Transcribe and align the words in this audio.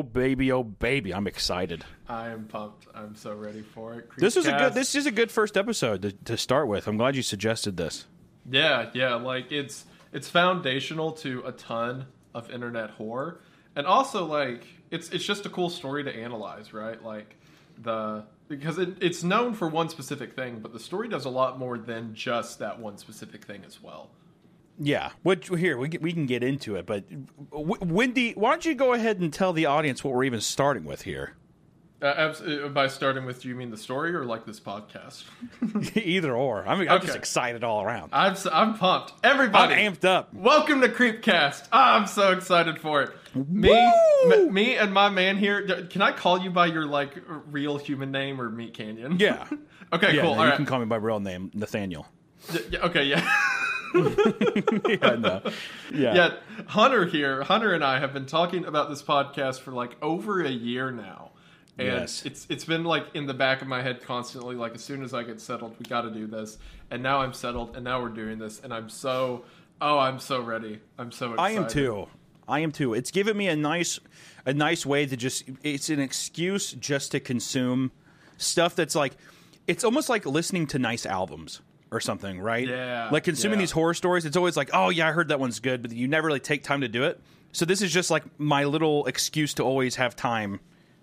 Oh 0.00 0.02
baby, 0.02 0.50
oh 0.50 0.62
baby, 0.62 1.12
I'm 1.12 1.26
excited. 1.26 1.84
I 2.08 2.28
am 2.28 2.46
pumped. 2.46 2.86
I'm 2.94 3.14
so 3.14 3.34
ready 3.34 3.60
for 3.60 3.92
it. 3.96 4.08
This 4.16 4.34
is 4.34 4.46
a 4.46 4.52
good. 4.52 4.72
This 4.72 4.94
is 4.94 5.04
a 5.04 5.10
good 5.10 5.30
first 5.30 5.58
episode 5.58 6.00
to, 6.00 6.12
to 6.12 6.38
start 6.38 6.68
with. 6.68 6.88
I'm 6.88 6.96
glad 6.96 7.16
you 7.16 7.22
suggested 7.22 7.76
this. 7.76 8.06
Yeah, 8.50 8.88
yeah, 8.94 9.16
like 9.16 9.52
it's 9.52 9.84
it's 10.10 10.26
foundational 10.26 11.12
to 11.12 11.42
a 11.44 11.52
ton 11.52 12.06
of 12.34 12.50
internet 12.50 12.92
horror. 12.92 13.42
And 13.76 13.86
also 13.86 14.24
like 14.24 14.64
it's 14.90 15.10
it's 15.10 15.22
just 15.22 15.44
a 15.44 15.50
cool 15.50 15.68
story 15.68 16.02
to 16.04 16.10
analyze, 16.10 16.72
right? 16.72 17.02
Like 17.04 17.36
the 17.76 18.24
because 18.48 18.78
it, 18.78 19.02
it's 19.02 19.22
known 19.22 19.52
for 19.52 19.68
one 19.68 19.90
specific 19.90 20.34
thing, 20.34 20.60
but 20.60 20.72
the 20.72 20.80
story 20.80 21.08
does 21.08 21.26
a 21.26 21.30
lot 21.30 21.58
more 21.58 21.76
than 21.76 22.14
just 22.14 22.60
that 22.60 22.80
one 22.80 22.96
specific 22.96 23.44
thing 23.44 23.64
as 23.66 23.82
well. 23.82 24.08
Yeah. 24.82 25.10
Which 25.22 25.48
here 25.48 25.76
we 25.76 25.90
we 26.00 26.12
can 26.12 26.24
get 26.26 26.42
into 26.42 26.74
it, 26.76 26.86
but 26.86 27.04
w- 27.50 27.76
Wendy, 27.82 28.32
why 28.32 28.50
don't 28.50 28.64
you 28.64 28.74
go 28.74 28.94
ahead 28.94 29.20
and 29.20 29.32
tell 29.32 29.52
the 29.52 29.66
audience 29.66 30.02
what 30.02 30.14
we're 30.14 30.24
even 30.24 30.40
starting 30.40 30.84
with 30.84 31.02
here? 31.02 31.36
Uh, 32.02 32.06
uh, 32.06 32.68
by 32.68 32.86
starting 32.88 33.26
with, 33.26 33.42
do 33.42 33.48
you 33.50 33.54
mean 33.54 33.70
the 33.70 33.76
story 33.76 34.14
or 34.14 34.24
like 34.24 34.46
this 34.46 34.58
podcast? 34.58 35.24
Either 35.94 36.34
or. 36.34 36.66
I'm, 36.66 36.88
I'm 36.88 37.02
just 37.02 37.14
excited 37.14 37.62
all 37.62 37.82
around. 37.82 38.08
I'm 38.14 38.32
s- 38.32 38.46
I'm 38.50 38.72
pumped. 38.78 39.12
I'm 39.22 39.32
Everybody, 39.32 39.74
amped 39.74 40.06
up. 40.06 40.32
Welcome 40.32 40.80
to 40.80 40.88
Creepcast. 40.88 41.68
Ah, 41.74 41.98
I'm 41.98 42.06
so 42.06 42.32
excited 42.32 42.80
for 42.80 43.02
it. 43.02 43.10
Me, 43.34 43.70
m- 44.32 44.50
me, 44.52 44.76
and 44.78 44.94
my 44.94 45.10
man 45.10 45.36
here. 45.36 45.66
d- 45.66 45.88
Can 45.88 46.00
I 46.00 46.12
call 46.12 46.40
you 46.40 46.48
by 46.50 46.66
your 46.66 46.86
like 46.86 47.18
real 47.50 47.76
human 47.76 48.10
name 48.10 48.40
or 48.40 48.48
Meat 48.48 48.72
Canyon? 48.74 49.18
Yeah. 49.20 49.46
Okay. 49.92 50.14
Yeah, 50.14 50.22
cool. 50.22 50.36
no, 50.36 50.44
you 50.44 50.48
right. 50.50 50.56
can 50.56 50.66
call 50.66 50.78
me 50.78 50.84
by 50.86 50.94
real 50.96 51.18
name, 51.18 51.50
Nathaniel. 51.52 52.06
Okay. 52.74 53.02
Yeah. 53.06 53.28
yeah, 54.88 55.44
yeah. 55.92 56.30
Hunter 56.66 57.06
here. 57.06 57.42
Hunter 57.42 57.74
and 57.74 57.84
I 57.84 57.98
have 58.00 58.12
been 58.12 58.26
talking 58.26 58.64
about 58.64 58.88
this 58.88 59.02
podcast 59.02 59.60
for 59.60 59.72
like 59.72 59.96
over 60.02 60.42
a 60.42 60.50
year 60.50 60.90
now. 60.90 61.30
And 61.78 61.88
Yes. 61.88 62.26
it's 62.26 62.46
it's 62.50 62.64
been 62.64 62.84
like 62.84 63.06
in 63.14 63.26
the 63.26 63.34
back 63.34 63.62
of 63.62 63.68
my 63.68 63.82
head 63.82 64.02
constantly. 64.02 64.54
Like 64.54 64.74
as 64.74 64.84
soon 64.84 65.02
as 65.02 65.14
I 65.14 65.22
get 65.22 65.40
settled, 65.40 65.76
we 65.78 65.86
got 65.86 66.02
to 66.02 66.10
do 66.10 66.26
this. 66.26 66.58
And 66.90 67.02
now 67.02 67.20
I'm 67.20 67.32
settled, 67.32 67.74
and 67.76 67.84
now 67.84 68.02
we're 68.02 68.08
doing 68.08 68.38
this, 68.38 68.60
and 68.62 68.72
I'm 68.72 68.88
so 68.88 69.44
oh, 69.80 69.98
I'm 69.98 70.18
so 70.18 70.40
ready. 70.40 70.80
I'm 70.98 71.10
so 71.12 71.32
excited. 71.32 71.58
I 71.58 71.60
am 71.62 71.68
too. 71.68 72.06
I 72.48 72.60
am 72.60 72.72
too. 72.72 72.94
It's 72.94 73.10
given 73.10 73.36
me 73.36 73.48
a 73.48 73.56
nice, 73.56 74.00
a 74.44 74.52
nice 74.52 74.84
way 74.84 75.06
to 75.06 75.16
just. 75.16 75.44
It's 75.62 75.88
an 75.88 76.00
excuse 76.00 76.72
just 76.72 77.12
to 77.12 77.20
consume 77.20 77.92
stuff 78.36 78.76
that's 78.76 78.94
like. 78.94 79.16
It's 79.66 79.84
almost 79.84 80.08
like 80.08 80.26
listening 80.26 80.66
to 80.68 80.78
nice 80.78 81.06
albums 81.06 81.60
or 81.92 82.00
something, 82.00 82.40
right? 82.40 82.68
Yeah, 82.68 83.08
Like 83.10 83.24
consuming 83.24 83.58
yeah. 83.58 83.62
these 83.64 83.70
horror 83.72 83.94
stories. 83.94 84.24
It's 84.24 84.36
always 84.36 84.56
like, 84.56 84.70
oh 84.72 84.90
yeah, 84.90 85.08
I 85.08 85.12
heard 85.12 85.28
that 85.28 85.40
one's 85.40 85.60
good, 85.60 85.82
but 85.82 85.92
you 85.92 86.06
never 86.08 86.26
really 86.28 86.40
take 86.40 86.62
time 86.62 86.80
to 86.82 86.88
do 86.88 87.04
it. 87.04 87.20
So 87.52 87.64
this 87.64 87.82
is 87.82 87.92
just 87.92 88.10
like 88.10 88.22
my 88.38 88.64
little 88.64 89.06
excuse 89.06 89.54
to 89.54 89.64
always 89.64 89.96
have 89.96 90.14
time. 90.14 90.60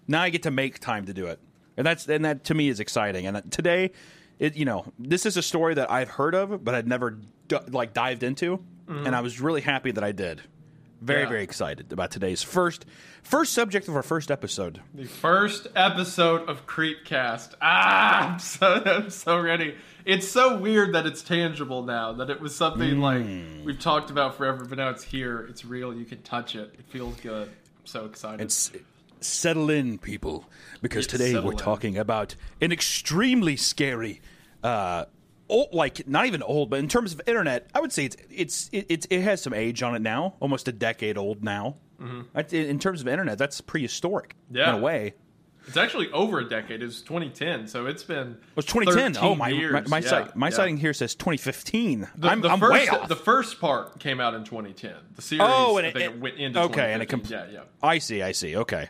Now 0.07 0.21
I 0.21 0.29
get 0.29 0.43
to 0.43 0.51
make 0.51 0.79
time 0.79 1.05
to 1.07 1.13
do 1.13 1.25
it, 1.27 1.39
and 1.75 1.85
that's 1.85 2.07
and 2.07 2.23
that 2.23 2.45
to 2.45 2.53
me 2.53 2.69
is 2.69 2.79
exciting. 2.79 3.27
And 3.27 3.51
today, 3.51 3.91
it 4.39 4.55
you 4.55 4.63
know 4.63 4.85
this 4.97 5.25
is 5.25 5.35
a 5.35 5.41
story 5.41 5.73
that 5.73 5.91
I've 5.91 6.09
heard 6.09 6.33
of, 6.35 6.63
but 6.63 6.73
I'd 6.73 6.87
never 6.87 7.17
d- 7.49 7.57
like 7.69 7.93
dived 7.93 8.23
into, 8.23 8.63
and 8.87 9.13
I 9.13 9.19
was 9.19 9.41
really 9.41 9.59
happy 9.61 9.91
that 9.91 10.03
I 10.05 10.13
did. 10.13 10.41
Very 11.01 11.23
Yeah. 11.23 11.29
very 11.29 11.43
excited 11.43 11.91
about 11.91 12.09
today's 12.11 12.41
first 12.41 12.85
first 13.21 13.51
subject 13.51 13.89
of 13.89 13.95
our 13.97 14.01
first 14.01 14.31
episode. 14.31 14.79
The 14.95 15.03
first 15.03 15.67
episode 15.75 16.47
of 16.47 16.65
Creepcast. 16.65 17.55
Ah, 17.61 18.31
I'm 18.31 18.39
so 18.39 18.81
I'm 18.85 19.09
so 19.09 19.37
ready. 19.41 19.75
It's 20.07 20.27
so 20.27 20.57
weird 20.57 20.93
that 20.95 21.05
it's 21.05 21.21
tangible 21.21 21.83
now. 21.83 22.13
That 22.13 22.29
it 22.29 22.39
was 22.39 22.55
something 22.55 22.99
like 23.01 23.25
we've 23.65 23.79
talked 23.79 24.09
about 24.09 24.35
forever, 24.37 24.63
but 24.65 24.77
now 24.77 24.89
it's 24.89 25.03
here. 25.03 25.45
It's 25.49 25.65
real. 25.65 25.93
You 25.93 26.05
can 26.05 26.21
touch 26.21 26.55
it. 26.55 26.73
It 26.79 26.85
feels 26.87 27.19
good. 27.19 27.49
I'm 27.49 27.85
so 27.85 28.05
excited. 28.05 28.39
It's 28.41 28.71
settle 29.19 29.69
in, 29.69 29.97
people, 29.97 30.45
because 30.81 31.05
Yes, 31.05 31.11
today 31.11 31.39
we're 31.39 31.51
in. 31.51 31.57
talking 31.57 31.97
about 31.97 32.35
an 32.61 32.71
extremely 32.71 33.57
scary, 33.57 34.21
uh, 34.63 35.05
old, 35.49 35.73
like 35.73 36.07
not 36.07 36.25
even 36.25 36.41
old, 36.41 36.69
but 36.69 36.79
in 36.79 36.87
terms 36.87 37.13
of 37.13 37.21
internet, 37.27 37.67
I 37.75 37.81
would 37.81 37.91
say 37.91 38.05
it's 38.05 38.17
it's 38.31 38.69
it, 38.71 38.85
it's 38.89 39.07
it 39.09 39.21
has 39.21 39.41
some 39.41 39.53
age 39.53 39.83
on 39.83 39.93
it 39.95 40.01
now, 40.01 40.35
almost 40.39 40.67
a 40.69 40.71
decade 40.71 41.17
old 41.17 41.43
now. 41.43 41.75
Mm-hmm. 42.01 42.55
In 42.55 42.79
terms 42.79 43.01
of 43.01 43.07
internet, 43.09 43.37
that's 43.39 43.59
prehistoric 43.59 44.35
Yeah. 44.51 44.69
in 44.69 44.75
a 44.75 44.81
way. 44.81 45.15
It's 45.67 45.77
actually 45.77 46.09
over 46.11 46.39
a 46.39 46.47
decade. 46.47 46.81
It 46.81 46.85
was 46.85 47.01
2010, 47.01 47.67
so 47.67 47.85
it's 47.85 48.03
been. 48.03 48.31
It 48.31 48.55
was 48.55 48.65
2010. 48.65 49.23
Oh 49.23 49.35
my! 49.35 49.49
years. 49.49 49.73
My, 49.73 49.81
my, 49.81 49.97
Yeah, 49.99 50.09
site, 50.09 50.35
my 50.35 50.47
yeah. 50.47 50.55
sighting 50.55 50.77
here 50.77 50.93
says 50.93 51.13
2015. 51.15 52.07
The, 52.15 52.27
I'm, 52.29 52.41
the 52.41 52.49
I'm 52.49 52.59
first, 52.59 52.71
way 52.73 52.87
off. 52.87 53.07
The 53.09 53.15
first 53.15 53.59
part 53.59 53.99
came 53.99 54.19
out 54.19 54.33
in 54.33 54.43
2010. 54.45 54.93
The 55.15 55.21
series. 55.21 55.41
Oh, 55.45 55.77
and 55.77 55.87
it- 55.87 55.95
it- 55.97 56.19
went 56.19 56.37
into 56.37 56.59
okay, 56.61 56.93
and 56.93 57.03
it 57.03 57.09
2015. 57.09 57.37
com- 57.39 57.53
yeah, 57.53 57.59
yeah. 57.61 57.65
I 57.87 57.97
see, 57.99 58.21
I 58.21 58.31
see. 58.31 58.55
Okay, 58.55 58.89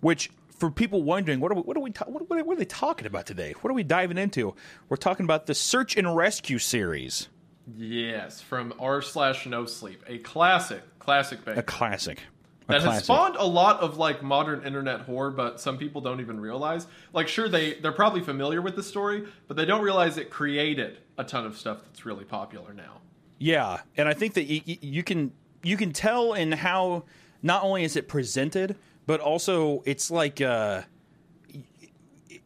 which 0.00 0.30
for 0.58 0.70
people 0.70 1.02
wondering, 1.02 1.40
what 1.40 1.52
are 1.52 1.56
we, 1.56 1.60
what 1.62 1.76
are 1.76 1.80
we, 1.80 1.90
ta- 1.90 2.06
what, 2.06 2.28
what, 2.28 2.40
are 2.40 2.56
they 2.56 2.64
talking 2.64 3.06
about 3.06 3.26
today? 3.26 3.54
What 3.60 3.70
are 3.70 3.74
we 3.74 3.84
diving 3.84 4.18
into? 4.18 4.54
We're 4.88 4.96
talking 4.96 5.24
about 5.24 5.46
the 5.46 5.54
search 5.54 5.96
and 5.96 6.16
rescue 6.16 6.58
series, 6.58 7.28
Yes, 7.76 8.40
from 8.40 8.72
r 8.80 9.02
slash 9.02 9.46
no 9.46 9.66
sleep, 9.66 10.02
a 10.08 10.18
classic, 10.18 10.82
classic 10.98 11.40
a 11.46 11.62
classic. 11.62 12.22
That 12.68 12.82
has 12.82 13.04
spawned 13.04 13.36
a 13.36 13.46
lot 13.46 13.80
of 13.80 13.96
like 13.96 14.22
modern 14.22 14.62
internet 14.62 15.00
horror, 15.00 15.30
but 15.30 15.58
some 15.58 15.78
people 15.78 16.02
don't 16.02 16.20
even 16.20 16.38
realize. 16.38 16.86
Like, 17.14 17.26
sure, 17.26 17.48
they 17.48 17.74
they're 17.74 17.92
probably 17.92 18.20
familiar 18.20 18.60
with 18.60 18.76
the 18.76 18.82
story, 18.82 19.24
but 19.46 19.56
they 19.56 19.64
don't 19.64 19.82
realize 19.82 20.18
it 20.18 20.28
created 20.28 20.98
a 21.16 21.24
ton 21.24 21.46
of 21.46 21.56
stuff 21.56 21.82
that's 21.82 22.04
really 22.04 22.24
popular 22.24 22.74
now. 22.74 23.00
Yeah, 23.38 23.80
and 23.96 24.06
I 24.06 24.12
think 24.12 24.34
that 24.34 24.44
you, 24.44 24.60
you 24.66 25.02
can 25.02 25.32
you 25.62 25.78
can 25.78 25.92
tell 25.92 26.34
in 26.34 26.52
how 26.52 27.04
not 27.42 27.62
only 27.62 27.84
is 27.84 27.96
it 27.96 28.06
presented, 28.06 28.76
but 29.06 29.20
also 29.20 29.82
it's 29.86 30.10
like 30.10 30.42
uh, 30.42 30.82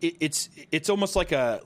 it, 0.00 0.16
it's 0.20 0.50
it's 0.70 0.88
almost 0.88 1.16
like 1.16 1.32
a 1.32 1.62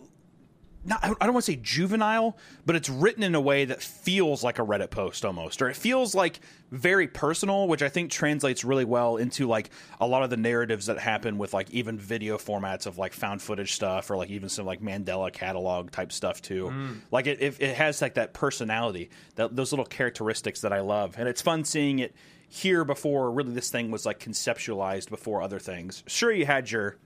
not, 0.87 1.03
I 1.03 1.09
don't 1.09 1.35
want 1.35 1.45
to 1.45 1.53
say 1.53 1.61
juvenile, 1.61 2.37
but 2.65 2.77
it's 2.77 2.89
written 2.89 3.23
in 3.23 3.35
a 3.35 3.41
way 3.41 3.65
that 3.65 3.83
feels 3.83 4.45
like 4.45 4.59
a 4.59 4.63
Reddit 4.63 4.91
post 4.91 5.25
almost, 5.25 5.61
or 5.61 5.69
it 5.69 5.77
feels 5.77 6.15
like 6.15 6.41
very 6.71 7.09
personal, 7.09 7.69
which 7.69 7.83
I 7.83 7.89
think 7.89 8.11
translates 8.11 8.65
really 8.65 8.85
well 8.85 9.17
into 9.17 9.47
like 9.47 9.71
a 10.01 10.07
lot 10.07 10.23
of 10.23 10.31
the 10.31 10.37
narratives 10.37 10.87
that 10.87 10.99
happen 10.99 11.39
with 11.39 11.53
like 11.53 11.71
even 11.71 11.99
video 11.99 12.39
formats 12.39 12.87
of 12.87 12.99
like 12.99 13.13
found 13.13 13.43
footage 13.43 13.73
stuff, 13.73 14.11
or 14.11 14.17
like 14.17 14.31
even 14.31 14.49
some 14.49 14.67
like 14.67 14.81
Mandela 14.81 15.33
catalog 15.33 15.91
type 15.91 16.13
stuff 16.13 16.41
too. 16.41 16.67
Mm. 16.67 17.01
Like 17.11 17.27
it, 17.27 17.41
it, 17.41 17.61
it 17.61 17.77
has 17.77 18.01
like 18.01 18.15
that 18.15 18.33
personality, 18.33 19.11
that 19.35 19.55
those 19.57 19.73
little 19.73 19.85
characteristics 19.85 20.61
that 20.61 20.73
I 20.73 20.81
love, 20.81 21.17
and 21.19 21.29
it's 21.29 21.43
fun 21.43 21.65
seeing 21.65 21.99
it 21.99 22.15
here 22.49 22.85
before 22.85 23.33
really 23.33 23.53
this 23.53 23.71
thing 23.71 23.91
was 23.91 24.07
like 24.07 24.21
conceptualized 24.21 25.09
before 25.09 25.43
other 25.43 25.59
things. 25.59 26.05
Sure, 26.07 26.31
you 26.31 26.47
had 26.47 26.71
your 26.71 26.97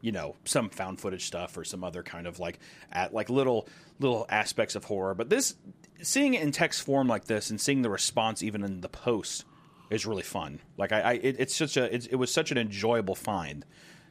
you 0.00 0.12
know 0.12 0.36
some 0.44 0.70
found 0.70 1.00
footage 1.00 1.26
stuff 1.26 1.56
or 1.56 1.64
some 1.64 1.84
other 1.84 2.02
kind 2.02 2.26
of 2.26 2.38
like 2.38 2.58
at 2.92 3.12
like 3.12 3.28
little 3.28 3.68
little 3.98 4.26
aspects 4.28 4.74
of 4.74 4.84
horror. 4.84 5.14
But 5.14 5.30
this 5.30 5.56
seeing 6.02 6.34
it 6.34 6.42
in 6.42 6.52
text 6.52 6.82
form 6.82 7.08
like 7.08 7.24
this 7.24 7.50
and 7.50 7.60
seeing 7.60 7.82
the 7.82 7.90
response 7.90 8.42
even 8.42 8.64
in 8.64 8.80
the 8.80 8.88
post 8.88 9.44
is 9.90 10.06
really 10.06 10.22
fun. 10.22 10.60
Like 10.76 10.92
i, 10.92 11.00
I 11.00 11.12
it, 11.14 11.36
it's 11.38 11.54
such 11.54 11.76
a 11.76 11.94
it's, 11.94 12.06
it 12.06 12.16
was 12.16 12.32
such 12.32 12.50
an 12.50 12.58
enjoyable 12.58 13.14
find. 13.14 13.64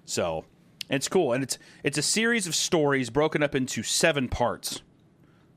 So 0.06 0.46
it's 0.90 1.08
cool. 1.08 1.34
And 1.34 1.44
it's 1.44 1.58
it's 1.84 1.98
a 1.98 2.04
series 2.04 2.48
of 2.48 2.56
stories 2.56 3.10
broken 3.10 3.44
up 3.44 3.56
into 3.56 3.84
seven 3.84 4.28
parts. 4.28 4.82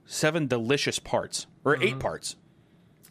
Seven 0.07 0.47
delicious 0.47 0.99
parts. 0.99 1.47
Or 1.65 1.77
eight 1.77 1.91
mm-hmm. 1.91 1.99
parts. 2.01 2.37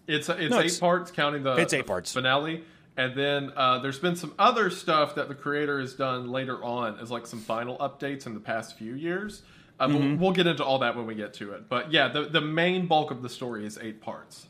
It's 0.08 0.30
it's 0.30 0.52
No, 0.52 0.60
eight 0.60 0.66
it's- 0.66 0.80
parts, 0.80 1.12
counting 1.12 1.44
the 1.44 1.56
it's 1.56 1.74
eight 1.74 1.88
parts. 1.88 2.14
finale, 2.14 2.64
and 2.98 3.16
then 3.16 3.52
uh, 3.56 3.80
there's 3.80 4.00
been 4.00 4.16
some 4.16 4.34
other 4.38 4.70
stuff 4.70 5.16
that 5.16 5.28
the 5.28 5.36
creator 5.36 5.80
has 5.80 5.94
done 5.94 6.32
later 6.32 6.64
on 6.64 7.00
as 7.00 7.10
like 7.12 7.26
some 7.26 7.40
final 7.40 7.78
updates 7.78 8.26
in 8.26 8.34
the 8.34 8.40
past 8.40 8.78
few 8.78 8.94
years. 8.94 9.42
Uh, 9.80 9.88
Mm-hmm. 9.88 10.22
we'll, 10.22 10.32
get 10.32 10.46
into 10.46 10.64
all 10.64 10.78
that 10.80 10.96
when 10.96 11.08
we 11.08 11.16
get 11.16 11.34
to 11.36 11.54
it. 11.54 11.68
But 11.68 11.92
yeah, 11.92 12.08
the 12.10 12.24
the 12.24 12.42
main 12.42 12.86
bulk 12.86 13.10
of 13.10 13.24
the 13.24 13.30
story 13.30 13.66
is 13.66 13.80
eight 13.82 14.00
parts. 14.02 14.46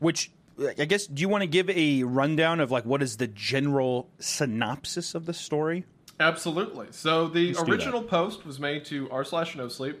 which 0.00 0.30
i 0.78 0.84
guess 0.84 1.06
do 1.08 1.20
you 1.20 1.28
want 1.28 1.42
to 1.42 1.48
give 1.48 1.68
a 1.70 2.04
rundown 2.04 2.60
of 2.60 2.70
like 2.70 2.84
what 2.84 3.02
is 3.02 3.16
the 3.16 3.26
general 3.26 4.08
synopsis 4.20 5.14
of 5.14 5.26
the 5.26 5.34
story 5.34 5.84
Absolutely. 6.20 6.86
So 6.92 7.26
the 7.26 7.54
Let's 7.54 7.68
original 7.68 8.00
post 8.02 8.46
was 8.46 8.60
made 8.60 8.84
to 8.86 9.10
r 9.10 9.24
slash 9.24 9.56
no 9.56 9.66
sleep, 9.66 10.00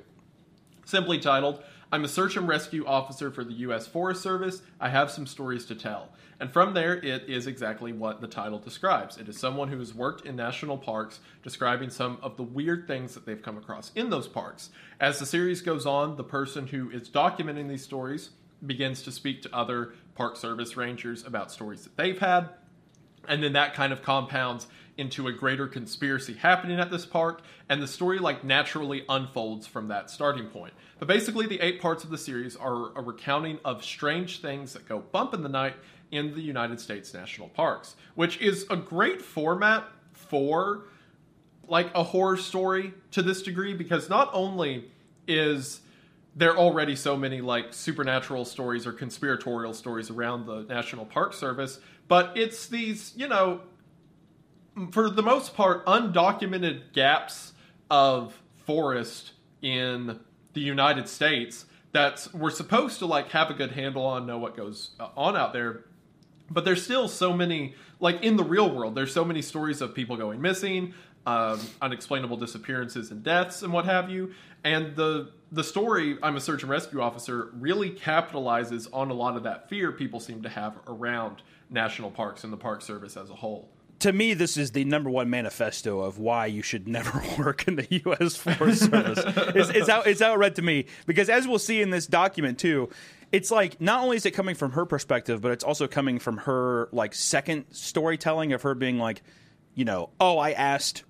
simply 0.84 1.18
titled 1.18 1.60
"I'm 1.92 2.04
a 2.04 2.08
search 2.08 2.36
and 2.36 2.48
rescue 2.48 2.86
officer 2.86 3.30
for 3.30 3.44
the 3.44 3.52
U.S. 3.54 3.86
Forest 3.86 4.22
Service. 4.22 4.62
I 4.80 4.88
have 4.88 5.10
some 5.10 5.26
stories 5.26 5.64
to 5.66 5.74
tell." 5.74 6.10
And 6.40 6.52
from 6.52 6.74
there, 6.74 6.94
it 6.94 7.28
is 7.28 7.46
exactly 7.46 7.92
what 7.92 8.20
the 8.20 8.26
title 8.26 8.58
describes. 8.58 9.16
It 9.16 9.28
is 9.28 9.38
someone 9.38 9.68
who 9.68 9.78
has 9.78 9.94
worked 9.94 10.26
in 10.26 10.36
national 10.36 10.78
parks 10.78 11.20
describing 11.42 11.90
some 11.90 12.18
of 12.22 12.36
the 12.36 12.42
weird 12.42 12.86
things 12.86 13.14
that 13.14 13.24
they've 13.26 13.42
come 13.42 13.56
across 13.56 13.92
in 13.94 14.10
those 14.10 14.28
parks. 14.28 14.70
As 15.00 15.18
the 15.18 15.26
series 15.26 15.60
goes 15.60 15.86
on, 15.86 16.16
the 16.16 16.24
person 16.24 16.66
who 16.66 16.90
is 16.90 17.08
documenting 17.08 17.68
these 17.68 17.84
stories 17.84 18.30
begins 18.64 19.02
to 19.02 19.12
speak 19.12 19.42
to 19.42 19.54
other 19.54 19.92
Park 20.14 20.36
Service 20.36 20.76
rangers 20.76 21.24
about 21.24 21.52
stories 21.52 21.84
that 21.84 21.96
they've 21.96 22.18
had 22.18 22.48
and 23.28 23.42
then 23.42 23.52
that 23.54 23.74
kind 23.74 23.92
of 23.92 24.02
compounds 24.02 24.66
into 24.96 25.26
a 25.26 25.32
greater 25.32 25.66
conspiracy 25.66 26.34
happening 26.34 26.78
at 26.78 26.90
this 26.90 27.04
park 27.04 27.42
and 27.68 27.82
the 27.82 27.88
story 27.88 28.18
like 28.18 28.44
naturally 28.44 29.04
unfolds 29.08 29.66
from 29.66 29.88
that 29.88 30.10
starting 30.10 30.46
point. 30.46 30.72
But 30.98 31.08
basically 31.08 31.46
the 31.46 31.60
eight 31.60 31.80
parts 31.80 32.04
of 32.04 32.10
the 32.10 32.18
series 32.18 32.56
are 32.56 32.96
a 32.96 33.02
recounting 33.02 33.58
of 33.64 33.84
strange 33.84 34.40
things 34.40 34.72
that 34.74 34.88
go 34.88 35.00
bump 35.00 35.34
in 35.34 35.42
the 35.42 35.48
night 35.48 35.74
in 36.10 36.34
the 36.34 36.40
united 36.40 36.78
states 36.78 37.12
national 37.12 37.48
parks 37.48 37.96
which 38.14 38.40
is 38.40 38.66
a 38.70 38.76
great 38.76 39.20
format 39.20 39.84
for 40.12 40.84
like 41.66 41.90
a 41.94 42.02
horror 42.02 42.36
story 42.36 42.92
to 43.10 43.22
this 43.22 43.42
degree 43.42 43.74
because 43.74 44.08
not 44.08 44.30
only 44.32 44.84
is 45.26 45.80
there 46.36 46.56
already 46.56 46.96
so 46.96 47.16
many 47.16 47.40
like 47.40 47.72
supernatural 47.72 48.44
stories 48.44 48.86
or 48.86 48.92
conspiratorial 48.92 49.72
stories 49.72 50.10
around 50.10 50.46
the 50.46 50.62
National 50.62 51.04
Park 51.04 51.32
Service, 51.32 51.78
but 52.08 52.36
it's 52.36 52.66
these, 52.66 53.12
you 53.16 53.28
know, 53.28 53.60
for 54.90 55.10
the 55.10 55.22
most 55.22 55.54
part, 55.54 55.84
undocumented 55.86 56.92
gaps 56.92 57.52
of 57.90 58.40
forest 58.66 59.32
in 59.62 60.18
the 60.52 60.60
United 60.60 61.08
States 61.08 61.66
that 61.92 62.26
we're 62.34 62.50
supposed 62.50 62.98
to 62.98 63.06
like 63.06 63.30
have 63.30 63.50
a 63.50 63.54
good 63.54 63.72
handle 63.72 64.04
on, 64.04 64.26
know 64.26 64.38
what 64.38 64.56
goes 64.56 64.90
on 65.16 65.36
out 65.36 65.52
there. 65.52 65.84
But 66.50 66.64
there's 66.64 66.82
still 66.82 67.08
so 67.08 67.32
many, 67.32 67.74
like 68.00 68.22
in 68.22 68.36
the 68.36 68.44
real 68.44 68.74
world, 68.74 68.94
there's 68.94 69.12
so 69.12 69.24
many 69.24 69.42
stories 69.42 69.80
of 69.80 69.94
people 69.94 70.16
going 70.16 70.40
missing, 70.40 70.92
um, 71.24 71.60
unexplainable 71.80 72.36
disappearances 72.36 73.10
and 73.10 73.22
deaths 73.22 73.62
and 73.62 73.72
what 73.72 73.84
have 73.84 74.10
you. 74.10 74.32
And 74.64 74.96
the 74.96 75.30
the 75.52 75.64
story, 75.64 76.18
I'm 76.20 76.34
a 76.34 76.40
search 76.40 76.62
and 76.62 76.70
rescue 76.70 77.00
officer, 77.00 77.50
really 77.54 77.90
capitalizes 77.90 78.88
on 78.92 79.10
a 79.10 79.14
lot 79.14 79.36
of 79.36 79.44
that 79.44 79.68
fear 79.68 79.92
people 79.92 80.18
seem 80.18 80.42
to 80.42 80.48
have 80.48 80.76
around 80.88 81.42
national 81.70 82.10
parks 82.10 82.42
and 82.42 82.52
the 82.52 82.56
Park 82.56 82.82
Service 82.82 83.16
as 83.16 83.30
a 83.30 83.34
whole 83.34 83.70
to 84.04 84.12
me, 84.12 84.34
this 84.34 84.58
is 84.58 84.72
the 84.72 84.84
number 84.84 85.08
one 85.08 85.30
manifesto 85.30 86.00
of 86.00 86.18
why 86.18 86.44
you 86.44 86.60
should 86.60 86.86
never 86.86 87.24
work 87.38 87.66
in 87.66 87.76
the 87.76 87.86
U.S. 88.04 88.36
Forest 88.36 88.90
Service. 88.90 89.18
it's, 89.24 89.70
it's, 89.70 89.88
how, 89.88 90.02
it's 90.02 90.20
it 90.20 90.36
read 90.36 90.56
to 90.56 90.62
me. 90.62 90.84
Because 91.06 91.30
as 91.30 91.48
we'll 91.48 91.58
see 91.58 91.80
in 91.80 91.88
this 91.88 92.06
document, 92.06 92.58
too, 92.58 92.90
it's 93.32 93.50
like 93.50 93.80
not 93.80 94.04
only 94.04 94.18
is 94.18 94.26
it 94.26 94.32
coming 94.32 94.56
from 94.56 94.72
her 94.72 94.84
perspective, 94.84 95.40
but 95.40 95.52
it's 95.52 95.64
also 95.64 95.86
coming 95.86 96.18
from 96.18 96.36
her, 96.36 96.90
like, 96.92 97.14
second 97.14 97.64
storytelling 97.70 98.52
of 98.52 98.60
her 98.60 98.74
being 98.74 98.98
like, 98.98 99.22
you 99.74 99.86
know, 99.86 100.10
oh, 100.20 100.36
I 100.36 100.52
asked, 100.52 101.04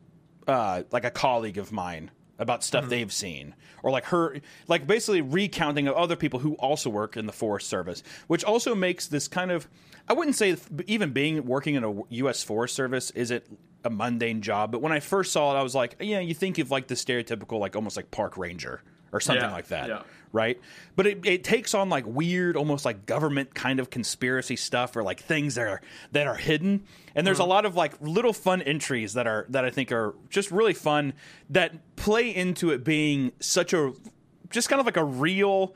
uh, 0.47 0.85
like, 0.93 1.05
a 1.05 1.11
colleague 1.11 1.59
of 1.59 1.73
mine 1.73 2.13
about 2.39 2.63
stuff 2.63 2.83
mm-hmm. 2.83 2.91
they've 2.91 3.13
seen 3.13 3.55
or 3.85 3.93
like 3.93 4.07
her 4.07 4.41
like 4.67 4.89
basically 4.89 5.21
recounting 5.21 5.87
of 5.87 5.95
other 5.95 6.17
people 6.17 6.41
who 6.41 6.55
also 6.55 6.91
work 6.91 7.17
in 7.17 7.27
the 7.27 7.33
forest 7.33 7.69
service 7.69 8.03
which 8.27 8.43
also 8.43 8.75
makes 8.75 9.07
this 9.07 9.29
kind 9.29 9.53
of 9.53 9.69
I 10.09 10.13
wouldn't 10.13 10.37
say 10.37 10.57
even 10.87 11.13
being 11.13 11.45
working 11.47 11.75
in 11.75 11.85
a 11.85 11.95
U.S. 12.11 12.43
Forest 12.43 12.75
Service 12.75 13.11
is 13.13 13.31
it 13.31 13.47
a 13.85 13.91
mundane 13.91 14.43
job, 14.43 14.73
but 14.73 14.81
when 14.81 14.93
I 14.93 15.01
first 15.01 15.33
saw 15.33 15.55
it, 15.55 15.59
I 15.59 15.63
was 15.63 15.75
like, 15.75 15.97
yeah, 16.01 16.21
you 16.21 16.35
think 16.35 16.59
of 16.59 16.71
like 16.71 16.89
the 16.89 16.95
stereotypical 16.95 17.59
like 17.59 17.77
almost 17.77 17.97
like 17.97 18.11
park 18.11 18.37
ranger 18.37 18.83
or 19.13 19.21
something 19.21 19.45
yeah, 19.45 19.53
like 19.53 19.69
that, 19.69 19.89
yeah. 19.89 20.03
right? 20.33 20.61
But 20.97 21.07
it, 21.07 21.25
it 21.25 21.45
takes 21.45 21.73
on 21.73 21.89
like 21.89 22.05
weird, 22.05 22.57
almost 22.57 22.85
like 22.85 23.07
government 23.07 23.55
kind 23.55 23.79
of 23.79 23.91
conspiracy 23.91 24.57
stuff 24.57 24.97
or 24.97 25.03
like 25.03 25.21
things 25.21 25.55
that 25.55 25.69
are 25.69 25.81
that 26.13 26.27
are 26.27 26.35
hidden. 26.35 26.85
And 27.15 27.27
there's 27.27 27.39
mm. 27.39 27.45
a 27.45 27.47
lot 27.47 27.65
of 27.65 27.77
like 27.77 27.95
little 28.01 28.33
fun 28.33 28.61
entries 28.61 29.15
that 29.15 29.27
are 29.27 29.47
that 29.51 29.65
I 29.65 29.71
think 29.71 29.93
are 29.93 30.15
just 30.31 30.51
really 30.51 30.75
fun 30.75 31.13
that 31.51 31.97
play 31.97 32.35
into 32.35 32.71
it 32.71 32.85
being 32.85 33.33
such 33.39 33.73
a 33.73 33.93
just 34.51 34.69
kind 34.69 34.81
of 34.81 34.87
like 34.87 34.97
a 34.97 35.05
real 35.05 35.75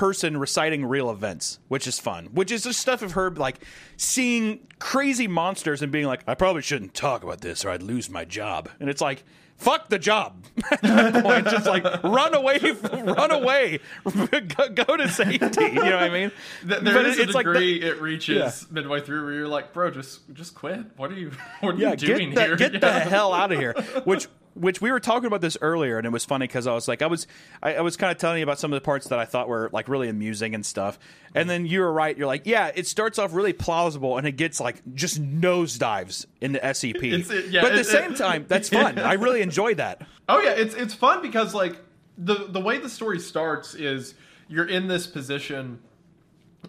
person 0.00 0.38
reciting 0.38 0.86
real 0.86 1.10
events, 1.10 1.58
which 1.68 1.86
is 1.86 2.00
fun. 2.00 2.28
Which 2.32 2.50
is 2.50 2.62
just 2.62 2.80
stuff 2.80 3.02
of 3.02 3.12
her 3.12 3.30
like 3.30 3.62
seeing 3.98 4.66
crazy 4.78 5.28
monsters 5.28 5.82
and 5.82 5.92
being 5.92 6.06
like, 6.06 6.22
I 6.26 6.34
probably 6.34 6.62
shouldn't 6.62 6.94
talk 6.94 7.22
about 7.22 7.42
this 7.42 7.66
or 7.66 7.68
I'd 7.68 7.82
lose 7.82 8.08
my 8.08 8.24
job. 8.24 8.70
And 8.80 8.88
it's 8.88 9.02
like, 9.02 9.24
fuck 9.58 9.90
the 9.90 9.98
job. 9.98 10.42
Point, 10.82 11.48
just 11.48 11.66
like 11.66 11.84
run 12.02 12.34
away, 12.34 12.58
run 12.82 13.30
away, 13.30 13.80
go, 14.06 14.96
to 14.96 15.06
safety. 15.10 15.64
You 15.64 15.74
know 15.74 15.82
what 15.82 15.94
I 15.94 16.08
mean? 16.08 16.32
There 16.64 16.80
but 16.80 17.04
is 17.04 17.18
it's 17.18 17.34
a 17.34 17.38
degree 17.38 17.74
like 17.74 17.82
the, 17.82 17.82
it 17.82 18.00
reaches 18.00 18.36
yeah. 18.38 18.74
midway 18.74 19.02
through 19.02 19.26
where 19.26 19.34
you're 19.34 19.48
like, 19.48 19.74
bro, 19.74 19.90
just 19.90 20.32
just 20.32 20.54
quit. 20.54 20.80
What 20.96 21.10
are 21.10 21.14
you? 21.14 21.32
What 21.60 21.74
are 21.74 21.78
yeah, 21.78 21.90
you 21.90 21.96
doing 21.96 22.32
here? 22.32 22.56
Get 22.56 22.72
yeah. 22.72 22.78
the 22.78 23.00
hell 23.00 23.34
out 23.34 23.52
of 23.52 23.58
here. 23.58 23.74
Which 24.04 24.28
which 24.54 24.80
we 24.80 24.90
were 24.90 25.00
talking 25.00 25.26
about 25.26 25.40
this 25.40 25.56
earlier, 25.60 25.98
and 25.98 26.06
it 26.06 26.10
was 26.10 26.24
funny 26.24 26.46
because 26.46 26.66
I 26.66 26.72
was 26.72 26.88
like, 26.88 27.02
I 27.02 27.06
was, 27.06 27.26
I, 27.62 27.74
I 27.76 27.80
was 27.80 27.96
kind 27.96 28.10
of 28.10 28.18
telling 28.18 28.38
you 28.38 28.42
about 28.42 28.58
some 28.58 28.72
of 28.72 28.76
the 28.76 28.84
parts 28.84 29.08
that 29.08 29.18
I 29.18 29.24
thought 29.24 29.48
were 29.48 29.70
like 29.72 29.88
really 29.88 30.08
amusing 30.08 30.54
and 30.54 30.64
stuff, 30.64 30.98
and 31.34 31.48
then 31.48 31.66
you 31.66 31.80
were 31.80 31.92
right. 31.92 32.16
You're 32.16 32.26
like, 32.26 32.46
yeah, 32.46 32.70
it 32.74 32.86
starts 32.86 33.18
off 33.18 33.32
really 33.32 33.52
plausible, 33.52 34.18
and 34.18 34.26
it 34.26 34.32
gets 34.32 34.60
like 34.60 34.82
just 34.94 35.22
nosedives 35.22 36.26
in 36.40 36.52
the 36.52 36.58
SCP. 36.58 37.30
It, 37.30 37.50
yeah, 37.50 37.62
but 37.62 37.72
at 37.72 37.76
the 37.76 37.84
same 37.84 38.14
time, 38.14 38.44
that's 38.48 38.68
fun. 38.70 38.98
I 38.98 39.14
really 39.14 39.42
enjoy 39.42 39.74
that. 39.74 40.06
Oh 40.28 40.40
yeah, 40.40 40.52
it's 40.52 40.74
it's 40.74 40.94
fun 40.94 41.22
because 41.22 41.54
like 41.54 41.76
the 42.18 42.46
the 42.48 42.60
way 42.60 42.78
the 42.78 42.88
story 42.88 43.18
starts 43.18 43.74
is 43.74 44.14
you're 44.48 44.68
in 44.68 44.88
this 44.88 45.06
position 45.06 45.80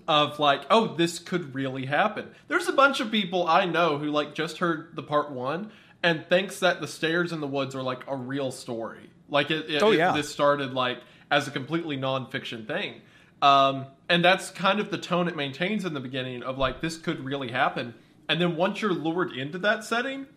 of 0.08 0.40
like, 0.40 0.62
oh, 0.70 0.96
this 0.96 1.20
could 1.20 1.54
really 1.54 1.86
happen. 1.86 2.30
There's 2.48 2.68
a 2.68 2.74
bunch 2.74 3.00
of 3.00 3.12
people 3.12 3.48
I 3.48 3.66
know 3.66 3.98
who 3.98 4.12
like 4.12 4.36
just 4.36 4.60
heard 4.60 4.96
the 4.96 5.04
part 5.04 5.32
one 5.32 5.72
and 6.04 6.26
thinks 6.28 6.60
that 6.60 6.82
the 6.82 6.88
stairs 6.88 7.32
in 7.32 7.42
the 7.42 7.48
woods 7.48 7.76
are 7.76 7.84
like 7.84 8.02
a 8.08 8.16
real 8.16 8.52
story. 8.52 9.10
Like 9.30 9.52
it, 9.52 9.70
it, 9.70 9.84
oh, 9.84 9.92
yeah. 9.92 10.12
It, 10.12 10.18
this 10.18 10.30
started 10.30 10.74
like 10.74 11.00
as 11.30 11.48
a 11.48 11.52
completely 11.52 11.98
nonfiction 11.98 12.68
thing. 12.68 13.02
Um, 13.42 13.88
and 14.10 14.24
that's 14.24 14.52
kind 14.52 14.80
of 14.80 14.92
the 14.92 14.98
tone 14.98 15.28
it 15.28 15.36
maintains 15.36 15.86
in 15.86 15.94
the 15.94 16.00
beginning 16.00 16.44
of 16.44 16.58
like 16.58 16.82
this 16.82 16.98
could 16.98 17.24
really 17.24 17.52
happen. 17.52 17.94
And 18.30 18.40
then 18.40 18.56
once 18.56 18.82
you're 18.82 18.94
lured 18.94 19.32
into 19.34 19.58
that 19.60 19.84
setting, 19.84 20.28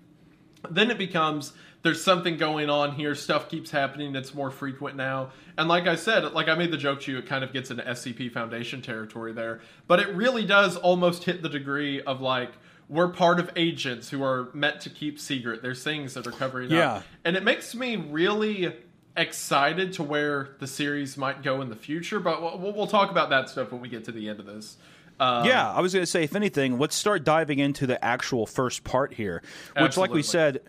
then 0.71 0.91
it 0.91 0.99
becomes 0.99 1.53
there's 1.83 2.03
something 2.03 2.39
going 2.39 2.71
on 2.71 2.93
here. 2.93 3.15
Stuff 3.15 3.51
keeps 3.51 3.71
happening. 3.71 4.13
That's 4.13 4.33
more 4.33 4.51
frequent 4.51 4.97
now. 4.97 5.33
And 5.59 5.69
like 5.69 5.87
I 5.87 5.97
said, 5.97 6.33
like 6.33 6.49
I 6.49 6.55
made 6.55 6.71
the 6.71 6.79
joke 6.79 7.03
to 7.03 7.13
you, 7.13 7.19
it 7.19 7.27
kind 7.27 7.45
of 7.45 7.53
gets 7.53 7.71
into 7.71 7.83
SCP 7.83 8.33
Foundation 8.33 8.81
territory 8.81 9.35
there. 9.35 9.61
But 9.87 10.01
it 10.01 10.09
really 10.15 10.47
does 10.47 10.77
almost 10.77 11.25
hit 11.25 11.43
the 11.43 11.49
degree 11.51 12.01
of 12.01 12.23
like 12.23 12.53
we're 12.89 13.09
part 13.09 13.41
of 13.41 13.51
agents 13.57 14.11
who 14.11 14.23
are 14.23 14.49
meant 14.53 14.81
to 14.83 14.91
keep 14.91 15.19
secret. 15.19 15.63
There's 15.63 15.83
things 15.83 16.15
that 16.15 16.27
are 16.27 16.33
covering 16.33 16.71
yeah. 16.71 16.95
up. 16.95 17.05
And 17.25 17.37
it 17.37 17.43
makes 17.43 17.75
me 17.75 17.97
really 17.97 18.75
excited 19.17 19.93
to 19.95 20.03
where 20.03 20.57
the 20.59 20.67
series 20.67 21.17
might 21.17 21.43
go 21.43 21.63
in 21.63 21.71
the 21.71 21.77
future, 21.77 22.21
but 22.21 22.43
we'll, 22.43 22.73
we'll 22.73 22.87
talk 22.87 23.11
about 23.11 23.31
that 23.31 23.49
stuff 23.49 23.73
when 23.73 23.81
we 23.81 23.89
get 23.89 24.05
to 24.05 24.13
the 24.13 24.29
end 24.29 24.41
of 24.41 24.47
this. 24.47 24.77
Um, 25.21 25.47
yeah, 25.47 25.71
I 25.71 25.81
was 25.81 25.93
going 25.93 26.03
to 26.03 26.11
say, 26.11 26.25
if 26.25 26.35
anything, 26.35 26.79
let's 26.79 26.97
start 26.97 27.25
diving 27.25 27.61
into 27.61 27.87
the 27.87 28.05
actual 28.05 28.47
first 28.47 28.83
part 28.83 29.15
here, 29.15 29.43
which, 29.75 29.85
absolutely. 29.85 30.01
like 30.01 30.15
we 30.17 30.23
said, 30.23 30.61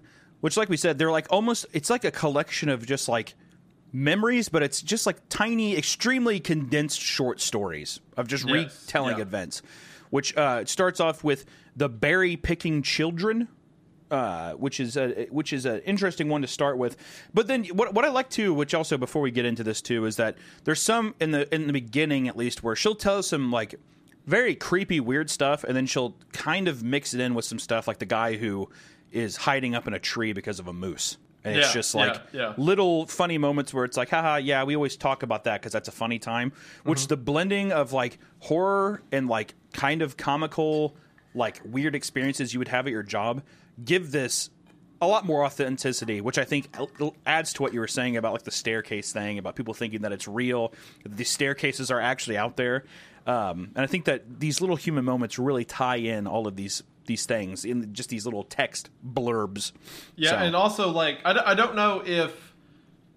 which, 0.42 0.58
like 0.58 0.70
we 0.70 0.78
said, 0.78 1.00
they're 1.00 1.12
like 1.12 1.25
almost, 1.32 1.66
it's 1.74 1.89
like 1.89 2.06
a 2.06 2.12
collection 2.12 2.70
of 2.70 2.86
just 2.86 3.10
like 3.10 3.34
memories, 3.92 4.50
but 4.50 4.62
it's 4.62 4.82
just 4.84 5.08
like 5.08 5.18
tiny, 5.30 5.75
extremely 5.75 6.39
condensed 6.39 7.01
short 7.01 7.42
stories 7.42 8.00
of 8.16 8.28
just 8.28 8.48
yes. 8.48 8.86
retelling 8.86 9.18
yeah. 9.18 9.24
events 9.24 9.63
which 10.15 10.36
uh, 10.38 10.63
starts 10.63 11.01
off 11.01 11.25
with 11.25 11.43
the 11.75 11.89
berry 11.89 12.38
picking 12.38 12.81
children. 12.81 13.50
Uh, 14.12 14.53
which 14.53 14.79
is 14.79 14.95
a 14.98 15.25
which 15.31 15.51
is 15.51 15.65
an 15.65 15.79
interesting 15.79 16.29
one 16.29 16.39
to 16.39 16.48
start 16.48 16.77
with, 16.77 16.95
but 17.34 17.48
then 17.48 17.65
what 17.65 17.91
what 17.91 18.05
I 18.05 18.10
like 18.10 18.29
too, 18.29 18.53
which 18.53 18.75
also 18.75 19.00
before 19.00 19.19
we 19.24 19.31
get 19.31 19.45
into 19.45 19.63
this 19.63 19.81
too, 19.81 20.05
is 20.05 20.17
that 20.17 20.38
there's 20.63 20.79
some 20.79 21.15
in 21.19 21.31
the 21.31 21.53
in 21.53 21.65
the 21.65 21.74
beginning 21.74 22.27
at 22.27 22.38
least 22.38 22.62
where 22.62 22.75
she'll 22.75 22.93
tell 22.93 23.24
some 23.24 23.51
like 23.51 23.74
very 24.27 24.53
creepy 24.53 25.00
weird 25.00 25.31
stuff, 25.31 25.63
and 25.63 25.75
then 25.75 25.88
she'll 25.88 26.15
kind 26.34 26.67
of 26.67 26.84
mix 26.84 27.15
it 27.15 27.19
in 27.19 27.34
with 27.34 27.45
some 27.45 27.57
stuff 27.57 27.88
like 27.88 27.98
the 27.98 28.05
guy 28.05 28.38
who 28.38 28.69
is 29.12 29.36
hiding 29.38 29.74
up 29.74 29.88
in 29.88 29.93
a 29.95 30.00
tree 30.00 30.34
because 30.34 30.60
of 30.60 30.67
a 30.67 30.74
moose. 30.74 31.17
And 31.46 31.58
it's 31.58 31.74
just 31.74 31.94
like 31.94 32.16
yeah, 32.34 32.42
yeah. 32.42 32.54
little 32.58 33.06
funny 33.06 33.38
moments 33.38 33.74
where 33.74 33.86
it's 33.86 33.98
like, 33.98 34.10
haha, 34.10 34.38
yeah, 34.38 34.64
we 34.64 34.75
always 34.75 34.98
talk 34.98 35.24
about 35.24 35.44
that 35.46 35.62
because 35.62 35.72
that's 35.72 35.88
a 35.88 35.94
funny 35.94 36.20
time. 36.20 36.52
Which 36.84 37.02
mm-hmm. 37.02 37.08
the 37.08 37.18
blending 37.18 37.72
of 37.72 37.94
like 37.94 38.18
horror 38.40 39.04
and 39.12 39.28
like 39.28 39.54
kind 39.72 40.02
of 40.02 40.18
comical, 40.18 40.96
like 41.36 41.62
weird 41.64 41.96
experiences 41.96 42.54
you 42.54 42.60
would 42.60 42.68
have 42.70 42.88
at 42.88 42.92
your 42.92 43.04
job 43.04 43.44
give 43.84 44.12
this 44.12 44.50
a 45.02 45.08
lot 45.08 45.25
more 45.25 45.44
authenticity, 45.46 46.22
which 46.22 46.38
I 46.38 46.46
think 46.46 46.74
adds 47.25 47.54
to 47.54 47.62
what 47.62 47.74
you 47.74 47.80
were 47.80 47.88
saying 47.88 48.18
about 48.18 48.34
like 48.34 48.44
the 48.44 48.52
staircase 48.52 49.12
thing, 49.12 49.38
about 49.38 49.56
people 49.56 49.74
thinking 49.74 50.02
that 50.02 50.12
it's 50.12 50.28
real, 50.28 50.74
The 51.06 51.25
staircases 51.25 51.92
are 51.92 52.00
actually 52.00 52.38
out 52.38 52.56
there. 52.56 52.86
Um, 53.28 53.72
and 53.75 53.84
I 53.84 53.88
think 53.88 54.06
that 54.06 54.40
these 54.40 54.62
little 54.62 54.75
human 54.75 55.04
moments 55.04 55.38
really 55.38 55.66
tie 55.66 55.98
in 55.98 56.28
all 56.28 56.48
of 56.48 56.56
these 56.56 56.84
these 57.06 57.26
things 57.26 57.66
in 57.66 57.94
just 57.94 58.10
these 58.10 58.26
little 58.26 58.44
text 58.44 58.90
blurbs. 59.06 59.72
Yeah, 60.16 60.32
so. 60.32 60.38
and 60.38 60.56
also 60.56 60.90
like 60.90 61.20
I 61.26 61.34
d- 61.34 61.42
I 61.46 61.56
don't 61.56 61.76
know 61.76 62.02
if 62.06 62.54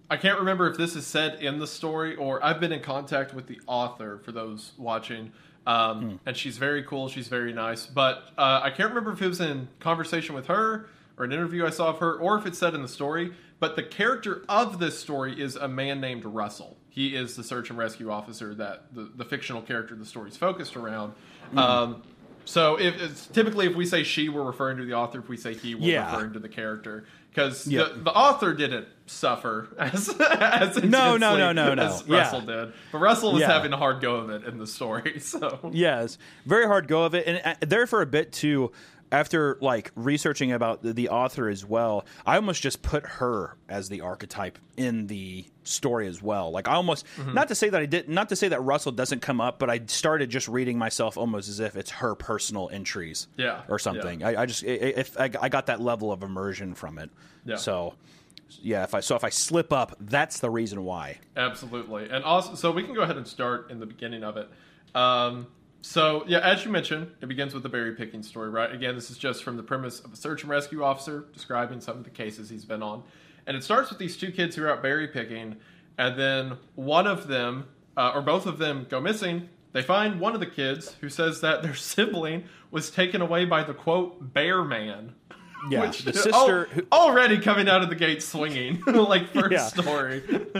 I 0.09 0.17
can't 0.17 0.39
remember 0.39 0.69
if 0.69 0.77
this 0.77 0.95
is 0.95 1.05
said 1.05 1.41
in 1.41 1.59
the 1.59 1.67
story 1.67 2.15
or 2.15 2.43
I've 2.43 2.59
been 2.59 2.71
in 2.71 2.81
contact 2.81 3.33
with 3.33 3.47
the 3.47 3.59
author 3.67 4.19
for 4.19 4.31
those 4.31 4.71
watching. 4.77 5.31
Um, 5.67 6.01
mm. 6.01 6.19
And 6.25 6.35
she's 6.35 6.57
very 6.57 6.83
cool. 6.83 7.09
She's 7.09 7.27
very 7.27 7.53
nice. 7.53 7.85
But 7.85 8.31
uh, 8.37 8.61
I 8.63 8.71
can't 8.71 8.89
remember 8.89 9.11
if 9.11 9.21
it 9.21 9.27
was 9.27 9.39
in 9.39 9.67
conversation 9.79 10.33
with 10.33 10.47
her 10.47 10.87
or 11.17 11.25
an 11.25 11.31
interview 11.31 11.65
I 11.65 11.69
saw 11.69 11.89
of 11.89 11.99
her 11.99 12.15
or 12.15 12.37
if 12.39 12.45
it's 12.45 12.57
said 12.57 12.73
in 12.73 12.81
the 12.81 12.87
story. 12.87 13.33
But 13.59 13.75
the 13.75 13.83
character 13.83 14.43
of 14.49 14.79
this 14.79 14.97
story 14.97 15.39
is 15.39 15.55
a 15.55 15.67
man 15.67 16.01
named 16.01 16.25
Russell. 16.25 16.77
He 16.89 17.15
is 17.15 17.35
the 17.35 17.43
search 17.43 17.69
and 17.69 17.77
rescue 17.77 18.09
officer 18.09 18.55
that 18.55 18.93
the, 18.95 19.11
the 19.15 19.25
fictional 19.25 19.61
character 19.61 19.95
the 19.95 20.05
story 20.05 20.29
is 20.29 20.37
focused 20.37 20.75
around. 20.75 21.13
Mm. 21.53 21.59
Um, 21.59 22.03
So 22.49 22.79
if 22.79 22.99
it's, 22.99 23.27
typically 23.27 23.67
if 23.67 23.75
we 23.75 23.85
say 23.85 24.01
she, 24.03 24.27
we're 24.27 24.41
referring 24.43 24.77
to 24.77 24.85
the 24.85 24.93
author. 24.93 25.19
If 25.19 25.29
we 25.29 25.37
say 25.37 25.53
he, 25.53 25.75
we're 25.75 25.91
Yeah. 25.93 26.11
referring 26.11 26.33
to 26.33 26.39
the 26.39 26.49
character. 26.49 27.05
Because 27.29 27.67
Yep. 27.67 27.93
the, 27.93 27.99
the 28.05 28.11
author 28.11 28.55
didn't 28.55 28.87
suffer 29.05 29.67
as, 29.77 30.09
as 30.19 30.81
No, 30.83 31.15
no, 31.15 31.37
no, 31.37 31.51
no, 31.51 31.75
no. 31.75 31.83
as 31.83 32.03
Yeah. 32.07 32.17
Russell 32.17 32.41
did. 32.41 32.73
But 32.91 32.97
Russell 32.97 33.33
was 33.33 33.41
Yeah. 33.41 33.51
having 33.51 33.71
a 33.71 33.77
hard 33.77 34.01
go 34.01 34.15
of 34.15 34.31
it 34.31 34.45
in 34.45 34.57
the 34.57 34.65
story. 34.65 35.19
So 35.29 35.69
Yes, 35.71 36.17
very 36.47 36.65
hard 36.65 36.87
go 36.87 37.03
of 37.03 37.13
it, 37.13 37.27
and 37.27 37.39
uh, 37.45 37.53
there 37.61 37.85
for 37.85 38.01
a 38.01 38.07
bit 38.07 38.31
too. 38.33 38.71
After 39.11 39.57
like 39.59 39.91
researching 39.95 40.51
about 40.51 40.83
the, 40.83 40.93
the 40.93 41.09
author 41.09 41.49
as 41.49 41.65
well, 41.65 42.05
I 42.25 42.35
almost 42.35 42.61
just 42.61 42.81
put 42.83 43.05
her 43.05 43.57
as 43.67 43.89
the 43.89 44.01
archetype 44.01 44.59
in 44.77 45.07
the 45.07 45.45
story 45.63 46.05
as 46.07 46.21
well. 46.21 46.51
Like 46.51 46.67
I 46.67 46.73
almost 46.73 47.05
Mm-hmm. 47.17 47.33
not 47.33 47.47
to 47.47 47.55
say 47.55 47.69
that 47.69 47.81
I 47.81 47.87
did 47.87 48.07
not 48.07 48.29
to 48.29 48.35
say 48.35 48.49
that 48.49 48.61
Russell 48.61 48.91
doesn't 48.91 49.21
come 49.21 49.41
up, 49.41 49.57
but 49.57 49.69
I 49.69 49.81
started 49.87 50.29
just 50.29 50.47
reading 50.47 50.77
myself 50.77 51.17
almost 51.17 51.49
as 51.49 51.59
if 51.59 51.75
it's 51.75 51.89
her 51.89 52.13
personal 52.13 52.69
entries, 52.71 53.27
Yeah, 53.35 53.61
or 53.67 53.79
something. 53.79 54.23
I, 54.23 54.43
I 54.43 54.45
just 54.45 54.63
i- 54.63 54.67
i- 54.67 54.93
if 54.97 55.19
I, 55.19 55.31
I 55.41 55.49
got 55.49 55.65
that 55.67 55.81
level 55.81 56.11
of 56.11 56.21
immersion 56.21 56.75
from 56.75 56.99
it. 56.99 57.09
Yeah. 57.45 57.55
So 57.55 57.95
yeah, 58.61 58.83
if 58.83 58.93
I 58.93 58.99
so 58.99 59.15
if 59.15 59.23
I 59.23 59.29
slip 59.29 59.73
up, 59.73 59.95
that's 59.99 60.39
the 60.39 60.49
reason 60.51 60.83
why. 60.83 61.17
Absolutely. 61.35 62.09
And 62.09 62.23
also, 62.23 62.53
so 62.55 62.71
we 62.71 62.83
can 62.83 62.93
go 62.93 63.01
ahead 63.01 63.17
and 63.17 63.27
start 63.27 63.71
in 63.71 63.79
the 63.79 63.85
beginning 63.87 64.23
of 64.23 64.37
it. 64.37 64.49
Um, 64.95 65.47
so, 65.81 66.23
yeah, 66.27 66.39
as 66.39 66.65
you 66.65 66.71
mentioned, 66.71 67.11
it 67.21 67.27
begins 67.27 67.53
with 67.53 67.63
the 67.63 67.69
berry 67.69 67.93
picking 67.95 68.21
story, 68.23 68.49
right? 68.49 68.71
Again, 68.71 68.95
this 68.95 69.09
is 69.09 69.17
just 69.17 69.43
from 69.43 69.55
the 69.57 69.63
premise 69.63 69.99
of 70.01 70.11
a 70.11 70.15
search 70.15 70.41
and 70.43 70.49
rescue 70.51 70.83
officer 70.83 71.25
describing 71.33 71.79
some 71.79 71.97
of 71.97 72.03
the 72.03 72.09
cases 72.09 72.49
he's 72.49 72.65
been 72.65 72.83
on. 72.83 73.03
And 73.47 73.55
it 73.55 73.63
starts 73.63 73.89
with 73.89 73.97
these 73.99 74.17
two 74.17 74.31
kids 74.31 74.55
who 74.55 74.63
are 74.65 74.69
out 74.71 74.81
berry 74.81 75.07
picking, 75.07 75.55
and 75.97 76.19
then 76.19 76.57
one 76.75 77.07
of 77.07 77.27
them, 77.27 77.65
uh, 77.97 78.11
or 78.13 78.21
both 78.21 78.45
of 78.45 78.57
them, 78.57 78.85
go 78.89 78.99
missing. 78.99 79.49
They 79.71 79.81
find 79.81 80.19
one 80.19 80.33
of 80.33 80.39
the 80.39 80.45
kids 80.47 80.95
who 81.01 81.09
says 81.09 81.41
that 81.41 81.63
their 81.63 81.75
sibling 81.75 82.43
was 82.71 82.91
taken 82.91 83.21
away 83.21 83.45
by 83.45 83.63
the 83.63 83.73
quote, 83.73 84.33
bear 84.33 84.63
man. 84.63 85.13
Yeah, 85.69 85.81
Which- 85.87 86.03
the 86.03 86.13
sister. 86.13 86.31
al- 86.33 86.63
who, 86.65 86.81
already 86.91 87.37
coming 87.39 87.67
out 87.67 87.81
of 87.81 87.89
the 87.89 87.95
gate 87.95 88.21
swinging, 88.23 88.81
like 88.87 89.29
first 89.33 89.51
Yeah. 89.51 89.67
story. 89.67 90.19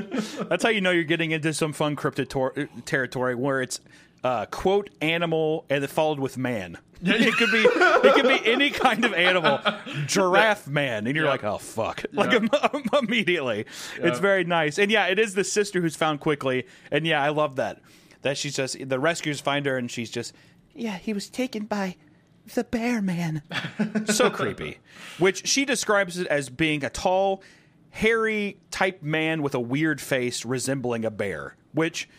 That's 0.50 0.64
how 0.64 0.70
you 0.70 0.82
know 0.82 0.92
you're 0.92 1.04
getting 1.06 1.32
into 1.32 1.54
some 1.54 1.72
fun 1.74 1.96
cryptid 1.96 2.28
tor- 2.30 2.54
territory 2.86 3.34
where 3.36 3.62
it's 3.62 3.80
uh, 4.24 4.46
quote 4.48 4.90
animal 5.02 5.66
and 5.70 5.84
it 5.84 5.90
followed 5.90 6.20
with 6.20 6.38
man. 6.38 6.78
it 7.02 7.34
could 7.36 7.52
be 7.52 7.60
it 7.64 8.14
could 8.14 8.28
be 8.28 8.52
any 8.52 8.70
kind 8.72 9.06
of 9.06 9.14
animal, 9.14 9.60
giraffe 10.06 10.68
man, 10.68 11.08
and 11.08 11.16
you're 11.16 11.26
Yeah. 11.26 11.32
like, 11.32 11.44
oh 11.46 11.58
fuck, 11.58 12.04
like 12.12 12.32
Yeah. 12.32 12.40
im- 12.74 12.84
immediately. 13.02 13.66
It's 13.98 14.20
very 14.20 14.44
nice, 14.44 14.78
and 14.78 14.92
yeah, 14.92 15.08
it 15.08 15.18
is 15.18 15.34
the 15.34 15.46
sister 15.46 15.80
who's 15.80 15.96
found 15.96 16.20
quickly, 16.20 16.66
and 16.92 17.08
yeah, 17.08 17.24
I 17.24 17.30
love 17.30 17.56
that. 17.56 17.82
That 18.24 18.38
she's 18.38 18.56
just 18.58 18.78
the 18.90 19.00
rescuers 19.00 19.40
find 19.40 19.66
her, 19.66 19.78
and 19.78 19.90
she's 19.90 20.12
just 20.12 20.34
yeah, 20.76 20.98
he 20.98 21.14
was 21.14 21.30
taken 21.30 21.66
by 21.66 21.96
the 22.54 22.66
bear 22.66 23.02
man. 23.02 23.44
so 24.08 24.30
creepy. 24.30 24.80
Which 25.20 25.48
she 25.48 25.64
describes 25.64 26.18
it 26.18 26.28
as 26.28 26.50
being 26.50 26.84
a 26.84 26.90
tall, 26.90 27.42
hairy 27.92 28.60
type 28.72 29.02
man 29.02 29.42
with 29.42 29.56
a 29.56 29.60
weird 29.60 30.02
face 30.02 30.44
resembling 30.44 31.06
a 31.06 31.12
bear. 31.12 31.56
Which, 31.74 32.10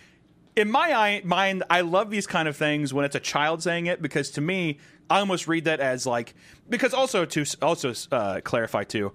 in 0.56 0.70
my 0.70 0.92
eye, 0.92 1.22
mind, 1.24 1.64
I 1.70 1.82
love 1.82 2.10
these 2.10 2.26
kind 2.26 2.48
of 2.48 2.56
things 2.56 2.92
when 2.92 3.04
it's 3.04 3.16
a 3.16 3.20
child 3.20 3.62
saying 3.62 3.86
it 3.86 4.02
because 4.02 4.30
to 4.32 4.40
me, 4.40 4.78
I 5.08 5.20
almost 5.20 5.48
read 5.48 5.64
that 5.64 5.80
as 5.80 6.06
like 6.06 6.34
because 6.68 6.94
also 6.94 7.24
to 7.24 7.44
also 7.62 7.92
uh, 8.12 8.40
clarify 8.42 8.84
too, 8.84 9.12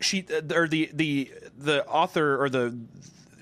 she 0.00 0.24
or 0.54 0.68
the 0.68 0.90
the 0.92 1.32
the 1.58 1.86
author 1.86 2.42
or 2.42 2.48
the 2.48 2.78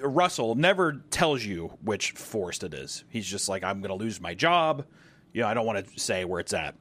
Russell 0.01 0.55
never 0.55 1.01
tells 1.11 1.45
you 1.45 1.77
which 1.83 2.13
forest 2.13 2.63
it 2.65 2.75
is. 2.75 3.05
He's 3.09 3.27
just 3.27 3.49
like, 3.49 3.65
I'm 3.65 3.81
going 3.81 3.97
to 3.97 4.03
lose 4.03 4.21
my 4.21 4.35
job. 4.35 4.85
You 5.33 5.43
know, 5.43 5.49
I 5.49 5.55
don't 5.55 5.67
want 5.67 5.87
to 5.87 6.01
say 6.01 6.25
where 6.25 6.41
it's 6.41 6.53
at. 6.53 6.75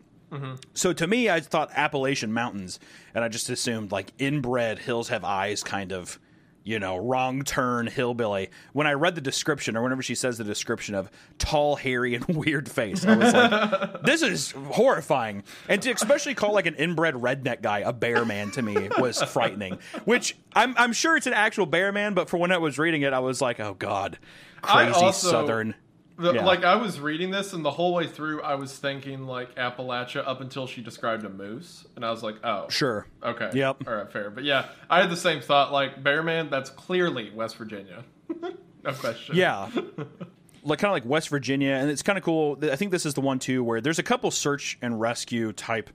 So 0.73 0.93
to 0.93 1.07
me, 1.07 1.29
I 1.29 1.39
thought 1.39 1.69
Appalachian 1.73 2.33
Mountains, 2.33 2.79
and 3.15 3.23
I 3.23 3.29
just 3.29 3.49
assumed 3.49 3.91
like 3.91 4.11
inbred 4.19 4.79
hills 4.79 5.09
have 5.09 5.23
eyes 5.23 5.63
kind 5.63 5.91
of, 5.93 6.19
you 6.67 6.79
know, 6.79 6.97
wrong 6.97 7.43
turn 7.43 7.87
hillbilly. 7.87 8.49
When 8.73 8.87
I 8.87 8.91
read 8.93 9.15
the 9.15 9.21
description, 9.21 9.77
or 9.77 9.83
whenever 9.83 10.01
she 10.01 10.15
says 10.15 10.37
the 10.37 10.43
description 10.43 10.95
of 10.95 11.09
tall, 11.39 11.77
hairy, 11.77 12.13
and 12.15 12.25
weird 12.27 12.69
face, 12.69 13.05
I 13.05 13.15
was 13.15 13.33
like, 13.33 14.03
this 14.03 14.21
is 14.21 14.51
horrifying. 14.51 15.43
And 15.69 15.81
to 15.81 15.91
especially 15.91 16.35
call 16.35 16.53
like 16.53 16.65
an 16.65 16.75
inbred 16.75 17.15
redneck 17.15 17.61
guy 17.61 17.79
a 17.79 17.93
bear 17.93 18.25
man 18.25 18.51
to 18.51 18.61
me 18.61 18.89
was 18.99 19.21
frightening. 19.23 19.79
Which 20.03 20.35
I'm 20.53 20.75
I'm 20.77 20.91
sure 20.91 21.15
it's 21.15 21.27
an 21.27 21.33
actual 21.33 21.65
bear 21.65 21.91
man, 21.93 22.13
but 22.13 22.29
for 22.29 22.37
when 22.37 22.51
I 22.51 22.57
was 22.57 22.77
reading 22.77 23.03
it, 23.03 23.13
I 23.13 23.19
was 23.19 23.41
like, 23.41 23.59
oh 23.61 23.73
god, 23.73 24.19
I 24.61 24.85
crazy 24.85 25.05
also- 25.05 25.31
southern. 25.31 25.75
The, 26.17 26.33
Yeah. 26.33 26.45
Like 26.45 26.63
I 26.63 26.75
was 26.75 26.99
reading 26.99 27.31
this, 27.31 27.53
and 27.53 27.63
the 27.63 27.71
whole 27.71 27.93
way 27.93 28.07
through, 28.07 28.41
I 28.41 28.55
was 28.55 28.75
thinking 28.77 29.27
like 29.27 29.55
Appalachia 29.55 30.27
up 30.27 30.41
until 30.41 30.65
she 30.65 30.81
described 30.81 31.23
a 31.25 31.29
moose, 31.29 31.85
and 31.95 32.03
I 32.03 32.11
was 32.11 32.23
like, 32.23 32.35
oh, 32.43 32.67
Sure. 32.69 33.05
okay, 33.23 33.51
Yep. 33.53 33.87
all 33.87 33.93
right, 33.95 34.11
fair. 34.11 34.29
But 34.29 34.43
yeah, 34.43 34.65
I 34.89 35.01
had 35.01 35.09
the 35.09 35.17
same 35.17 35.41
thought. 35.41 35.71
Like 35.71 36.03
Bearman, 36.03 36.49
that's 36.49 36.69
clearly 36.71 37.31
West 37.31 37.55
Virginia, 37.57 38.03
no 38.41 38.93
question. 38.93 39.35
Yeah. 39.35 39.69
like 40.63 40.79
kind 40.79 40.89
of 40.89 40.93
like 40.93 41.05
West 41.05 41.29
Virginia, 41.29 41.73
and 41.73 41.89
it's 41.89 42.01
kind 42.01 42.17
of 42.17 42.23
cool. 42.23 42.57
I 42.63 42.75
think 42.75 42.91
this 42.91 43.05
is 43.05 43.13
the 43.13 43.21
one 43.21 43.39
too 43.39 43.63
where 43.63 43.79
there's 43.79 43.99
a 43.99 44.03
couple 44.03 44.31
search 44.31 44.77
and 44.81 44.99
rescue 44.99 45.53
type 45.53 45.89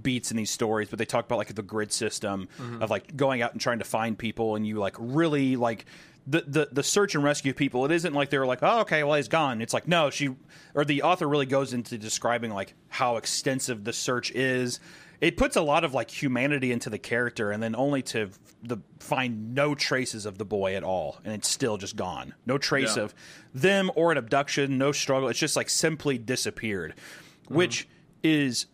beats 0.00 0.30
in 0.30 0.36
these 0.36 0.50
stories, 0.50 0.88
but 0.88 0.98
they 0.98 1.04
talk 1.04 1.24
about 1.26 1.38
like 1.38 1.54
the 1.54 1.62
grid 1.62 1.92
system 1.92 2.48
mm-hmm. 2.58 2.82
of 2.82 2.90
like 2.90 3.16
going 3.16 3.42
out 3.42 3.52
and 3.52 3.60
trying 3.60 3.78
to 3.78 3.84
find 3.84 4.18
people, 4.18 4.56
and 4.56 4.66
you 4.66 4.78
like 4.78 4.96
really 4.98 5.56
like 5.56 5.86
the, 6.26 6.42
the 6.46 6.68
the 6.72 6.82
search 6.82 7.14
and 7.14 7.22
rescue 7.22 7.52
people. 7.52 7.84
It 7.84 7.92
isn't 7.92 8.14
like 8.14 8.30
they're 8.30 8.46
like, 8.46 8.60
oh, 8.62 8.80
okay, 8.80 9.02
well 9.04 9.14
he's 9.14 9.28
gone. 9.28 9.60
It's 9.60 9.74
like 9.74 9.86
no, 9.86 10.10
she 10.10 10.34
or 10.74 10.84
the 10.84 11.02
author 11.02 11.28
really 11.28 11.46
goes 11.46 11.72
into 11.72 11.98
describing 11.98 12.50
like 12.50 12.74
how 12.88 13.16
extensive 13.16 13.84
the 13.84 13.92
search 13.92 14.30
is. 14.32 14.80
It 15.20 15.36
puts 15.36 15.56
a 15.56 15.62
lot 15.62 15.84
of 15.84 15.94
like 15.94 16.10
humanity 16.10 16.72
into 16.72 16.90
the 16.90 16.98
character, 16.98 17.50
and 17.50 17.62
then 17.62 17.76
only 17.76 18.02
to 18.02 18.30
the 18.62 18.78
find 19.00 19.54
no 19.54 19.74
traces 19.74 20.26
of 20.26 20.38
the 20.38 20.44
boy 20.44 20.74
at 20.74 20.82
all, 20.82 21.18
and 21.24 21.34
it's 21.34 21.48
still 21.48 21.76
just 21.76 21.96
gone. 21.96 22.34
No 22.46 22.58
trace 22.58 22.96
Yeah. 22.96 23.04
of 23.04 23.14
them 23.54 23.90
or 23.94 24.10
an 24.12 24.18
abduction. 24.18 24.78
No 24.78 24.92
struggle. 24.92 25.28
It's 25.28 25.38
just 25.38 25.56
like 25.56 25.68
simply 25.70 26.18
disappeared, 26.18 26.94
which 27.48 27.84
mm-hmm. 27.84 27.90
is 28.22 28.66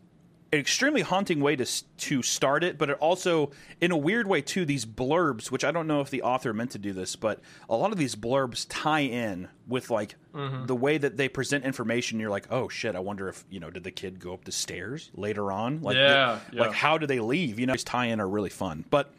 an 0.53 0.59
extremely 0.59 1.03
haunting 1.03 1.41
way 1.41 1.55
to 1.55 1.67
to 1.97 2.23
start 2.23 2.65
it, 2.65 2.77
but 2.77 2.91
it 2.91 2.99
also, 2.99 3.53
in 3.81 3.93
a 3.93 3.97
weird 3.97 4.27
way, 4.27 4.41
too, 4.41 4.65
these 4.65 4.85
blurbs, 4.85 5.51
which 5.51 5.65
I 5.65 5.71
don't 5.71 5.87
know 5.87 6.01
if 6.01 6.11
the 6.11 6.23
author 6.23 6.53
meant 6.53 6.73
to 6.73 6.79
do 6.79 6.93
this, 6.93 7.15
but 7.15 7.41
a 7.69 7.77
lot 7.77 7.93
of 7.93 7.99
these 7.99 8.17
blurbs 8.17 8.67
tie 8.69 9.01
in 9.01 9.49
with 9.69 9.91
like 9.91 10.17
mm-hmm. 10.35 10.67
the 10.67 10.75
way 10.75 10.99
that 10.99 11.17
they 11.17 11.29
present 11.29 11.65
information. 11.65 12.19
You're 12.19 12.31
like, 12.31 12.47
oh 12.51 12.69
shit, 12.69 12.97
I 12.97 13.01
wonder 13.01 13.29
if 13.29 13.45
you 13.49 13.61
know, 13.61 13.71
did 13.71 13.85
the 13.85 13.93
kid 13.93 14.19
go 14.19 14.33
up 14.33 14.45
the 14.45 14.53
stairs 14.53 15.11
later 15.15 15.53
on? 15.53 15.83
Like, 15.83 15.97
Yeah, 15.97 16.41
the- 16.51 16.57
yeah. 16.57 16.63
like 16.63 16.73
how 16.73 16.99
do 16.99 17.07
they 17.07 17.21
leave? 17.21 17.61
You 17.61 17.67
know, 17.67 17.75
these 17.75 17.85
tie 17.85 18.07
in 18.07 18.21
are 18.21 18.29
really 18.29 18.51
fun, 18.51 18.85
but. 18.91 19.13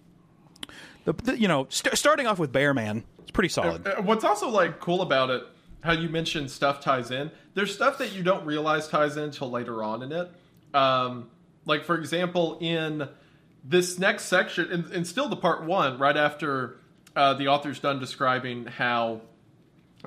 The, 1.04 1.14
the, 1.14 1.40
you 1.40 1.48
know, 1.48 1.66
st- 1.70 1.98
starting 1.98 2.28
off 2.28 2.38
with 2.38 2.52
Bear 2.52 2.76
Man, 2.76 3.04
it's 3.18 3.32
pretty 3.32 3.50
solid. 3.50 3.88
What's 4.04 4.24
also 4.24 4.50
like 4.50 4.80
cool 4.80 5.02
about 5.02 5.32
it, 5.32 5.44
how 5.84 5.94
you 5.94 6.10
mentioned 6.10 6.52
stuff 6.52 6.80
ties 6.80 7.10
in. 7.10 7.32
There's 7.56 7.74
stuff 7.74 7.98
that 7.98 8.12
you 8.12 8.22
don't 8.22 8.46
realize 8.46 8.88
ties 8.88 9.18
in 9.18 9.24
until 9.24 9.50
later 9.50 9.84
on 9.84 10.04
in 10.04 10.12
it. 10.12 10.32
Um, 10.74 11.30
like 11.66 11.84
for 11.86 11.98
example, 11.98 12.58
in 12.60 13.08
this 13.64 14.00
next 14.00 14.26
section, 14.26 14.72
and, 14.72 14.86
and 14.92 15.06
still 15.08 15.30
the 15.30 15.36
part 15.36 15.64
one, 15.64 15.98
right 16.00 16.18
after 16.18 16.78
uh, 17.16 17.34
the 17.36 17.48
author's 17.48 17.80
done 17.80 18.00
describing 18.00 18.66
how 18.66 19.22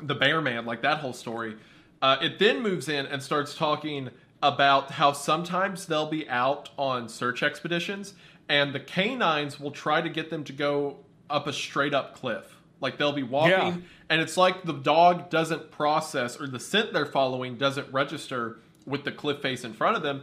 the 0.02 0.14
bear 0.14 0.40
man, 0.40 0.64
like 0.66 0.82
that 0.82 0.98
whole 0.98 1.12
story, 1.12 1.56
uh, 2.02 2.16
it 2.20 2.38
then 2.38 2.62
moves 2.62 2.88
in 2.88 3.06
and 3.06 3.22
starts 3.22 3.54
talking 3.54 4.10
about 4.42 4.90
how 4.92 5.12
sometimes 5.12 5.86
they'll 5.86 6.08
be 6.10 6.28
out 6.28 6.68
on 6.76 7.08
search 7.08 7.42
expeditions 7.42 8.14
and 8.48 8.74
the 8.74 8.80
canines 8.80 9.58
will 9.58 9.70
try 9.70 10.00
to 10.02 10.08
get 10.10 10.28
them 10.28 10.44
to 10.44 10.52
go 10.52 10.96
up 11.30 11.46
a 11.46 11.52
straight 11.52 11.94
up 11.94 12.14
cliff. 12.14 12.56
Like 12.80 12.98
they'll 12.98 13.12
be 13.12 13.22
walking 13.22 13.50
Yeah. 13.52 13.76
and 14.10 14.20
it's 14.20 14.36
like 14.36 14.64
the 14.64 14.74
dog 14.74 15.30
doesn't 15.30 15.70
process 15.70 16.38
or 16.38 16.46
the 16.46 16.60
scent 16.60 16.92
they're 16.92 17.06
following 17.06 17.56
doesn't 17.56 17.90
register 17.92 18.58
with 18.84 19.04
the 19.04 19.12
cliff 19.12 19.40
face 19.40 19.64
in 19.64 19.72
front 19.72 19.96
of 19.96 20.02
them 20.02 20.22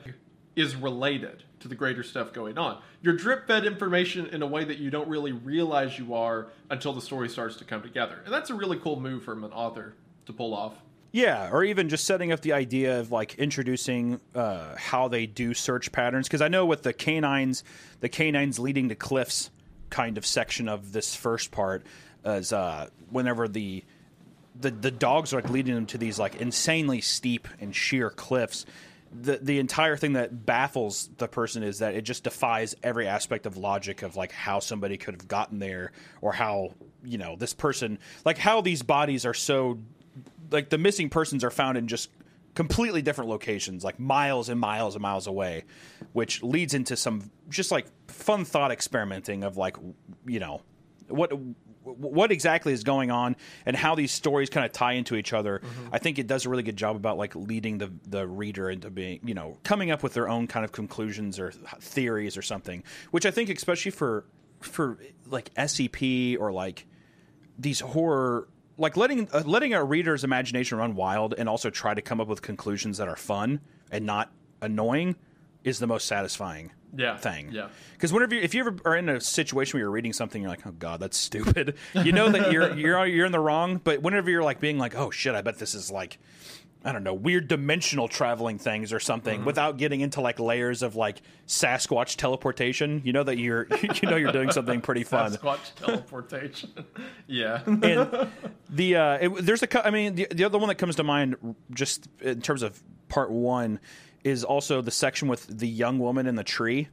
is 0.55 0.75
related 0.75 1.43
to 1.59 1.67
the 1.67 1.75
greater 1.75 2.03
stuff 2.03 2.33
going 2.33 2.57
on. 2.57 2.81
You're 3.01 3.15
drip 3.15 3.47
fed 3.47 3.65
information 3.65 4.27
in 4.27 4.41
a 4.41 4.47
way 4.47 4.63
that 4.63 4.77
you 4.77 4.89
don't 4.89 5.07
really 5.07 5.31
realize 5.31 5.97
you 5.97 6.13
are 6.13 6.47
until 6.69 6.93
the 6.93 7.01
story 7.01 7.29
starts 7.29 7.55
to 7.57 7.65
come 7.65 7.81
together. 7.81 8.21
And 8.25 8.33
that's 8.33 8.49
a 8.49 8.55
really 8.55 8.77
cool 8.77 8.99
move 8.99 9.23
from 9.23 9.43
an 9.43 9.51
author 9.51 9.93
to 10.25 10.33
pull 10.33 10.53
off. 10.53 10.73
Yeah, 11.13 11.49
or 11.51 11.63
even 11.63 11.89
just 11.89 12.05
setting 12.05 12.31
up 12.31 12.41
the 12.41 12.53
idea 12.53 12.99
of 12.99 13.11
like 13.11 13.35
introducing 13.35 14.21
uh, 14.33 14.75
how 14.77 15.09
they 15.09 15.25
do 15.25 15.53
search 15.53 15.91
patterns. 15.91 16.27
Because 16.27 16.41
I 16.41 16.47
know 16.47 16.65
with 16.65 16.83
the 16.83 16.93
canines, 16.93 17.63
the 17.99 18.09
canines 18.09 18.59
leading 18.59 18.89
to 18.89 18.95
cliffs 18.95 19.49
kind 19.89 20.17
of 20.17 20.25
section 20.25 20.69
of 20.69 20.93
this 20.93 21.13
first 21.13 21.51
part, 21.51 21.83
is 22.23 22.53
uh, 22.53 22.87
whenever 23.09 23.47
the 23.47 23.83
the 24.59 24.71
the 24.71 24.91
dogs 24.91 25.33
are 25.33 25.41
like 25.41 25.49
leading 25.49 25.75
them 25.75 25.85
to 25.87 25.97
these 25.97 26.17
like 26.17 26.35
insanely 26.35 27.01
steep 27.01 27.47
and 27.59 27.75
sheer 27.75 28.09
cliffs. 28.09 28.65
The 29.13 29.37
the 29.41 29.59
entire 29.59 29.97
thing 29.97 30.13
that 30.13 30.45
baffles 30.45 31.09
the 31.17 31.27
person 31.27 31.63
is 31.63 31.79
that 31.79 31.95
it 31.95 32.03
just 32.03 32.23
defies 32.23 32.75
every 32.81 33.07
aspect 33.07 33.45
of 33.45 33.57
logic 33.57 34.03
of 34.03 34.15
like 34.15 34.31
how 34.31 34.59
somebody 34.59 34.97
could 34.97 35.13
have 35.15 35.27
gotten 35.27 35.59
there 35.59 35.91
or 36.21 36.31
how 36.31 36.73
you 37.03 37.17
know 37.17 37.35
this 37.35 37.53
person 37.53 37.99
like 38.23 38.37
how 38.37 38.61
these 38.61 38.83
bodies 38.83 39.25
are 39.25 39.33
so 39.33 39.79
like 40.49 40.69
the 40.69 40.77
missing 40.77 41.09
persons 41.09 41.43
are 41.43 41.49
found 41.49 41.77
in 41.77 41.87
just 41.87 42.09
completely 42.55 43.01
different 43.01 43.29
locations, 43.29 43.83
like 43.83 43.99
miles 43.99 44.49
and 44.49 44.59
miles 44.59 44.95
and 44.95 45.01
miles 45.01 45.27
away, 45.27 45.63
which 46.13 46.43
leads 46.43 46.73
into 46.73 46.95
some 46.95 47.31
just 47.49 47.71
like 47.71 47.85
fun 48.07 48.45
thought 48.45 48.71
experimenting 48.71 49.43
of 49.43 49.57
like, 49.57 49.77
you 50.25 50.39
know, 50.39 50.61
what 51.07 51.31
what 51.83 52.31
exactly 52.31 52.73
is 52.73 52.83
going 52.83 53.11
on 53.11 53.35
and 53.65 53.75
how 53.75 53.95
these 53.95 54.11
stories 54.11 54.49
kind 54.49 54.65
of 54.65 54.71
tie 54.71 54.93
into 54.93 55.15
each 55.15 55.33
other. 55.33 55.61
I 55.91 55.97
think 55.97 56.19
it 56.19 56.27
does 56.27 56.45
a 56.45 56.49
really 56.49 56.63
good 56.63 56.77
job 56.77 56.95
about 56.95 57.17
like 57.17 57.35
leading 57.35 57.77
the 57.77 57.91
the 58.07 58.27
reader 58.27 58.69
into 58.69 58.89
being, 58.89 59.19
you 59.23 59.33
know, 59.33 59.57
coming 59.63 59.91
up 59.91 60.03
with 60.03 60.13
their 60.13 60.29
own 60.29 60.47
kind 60.47 60.63
of 60.63 60.71
conclusions 60.71 61.39
or 61.39 61.51
theories 61.51 62.37
or 62.37 62.41
something, 62.41 62.83
which 63.11 63.25
I 63.25 63.31
think 63.31 63.49
especially 63.49 63.91
for 63.91 64.25
for 64.59 64.97
like 65.27 65.53
SCP 65.55 66.39
or 66.39 66.51
like 66.51 66.85
these 67.57 67.79
horror 67.79 68.47
like 68.77 68.97
letting 68.97 69.27
uh, 69.31 69.43
letting 69.45 69.73
a 69.73 69.83
reader's 69.83 70.23
imagination 70.23 70.77
run 70.77 70.95
wild 70.95 71.35
and 71.37 71.47
also 71.49 71.69
try 71.69 71.93
to 71.93 72.01
come 72.01 72.19
up 72.19 72.27
with 72.27 72.41
conclusions 72.41 72.97
that 72.97 73.07
are 73.07 73.15
fun 73.15 73.59
and 73.91 74.05
not 74.05 74.31
annoying 74.61 75.15
is 75.63 75.79
the 75.79 75.87
most 75.87 76.07
satisfying 76.07 76.71
Yeah, 76.95 77.17
thing. 77.17 77.49
yeah. 77.51 77.69
Because 77.93 78.11
whenever 78.11 78.35
you, 78.35 78.41
if 78.41 78.53
you 78.53 78.61
ever 78.61 78.75
are 78.85 78.97
in 78.97 79.07
a 79.09 79.21
situation 79.21 79.77
where 79.77 79.81
you're 79.85 79.91
reading 79.91 80.13
something, 80.13 80.41
you're 80.41 80.51
like, 80.51 80.65
oh 80.67 80.71
god, 80.71 80.99
that's 80.99 81.17
stupid. 81.17 81.75
You 81.93 82.11
know 82.11 82.29
that 82.29 82.51
you're 82.51 82.75
you're 82.75 83.05
you're 83.05 83.25
in 83.25 83.31
the 83.31 83.39
wrong. 83.39 83.79
But 83.83 84.01
whenever 84.01 84.29
you're 84.29 84.43
like 84.43 84.59
being 84.59 84.77
like, 84.77 84.95
oh 84.95 85.09
shit, 85.11 85.35
I 85.35 85.41
bet 85.41 85.57
this 85.59 85.73
is 85.75 85.89
like. 85.91 86.17
I 86.83 86.91
don't 86.91 87.03
know, 87.03 87.13
weird 87.13 87.47
dimensional 87.47 88.07
traveling 88.07 88.57
things 88.57 88.91
or 88.91 88.99
something 88.99 89.37
Mm-hmm. 89.37 89.45
without 89.45 89.77
getting 89.77 90.01
into 90.01 90.19
like 90.19 90.39
layers 90.39 90.81
of 90.81 90.95
like 90.95 91.21
Sasquatch 91.45 92.15
teleportation. 92.15 93.03
You 93.05 93.13
know 93.13 93.21
that 93.21 93.37
you're 93.37 93.67
you 94.01 94.09
know 94.09 94.15
you're 94.15 94.31
doing 94.31 94.49
something 94.51 94.81
pretty 94.81 95.03
fun. 95.03 95.31
Sasquatch 95.31 95.75
teleportation. 95.75 96.71
yeah. 97.27 97.61
and 97.67 98.31
the 98.67 98.95
uh, 98.95 99.17
it, 99.21 99.45
there's 99.45 99.61
a 99.61 99.87
I 99.87 99.91
mean 99.91 100.15
the, 100.15 100.27
the 100.31 100.43
other 100.43 100.57
one 100.57 100.69
that 100.69 100.79
comes 100.79 100.95
to 100.95 101.03
mind 101.03 101.35
just 101.71 102.07
in 102.19 102.41
terms 102.41 102.63
of 102.63 102.81
part 103.09 103.29
one 103.29 103.79
is 104.23 104.43
also 104.43 104.81
the 104.81 104.91
section 104.91 105.27
with 105.27 105.45
the 105.47 105.67
young 105.67 105.99
woman 105.99 106.27
in 106.27 106.35
the 106.35 106.43
tree 106.43 106.87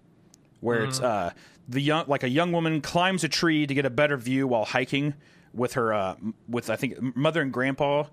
where 0.60 0.84
it's 0.84 1.00
uh 1.00 1.30
the 1.68 1.80
young 1.80 2.04
like 2.08 2.22
a 2.22 2.28
young 2.28 2.52
woman 2.52 2.80
climbs 2.80 3.22
a 3.24 3.28
tree 3.28 3.66
to 3.66 3.74
get 3.74 3.84
a 3.84 3.90
better 3.90 4.16
view 4.16 4.46
while 4.46 4.64
hiking 4.64 5.14
with 5.52 5.74
her 5.74 5.92
uh 5.92 6.16
with 6.48 6.70
I 6.70 6.76
think 6.76 7.14
mother 7.16 7.42
and 7.42 7.52
grandpa 7.52 8.04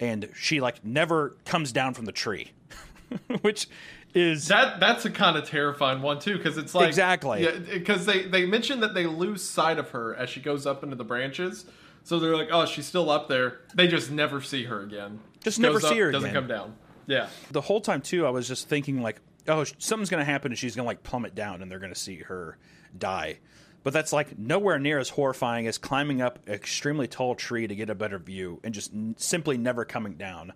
and 0.00 0.28
she 0.34 0.60
like 0.60 0.84
never 0.84 1.36
comes 1.44 1.72
down 1.72 1.94
from 1.94 2.04
the 2.04 2.12
tree 2.12 2.52
which 3.42 3.68
is 4.14 4.48
That 4.48 4.80
that's 4.80 5.04
a 5.04 5.10
kind 5.10 5.36
of 5.36 5.48
terrifying 5.48 6.00
one 6.02 6.18
too, 6.18 6.36
because 6.38 6.56
it's 6.58 6.74
like 6.74 6.88
Exactly. 6.88 7.44
yeah, 7.44 7.58
because 7.58 8.06
they 8.06 8.24
they 8.24 8.46
mention 8.46 8.80
that 8.80 8.94
they 8.94 9.06
lose 9.06 9.42
sight 9.42 9.78
of 9.78 9.90
her 9.90 10.14
as 10.16 10.30
she 10.30 10.40
goes 10.40 10.66
up 10.66 10.82
into 10.82 10.96
the 10.96 11.04
branches. 11.04 11.66
So 12.02 12.18
they're 12.18 12.36
like, 12.36 12.48
oh, 12.52 12.66
she's 12.66 12.86
still 12.86 13.10
up 13.10 13.28
there. 13.28 13.60
They 13.74 13.88
just 13.88 14.10
never 14.10 14.40
see 14.40 14.64
her 14.64 14.80
again. 14.80 15.18
Just 15.42 15.58
never 15.58 15.80
Goes 15.80 15.90
see 15.90 15.98
her 15.98 16.12
Doesn't 16.12 16.30
again. 16.30 16.42
come 16.42 16.48
down. 16.48 16.76
Yeah. 17.06 17.28
the 17.50 17.60
whole 17.60 17.80
time 17.80 18.00
too 18.02 18.26
i 18.26 18.30
was 18.30 18.48
just 18.48 18.68
thinking 18.68 19.00
like 19.02 19.20
oh 19.48 19.64
something's 19.78 20.10
gonna 20.10 20.24
happen 20.24 20.52
and 20.52 20.58
she's 20.58 20.74
gonna 20.76 20.86
like 20.86 21.02
plummet 21.02 21.34
down 21.34 21.62
and 21.62 21.70
they're 21.70 21.78
gonna 21.78 21.94
see 21.94 22.16
her 22.16 22.58
die 22.96 23.38
but 23.84 23.92
that's 23.92 24.12
like 24.12 24.36
nowhere 24.38 24.78
near 24.80 24.98
as 24.98 25.08
horrifying 25.10 25.66
as 25.68 25.78
climbing 25.78 26.20
up 26.20 26.40
an 26.48 26.54
extremely 26.54 27.06
tall 27.06 27.34
tree 27.36 27.66
to 27.66 27.74
get 27.76 27.88
a 27.90 27.94
better 27.94 28.18
view 28.18 28.60
and 28.64 28.74
just 28.74 28.92
n- 28.92 29.14
simply 29.18 29.56
never 29.56 29.84
coming 29.84 30.14
down 30.14 30.52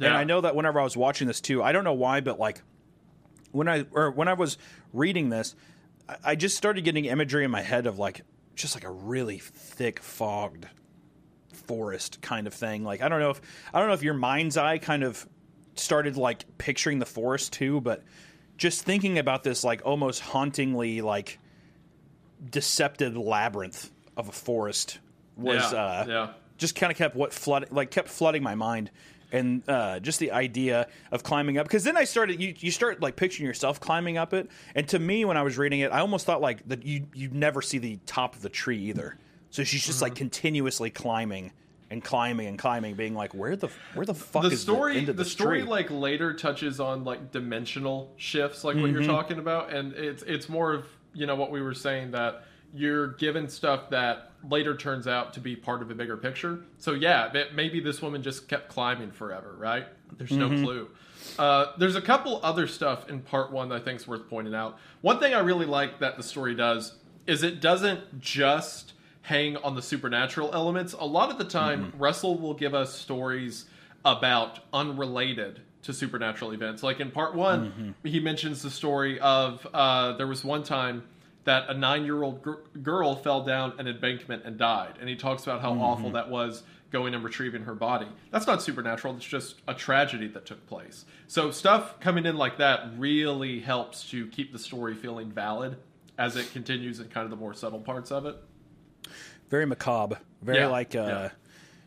and 0.00 0.14
i 0.16 0.24
know 0.24 0.40
that 0.40 0.56
whenever 0.56 0.80
i 0.80 0.84
was 0.84 0.96
watching 0.96 1.28
this 1.28 1.40
too 1.40 1.62
i 1.62 1.70
don't 1.72 1.84
know 1.84 1.92
why 1.92 2.20
but 2.20 2.38
like 2.40 2.62
when 3.52 3.68
i 3.68 3.84
or 3.92 4.10
when 4.10 4.26
i 4.26 4.32
was 4.34 4.58
reading 4.92 5.28
this 5.28 5.54
I- 6.08 6.16
i 6.24 6.34
just 6.34 6.56
started 6.56 6.82
getting 6.84 7.04
imagery 7.04 7.44
in 7.44 7.50
my 7.52 7.62
head 7.62 7.86
of 7.86 7.98
like 7.98 8.22
just 8.56 8.74
like 8.74 8.84
a 8.84 8.90
really 8.90 9.38
thick 9.38 10.00
fogged 10.00 10.66
forest 11.52 12.20
kind 12.20 12.46
of 12.46 12.54
thing. 12.54 12.84
Like 12.84 13.00
I 13.02 13.08
don't 13.08 13.20
know 13.20 13.30
if 13.30 13.40
I 13.72 13.78
don't 13.78 13.88
know 13.88 13.94
if 13.94 14.02
your 14.02 14.14
mind's 14.14 14.56
eye 14.56 14.78
kind 14.78 15.02
of 15.02 15.26
started 15.74 16.16
like 16.16 16.44
picturing 16.58 16.98
the 16.98 17.06
forest 17.06 17.52
too, 17.52 17.80
but 17.80 18.02
just 18.56 18.82
thinking 18.82 19.18
about 19.18 19.42
this 19.42 19.64
like 19.64 19.82
almost 19.84 20.20
hauntingly 20.20 21.00
like 21.00 21.38
deceptive 22.50 23.16
labyrinth 23.16 23.90
of 24.16 24.28
a 24.28 24.32
forest 24.32 24.98
was 25.36 25.72
yeah. 25.72 25.78
uh 25.78 26.04
yeah. 26.06 26.28
just 26.58 26.74
kind 26.74 26.92
of 26.92 26.98
kept 26.98 27.16
what 27.16 27.32
flood 27.32 27.66
like 27.70 27.90
kept 27.90 28.08
flooding 28.08 28.42
my 28.42 28.54
mind 28.54 28.90
and 29.32 29.68
uh, 29.68 29.98
just 29.98 30.20
the 30.20 30.30
idea 30.30 30.86
of 31.10 31.24
climbing 31.24 31.58
up 31.58 31.66
because 31.66 31.82
then 31.82 31.96
I 31.96 32.04
started 32.04 32.40
you 32.40 32.54
you 32.58 32.70
start 32.70 33.00
like 33.00 33.16
picturing 33.16 33.46
yourself 33.46 33.80
climbing 33.80 34.16
up 34.18 34.32
it 34.32 34.48
and 34.76 34.86
to 34.88 34.98
me 34.98 35.24
when 35.24 35.36
I 35.36 35.42
was 35.42 35.58
reading 35.58 35.80
it 35.80 35.90
I 35.90 36.00
almost 36.00 36.26
thought 36.26 36.40
like 36.40 36.66
that 36.68 36.84
you 36.84 37.06
you 37.14 37.30
never 37.30 37.60
see 37.60 37.78
the 37.78 37.98
top 38.06 38.36
of 38.36 38.42
the 38.42 38.48
tree 38.48 38.78
either 38.78 39.16
so 39.50 39.64
she's 39.64 39.84
just 39.84 39.96
Mm-hmm. 39.96 40.04
like 40.04 40.14
continuously 40.14 40.90
climbing 40.90 41.52
and 41.94 42.04
climbing 42.04 42.46
and 42.48 42.58
climbing 42.58 42.94
being 42.94 43.14
like 43.14 43.32
where 43.32 43.56
the 43.56 43.68
where 43.94 44.04
the 44.04 44.12
fuck 44.14 44.42
the 44.42 44.50
is 44.50 44.60
story 44.60 44.92
the, 44.94 44.98
end 44.98 45.08
of 45.08 45.16
the 45.16 45.22
this 45.24 45.32
story 45.32 45.60
tree? 45.60 45.68
like 45.70 45.90
later 45.90 46.34
touches 46.34 46.78
on 46.80 47.04
like 47.04 47.30
dimensional 47.32 48.12
shifts 48.18 48.64
like 48.64 48.74
what 48.76 48.84
Mm-hmm. 48.84 48.94
you're 48.96 49.04
talking 49.06 49.38
about 49.38 49.72
and 49.72 49.94
it's 49.94 50.22
it's 50.24 50.48
more 50.50 50.74
of 50.74 50.84
you 51.14 51.24
know 51.26 51.36
what 51.36 51.50
we 51.50 51.62
were 51.62 51.72
saying 51.72 52.10
that 52.10 52.44
you're 52.74 53.12
given 53.14 53.48
stuff 53.48 53.88
that 53.90 54.32
later 54.50 54.76
turns 54.76 55.06
out 55.06 55.32
to 55.34 55.40
be 55.40 55.54
part 55.54 55.80
of 55.80 55.90
a 55.90 55.94
bigger 55.94 56.16
picture 56.16 56.58
so 56.78 56.92
yeah 56.92 57.32
maybe 57.54 57.78
this 57.80 58.02
woman 58.02 58.22
just 58.22 58.48
kept 58.48 58.68
climbing 58.68 59.10
forever 59.12 59.54
right 59.58 59.86
there's 60.18 60.32
no 60.32 60.48
Mm-hmm. 60.48 60.64
clue 60.64 60.88
uh, 61.38 61.72
there's 61.78 61.96
a 61.96 62.02
couple 62.02 62.38
other 62.42 62.66
stuff 62.66 63.08
in 63.08 63.20
part 63.20 63.50
one 63.52 63.68
that 63.68 63.76
i 63.76 63.78
think 63.84 64.00
is 64.00 64.08
worth 64.08 64.28
pointing 64.28 64.54
out 64.54 64.78
one 65.00 65.20
thing 65.20 65.32
i 65.32 65.38
really 65.38 65.64
like 65.66 66.00
that 66.00 66.16
the 66.16 66.22
story 66.24 66.54
does 66.56 66.96
is 67.28 67.42
it 67.44 67.60
doesn't 67.60 68.20
just 68.20 68.93
hang 69.24 69.56
on 69.58 69.74
the 69.74 69.82
supernatural 69.82 70.50
elements 70.54 70.94
a 70.94 71.04
lot 71.04 71.30
of 71.30 71.38
the 71.38 71.44
time 71.44 71.86
mm-hmm. 71.86 71.98
russell 71.98 72.38
will 72.38 72.54
give 72.54 72.74
us 72.74 72.94
stories 72.94 73.66
about 74.04 74.60
unrelated 74.72 75.60
to 75.84 75.92
supernatural 75.92 76.52
events. 76.52 76.82
Like 76.82 77.00
in 77.00 77.10
part 77.10 77.34
one, 77.34 77.70
mm-hmm. 77.70 78.08
he 78.08 78.20
mentions 78.20 78.62
the 78.62 78.70
story 78.70 79.20
of 79.20 79.66
uh, 79.72 80.16
there 80.16 80.26
was 80.26 80.44
one 80.44 80.62
time 80.62 81.04
that 81.44 81.68
a 81.68 81.74
nine 81.74 82.04
year 82.04 82.22
old 82.22 82.42
gr- 82.42 82.54
girl 82.82 83.14
fell 83.14 83.44
down 83.44 83.74
an 83.78 83.86
embankment 83.86 84.42
and 84.44 84.58
died. 84.58 84.94
And 84.98 85.08
he 85.08 85.16
talks 85.16 85.42
about 85.42 85.60
how 85.60 85.72
mm-hmm. 85.72 85.82
awful 85.82 86.10
that 86.12 86.30
was 86.30 86.62
going 86.90 87.14
and 87.14 87.22
retrieving 87.22 87.62
her 87.62 87.74
body. 87.74 88.06
That's 88.30 88.46
not 88.46 88.62
supernatural, 88.62 89.16
it's 89.16 89.24
just 89.24 89.56
a 89.68 89.74
tragedy 89.74 90.28
that 90.28 90.46
took 90.46 90.64
place. 90.66 91.04
So 91.26 91.50
stuff 91.50 92.00
coming 92.00 92.24
in 92.24 92.36
like 92.36 92.58
that 92.58 92.90
really 92.96 93.60
helps 93.60 94.08
to 94.10 94.26
keep 94.28 94.52
the 94.52 94.58
story 94.58 94.94
feeling 94.94 95.30
valid 95.30 95.76
as 96.16 96.36
it 96.36 96.50
continues 96.52 97.00
in 97.00 97.08
kind 97.08 97.24
of 97.24 97.30
the 97.30 97.36
more 97.36 97.52
subtle 97.52 97.80
parts 97.80 98.12
of 98.12 98.26
it. 98.26 98.36
Very 99.50 99.66
macabre 99.66 100.18
very 100.42 100.58
Yeah, 100.58 100.66
like 100.68 100.94
uh 100.94 101.06
yeah. 101.06 101.28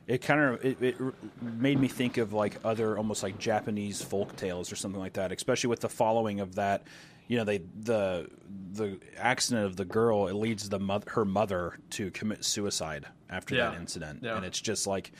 it 0.08 0.22
kind 0.22 0.41
of 0.41 0.65
it, 0.65 0.82
it 0.82 0.96
made 1.41 1.80
me 1.80 1.88
think 1.88 2.17
of 2.17 2.34
like 2.34 2.58
other 2.63 2.98
almost 2.98 3.24
like 3.24 3.38
japanese 3.38 4.02
folk 4.02 4.36
tales 4.36 4.72
or 4.72 4.76
something 4.76 5.00
like 5.00 5.13
that 5.13 5.32
especially 5.32 5.70
with 5.70 5.80
the 5.82 5.89
following 5.89 6.39
of 6.39 6.56
that 6.56 6.84
you 7.28 7.38
know 7.38 7.43
they 7.43 7.60
the 7.82 8.30
the 8.74 9.00
accident 9.17 9.65
of 9.65 9.76
the 9.76 9.86
girl 9.86 10.28
it 10.28 10.34
leads 10.34 10.70
the 10.70 10.80
mother 10.80 11.10
her 11.12 11.26
mother 11.26 11.78
to 11.89 12.10
commit 12.12 12.43
suicide 12.46 13.06
after 13.30 13.56
Yeah, 13.56 13.72
that 13.72 13.80
incident 13.80 14.24
and 14.24 14.46
it's 14.46 14.62
just 14.62 14.88
like 14.88 15.12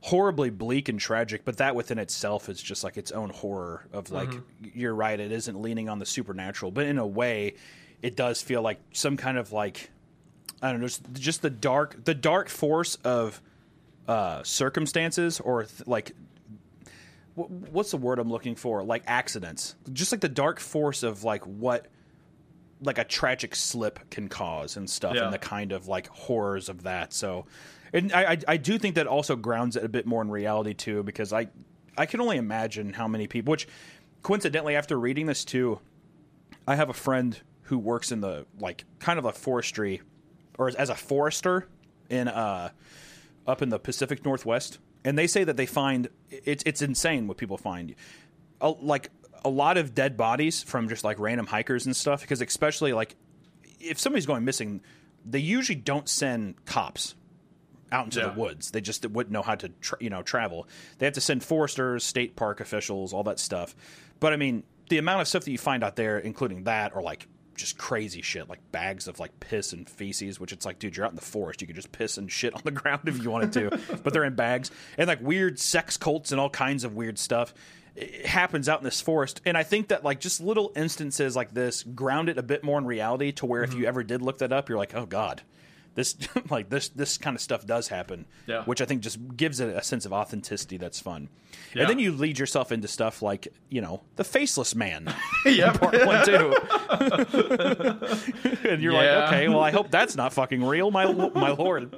horribly 0.00 0.50
bleak 0.50 0.88
and 0.90 1.00
tragic 1.00 1.44
but 1.46 1.56
that 1.58 1.74
within 1.74 1.98
itself 1.98 2.48
is 2.50 2.60
just 2.60 2.84
like 2.84 2.96
its 2.98 3.10
own 3.12 3.30
horror 3.30 3.86
of 3.92 4.10
like 4.10 4.28
Mm-hmm. 4.28 4.68
you're 4.78 4.94
right 4.94 5.18
it 5.18 5.32
isn't 5.32 5.58
leaning 5.60 5.88
on 5.88 5.98
the 5.98 6.04
supernatural 6.06 6.70
but 6.72 6.84
in 6.86 6.98
a 6.98 7.06
way 7.06 7.54
it 8.02 8.16
does 8.16 8.42
feel 8.42 8.60
like 8.60 8.80
some 8.92 9.16
kind 9.16 9.38
of 9.38 9.50
like 9.52 9.90
I 10.62 10.70
don't 10.72 10.80
know, 10.80 10.86
just, 10.86 11.12
just 11.14 11.42
the 11.42 11.50
dark, 11.50 12.04
the 12.04 12.14
dark 12.14 12.48
force 12.48 12.96
of 13.04 13.40
uh, 14.08 14.42
circumstances, 14.42 15.40
or 15.40 15.64
th- 15.64 15.86
like, 15.86 16.12
wh- 17.36 17.50
what's 17.72 17.90
the 17.90 17.96
word 17.96 18.18
I'm 18.18 18.30
looking 18.30 18.54
for? 18.54 18.82
Like 18.82 19.02
accidents, 19.06 19.74
just 19.92 20.12
like 20.12 20.20
the 20.20 20.28
dark 20.28 20.60
force 20.60 21.02
of 21.02 21.24
like 21.24 21.46
what, 21.46 21.86
like 22.80 22.98
a 22.98 23.04
tragic 23.04 23.54
slip 23.54 24.10
can 24.10 24.28
cause 24.28 24.76
and 24.76 24.88
stuff, 24.88 25.14
Yeah. 25.14 25.24
and 25.24 25.32
the 25.32 25.38
kind 25.38 25.72
of 25.72 25.86
like 25.88 26.08
horrors 26.08 26.68
of 26.68 26.82
that. 26.84 27.12
So, 27.12 27.46
and 27.92 28.12
I, 28.12 28.32
I, 28.32 28.38
I 28.48 28.56
do 28.56 28.78
think 28.78 28.94
that 28.96 29.06
also 29.06 29.36
grounds 29.36 29.76
it 29.76 29.84
a 29.84 29.88
bit 29.88 30.06
more 30.06 30.22
in 30.22 30.30
reality 30.30 30.74
too, 30.74 31.02
because 31.02 31.32
I, 31.32 31.48
I 31.96 32.06
can 32.06 32.20
only 32.20 32.36
imagine 32.36 32.92
how 32.92 33.06
many 33.08 33.26
people, 33.26 33.52
which 33.52 33.68
coincidentally, 34.22 34.76
after 34.76 34.98
reading 34.98 35.26
this 35.26 35.44
too, 35.44 35.78
I 36.66 36.76
have 36.76 36.88
a 36.90 36.94
friend 36.94 37.38
who 37.62 37.78
works 37.78 38.10
in 38.12 38.20
the 38.20 38.46
like 38.58 38.84
kind 38.98 39.18
of 39.18 39.24
a 39.24 39.32
forestry 39.32 40.00
or 40.58 40.70
as, 40.76 40.88
a 40.90 40.94
forester 40.94 41.68
in 42.10 42.28
uh 42.28 42.70
up 43.46 43.60
in 43.62 43.68
the 43.68 43.78
Pacific 43.78 44.24
Northwest, 44.24 44.78
and 45.04 45.18
they 45.18 45.26
say 45.26 45.44
that 45.44 45.56
they 45.56 45.66
find 45.66 46.08
it's 46.30 46.62
it's 46.66 46.82
insane 46.82 47.26
what 47.28 47.36
people 47.36 47.58
find, 47.58 47.94
a, 48.60 48.70
like 48.70 49.10
a 49.44 49.50
lot 49.50 49.76
of 49.76 49.94
dead 49.94 50.16
bodies 50.16 50.62
from 50.62 50.88
just 50.88 51.04
like 51.04 51.18
random 51.18 51.46
hikers 51.46 51.84
and 51.86 51.94
stuff. 51.96 52.20
Because 52.22 52.40
especially 52.40 52.92
like 52.92 53.14
if 53.80 53.98
somebody's 53.98 54.26
going 54.26 54.44
missing, 54.44 54.80
they 55.26 55.38
usually 55.40 55.76
don't 55.76 56.08
send 56.08 56.64
cops 56.64 57.14
out 57.92 58.06
into 58.06 58.20
Yeah. 58.20 58.28
the 58.28 58.40
woods. 58.40 58.70
They 58.70 58.80
just 58.80 59.04
wouldn't 59.08 59.32
know 59.32 59.42
how 59.42 59.54
to 59.56 59.68
tra- 59.80 59.98
you 60.00 60.08
know 60.10 60.22
travel. 60.22 60.66
They 60.98 61.06
have 61.06 61.14
to 61.14 61.20
send 61.20 61.44
foresters, 61.44 62.02
state 62.04 62.34
park 62.36 62.60
officials, 62.60 63.12
all 63.12 63.24
that 63.24 63.38
stuff. 63.38 63.74
But 64.20 64.32
I 64.32 64.36
mean, 64.36 64.62
the 64.88 64.96
amount 64.98 65.20
of 65.20 65.28
stuff 65.28 65.44
that 65.44 65.50
you 65.50 65.58
find 65.58 65.84
out 65.84 65.96
there, 65.96 66.18
including 66.18 66.64
that, 66.64 66.94
or 66.96 67.02
like 67.02 67.28
just 67.56 67.78
crazy 67.78 68.22
shit, 68.22 68.48
like 68.48 68.60
bags 68.72 69.08
of 69.08 69.18
like 69.20 69.38
piss 69.40 69.72
and 69.72 69.88
feces. 69.88 70.38
Which 70.40 70.52
it's 70.52 70.66
like, 70.66 70.78
dude, 70.78 70.96
you're 70.96 71.06
out 71.06 71.12
in 71.12 71.16
the 71.16 71.22
forest. 71.22 71.60
You 71.60 71.66
could 71.66 71.76
just 71.76 71.92
piss 71.92 72.18
and 72.18 72.30
shit 72.30 72.54
on 72.56 72.62
the 72.64 72.70
ground 72.70 73.02
if 73.06 73.22
you 73.22 73.30
wanted 73.30 73.52
to, 73.54 73.98
but 74.02 74.12
they're 74.12 74.24
in 74.24 74.34
bags 74.34 74.70
and 74.98 75.08
like 75.08 75.20
weird 75.20 75.58
sex 75.58 75.96
cults 75.96 76.32
and 76.32 76.40
all 76.40 76.50
kinds 76.50 76.84
of 76.84 76.94
weird 76.94 77.18
stuff. 77.18 77.54
it 77.96 78.26
happens 78.26 78.68
out 78.68 78.80
in 78.80 78.84
this 78.84 79.00
forest. 79.00 79.40
And 79.44 79.56
I 79.56 79.62
think 79.62 79.88
that 79.88 80.02
like 80.04 80.20
just 80.20 80.40
little 80.40 80.72
instances 80.76 81.36
like 81.36 81.54
this 81.54 81.82
ground 81.82 82.28
it 82.28 82.38
a 82.38 82.42
bit 82.42 82.64
more 82.64 82.78
in 82.78 82.86
reality 82.86 83.32
to 83.32 83.46
where 83.46 83.62
Mm-hmm. 83.62 83.72
if 83.72 83.78
you 83.78 83.86
ever 83.86 84.02
did 84.02 84.20
look 84.22 84.38
that 84.38 84.52
up, 84.52 84.68
you're 84.68 84.78
like, 84.78 84.94
oh 84.94 85.06
god, 85.06 85.42
this 85.94 86.16
like 86.50 86.68
this 86.70 86.88
this 86.90 87.16
kind 87.18 87.34
of 87.36 87.40
stuff 87.40 87.66
does 87.66 87.88
happen. 87.88 88.26
Yeah. 88.46 88.64
Which 88.64 88.80
I 88.80 88.84
think 88.84 89.02
just 89.02 89.18
gives 89.36 89.60
it 89.60 89.68
a 89.74 89.82
sense 89.82 90.04
of 90.06 90.12
authenticity 90.12 90.76
that's 90.76 91.00
fun. 91.00 91.28
Yeah. 91.74 91.82
And 91.82 91.90
then 91.90 91.98
you 91.98 92.12
lead 92.12 92.38
yourself 92.38 92.72
into 92.72 92.88
stuff 92.88 93.22
like 93.22 93.48
you 93.70 93.80
know 93.80 94.02
the 94.16 94.24
faceless 94.24 94.74
man. 94.74 95.12
yep. 95.46 95.80
part 95.80 95.94
one 96.06 96.24
too. 96.24 96.54
and 98.68 98.82
you're 98.82 98.92
Yeah. 98.92 99.18
like, 99.18 99.28
okay, 99.32 99.48
well, 99.48 99.60
I 99.60 99.70
hope 99.70 99.90
that's 99.90 100.16
not 100.16 100.32
fucking 100.32 100.62
real, 100.64 100.90
my 100.90 101.04
my 101.30 101.50
lord. 101.50 101.94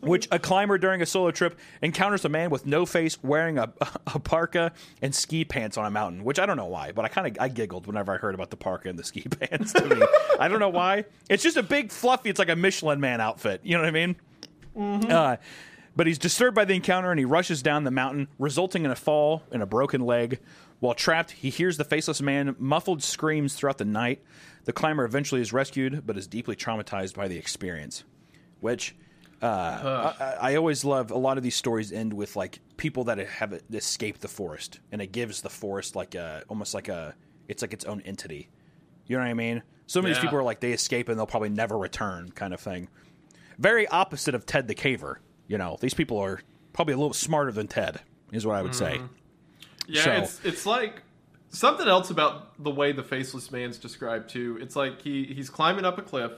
Which 0.00 0.28
a 0.30 0.38
climber 0.38 0.78
during 0.78 1.02
a 1.02 1.06
solo 1.06 1.30
trip 1.30 1.58
encounters 1.82 2.24
a 2.24 2.28
man 2.28 2.50
with 2.50 2.66
no 2.66 2.86
face 2.86 3.20
wearing 3.22 3.58
a, 3.58 3.72
a 4.14 4.20
parka 4.20 4.72
and 5.02 5.14
ski 5.14 5.44
pants 5.44 5.76
on 5.76 5.86
a 5.86 5.90
mountain. 5.90 6.24
Which 6.24 6.38
I 6.38 6.46
don't 6.46 6.56
know 6.56 6.66
why, 6.66 6.92
but 6.92 7.04
I 7.04 7.08
kind 7.08 7.26
of 7.26 7.42
I 7.42 7.48
giggled 7.48 7.86
whenever 7.86 8.14
I 8.14 8.16
heard 8.18 8.34
about 8.34 8.50
the 8.50 8.56
parka 8.56 8.88
and 8.88 8.98
the 8.98 9.04
ski 9.04 9.22
pants. 9.30 9.72
To 9.72 9.84
me, 9.84 10.00
I 10.38 10.48
don't 10.48 10.60
know 10.60 10.68
why. 10.68 11.04
It's 11.28 11.42
just 11.42 11.56
a 11.56 11.62
big 11.62 11.90
fluffy. 11.90 12.30
It's 12.30 12.38
like 12.38 12.48
a 12.48 12.56
Michelin 12.56 13.00
Man 13.00 13.20
outfit. 13.20 13.60
You 13.64 13.76
know 13.76 13.82
what 13.82 13.88
I 13.88 13.92
mean? 13.92 14.16
Uh, 15.10 15.36
but 15.96 16.06
he's 16.06 16.18
disturbed 16.18 16.54
by 16.54 16.64
the 16.64 16.74
encounter 16.74 17.10
and 17.10 17.18
he 17.18 17.24
rushes 17.24 17.60
down 17.60 17.82
the 17.82 17.90
mountain, 17.90 18.28
resulting 18.38 18.84
in 18.84 18.90
a 18.92 18.96
fall 18.96 19.42
and 19.50 19.62
a 19.62 19.66
broken 19.66 20.00
leg. 20.00 20.38
While 20.78 20.94
trapped, 20.94 21.32
he 21.32 21.50
hears 21.50 21.76
the 21.76 21.84
faceless 21.84 22.22
man 22.22 22.54
muffled 22.58 23.02
screams 23.02 23.54
throughout 23.54 23.78
the 23.78 23.84
night. 23.84 24.22
The 24.64 24.72
climber 24.72 25.04
eventually 25.04 25.40
is 25.40 25.52
rescued, 25.52 26.06
but 26.06 26.16
is 26.16 26.28
deeply 26.28 26.54
traumatized 26.54 27.14
by 27.14 27.26
the 27.26 27.36
experience. 27.36 28.04
Which 28.60 28.94
uh, 29.42 30.12
I, 30.40 30.52
I 30.52 30.54
always 30.56 30.84
love. 30.84 31.10
A 31.10 31.18
lot 31.18 31.36
of 31.36 31.42
these 31.42 31.56
stories 31.56 31.92
end 31.92 32.12
with 32.12 32.36
like 32.36 32.60
people 32.76 33.04
that 33.04 33.18
have 33.18 33.60
escaped 33.72 34.20
the 34.20 34.28
forest, 34.28 34.80
and 34.92 35.00
it 35.00 35.12
gives 35.12 35.42
the 35.42 35.50
forest 35.50 35.94
like 35.96 36.14
a 36.14 36.42
almost 36.48 36.74
like 36.74 36.88
a 36.88 37.14
it's 37.48 37.62
like 37.62 37.72
its 37.72 37.84
own 37.84 38.00
entity. 38.02 38.48
You 39.06 39.16
know 39.16 39.22
what 39.22 39.30
I 39.30 39.34
mean? 39.34 39.62
Some 39.86 40.04
of 40.04 40.10
these 40.10 40.18
people 40.18 40.38
are 40.38 40.42
like 40.42 40.60
they 40.60 40.72
escape 40.72 41.08
and 41.08 41.18
they'll 41.18 41.26
probably 41.26 41.48
never 41.50 41.78
return, 41.78 42.30
kind 42.32 42.52
of 42.52 42.60
thing 42.60 42.88
very 43.58 43.88
opposite 43.88 44.34
of 44.36 44.46
Ted 44.46 44.68
the 44.68 44.74
Caver. 44.74 45.16
You 45.48 45.58
know, 45.58 45.78
these 45.80 45.92
people 45.94 46.18
are 46.18 46.40
probably 46.72 46.94
a 46.94 46.96
little 46.96 47.12
smarter 47.12 47.50
than 47.50 47.66
Ted, 47.66 48.00
is 48.32 48.46
what 48.46 48.54
I 48.54 48.62
would 48.62 48.74
say. 48.74 49.00
Yeah, 49.88 50.02
So- 50.04 50.12
it's 50.12 50.40
it's 50.44 50.66
like 50.66 51.02
something 51.50 51.88
else 51.88 52.10
about 52.10 52.62
the 52.62 52.70
way 52.70 52.92
the 52.92 53.02
faceless 53.02 53.50
man's 53.50 53.76
described 53.78 54.30
too. 54.30 54.58
It's 54.60 54.76
like 54.76 55.02
he 55.02 55.24
he's 55.24 55.50
climbing 55.50 55.84
up 55.84 55.98
a 55.98 56.02
cliff, 56.02 56.32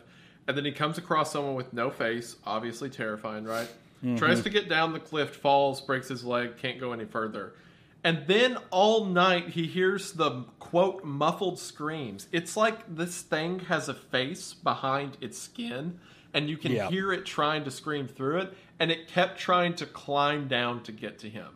and 0.48 0.56
then 0.56 0.64
he 0.64 0.72
comes 0.72 0.98
across 0.98 1.32
someone 1.32 1.54
with 1.54 1.72
no 1.72 1.90
face, 1.90 2.36
obviously 2.44 2.90
terrifying, 2.90 3.44
right? 3.44 3.68
Mm-hmm. 4.04 4.16
Tries 4.16 4.42
to 4.42 4.50
get 4.50 4.68
down 4.68 4.92
the 4.92 4.98
cliff, 5.00 5.36
falls, 5.36 5.80
breaks 5.80 6.08
his 6.08 6.24
leg, 6.24 6.56
can't 6.56 6.80
go 6.80 6.92
any 6.92 7.04
further. 7.04 7.54
And 8.02 8.26
then 8.26 8.56
all 8.70 9.04
night 9.04 9.50
he 9.50 9.66
hears 9.66 10.12
the 10.12 10.44
quote 10.58 11.04
muffled 11.04 11.58
screams. 11.58 12.26
It's 12.32 12.56
like 12.56 12.94
this 12.96 13.20
thing 13.20 13.58
has 13.60 13.88
a 13.90 13.94
face 13.94 14.54
behind 14.54 15.18
its 15.20 15.38
skin, 15.38 15.98
and 16.32 16.48
you 16.48 16.56
can 16.56 16.72
Yeah. 16.72 16.88
hear 16.88 17.12
it 17.12 17.26
trying 17.26 17.64
to 17.64 17.70
scream 17.70 18.08
through 18.08 18.38
it, 18.38 18.54
and 18.78 18.90
it 18.90 19.06
kept 19.06 19.38
trying 19.38 19.74
to 19.74 19.86
climb 19.86 20.48
down 20.48 20.82
to 20.84 20.92
get 20.92 21.18
to 21.18 21.28
him. 21.28 21.48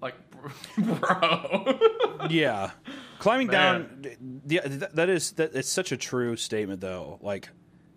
Like, 0.00 0.14
bro. 0.78 1.78
Yeah, 2.30 2.70
climbing 3.18 3.48
Man. 3.48 4.00
down. 4.02 4.40
Yeah, 4.46 4.60
that, 4.66 4.94
that 4.96 5.08
is 5.10 5.32
that. 5.32 5.54
It's 5.54 5.68
such 5.68 5.92
a 5.92 5.96
true 5.98 6.36
statement, 6.36 6.80
though. 6.80 7.18
Like 7.20 7.50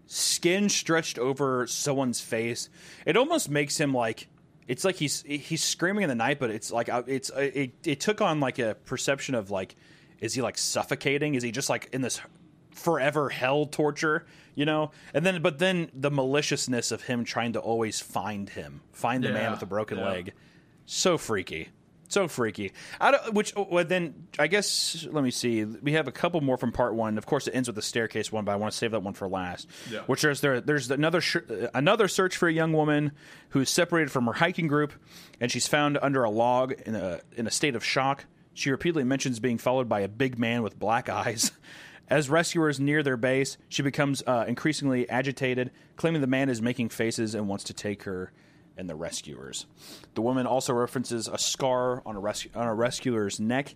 skin 0.07 0.69
stretched 0.69 1.19
over 1.19 1.67
someone's 1.67 2.21
face, 2.21 2.69
it 3.05 3.17
almost 3.17 3.49
makes 3.49 3.79
him 3.79 3.93
like. 3.93 4.27
It's 4.65 4.85
like 4.85 4.95
he's 4.95 5.23
he's 5.23 5.61
screaming 5.61 6.03
in 6.03 6.09
the 6.09 6.15
night, 6.15 6.39
but 6.39 6.49
it's 6.49 6.71
like 6.71 6.87
uh, 6.87 7.03
it's 7.05 7.29
it, 7.35 7.73
it 7.83 7.99
took 7.99 8.21
on 8.21 8.39
like 8.39 8.59
a 8.59 8.75
perception 8.85 9.35
of 9.35 9.51
like, 9.51 9.75
is 10.21 10.33
he 10.33 10.41
like 10.41 10.57
suffocating? 10.57 11.35
Is 11.35 11.43
he 11.43 11.51
just 11.51 11.69
like 11.69 11.89
in 11.91 12.01
this 12.01 12.21
forever 12.71 13.27
hell 13.27 13.65
torture? 13.65 14.25
You 14.55 14.65
know, 14.65 14.91
and 15.13 15.25
then 15.25 15.41
but 15.41 15.59
then 15.59 15.89
the 15.93 16.09
maliciousness 16.11 16.93
of 16.93 17.01
him 17.01 17.25
trying 17.25 17.53
to 17.53 17.59
always 17.59 17.99
find 17.99 18.49
him, 18.49 18.81
find 18.93 19.21
the 19.21 19.31
man 19.31 19.51
with 19.51 19.59
the 19.59 19.65
broken 19.65 19.97
yeah. 19.97 20.05
leg, 20.05 20.33
so 20.85 21.17
freaky, 21.17 21.69
so 22.13 22.27
freaky. 22.27 22.71
I 23.01 23.11
don't, 23.11 23.33
which 23.33 23.53
well, 23.55 23.83
then 23.83 24.27
I 24.39 24.47
guess 24.47 25.05
let 25.11 25.23
me 25.23 25.31
see. 25.31 25.65
We 25.65 25.93
have 25.93 26.07
a 26.07 26.11
couple 26.11 26.39
more 26.41 26.57
from 26.57 26.71
part 26.71 26.95
one. 26.95 27.17
Of 27.17 27.25
course, 27.25 27.47
it 27.47 27.55
ends 27.55 27.67
with 27.67 27.75
the 27.75 27.81
staircase 27.81 28.31
one, 28.31 28.45
but 28.45 28.51
I 28.51 28.55
want 28.55 28.71
to 28.71 28.77
save 28.77 28.91
that 28.91 29.03
one 29.03 29.13
for 29.13 29.27
last. 29.27 29.67
Yeah. 29.91 30.01
Which 30.01 30.21
there's 30.21 30.41
there 30.41 30.61
there's 30.61 30.89
another 30.91 31.21
sh- 31.21 31.37
another 31.73 32.07
search 32.07 32.37
for 32.37 32.47
a 32.47 32.53
young 32.53 32.73
woman 32.73 33.11
who 33.49 33.59
is 33.59 33.69
separated 33.69 34.11
from 34.11 34.25
her 34.27 34.33
hiking 34.33 34.67
group, 34.67 34.93
and 35.41 35.51
she's 35.51 35.67
found 35.67 35.97
under 36.01 36.23
a 36.23 36.29
log 36.29 36.73
in 36.85 36.95
a 36.95 37.21
in 37.35 37.47
a 37.47 37.51
state 37.51 37.75
of 37.75 37.83
shock. 37.83 38.25
She 38.53 38.69
repeatedly 38.69 39.03
mentions 39.03 39.39
being 39.39 39.57
followed 39.57 39.89
by 39.89 40.01
a 40.01 40.07
big 40.07 40.37
man 40.37 40.61
with 40.61 40.77
black 40.77 41.09
eyes. 41.09 41.51
As 42.09 42.29
rescuers 42.29 42.79
near 42.79 43.01
their 43.01 43.17
base, 43.17 43.57
she 43.69 43.81
becomes 43.81 44.21
uh, 44.27 44.45
increasingly 44.47 45.09
agitated, 45.09 45.71
claiming 45.95 46.21
the 46.21 46.27
man 46.27 46.49
is 46.49 46.61
making 46.61 46.89
faces 46.89 47.33
and 47.33 47.47
wants 47.47 47.63
to 47.65 47.73
take 47.73 48.03
her 48.03 48.31
and 48.77 48.89
the 48.89 48.95
rescuers. 48.95 49.65
The 50.15 50.21
woman 50.21 50.47
also 50.47 50.73
references 50.73 51.27
a 51.27 51.37
scar 51.37 52.01
on 52.05 52.15
a, 52.15 52.19
rescue 52.19 52.51
on 52.55 52.67
a 52.67 52.73
rescuer's 52.73 53.39
neck 53.39 53.75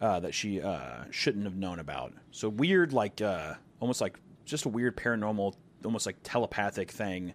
uh, 0.00 0.20
that 0.20 0.34
she 0.34 0.60
uh, 0.60 1.04
shouldn't 1.10 1.44
have 1.44 1.56
known 1.56 1.78
about. 1.78 2.12
So 2.30 2.48
weird, 2.48 2.92
like 2.92 3.20
uh, 3.20 3.54
almost 3.80 4.00
like 4.00 4.18
just 4.44 4.64
a 4.64 4.68
weird 4.68 4.96
paranormal, 4.96 5.54
almost 5.84 6.06
like 6.06 6.16
telepathic 6.22 6.90
thing. 6.90 7.34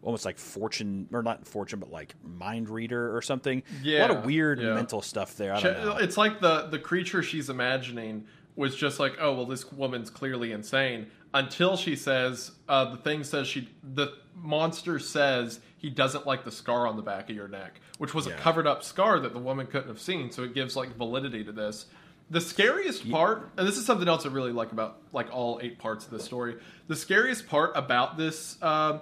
Almost 0.00 0.24
like 0.24 0.38
fortune, 0.38 1.08
or 1.12 1.24
not 1.24 1.44
fortune, 1.44 1.80
but 1.80 1.90
like 1.90 2.14
mind 2.22 2.70
reader 2.70 3.16
or 3.16 3.20
something. 3.20 3.64
a 3.68 3.74
lot 3.74 3.84
Yeah, 3.84 4.12
of 4.12 4.24
weird 4.24 4.60
yeah. 4.60 4.74
mental 4.74 5.02
stuff 5.02 5.36
there. 5.36 5.52
I 5.52 5.60
don't 5.60 5.84
know. 5.84 5.96
It's 5.96 6.16
like 6.16 6.40
the 6.40 6.68
the 6.68 6.78
creature 6.78 7.20
she's 7.20 7.50
imagining 7.50 8.24
was 8.54 8.76
just 8.76 9.00
like, 9.00 9.16
oh 9.20 9.34
well, 9.34 9.44
this 9.44 9.70
woman's 9.72 10.08
clearly 10.08 10.52
insane. 10.52 11.08
Until 11.34 11.76
she 11.76 11.96
says, 11.96 12.52
uh, 12.68 12.84
the 12.92 12.96
thing 12.98 13.24
says 13.24 13.48
she, 13.48 13.68
the 13.82 14.12
monster 14.36 15.00
says 15.00 15.58
he 15.78 15.88
doesn't 15.90 16.26
like 16.26 16.44
the 16.44 16.50
scar 16.52 16.86
on 16.86 16.96
the 16.96 17.02
back 17.02 17.30
of 17.30 17.36
your 17.36 17.48
neck, 17.48 17.80
which 17.98 18.12
was 18.12 18.26
Yeah. 18.26 18.34
a 18.34 18.36
covered 18.38 18.66
up 18.66 18.82
scar 18.84 19.18
that 19.20 19.32
the 19.32 19.38
woman 19.38 19.66
couldn't 19.66 19.88
have 19.88 20.00
seen. 20.00 20.30
So 20.30 20.42
it 20.42 20.52
gives 20.54 20.76
like 20.76 20.94
validity 20.96 21.42
to 21.44 21.52
this. 21.52 21.86
The 22.30 22.40
scariest 22.42 23.10
part, 23.10 23.50
and 23.56 23.66
this 23.66 23.78
is 23.78 23.86
something 23.86 24.06
else 24.06 24.26
I 24.26 24.28
really 24.28 24.52
like 24.52 24.72
about 24.72 24.98
like 25.14 25.32
all 25.34 25.58
eight 25.62 25.78
parts 25.78 26.04
of 26.04 26.10
this 26.10 26.24
story. 26.24 26.56
The 26.88 26.96
scariest 26.96 27.46
part 27.48 27.72
about 27.74 28.18
this 28.18 28.58
uh, 28.60 28.98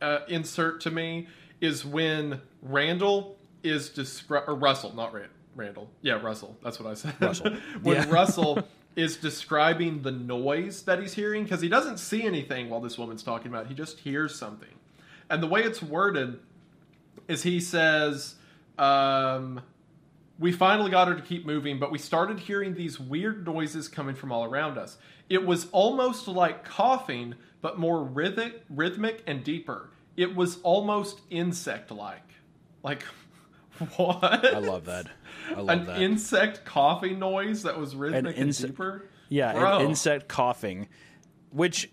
uh, 0.00 0.18
insert 0.28 0.80
to 0.82 0.90
me 0.92 1.26
is 1.60 1.84
when 1.84 2.40
Randall 2.62 3.36
is 3.64 3.90
descri- 3.90 4.46
or 4.46 4.54
Russell, 4.54 4.94
not 4.94 5.12
Rand- 5.12 5.30
Randall. 5.56 5.90
Yeah, 6.02 6.14
Russell. 6.14 6.56
That's 6.62 6.78
what 6.78 6.88
I 6.90 6.94
said. 6.94 7.14
Russell. 7.20 7.52
when 7.82 7.96
Yeah. 7.96 8.10
Russell 8.10 8.66
is 8.94 9.16
describing 9.16 10.02
the 10.02 10.10
noise 10.12 10.82
that 10.82 11.00
he's 11.00 11.14
hearing 11.14 11.42
because 11.44 11.60
he 11.62 11.68
doesn't 11.68 11.96
see 11.98 12.22
anything 12.24 12.68
while 12.68 12.80
this 12.80 12.96
woman's 12.98 13.22
talking 13.22 13.48
about. 13.48 13.64
it. 13.64 13.68
He 13.68 13.74
just 13.74 13.98
hears 14.00 14.34
something, 14.36 14.68
and 15.32 15.42
the 15.42 15.46
way 15.48 15.62
it's 15.62 15.82
worded 15.82 16.38
is 17.26 17.42
he 17.42 17.58
says. 17.60 18.36
Um, 18.78 19.60
we 20.38 20.50
finally 20.50 20.90
got 20.90 21.06
her 21.08 21.14
to 21.14 21.22
keep 21.22 21.46
moving, 21.46 21.78
but 21.78 21.92
we 21.92 21.98
started 21.98 22.40
hearing 22.40 22.74
these 22.74 22.98
weird 22.98 23.46
noises 23.46 23.86
coming 23.86 24.14
from 24.14 24.32
all 24.32 24.44
around 24.44 24.76
us. 24.78 24.96
It 25.28 25.46
was 25.46 25.68
almost 25.70 26.26
like 26.26 26.64
coughing, 26.64 27.34
but 27.60 27.78
more 27.78 28.02
rhythmic, 28.02 28.62
rhythmic 28.68 29.22
and 29.26 29.44
deeper. 29.44 29.90
It 30.16 30.34
was 30.34 30.58
almost 30.62 31.20
insect-like. 31.30 32.28
Like 32.82 33.02
what? 33.96 34.22
I 34.54 34.58
love 34.58 34.86
that. 34.86 35.06
I 35.50 35.60
love 35.60 35.68
An 35.68 35.86
that. 35.86 36.02
insect 36.02 36.64
coughing 36.64 37.18
noise 37.20 37.62
that 37.62 37.78
was 37.78 37.94
rhythmic 37.94 38.36
and 38.36 38.50
inse- 38.50 38.66
deeper. 38.66 39.08
Yeah, 39.28 39.52
Bro. 39.52 39.78
an 39.80 39.86
insect 39.90 40.28
coughing, 40.28 40.88
which 41.50 41.88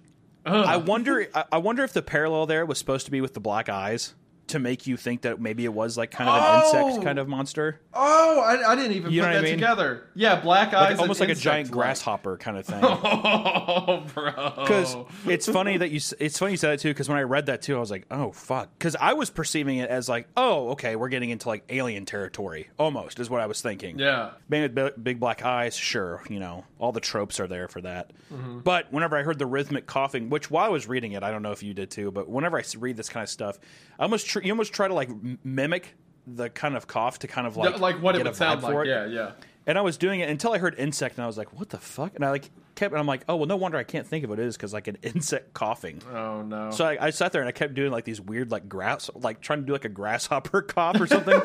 Ugh. 0.50 0.66
I 0.66 0.78
wonder. 0.78 1.28
I- 1.34 1.46
I 1.54 1.58
wonder 1.58 1.84
if 1.84 1.94
the 1.94 2.02
parallel 2.02 2.46
there 2.46 2.66
was 2.66 2.78
supposed 2.78 3.06
to 3.06 3.12
be 3.12 3.22
with 3.22 3.34
the 3.34 3.40
black 3.40 3.70
eyes 3.70 4.14
to 4.50 4.60
make 4.60 4.86
you 4.88 4.98
think 4.98 5.22
that 5.22 5.40
maybe 5.42 5.66
it 5.66 5.74
was 5.74 5.98
like 5.98 6.12
kind 6.12 6.30
of 6.30 6.36
an 6.36 6.44
Oh! 6.64 6.88
insect 6.90 7.04
kind 7.06 7.20
of 7.20 7.28
monster, 7.28 7.80
Oh, 7.94 8.40
I, 8.42 8.72
I 8.72 8.76
didn't 8.76 8.92
even 8.94 9.12
You 9.12 9.22
put 9.22 9.28
what 9.28 9.32
I 9.32 9.38
that 9.38 9.44
mean? 9.44 9.54
together. 9.54 10.04
Yeah, 10.16 10.40
black 10.42 10.74
eyes, 10.74 10.92
like, 10.92 11.00
almost 11.00 11.20
like 11.20 11.30
a 11.30 11.36
giant 11.36 11.62
insect-like. 11.68 11.86
grasshopper 11.86 12.38
kind 12.38 12.58
of 12.58 12.66
thing. 12.66 12.84
Oh, 12.84 14.06
bro. 14.14 14.54
Because 14.58 14.96
it's 15.26 15.48
funny 15.48 15.78
that 15.78 15.90
you 15.92 16.00
it's 16.20 16.38
funny 16.38 16.52
you 16.54 16.58
said 16.58 16.72
that 16.72 16.80
too. 16.80 16.90
Because 16.90 17.08
when 17.10 17.18
I 17.18 17.22
read 17.24 17.48
that 17.48 17.62
too, 17.62 17.76
I 17.76 17.80
was 17.80 17.92
like, 17.92 18.06
oh 18.12 18.32
fuck. 18.32 18.70
Because 18.78 18.96
I 19.00 19.14
was 19.14 19.30
perceiving 19.30 19.78
it 19.78 19.90
as 19.90 20.10
like, 20.10 20.28
oh 20.38 20.70
okay, 20.72 20.96
we're 20.96 21.10
getting 21.10 21.30
into 21.30 21.48
like 21.48 21.64
alien 21.70 22.06
territory 22.06 22.70
almost 22.78 23.20
is 23.20 23.30
what 23.30 23.42
I 23.42 23.46
was 23.48 23.62
thinking. 23.62 24.00
yeah. 24.00 24.32
Man 24.50 24.64
with 24.64 24.76
bi- 24.76 24.92
big 25.02 25.20
black 25.20 25.44
eyes, 25.44 25.76
sure, 25.76 26.24
you 26.30 26.40
know, 26.40 26.66
all 26.80 26.92
the 26.92 27.00
tropes 27.00 27.40
are 27.40 27.48
there 27.48 27.68
for 27.68 27.82
that. 27.82 28.12
Mm-hmm. 28.34 28.60
But 28.60 28.92
whenever 28.92 29.18
I 29.18 29.24
heard 29.24 29.40
the 29.40 29.46
rhythmic 29.46 29.86
coughing, 29.88 30.30
which 30.30 30.50
while 30.52 30.66
I 30.66 30.70
was 30.70 30.88
reading 30.88 31.14
it, 31.14 31.24
I 31.24 31.32
don't 31.32 31.42
know 31.44 31.52
if 31.52 31.64
you 31.64 31.74
did 31.74 31.90
too, 31.92 32.12
but 32.12 32.28
whenever 32.30 32.58
I 32.58 32.64
read 32.78 32.98
this 32.98 33.10
kind 33.10 33.24
of 33.24 33.30
stuff, 33.30 33.58
I 34.00 34.04
almost 34.04 34.28
tr- 34.40 34.46
you 34.46 34.52
almost 34.52 34.74
try 34.74 34.88
to 34.88 34.94
like 34.94 35.10
m- 35.10 35.40
mimic 35.44 35.96
the 36.28 36.50
kind 36.50 36.76
of 36.76 36.86
cough 36.88 37.20
to 37.20 37.28
kind 37.28 37.48
of 37.48 37.58
like 37.58 37.80
Like, 37.80 38.02
what 38.02 38.16
it 38.16 38.24
would 38.24 38.36
sound 38.36 38.62
like. 38.62 38.72
for 38.72 38.84
it. 38.86 38.88
Yeah, 38.88 39.06
yeah. 39.08 39.32
And 39.66 39.78
I 39.78 39.82
was 39.82 39.98
doing 39.98 40.20
it 40.20 40.30
until 40.30 40.52
I 40.54 40.58
heard 40.58 40.76
insect, 40.80 41.18
and 41.18 41.24
I 41.24 41.28
was 41.28 41.38
like, 41.38 41.54
"What 41.58 41.70
the 41.70 41.78
fuck?" 41.78 42.16
And 42.16 42.26
I 42.26 42.32
like 42.32 42.50
kept, 42.76 42.92
and 42.92 43.00
I'm 43.00 43.06
like, 43.06 43.22
"Oh 43.30 43.36
well, 43.36 43.46
no 43.46 43.56
wonder 43.56 43.78
I 43.78 43.84
can't 43.84 44.08
think 44.08 44.24
of 44.24 44.30
what 44.32 44.40
it 44.40 44.46
is 44.46 44.58
because 44.58 44.74
like 44.74 44.88
an 44.88 44.98
insect 45.04 45.54
coughing." 45.54 46.02
Oh 46.12 46.42
no. 46.42 46.72
So 46.72 46.86
I, 46.86 47.08
I 47.08 47.10
sat 47.12 47.32
there 47.34 47.42
and 47.42 47.48
I 47.50 47.52
kept 47.52 47.76
doing 47.76 47.92
like 47.92 48.04
these 48.06 48.20
weird 48.20 48.50
like 48.52 48.68
grass, 48.68 49.10
like 49.16 49.42
trying 49.42 49.60
to 49.60 49.66
do 49.66 49.74
like 49.74 49.86
a 49.86 49.90
grasshopper 49.90 50.62
cough 50.74 51.00
or 51.00 51.06
something. 51.08 51.40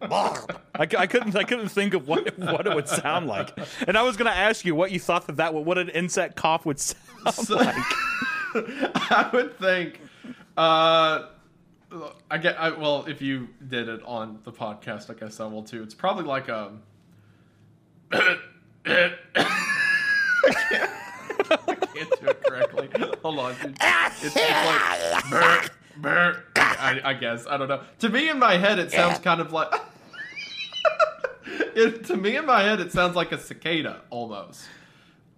I, 0.00 0.62
I 0.76 1.06
couldn't 1.06 1.34
I 1.36 1.42
couldn't 1.44 1.68
think 1.70 1.94
of 1.94 2.06
what 2.06 2.38
what 2.38 2.66
it 2.66 2.74
would 2.74 2.88
sound 2.88 3.26
like, 3.26 3.50
and 3.86 3.98
I 3.98 4.02
was 4.02 4.16
going 4.16 4.30
to 4.30 4.36
ask 4.36 4.64
you 4.64 4.74
what 4.74 4.92
you 4.92 5.00
thought 5.00 5.26
that 5.26 5.36
that 5.36 5.52
would, 5.54 5.66
what 5.66 5.76
an 5.78 5.88
insect 5.88 6.36
cough 6.36 6.64
would 6.64 6.78
sound 6.80 7.50
like. 7.50 7.74
I 8.54 9.28
would 9.32 9.58
think. 9.58 10.00
Uh, 10.58 11.26
I 12.28 12.36
get. 12.38 12.60
I, 12.60 12.70
well, 12.70 13.04
if 13.06 13.22
you 13.22 13.48
did 13.66 13.88
it 13.88 14.02
on 14.04 14.40
the 14.42 14.50
podcast, 14.50 15.08
I 15.08 15.14
guess 15.14 15.38
I 15.38 15.46
will 15.46 15.62
too. 15.62 15.84
It's 15.84 15.94
probably 15.94 16.24
like 16.24 16.48
um. 16.48 16.82
Can't 18.10 18.40
do 18.84 19.12
it 22.26 22.44
correctly. 22.44 22.88
Hold 23.22 23.38
on. 23.38 23.54
Dude. 23.62 23.76
It's, 23.80 24.24
it's 24.24 24.34
like. 24.36 25.30
Burr, 25.30 25.62
burr. 25.98 26.42
I, 26.56 27.00
I 27.04 27.14
guess 27.14 27.46
I 27.46 27.56
don't 27.56 27.68
know. 27.68 27.82
To 28.00 28.08
me, 28.08 28.28
in 28.28 28.40
my 28.40 28.56
head, 28.56 28.80
it 28.80 28.90
sounds 28.90 29.20
kind 29.20 29.40
of 29.40 29.52
like. 29.52 29.72
it, 31.46 32.04
to 32.06 32.16
me, 32.16 32.36
in 32.36 32.46
my 32.46 32.64
head, 32.64 32.80
it 32.80 32.90
sounds 32.90 33.14
like 33.14 33.30
a 33.30 33.38
cicada 33.38 34.00
almost. 34.10 34.64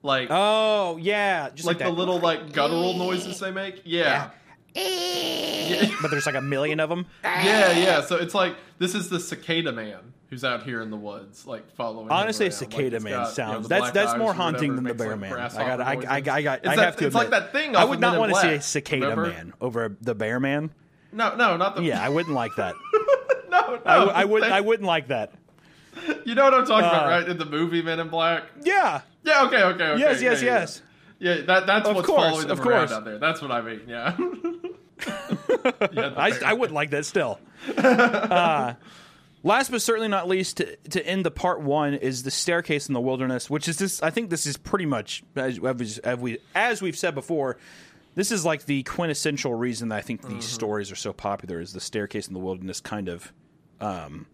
Like 0.03 0.29
Oh 0.31 0.97
yeah, 0.97 1.51
just 1.51 1.67
like 1.67 1.81
like, 1.81 1.87
the 1.87 1.93
little 1.93 2.21
like 2.21 2.55
guttural 2.55 2.95
noises 2.95 3.39
they 3.39 3.51
make. 3.51 3.83
Yeah. 3.85 4.31
But 4.75 6.11
there's 6.11 6.27
like 6.27 6.35
a 6.35 6.41
million 6.41 6.81
of 6.81 6.89
them. 6.89 7.07
Yeah, 7.25 7.73
yeah. 7.73 8.01
So 8.03 8.17
it's 8.17 8.35
like 8.35 8.57
this 8.79 8.95
is 8.95 9.09
the 9.09 9.21
cicada 9.21 9.73
man 9.73 10.13
who's 10.29 10.45
out 10.45 10.63
here 10.63 10.81
in 10.81 10.91
the 10.91 10.97
woods, 10.97 11.47
like 11.47 11.71
following. 11.75 12.11
Honestly, 12.11 12.47
around. 12.47 12.53
cicada 12.53 12.97
Like, 12.97 13.03
man 13.03 13.13
got, 13.13 13.33
sounds 13.33 13.53
you 13.55 13.61
know, 13.63 13.69
that's 13.69 13.91
that's 13.91 14.13
more 14.13 14.21
or 14.21 14.25
whatever, 14.29 14.43
haunting 14.43 14.75
than 14.77 14.85
the 14.85 14.95
bear 14.95 15.11
like, 15.17 15.21
man. 15.21 15.33
I 15.33 15.49
got 15.49 15.81
I, 15.81 15.85
I, 15.85 15.95
I, 15.95 16.17
I, 16.17 16.21
got 16.21 16.35
noises. 16.35 16.43
I 16.45 16.55
It's 16.55 16.67
have 16.67 16.77
that- 16.77 16.99
to 16.99 17.07
It's 17.07 17.15
like 17.15 17.27
admit, 17.27 17.41
that 17.41 17.53
thing. 17.53 17.77
I 17.77 17.85
would 17.85 18.01
not 18.01 18.19
want 18.19 18.35
to 18.35 18.41
see 18.41 18.49
a 18.49 18.61
cicada 18.61 19.03
remember? 19.09 19.29
man 19.29 19.53
over 19.61 19.97
the 20.01 20.15
bear 20.15 20.41
man. 20.41 20.71
No, 21.13 21.35
no, 21.35 21.57
not 21.57 21.77
the. 21.77 21.83
Yeah, 21.83 22.03
I 22.03 22.09
wouldn't 22.09 22.35
like 22.35 22.55
that. 22.57 22.75
no, 23.51 23.77
no. 23.77 23.81
I 23.85 24.25
would 24.25 24.43
They- 24.45 24.51
I 24.51 24.61
wouldn't 24.61 24.87
like 24.87 25.09
that. 25.09 25.33
You 26.25 26.37
know 26.37 26.45
what 26.45 26.55
I'm 26.55 26.65
talking 26.67 26.89
about, 26.89 27.07
Uh, 27.07 27.11
right? 27.11 27.29
In 27.29 27.37
the 27.37 27.45
movie 27.45 27.83
Men 27.83 27.99
in 27.99 28.09
Black. 28.09 28.45
Yeah. 28.63 29.01
Yeah. 29.25 29.43
Okay. 29.47 29.61
Okay. 29.63 29.85
okay 29.85 30.01
Yes. 30.01 30.23
yeah, 30.23 30.31
Yes. 30.31 30.43
yeah, 30.43 30.59
yes. 30.61 30.83
Yeah. 31.21 31.43
That 31.43 31.67
that's 31.67 31.89
Of 31.89 31.95
what's 31.97 32.07
course, 32.09 32.23
following 32.23 32.49
them 32.49 32.59
of 32.59 32.67
around 32.67 32.79
course. 32.89 32.93
out 32.93 33.05
there. 33.05 33.19
That's 33.19 33.41
what 33.41 33.53
I 33.53 33.61
mean. 33.61 33.83
Yeah. 33.87 34.17
yeah 35.93 36.15
I. 36.17 36.33
I 36.45 36.53
wouldn't 36.55 36.75
like 36.75 36.91
that 36.91 37.07
still. 37.07 37.39
uh, 37.77 38.75
last 39.43 39.71
but 39.71 39.83
certainly 39.83 40.09
not 40.09 40.29
least, 40.29 40.57
to, 40.59 40.77
to 40.91 41.07
end 41.07 41.25
the 41.25 41.31
part 41.31 41.61
one 41.61 41.95
is 41.95 42.23
the 42.23 42.31
staircase 42.31 42.89
in 42.89 42.95
the 42.95 43.01
wilderness, 43.01 43.49
which 43.49 43.69
is 43.69 43.79
this. 43.79 44.03
I 44.03 44.11
think 44.11 44.31
this 44.31 44.47
is 44.47 44.57
pretty 44.57 44.87
much 44.87 45.23
as, 45.37 45.59
as 46.05 46.19
we 46.19 46.39
as 46.55 46.83
we've 46.83 46.97
said 46.99 47.15
before. 47.15 47.59
This 48.17 48.33
is 48.33 48.45
like 48.45 48.65
the 48.65 48.83
quintessential 48.83 49.55
reason 49.55 49.91
that 49.91 49.97
I 49.97 50.01
think 50.01 50.27
these 50.27 50.45
stories 50.45 50.91
are 50.91 50.97
so 50.97 51.13
popular. 51.13 51.61
Is 51.61 51.73
the 51.73 51.81
staircase 51.81 52.27
in 52.27 52.35
the 52.35 52.41
wilderness 52.41 52.81
kind 52.81 53.09
of 53.09 53.33
um, 53.81 54.27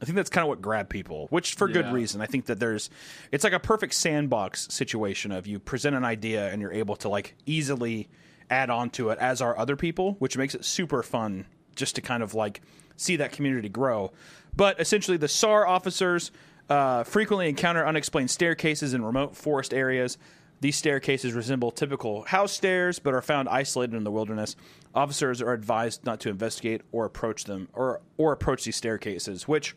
I 0.00 0.06
think 0.06 0.16
that's 0.16 0.30
kind 0.30 0.42
of 0.42 0.48
what 0.48 0.62
grabbed 0.62 0.88
people, 0.88 1.26
which 1.28 1.54
for 1.54 1.68
good 1.68 1.92
reason. 1.92 2.22
I 2.22 2.26
think 2.26 2.46
that 2.46 2.58
there's, 2.58 2.88
it's 3.32 3.44
like 3.44 3.52
a 3.52 3.60
perfect 3.60 3.92
sandbox 3.94 4.66
situation 4.72 5.30
of 5.30 5.46
you 5.46 5.58
present 5.58 5.94
an 5.94 6.04
idea 6.04 6.50
and 6.50 6.62
you're 6.62 6.72
able 6.72 6.96
to 6.96 7.10
like 7.10 7.34
easily 7.44 8.08
add 8.48 8.70
on 8.70 8.90
to 8.90 9.10
it, 9.10 9.18
as 9.18 9.42
are 9.42 9.56
other 9.58 9.76
people, 9.76 10.16
which 10.18 10.38
makes 10.38 10.54
it 10.54 10.64
super 10.64 11.02
fun 11.02 11.44
just 11.76 11.96
to 11.96 12.00
kind 12.00 12.22
of 12.22 12.34
like 12.34 12.62
see 12.96 13.16
that 13.16 13.32
community 13.32 13.68
grow. 13.68 14.10
But 14.56 14.80
essentially, 14.80 15.16
the 15.16 15.28
SAR 15.28 15.66
officers 15.66 16.30
uh, 16.68 17.04
frequently 17.04 17.48
encounter 17.48 17.86
unexplained 17.86 18.30
staircases 18.30 18.94
in 18.94 19.04
remote 19.04 19.36
forest 19.36 19.74
areas. 19.74 20.16
These 20.60 20.76
staircases 20.76 21.32
resemble 21.32 21.70
typical 21.70 22.22
house 22.22 22.52
stairs, 22.52 22.98
but 22.98 23.14
are 23.14 23.22
found 23.22 23.48
isolated 23.48 23.96
in 23.96 24.04
the 24.04 24.10
wilderness. 24.10 24.56
Officers 24.94 25.40
are 25.40 25.52
advised 25.52 26.04
not 26.04 26.20
to 26.20 26.28
investigate 26.28 26.82
or 26.92 27.06
approach 27.06 27.44
them, 27.44 27.68
or 27.72 28.00
or 28.18 28.32
approach 28.32 28.64
these 28.64 28.76
staircases. 28.76 29.48
Which 29.48 29.74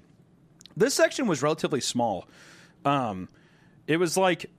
this 0.76 0.94
section 0.94 1.28
was 1.28 1.42
relatively 1.42 1.82
small. 1.82 2.28
Um, 2.86 3.30
it 3.88 3.98
was 3.98 4.18
like 4.18 4.50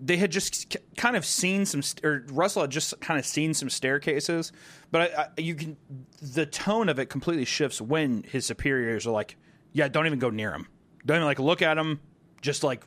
they 0.00 0.16
had 0.16 0.30
just 0.30 0.76
kind 0.96 1.16
of 1.16 1.24
seen 1.24 1.66
some, 1.66 1.82
st- 1.82 2.04
or 2.04 2.24
Russell 2.30 2.62
had 2.62 2.70
just 2.70 2.98
kind 3.00 3.18
of 3.18 3.26
seen 3.26 3.52
some 3.52 3.68
staircases, 3.68 4.52
but 4.90 5.12
I, 5.12 5.22
I, 5.22 5.40
you 5.40 5.54
can 5.54 5.76
the 6.22 6.46
tone 6.46 6.88
of 6.88 6.98
it 6.98 7.06
completely 7.06 7.44
shifts 7.44 7.80
when 7.80 8.22
his 8.22 8.46
superiors 8.46 9.06
are 9.06 9.10
like, 9.10 9.36
"Yeah, 9.72 9.88
don't 9.88 10.06
even 10.06 10.18
go 10.18 10.30
near 10.30 10.52
him. 10.52 10.68
Don't 11.04 11.16
even 11.16 11.26
like 11.26 11.40
look 11.40 11.62
at 11.62 11.78
him. 11.78 12.00
Just 12.40 12.62
like 12.62 12.84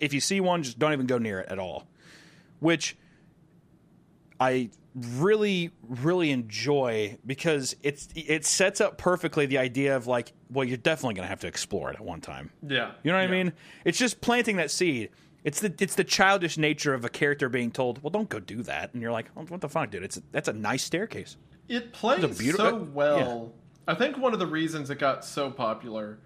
if 0.00 0.12
you 0.12 0.20
see 0.20 0.40
one, 0.40 0.62
just 0.62 0.78
don't 0.78 0.92
even 0.92 1.06
go 1.06 1.18
near 1.18 1.40
it 1.40 1.48
at 1.50 1.58
all." 1.58 1.86
Which 2.58 2.96
I 4.40 4.70
really, 5.16 5.70
really 5.88 6.30
enjoy 6.30 7.18
because 7.26 7.76
it's 7.82 8.08
it 8.14 8.44
sets 8.44 8.80
up 8.80 8.98
perfectly 8.98 9.46
the 9.46 9.58
idea 9.58 9.96
of 9.96 10.06
like, 10.06 10.32
well, 10.50 10.64
you're 10.64 10.76
definitely 10.76 11.14
gonna 11.14 11.28
have 11.28 11.40
to 11.40 11.46
explore 11.46 11.90
it 11.90 11.96
at 11.96 12.04
one 12.04 12.20
time. 12.20 12.50
Yeah. 12.66 12.92
You 13.02 13.12
know 13.12 13.18
what 13.18 13.24
I 13.24 13.30
mean? 13.30 13.52
It's 13.84 13.98
just 13.98 14.20
planting 14.20 14.56
that 14.56 14.70
seed. 14.70 15.10
It's 15.44 15.60
the 15.60 15.72
it's 15.80 15.94
the 15.94 16.04
childish 16.04 16.58
nature 16.58 16.94
of 16.94 17.04
a 17.04 17.08
character 17.08 17.48
being 17.48 17.70
told, 17.70 18.02
"Well, 18.02 18.10
don't 18.10 18.28
go 18.28 18.40
do 18.40 18.62
that," 18.64 18.92
and 18.92 19.00
you're 19.02 19.12
like, 19.12 19.30
oh, 19.36 19.42
"What 19.42 19.60
the 19.60 19.68
fuck, 19.68 19.90
dude? 19.90 20.02
It's 20.02 20.20
that's 20.32 20.48
a 20.48 20.52
nice 20.52 20.82
staircase." 20.82 21.36
It 21.68 21.92
plays 21.92 22.24
It's 22.24 22.40
a 22.40 22.42
beauti- 22.42 22.56
so 22.56 22.88
well. 22.92 23.52
I 23.86 23.94
think 23.94 24.18
one 24.18 24.32
of 24.32 24.38
the 24.38 24.46
reasons 24.46 24.90
it 24.90 24.98
got 24.98 25.24
so 25.24 25.50
popular 25.50 26.18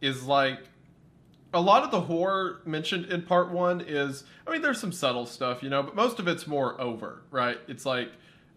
is 0.00 0.24
like 0.24 0.60
a 1.54 1.60
lot 1.60 1.82
of 1.82 1.90
the 1.90 2.00
horror 2.02 2.60
mentioned 2.66 3.06
in 3.06 3.22
part 3.22 3.50
one 3.50 3.80
is 3.80 4.24
I 4.46 4.52
mean 4.52 4.62
there's 4.62 4.80
some 4.80 4.92
subtle 4.92 5.26
stuff, 5.26 5.62
you 5.62 5.70
know, 5.70 5.82
but 5.82 5.94
most 5.94 6.18
of 6.18 6.28
it's 6.28 6.46
more 6.46 6.80
over, 6.80 7.22
right? 7.30 7.58
It's 7.68 7.86
like 7.86 8.10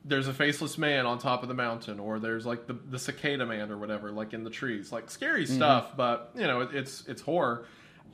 there's 0.04 0.28
a 0.28 0.34
faceless 0.34 0.78
man 0.78 1.06
on 1.06 1.20
top 1.20 1.44
of 1.44 1.48
the 1.48 1.54
mountain, 1.54 2.00
or 2.00 2.18
there's 2.20 2.46
like 2.46 2.66
the, 2.66 2.74
the 2.74 2.98
cicada 2.98 3.46
man 3.46 3.72
or 3.72 3.78
whatever, 3.78 4.12
like 4.12 4.34
in 4.34 4.44
the 4.44 4.50
trees. 4.50 4.92
Like 4.92 5.12
scary 5.12 5.44
Mm-hmm. 5.46 5.56
stuff, 5.56 5.96
but 5.96 6.32
you 6.36 6.48
know, 6.48 6.62
it, 6.62 6.74
it's 6.74 7.06
it's 7.08 7.22
horror. 7.22 7.66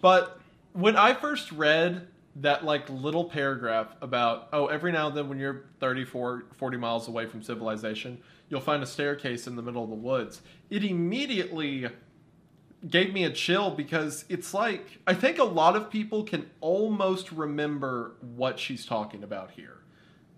But 0.02 0.40
when 0.74 0.96
I 0.96 1.14
first 1.14 1.52
read 1.54 2.08
that 2.36 2.64
like 2.64 2.88
little 2.90 3.26
paragraph 3.26 3.88
about 4.02 4.50
oh 4.54 4.68
every 4.68 4.92
now 4.92 5.08
and 5.08 5.18
then 5.18 5.28
when 5.28 5.40
you're 5.40 5.64
34 5.80 6.44
40 6.58 6.78
miles 6.78 7.08
away 7.08 7.26
from 7.26 7.42
civilization 7.42 8.20
you'll 8.48 8.62
find 8.62 8.84
a 8.84 8.86
staircase 8.86 9.48
in 9.48 9.56
the 9.56 9.62
middle 9.64 9.84
of 9.84 9.90
the 9.90 9.96
woods 9.96 10.42
it 10.70 10.84
immediately 10.84 11.88
gave 12.90 13.12
me 13.14 13.24
a 13.24 13.32
chill 13.32 13.72
because 13.72 14.24
it's 14.30 14.54
like 14.54 15.00
i 15.08 15.14
think 15.14 15.40
a 15.40 15.44
lot 15.44 15.76
of 15.76 15.90
people 15.90 16.24
can 16.24 16.48
almost 16.62 17.32
remember 17.32 18.12
what 18.36 18.60
she's 18.60 18.86
talking 18.86 19.24
about 19.24 19.50
here 19.52 19.74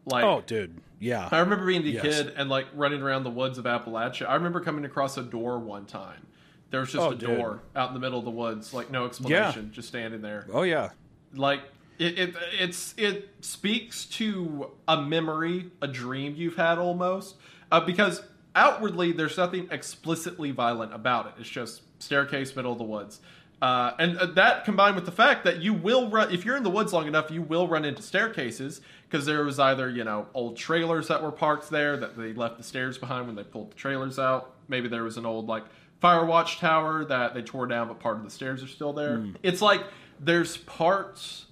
like 0.06 0.24
Oh, 0.24 0.42
dude, 0.48 0.80
yeah. 1.00 1.28
I 1.32 1.40
remember 1.40 1.66
being 1.68 1.84
a 1.84 1.86
Yes. 1.90 2.02
kid 2.02 2.34
and 2.36 2.50
like 2.50 2.66
running 2.74 3.02
around 3.04 3.24
the 3.26 3.30
woods 3.30 3.60
of 3.60 3.66
Appalachia. 3.66 4.28
I 4.28 4.36
remember 4.36 4.60
coming 4.60 4.86
across 4.86 5.18
a 5.18 5.22
door 5.22 5.60
one 5.60 5.86
time. 5.86 6.26
There 6.72 6.80
was 6.80 6.92
just 6.92 7.06
Oh, 7.06 7.12
a 7.12 7.16
dude. 7.16 7.38
door 7.38 7.60
out 7.76 7.90
in 7.90 7.94
the 7.94 8.00
middle 8.00 8.18
of 8.18 8.26
the 8.26 8.32
woods, 8.32 8.74
like 8.74 8.90
no 8.90 9.06
explanation, 9.06 9.72
just 9.72 9.88
standing 9.90 10.22
there. 10.22 10.48
Oh 10.52 10.64
yeah. 10.64 10.92
Like 11.36 11.62
it, 12.00 12.18
it, 12.18 12.36
it's 12.60 12.96
it 12.98 13.30
speaks 13.42 14.06
to 14.06 14.72
a 14.88 15.00
memory, 15.00 15.70
a 15.82 15.88
dream 15.88 16.34
you've 16.36 16.56
had 16.56 16.80
almost, 16.80 17.36
uh, 17.72 17.80
because 17.82 18.24
outwardly 18.56 19.12
there's 19.12 19.38
nothing 19.38 19.68
explicitly 19.70 20.50
violent 20.52 20.94
about 20.94 21.28
it. 21.28 21.34
It's 21.40 21.50
just 21.50 21.82
staircase, 22.00 22.56
middle 22.56 22.72
of 22.72 22.78
the 22.78 22.84
woods. 22.84 23.20
Uh, 23.62 23.92
and 24.00 24.18
uh, 24.18 24.26
that 24.26 24.64
combined 24.64 24.96
with 24.96 25.06
the 25.06 25.12
fact 25.12 25.44
that 25.44 25.62
you 25.62 25.74
will 25.74 26.10
run, 26.10 26.34
if 26.34 26.46
you're 26.46 26.56
in 26.56 26.64
the 26.64 26.70
woods 26.70 26.94
long 26.94 27.08
enough, 27.08 27.30
you 27.30 27.42
will 27.42 27.68
run 27.68 27.84
into 27.84 28.02
staircases 28.02 28.80
because 29.10 29.26
there 29.26 29.44
was 29.44 29.60
either 29.60 29.90
you 29.90 30.04
know 30.04 30.28
old 30.34 30.56
trailers 30.56 31.10
that 31.10 31.22
were 31.22 31.32
parked 31.32 31.70
there 31.70 31.98
that 31.98 32.18
they 32.18 32.34
left 32.34 32.58
the 32.58 32.64
stairs 32.64 32.98
behind 32.98 33.28
when 33.28 33.36
they 33.36 33.44
pulled 33.44 33.72
the 33.72 33.76
trailers 33.76 34.18
out. 34.18 34.54
Maybe 34.70 34.88
there 34.88 35.04
was 35.04 35.18
an 35.18 35.26
old 35.26 35.48
like 35.48 35.66
fire 36.00 36.26
watch 36.26 36.60
tower 36.60 37.04
that 37.06 37.34
they 37.34 37.42
tore 37.42 37.68
down, 37.68 37.90
but 37.90 38.00
part 38.00 38.18
of 38.18 38.24
the 38.24 38.30
stairs 38.30 38.64
are 38.64 38.68
still 38.68 38.94
there. 38.94 39.18
It's 39.44 39.62
like 39.62 39.84
there's 40.22 40.56
parts 40.58 41.48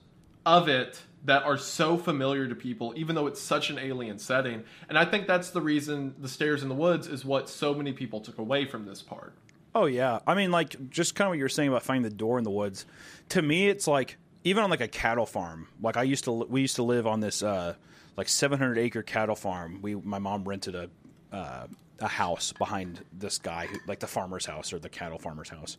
of 0.46 0.70
it 0.70 1.02
that 1.26 1.44
are 1.44 1.58
so 1.58 1.98
familiar 1.98 2.48
to 2.48 2.56
people, 2.56 2.94
even 2.96 3.16
though 3.16 3.28
it's 3.28 3.42
such 3.42 3.70
an 3.70 3.78
alien 3.78 4.18
setting. 4.18 4.64
And 4.88 4.98
I 4.98 5.04
think 5.04 5.28
that's 5.28 5.50
the 5.50 5.60
reason 5.60 6.16
the 6.20 6.30
stairs 6.30 6.64
in 6.64 6.70
the 6.70 6.76
woods 6.76 7.08
is 7.08 7.26
what 7.26 7.50
so 7.50 7.74
many 7.74 7.92
people 7.92 8.22
took 8.22 8.38
away 8.38 8.66
from 8.66 8.86
this 8.86 9.02
part. 9.02 9.34
Oh 9.78 9.86
yeah. 9.86 10.20
I 10.26 10.34
mean, 10.34 10.50
like 10.50 10.90
just 10.90 11.14
kind 11.14 11.28
of 11.28 11.30
what 11.30 11.38
you 11.38 11.44
were 11.44 11.50
saying 11.50 11.70
about 11.70 11.84
finding 11.84 12.10
the 12.10 12.16
door 12.16 12.40
in 12.40 12.44
the 12.44 12.50
woods. 12.50 12.88
To 13.30 13.42
me, 13.44 13.68
it's 13.68 13.86
like 13.86 14.18
even 14.44 14.64
on 14.64 14.72
like 14.72 14.82
a 14.82 14.88
cattle 14.88 15.28
farm. 15.28 15.68
Like 15.80 15.98
I 15.98 16.04
used 16.04 16.24
to, 16.24 16.32
we 16.32 16.62
used 16.62 16.78
to 16.78 16.84
live 16.84 17.06
on 17.06 17.20
this 17.20 17.44
uh, 17.44 17.76
like 18.16 18.28
700 18.28 18.80
acre 18.80 19.04
cattle 19.04 19.36
farm. 19.36 19.80
We, 19.84 19.94
my 19.94 20.18
mom 20.18 20.46
rented 20.46 20.74
a 20.74 20.90
uh, 21.32 21.68
a 22.00 22.08
house 22.08 22.54
behind 22.54 23.04
this 23.14 23.38
guy, 23.38 23.68
who, 23.68 23.78
like 23.88 24.00
the 24.00 24.08
farmer's 24.08 24.46
house 24.48 24.74
or 24.74 24.80
the 24.80 24.90
cattle 24.90 25.20
farmer's 25.20 25.50
house. 25.50 25.78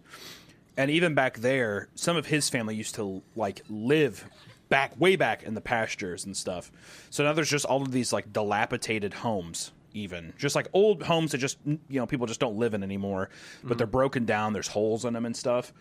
And 0.77 0.91
even 0.91 1.15
back 1.15 1.39
there, 1.39 1.89
some 1.97 2.17
of 2.17 2.27
his 2.27 2.49
family 2.49 2.77
used 2.77 2.95
to 2.97 3.23
like 3.35 3.63
live 3.69 4.29
back 4.69 4.99
way 5.01 5.17
back 5.17 5.43
in 5.43 5.55
the 5.55 5.61
pastures 5.61 6.25
and 6.25 6.37
stuff. 6.37 6.71
So 7.11 7.25
now 7.25 7.33
there's 7.33 7.51
just 7.51 7.65
all 7.65 7.83
of 7.83 7.91
these 7.91 8.13
like 8.13 8.33
dilapidated 8.33 9.13
homes, 9.15 9.73
even 9.95 10.33
just 10.37 10.55
like 10.55 10.69
old 10.73 11.03
homes 11.03 11.33
that 11.33 11.39
just 11.39 11.59
you 11.65 11.79
know 11.89 12.07
people 12.07 12.27
just 12.27 12.41
don't 12.41 12.57
live 12.57 12.75
in 12.75 12.83
anymore, 12.83 13.31
but 13.63 13.79
they're 13.79 13.87
mm-hmm. 13.87 13.93
broken 13.93 14.25
down. 14.25 14.53
There's 14.53 14.69
holes 14.69 15.05
in 15.05 15.15
them 15.15 15.27
and 15.27 15.37
stuff. 15.37 15.73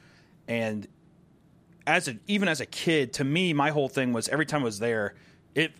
And 0.47 0.87
as 1.85 2.07
a 2.07 2.17
even 2.27 2.47
as 2.47 2.61
a 2.61 2.65
kid, 2.65 3.13
to 3.13 3.23
me, 3.23 3.53
my 3.53 3.69
whole 3.69 3.89
thing 3.89 4.13
was 4.13 4.29
every 4.29 4.45
time 4.45 4.61
I 4.61 4.65
was 4.65 4.79
there, 4.79 5.15
it. 5.55 5.71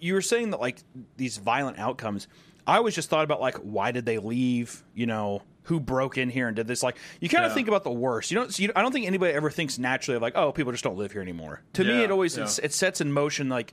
You 0.00 0.12
were 0.14 0.22
saying 0.22 0.50
that 0.50 0.60
like 0.60 0.78
these 1.16 1.38
violent 1.38 1.78
outcomes. 1.78 2.28
I 2.66 2.76
always 2.76 2.94
just 2.94 3.08
thought 3.08 3.24
about 3.24 3.40
like 3.40 3.56
why 3.58 3.90
did 3.90 4.04
they 4.04 4.18
leave? 4.18 4.82
You 4.94 5.06
know, 5.06 5.42
who 5.64 5.80
broke 5.80 6.18
in 6.18 6.28
here 6.30 6.46
and 6.46 6.54
did 6.54 6.66
this. 6.66 6.82
Like 6.82 6.96
you 7.20 7.28
kind 7.28 7.44
of 7.44 7.50
Yeah. 7.50 7.54
think 7.54 7.68
about 7.68 7.84
the 7.84 7.90
worst. 7.90 8.30
You 8.30 8.36
don't. 8.38 8.58
You, 8.58 8.70
I 8.76 8.82
don't 8.82 8.92
think 8.92 9.06
anybody 9.06 9.32
ever 9.32 9.50
thinks 9.50 9.78
naturally 9.78 10.16
of 10.16 10.22
like, 10.22 10.36
oh, 10.36 10.52
people 10.52 10.72
just 10.72 10.84
don't 10.84 10.96
live 10.96 11.12
here 11.12 11.22
anymore. 11.22 11.62
To 11.74 11.84
me, 11.84 12.02
it 12.02 12.10
always 12.10 12.36
yeah. 12.36 12.44
it's, 12.44 12.58
it 12.58 12.72
sets 12.72 13.00
in 13.00 13.12
motion 13.12 13.48
like, 13.48 13.72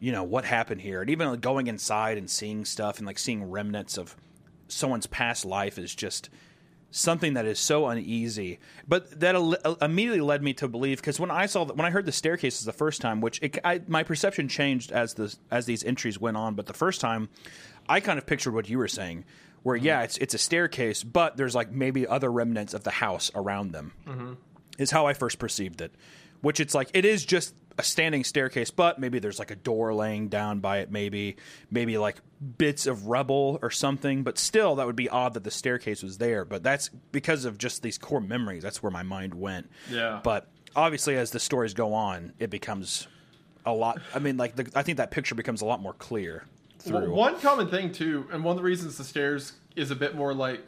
you 0.00 0.12
know, 0.12 0.22
what 0.22 0.44
happened 0.44 0.80
here, 0.80 1.00
and 1.00 1.10
even 1.10 1.28
like, 1.28 1.40
going 1.40 1.66
inside 1.66 2.18
and 2.18 2.30
seeing 2.30 2.64
stuff 2.64 2.98
and 2.98 3.06
like 3.06 3.18
seeing 3.18 3.50
remnants 3.50 3.98
of 3.98 4.16
someone's 4.68 5.06
past 5.06 5.44
life 5.44 5.78
is 5.78 5.94
just 5.94 6.30
something 6.90 7.34
that 7.34 7.44
is 7.44 7.58
so 7.58 7.86
uneasy. 7.86 8.58
But 8.86 9.20
that 9.20 9.34
al- 9.34 9.56
uh, 9.64 9.74
immediately 9.80 10.20
led 10.20 10.42
me 10.42 10.54
to 10.54 10.68
believe 10.68 10.98
because 10.98 11.20
when 11.20 11.30
I 11.30 11.46
saw 11.46 11.64
that, 11.64 11.76
when 11.76 11.86
I 11.86 11.90
heard 11.90 12.06
the 12.06 12.12
staircases 12.12 12.64
the 12.64 12.72
first 12.72 13.00
time, 13.00 13.20
which 13.20 13.40
it, 13.42 13.58
I, 13.64 13.82
my 13.86 14.02
perception 14.02 14.48
changed 14.48 14.92
as 14.92 15.14
the 15.14 15.34
as 15.50 15.66
these 15.66 15.84
entries 15.84 16.20
went 16.20 16.36
on, 16.36 16.54
but 16.54 16.66
the 16.66 16.74
first 16.74 17.00
time, 17.00 17.28
I 17.88 18.00
kind 18.00 18.18
of 18.18 18.26
pictured 18.26 18.54
what 18.54 18.68
you 18.68 18.78
were 18.78 18.88
saying, 18.88 19.24
where 19.62 19.76
mm-hmm. 19.76 19.86
yeah, 19.86 20.02
it's 20.02 20.18
it's 20.18 20.34
a 20.34 20.38
staircase, 20.38 21.02
but 21.04 21.36
there's 21.36 21.54
like 21.54 21.70
maybe 21.70 22.06
other 22.06 22.30
remnants 22.30 22.74
of 22.74 22.84
the 22.84 22.90
house 22.90 23.30
around 23.34 23.72
them. 23.72 23.92
Mm-hmm. 24.06 24.32
Is 24.78 24.92
how 24.92 25.06
I 25.06 25.12
first 25.12 25.38
perceived 25.40 25.80
it. 25.80 25.92
Which 26.40 26.60
it's 26.60 26.74
like 26.74 26.90
it 26.94 27.04
is 27.04 27.24
just 27.24 27.52
a 27.78 27.82
standing 27.82 28.24
staircase, 28.24 28.70
but 28.70 28.98
maybe 28.98 29.18
there's 29.20 29.38
like 29.38 29.50
a 29.52 29.56
door 29.56 29.94
laying 29.94 30.28
down 30.28 30.58
by 30.60 30.78
it, 30.78 30.90
maybe 30.90 31.36
maybe 31.70 31.96
like 31.96 32.16
bits 32.58 32.86
of 32.86 33.06
rubble 33.06 33.58
or 33.62 33.70
something. 33.70 34.24
But 34.24 34.36
still, 34.38 34.74
that 34.76 34.86
would 34.86 34.96
be 34.96 35.08
odd 35.08 35.34
that 35.34 35.44
the 35.44 35.50
staircase 35.50 36.02
was 36.02 36.18
there. 36.18 36.44
But 36.44 36.62
that's 36.62 36.88
because 37.12 37.44
of 37.44 37.56
just 37.56 37.82
these 37.82 37.96
core 37.96 38.20
memories. 38.20 38.62
That's 38.62 38.82
where 38.82 38.90
my 38.90 39.02
mind 39.04 39.34
went. 39.34 39.70
Yeah. 39.90 40.20
But 40.22 40.48
obviously, 40.74 41.16
as 41.16 41.30
the 41.30 41.40
stories 41.40 41.72
go 41.74 41.94
on, 41.94 42.32
it 42.38 42.50
becomes 42.50 43.06
a 43.64 43.72
lot. 43.72 44.00
I 44.14 44.18
mean, 44.18 44.36
like 44.36 44.56
the, 44.56 44.70
I 44.74 44.82
think 44.82 44.98
that 44.98 45.10
picture 45.10 45.34
becomes 45.34 45.62
a 45.62 45.64
lot 45.66 45.80
more 45.80 45.92
clear 45.94 46.44
Well, 46.86 47.02
through. 47.02 47.14
one 47.14 47.40
common 47.40 47.68
thing 47.68 47.92
too, 47.92 48.26
and 48.32 48.42
one 48.42 48.52
of 48.52 48.56
the 48.56 48.64
reasons 48.64 48.98
the 48.98 49.04
stairs 49.04 49.52
is 49.76 49.90
a 49.90 49.96
bit 49.96 50.16
more 50.16 50.34
like 50.34 50.60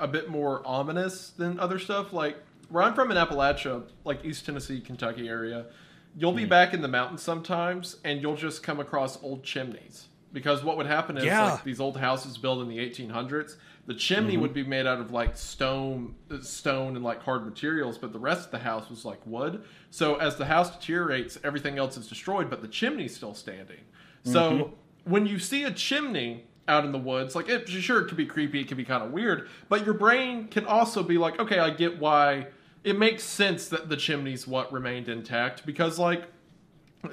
a 0.00 0.06
bit 0.08 0.28
more 0.28 0.60
ominous 0.66 1.30
than 1.30 1.58
other 1.58 1.78
stuff. 1.78 2.12
Like 2.12 2.36
where 2.68 2.82
I'm 2.82 2.92
from 2.94 3.10
in 3.10 3.16
Appalachia, 3.16 3.84
like 4.04 4.24
East 4.24 4.44
Tennessee, 4.44 4.80
Kentucky 4.80 5.26
area, 5.28 5.66
you'll 6.16 6.32
Hmm. 6.32 6.36
be 6.38 6.44
back 6.44 6.74
in 6.74 6.82
the 6.82 6.88
mountains 6.88 7.22
sometimes, 7.22 7.96
and 8.04 8.20
you'll 8.22 8.36
just 8.36 8.62
come 8.62 8.80
across 8.80 9.22
old 9.22 9.42
chimneys. 9.44 10.08
Because 10.30 10.62
what 10.62 10.76
would 10.76 10.86
happen 10.86 11.16
is 11.16 11.24
Yeah. 11.24 11.52
like 11.52 11.64
these 11.64 11.80
old 11.80 11.96
houses 11.96 12.36
built 12.36 12.60
in 12.60 12.68
the 12.68 12.78
1800s, 12.78 13.56
the 13.86 13.94
chimney 13.94 14.32
Mm-hmm. 14.34 14.42
would 14.42 14.52
be 14.52 14.62
made 14.62 14.86
out 14.86 15.00
of 15.00 15.10
like 15.10 15.34
stone, 15.38 16.14
uh, 16.30 16.40
stone 16.42 16.96
and 16.96 17.04
like 17.04 17.22
hard 17.22 17.46
materials, 17.46 17.96
but 17.96 18.12
the 18.12 18.18
rest 18.18 18.44
of 18.46 18.50
the 18.50 18.58
house 18.58 18.90
was 18.90 19.06
like 19.06 19.20
wood. 19.26 19.62
So 19.90 20.16
as 20.16 20.36
the 20.36 20.44
house 20.44 20.70
deteriorates, 20.76 21.38
everything 21.42 21.78
else 21.78 21.96
is 21.96 22.06
destroyed, 22.08 22.50
but 22.50 22.60
the 22.60 22.68
chimney's 22.68 23.16
still 23.16 23.32
standing. 23.34 23.80
So 24.22 24.50
Mm-hmm. 24.50 25.10
when 25.10 25.24
you 25.26 25.38
see 25.38 25.64
a 25.64 25.70
chimney 25.70 26.44
out 26.68 26.84
in 26.84 26.92
the 26.92 26.98
woods, 26.98 27.34
like 27.34 27.48
it 27.48 27.66
sure 27.66 28.02
it 28.02 28.08
could 28.08 28.18
be 28.18 28.26
creepy, 28.26 28.60
it 28.60 28.68
could 28.68 28.76
be 28.76 28.84
kind 28.84 29.02
of 29.02 29.10
weird, 29.12 29.48
but 29.70 29.86
your 29.86 29.94
brain 29.94 30.48
can 30.48 30.66
also 30.66 31.02
be 31.02 31.16
like, 31.16 31.40
okay, 31.40 31.58
I 31.58 31.70
get 31.70 31.98
why 31.98 32.48
it 32.88 32.98
makes 32.98 33.22
sense 33.22 33.68
that 33.68 33.88
the 33.88 33.96
chimney's 33.96 34.46
what 34.46 34.72
remained 34.72 35.08
intact 35.08 35.66
because 35.66 35.98
like 35.98 36.24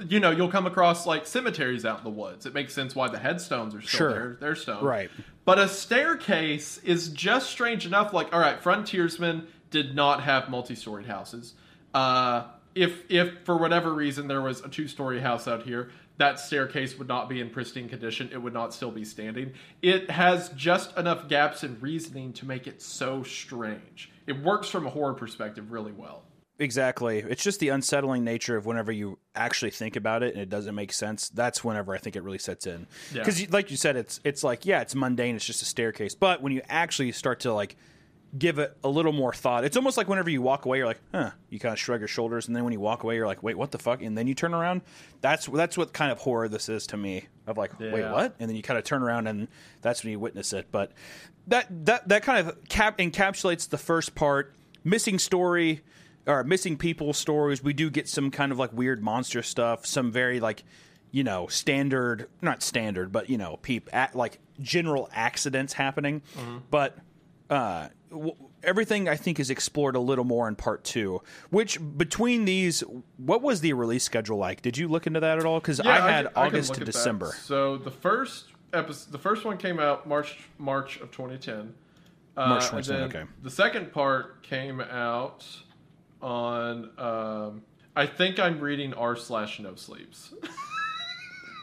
you 0.08 0.18
know, 0.18 0.30
you'll 0.32 0.50
come 0.50 0.66
across 0.66 1.06
like 1.06 1.26
cemeteries 1.26 1.84
out 1.84 1.98
in 1.98 2.04
the 2.04 2.10
woods. 2.10 2.44
It 2.44 2.54
makes 2.54 2.74
sense 2.74 2.96
why 2.96 3.08
the 3.08 3.18
headstones 3.18 3.74
are 3.74 3.80
still 3.80 3.98
Sure. 3.98 4.12
there. 4.12 4.36
They're 4.40 4.56
stone. 4.56 4.82
Right. 4.84 5.10
But 5.44 5.60
a 5.60 5.68
staircase 5.68 6.78
is 6.78 7.08
just 7.10 7.50
strange 7.50 7.86
enough. 7.86 8.12
Like, 8.12 8.32
all 8.34 8.40
right, 8.40 8.60
frontiersmen 8.60 9.46
did 9.70 9.94
not 9.94 10.22
have 10.24 10.48
multi-storied 10.48 11.06
houses. 11.06 11.54
Uh, 11.94 12.44
if 12.74 13.08
if 13.08 13.38
for 13.44 13.56
whatever 13.56 13.92
reason 13.92 14.26
there 14.26 14.42
was 14.42 14.60
a 14.60 14.68
two-story 14.68 15.20
house 15.20 15.46
out 15.46 15.62
here, 15.62 15.90
that 16.18 16.40
staircase 16.40 16.98
would 16.98 17.08
not 17.08 17.28
be 17.28 17.40
in 17.40 17.50
pristine 17.50 17.88
condition. 17.88 18.28
It 18.32 18.42
would 18.42 18.52
not 18.54 18.74
still 18.74 18.90
be 18.90 19.04
standing. 19.04 19.52
It 19.82 20.10
has 20.10 20.48
just 20.50 20.96
enough 20.96 21.28
gaps 21.28 21.62
in 21.62 21.78
reasoning 21.80 22.32
to 22.34 22.46
make 22.46 22.66
it 22.66 22.82
so 22.82 23.22
strange. 23.22 24.10
It 24.26 24.42
works 24.42 24.68
from 24.68 24.86
a 24.86 24.90
horror 24.90 25.14
perspective 25.14 25.70
really 25.70 25.92
well. 25.92 26.24
Exactly. 26.58 27.18
It's 27.18 27.42
just 27.42 27.60
the 27.60 27.68
unsettling 27.68 28.24
nature 28.24 28.56
of 28.56 28.64
whenever 28.64 28.90
you 28.90 29.18
actually 29.34 29.70
think 29.70 29.94
about 29.94 30.22
it 30.22 30.32
and 30.32 30.42
it 30.42 30.48
doesn't 30.48 30.74
make 30.74 30.92
sense. 30.92 31.28
That's 31.28 31.62
whenever 31.62 31.94
I 31.94 31.98
think 31.98 32.16
it 32.16 32.22
really 32.22 32.38
sets 32.38 32.66
in. 32.66 32.86
Yeah. 33.12 33.20
Because, 33.20 33.50
like 33.50 33.70
you 33.70 33.76
said, 33.76 33.96
it's 33.96 34.20
it's 34.24 34.42
like 34.42 34.64
yeah, 34.64 34.80
it's 34.80 34.94
mundane. 34.94 35.36
It's 35.36 35.44
just 35.44 35.60
a 35.60 35.66
staircase. 35.66 36.14
But 36.14 36.42
when 36.42 36.52
you 36.52 36.62
actually 36.68 37.12
start 37.12 37.40
to 37.40 37.52
like 37.52 37.76
give 38.38 38.58
it 38.58 38.76
a 38.84 38.88
little 38.88 39.12
more 39.12 39.32
thought, 39.32 39.64
it's 39.64 39.76
almost 39.76 39.96
like 39.96 40.08
whenever 40.08 40.30
you 40.30 40.42
walk 40.42 40.64
away, 40.64 40.78
you're 40.78 40.86
like, 40.86 41.00
huh. 41.12 41.30
You 41.50 41.58
kind 41.58 41.72
of 41.72 41.78
shrug 41.78 42.00
your 42.00 42.08
shoulders, 42.08 42.46
and 42.48 42.56
then 42.56 42.64
when 42.64 42.72
you 42.72 42.80
walk 42.80 43.02
away, 43.02 43.16
you're 43.16 43.26
like, 43.26 43.42
wait, 43.42 43.56
what 43.56 43.70
the 43.70 43.78
fuck? 43.78 44.02
And 44.02 44.16
then 44.16 44.26
you 44.26 44.34
turn 44.34 44.52
around. 44.52 44.82
That's 45.20 45.46
that's 45.46 45.78
what 45.78 45.92
kind 45.92 46.10
of 46.12 46.18
horror 46.18 46.48
this 46.48 46.68
is 46.68 46.86
to 46.88 46.96
me. 46.96 47.26
Of 47.46 47.56
like, 47.56 47.78
wait, 47.78 48.02
what? 48.12 48.34
And 48.38 48.48
then 48.48 48.56
you 48.56 48.62
kind 48.62 48.78
of 48.78 48.84
turn 48.84 49.02
around, 49.02 49.26
and 49.26 49.48
that's 49.80 50.02
when 50.02 50.10
you 50.10 50.18
witness 50.18 50.52
it. 50.52 50.66
But 50.70 50.92
that 51.46 51.66
that 51.86 52.08
that 52.08 52.22
kind 52.22 52.46
of 52.46 52.68
cap 52.68 52.98
encapsulates 52.98 53.68
the 53.68 53.78
first 53.78 54.14
part. 54.14 54.52
Missing 54.84 55.18
story 55.18 55.82
or 56.26 56.44
missing 56.44 56.76
people 56.76 57.12
stories. 57.12 57.62
We 57.62 57.72
do 57.72 57.90
get 57.90 58.08
some 58.08 58.30
kind 58.30 58.52
of 58.52 58.58
like 58.58 58.72
weird 58.72 59.02
monster 59.02 59.42
stuff. 59.42 59.86
Some 59.86 60.12
very 60.12 60.40
like 60.40 60.64
you 61.12 61.24
know 61.24 61.46
standard, 61.46 62.28
not 62.42 62.62
standard, 62.62 63.12
but 63.12 63.30
you 63.30 63.38
know, 63.38 63.58
peep 63.62 63.88
at, 63.92 64.14
like 64.14 64.40
general 64.60 65.08
accidents 65.12 65.72
happening. 65.72 66.22
But 66.70 66.98
uh, 67.48 67.88
everything 68.62 69.08
I 69.08 69.16
think 69.16 69.38
is 69.40 69.50
explored 69.50 69.96
a 69.96 70.00
little 70.00 70.24
more 70.24 70.48
in 70.48 70.56
part 70.56 70.84
two. 70.84 71.22
Which 71.50 71.78
between 71.96 72.44
these, 72.44 72.82
what 73.16 73.42
was 73.42 73.60
the 73.60 73.72
release 73.72 74.04
schedule 74.04 74.38
like? 74.38 74.62
Did 74.62 74.76
you 74.78 74.88
look 74.88 75.06
into 75.06 75.20
that 75.20 75.38
at 75.38 75.44
all? 75.44 75.60
Because 75.60 75.80
I 75.80 75.96
I 76.06 76.10
had 76.10 76.26
I 76.28 76.30
can 76.30 76.36
August 76.46 76.68
look 76.70 76.76
to 76.78 76.82
at 76.82 76.86
that. 76.86 76.92
December. 76.92 77.34
So 77.42 77.76
the 77.76 77.90
first 77.90 78.46
episode, 78.72 79.12
the 79.12 79.18
first 79.18 79.44
one 79.44 79.56
came 79.58 79.78
out 79.80 80.06
March 80.08 80.38
March 80.58 81.00
of 81.00 81.10
2010. 81.10 81.74
Uh, 82.36 82.48
March 82.50 82.64
2010, 82.64 82.94
then 82.98 83.02
okay. 83.22 83.30
The 83.42 83.50
second 83.50 83.92
part 83.92 84.42
came 84.42 84.80
out 84.80 85.46
on. 86.22 86.90
Um, 86.98 87.62
I 87.94 88.06
think 88.06 88.38
I'm 88.38 88.60
reading 88.60 88.92
r 88.94 89.16
slash 89.16 89.58
no 89.60 89.74
sleeps. 89.74 90.34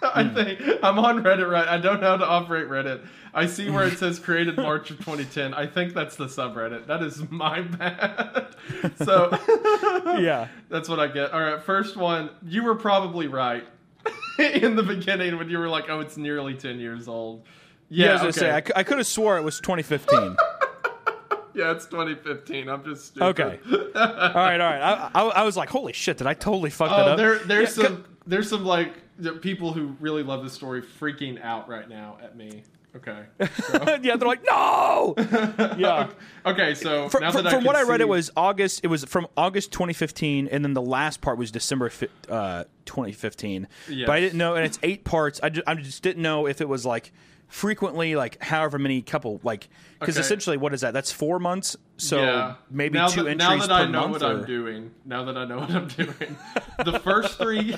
I 0.04 0.24
Hmm. 0.24 0.36
think 0.36 0.60
I'm 0.84 1.00
on 1.00 1.24
Reddit 1.24 1.50
right. 1.50 1.68
I 1.68 1.78
don't 1.78 2.02
know 2.02 2.10
how 2.12 2.18
to 2.18 2.26
operate 2.28 2.68
Reddit. 2.68 3.06
I 3.34 3.46
see 3.48 3.70
where 3.70 3.86
it 3.86 3.98
says 3.98 4.20
created 4.20 4.58
March 4.58 4.92
of 4.92 4.98
2010. 5.00 5.54
I 5.54 5.66
think 5.66 5.94
that's 5.94 6.16
the 6.16 6.26
subreddit. 6.26 6.86
That 6.88 7.02
is 7.02 7.30
my 7.32 7.62
bad. 7.80 8.56
so 9.04 9.30
yeah. 10.20 10.48
that's 10.70 10.88
what 10.90 11.00
I 11.00 11.08
get. 11.08 11.32
All 11.32 11.42
right, 11.42 11.62
first 11.62 11.96
one. 11.98 12.30
You 12.46 12.64
were 12.64 12.76
probably 12.76 13.28
right 13.28 13.66
in 14.38 14.76
the 14.76 14.84
beginning 14.84 15.38
when 15.38 15.50
you 15.50 15.58
were 15.60 15.70
like, 15.70 15.90
"Oh, 15.90 16.00
it's 16.00 16.18
nearly 16.18 16.54
ten 16.54 16.80
years 16.80 17.08
old." 17.08 17.44
Yeah, 17.90 18.06
Yeah, 18.06 18.10
I 18.10 18.14
was 18.14 18.38
gonna 18.38 18.52
okay. 18.54 18.66
say 18.66 18.74
I, 18.76 18.80
I 18.80 18.84
could 18.84 18.98
have 18.98 19.08
swore 19.08 19.38
it 19.38 19.44
was 19.44 19.60
2015. 19.60 20.36
yeah, 21.54 21.72
it's 21.72 21.86
2015. 21.86 22.68
I'm 22.68 22.84
just 22.84 23.08
stupid. 23.08 23.26
Okay. 23.28 23.60
all 23.96 24.34
right, 24.34 24.60
all 24.60 24.72
right. 24.72 24.82
I, 24.82 25.12
I, 25.14 25.24
I 25.28 25.44
was 25.44 25.56
like, 25.56 25.70
holy 25.70 25.94
shit, 25.94 26.18
did 26.18 26.26
I 26.28 26.34
totally 26.34 26.70
fuck 26.72 26.90
oh, 26.92 26.98
that 26.98 27.08
Oh, 27.08 27.12
up? 27.12 27.18
there, 27.18 27.38
there's 27.40 27.78
Yeah, 27.78 27.84
some, 27.84 28.06
there's 28.26 28.50
some 28.50 28.66
like 28.66 28.94
people 29.42 29.72
who 29.74 29.96
really 30.00 30.24
love 30.24 30.44
this 30.44 30.54
story 30.54 30.82
freaking 30.82 31.40
out 31.44 31.70
right 31.70 31.88
now 31.88 32.18
at 32.24 32.36
me. 32.36 32.64
Okay. 32.96 33.24
So, 33.64 33.98
yeah, 34.02 34.16
they're 34.18 34.28
like, 34.28 34.44
no. 34.46 35.16
yeah. 35.78 36.10
okay, 36.46 36.76
so 36.76 37.10
From, 37.10 37.22
now 37.22 37.32
from, 37.32 37.44
that 37.46 37.54
I 37.56 37.58
what 37.58 37.76
I 37.76 37.84
read, 37.84 37.98
see- 37.98 38.04
it 38.04 38.08
was 38.08 38.30
August. 38.38 38.82
It 38.84 38.88
was 38.88 39.04
from 39.06 39.28
August 39.36 39.72
2015, 39.72 40.48
and 40.48 40.64
then 40.64 40.74
the 40.74 40.82
last 40.82 41.22
part 41.22 41.38
was 41.38 41.50
December 41.50 41.92
uh, 42.30 42.66
2015. 42.86 43.68
Yes. 43.90 44.06
But 44.06 44.14
I 44.14 44.20
didn't 44.20 44.38
know, 44.38 44.56
and 44.56 44.66
it's 44.66 44.78
eight 44.84 45.04
parts. 45.06 45.40
I 45.42 45.50
just, 45.50 45.68
I 45.68 45.76
just 45.76 46.04
didn't 46.04 46.22
know 46.22 46.46
if 46.48 46.62
it 46.62 46.70
was 46.70 46.86
like 46.86 47.12
frequently, 47.48 48.16
like 48.16 48.42
however 48.44 48.78
many 48.80 49.02
couple, 49.02 49.40
like 49.44 49.70
because 50.00 50.16
Okay. 50.18 50.22
essentially, 50.26 50.58
what 50.58 50.74
is 50.74 50.82
that? 50.82 50.94
That's 50.94 51.12
four 51.12 51.40
months. 51.40 51.76
So 51.98 52.22
yeah. 52.22 52.56
maybe 52.70 52.98
now 52.98 53.08
two 53.08 53.24
that, 53.24 53.30
entries 53.32 53.48
Now 53.48 53.58
that 53.58 53.68
per 53.68 53.74
I 53.74 53.86
know 53.88 54.08
month. 54.08 54.22
what 54.22 54.24
I'm 54.24 54.46
doing, 54.46 54.92
now 55.06 55.24
that 55.26 55.38
I 55.38 55.46
know 55.46 55.60
what 55.60 55.72
I'm 55.72 55.88
doing, 55.88 56.38
the 56.86 57.00
first 57.00 57.38
three, 57.38 57.76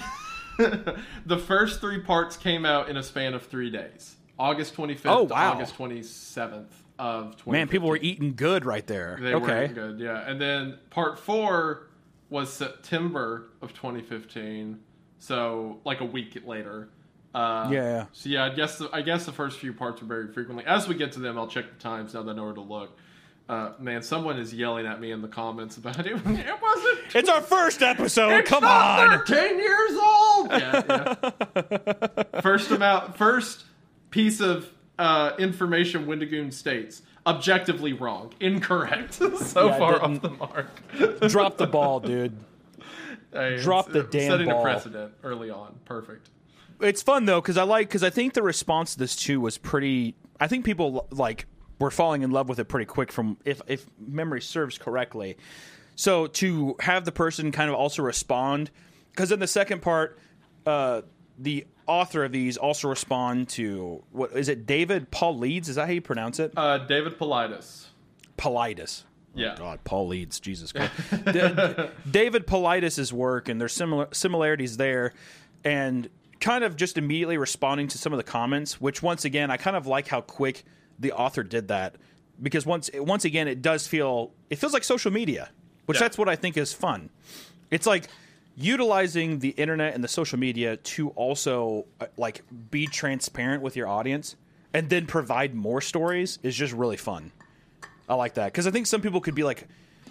the 0.58 1.38
first 1.38 1.80
three 1.82 2.00
parts 2.00 2.38
came 2.38 2.66
out 2.66 2.90
in 2.90 2.98
a 2.98 3.04
span 3.04 3.34
of 3.34 3.46
three 3.46 3.70
days. 3.70 4.15
August 4.38 4.76
25th 4.76 5.02
Oh, 5.06 5.28
to 5.28 5.34
wow. 5.34 5.54
August 5.54 5.78
27th 5.78 6.66
of 7.00 7.24
2015. 7.38 7.52
Man, 7.54 7.68
people 7.68 7.88
were 7.90 7.98
eating 7.98 8.36
good 8.36 8.66
right 8.66 8.86
there. 8.88 9.18
They 9.22 9.34
okay. 9.34 9.46
were 9.46 9.64
eating 9.64 9.76
good, 9.76 10.00
yeah. 10.00 10.30
And 10.30 10.40
then 10.40 10.78
part 10.90 11.20
four 11.20 11.88
was 12.30 12.52
September 12.52 13.48
of 13.62 13.74
2015, 13.74 14.80
so 15.20 15.80
like 15.86 16.02
a 16.02 16.06
week 16.06 16.38
later. 16.46 16.90
Uh, 17.34 17.68
Yeah, 17.72 17.82
yeah. 17.84 18.06
So 18.14 18.30
yeah, 18.30 18.46
I 18.46 18.50
guess 18.50 18.78
the, 18.78 18.90
I 18.94 19.02
guess 19.02 19.26
the 19.26 19.32
first 19.34 19.60
few 19.60 19.74
parts 19.74 20.02
were 20.02 20.08
very 20.08 20.28
frequently. 20.32 20.66
As 20.66 20.88
we 20.88 20.96
get 20.96 21.12
to 21.14 21.20
them, 21.20 21.38
I'll 21.38 21.48
check 21.48 21.66
the 21.70 21.82
times 21.82 22.14
now 22.14 22.24
that 22.24 22.32
I 22.32 22.36
know 22.36 22.46
where 22.46 22.54
to 22.54 22.62
look. 22.62 22.98
Uh, 23.48 23.74
man, 23.78 24.02
someone 24.02 24.40
is 24.40 24.54
yelling 24.54 24.88
at 24.88 25.00
me 25.00 25.12
in 25.12 25.22
the 25.22 25.28
comments 25.28 25.78
about 25.78 26.00
it. 26.00 26.08
It 26.26 26.62
wasn't. 26.62 27.00
It's 27.16 27.30
our 27.30 27.42
first 27.42 27.82
episode. 27.84 28.32
It's 28.40 28.50
Come 28.50 28.64
not 28.64 29.08
on. 29.08 29.18
13 29.26 29.60
years 29.60 29.92
old. 29.92 30.50
Yeah, 30.50 30.84
yeah. 31.62 32.42
first 32.42 32.72
amount, 32.72 33.18
first 33.18 33.66
piece 34.16 34.40
of 34.40 34.72
uh, 34.98 35.34
information 35.38 36.06
Wendigoon 36.08 36.50
states 36.52 37.02
objectively 37.28 37.92
wrong, 37.92 38.32
incorrect, 38.40 39.14
so 39.38 39.68
Yeah, 39.68 39.78
far 39.78 40.02
off 40.02 40.22
the 40.22 40.30
mark. 40.30 40.70
Drop 41.28 41.58
the 41.58 41.68
ball, 41.68 42.00
dude. 42.00 42.38
Hey, 43.34 43.58
drop 43.62 43.92
the 43.92 44.04
damn 44.04 44.32
setting 44.32 44.48
ball. 44.48 44.62
a 44.62 44.64
precedent 44.64 45.14
early 45.22 45.50
on. 45.50 45.76
Perfect. 45.84 46.30
it's 46.80 47.02
fun 47.02 47.26
though 47.26 47.42
because 47.42 47.58
I 47.58 47.64
like 47.64 47.90
because 47.90 48.02
I 48.02 48.10
think 48.10 48.32
the 48.34 48.42
response 48.42 48.94
to 48.94 49.00
this 49.00 49.14
too 49.14 49.42
was 49.42 49.58
pretty. 49.58 50.16
I 50.40 50.48
think 50.48 50.64
people 50.64 51.06
like 51.12 51.46
were 51.78 51.92
falling 51.92 52.22
in 52.22 52.32
love 52.32 52.48
with 52.48 52.60
it 52.60 52.66
pretty 52.70 52.86
quick. 52.86 53.12
From 53.12 53.36
if 53.44 53.62
if 53.68 53.88
memory 54.00 54.40
serves 54.40 54.78
correctly, 54.78 55.36
so 55.98 56.28
to 56.28 56.78
have 56.80 57.04
the 57.04 57.12
person 57.12 57.52
kind 57.52 57.70
of 57.70 57.76
also 57.76 58.04
respond 58.04 58.72
because 59.12 59.34
in 59.34 59.42
the 59.42 59.48
second 59.48 59.82
part, 59.82 60.18
uh, 60.66 61.02
the 61.38 61.68
author 61.88 62.24
of 62.24 62.32
these 62.32 62.58
also 62.58 62.88
respond 62.88 63.50
to 63.50 64.04
what 64.12 64.32
is 64.34 64.50
it? 64.50 64.66
David 64.66 65.12
Paul 65.12 65.38
Leeds 65.38 65.70
is 65.70 65.76
that 65.76 65.86
how 65.86 65.92
you 65.92 66.02
pronounce 66.02 66.40
it? 66.40 66.52
Uh, 66.58 66.80
David 66.80 67.18
Paulides. 67.20 67.86
Paulides. 68.38 69.04
Yeah. 69.34 69.54
Oh, 69.56 69.58
God, 69.60 69.84
Paul 69.84 70.08
Leeds, 70.08 70.40
Jesus 70.40 70.72
Christ. 70.72 70.94
D- 71.26 71.90
David 72.10 72.48
Paulides' 72.48 73.12
work, 73.12 73.50
and 73.50 73.60
there's 73.60 73.74
similar 73.74 74.08
similarities 74.14 74.78
there, 74.78 75.14
and 75.64 76.10
kind 76.40 76.64
of 76.64 76.76
just 76.78 76.98
immediately 76.98 77.38
responding 77.38 77.88
to 77.90 77.98
some 77.98 78.14
of 78.14 78.18
the 78.18 78.24
comments. 78.24 78.80
Which 78.80 79.04
once 79.04 79.26
again, 79.26 79.52
I 79.52 79.58
kind 79.58 79.76
of 79.76 79.88
like 79.88 80.08
how 80.08 80.22
quick 80.22 80.64
the 81.00 81.12
author 81.12 81.44
did 81.44 81.68
that 81.68 81.96
because 82.42 82.66
once 82.66 82.90
once 82.96 83.26
again, 83.26 83.48
it 83.50 83.62
does 83.62 83.88
feel 83.88 84.32
it 84.50 84.56
feels 84.58 84.72
like 84.74 84.84
social 84.86 85.12
media, 85.12 85.50
which 85.86 85.98
Yeah. 85.98 86.04
that's 86.06 86.18
what 86.18 86.30
I 86.30 86.38
think 86.38 86.56
is 86.56 86.72
fun. 86.72 87.10
It's 87.72 87.86
like 87.86 88.08
utilizing 88.56 89.40
the 89.40 89.50
internet 89.50 89.94
and 89.94 90.04
the 90.04 90.08
social 90.08 90.40
media 90.40 90.78
to 90.78 91.10
also 91.10 91.86
uh, 92.00 92.06
like 92.18 92.42
be 92.72 92.88
transparent 92.88 93.62
with 93.62 93.76
your 93.76 93.88
audience 93.88 94.36
and 94.74 94.90
then 94.90 95.06
provide 95.06 95.54
more 95.54 95.82
stories 95.82 96.40
is 96.44 96.56
just 96.56 96.74
really 96.74 96.98
fun. 96.98 97.32
I 98.08 98.16
like 98.16 98.36
that 98.36 98.48
because 98.48 98.68
I 98.68 98.72
think 98.72 98.88
some 98.88 99.02
people 99.02 99.20
could 99.22 99.36
be 99.36 99.44
like, 99.44 99.68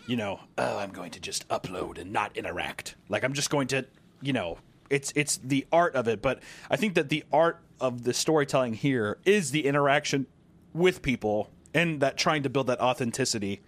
you 0.06 0.16
know, 0.16 0.40
oh, 0.58 0.78
I'm 0.78 0.90
going 0.90 1.12
to 1.12 1.20
just 1.20 1.48
upload 1.48 1.98
and 1.98 2.12
not 2.12 2.36
interact. 2.36 2.96
Like 3.08 3.24
I'm 3.24 3.32
just 3.32 3.50
going 3.50 3.68
to, 3.68 3.86
you 4.20 4.32
know, 4.32 4.58
it's 4.90 5.12
it's 5.16 5.38
the 5.38 5.66
art 5.72 5.94
of 5.94 6.08
it. 6.08 6.20
But 6.20 6.40
I 6.70 6.76
think 6.76 6.94
that 6.94 7.08
the 7.08 7.24
art 7.32 7.60
of 7.80 8.04
the 8.04 8.12
storytelling 8.12 8.74
here 8.74 9.18
is 9.24 9.50
the 9.52 9.64
interaction 9.64 10.26
with 10.74 11.02
people 11.02 11.50
and 11.72 12.00
that 12.00 12.16
trying 12.16 12.42
to 12.42 12.50
build 12.50 12.66
that 12.66 12.80
authenticity 12.80 13.60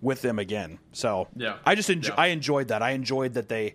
with 0.00 0.22
them 0.22 0.38
again. 0.38 0.78
So 0.92 1.28
Yeah. 1.36 1.56
I 1.64 1.74
just 1.74 1.88
enjo- 1.88 2.08
Yeah. 2.08 2.14
I 2.16 2.26
enjoyed 2.28 2.68
that. 2.68 2.82
I 2.82 2.90
enjoyed 2.90 3.34
that 3.34 3.48
they 3.48 3.74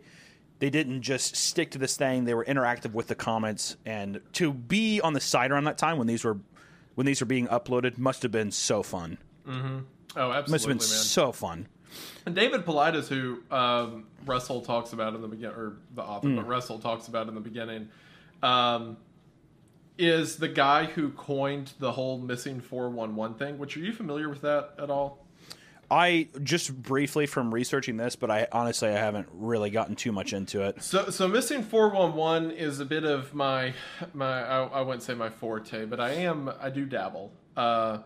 they 0.59 0.69
didn't 0.69 1.01
just 1.01 1.35
stick 1.35 1.71
to 1.71 1.77
this 1.77 1.95
thing. 1.97 2.25
They 2.25 2.33
were 2.33 2.45
interactive 2.45 2.91
with 2.93 3.07
the 3.07 3.15
comments 3.15 3.77
and 3.85 4.21
to 4.33 4.53
be 4.53 4.99
on 5.01 5.13
the 5.13 5.21
site 5.21 5.51
around 5.51 5.63
that 5.65 5.77
time 5.77 5.97
when 5.97 6.07
these 6.07 6.23
were 6.23 6.37
when 6.95 7.05
these 7.05 7.21
were 7.21 7.25
being 7.27 7.47
uploaded 7.47 7.97
must 7.97 8.23
have 8.23 8.31
been 8.31 8.51
so 8.51 8.83
fun. 8.83 9.17
Mm-hmm. 9.47 9.77
Oh, 10.17 10.31
absolutely, 10.31 10.51
Must 10.51 10.65
have 10.65 10.69
been 10.69 10.77
man. 10.77 10.81
so 11.05 11.31
fun. 11.31 11.67
And 12.25 12.35
David 12.35 12.65
Paulides, 12.65 13.07
who 13.07 13.39
um, 13.55 14.05
Russell 14.25 14.61
talks 14.61 14.91
about 14.91 15.15
in 15.15 15.21
the 15.21 15.27
beginning, 15.27 15.55
or 15.55 15.77
the 15.95 16.01
author, 16.03 16.27
Hmm. 16.27 16.35
but 16.35 16.47
Russell 16.47 16.77
talks 16.79 17.07
about 17.07 17.27
in 17.29 17.35
the 17.35 17.41
beginning, 17.41 17.89
um, 18.43 18.97
is 19.97 20.37
the 20.37 20.47
guy 20.47 20.85
who 20.85 21.09
coined 21.11 21.71
the 21.79 21.91
whole 21.91 22.17
missing 22.19 22.59
411 22.61 23.37
thing. 23.37 23.57
Which 23.57 23.75
are 23.77 23.81
you 23.81 23.91
familiar 23.93 24.29
with 24.29 24.41
that 24.41 24.73
at 24.77 24.89
all? 24.89 25.25
I 25.91 26.27
just 26.43 26.81
briefly 26.81 27.25
from 27.25 27.53
researching 27.53 27.97
this, 27.97 28.15
but 28.15 28.29
I 28.29 28.47
honestly 28.51 28.89
I 28.89 28.93
haven't 28.93 29.27
really 29.31 29.69
gotten 29.69 29.95
too 29.95 30.11
much 30.11 30.33
into 30.33 30.63
it. 30.63 30.83
So, 30.83 31.09
so 31.09 31.27
missing 31.27 31.63
411 31.63 32.51
is 32.51 32.79
a 32.79 32.85
bit 32.85 33.03
of 33.03 33.33
my, 33.33 33.73
my 34.13 34.43
I, 34.43 34.63
I 34.65 34.81
wouldn't 34.81 35.03
say 35.03 35.13
my 35.13 35.29
forte, 35.29 35.85
but 35.85 35.99
I 35.99 36.11
am, 36.11 36.51
I 36.59 36.69
do 36.69 36.85
dabble. 36.85 37.31
Uh, 37.57 37.99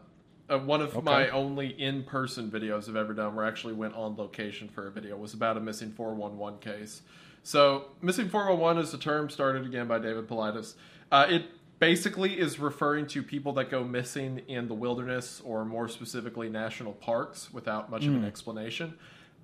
uh, 0.50 0.60
one 0.60 0.82
of 0.82 1.04
my 1.04 1.30
only 1.30 1.68
in-person 1.68 2.52
videos 2.52 2.90
I've 2.90 2.96
ever 2.96 3.14
done, 3.14 3.36
where 3.36 3.46
I 3.46 3.48
actually 3.48 3.74
went 3.74 3.96
on 3.96 4.16
location 4.18 4.68
for 4.68 4.88
a 4.88 4.92
video, 4.92 5.18
was 5.18 5.34
about 5.34 5.58
a 5.58 5.60
missing 5.60 5.92
411 5.92 6.60
case. 6.60 7.02
So, 7.44 7.86
missing 8.02 8.30
411 8.30 8.84
is 8.84 8.94
a 8.94 8.98
term 8.98 9.30
started 9.30 9.66
again 9.66 9.88
by 9.88 10.00
David 10.00 10.28
Paulides. 10.28 10.76
Uh, 11.12 11.28
it 11.30 11.46
basically 11.84 12.40
is 12.40 12.60
referring 12.60 13.06
to 13.06 13.22
people 13.22 13.52
that 13.52 13.70
go 13.70 13.84
missing 13.84 14.42
in 14.48 14.70
the 14.70 14.74
wilderness, 14.74 15.42
or 15.44 15.66
more 15.66 15.90
specifically, 15.90 16.48
national 16.48 16.94
parks, 16.94 17.52
without 17.52 17.92
much 17.92 18.06
of 18.06 18.14
an 18.14 18.24
explanation. 18.24 18.94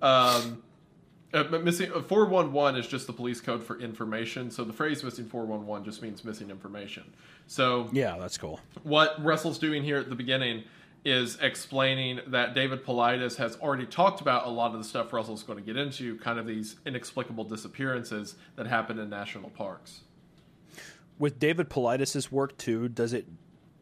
Um, 0.00 0.62
uh, 1.34 1.44
missing 1.62 1.92
uh, 1.92 2.00
411 2.00 2.80
is 2.80 2.88
just 2.88 3.06
the 3.06 3.12
police 3.12 3.42
code 3.42 3.62
for 3.62 3.78
information. 3.78 4.50
So 4.50 4.64
the 4.64 4.72
phrase 4.72 5.04
missing 5.04 5.26
411 5.26 5.84
just 5.84 6.00
means 6.00 6.24
missing 6.24 6.48
information. 6.48 7.04
So 7.46 7.90
Yeah, 7.92 8.16
that's 8.18 8.38
cool. 8.38 8.58
what 8.84 9.22
Russell's 9.22 9.58
doing 9.58 9.84
here 9.84 9.98
at 9.98 10.08
the 10.08 10.16
beginning 10.16 10.64
is 11.04 11.36
explaining 11.42 12.20
that 12.28 12.54
David 12.54 12.84
Paulides 12.84 13.36
has 13.36 13.56
already 13.56 13.86
talked 13.86 14.22
about 14.22 14.46
a 14.46 14.50
lot 14.50 14.72
of 14.72 14.78
the 14.78 14.84
stuff 14.84 15.12
Russell's 15.12 15.42
going 15.42 15.58
to 15.58 15.64
get 15.64 15.76
into, 15.76 16.16
kind 16.16 16.38
of 16.38 16.46
these 16.46 16.76
inexplicable 16.86 17.44
disappearances 17.44 18.36
that 18.56 18.66
happen 18.66 18.98
in 18.98 19.10
national 19.10 19.50
parks. 19.50 20.00
With 21.20 21.38
David 21.38 21.68
Paulides' 21.70 22.32
work 22.32 22.58
too, 22.58 22.88
does 22.88 23.12
it 23.12 23.26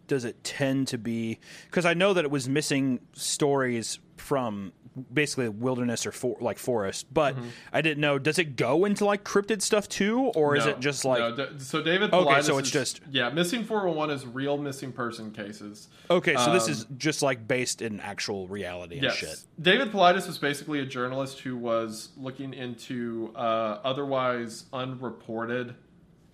does 0.09 0.25
it 0.25 0.43
tend 0.43 0.89
to 0.89 0.99
be 0.99 1.39
because 1.67 1.87
I 1.87 1.95
know 1.95 2.13
that 2.15 2.25
it 2.25 2.31
was 2.31 2.49
missing 2.49 2.99
stories 3.13 4.01
from 4.17 4.73
basically 5.13 5.49
wilderness 5.49 6.07
or 6.07 6.11
for, 6.11 6.37
like 6.41 6.59
forest, 6.59 7.07
but 7.15 7.37
I 7.73 7.81
didn't 7.83 8.01
know. 8.01 8.19
Does 8.19 8.41
it 8.41 8.57
go 8.57 8.85
into 8.85 9.05
like 9.05 9.23
cryptid 9.23 9.63
stuff 9.63 9.89
too, 9.89 10.33
or 10.35 10.57
is 10.57 10.67
it 10.67 10.81
just 10.81 11.05
like 11.05 11.37
no, 11.37 11.59
so 11.59 11.81
David 11.83 12.11
Paulides 12.11 12.27
Okay, 12.27 12.43
so 12.43 12.59
it's 12.59 12.69
is- 12.69 12.73
just- 12.73 13.01
yeah 13.11 13.31
missing 13.31 13.63
four 13.65 13.81
hundred 13.81 13.93
one 13.93 14.11
is 14.11 14.27
real 14.27 14.59
missing 14.59 14.91
person 14.91 15.31
cases 15.31 15.87
okay? 16.11 16.35
So 16.35 16.53
this 16.53 16.65
um, 16.65 16.73
is 16.73 16.87
just 16.97 17.23
like 17.23 17.47
based 17.47 17.81
in 17.83 18.01
actual 18.01 18.49
reality 18.49 18.97
and 18.97 19.05
Yes. 19.05 19.15
shit. 19.17 19.39
David 19.61 19.93
Paulides 19.93 20.27
was 20.27 20.39
basically 20.39 20.81
a 20.81 20.87
journalist 20.87 21.39
who 21.41 21.57
was 21.57 22.09
looking 22.17 22.53
into 22.53 23.31
uh, 23.37 23.79
otherwise 23.85 24.65
unreported 24.73 25.77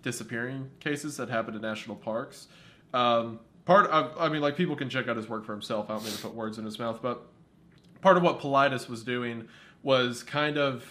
disappearing 0.05 0.71
cases 0.79 1.17
that 1.17 1.29
happen 1.29 1.55
in 1.57 1.63
national 1.63 1.97
parks. 1.97 2.47
Um, 2.93 3.41
part 3.65 3.91
of, 3.91 4.13
I 4.19 4.29
mean, 4.29 4.43
like 4.43 4.57
people 4.57 4.77
can 4.77 4.89
check 4.89 5.09
out 5.09 5.17
his 5.17 5.29
work 5.29 5.45
for 5.45 5.53
himself. 5.53 5.91
I 5.91 5.95
don't 5.95 6.05
mean 6.05 6.13
to 6.13 6.23
put 6.23 6.35
words 6.35 6.59
in 6.59 6.65
his 6.65 6.79
mouth, 6.79 7.01
but 7.03 7.27
part 8.03 8.17
of 8.17 8.23
what 8.23 8.39
Paulides 8.39 8.89
was 8.89 9.03
doing 9.03 9.49
was 9.83 10.23
kind 10.23 10.59
of 10.59 10.85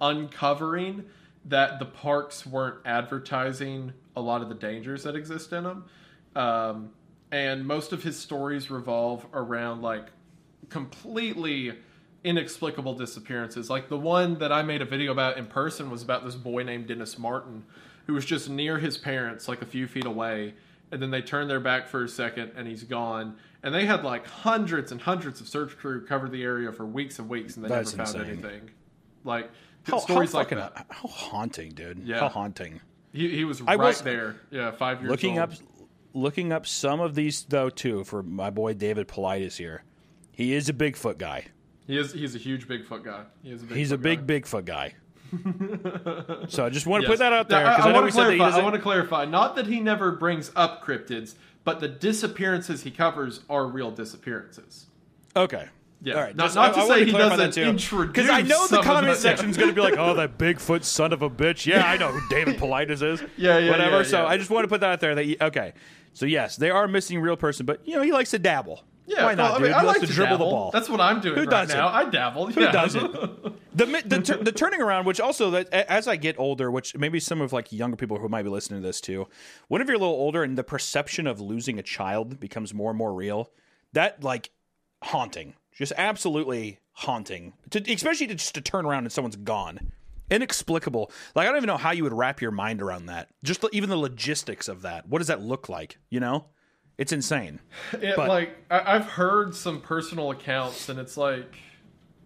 uncovering 0.00 1.04
that 1.44 1.78
the 1.78 1.84
parks 1.84 2.46
weren't 2.46 2.76
advertising 2.86 3.92
a 4.16 4.20
lot 4.20 4.40
of 4.40 4.48
the 4.48 4.54
dangers 4.54 5.02
that 5.02 5.16
exist 5.16 5.52
in 5.52 5.64
them. 5.64 5.84
Um, 6.36 6.90
and 7.32 7.66
most 7.66 7.92
of 7.92 8.02
his 8.02 8.18
stories 8.18 8.70
revolve 8.70 9.26
around 9.32 9.82
like 9.82 10.08
completely 10.68 11.72
inexplicable 12.22 12.94
disappearances. 12.94 13.70
Like 13.70 13.88
the 13.88 13.98
one 13.98 14.38
that 14.38 14.52
I 14.52 14.62
made 14.62 14.82
a 14.82 14.84
video 14.84 15.12
about 15.12 15.38
in 15.38 15.46
person 15.46 15.90
was 15.90 16.02
about 16.02 16.24
this 16.24 16.34
boy 16.34 16.62
named 16.62 16.86
Dennis 16.86 17.18
Martin 17.18 17.64
who 18.10 18.14
was 18.14 18.24
just 18.24 18.50
near 18.50 18.76
his 18.76 18.98
parents, 18.98 19.46
like 19.46 19.62
a 19.62 19.64
few 19.64 19.86
feet 19.86 20.04
away. 20.04 20.52
And 20.90 21.00
then 21.00 21.12
they 21.12 21.22
turned 21.22 21.48
their 21.48 21.60
back 21.60 21.86
for 21.86 22.02
a 22.02 22.08
second 22.08 22.50
and 22.56 22.66
he's 22.66 22.82
gone. 22.82 23.36
And 23.62 23.72
they 23.72 23.86
had 23.86 24.02
like 24.02 24.26
hundreds 24.26 24.90
and 24.90 25.00
hundreds 25.00 25.40
of 25.40 25.46
search 25.46 25.76
crew 25.78 26.04
cover 26.04 26.28
the 26.28 26.42
area 26.42 26.72
for 26.72 26.84
weeks 26.84 27.20
and 27.20 27.28
weeks 27.28 27.54
and 27.54 27.64
they 27.64 27.68
That's 27.68 27.94
never 27.96 28.10
found 28.10 28.28
insane. 28.28 28.44
anything. 28.44 28.70
Like 29.22 29.48
How, 29.84 29.98
stories 29.98 30.32
how 30.32 30.38
like 30.38 30.48
that. 30.48 30.86
How 30.90 31.06
haunting, 31.08 31.70
dude. 31.70 32.00
Yeah. 32.00 32.18
How 32.18 32.28
haunting. 32.28 32.80
He, 33.12 33.28
he 33.28 33.44
was 33.44 33.60
I 33.60 33.76
right 33.76 33.78
was- 33.78 34.02
there. 34.02 34.34
Yeah, 34.50 34.72
five 34.72 35.00
years 35.00 35.10
looking 35.12 35.38
old. 35.38 35.52
up 35.52 35.58
looking 36.12 36.50
up 36.52 36.66
some 36.66 36.98
of 36.98 37.14
these 37.14 37.44
though 37.44 37.70
too 37.70 38.02
for 38.02 38.24
my 38.24 38.50
boy 38.50 38.74
David 38.74 39.06
Paulides 39.06 39.56
here. 39.58 39.84
He 40.32 40.52
is 40.54 40.68
a 40.68 40.72
Bigfoot 40.72 41.18
guy. 41.18 41.44
He 41.86 41.96
is 41.96 42.12
he's 42.12 42.34
a 42.34 42.38
huge 42.38 42.66
Bigfoot 42.66 43.04
guy. 43.04 43.22
He 43.44 43.52
is 43.52 43.62
a 43.62 43.66
Bigfoot 43.66 43.76
He's 43.76 43.92
a 43.92 43.98
big 43.98 44.26
guy. 44.26 44.34
Bigfoot 44.40 44.64
guy. 44.64 44.94
so 46.48 46.64
I 46.64 46.70
just 46.70 46.86
want 46.86 47.02
to 47.02 47.08
Yes. 47.08 47.12
put 47.12 47.18
that 47.20 47.32
out 47.32 47.48
there 47.48 47.62
Now, 47.64 47.72
I, 47.74 47.76
I, 47.86 47.90
I 47.90 47.92
want 47.92 48.06
to 48.06 48.12
clarify. 48.12 48.48
I 48.50 48.62
want 48.62 48.74
to 48.74 48.80
clarify. 48.80 49.24
Not 49.24 49.56
that 49.56 49.66
he 49.66 49.80
never 49.80 50.12
brings 50.12 50.50
up 50.56 50.84
cryptids, 50.84 51.34
but 51.64 51.80
the 51.80 51.88
disappearances 51.88 52.82
he 52.82 52.90
covers 52.90 53.40
are 53.48 53.66
real 53.66 53.90
disappearances. 53.90 54.86
Okay. 55.36 55.66
Yeah. 56.02 56.14
All 56.14 56.20
right. 56.22 56.34
Not- 56.34 56.44
just- 56.46 56.56
not 56.56 56.74
to 56.74 56.86
say 56.86 57.04
he 57.04 57.12
doesn't 57.12 57.38
that 57.38 57.56
introduce 57.58 58.08
Because 58.08 58.30
I 58.30 58.42
know 58.42 58.66
the 58.66 58.80
comment 58.82 59.16
section 59.18 59.50
is 59.50 59.56
going 59.56 59.68
to 59.68 59.74
be 59.74 59.82
like, 59.82 59.98
"Oh, 59.98 60.14
that 60.14 60.38
Bigfoot 60.38 60.82
son 60.82 61.12
of 61.12 61.20
a 61.22 61.28
bitch." 61.30 61.66
Yeah, 61.66 61.84
I 61.86 61.96
know 61.98 62.08
who 62.08 62.26
David 62.34 62.56
Paulides 62.60 63.02
is. 63.02 63.22
Yeah, 63.36 63.58
yeah, 63.58 63.70
Whatever. 63.70 63.98
yeah, 63.98 64.02
so. 64.04 64.26
I 64.26 64.36
just 64.38 64.48
want 64.50 64.64
to 64.64 64.68
put 64.68 64.80
that 64.80 64.90
out 64.92 65.00
there. 65.00 65.14
That 65.14 65.26
you, 65.26 65.36
okay. 65.40 65.74
So 66.14 66.24
yes, 66.26 66.56
they 66.56 66.70
are 66.70 66.88
missing 66.88 67.20
real 67.20 67.36
person, 67.36 67.66
but 67.66 67.86
you 67.86 67.94
know 67.96 68.02
he 68.02 68.12
likes 68.12 68.30
to 68.30 68.38
dabble. 68.38 68.82
Yeah, 69.10 69.24
Why 69.24 69.34
not, 69.34 69.52
well, 69.52 69.54
I 69.54 69.58
dude? 69.58 69.72
I 69.72 69.82
like 69.82 69.96
likes 69.96 70.08
to 70.08 70.14
dribble 70.14 70.36
dabble. 70.36 70.46
the 70.46 70.50
ball. 70.52 70.70
That's 70.70 70.88
what 70.88 71.00
I'm 71.00 71.20
doing 71.20 71.34
Who 71.34 71.40
right 71.40 71.50
doesn't? 71.50 71.76
now. 71.76 71.88
I 71.88 72.08
dabble. 72.08 72.46
Who 72.46 72.60
yeah. 72.60 72.70
doesn't? 72.70 73.12
the 73.74 74.02
the, 74.06 74.20
tur- 74.20 74.36
the 74.36 74.52
turning 74.52 74.80
around, 74.80 75.04
which 75.04 75.18
also 75.20 75.50
that 75.50 75.68
as 75.72 76.06
I 76.06 76.14
get 76.14 76.38
older, 76.38 76.70
which 76.70 76.96
maybe 76.96 77.18
some 77.18 77.40
of 77.40 77.52
like 77.52 77.72
younger 77.72 77.96
people 77.96 78.18
who 78.18 78.28
might 78.28 78.42
be 78.42 78.50
listening 78.50 78.82
to 78.82 78.86
this 78.86 79.00
too, 79.00 79.26
whenever 79.66 79.90
you're 79.90 79.96
a 79.96 80.00
little 80.00 80.14
older 80.14 80.44
and 80.44 80.56
the 80.56 80.62
perception 80.62 81.26
of 81.26 81.40
losing 81.40 81.76
a 81.78 81.82
child 81.82 82.38
becomes 82.38 82.72
more 82.72 82.90
and 82.90 82.98
more 82.98 83.12
real, 83.12 83.50
that 83.92 84.22
like 84.22 84.50
haunting, 85.02 85.54
just 85.74 85.92
absolutely 85.96 86.78
haunting, 86.92 87.54
to, 87.70 87.92
especially 87.92 88.28
to 88.28 88.34
just 88.36 88.54
to 88.54 88.60
turn 88.60 88.86
around 88.86 89.04
and 89.04 89.12
someone's 89.12 89.34
gone, 89.34 89.90
inexplicable. 90.30 91.10
Like 91.34 91.46
I 91.46 91.48
don't 91.48 91.56
even 91.56 91.66
know 91.66 91.76
how 91.78 91.90
you 91.90 92.04
would 92.04 92.12
wrap 92.12 92.40
your 92.40 92.52
mind 92.52 92.80
around 92.80 93.06
that. 93.06 93.28
Just 93.42 93.60
the, 93.60 93.70
even 93.72 93.90
the 93.90 93.96
logistics 93.96 94.68
of 94.68 94.82
that. 94.82 95.08
What 95.08 95.18
does 95.18 95.26
that 95.26 95.42
look 95.42 95.68
like? 95.68 95.98
You 96.10 96.20
know, 96.20 96.46
it's 97.00 97.12
insane. 97.12 97.58
It, 97.94 98.14
But- 98.14 98.28
like 98.28 98.56
I, 98.70 98.94
I've 98.96 99.06
heard 99.06 99.54
some 99.56 99.80
personal 99.80 100.30
accounts, 100.30 100.88
and 100.88 101.00
it's 101.00 101.16
like 101.16 101.56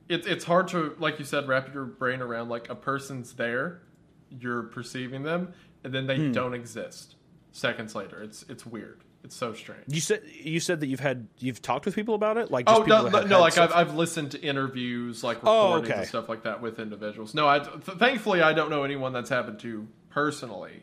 it's 0.09 0.27
it's 0.27 0.45
hard 0.45 0.69
to, 0.69 0.95
like 0.99 1.19
you 1.19 1.25
said, 1.25 1.49
wrap 1.49 1.73
your 1.73 1.85
brain 1.87 2.21
around. 2.21 2.51
Like 2.51 2.69
a 2.69 2.75
person's 2.75 3.33
there, 3.35 3.81
you're 4.29 4.65
perceiving 4.65 5.23
them, 5.23 5.55
and 5.83 5.95
then 5.95 6.03
Hmm. 6.03 6.09
they 6.09 6.31
don't 6.31 6.53
exist 6.55 7.15
seconds 7.53 7.95
later. 7.95 8.23
It's 8.23 8.45
it's 8.51 8.67
weird. 8.67 9.01
It's 9.23 9.35
so 9.35 9.55
strange. 9.55 9.85
You 9.87 10.03
said 10.03 10.21
you 10.31 10.61
said 10.61 10.81
that 10.81 10.89
you've 10.89 11.01
had 11.01 11.29
you've 11.39 11.63
talked 11.63 11.87
with 11.87 11.95
people 11.95 12.15
about 12.15 12.37
it, 12.37 12.51
like 12.51 12.67
just 12.67 12.79
Oh 12.79 12.85
people 12.85 13.11
no, 13.11 13.25
no, 13.25 13.41
like 13.41 13.57
I've, 13.57 13.73
I've 13.73 13.95
listened 13.95 14.33
to 14.33 14.41
interviews, 14.43 15.25
like 15.25 15.39
Oh, 15.45 15.69
recordings 15.77 15.89
okay. 15.91 15.99
and 16.01 16.09
stuff 16.09 16.29
like 16.29 16.43
that 16.43 16.61
with 16.61 16.79
individuals. 16.79 17.33
No, 17.33 17.49
I 17.49 17.61
th- 17.61 17.97
thankfully 17.99 18.43
I 18.43 18.53
don't 18.53 18.69
know 18.69 18.83
anyone 18.85 19.15
that's 19.15 19.31
happened 19.31 19.61
to 19.61 19.87
personally. 20.11 20.83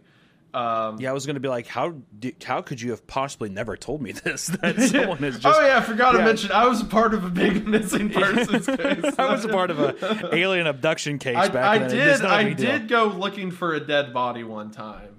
Um, 0.54 0.99
yeah, 0.99 1.10
I 1.10 1.14
was 1.14 1.26
going 1.26 1.36
to 1.36 1.39
be 1.39 1.47
like, 1.47 1.68
how 1.68 1.95
do, 2.20 2.32
how 2.43 2.62
could 2.62 2.82
you 2.82 2.91
have 2.91 3.08
possibly 3.08 3.47
never 3.49 3.78
told 3.78 4.02
me 4.02 4.12
this? 4.12 4.47
That 4.62 4.80
someone 4.91 5.20
has 5.20 5.39
just. 5.39 5.45
oh 5.60 5.66
yeah, 5.66 5.78
I 5.78 5.82
forgot 5.82 6.14
yeah. 6.14 6.20
to 6.20 6.26
mention 6.26 6.52
I 6.52 6.68
was 6.68 6.82
a 6.82 6.86
part 6.86 7.14
of 7.14 7.24
a 7.24 7.30
big 7.30 7.66
missing 7.68 8.10
persons 8.10 8.66
case. 8.66 9.14
I 9.18 9.32
was 9.32 9.45
a 9.45 9.49
part 9.49 9.72
of 9.72 9.80
a 9.80 10.36
alien 10.36 10.68
abduction 10.68 11.20
case 11.20 11.38
I, 11.38 11.47
back 11.47 11.64
I 11.64 11.78
then. 11.80 11.89
Did. 11.89 12.22
I 12.26 12.43
big 12.43 12.58
deal. 12.58 12.72
did 12.72 12.88
go 12.89 13.06
looking 13.08 13.49
for 13.52 13.74
a 13.74 13.80
dead 13.80 14.14
body 14.14 14.43
one 14.43 14.72
time, 14.72 15.16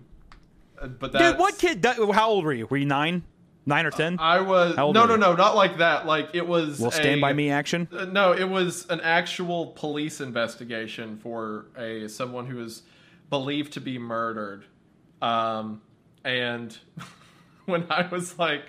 Uh, 0.78 0.89
but 0.89 1.12
that's, 1.12 1.33
Dude, 1.33 1.39
what 1.39 1.57
kid? 1.59 1.83
That, 1.83 1.97
how 2.12 2.28
old 2.28 2.45
were 2.45 2.53
you? 2.53 2.66
Were 2.66 2.76
you 2.76 2.87
nine, 2.87 3.22
nine 3.64 3.87
or 3.87 3.91
ten? 3.91 4.18
I 4.20 4.41
was 4.41 4.76
no, 4.76 4.93
no, 4.93 5.16
no, 5.16 5.35
not 5.35 5.57
like 5.57 5.78
that. 5.78 6.05
Like 6.05 6.35
it 6.35 6.47
was. 6.47 6.78
Will 6.78 6.91
stand 6.91 7.22
by 7.22 7.33
me 7.33 7.51
action. 7.51 7.89
Uh, 7.91 8.05
No, 8.05 8.33
it 8.33 8.49
was 8.49 8.87
an 8.91 9.01
actual 9.01 9.68
police 9.68 10.20
investigation 10.20 11.16
for 11.16 11.66
a 11.76 12.09
someone 12.09 12.47
who 12.47 12.57
was 12.57 12.83
believed 13.30 13.72
to 13.72 13.80
be 13.80 13.99
murdered. 13.99 14.66
Um, 15.23 15.81
and 16.25 16.77
when 17.66 17.87
I 17.89 18.07
was 18.09 18.39
like, 18.39 18.64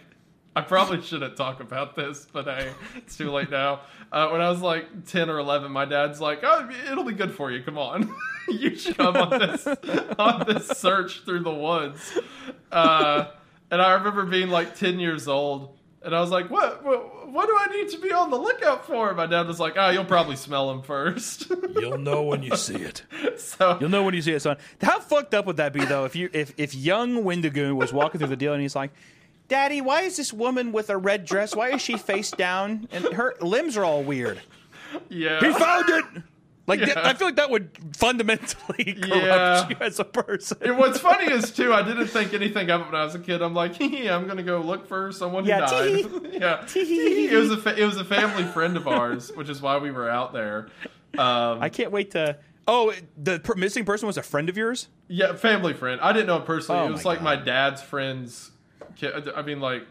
I 0.56 0.62
probably 0.62 1.02
shouldn't 1.02 1.36
talk 1.36 1.60
about 1.62 1.96
this, 1.96 2.28
but 2.32 2.46
hey, 2.46 2.72
it's 2.96 3.18
too 3.18 3.32
late 3.32 3.50
now. 3.50 3.82
Uh, 4.12 4.30
when 4.30 4.40
I 4.40 4.50
was 4.50 4.62
like 4.62 5.06
ten 5.06 5.30
or 5.30 5.40
eleven, 5.40 5.72
my 5.72 5.86
dad's 5.86 6.22
like, 6.22 6.42
"Oh, 6.44 6.70
it'll 6.92 7.04
be 7.04 7.14
good 7.14 7.34
for 7.34 7.50
you. 7.52 7.64
Come 7.64 7.80
on, 7.80 8.14
you 8.48 8.76
should 8.76 8.96
come 8.96 9.18
on 9.18 9.40
this 9.40 9.66
on 10.20 10.46
this 10.46 10.68
search 10.68 11.26
through 11.26 11.40
the 11.40 11.54
woods." 11.54 12.20
Uh, 12.72 13.26
and 13.72 13.82
I 13.82 13.94
remember 13.94 14.26
being 14.26 14.50
like 14.50 14.76
ten 14.76 15.00
years 15.00 15.28
old, 15.28 15.76
and 16.04 16.16
I 16.16 16.22
was 16.22 16.30
like, 16.30 16.52
"What? 16.52 16.86
What, 16.86 17.23
what 17.34 17.48
do 17.48 17.56
I 17.60 17.68
need 17.76 17.90
to 17.90 17.98
be 17.98 18.12
on 18.12 18.30
the 18.30 18.38
lookout 18.38 18.86
for?" 18.86 19.14
My 19.14 19.26
dad 19.26 19.48
was 19.48 19.60
like, 19.60 19.74
"Oh, 19.78 19.90
you'll 19.90 20.06
probably 20.06 20.36
smell 20.36 20.72
him 20.72 20.82
first. 20.82 21.52
You'll 21.76 21.98
know 21.98 22.24
when 22.24 22.44
you 22.44 22.56
see 22.56 22.76
it. 22.76 23.04
so 23.38 23.78
You'll 23.82 23.90
know 23.90 24.04
when 24.04 24.14
you 24.14 24.22
see 24.22 24.34
it, 24.34 24.42
son. 24.42 24.58
How 24.82 25.00
fucked 25.00 25.34
up 25.34 25.46
would 25.48 25.58
that 25.58 25.74
be, 25.74 25.84
though? 25.84 26.06
If 26.06 26.16
you 26.16 26.30
if 26.34 26.54
if 26.58 26.74
young 26.76 27.24
Wendigoon 27.24 27.76
was 27.76 27.92
walking 27.92 28.20
through 28.20 28.28
the 28.30 28.36
deal 28.38 28.54
and 28.54 28.62
he's 28.62 28.76
like, 28.76 28.92
"Daddy, 29.48 29.82
why 29.82 30.02
is 30.04 30.16
this 30.18 30.32
woman 30.32 30.72
with 30.72 30.90
a 30.90 30.98
red 30.98 31.26
dress? 31.26 31.56
Why 31.56 31.70
is 31.72 31.82
she 31.82 31.98
face 31.98 32.32
down 32.32 32.88
and 32.92 33.06
her 33.14 33.36
limbs 33.42 33.76
are 33.78 33.84
all 33.84 34.04
weird?" 34.04 34.40
yeah, 35.10 35.40
He 35.40 35.52
found 35.52 35.90
it. 35.90 36.06
Like 36.66 36.80
Yeah. 36.80 36.86
that, 36.94 37.06
I 37.06 37.14
feel 37.14 37.28
like 37.28 37.36
that 37.36 37.50
would 37.50 37.70
fundamentally 37.98 38.94
corrupt 39.02 39.10
Yeah. 39.12 39.70
you 39.70 39.76
as 39.82 40.00
a 40.00 40.06
person. 40.06 40.58
And 40.62 40.78
what's 40.78 40.98
funny 41.00 41.32
is 41.32 41.52
too, 41.52 41.74
I 41.74 41.82
didn't 41.84 42.08
think 42.08 42.34
anything 42.34 42.70
of 42.70 42.82
it 42.82 42.86
when 42.86 42.96
I 42.96 43.04
was 43.04 43.16
a 43.16 43.20
kid. 43.20 43.42
I'm 43.42 43.54
like, 43.54 43.76
hee, 43.82 44.08
I'm 44.10 44.28
gonna 44.28 44.44
go 44.44 44.60
look 44.62 44.88
for 44.88 45.12
someone 45.12 45.44
Yeah, 45.46 45.68
who 45.68 46.02
died. 46.02 46.22
tee-hee. 46.24 46.38
yeah, 46.40 46.66
Tee-hee. 46.68 47.28
it 47.28 47.36
was 47.38 47.52
a 47.52 47.58
fa- 47.58 47.78
it 47.78 47.86
was 47.86 47.98
a 47.98 48.06
family 48.06 48.44
friend 48.46 48.78
of 48.78 48.88
ours, 48.88 49.32
which 49.36 49.50
is 49.50 49.62
why 49.62 49.78
we 49.78 49.92
were 49.92 50.10
out 50.10 50.32
there. 50.34 50.70
Um, 51.18 51.62
I 51.62 51.70
can't 51.70 51.92
wait 51.92 52.12
to. 52.12 52.38
Oh, 52.66 52.94
the 53.22 53.40
per- 53.42 53.56
missing 53.56 53.84
person 53.84 54.08
was 54.08 54.18
a 54.18 54.24
friend 54.24 54.48
of 54.48 54.56
yours. 54.56 54.88
yeah, 55.10 55.34
family 55.36 55.74
friend. 55.74 56.00
I 56.00 56.14
didn't 56.14 56.28
know 56.28 56.38
him 56.38 56.44
personally. 56.44 56.80
Oh 56.82 56.88
it 56.88 56.92
was 56.94 57.04
my 57.04 57.12
like 57.12 57.22
my 57.22 57.36
dad's 57.36 57.82
friend's 57.82 58.52
kid. 58.96 59.28
I 59.36 59.42
mean, 59.42 59.60
like, 59.60 59.86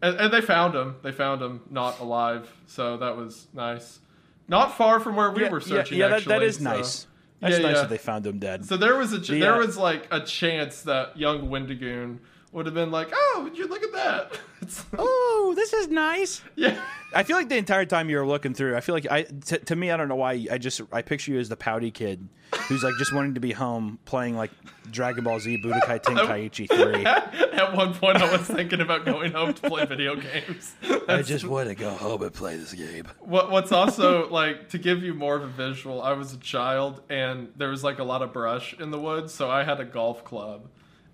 and, 0.00 0.16
and 0.18 0.32
they 0.32 0.40
found 0.40 0.74
him. 0.74 0.96
They 1.02 1.12
found 1.12 1.42
him 1.42 1.60
not 1.70 2.00
alive, 2.00 2.50
so 2.66 2.96
that 2.96 3.14
was 3.14 3.46
nice. 3.52 4.00
Not 4.48 4.76
far 4.76 4.98
from 4.98 5.14
where 5.16 5.30
we 5.30 5.42
yeah, 5.42 5.50
were 5.50 5.60
searching. 5.60 5.98
Yeah, 5.98 6.08
yeah 6.08 6.18
that, 6.18 6.24
that 6.26 6.42
is 6.42 6.56
so- 6.56 6.64
nice. 6.64 7.06
That's 7.40 7.56
Yeah, 7.58 7.68
nice 7.68 7.80
that 7.82 7.88
they 7.88 7.98
found 7.98 8.26
him 8.26 8.40
dead. 8.40 8.64
So 8.64 8.76
there 8.76 8.96
was 8.96 9.12
a 9.12 9.20
ch- 9.20 9.28
The, 9.28 9.40
there 9.40 9.54
uh, 9.54 9.58
was 9.58 9.76
like 9.76 10.08
a 10.10 10.20
chance 10.20 10.82
that 10.82 11.16
young 11.16 11.48
Wendigoon 11.48 12.18
would 12.52 12.66
have 12.66 12.74
been 12.74 12.90
like, 12.90 13.08
"Oh, 13.12 13.40
would 13.44 13.56
you 13.58 13.66
look 13.68 13.82
at 13.82 13.92
that?" 13.92 14.38
Oh, 14.98 15.52
this 15.56 15.72
is 15.72 15.88
nice. 15.88 16.42
yeah, 16.56 16.78
I 17.14 17.22
feel 17.22 17.36
like 17.36 17.48
the 17.48 17.56
entire 17.56 17.86
time 17.86 18.10
you 18.10 18.16
were 18.18 18.26
looking 18.26 18.52
through, 18.54 18.76
I 18.76 18.80
feel 18.80 18.94
like 18.94 19.06
I 19.10 19.22
t- 19.22 19.58
to 19.58 19.76
me 19.76 19.90
I 19.90 19.96
don't 19.96 20.08
know 20.08 20.16
why 20.16 20.46
I 20.50 20.58
just 20.58 20.80
I 20.92 21.00
picture 21.00 21.30
you 21.32 21.38
as 21.38 21.48
the 21.48 21.56
pouty 21.56 21.90
kid 21.92 22.28
who's 22.66 22.82
like 22.82 22.94
just 22.98 23.14
wanting 23.14 23.34
to 23.34 23.40
be 23.40 23.52
home 23.52 23.98
playing 24.04 24.36
like 24.36 24.50
Dragon 24.90 25.24
Ball 25.24 25.38
Z 25.38 25.58
Budokai 25.64 26.02
Tenkaichi 26.02 26.68
three. 26.68 27.04
At 27.58 27.74
one 27.74 27.94
point, 27.94 28.16
I 28.18 28.30
was 28.36 28.42
thinking 28.46 28.80
about 28.80 29.04
going 29.04 29.32
home 29.32 29.54
to 29.54 29.68
play 29.68 29.86
video 29.86 30.16
games. 30.16 30.74
I 31.08 31.22
just 31.22 31.44
want 31.46 31.68
to 31.68 31.74
go 31.74 31.90
home 31.90 32.22
and 32.22 32.34
play 32.34 32.56
this 32.56 32.72
game. 32.74 33.06
What, 33.20 33.50
what's 33.50 33.72
also 33.72 34.28
like 34.28 34.68
to 34.70 34.78
give 34.78 35.02
you 35.02 35.14
more 35.14 35.36
of 35.36 35.42
a 35.44 35.48
visual? 35.48 36.02
I 36.02 36.12
was 36.12 36.34
a 36.34 36.38
child, 36.38 37.00
and 37.08 37.52
there 37.56 37.68
was 37.68 37.84
like 37.84 38.00
a 38.00 38.04
lot 38.04 38.22
of 38.22 38.32
brush 38.32 38.74
in 38.78 38.90
the 38.90 38.98
woods, 38.98 39.32
so 39.32 39.48
I 39.50 39.62
had 39.64 39.80
a 39.80 39.84
golf 39.84 40.24
club, 40.24 40.68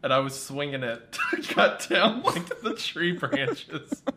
and 0.05 0.13
I 0.13 0.19
was 0.21 0.41
swinging 0.41 0.85
it 0.85 1.13
to 1.33 1.43
cut 1.43 1.87
down 1.91 2.23
like 2.23 2.61
the 2.61 2.75
tree 2.75 3.13
branches. 3.13 4.03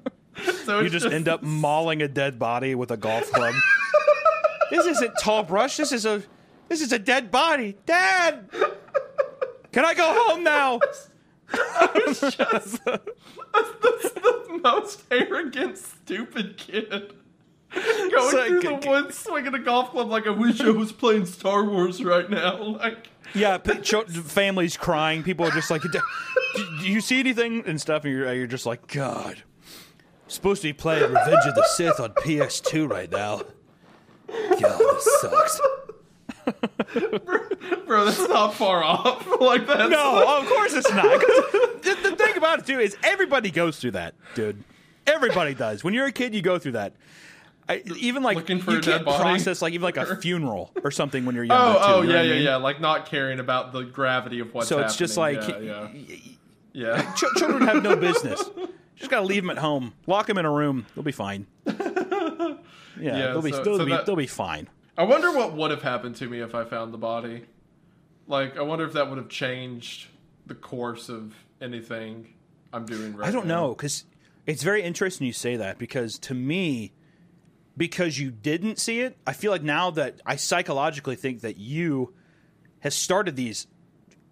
So 0.65 0.81
You 0.81 0.85
it's 0.85 0.93
just 0.93 1.07
end 1.07 1.27
up 1.27 1.41
mauling 1.41 2.03
a 2.03 2.07
dead 2.07 2.38
body 2.38 2.75
with 2.75 2.91
a 2.91 2.97
golf 2.97 3.31
club. 3.31 3.55
this 4.69 4.85
isn't 4.85 5.13
tall 5.19 5.41
brush. 5.41 5.77
This 5.77 5.91
is 5.91 6.05
a 6.05 6.21
this 6.67 6.79
is 6.81 6.91
a 6.91 6.99
dead 6.99 7.31
body. 7.31 7.75
Dad, 7.88 8.47
can 9.71 9.83
I 9.83 9.95
go 9.95 10.13
home 10.13 10.43
now? 10.43 10.79
just 12.05 12.38
that's 12.38 12.77
the 12.77 14.59
most 14.63 15.03
arrogant, 15.09 15.79
stupid 15.79 16.57
kid. 16.57 17.13
Going 17.73 18.11
So, 18.11 18.47
through 18.47 18.61
g- 18.61 18.67
the 18.67 18.88
woods, 18.89 19.17
swinging 19.17 19.53
a 19.55 19.59
golf 19.59 19.89
club 19.91 20.09
like 20.09 20.27
I 20.27 20.31
wish 20.31 20.61
I 20.61 20.69
was 20.69 20.91
playing 20.91 21.25
Star 21.25 21.63
Wars 21.65 22.03
right 22.03 22.29
now. 22.29 22.61
Like, 22.61 23.07
Yeah, 23.34 23.57
families 23.57 24.78
crying. 24.78 25.23
People 25.23 25.45
are 25.45 25.51
just 25.51 25.69
like, 25.69 25.82
do, 25.82 25.89
do 26.82 26.88
you 26.88 27.01
see 27.01 27.19
anything 27.19 27.63
and 27.65 27.80
stuff? 27.80 28.03
And 28.05 28.13
you're, 28.13 28.34
you're 28.34 28.47
just 28.47 28.65
like, 28.65 28.88
God, 28.88 29.43
supposed 30.28 30.61
to 30.61 30.69
be 30.69 30.73
playing 30.73 31.03
Revenge 31.03 31.45
of 31.45 31.55
the 31.55 31.65
Sith 31.75 31.99
on 31.99 32.11
PS2 32.11 32.89
right 32.89 33.11
now. 33.11 33.41
God, 34.28 34.80
this 34.80 35.21
sucks. 35.21 35.61
bro, 37.86 38.05
that's 38.05 38.28
not 38.28 38.53
far 38.53 38.84
off. 38.84 39.25
like 39.41 39.67
that. 39.67 39.89
No, 39.89 40.39
of 40.39 40.47
course 40.47 40.73
it's 40.73 40.91
not. 40.91 41.19
The, 41.82 41.97
the 42.03 42.15
thing 42.15 42.38
about 42.38 42.59
it 42.59 42.65
too 42.65 42.80
is 42.80 42.97
everybody 43.03 43.51
goes 43.51 43.80
through 43.80 43.91
that, 43.91 44.15
dude. 44.36 44.63
Everybody 45.05 45.53
does. 45.53 45.84
When 45.84 45.93
you're 45.93 46.07
a 46.07 46.11
kid, 46.11 46.36
you 46.36 46.41
go 46.41 46.59
through 46.59 46.73
that. 46.73 46.93
I, 47.70 47.82
even 47.97 48.24
like 48.24 48.38
Looking 48.38 48.61
for 48.61 48.72
you 48.72 48.78
a 48.80 48.82
can't 48.82 49.03
body? 49.05 49.22
process 49.22 49.61
like 49.61 49.74
even 49.74 49.84
like 49.84 49.97
a 49.97 50.15
funeral 50.18 50.72
or 50.84 50.91
something 50.91 51.26
when 51.26 51.36
you're 51.36 51.43
younger. 51.43 51.80
Oh, 51.82 52.01
too, 52.03 52.09
oh, 52.09 52.13
yeah, 52.13 52.22
yeah, 52.22 52.34
mean? 52.36 52.43
yeah. 52.43 52.55
Like 52.55 52.80
not 52.80 53.07
caring 53.07 53.39
about 53.39 53.74
the 53.74 53.84
gravity 53.84 54.39
of 54.39 54.53
what's 54.53 54.70
So 54.70 54.78
happening. 54.78 54.88
it's 54.89 54.95
just 54.97 55.18
like 55.18 55.47
yeah, 55.47 55.59
yeah. 55.59 55.88
yeah. 56.72 57.13
Ch- 57.13 57.26
children 57.38 57.63
have 57.68 57.84
no 57.84 57.95
business. 57.95 58.43
Just 58.95 59.11
gotta 59.11 59.28
leave 59.28 59.43
them 59.43 59.51
at 59.51 59.59
home. 59.59 59.93
Lock 60.07 60.26
them 60.26 60.39
in 60.39 60.45
a 60.45 60.51
room. 60.51 60.88
They'll 60.95 61.03
be 61.03 61.11
fine. 61.11 61.45
Yeah, 62.99 63.15
Yeah, 63.15 63.28
they'll 63.28 63.41
be 63.43 63.51
so- 63.51 63.63
they'll 63.63 63.78
so 63.78 63.86
be 63.86 63.91
that- 63.91 64.05
they'll 64.07 64.15
be 64.15 64.26
fine. 64.28 64.68
I 64.97 65.03
wonder 65.03 65.32
what 65.32 65.53
would 65.53 65.70
have 65.70 65.84
happened 65.84 66.15
to 66.15 66.28
me 66.28 66.39
if 66.39 66.55
I 66.55 66.63
found 66.65 66.91
the 66.93 66.97
body. 66.97 67.43
Like, 68.28 68.57
I 68.57 68.61
wonder 68.63 68.86
if 68.86 68.93
that 68.93 69.07
would 69.09 69.20
have 69.20 69.30
changed 69.30 70.07
the 70.47 70.55
course 70.55 71.07
of 71.09 71.36
anything 71.61 72.34
I'm 72.74 72.86
doing 72.88 73.11
right 73.15 73.22
now. 73.22 73.28
I 73.28 73.32
don't 73.32 73.45
now. 73.47 73.61
know 73.68 73.70
because 73.76 74.05
it's 74.47 74.63
very 74.63 74.82
interesting 74.82 75.28
you 75.28 75.34
say 75.34 75.55
that 75.57 75.78
because 75.78 76.18
to 76.20 76.34
me, 76.34 76.91
because 77.78 78.19
you 78.19 78.32
didn't 78.32 78.80
see 78.80 79.01
it, 79.01 79.17
I 79.25 79.34
feel 79.34 79.51
like 79.51 79.63
now 79.63 79.91
that 79.91 80.19
I 80.25 80.36
psychologically 80.36 81.15
think 81.15 81.41
that 81.41 81.57
you 81.57 82.13
has 82.80 82.95
started 82.95 83.36
these 83.36 83.67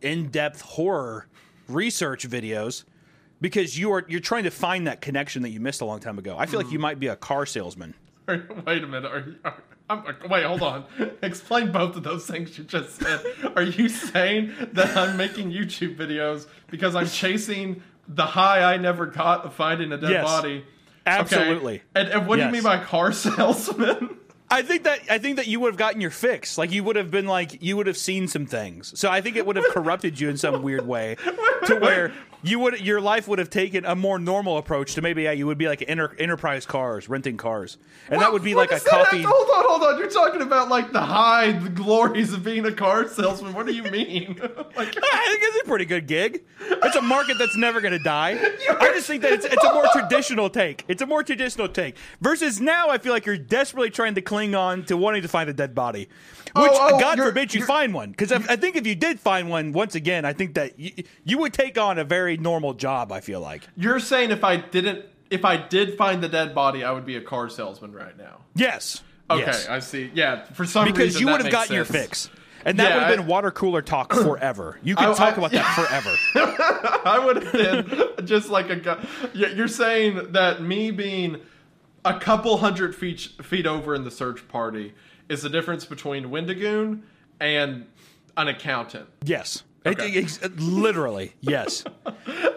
in-depth 0.01 0.61
horror 0.61 1.27
research 1.67 2.27
videos 2.27 2.83
because 3.41 3.77
you 3.77 3.91
are 3.91 4.05
you're 4.07 4.19
trying 4.19 4.43
to 4.43 4.51
find 4.51 4.87
that 4.87 5.01
connection 5.01 5.41
that 5.43 5.49
you 5.49 5.59
missed 5.59 5.81
a 5.81 5.85
long 5.85 5.99
time 5.99 6.17
ago. 6.17 6.35
I 6.37 6.45
feel 6.45 6.59
like 6.59 6.71
you 6.71 6.79
might 6.79 6.99
be 6.99 7.07
a 7.07 7.15
car 7.15 7.45
salesman. 7.45 7.93
Wait 8.27 8.83
a 8.83 8.87
minute. 8.87 9.05
Are 9.11 9.19
you, 9.19 9.35
are, 9.43 9.55
I'm, 9.87 10.03
wait, 10.31 10.43
hold 10.43 10.63
on. 10.63 10.85
Explain 11.21 11.71
both 11.71 11.95
of 11.95 12.01
those 12.01 12.25
things 12.25 12.57
you 12.57 12.63
just 12.63 12.95
said. 12.99 13.23
Are 13.55 13.61
you 13.61 13.87
saying 13.87 14.51
that 14.73 14.97
I'm 14.97 15.15
making 15.15 15.51
YouTube 15.51 15.95
videos 15.95 16.47
because 16.71 16.95
I'm 16.95 17.07
chasing 17.07 17.83
the 18.07 18.25
high 18.25 18.63
I 18.73 18.77
never 18.77 19.05
got 19.05 19.45
of 19.45 19.53
finding 19.53 19.91
a 19.91 19.97
dead 19.97 20.09
Yes. 20.09 20.23
body? 20.23 20.65
Okay. 21.07 21.19
Absolutely. 21.19 21.81
And, 21.93 22.09
and 22.09 22.27
what 22.27 22.37
do 22.37 22.45
you 22.45 22.51
mean 22.51 22.63
by 22.63 22.83
car 22.83 23.11
salesman? 23.13 24.17
I 24.49 24.61
think 24.61 24.83
that 24.83 24.99
I 25.09 25.17
think 25.17 25.37
that 25.37 25.47
you 25.47 25.59
would 25.59 25.69
have 25.69 25.77
gotten 25.77 26.01
your 26.01 26.11
fix. 26.11 26.57
Like 26.57 26.71
you 26.71 26.83
would 26.83 26.95
have 26.95 27.09
been 27.09 27.25
like 27.25 27.61
you 27.61 27.77
would 27.77 27.87
have 27.87 27.97
seen 27.97 28.27
some 28.27 28.45
things. 28.45 28.97
So 28.97 29.09
I 29.09 29.21
think 29.21 29.35
it 29.37 29.45
would 29.45 29.55
have 29.55 29.65
corrupted 29.69 30.19
you 30.19 30.29
in 30.29 30.37
some 30.37 30.61
weird 30.61 30.87
way 30.87 31.15
to 31.65 31.75
where 31.79 32.13
you 32.45 32.59
would 32.59 32.79
your 32.79 33.01
life 33.01 33.27
would 33.27 33.39
have 33.39 33.49
taken 33.49 33.85
a 33.85 33.95
more 33.95 34.19
normal 34.19 34.57
approach 34.57 34.93
to 34.95 35.01
maybe 35.01 35.23
yeah, 35.23 35.31
you 35.31 35.47
would 35.47 35.57
be 35.57 35.67
like 35.67 35.83
enter, 35.87 36.15
enterprise 36.19 36.65
cars, 36.65 37.09
renting 37.09 37.37
cars. 37.37 37.77
And 38.09 38.21
that 38.21 38.31
would 38.31 38.43
be 38.43 38.53
like 38.53 38.71
a 38.71 38.75
that 38.75 38.85
coffee 38.85 39.23
hold 39.23 39.49
on, 39.49 39.65
hold 39.67 39.83
on. 39.83 39.99
You're 39.99 40.09
talking 40.09 40.41
about 40.41 40.69
like 40.69 40.91
the 40.91 41.01
high, 41.01 41.51
the 41.53 41.69
glories 41.69 42.33
of 42.33 42.43
being 42.43 42.65
a 42.65 42.71
car 42.71 43.07
salesman. 43.07 43.53
What 43.53 43.65
do 43.65 43.73
you 43.73 43.83
mean? 43.83 44.35
like, 44.39 44.95
I 44.97 45.27
think 45.27 45.41
it's 45.41 45.61
a 45.63 45.67
pretty 45.67 45.85
good 45.85 46.07
gig. 46.07 46.43
It's 46.61 46.95
a 46.95 47.01
market 47.01 47.37
that's 47.39 47.57
never 47.57 47.81
going 47.81 47.93
to 47.93 48.03
die. 48.03 48.31
I 48.69 48.91
just 48.93 49.07
think 49.07 49.23
that 49.23 49.33
it's, 49.33 49.45
it's 49.45 49.63
a 49.63 49.73
more 49.73 49.87
traditional 49.91 50.49
take. 50.49 50.85
It's 50.87 51.01
a 51.01 51.05
more 51.05 51.23
traditional 51.23 51.67
take. 51.67 51.97
Versus 52.21 52.61
now, 52.61 52.89
I 52.89 52.97
feel 52.97 53.11
like 53.11 53.25
you're 53.25 53.37
desperately 53.37 53.89
trying 53.89 54.15
to 54.15 54.21
cling 54.21 54.55
on 54.55 54.85
to 54.85 54.97
wanting 54.97 55.23
to 55.23 55.27
find 55.27 55.49
a 55.49 55.53
dead 55.53 55.73
body. 55.73 56.09
Oh, 56.55 56.63
Which, 56.63 56.71
Oh, 56.73 56.91
oh, 56.93 56.99
God 56.99 57.17
forbid 57.17 57.53
you 57.53 57.65
find 57.65 57.93
one. 57.93 58.11
Because 58.11 58.31
I 58.31 58.55
think 58.55 58.75
if 58.75 58.85
you 58.87 58.95
did 58.95 59.19
find 59.19 59.49
one, 59.49 59.71
once 59.71 59.95
again, 59.95 60.25
I 60.25 60.33
think 60.33 60.53
that 60.55 60.79
you, 60.79 60.91
you 61.23 61.37
would 61.39 61.53
take 61.53 61.77
on 61.77 61.97
a 61.97 62.03
very 62.03 62.34
very 62.35 62.43
normal 62.43 62.73
job. 62.73 63.11
I 63.11 63.21
feel 63.21 63.39
like 63.41 63.67
You're 63.75 63.99
saying 63.99 64.31
if 64.31 64.43
I 64.43 64.57
didn't, 64.57 65.05
if 65.29 65.45
I 65.45 65.57
did 65.57 65.97
find 65.97 66.21
the 66.21 66.29
dead 66.29 66.53
body, 66.55 66.83
I 66.83 66.91
would 66.91 67.05
be 67.05 67.15
a 67.15 67.21
car 67.21 67.49
salesman 67.49 67.91
right 67.93 68.17
now. 68.17 68.41
yes, 68.55 69.01
Okay, 69.29 69.41
yes. 69.41 69.67
I 69.67 69.79
see. 69.79 70.11
Yeah, 70.13 70.43
for 70.53 70.65
some 70.65 70.85
because 70.85 70.99
reason 71.15 71.21
you 71.21 71.27
would 71.33 71.41
have 71.41 71.51
gotten 71.51 71.75
your 71.75 71.85
fix. 71.85 72.29
And 72.63 72.77
that 72.79 72.89
Yeah, 72.89 72.95
would 72.95 73.03
have 73.07 73.17
been 73.17 73.27
water 73.27 73.49
cooler 73.51 73.81
talk 73.81 74.13
forever. 74.13 74.79
You 74.83 74.95
could 74.95 75.07
I- 75.09 75.13
talk 75.15 75.33
I- 75.33 75.37
about 75.37 75.51
that 75.51 75.75
forever. 76.33 77.01
I 77.09 77.19
would 77.23 77.43
have 77.43 77.51
been 77.51 78.25
just 78.27 78.49
like 78.49 78.69
a 78.69 78.75
guy. 78.75 79.03
You're 79.33 79.67
saying 79.67 80.31
that 80.33 80.61
me 80.61 80.91
being 80.91 81.41
a 82.03 82.19
couple 82.19 82.57
hundred 82.57 82.95
feet 82.95 83.19
feet 83.41 83.65
over 83.65 83.95
in 83.95 84.03
the 84.03 84.11
search 84.11 84.47
party 84.47 84.93
is 85.27 85.41
the 85.41 85.49
difference 85.49 85.85
between 85.85 86.29
Wendigoon 86.29 87.01
and 87.39 87.87
an 88.37 88.47
accountant. 88.47 89.07
Yes. 89.23 89.63
It- 89.85 89.99
Okay. 89.99 90.17
ex- 90.17 90.39
literally, 90.57 91.33
yes. 91.41 91.83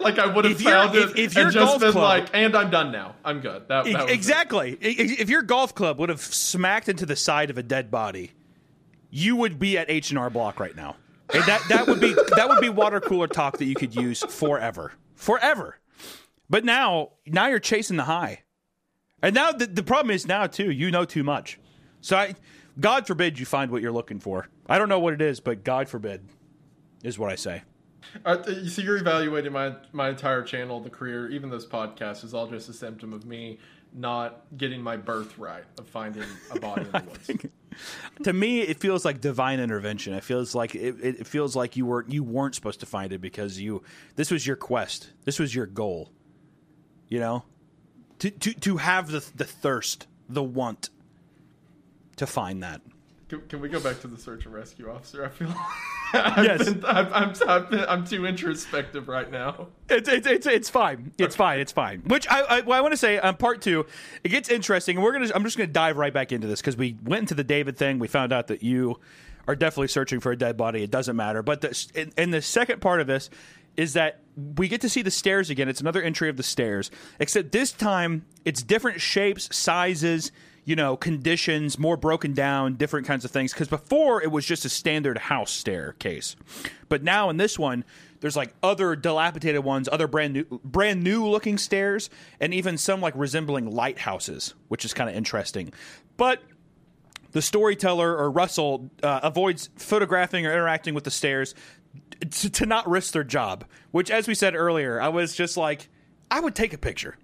Like 0.01 0.17
I 0.17 0.25
would 0.27 0.45
have 0.45 0.53
If 0.53 0.61
found 0.61 0.95
it 0.95 1.17
if 1.19 1.35
your 1.35 1.45
and 1.45 1.53
just 1.53 1.65
golf 1.65 1.81
been 1.81 1.91
club- 1.91 2.03
like, 2.21 2.29
and 2.33 2.55
I'm 2.55 2.71
done 2.71 2.91
now. 2.91 3.15
I'm 3.25 3.41
good. 3.41 3.67
That, 3.67 3.83
that 3.85 4.09
it. 4.09 4.09
exactly. 4.11 4.77
I- 4.81 4.87
I- 4.87 5.15
If 5.19 5.29
your 5.29 5.41
golf 5.41 5.75
club 5.75 5.99
would 5.99 6.07
have 6.09 6.21
smacked 6.21 6.87
into 6.89 7.05
the 7.05 7.15
side 7.17 7.49
of 7.49 7.57
a 7.57 7.63
dead 7.63 7.91
body, 7.91 8.31
you 9.11 9.35
would 9.35 9.59
be 9.59 9.77
at 9.77 9.89
H 9.89 10.09
and 10.09 10.17
R 10.17 10.29
Block 10.29 10.59
right 10.59 10.75
now. 10.75 10.95
And 11.33 11.43
that 11.43 11.61
that 11.69 11.85
would 11.87 11.99
be 11.99 12.13
that 12.35 12.47
would 12.49 12.61
be 12.61 12.69
water 12.69 12.99
cooler 13.01 13.27
talk 13.27 13.57
that 13.57 13.65
you 13.65 13.75
could 13.75 13.93
use 13.93 14.23
forever, 14.23 14.93
forever. 15.15 15.77
But 16.49 16.63
now, 16.65 17.09
now 17.27 17.47
you're 17.47 17.59
chasing 17.59 17.97
the 17.97 18.05
high, 18.05 18.43
and 19.21 19.35
now 19.35 19.51
the, 19.51 19.67
the 19.67 19.83
problem 19.83 20.09
is 20.11 20.25
now 20.25 20.47
too. 20.47 20.71
You 20.71 20.89
know 20.89 21.05
too 21.05 21.23
much. 21.23 21.59
So, 22.01 22.17
I, 22.17 22.33
God 22.79 23.05
forbid 23.05 23.37
you 23.37 23.45
find 23.45 23.69
what 23.69 23.81
you're 23.83 23.91
looking 23.91 24.19
for. 24.19 24.47
I 24.67 24.79
don't 24.79 24.89
know 24.89 24.99
what 24.99 25.13
it 25.13 25.21
is, 25.21 25.39
but 25.41 25.63
God 25.63 25.87
forbid 25.89 26.21
is 27.03 27.17
what 27.17 27.31
I 27.31 27.35
say. 27.35 27.63
Uh, 28.25 28.37
you 28.47 28.69
see, 28.69 28.81
you're 28.81 28.97
evaluating 28.97 29.51
my 29.51 29.75
my 29.91 30.09
entire 30.09 30.41
channel, 30.43 30.79
the 30.79 30.89
career, 30.89 31.29
even 31.29 31.49
this 31.49 31.65
podcast 31.65 32.23
is 32.23 32.33
all 32.33 32.47
just 32.47 32.69
a 32.69 32.73
symptom 32.73 33.13
of 33.13 33.25
me 33.25 33.59
not 33.93 34.43
getting 34.57 34.81
my 34.81 34.97
birthright 34.97 35.65
of 35.77 35.87
finding 35.87 36.23
a 36.51 36.59
body 36.59 36.81
in 36.83 36.91
the 36.91 37.03
woods. 37.07 37.45
to 38.23 38.33
me 38.33 38.61
it 38.61 38.79
feels 38.79 39.05
like 39.05 39.21
divine 39.21 39.59
intervention 39.59 40.13
it 40.13 40.23
feels 40.23 40.53
like 40.53 40.75
it, 40.75 40.95
it 41.01 41.27
feels 41.27 41.55
like 41.55 41.75
you 41.75 41.85
were 41.85 42.05
you 42.07 42.23
weren't 42.23 42.53
supposed 42.53 42.79
to 42.79 42.85
find 42.85 43.13
it 43.13 43.19
because 43.19 43.59
you 43.59 43.81
this 44.15 44.29
was 44.31 44.45
your 44.45 44.55
quest 44.55 45.11
this 45.25 45.39
was 45.39 45.55
your 45.55 45.65
goal 45.65 46.11
you 47.07 47.19
know 47.19 47.43
to 48.19 48.29
to, 48.29 48.53
to 48.53 48.77
have 48.77 49.09
the 49.09 49.25
the 49.35 49.45
thirst 49.45 50.07
the 50.27 50.43
want 50.43 50.89
to 52.17 52.27
find 52.27 52.61
that 52.61 52.81
Can, 53.29 53.41
can 53.47 53.61
we 53.61 53.69
go 53.69 53.79
back 53.79 53.99
to 54.01 54.07
the 54.07 54.17
search 54.17 54.45
and 54.45 54.53
rescue 54.53 54.89
officer? 54.91 55.23
I 55.23 55.29
feel 55.29 55.53
I've 56.13 56.43
Yes. 56.43 56.67
been, 56.67 56.83
I've, 56.83 57.13
I'm, 57.13 57.33
I've 57.47 57.69
been, 57.69 57.85
I'm 57.87 58.03
too 58.05 58.25
introspective 58.25 59.07
right 59.07 59.29
now. 59.31 59.67
It's 59.87 60.09
it's 60.09 60.25
it's, 60.27 60.47
it's 60.47 60.69
fine. 60.69 61.11
It's 61.19 61.35
fine. 61.35 61.59
It's 61.59 61.71
fine. 61.71 62.01
Which 62.07 62.27
I 62.29 62.41
I, 62.41 62.61
well, 62.61 62.77
I 62.77 62.81
want 62.81 62.93
to 62.93 62.97
say 62.97 63.19
on 63.19 63.37
part 63.37 63.61
two, 63.61 63.85
it 64.23 64.29
gets 64.29 64.49
interesting, 64.49 64.97
and 64.97 65.03
we're 65.03 65.11
gonna. 65.13 65.29
I'm 65.35 65.43
just 65.43 65.57
gonna 65.57 65.67
dive 65.67 65.97
right 65.97 66.13
back 66.13 66.31
into 66.31 66.47
this 66.47 66.59
because 66.61 66.75
we 66.75 66.97
went 67.03 67.21
into 67.21 67.35
the 67.35 67.43
David 67.43 67.77
thing. 67.77 67.99
We 67.99 68.07
found 68.07 68.33
out 68.33 68.47
that 68.47 68.63
you 68.63 68.99
are 69.47 69.55
definitely 69.55 69.87
searching 69.89 70.19
for 70.19 70.31
a 70.31 70.35
dead 70.35 70.57
body. 70.57 70.81
It 70.83 70.89
doesn't 70.91 71.15
matter. 71.15 71.43
But 71.43 71.61
the, 71.61 71.87
in, 71.95 72.11
in 72.17 72.31
the 72.31 72.41
second 72.41 72.81
part 72.81 72.99
of 73.01 73.07
this 73.07 73.29
is 73.77 73.93
that 73.93 74.19
we 74.57 74.67
get 74.67 74.81
to 74.81 74.89
see 74.89 75.01
the 75.03 75.11
stairs 75.11 75.49
again. 75.51 75.69
It's 75.69 75.81
another 75.81 76.01
entry 76.01 76.29
of 76.29 76.37
the 76.37 76.43
stairs, 76.43 76.89
except 77.19 77.51
this 77.51 77.71
time 77.71 78.25
it's 78.45 78.63
different 78.63 78.99
shapes, 79.01 79.55
sizes. 79.55 80.31
You 80.69 80.75
know, 80.75 80.95
conditions, 80.95 81.79
more 81.79 81.97
broken 81.97 82.33
down, 82.33 82.75
different 82.75 83.07
kinds 83.07 83.25
of 83.25 83.31
things. 83.31 83.51
Because 83.51 83.67
before 83.67 84.21
it 84.21 84.29
was 84.29 84.45
just 84.45 84.65
a 84.65 84.69
standard 84.69 85.17
house 85.17 85.49
staircase, 85.49 86.35
but 86.89 87.01
now 87.01 87.31
in 87.31 87.37
this 87.37 87.57
one, 87.57 87.83
there's 88.19 88.37
like 88.37 88.53
other 88.61 88.95
dilapidated 88.95 89.63
ones, 89.63 89.89
other 89.91 90.05
brand 90.05 90.33
new, 90.33 90.45
brand 90.63 91.01
new 91.03 91.25
looking 91.25 91.57
stairs, 91.57 92.11
and 92.39 92.53
even 92.53 92.77
some 92.77 93.01
like 93.01 93.15
resembling 93.17 93.71
lighthouses, 93.71 94.53
which 94.67 94.85
is 94.85 94.93
kind 94.93 95.09
of 95.09 95.15
interesting. 95.15 95.73
But 96.17 96.43
the 97.31 97.41
storyteller 97.41 98.15
or 98.15 98.29
Russell 98.29 98.91
uh, 99.01 99.21
avoids 99.23 99.71
photographing 99.75 100.45
or 100.45 100.51
interacting 100.51 100.93
with 100.93 101.03
the 101.03 101.09
stairs 101.09 101.55
to, 102.29 102.47
to 102.47 102.67
not 102.67 102.87
risk 102.87 103.13
their 103.13 103.23
job. 103.23 103.65
Which, 103.89 104.11
as 104.11 104.27
we 104.27 104.35
said 104.35 104.53
earlier, 104.53 105.01
I 105.01 105.07
was 105.07 105.35
just 105.35 105.57
like, 105.57 105.89
I 106.29 106.39
would 106.39 106.53
take 106.53 106.73
a 106.73 106.77
picture. 106.77 107.17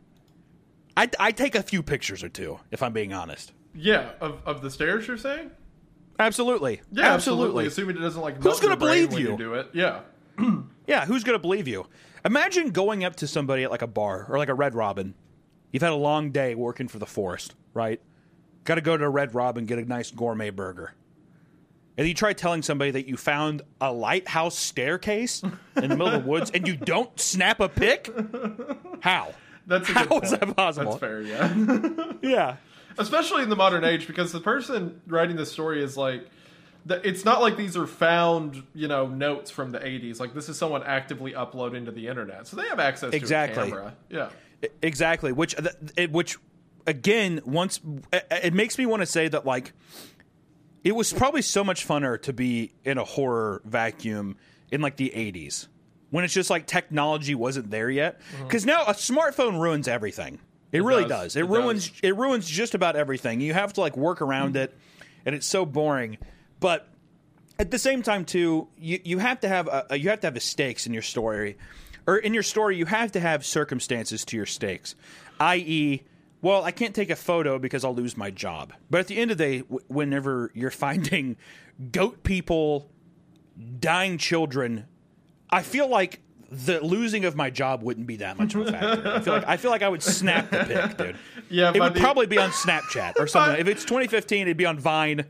I 0.98 1.10
I 1.20 1.32
take 1.32 1.56
a 1.56 1.64
few 1.64 1.84
pictures 1.84 2.24
or 2.24 2.30
two 2.30 2.60
if 2.72 2.82
I'm 2.84 2.94
being 2.94 3.14
honest. 3.14 3.54
Yeah, 3.74 4.12
of, 4.22 4.40
of 4.46 4.62
the 4.62 4.72
stairs 4.72 5.08
you're 5.08 5.18
saying? 5.18 5.52
Absolutely. 6.18 6.82
Yeah, 6.92 7.14
absolutely. 7.14 7.68
Assuming 7.68 7.98
it 7.98 8.00
doesn't 8.00 8.22
like 8.22 8.42
melt 8.42 8.62
gonna 8.62 8.78
believe 8.78 9.12
when 9.12 9.22
you? 9.22 9.38
do 9.38 9.54
it. 9.56 9.70
Yeah. 9.74 10.02
Yeah, 10.88 11.06
who's 11.06 11.24
going 11.24 11.36
to 11.36 11.42
believe 11.42 11.68
you? 11.68 11.88
Imagine 12.24 12.70
going 12.70 13.04
up 13.04 13.16
to 13.18 13.28
somebody 13.28 13.64
at 13.64 13.72
like 13.72 13.82
a 13.82 13.88
bar 13.88 14.28
or 14.30 14.38
like 14.38 14.50
a 14.50 14.54
Red 14.54 14.76
Robin. 14.76 15.16
You've 15.72 15.84
had 15.84 15.92
a 15.92 15.96
long 15.96 16.32
day 16.32 16.56
working 16.56 16.88
for 16.88 17.00
the 17.00 17.06
forest, 17.06 17.56
right? 17.74 18.00
Got 18.64 18.76
to 18.76 18.82
go 18.82 18.96
to 18.96 19.04
a 19.04 19.10
Red 19.10 19.36
Robin, 19.36 19.66
get 19.66 19.80
a 19.80 19.86
nice 19.86 20.12
gourmet 20.12 20.50
burger. 20.50 20.94
And 21.98 22.08
you 22.08 22.14
try 22.14 22.34
telling 22.34 22.62
somebody 22.62 22.92
that 22.92 23.08
you 23.08 23.16
found 23.16 23.62
a 23.80 23.92
lighthouse 23.92 24.58
staircase 24.58 25.42
in 25.44 25.90
the 25.90 25.90
middle 25.90 26.08
of 26.08 26.24
the 26.24 26.30
woods 26.30 26.52
and 26.52 26.68
you 26.68 26.76
don't 26.76 27.18
snap 27.20 27.60
a 27.62 27.70
pic? 27.70 28.10
How? 29.00 29.34
That's 29.68 29.90
a 29.90 29.94
How 29.94 30.06
good 30.06 30.24
is 30.24 30.32
that 30.32 30.56
possible? 30.56 30.92
That's 30.98 31.00
fair, 31.00 31.22
yeah. 31.22 32.14
Yeah. 32.22 32.58
Especially 32.98 33.44
in 33.44 33.50
the 33.50 33.56
modern 33.56 33.84
age, 33.84 34.08
because 34.08 34.32
the 34.32 34.40
person 34.40 35.02
writing 35.08 35.36
the 35.36 35.46
story 35.46 35.84
is 35.84 35.98
like, 35.98 36.30
it's 36.88 37.26
not 37.26 37.42
like 37.42 37.58
these 37.58 37.76
are 37.76 37.88
found, 37.88 38.64
you 38.74 38.88
know, 38.88 39.08
notes 39.08 39.50
from 39.52 39.72
the 39.72 39.80
80s. 39.80 40.20
Like, 40.20 40.34
this 40.34 40.48
is 40.50 40.58
someone 40.58 40.84
actively 40.84 41.34
uploading 41.36 41.86
to 41.86 41.92
the 41.92 42.08
internet. 42.08 42.48
So 42.48 42.56
they 42.58 42.68
have 42.68 42.80
access 42.80 43.10
to 43.12 43.18
Exactly. 43.18 43.64
a 43.64 43.66
camera. 43.68 43.96
Yeah. 44.10 44.30
Exactly. 44.82 45.32
Which, 45.32 45.56
uh, 45.60 46.08
which, 46.12 46.38
again, 46.88 47.42
once 47.44 47.82
it- 48.14 48.28
it 48.44 48.54
makes 48.54 48.78
me 48.78 48.86
want 48.86 49.02
to 49.02 49.06
say 49.08 49.28
that 49.28 49.46
like 49.46 49.74
it 50.84 50.96
was 50.96 51.12
probably 51.12 51.42
so 51.42 51.64
much 51.64 51.88
funner 51.88 52.22
to 52.22 52.32
be 52.32 52.72
in 52.84 52.98
a 52.98 53.04
horror 53.04 53.62
vacuum 53.66 54.38
in 54.72 54.82
like 54.82 54.96
the 54.98 55.10
'80s 55.16 55.68
when 56.16 56.24
it's 56.24 56.34
just 56.34 56.50
like 56.50 56.66
technology 56.66 57.36
wasn't 57.36 57.70
there 57.70 57.90
yet. 57.90 58.22
Uh-huh. 58.36 58.46
Because 58.46 58.66
now 58.66 58.84
a 58.84 58.94
smartphone 58.94 59.60
ruins 59.60 59.90
everything. 59.90 60.40
It, 60.72 60.82
really 60.82 61.04
does. 61.04 61.34
does. 61.34 61.36
It, 61.36 61.42
It 61.42 61.50
ruins. 61.50 61.90
does. 61.90 62.00
It 62.04 62.16
ruins 62.16 62.50
just 62.50 62.74
about 62.74 62.96
everything. 62.96 63.42
You 63.42 63.54
have 63.54 63.74
to 63.74 63.82
like 63.82 63.98
work 63.98 64.22
around 64.22 64.56
mm-hmm. 64.56 64.64
it, 64.64 64.78
and 65.26 65.36
it's 65.36 65.46
so 65.46 65.66
boring. 65.66 66.18
But 66.62 66.88
at 67.60 67.70
the 67.70 67.78
same 67.78 68.02
time 68.02 68.24
too 68.24 68.70
you, 68.78 69.02
you 69.04 69.18
have 69.20 69.42
to 69.42 69.50
have 69.50 69.68
a, 69.90 69.98
you 69.98 70.10
have 70.10 70.22
to 70.22 70.28
have 70.28 70.38
a 70.38 70.40
stakes 70.40 70.88
in 70.88 70.94
your 70.94 71.02
story 71.02 71.58
or 72.08 72.18
in 72.18 72.34
your 72.34 72.44
story 72.44 72.78
you 72.78 72.86
have 72.86 73.12
to 73.12 73.20
have 73.20 73.46
circumstances 73.46 74.26
to 74.26 74.38
your 74.38 74.46
stakes 74.46 74.96
i.e 75.40 76.04
well 76.42 76.64
i 76.64 76.72
can't 76.72 76.96
take 76.96 77.10
a 77.10 77.16
photo 77.16 77.58
because 77.58 77.84
i'll 77.84 77.96
lose 77.96 78.18
my 78.18 78.30
job 78.30 78.74
but 78.90 79.00
at 79.00 79.08
the 79.08 79.18
end 79.18 79.32
of 79.32 79.38
the 79.38 79.44
day 79.44 79.58
w- 79.60 79.86
whenever 79.88 80.52
you're 80.54 80.72
finding 80.88 81.38
goat 81.92 82.24
people 82.24 82.90
dying 83.80 84.18
children 84.18 84.86
i 85.50 85.62
feel 85.62 85.88
like 85.88 86.20
the 86.52 86.80
losing 86.80 87.26
of 87.26 87.36
my 87.36 87.50
job 87.50 87.82
wouldn't 87.84 88.08
be 88.08 88.18
that 88.18 88.38
much 88.38 88.56
of 88.56 88.68
a 88.68 88.72
factor. 88.72 89.12
I 89.12 89.20
feel 89.20 89.34
like 89.34 89.48
I 89.48 89.58
feel 89.58 89.72
like 89.72 89.82
I 89.82 89.90
would 89.90 90.04
snap 90.04 90.50
the 90.52 90.64
pic, 90.64 90.98
dude. 90.98 91.18
Yeah, 91.50 91.72
it 91.74 91.80
would 91.80 91.94
the- 91.94 92.00
probably 92.00 92.26
be 92.26 92.38
on 92.38 92.50
Snapchat 92.50 93.14
or 93.20 93.28
something. 93.28 93.60
if 93.60 93.68
it's 93.68 93.84
2015, 93.84 94.44
it'd 94.44 94.58
be 94.58 94.66
on 94.66 94.80
Vine. 94.80 95.26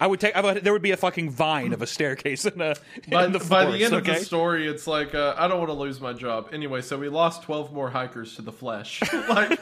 I 0.00 0.06
would 0.06 0.18
take. 0.18 0.34
I 0.34 0.40
would, 0.40 0.64
there 0.64 0.72
would 0.72 0.82
be 0.82 0.92
a 0.92 0.96
fucking 0.96 1.30
vine 1.30 1.72
of 1.74 1.82
a 1.82 1.86
staircase 1.86 2.46
in, 2.46 2.60
a, 2.60 2.74
By, 3.08 3.26
in 3.26 3.32
the 3.32 3.38
forest, 3.38 3.50
by 3.50 3.70
the 3.70 3.84
end 3.84 3.94
okay? 3.94 4.12
of 4.12 4.18
the 4.18 4.24
story, 4.24 4.66
it's 4.66 4.86
like, 4.86 5.14
uh, 5.14 5.34
I 5.36 5.46
don't 5.46 5.58
want 5.58 5.68
to 5.68 5.74
lose 5.74 6.00
my 6.00 6.14
job. 6.14 6.48
Anyway, 6.52 6.80
so 6.80 6.98
we 6.98 7.10
lost 7.10 7.42
12 7.42 7.72
more 7.74 7.90
hikers 7.90 8.34
to 8.36 8.42
the 8.42 8.52
flesh. 8.52 9.02
like, 9.28 9.60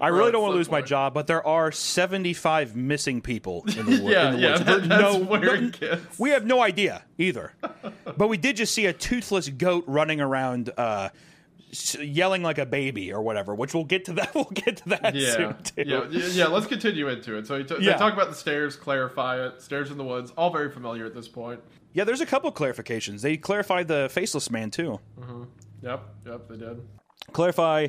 I 0.00 0.08
really 0.08 0.32
don't 0.32 0.42
want 0.42 0.52
to 0.52 0.56
lose 0.58 0.70
my 0.70 0.82
job, 0.82 1.14
but 1.14 1.26
there 1.26 1.46
are 1.46 1.70
75 1.72 2.74
missing 2.76 3.20
people 3.20 3.64
in 3.76 3.86
the, 3.86 4.02
wo- 4.02 4.10
yeah, 4.10 4.28
in 4.28 4.34
the 4.34 4.40
yeah, 4.40 4.50
woods. 4.52 4.58
that, 4.60 4.66
There- 4.66 4.78
that's 4.80 4.88
no- 4.88 5.18
no- 5.96 6.00
we 6.18 6.30
have 6.30 6.44
no 6.46 6.62
idea 6.62 7.04
either. 7.18 7.52
but 8.16 8.28
we 8.28 8.36
did 8.36 8.56
just 8.56 8.74
see 8.74 8.86
a 8.86 8.92
toothless 8.92 9.48
goat 9.48 9.84
running 9.86 10.20
around, 10.20 10.70
uh, 10.76 11.10
yelling 12.00 12.42
like 12.42 12.58
a 12.58 12.66
baby 12.66 13.12
or 13.12 13.22
whatever. 13.22 13.54
Which 13.54 13.74
we'll 13.74 13.84
get 13.84 14.06
to 14.06 14.12
that. 14.14 14.34
We'll 14.34 14.44
get 14.46 14.78
to 14.78 14.88
that 14.90 15.14
yeah, 15.14 15.32
soon 15.34 15.56
too. 15.62 15.84
yeah, 15.86 16.04
yeah. 16.32 16.46
Let's 16.48 16.66
continue 16.66 17.08
into 17.08 17.36
it. 17.36 17.46
So 17.46 17.62
t- 17.62 17.76
Yeah. 17.80 17.92
they 17.92 17.98
talk 17.98 18.12
about 18.12 18.28
the 18.28 18.34
stairs, 18.34 18.74
clarify 18.76 19.44
it. 19.46 19.60
Stairs 19.62 19.90
in 19.90 19.98
the 19.98 20.04
woods, 20.04 20.32
all 20.36 20.50
very 20.50 20.70
familiar 20.70 21.04
at 21.06 21.14
this 21.14 21.28
point. 21.28 21.60
Yeah, 21.92 22.04
there's 22.04 22.20
a 22.20 22.26
couple 22.26 22.50
clarifications. 22.52 23.20
They 23.22 23.36
clarified 23.36 23.86
the 23.88 24.08
faceless 24.10 24.50
man 24.50 24.70
too. 24.70 24.98
Yep, 25.82 26.02
yep, 26.26 26.48
they 26.48 26.56
did. 26.56 26.80
Clarify 27.32 27.88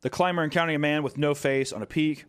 the 0.00 0.10
climber 0.10 0.44
encountering 0.44 0.76
a 0.76 0.80
man 0.80 1.02
with 1.02 1.18
no 1.18 1.34
face 1.34 1.72
on 1.72 1.82
a 1.82 1.86
peak, 1.86 2.24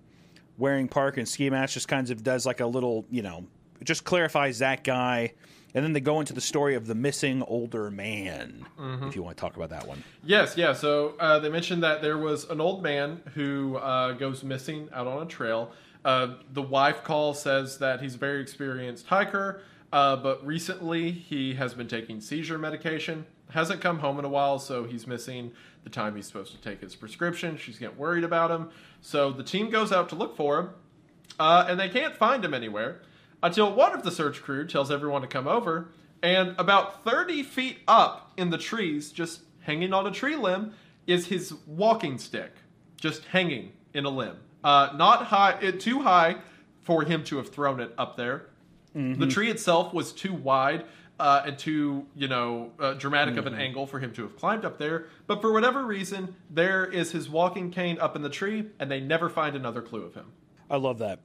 wearing 0.57 0.87
park 0.87 1.17
and 1.17 1.27
ski 1.27 1.49
mask. 1.49 1.73
Just 1.73 1.87
kind 1.87 2.09
of 2.09 2.23
does 2.23 2.45
like 2.45 2.59
a 2.59 2.65
little, 2.65 3.05
you 3.09 3.21
know, 3.21 3.45
just 3.83 4.03
clarifies 4.03 4.59
that 4.59 4.83
guy. 4.83 5.33
And 5.75 5.85
then 5.85 5.93
they 5.93 5.99
go 5.99 6.19
into 6.19 6.33
the 6.33 6.41
story 6.41 6.73
of 6.73 6.87
the 6.87 6.95
missing 6.95 7.43
older 7.43 7.91
man. 7.91 8.65
If 9.03 9.15
you 9.15 9.21
want 9.21 9.37
to 9.37 9.41
talk 9.41 9.55
about 9.55 9.69
that 9.69 9.87
one, 9.87 10.03
Yes, 10.23 10.57
yeah. 10.57 10.73
So 10.73 11.13
uh, 11.19 11.37
they 11.39 11.49
mentioned 11.49 11.83
that 11.83 12.01
there 12.01 12.17
was 12.17 12.49
an 12.49 12.59
old 12.59 12.81
man 12.81 13.21
who 13.35 13.77
uh, 13.77 14.13
goes 14.13 14.43
missing 14.43 14.89
out 14.91 15.05
on 15.05 15.21
a 15.21 15.25
trail. 15.27 15.71
Uh, 16.03 16.35
the 16.53 16.61
wife 16.63 17.03
call 17.03 17.35
says 17.35 17.77
that 17.79 18.01
he's 18.01 18.15
a 18.15 18.17
very 18.17 18.41
experienced 18.41 19.05
hiker. 19.05 19.61
Uh, 19.93 20.15
but 20.15 20.43
recently, 20.45 21.11
he 21.11 21.53
has 21.55 21.75
been 21.75 21.87
taking 21.87 22.19
seizure 22.19 22.57
medication. 22.57 23.25
Hasn't 23.51 23.81
come 23.81 23.99
home 23.99 24.17
in 24.17 24.25
a 24.25 24.29
while, 24.29 24.57
so 24.59 24.85
he's 24.85 25.05
missing 25.05 25.51
the 25.83 25.89
time 25.89 26.15
he's 26.15 26.27
supposed 26.27 26.51
to 26.51 26.61
take 26.61 26.81
his 26.81 26.95
prescription. 26.95 27.57
She's 27.57 27.77
getting 27.79 27.97
worried 27.97 28.23
about 28.23 28.51
him. 28.51 28.69
So 29.01 29.31
the 29.31 29.43
team 29.43 29.69
goes 29.69 29.91
out 29.91 30.09
to 30.09 30.15
look 30.15 30.35
for 30.35 30.59
him, 30.59 30.69
uh, 31.39 31.65
and 31.67 31.79
they 31.79 31.89
can't 31.89 32.15
find 32.15 32.43
him 32.43 32.53
anywhere 32.53 33.01
until 33.41 33.73
one 33.73 33.93
of 33.93 34.03
the 34.03 34.11
search 34.11 34.41
crew 34.41 34.67
tells 34.67 34.91
everyone 34.91 35.21
to 35.21 35.27
come 35.27 35.47
over. 35.47 35.89
And 36.21 36.53
about 36.57 37.05
30 37.05 37.43
feet 37.43 37.79
up 37.87 38.33
in 38.35 38.49
the 38.49 38.57
trees, 38.57 39.11
just 39.11 39.41
hanging 39.61 39.93
on 39.93 40.05
a 40.05 40.11
tree 40.11 40.35
limb, 40.35 40.73
is 41.07 41.27
his 41.27 41.53
walking 41.65 42.17
stick, 42.17 42.51
just 42.97 43.25
hanging 43.25 43.71
in 43.93 44.05
a 44.05 44.09
limb. 44.09 44.35
Uh, 44.63 44.89
not 44.95 45.25
high, 45.25 45.53
too 45.79 46.01
high 46.01 46.35
for 46.81 47.03
him 47.03 47.23
to 47.23 47.37
have 47.37 47.49
thrown 47.49 47.79
it 47.79 47.93
up 47.97 48.17
there. 48.17 48.47
The 49.19 49.27
tree 49.27 49.49
itself 49.49 49.93
was 49.93 50.11
too 50.11 50.33
wide 50.33 50.83
uh, 51.19 51.43
and 51.45 51.57
too, 51.57 52.05
you 52.15 52.27
know, 52.27 52.71
uh, 52.79 52.93
dramatic 52.93 53.37
of 53.37 53.45
an 53.45 53.53
angle 53.53 53.85
for 53.85 53.99
him 53.99 54.13
to 54.13 54.21
have 54.23 54.37
climbed 54.37 54.65
up 54.65 54.77
there. 54.77 55.07
But 55.27 55.41
for 55.41 55.51
whatever 55.51 55.85
reason, 55.85 56.35
there 56.49 56.85
is 56.85 57.11
his 57.11 57.29
walking 57.29 57.71
cane 57.71 57.99
up 57.99 58.15
in 58.15 58.21
the 58.21 58.29
tree, 58.29 58.67
and 58.79 58.89
they 58.89 59.01
never 59.01 59.29
find 59.29 59.55
another 59.55 59.81
clue 59.81 60.03
of 60.03 60.15
him. 60.15 60.31
I 60.69 60.77
love 60.77 60.99
that. 60.99 61.19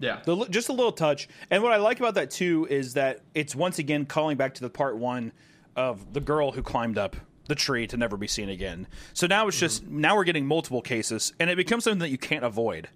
Yeah. 0.00 0.20
The, 0.24 0.46
just 0.46 0.68
a 0.68 0.72
little 0.72 0.92
touch. 0.92 1.28
And 1.50 1.62
what 1.62 1.72
I 1.72 1.76
like 1.76 2.00
about 2.00 2.14
that 2.14 2.30
too 2.30 2.66
is 2.70 2.94
that 2.94 3.20
it's 3.34 3.54
once 3.54 3.78
again 3.78 4.06
calling 4.06 4.36
back 4.36 4.54
to 4.54 4.60
the 4.60 4.70
part 4.70 4.96
one 4.96 5.32
of 5.76 6.12
the 6.12 6.20
girl 6.20 6.52
who 6.52 6.62
climbed 6.62 6.98
up 6.98 7.16
the 7.48 7.54
tree 7.54 7.86
to 7.86 7.96
never 7.96 8.16
be 8.16 8.26
seen 8.26 8.48
again. 8.48 8.86
So 9.12 9.26
now 9.26 9.48
it's 9.48 9.58
just 9.58 9.86
now 9.86 10.16
we're 10.16 10.24
getting 10.24 10.46
multiple 10.46 10.82
cases, 10.82 11.32
and 11.40 11.48
it 11.48 11.56
becomes 11.56 11.84
something 11.84 12.00
that 12.00 12.10
you 12.10 12.18
can't 12.18 12.44
avoid. 12.44 12.88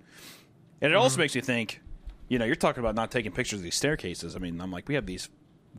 And 0.80 0.92
it 0.92 0.96
also 0.96 1.18
makes 1.18 1.34
me 1.34 1.40
think, 1.40 1.80
you 2.28 2.38
know, 2.38 2.44
you're 2.44 2.56
talking 2.56 2.80
about 2.80 2.94
not 2.94 3.10
taking 3.10 3.32
pictures 3.32 3.60
of 3.60 3.62
these 3.62 3.76
staircases. 3.76 4.34
I 4.34 4.40
mean, 4.40 4.60
I'm 4.60 4.70
like, 4.70 4.88
we 4.88 4.94
have 4.94 5.06
these 5.06 5.28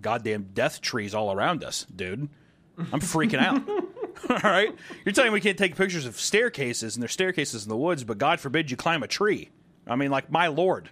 goddamn 0.03 0.49
death 0.53 0.81
trees 0.81 1.15
all 1.15 1.31
around 1.31 1.63
us, 1.63 1.85
dude. 1.95 2.29
I'm 2.77 2.99
freaking 3.01 3.39
out. 3.39 3.67
all 4.29 4.51
right, 4.51 4.69
you're 5.05 5.13
telling 5.13 5.31
me 5.31 5.35
we 5.35 5.41
can't 5.41 5.57
take 5.57 5.75
pictures 5.75 6.05
of 6.05 6.19
staircases, 6.19 6.95
and 6.95 7.01
there's 7.01 7.11
staircases 7.13 7.63
in 7.63 7.69
the 7.69 7.77
woods, 7.77 8.03
but 8.03 8.17
God 8.19 8.39
forbid 8.39 8.69
you 8.69 8.77
climb 8.77 9.01
a 9.03 9.07
tree. 9.07 9.49
I 9.87 9.95
mean, 9.95 10.11
like 10.11 10.31
my 10.31 10.47
lord. 10.47 10.89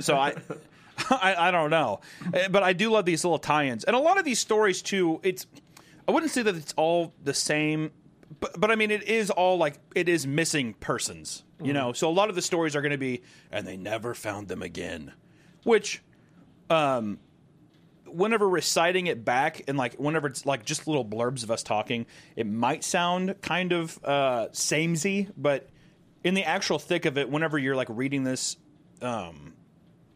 So 0.00 0.16
I, 0.16 0.34
I, 1.10 1.48
I 1.48 1.50
don't 1.50 1.70
know, 1.70 2.00
Uh, 2.32 2.48
but 2.48 2.62
I 2.62 2.72
do 2.72 2.90
love 2.90 3.04
these 3.04 3.24
little 3.24 3.38
tie-ins, 3.38 3.84
and 3.84 3.94
a 3.94 3.98
lot 3.98 4.18
of 4.18 4.24
these 4.24 4.38
stories 4.38 4.82
too. 4.82 5.20
It's 5.22 5.46
I 6.08 6.12
wouldn't 6.12 6.32
say 6.32 6.42
that 6.42 6.54
it's 6.54 6.72
all 6.76 7.12
the 7.22 7.34
same, 7.34 7.90
but 8.40 8.58
but 8.58 8.70
I 8.70 8.76
mean 8.76 8.90
it 8.90 9.02
is 9.02 9.30
all 9.30 9.58
like 9.58 9.78
it 9.94 10.08
is 10.08 10.26
missing 10.26 10.74
persons, 10.74 11.44
you 11.62 11.72
know. 11.72 11.92
So 11.92 12.08
a 12.08 12.14
lot 12.14 12.28
of 12.30 12.34
the 12.36 12.42
stories 12.42 12.74
are 12.74 12.80
going 12.80 12.92
to 12.92 12.98
be, 12.98 13.22
and 13.52 13.66
they 13.66 13.76
never 13.76 14.14
found 14.14 14.48
them 14.48 14.62
again, 14.62 15.12
which, 15.64 16.02
um, 16.70 17.18
whenever 18.08 18.48
reciting 18.48 19.06
it 19.06 19.24
back 19.24 19.62
and 19.68 19.76
like 19.76 19.94
whenever 19.94 20.26
it's 20.26 20.46
like 20.46 20.64
just 20.64 20.86
little 20.86 21.04
blurbs 21.04 21.42
of 21.42 21.50
us 21.50 21.62
talking, 21.62 22.06
it 22.34 22.46
might 22.46 22.84
sound 22.84 23.40
kind 23.42 23.72
of 23.72 24.02
uh 24.04 24.48
samey, 24.52 25.28
but 25.36 25.68
in 26.24 26.34
the 26.34 26.44
actual 26.44 26.78
thick 26.80 27.04
of 27.04 27.18
it, 27.18 27.30
whenever 27.30 27.56
you're 27.56 27.76
like 27.76 27.88
reading 27.88 28.24
this, 28.24 28.56
um, 29.00 29.54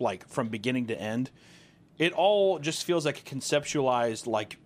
like 0.00 0.26
from 0.28 0.48
beginning 0.48 0.88
to 0.88 1.00
end, 1.00 1.30
it 1.98 2.12
all 2.12 2.58
just 2.58 2.84
feels 2.84 3.06
like 3.06 3.18
a 3.18 3.22
conceptualized 3.22 4.26
like 4.26 4.56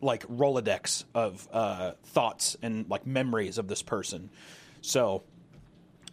like 0.00 0.26
rolodex 0.28 1.04
of 1.14 1.46
uh, 1.52 1.92
thoughts 2.04 2.56
and 2.62 2.88
like 2.88 3.06
memories 3.06 3.58
of 3.58 3.68
this 3.68 3.82
person. 3.82 4.30
So 4.80 5.24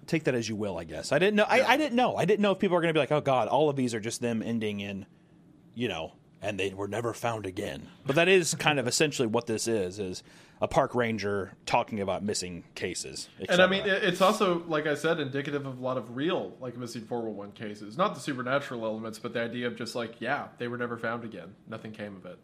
take 0.08 0.26
that 0.26 0.36
as 0.36 0.49
you 0.49 0.56
will, 0.56 0.78
I 0.78 0.84
guess. 0.84 1.12
I 1.12 1.20
didn't 1.20 1.36
know. 1.36 1.45
I, 1.47 1.62
I 1.62 1.78
didn't 1.78 1.95
know. 1.95 2.16
I 2.16 2.26
didn't 2.26 2.41
know 2.41 2.51
if 2.51 2.60
people 2.60 2.76
are 2.76 2.82
going 2.82 2.93
to 2.93 2.97
be 2.97 2.99
like, 2.99 3.12
oh 3.12 3.22
god, 3.22 3.47
all 3.47 3.70
of 3.70 3.76
these 3.76 3.93
are 3.93 3.99
just 3.99 4.22
them 4.22 4.41
ending 4.41 4.80
in, 4.80 5.06
you 5.74 5.88
know, 5.88 6.14
and 6.46 6.60
they 6.60 6.74
were 6.74 6.88
never 6.88 7.12
found 7.12 7.48
again. 7.48 7.89
But 8.06 8.16
that 8.18 8.28
is 8.28 8.54
kind 8.54 8.80
of 8.80 8.88
essentially 8.88 9.28
what 9.28 9.48
this 9.48 9.68
is: 9.68 9.98
is 9.98 10.24
a 10.62 10.68
park 10.68 10.93
ranger 10.93 11.54
talking 11.66 12.00
about 12.00 12.24
missing 12.24 12.64
cases. 12.76 13.28
And 13.50 13.62
I 13.62 13.68
mean, 13.68 13.84
it's 13.86 14.22
also, 14.22 14.64
like 14.68 14.86
I 14.86 14.93
said, 14.93 15.20
indicative 15.20 15.66
of 15.66 15.80
a 15.80 15.82
lot 15.82 15.98
of 15.98 16.16
real, 16.16 16.56
like 16.62 16.78
missing 16.78 17.02
411 17.02 17.54
cases. 17.56 17.98
Not 17.98 18.14
the 18.14 18.22
supernatural 18.22 18.86
elements, 18.86 19.18
but 19.18 19.34
the 19.34 19.41
idea 19.41 19.66
of 19.66 19.76
just 19.76 19.96
like, 19.96 20.22
yeah, 20.22 20.48
they 20.60 20.68
were 20.68 20.78
never 20.78 20.98
found 20.98 21.24
again. 21.24 21.56
Nothing 21.68 21.91
came 21.91 22.16
of 22.16 22.26
it. 22.28 22.38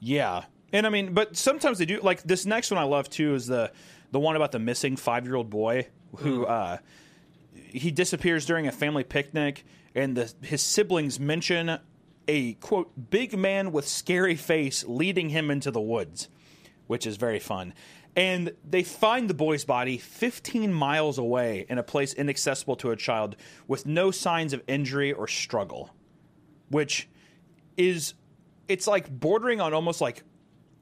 Yeah, 0.00 0.44
and 0.72 0.86
I 0.86 0.90
mean, 0.90 1.12
but 1.12 1.36
sometimes 1.36 1.78
they 1.78 1.84
do. 1.84 2.00
Like 2.00 2.22
this 2.22 2.46
next 2.46 2.70
one 2.70 2.78
I 2.78 2.84
love 2.84 3.10
too 3.10 3.34
is 3.34 3.46
the 3.46 3.70
the 4.12 4.20
one 4.20 4.34
about 4.34 4.52
the 4.52 4.58
missing 4.58 4.96
five 4.96 5.26
year 5.26 5.34
old 5.34 5.50
boy 5.50 5.88
who 6.16 6.46
uh, 6.46 6.78
he 7.52 7.90
disappears 7.90 8.46
during 8.46 8.66
a 8.66 8.72
family 8.72 9.04
picnic, 9.04 9.66
and 9.94 10.16
the 10.16 10.32
his 10.40 10.62
siblings 10.62 11.20
mention 11.20 11.78
a 12.28 12.54
quote 12.54 13.10
big 13.10 13.36
man 13.36 13.72
with 13.72 13.86
scary 13.86 14.36
face 14.36 14.84
leading 14.86 15.30
him 15.30 15.50
into 15.50 15.70
the 15.70 15.80
woods, 15.80 16.28
which 16.86 17.06
is 17.06 17.16
very 17.16 17.38
fun. 17.38 17.74
And 18.14 18.52
they 18.64 18.82
find 18.82 19.28
the 19.28 19.34
boy's 19.34 19.64
body 19.64 19.98
15 19.98 20.72
miles 20.72 21.18
away 21.18 21.66
in 21.68 21.76
a 21.76 21.82
place 21.82 22.14
inaccessible 22.14 22.76
to 22.76 22.90
a 22.90 22.96
child 22.96 23.36
with 23.68 23.84
no 23.84 24.10
signs 24.10 24.54
of 24.54 24.62
injury 24.66 25.12
or 25.12 25.28
struggle, 25.28 25.94
which 26.70 27.08
is 27.76 28.14
it's 28.68 28.86
like 28.86 29.10
bordering 29.10 29.60
on 29.60 29.74
almost 29.74 30.00
like 30.00 30.22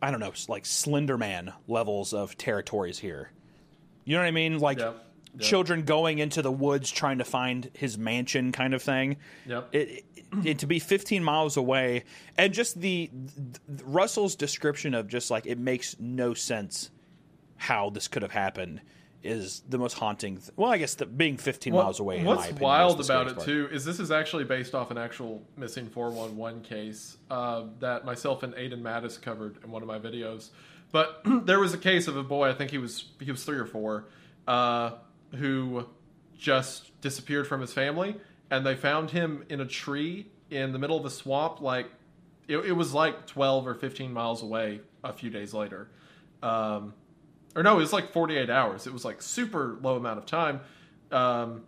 I 0.00 0.10
don't 0.10 0.20
know, 0.20 0.32
like 0.48 0.66
Slender 0.66 1.16
Man 1.16 1.52
levels 1.66 2.12
of 2.12 2.36
territories 2.36 2.98
here. 2.98 3.30
You 4.04 4.14
know 4.14 4.20
what 4.20 4.28
I 4.28 4.32
mean? 4.32 4.58
Like 4.58 4.78
Yep. 4.78 5.04
Yep. 5.34 5.40
children 5.42 5.82
going 5.82 6.18
into 6.18 6.42
the 6.42 6.52
woods 6.52 6.90
trying 6.90 7.18
to 7.18 7.24
find 7.24 7.70
his 7.74 7.98
mansion, 7.98 8.52
kind 8.52 8.72
of 8.74 8.82
thing. 8.82 9.16
Yep. 9.46 9.68
It, 9.72 9.88
it, 9.88 10.04
it- 10.44 10.58
to 10.60 10.66
be 10.66 10.78
15 10.78 11.22
miles 11.24 11.56
away, 11.56 12.04
and 12.38 12.52
just 12.52 12.80
the, 12.80 13.10
the 13.68 13.84
Russell's 13.84 14.34
description 14.36 14.94
of 14.94 15.08
just 15.08 15.30
like 15.30 15.46
it 15.46 15.58
makes 15.58 15.96
no 16.00 16.34
sense 16.34 16.90
how 17.56 17.90
this 17.90 18.08
could 18.08 18.22
have 18.22 18.32
happened 18.32 18.80
is 19.22 19.62
the 19.68 19.78
most 19.78 19.94
haunting. 19.94 20.36
Th- 20.36 20.50
well, 20.56 20.70
I 20.70 20.76
guess 20.78 20.96
the, 20.96 21.06
being 21.06 21.36
15 21.38 21.72
miles 21.72 21.98
away. 21.98 22.18
in 22.18 22.24
my 22.24 22.30
What's 22.32 22.44
opinion, 22.44 22.62
wild 22.62 23.02
about 23.02 23.28
it 23.28 23.34
part. 23.36 23.46
too 23.46 23.68
is 23.72 23.84
this 23.84 23.98
is 23.98 24.10
actually 24.10 24.44
based 24.44 24.74
off 24.74 24.90
an 24.90 24.98
actual 24.98 25.42
missing 25.56 25.86
411 25.88 26.60
case 26.62 27.16
uh, 27.30 27.62
that 27.80 28.04
myself 28.04 28.42
and 28.42 28.52
Aiden 28.54 28.82
Mattis 28.82 29.20
covered 29.20 29.56
in 29.64 29.70
one 29.70 29.80
of 29.82 29.88
my 29.88 29.98
videos. 29.98 30.50
But 30.92 31.22
there 31.46 31.58
was 31.58 31.72
a 31.72 31.78
case 31.78 32.06
of 32.06 32.16
a 32.18 32.22
boy, 32.22 32.50
I 32.50 32.52
think 32.54 32.70
he 32.70 32.78
was 32.78 33.06
he 33.20 33.30
was 33.30 33.44
three 33.44 33.56
or 33.58 33.66
four, 33.66 34.08
uh, 34.46 34.90
who 35.36 35.86
just 36.36 37.00
disappeared 37.00 37.46
from 37.46 37.60
his 37.60 37.72
family, 37.72 38.16
and 38.50 38.64
they 38.64 38.74
found 38.74 39.10
him 39.10 39.44
in 39.48 39.60
a 39.60 39.66
tree 39.66 40.26
in 40.50 40.72
the 40.72 40.78
middle 40.78 40.98
of 40.98 41.04
a 41.04 41.10
swamp. 41.10 41.60
Like 41.60 41.90
it, 42.48 42.58
it 42.58 42.72
was 42.72 42.92
like 42.92 43.26
12 43.26 43.66
or 43.66 43.74
15 43.74 44.12
miles 44.12 44.42
away. 44.42 44.80
A 45.04 45.12
few 45.12 45.28
days 45.28 45.52
later. 45.52 45.88
Um, 46.42 46.94
or 47.54 47.62
no, 47.62 47.74
it 47.74 47.80
was 47.80 47.92
like 47.92 48.12
48 48.12 48.48
hours. 48.48 48.86
It 48.86 48.92
was 48.92 49.04
like 49.04 49.20
super 49.20 49.76
low 49.82 49.96
amount 49.96 50.18
of 50.18 50.24
time. 50.24 50.60
Um, 51.12 51.62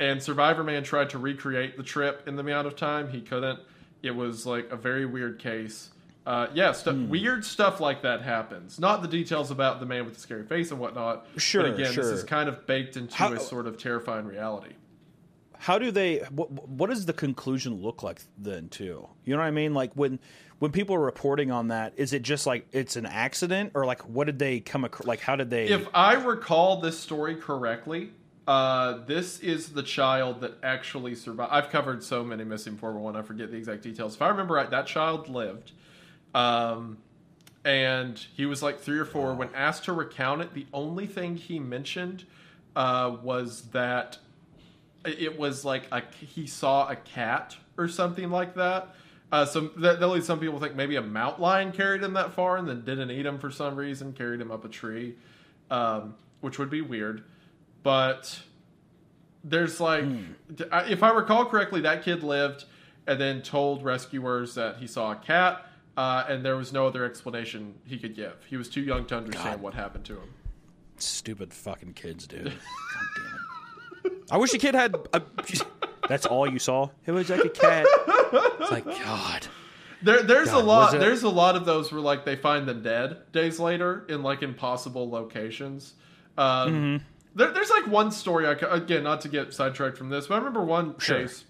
and 0.00 0.20
Survivor 0.20 0.64
Man 0.64 0.82
tried 0.82 1.10
to 1.10 1.18
recreate 1.18 1.76
the 1.76 1.84
trip 1.84 2.26
in 2.26 2.34
the 2.34 2.40
amount 2.40 2.66
of 2.66 2.74
time. 2.74 3.08
He 3.08 3.20
couldn't. 3.20 3.60
It 4.02 4.10
was 4.10 4.44
like 4.44 4.70
a 4.72 4.76
very 4.76 5.06
weird 5.06 5.38
case. 5.38 5.90
Uh, 6.26 6.46
yeah, 6.54 6.72
stu- 6.72 6.90
Hmm. 6.92 7.08
weird 7.10 7.44
stuff 7.44 7.80
like 7.80 8.00
that 8.02 8.22
happens. 8.22 8.78
Not 8.80 9.02
the 9.02 9.08
details 9.08 9.50
about 9.50 9.78
the 9.80 9.86
man 9.86 10.06
with 10.06 10.14
the 10.14 10.20
scary 10.20 10.44
face 10.44 10.70
and 10.70 10.80
whatnot. 10.80 11.26
Sure, 11.36 11.62
but 11.64 11.74
again, 11.74 11.92
sure. 11.92 12.02
this 12.04 12.12
is 12.12 12.24
kind 12.24 12.48
of 12.48 12.66
baked 12.66 12.96
into 12.96 13.14
How- 13.14 13.32
a 13.32 13.38
sort 13.40 13.66
of 13.66 13.76
terrifying 13.78 14.24
reality. 14.26 14.72
how 15.58 15.78
do 15.78 15.90
they 15.90 16.18
what, 16.30 16.50
what 16.68 16.90
does 16.90 17.06
the 17.06 17.12
conclusion 17.12 17.80
look 17.80 18.02
like 18.02 18.20
then 18.36 18.68
too 18.68 19.08
you 19.24 19.32
know 19.34 19.40
what 19.40 19.46
i 19.46 19.50
mean 19.52 19.72
like 19.72 19.92
when 19.94 20.18
when 20.58 20.70
people 20.72 20.94
are 20.96 21.00
reporting 21.00 21.50
on 21.50 21.68
that 21.68 21.94
is 21.96 22.12
it 22.12 22.22
just 22.22 22.44
like 22.44 22.66
it's 22.72 22.96
an 22.96 23.06
accident 23.06 23.70
or 23.74 23.86
like 23.86 24.02
what 24.02 24.26
did 24.26 24.38
they 24.38 24.58
come 24.60 24.84
across 24.84 25.06
like 25.06 25.20
how 25.20 25.36
did 25.36 25.48
they 25.50 25.68
If 25.68 25.88
I 25.94 26.14
recall 26.14 26.80
this 26.80 26.98
story 26.98 27.36
correctly, 27.36 28.10
uh, 28.46 28.98
this 29.06 29.38
is 29.40 29.70
the 29.70 29.82
child 29.82 30.40
that 30.42 30.54
actually 30.62 31.14
survived. 31.14 31.50
I've 31.52 31.70
covered 31.70 32.02
so 32.04 32.22
many 32.24 32.44
missing 32.44 32.76
411, 32.76 33.18
I 33.18 33.22
forget 33.24 33.50
the 33.50 33.56
exact 33.56 33.82
details. 33.82 34.16
If 34.16 34.22
I 34.22 34.28
remember 34.28 34.54
right, 34.54 34.68
that 34.70 34.86
child 34.86 35.28
lived. 35.30 35.72
Um, 36.34 36.98
and 37.64 38.18
he 38.36 38.44
was 38.46 38.62
like 38.62 38.80
three 38.80 38.98
or 38.98 39.04
four. 39.04 39.34
When 39.34 39.48
asked 39.54 39.84
to 39.84 39.92
recount 39.92 40.42
it, 40.42 40.52
the 40.54 40.66
only 40.72 41.06
thing 41.06 41.36
he 41.36 41.58
mentioned 41.58 42.24
uh, 42.76 43.16
was 43.22 43.62
that 43.70 44.18
it 45.04 45.38
was 45.38 45.64
like 45.64 45.84
a, 45.92 46.02
he 46.20 46.46
saw 46.46 46.88
a 46.88 46.96
cat 46.96 47.56
or 47.78 47.88
something 47.88 48.30
like 48.30 48.54
that. 48.56 48.94
Uh, 49.32 49.44
so 49.44 49.60
that, 49.78 49.98
that 50.00 50.06
leads 50.08 50.26
some 50.26 50.38
people 50.38 50.60
think 50.60 50.74
maybe 50.76 50.96
a 50.96 51.02
mountain 51.02 51.42
lion 51.42 51.72
carried 51.72 52.02
him 52.02 52.12
that 52.14 52.32
far 52.32 52.56
and 52.56 52.68
then 52.68 52.82
didn't 52.84 53.10
eat 53.10 53.24
him 53.26 53.38
for 53.38 53.50
some 53.50 53.74
reason, 53.76 54.12
carried 54.12 54.40
him 54.40 54.50
up 54.50 54.64
a 54.64 54.68
tree, 54.68 55.14
um, 55.70 56.14
which 56.40 56.58
would 56.58 56.70
be 56.70 56.82
weird. 56.82 57.24
But 57.82 58.38
there's 59.42 59.80
like, 59.80 60.04
I- 60.70 60.84
if 60.90 61.02
I 61.02 61.10
recall 61.10 61.46
correctly, 61.46 61.80
that 61.82 62.02
kid 62.02 62.22
lived 62.22 62.64
and 63.06 63.20
then 63.20 63.42
told 63.42 63.82
rescuers 63.82 64.54
that 64.54 64.76
he 64.76 64.86
saw 64.86 65.12
a 65.12 65.16
cat, 65.16 65.66
uh, 65.96 66.24
and 66.28 66.44
there 66.44 66.56
was 66.56 66.72
no 66.72 66.86
other 66.86 67.04
explanation 67.04 67.74
he 67.84 67.98
could 67.98 68.14
give. 68.16 68.34
He 68.48 68.56
was 68.56 68.68
too 68.68 68.80
young 68.82 69.04
to 69.06 69.16
understand 69.16 69.56
God. 69.56 69.60
what 69.62 69.74
happened 69.74 70.04
to 70.06 70.14
him. 70.14 70.28
stupid 70.98 71.52
fucking 71.52 71.92
kids 71.94 72.26
dude 72.26 72.44
God 72.44 72.52
damn 73.16 74.12
it. 74.12 74.22
i 74.30 74.36
wish 74.36 74.54
a 74.54 74.58
kid 74.58 74.74
had 74.74 74.94
a, 75.12 75.22
that's 76.08 76.24
all 76.26 76.48
you 76.50 76.58
saw 76.58 76.88
it 77.06 77.12
was 77.12 77.28
like 77.30 77.44
a 77.44 77.48
cat 77.48 77.86
it's 78.60 78.70
like 78.70 78.84
god 78.84 79.46
There, 80.02 80.22
there's 80.22 80.50
God, 80.50 80.62
a 80.62 80.66
lot. 80.66 80.94
it- 80.94 81.00
There's 81.00 81.22
a 81.22 81.28
lot 81.30 81.56
of 81.56 81.64
those 81.64 81.90
where 81.90 82.00
like 82.00 82.24
they 82.26 82.36
find 82.36 82.68
them 82.68 82.82
dead 82.82 83.18
days 83.32 83.58
later 83.58 84.04
in 84.08 84.22
like 84.22 84.42
impossible 84.42 85.08
locations. 85.10 85.94
Um, 86.36 86.68
Mm-hmm. 86.68 87.04
there, 87.34 87.50
there's 87.52 87.70
like 87.70 87.86
one 87.86 88.10
story. 88.10 88.46
I 88.46 88.52
again, 88.52 89.02
not 89.02 89.22
to 89.22 89.28
get 89.28 89.54
sidetracked 89.54 89.96
from 89.96 90.10
this, 90.10 90.26
but 90.26 90.34
I 90.34 90.38
remember 90.38 90.62
one 90.62 90.94
Sure. 90.98 91.20
case 91.20 91.44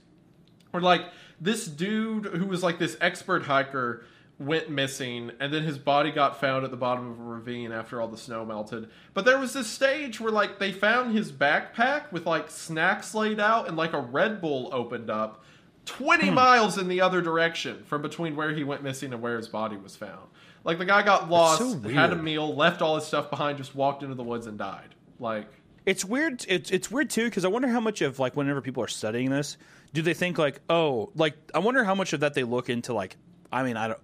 where 0.71 0.83
like 0.83 1.03
this 1.41 1.67
dude 1.67 2.27
who 2.27 2.47
was 2.47 2.63
like 2.63 2.79
this 2.79 2.97
expert 3.01 3.43
hiker 3.45 4.05
went 4.39 4.69
missing 4.69 5.31
and 5.39 5.53
then 5.55 5.63
his 5.63 5.79
body 5.79 6.11
got 6.11 6.41
found 6.41 6.65
at 6.65 6.71
the 6.73 6.77
bottom 6.77 7.13
of 7.13 7.21
a 7.21 7.23
ravine 7.23 7.71
after 7.71 8.01
all 8.01 8.09
the 8.09 8.17
snow 8.17 8.45
melted 8.45 8.89
but 9.13 9.25
there 9.25 9.39
was 9.39 9.53
this 9.53 9.69
stage 9.69 10.21
where 10.21 10.33
like 10.33 10.59
they 10.59 10.73
found 10.73 11.15
his 11.17 11.31
backpack 11.31 12.11
with 12.11 12.27
like 12.27 12.51
snacks 12.51 13.15
laid 13.15 13.39
out 13.39 13.69
and 13.69 13.77
like 13.77 13.93
a 13.93 14.01
red 14.01 14.41
bull 14.41 14.69
opened 14.73 15.09
up 15.09 15.45
20 15.87 16.29
Hmm. 16.29 16.35
miles 16.35 16.79
in 16.79 16.89
the 16.89 17.01
other 17.01 17.23
direction 17.23 17.85
from 17.85 18.03
between 18.03 18.35
where 18.35 18.53
he 18.53 18.65
went 18.65 18.83
missing 18.83 19.13
and 19.13 19.23
where 19.23 19.37
his 19.37 19.47
body 19.49 19.77
was 19.77 19.95
found 19.95 20.27
like 20.65 20.79
the 20.79 20.85
guy 20.85 21.03
got 21.03 21.31
lost 21.31 21.59
so 21.59 21.79
had 21.91 22.13
a 22.13 22.17
meal 22.17 22.57
left 22.57 22.83
all 22.83 22.97
his 22.97 23.05
stuff 23.05 23.31
behind 23.31 23.57
just 23.59 23.75
walked 23.77 24.03
into 24.03 24.17
the 24.17 24.25
woods 24.25 24.47
and 24.49 24.59
died 24.59 24.97
like 25.21 25.47
It's 25.87 26.05
weird. 26.05 26.45
It's 26.49 26.71
it's 26.73 26.91
weird 26.91 27.09
too 27.11 27.27
because 27.27 27.45
I 27.45 27.49
wonder 27.49 27.69
how 27.69 27.79
much 27.81 28.01
of 28.03 28.19
like 28.19 28.35
whenever 28.35 28.61
people 28.63 28.83
are 28.83 28.89
studying 28.89 29.31
this, 29.31 29.59
do 29.93 30.03
they 30.03 30.15
think 30.15 30.39
like 30.39 30.61
oh 30.69 31.11
like 31.15 31.37
I 31.55 31.61
wonder 31.61 31.85
how 31.85 31.95
much 31.95 32.13
of 32.15 32.21
that 32.21 32.35
they 32.35 32.43
look 32.43 32.69
into 32.69 32.95
like 32.95 33.17
I 33.53 33.63
mean 33.63 33.77
I 33.77 33.89
don't 33.89 34.01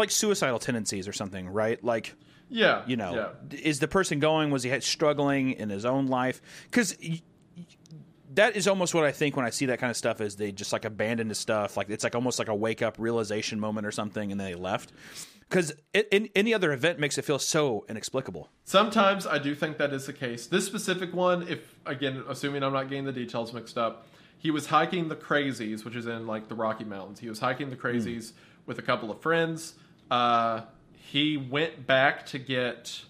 like 0.00 0.10
suicidal 0.10 0.58
tendencies 0.58 1.06
or 1.06 1.12
something 1.12 1.48
right 1.48 1.82
like 1.84 2.14
yeah 2.48 2.82
you 2.86 2.96
know 2.96 3.32
yeah. 3.50 3.58
is 3.62 3.78
the 3.78 3.88
person 3.88 4.18
going 4.18 4.50
was 4.50 4.62
he 4.62 4.80
struggling 4.80 5.52
in 5.52 5.70
his 5.70 5.84
own 5.84 6.06
life 6.06 6.42
because 6.64 6.96
that 8.34 8.56
is 8.56 8.66
almost 8.66 8.94
what 8.94 9.04
i 9.04 9.12
think 9.12 9.36
when 9.36 9.46
i 9.46 9.50
see 9.50 9.66
that 9.66 9.78
kind 9.78 9.90
of 9.90 9.96
stuff 9.96 10.20
is 10.20 10.36
they 10.36 10.50
just 10.50 10.72
like 10.72 10.84
abandon 10.84 11.28
the 11.28 11.34
stuff 11.34 11.76
like 11.76 11.88
it's 11.88 12.04
like 12.04 12.14
almost 12.14 12.38
like 12.38 12.48
a 12.48 12.54
wake 12.54 12.82
up 12.82 12.96
realization 12.98 13.60
moment 13.60 13.86
or 13.86 13.92
something 13.92 14.32
and 14.32 14.40
then 14.40 14.46
they 14.46 14.54
left 14.54 14.92
because 15.48 15.72
in, 15.92 16.28
any 16.34 16.54
other 16.54 16.72
event 16.72 16.98
makes 16.98 17.18
it 17.18 17.24
feel 17.24 17.38
so 17.38 17.84
inexplicable 17.88 18.48
Sometimes 18.70 19.26
I 19.26 19.38
do 19.38 19.52
think 19.56 19.78
that 19.78 19.92
is 19.92 20.06
the 20.06 20.12
case. 20.12 20.46
This 20.46 20.64
specific 20.64 21.12
one, 21.12 21.42
if 21.48 21.74
again, 21.86 22.22
assuming 22.28 22.62
I'm 22.62 22.72
not 22.72 22.88
getting 22.88 23.04
the 23.04 23.10
details 23.10 23.52
mixed 23.52 23.76
up, 23.76 24.06
he 24.38 24.52
was 24.52 24.66
hiking 24.66 25.08
the 25.08 25.16
Crazies, 25.16 25.84
which 25.84 25.96
is 25.96 26.06
in 26.06 26.28
like 26.28 26.46
the 26.46 26.54
Rocky 26.54 26.84
Mountains. 26.84 27.18
He 27.18 27.28
was 27.28 27.40
hiking 27.40 27.68
the 27.68 27.74
hmm. 27.74 27.84
Crazies 27.84 28.30
with 28.66 28.78
a 28.78 28.82
couple 28.82 29.10
of 29.10 29.20
friends. 29.20 29.74
Uh, 30.10 30.62
he 30.94 31.36
went 31.36 31.86
back 31.86 32.26
to 32.26 32.38
get. 32.38 33.02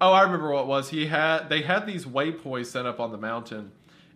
Oh, 0.00 0.12
I 0.12 0.22
remember 0.22 0.52
what 0.52 0.62
it 0.62 0.66
was. 0.66 0.90
He 0.90 1.06
had 1.06 1.48
they 1.48 1.62
had 1.62 1.86
these 1.86 2.04
waypoints 2.04 2.66
set 2.66 2.86
up 2.86 3.00
on 3.00 3.10
the 3.10 3.18
mountain, 3.18 3.72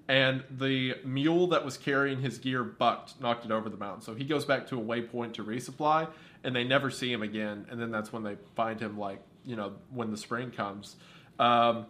and 0.08 0.44
the 0.50 0.94
mule 1.04 1.48
that 1.48 1.64
was 1.64 1.76
carrying 1.76 2.20
his 2.20 2.38
gear 2.38 2.62
bucked, 2.62 3.20
knocked 3.20 3.44
it 3.44 3.50
over 3.50 3.68
the 3.68 3.76
mountain. 3.76 4.02
So 4.02 4.14
he 4.14 4.24
goes 4.24 4.44
back 4.44 4.66
to 4.68 4.78
a 4.78 4.82
waypoint 4.82 5.34
to 5.34 5.44
resupply, 5.44 6.08
and 6.44 6.54
they 6.54 6.62
never 6.64 6.90
see 6.90 7.12
him 7.12 7.22
again. 7.22 7.66
And 7.70 7.80
then 7.80 7.90
that's 7.90 8.12
when 8.12 8.22
they 8.22 8.36
find 8.54 8.78
him, 8.80 8.96
like 8.98 9.20
you 9.44 9.56
know, 9.56 9.72
when 9.90 10.10
the 10.12 10.16
spring 10.16 10.50
comes. 10.52 10.94
Um, 11.40 11.86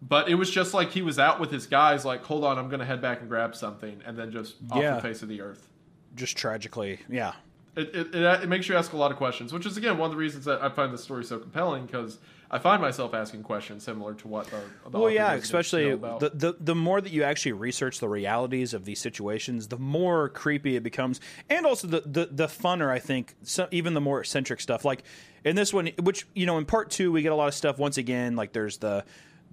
but 0.00 0.28
it 0.28 0.34
was 0.36 0.50
just 0.50 0.72
like 0.74 0.90
he 0.90 1.02
was 1.02 1.18
out 1.18 1.38
with 1.40 1.50
his 1.50 1.66
guys, 1.66 2.04
like, 2.04 2.22
hold 2.24 2.44
on, 2.44 2.58
I'm 2.58 2.68
going 2.68 2.80
to 2.80 2.86
head 2.86 3.00
back 3.02 3.20
and 3.20 3.28
grab 3.28 3.54
something, 3.56 4.00
and 4.06 4.18
then 4.18 4.32
just 4.32 4.56
off 4.70 4.82
Yeah. 4.82 4.96
the 4.96 5.02
face 5.02 5.22
of 5.22 5.28
the 5.28 5.40
earth. 5.42 5.68
just 6.14 6.36
tragically 6.36 7.00
yeah 7.08 7.32
It, 7.76 7.94
it, 7.94 8.14
it, 8.14 8.42
it 8.42 8.48
makes 8.48 8.68
you 8.68 8.76
ask 8.76 8.92
a 8.92 8.96
lot 8.96 9.10
of 9.10 9.16
questions, 9.16 9.52
which 9.52 9.66
is 9.66 9.76
again 9.76 9.98
one 9.98 10.06
of 10.06 10.12
the 10.12 10.18
reasons 10.18 10.44
that 10.44 10.62
I 10.62 10.68
find 10.68 10.92
this 10.92 11.02
story 11.02 11.24
so 11.24 11.38
compelling 11.38 11.86
because 11.86 12.18
I 12.50 12.58
find 12.58 12.80
myself 12.80 13.14
asking 13.14 13.42
questions 13.42 13.82
similar 13.82 14.14
to 14.14 14.28
what 14.28 14.46
the, 14.46 14.60
the 14.90 14.98
well 14.98 15.10
yeah 15.10 15.32
especially 15.32 15.90
about. 15.90 16.20
the, 16.20 16.30
the 16.30 16.56
the 16.60 16.74
more 16.74 17.00
that 17.00 17.10
you 17.10 17.24
actually 17.24 17.52
research 17.52 17.98
the 17.98 18.08
realities 18.08 18.74
of 18.74 18.84
these 18.84 19.00
situations 19.00 19.68
the 19.68 19.78
more 19.78 20.28
creepy 20.28 20.76
it 20.76 20.84
becomes 20.84 21.20
and 21.50 21.66
also 21.66 21.88
the 21.88 22.02
the, 22.06 22.28
the 22.30 22.46
funner 22.46 22.90
i 22.90 23.00
think 23.00 23.34
so, 23.42 23.66
even 23.72 23.92
the 23.94 24.00
more 24.00 24.20
eccentric 24.20 24.60
stuff 24.60 24.84
like 24.84 25.02
in 25.44 25.56
this 25.56 25.72
one 25.72 25.90
which 26.00 26.28
you 26.34 26.46
know 26.46 26.56
in 26.58 26.64
part 26.64 26.90
two 26.90 27.10
we 27.10 27.22
get 27.22 27.32
a 27.32 27.34
lot 27.34 27.48
of 27.48 27.54
stuff 27.54 27.76
once 27.76 27.98
again 27.98 28.36
like 28.36 28.52
there's 28.52 28.78
the 28.78 29.04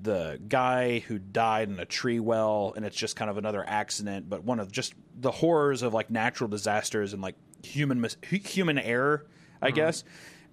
the 0.01 0.39
guy 0.47 0.99
who 0.99 1.17
died 1.17 1.69
in 1.69 1.79
a 1.79 1.85
tree 1.85 2.19
well 2.19 2.73
and 2.75 2.85
it's 2.85 2.95
just 2.95 3.15
kind 3.15 3.31
of 3.31 3.37
another 3.37 3.63
accident 3.67 4.29
but 4.29 4.43
one 4.43 4.59
of 4.59 4.71
just 4.71 4.93
the 5.19 5.31
horrors 5.31 5.81
of 5.81 5.93
like 5.93 6.11
natural 6.11 6.47
disasters 6.47 7.13
and 7.13 7.21
like 7.21 7.35
human 7.63 7.99
mis- 8.01 8.17
human 8.23 8.77
error 8.77 9.25
i 9.61 9.67
mm-hmm. 9.67 9.75
guess 9.75 10.03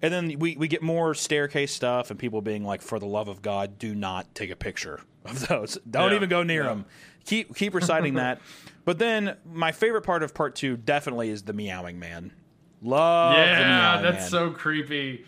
and 0.01 0.13
then 0.13 0.39
we, 0.39 0.57
we 0.57 0.69
get 0.69 0.81
more 0.81 1.13
staircase 1.13 1.75
stuff 1.75 2.11
and 2.11 2.19
people 2.21 2.41
being 2.41 2.65
like 2.65 2.83
for 2.83 2.99
the 2.99 3.07
love 3.07 3.29
of 3.29 3.43
god 3.43 3.79
do 3.79 3.95
not 3.95 4.33
take 4.35 4.51
a 4.51 4.57
picture 4.57 5.01
of 5.25 5.49
those 5.49 5.79
don't 5.91 6.11
Yeah, 6.11 6.17
even 6.17 6.29
go 6.29 6.43
near 6.43 6.63
yeah. 6.63 6.69
them 6.69 6.85
keep 7.25 7.55
keep 7.55 7.75
reciting 7.75 8.15
that 8.15 8.41
but 8.85 8.99
then 8.99 9.37
my 9.45 9.73
favorite 9.73 10.03
part 10.03 10.23
of 10.23 10.35
part 10.35 10.55
two 10.55 10.77
definitely 10.77 11.31
is 11.31 11.43
the 11.43 11.53
meowing 11.53 11.99
man 11.99 12.33
love 12.83 13.35
yeah, 13.37 14.01
that's 14.01 14.21
man. 14.21 14.31
so 14.31 14.51
creepy. 14.51 15.25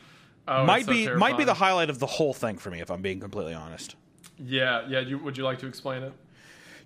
Oh, 0.46 0.64
might 0.64 0.84
so 0.86 0.92
be 0.92 1.10
might 1.14 1.36
be 1.36 1.44
the 1.44 1.54
highlight 1.54 1.90
of 1.90 1.98
the 1.98 2.06
whole 2.06 2.32
thing 2.32 2.58
for 2.58 2.70
me 2.70 2.80
if 2.80 2.90
i'm 2.90 3.02
being 3.02 3.20
completely 3.20 3.54
honest 3.54 3.96
yeah 4.38 4.86
yeah. 4.88 5.00
You, 5.00 5.18
would 5.18 5.36
you 5.36 5.44
like 5.44 5.58
to 5.58 5.66
explain 5.66 6.02
it? 6.02 6.12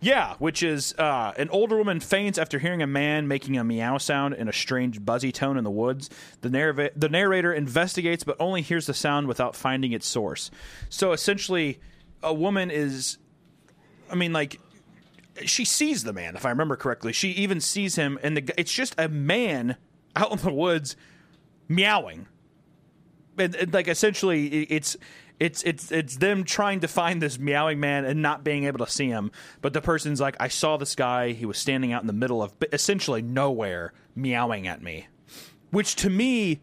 Yeah, 0.04 0.34
which 0.38 0.62
is 0.62 0.94
uh, 0.98 1.32
an 1.38 1.48
older 1.48 1.78
woman 1.78 1.98
faints 1.98 2.36
after 2.36 2.58
hearing 2.58 2.82
a 2.82 2.86
man 2.86 3.26
making 3.26 3.56
a 3.56 3.64
meow 3.64 3.96
sound 3.96 4.34
in 4.34 4.48
a 4.48 4.52
strange 4.52 5.02
buzzy 5.02 5.32
tone 5.32 5.56
in 5.56 5.64
the 5.64 5.70
woods. 5.70 6.10
The, 6.42 6.92
the 6.94 7.08
narrator 7.08 7.54
investigates, 7.54 8.22
but 8.22 8.36
only 8.38 8.60
hears 8.60 8.84
the 8.84 8.92
sound 8.92 9.28
without 9.28 9.56
finding 9.56 9.92
its 9.92 10.06
source. 10.06 10.50
So 10.90 11.12
essentially, 11.12 11.80
a 12.22 12.34
woman 12.34 12.70
is, 12.70 13.16
I 14.10 14.14
mean, 14.14 14.34
like, 14.34 14.60
she 15.46 15.64
sees 15.64 16.04
the 16.04 16.12
man, 16.12 16.36
if 16.36 16.44
I 16.44 16.50
remember 16.50 16.76
correctly. 16.76 17.14
She 17.14 17.30
even 17.30 17.62
sees 17.62 17.96
him, 17.96 18.18
and 18.22 18.36
the, 18.36 18.60
it's 18.60 18.72
just 18.72 18.94
a 18.98 19.08
man 19.08 19.78
out 20.14 20.32
in 20.32 20.38
the 20.38 20.52
woods 20.52 20.96
meowing 21.66 22.26
and, 23.38 23.54
and, 23.54 23.72
like 23.72 23.88
essentially 23.88 24.64
it's 24.64 24.96
it's 25.40 25.62
it's 25.64 25.90
it's 25.90 26.16
them 26.16 26.44
trying 26.44 26.80
to 26.80 26.88
find 26.88 27.20
this 27.20 27.38
meowing 27.38 27.80
man 27.80 28.04
and 28.04 28.22
not 28.22 28.44
being 28.44 28.64
able 28.64 28.84
to 28.84 28.90
see 28.90 29.08
him 29.08 29.30
but 29.62 29.72
the 29.72 29.80
person's 29.80 30.20
like 30.20 30.36
i 30.38 30.46
saw 30.48 30.76
this 30.76 30.94
guy 30.94 31.32
he 31.32 31.44
was 31.44 31.58
standing 31.58 31.92
out 31.92 32.00
in 32.02 32.06
the 32.06 32.12
middle 32.12 32.42
of 32.42 32.52
essentially 32.72 33.20
nowhere 33.20 33.92
meowing 34.14 34.66
at 34.68 34.80
me 34.82 35.08
which 35.70 35.96
to 35.96 36.08
me 36.08 36.60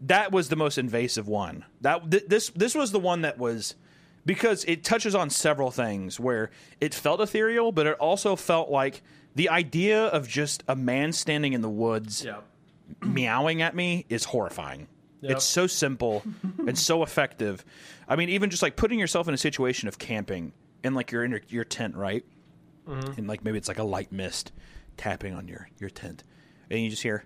that 0.00 0.30
was 0.30 0.48
the 0.50 0.56
most 0.56 0.76
invasive 0.78 1.26
one 1.26 1.64
that 1.80 2.10
th- 2.10 2.24
this 2.28 2.50
this 2.50 2.74
was 2.74 2.92
the 2.92 3.00
one 3.00 3.22
that 3.22 3.38
was 3.38 3.76
because 4.26 4.64
it 4.66 4.84
touches 4.84 5.14
on 5.14 5.30
several 5.30 5.70
things 5.70 6.20
where 6.20 6.50
it 6.80 6.94
felt 6.94 7.20
ethereal 7.20 7.72
but 7.72 7.86
it 7.86 7.96
also 7.98 8.36
felt 8.36 8.68
like 8.70 9.02
the 9.34 9.48
idea 9.48 10.04
of 10.08 10.28
just 10.28 10.62
a 10.68 10.76
man 10.76 11.12
standing 11.12 11.54
in 11.54 11.62
the 11.62 11.70
woods 11.70 12.22
Yeah. 12.24 12.40
meowing 13.00 13.62
at 13.62 13.74
me 13.74 14.04
is 14.10 14.24
horrifying. 14.24 14.86
Yep. 15.22 15.30
It's 15.30 15.44
so 15.44 15.66
simple 15.66 16.22
and 16.66 16.78
so 16.78 17.02
effective. 17.02 17.64
I 18.08 18.16
mean, 18.16 18.28
even 18.28 18.50
just 18.50 18.62
like 18.62 18.76
putting 18.76 18.98
yourself 18.98 19.28
in 19.28 19.34
a 19.34 19.38
situation 19.38 19.88
of 19.88 19.98
camping 19.98 20.52
and 20.82 20.94
like 20.94 21.12
you're 21.12 21.24
in 21.24 21.30
your, 21.30 21.40
your 21.48 21.64
tent, 21.64 21.94
right? 21.96 22.24
Mm-hmm. 22.88 23.12
And 23.18 23.28
like 23.28 23.44
maybe 23.44 23.56
it's 23.56 23.68
like 23.68 23.78
a 23.78 23.84
light 23.84 24.10
mist 24.10 24.52
tapping 24.96 25.34
on 25.34 25.46
your 25.46 25.68
your 25.78 25.90
tent, 25.90 26.24
and 26.68 26.80
you 26.80 26.90
just 26.90 27.02
hear 27.02 27.24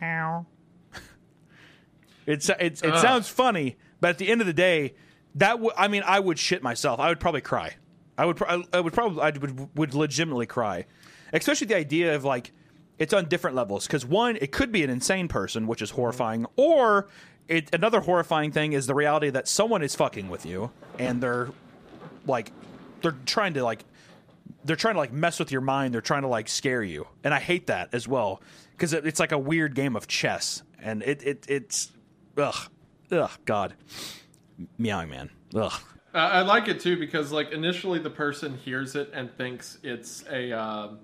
meow. 0.00 0.46
it's 2.26 2.48
it's 2.60 2.82
it 2.82 2.92
Ugh. 2.92 3.02
sounds 3.02 3.28
funny, 3.28 3.76
but 4.00 4.10
at 4.10 4.18
the 4.18 4.28
end 4.28 4.40
of 4.40 4.46
the 4.46 4.52
day, 4.52 4.94
that 5.34 5.52
w- 5.52 5.72
I 5.76 5.88
mean, 5.88 6.04
I 6.06 6.20
would 6.20 6.38
shit 6.38 6.62
myself. 6.62 7.00
I 7.00 7.08
would 7.08 7.18
probably 7.18 7.40
cry. 7.40 7.74
I 8.16 8.26
would 8.26 8.36
pro- 8.36 8.62
I 8.72 8.80
would 8.80 8.92
probably 8.92 9.20
I 9.20 9.30
would 9.30 9.76
would 9.76 9.94
legitimately 9.94 10.46
cry, 10.46 10.86
especially 11.32 11.66
the 11.66 11.76
idea 11.76 12.14
of 12.14 12.24
like 12.24 12.52
it's 12.98 13.12
on 13.12 13.24
different 13.26 13.56
levels 13.56 13.86
because 13.86 14.06
one 14.06 14.36
it 14.36 14.52
could 14.52 14.70
be 14.70 14.84
an 14.84 14.90
insane 14.90 15.26
person 15.26 15.66
which 15.66 15.82
is 15.82 15.90
mm-hmm. 15.90 15.96
horrifying 15.96 16.46
or 16.56 17.08
it, 17.48 17.74
another 17.74 18.00
horrifying 18.00 18.52
thing 18.52 18.72
is 18.72 18.86
the 18.86 18.94
reality 18.94 19.30
that 19.30 19.48
someone 19.48 19.82
is 19.82 19.94
fucking 19.94 20.28
with 20.28 20.46
you 20.46 20.70
and 20.98 21.22
they're 21.22 21.50
like 22.26 22.52
they're 23.02 23.16
trying 23.26 23.54
to 23.54 23.64
like 23.64 23.84
they're 24.64 24.76
trying 24.76 24.94
to 24.94 25.00
like 25.00 25.12
mess 25.12 25.38
with 25.38 25.50
your 25.50 25.60
mind. 25.60 25.92
They're 25.92 26.00
trying 26.00 26.22
to 26.22 26.28
like 26.28 26.48
scare 26.48 26.82
you. 26.82 27.06
And 27.24 27.34
i 27.34 27.40
hate 27.40 27.66
that 27.66 27.88
as 27.92 28.06
well 28.06 28.40
because 28.72 28.92
it, 28.92 29.06
it's 29.06 29.20
like 29.20 29.32
a 29.32 29.38
weird 29.38 29.74
game 29.74 29.96
of 29.96 30.06
chess. 30.06 30.62
And 30.80 31.02
it, 31.02 31.22
it 31.22 31.46
it's 31.48 31.92
ugh 32.36 32.68
ugh 33.10 33.30
god. 33.44 33.74
Meowing 34.78 35.10
man. 35.10 35.30
Ugh. 35.54 35.72
I 36.14 36.42
like 36.42 36.68
it 36.68 36.80
too 36.80 36.98
because 36.98 37.32
like 37.32 37.52
initially 37.52 37.98
the 37.98 38.10
person 38.10 38.58
hears 38.58 38.94
it 38.96 39.10
and 39.14 39.34
thinks 39.36 39.78
it's 39.82 40.24
a 40.30 40.52
um, 40.52 40.98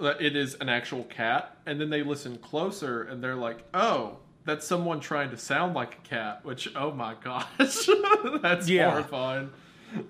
that 0.00 0.22
it 0.22 0.36
is 0.36 0.54
an 0.54 0.70
actual 0.70 1.04
cat, 1.04 1.56
and 1.66 1.78
then 1.78 1.90
they 1.90 2.02
listen 2.02 2.38
closer 2.38 3.02
and 3.02 3.22
they're 3.22 3.36
like, 3.36 3.58
"Oh, 3.74 4.18
that's 4.44 4.66
someone 4.66 5.00
trying 5.00 5.30
to 5.30 5.36
sound 5.36 5.74
like 5.74 5.94
a 6.04 6.08
cat." 6.08 6.44
Which, 6.44 6.68
oh 6.76 6.92
my 6.92 7.14
gosh, 7.22 7.46
that's 8.42 8.68
Yeah. 8.68 8.90
horrifying. 8.90 9.50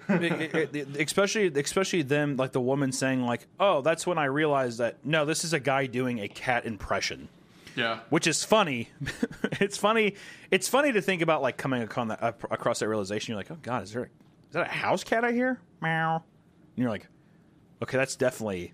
It- 0.08 0.54
it- 0.54 0.76
it- 0.76 0.96
especially 1.00 1.46
especially 1.60 2.02
them 2.02 2.36
like 2.36 2.52
the 2.52 2.60
woman 2.60 2.92
saying 2.92 3.22
like 3.22 3.48
oh 3.58 3.80
that's 3.82 4.06
when 4.06 4.16
i 4.16 4.26
realized 4.26 4.78
that 4.78 5.04
no 5.04 5.24
this 5.24 5.42
is 5.42 5.52
a 5.54 5.58
guy 5.58 5.86
doing 5.86 6.20
a 6.20 6.28
cat 6.28 6.64
impression 6.66 7.26
Yeah, 7.74 7.98
which 8.08 8.28
is 8.28 8.44
funny 8.44 8.90
it's 9.60 9.76
funny 9.76 10.14
it's 10.52 10.68
funny 10.68 10.92
to 10.92 11.02
think 11.02 11.20
about 11.20 11.42
like 11.42 11.56
coming 11.56 11.82
across 11.82 12.06
that, 12.06 12.22
across 12.52 12.78
that 12.78 12.86
realization 12.86 13.32
you're 13.32 13.40
like 13.40 13.50
oh 13.50 13.58
god 13.60 13.82
is 13.82 13.92
there 13.92 14.02
a, 14.02 14.06
is 14.06 14.52
that 14.52 14.68
a 14.68 14.70
house 14.70 15.02
cat 15.02 15.24
i 15.24 15.32
hear 15.32 15.58
meow 15.80 16.22
and 16.76 16.80
you're 16.80 16.88
like 16.88 17.08
okay 17.82 17.96
that's 17.96 18.14
definitely 18.14 18.72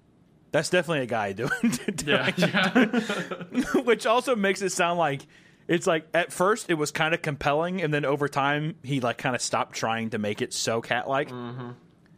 that's 0.52 0.68
definitely 0.68 1.04
a 1.04 1.06
guy 1.06 1.32
doing, 1.32 1.50
doing 1.94 2.04
yeah, 2.06 2.32
yeah. 2.36 3.80
which 3.82 4.04
also 4.04 4.36
makes 4.36 4.60
it 4.60 4.72
sound 4.72 4.98
like 4.98 5.22
it's 5.68 5.86
like 5.86 6.08
at 6.14 6.32
first 6.32 6.68
it 6.70 6.74
was 6.74 6.90
kind 6.90 7.14
of 7.14 7.22
compelling, 7.22 7.80
and 7.82 7.92
then 7.94 8.04
over 8.04 8.26
time 8.28 8.74
he 8.82 8.98
like 9.00 9.18
kind 9.18 9.36
of 9.36 9.42
stopped 9.42 9.74
trying 9.76 10.10
to 10.10 10.18
make 10.18 10.42
it 10.42 10.52
so 10.52 10.80
cat 10.80 11.08
like. 11.08 11.30
Mm-hmm. 11.30 11.70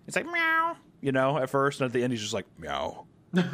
It's 0.07 0.17
like 0.17 0.25
meow, 0.27 0.77
you 1.01 1.13
know, 1.13 1.39
at 1.39 1.49
first, 1.51 1.81
and 1.81 1.87
at 1.87 1.93
the 1.93 2.03
end 2.03 2.13
he's 2.13 2.21
just 2.23 2.35
like 2.35 2.47
meow. 2.59 3.05
doing, 3.33 3.49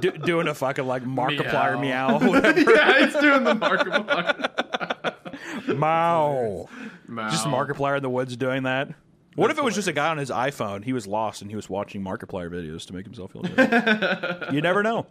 do, 0.00 0.10
doing 0.12 0.48
a 0.48 0.54
fucking 0.54 0.84
like 0.86 1.04
Markiplier 1.04 1.80
meow, 1.80 2.18
whatever. 2.28 2.60
yeah, 2.72 3.04
he's 3.04 3.14
doing 3.20 3.44
the 3.44 3.54
Markiplier. 3.54 5.78
meow. 5.78 6.68
Meow. 7.08 7.30
Just 7.30 7.46
Markiplier 7.46 7.96
in 7.98 8.02
the 8.02 8.10
woods 8.10 8.36
doing 8.36 8.64
that. 8.64 8.88
What 9.34 9.50
if 9.50 9.58
it 9.58 9.64
was 9.64 9.74
just 9.74 9.88
a 9.88 9.92
guy 9.92 10.08
on 10.08 10.18
his 10.18 10.30
iPhone? 10.30 10.84
He 10.84 10.92
was 10.92 11.06
lost 11.06 11.42
and 11.42 11.50
he 11.50 11.56
was 11.56 11.68
watching 11.68 12.02
Markiplier 12.02 12.50
videos 12.50 12.86
to 12.86 12.94
make 12.94 13.04
himself 13.04 13.32
feel 13.32 13.42
better. 13.42 14.48
you 14.52 14.60
never 14.60 14.82
know. 14.82 15.06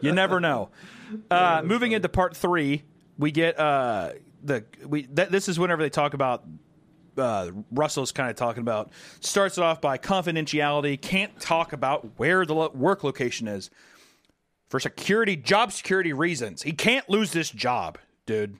You 0.00 0.12
never 0.12 0.40
know. 0.40 0.70
Uh, 1.30 1.62
moving 1.64 1.92
into 1.92 2.08
part 2.08 2.36
three, 2.36 2.82
we 3.18 3.30
get 3.30 3.58
uh, 3.58 4.12
the 4.42 4.64
we. 4.86 5.04
Th- 5.04 5.28
this 5.28 5.48
is 5.48 5.58
whenever 5.58 5.82
they 5.82 5.90
talk 5.90 6.14
about. 6.14 6.44
Uh, 7.16 7.52
Russell's 7.70 8.10
kind 8.10 8.28
of 8.28 8.34
talking 8.34 8.60
about 8.62 8.90
starts 9.20 9.56
it 9.56 9.62
off 9.62 9.80
by 9.80 9.96
confidentiality. 9.98 11.00
Can't 11.00 11.38
talk 11.38 11.72
about 11.72 12.18
where 12.18 12.44
the 12.44 12.54
lo- 12.54 12.72
work 12.74 13.04
location 13.04 13.46
is 13.46 13.70
for 14.68 14.80
security, 14.80 15.36
job 15.36 15.70
security 15.70 16.12
reasons. 16.12 16.62
He 16.62 16.72
can't 16.72 17.08
lose 17.08 17.30
this 17.30 17.50
job, 17.50 17.98
dude. 18.26 18.58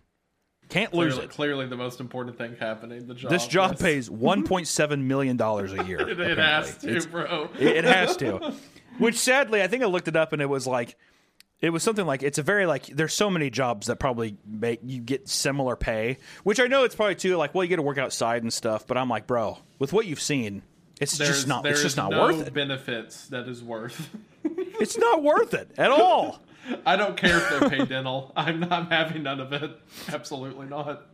Can't 0.69 0.93
lose 0.95 1.15
clearly, 1.15 1.25
it. 1.25 1.31
clearly 1.31 1.67
the 1.67 1.77
most 1.77 2.01
important 2.01 2.37
thing 2.39 2.57
happening. 2.59 3.07
The 3.07 3.15
job. 3.15 3.31
This 3.31 3.47
job 3.47 3.73
yes. 3.73 3.83
pays 3.83 4.09
1.7 4.11 5.01
million 5.03 5.37
dollars 5.37 5.73
a 5.73 5.85
year. 5.85 6.01
It, 6.09 6.21
it 6.21 6.39
has 6.39 6.77
to, 6.79 6.89
It's- 6.89 7.07
bro. 7.07 7.51
It, 7.59 7.77
it 7.79 7.85
has 7.85 8.17
to. 8.19 8.55
Which 8.99 9.19
sadly, 9.19 9.63
I 9.63 9.67
think 9.67 9.83
I 9.83 9.87
looked 9.87 10.09
it 10.09 10.17
up 10.17 10.33
and 10.33 10.41
it 10.41 10.47
was 10.49 10.67
like, 10.67 10.97
it 11.61 11.71
was 11.71 11.83
something 11.83 12.05
like 12.07 12.23
it's 12.23 12.39
a 12.39 12.43
very 12.43 12.67
like 12.67 12.87
there's 12.87 13.15
so 13.15 13.31
many 13.31 13.49
jobs 13.51 13.87
that 13.87 13.97
probably 13.97 14.37
make 14.47 14.81
you 14.85 15.01
get 15.01 15.29
similar 15.29 15.77
pay. 15.77 16.19
Which 16.43 16.61
I 16.61 16.67
know 16.67 16.85
it's 16.85 16.95
probably 16.95 17.15
too 17.15 17.37
like 17.37 17.55
well 17.55 17.65
you 17.65 17.69
get 17.69 17.77
to 17.77 17.83
work 17.83 17.97
outside 17.99 18.43
and 18.43 18.53
stuff, 18.53 18.87
but 18.87 18.99
I'm 18.99 19.09
like 19.09 19.27
bro, 19.27 19.59
with 19.79 19.93
what 19.93 20.05
you've 20.07 20.21
seen, 20.21 20.63
it's 21.01 21.17
There's, 21.17 21.31
just 21.31 21.49
not 21.49 21.65
it's 21.67 21.83
just 21.83 21.97
not 21.97 22.11
no 22.11 22.23
worth 22.27 22.47
it. 22.47 22.53
benefits 22.55 23.29
that 23.29 23.49
is 23.49 23.63
worth. 23.65 24.11
It's 24.45 24.99
not 24.99 25.23
worth 25.23 25.55
it 25.55 25.71
at 25.79 25.91
all. 25.91 26.41
I 26.87 26.97
don't 26.97 27.17
care 27.17 27.37
if 27.37 27.51
they're 27.51 27.69
paid 27.69 27.89
dental. 27.89 28.33
I'm 28.37 28.61
not 28.61 28.91
having 28.91 29.23
none 29.23 29.41
of 29.41 29.53
it. 29.53 29.79
Absolutely 30.09 30.67
not. 30.67 31.07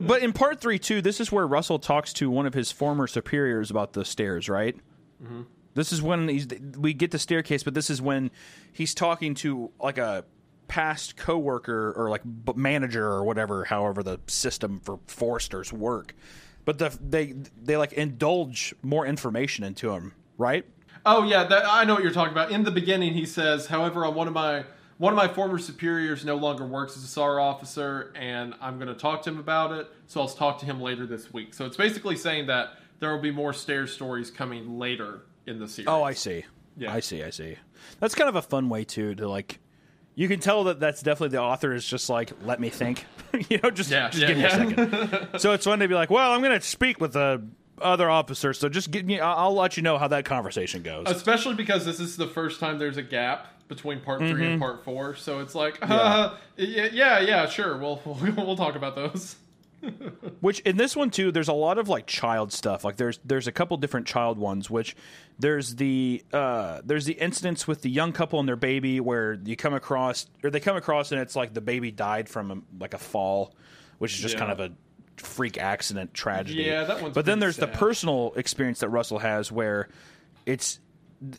But 0.00 0.22
in 0.22 0.32
part 0.32 0.60
three, 0.60 0.78
too, 0.78 1.02
this 1.02 1.20
is 1.20 1.32
where 1.32 1.46
Russell 1.46 1.78
talks 1.78 2.12
to 2.14 2.30
one 2.30 2.46
of 2.46 2.54
his 2.54 2.70
former 2.70 3.06
superiors 3.06 3.70
about 3.70 3.92
the 3.92 4.04
stairs, 4.04 4.48
right? 4.48 4.76
Mm-hmm. 5.22 5.42
This 5.74 5.92
is 5.92 6.02
when 6.02 6.28
he's, 6.28 6.46
we 6.76 6.92
get 6.92 7.10
the 7.10 7.18
staircase, 7.18 7.62
but 7.62 7.74
this 7.74 7.90
is 7.90 8.02
when 8.02 8.30
he's 8.72 8.94
talking 8.94 9.34
to 9.36 9.70
like 9.80 9.98
a 9.98 10.24
past 10.66 11.16
coworker 11.16 11.92
or 11.96 12.10
like 12.10 12.22
manager 12.56 13.06
or 13.06 13.24
whatever, 13.24 13.64
however 13.64 14.02
the 14.02 14.20
system 14.26 14.80
for 14.80 14.98
Foresters 15.06 15.72
work. 15.72 16.14
But 16.64 16.78
the, 16.78 16.96
they 17.00 17.34
they 17.62 17.78
like 17.78 17.94
indulge 17.94 18.74
more 18.82 19.06
information 19.06 19.64
into 19.64 19.90
him, 19.90 20.12
right? 20.36 20.66
Oh 21.06 21.24
yeah, 21.24 21.44
that, 21.44 21.64
I 21.66 21.84
know 21.84 21.94
what 21.94 22.02
you're 22.02 22.12
talking 22.12 22.32
about. 22.32 22.50
In 22.50 22.64
the 22.64 22.70
beginning, 22.70 23.14
he 23.14 23.24
says, 23.24 23.66
"However, 23.66 24.04
on 24.04 24.14
one 24.14 24.26
of 24.26 24.34
my 24.34 24.64
one 24.98 25.12
of 25.12 25.16
my 25.16 25.28
former 25.28 25.58
superiors 25.58 26.24
no 26.24 26.36
longer 26.36 26.66
works 26.66 26.96
as 26.96 27.04
a 27.04 27.06
SAR 27.06 27.40
officer, 27.40 28.12
and 28.16 28.54
I'm 28.60 28.76
going 28.76 28.88
to 28.88 28.94
talk 28.94 29.22
to 29.22 29.30
him 29.30 29.38
about 29.38 29.72
it. 29.72 29.88
So 30.06 30.20
I'll 30.20 30.28
talk 30.28 30.58
to 30.60 30.66
him 30.66 30.80
later 30.80 31.06
this 31.06 31.32
week." 31.32 31.54
So 31.54 31.64
it's 31.66 31.76
basically 31.76 32.16
saying 32.16 32.46
that 32.46 32.70
there 33.00 33.12
will 33.12 33.22
be 33.22 33.30
more 33.30 33.52
stairs 33.52 33.92
stories 33.92 34.30
coming 34.30 34.78
later 34.78 35.22
in 35.46 35.58
the 35.58 35.68
series. 35.68 35.88
Oh, 35.88 36.02
I 36.02 36.12
see. 36.12 36.44
Yeah. 36.76 36.92
I 36.92 37.00
see. 37.00 37.22
I 37.22 37.30
see. 37.30 37.56
That's 38.00 38.14
kind 38.14 38.28
of 38.28 38.36
a 38.36 38.42
fun 38.42 38.68
way 38.68 38.84
too 38.84 39.14
to 39.16 39.28
like. 39.28 39.60
You 40.14 40.26
can 40.26 40.40
tell 40.40 40.64
that 40.64 40.80
that's 40.80 41.00
definitely 41.00 41.36
the 41.36 41.42
author 41.42 41.72
is 41.72 41.86
just 41.86 42.10
like, 42.10 42.32
let 42.44 42.58
me 42.58 42.70
think, 42.70 43.06
you 43.48 43.60
know, 43.62 43.70
just, 43.70 43.88
Yeah, 43.88 44.10
just 44.10 44.20
yeah, 44.20 44.26
give 44.26 44.36
me 44.36 44.44
a 44.44 44.50
second. 44.50 45.28
so 45.40 45.52
it's 45.52 45.64
fun 45.64 45.78
to 45.78 45.86
be 45.86 45.94
like, 45.94 46.10
well, 46.10 46.32
I'm 46.32 46.40
going 46.42 46.58
to 46.58 46.66
speak 46.66 47.00
with 47.00 47.12
the 47.12 47.46
other 47.80 48.10
officer, 48.10 48.52
so 48.52 48.68
just 48.68 48.90
give 48.90 49.06
me. 49.06 49.20
I'll 49.20 49.54
let 49.54 49.76
you 49.76 49.84
know 49.84 49.96
how 49.96 50.08
that 50.08 50.24
conversation 50.24 50.82
goes. 50.82 51.06
especially 51.06 51.54
because 51.54 51.84
this 51.84 52.00
is 52.00 52.16
the 52.16 52.26
first 52.26 52.58
time 52.58 52.80
there's 52.80 52.96
a 52.96 53.02
gap 53.02 53.46
between 53.68 54.00
part 54.00 54.20
3 54.20 54.46
and 54.46 54.60
part 54.60 54.84
four. 54.84 55.14
So 55.14 55.40
it's 55.40 55.54
like, 55.54 55.78
uh, 55.82 56.34
yeah, 56.56 56.88
yeah, 56.92 57.20
yeah, 57.20 57.46
sure. 57.48 57.76
We'll 57.76 58.00
we'll, 58.06 58.46
we'll 58.46 58.56
talk 58.56 58.74
about 58.74 58.96
those. 58.96 59.36
Which 60.40 60.58
in 60.60 60.76
this 60.76 60.96
one 60.96 61.10
too, 61.10 61.30
there's 61.30 61.46
a 61.48 61.52
lot 61.52 61.78
of 61.78 61.88
like 61.88 62.06
child 62.06 62.52
stuff. 62.52 62.82
Like 62.82 62.96
there's 62.96 63.20
there's 63.24 63.46
a 63.46 63.52
couple 63.52 63.76
different 63.76 64.06
child 64.08 64.36
ones. 64.36 64.68
Which 64.68 64.96
there's 65.38 65.76
the 65.76 66.24
uh, 66.32 66.80
there's 66.84 67.04
the 67.04 67.12
incidents 67.12 67.68
with 67.68 67.82
the 67.82 67.90
young 67.90 68.12
couple 68.12 68.40
and 68.40 68.48
their 68.48 68.56
baby 68.56 68.98
where 68.98 69.34
you 69.44 69.54
come 69.54 69.74
across 69.74 70.26
or 70.42 70.50
they 70.50 70.58
come 70.58 70.76
across 70.76 71.12
and 71.12 71.20
it's 71.20 71.36
like 71.36 71.54
the 71.54 71.60
baby 71.60 71.92
died 71.92 72.28
from 72.28 72.50
a, 72.50 72.82
like 72.82 72.94
a 72.94 72.98
fall, 72.98 73.54
which 73.98 74.14
is 74.14 74.20
just 74.20 74.34
Yeah. 74.34 74.40
kind 74.40 74.52
of 74.52 74.58
a 74.60 74.72
freak 75.16 75.58
accident 75.58 76.12
tragedy. 76.12 76.62
Yeah, 76.64 76.82
that 76.84 77.00
one's 77.00 77.14
But 77.14 77.24
then 77.24 77.38
there's 77.38 77.56
the 77.56 77.68
personal 77.68 78.32
experience 78.34 78.80
that 78.80 78.88
Russell 78.88 79.20
has 79.20 79.52
where 79.52 79.88
it's 80.44 80.80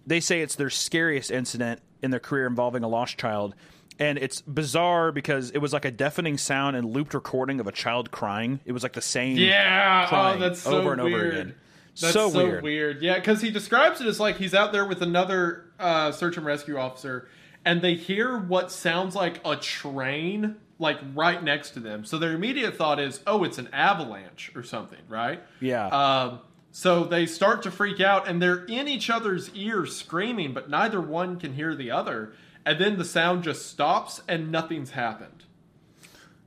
they 0.08 0.22
say 0.22 0.42
it's 0.42 0.56
their 0.56 0.70
scariest 0.70 1.30
incident 1.32 1.82
in 2.02 2.12
their 2.12 2.20
career 2.20 2.48
involving 2.48 2.84
a 2.84 2.88
lost 2.88 3.18
child. 3.18 3.56
And 4.00 4.18
it's 4.18 4.42
bizarre 4.42 5.12
because 5.12 5.52
it 5.52 5.58
was 5.58 5.74
like 5.74 5.84
a 5.84 5.92
deafening 5.92 6.38
sound 6.38 6.78
and 6.78 6.90
looped 6.94 7.14
recording 7.14 7.60
of 7.60 7.68
a 7.68 7.72
child 7.72 8.12
crying. 8.12 8.62
It 8.66 8.72
was 8.72 8.82
like 8.84 8.94
the 8.94 9.02
same. 9.02 9.36
Yeah, 9.38 10.08
oh, 10.10 10.40
that's 10.40 10.62
so 10.62 10.78
over 10.80 10.94
and 10.94 11.02
over 11.02 11.12
weird. 11.12 11.34
again. 11.34 11.56
That's 12.00 12.14
So 12.14 12.30
so, 12.30 12.46
weird. 12.46 12.64
weird. 12.64 13.02
Yeah, 13.02 13.16
because 13.16 13.42
he 13.42 13.52
describes 13.52 14.00
it 14.00 14.08
as 14.08 14.20
like 14.20 14.38
he's 14.38 14.54
out 14.54 14.72
there 14.72 14.86
with 14.86 15.02
another 15.02 15.66
uh, 15.80 16.14
search 16.14 16.38
and 16.38 16.46
rescue 16.46 16.78
officer, 16.78 17.28
and 17.66 17.82
they 17.82 17.96
hear 17.96 18.38
what 18.38 18.72
sounds 18.72 19.16
like 19.16 19.42
a 19.46 19.58
train 19.58 20.56
like 20.82 20.98
right 21.14 21.44
next 21.44 21.72
to 21.72 21.82
them. 21.82 22.06
So 22.06 22.18
their 22.18 22.32
immediate 22.32 22.76
thought 22.78 23.02
is, 23.02 23.20
"Oh, 23.28 23.44
it's 23.44 23.58
an 23.58 23.68
avalanche 23.74 24.50
or 24.56 24.64
something," 24.64 25.00
right? 25.10 25.44
Yeah. 25.60 25.88
Um, 25.88 26.40
so 26.72 27.04
they 27.04 27.26
start 27.26 27.64
to 27.64 27.72
freak 27.72 28.00
out, 28.00 28.28
and 28.28 28.42
they're 28.42 28.66
in 28.66 28.88
each 28.88 29.10
other's 29.10 29.50
ears 29.56 29.96
screaming, 29.96 30.54
but 30.54 30.70
neither 30.70 31.02
one 31.02 31.40
can 31.40 31.54
hear 31.54 31.76
the 31.76 31.92
other. 31.92 32.34
And 32.66 32.80
then 32.80 32.98
the 32.98 33.06
sound 33.06 33.44
just 33.44 33.68
stops, 33.68 34.22
and 34.28 34.52
nothing's 34.52 34.92
happened. 34.92 35.46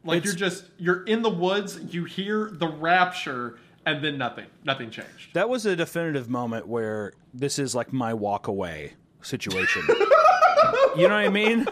Like 0.04 0.18
It's- 0.18 0.32
you're 0.32 0.48
just 0.48 0.64
you're 0.78 1.04
in 1.04 1.22
the 1.22 1.30
woods, 1.30 1.78
you 1.94 2.04
hear 2.04 2.50
the 2.52 2.66
rapture, 2.68 3.58
and 3.86 4.02
then 4.04 4.18
nothing, 4.18 4.46
nothing 4.64 4.90
changed. 4.90 5.32
That 5.34 5.48
was 5.48 5.66
a 5.66 5.74
definitive 5.76 6.28
moment 6.28 6.66
where 6.66 7.12
this 7.34 7.58
is 7.58 7.74
like 7.74 7.92
my 7.92 8.14
walk 8.14 8.46
away 8.48 8.94
situation. 9.22 9.82
you 9.88 11.08
know 11.08 11.14
what 11.14 11.24
I 11.24 11.28
mean? 11.28 11.66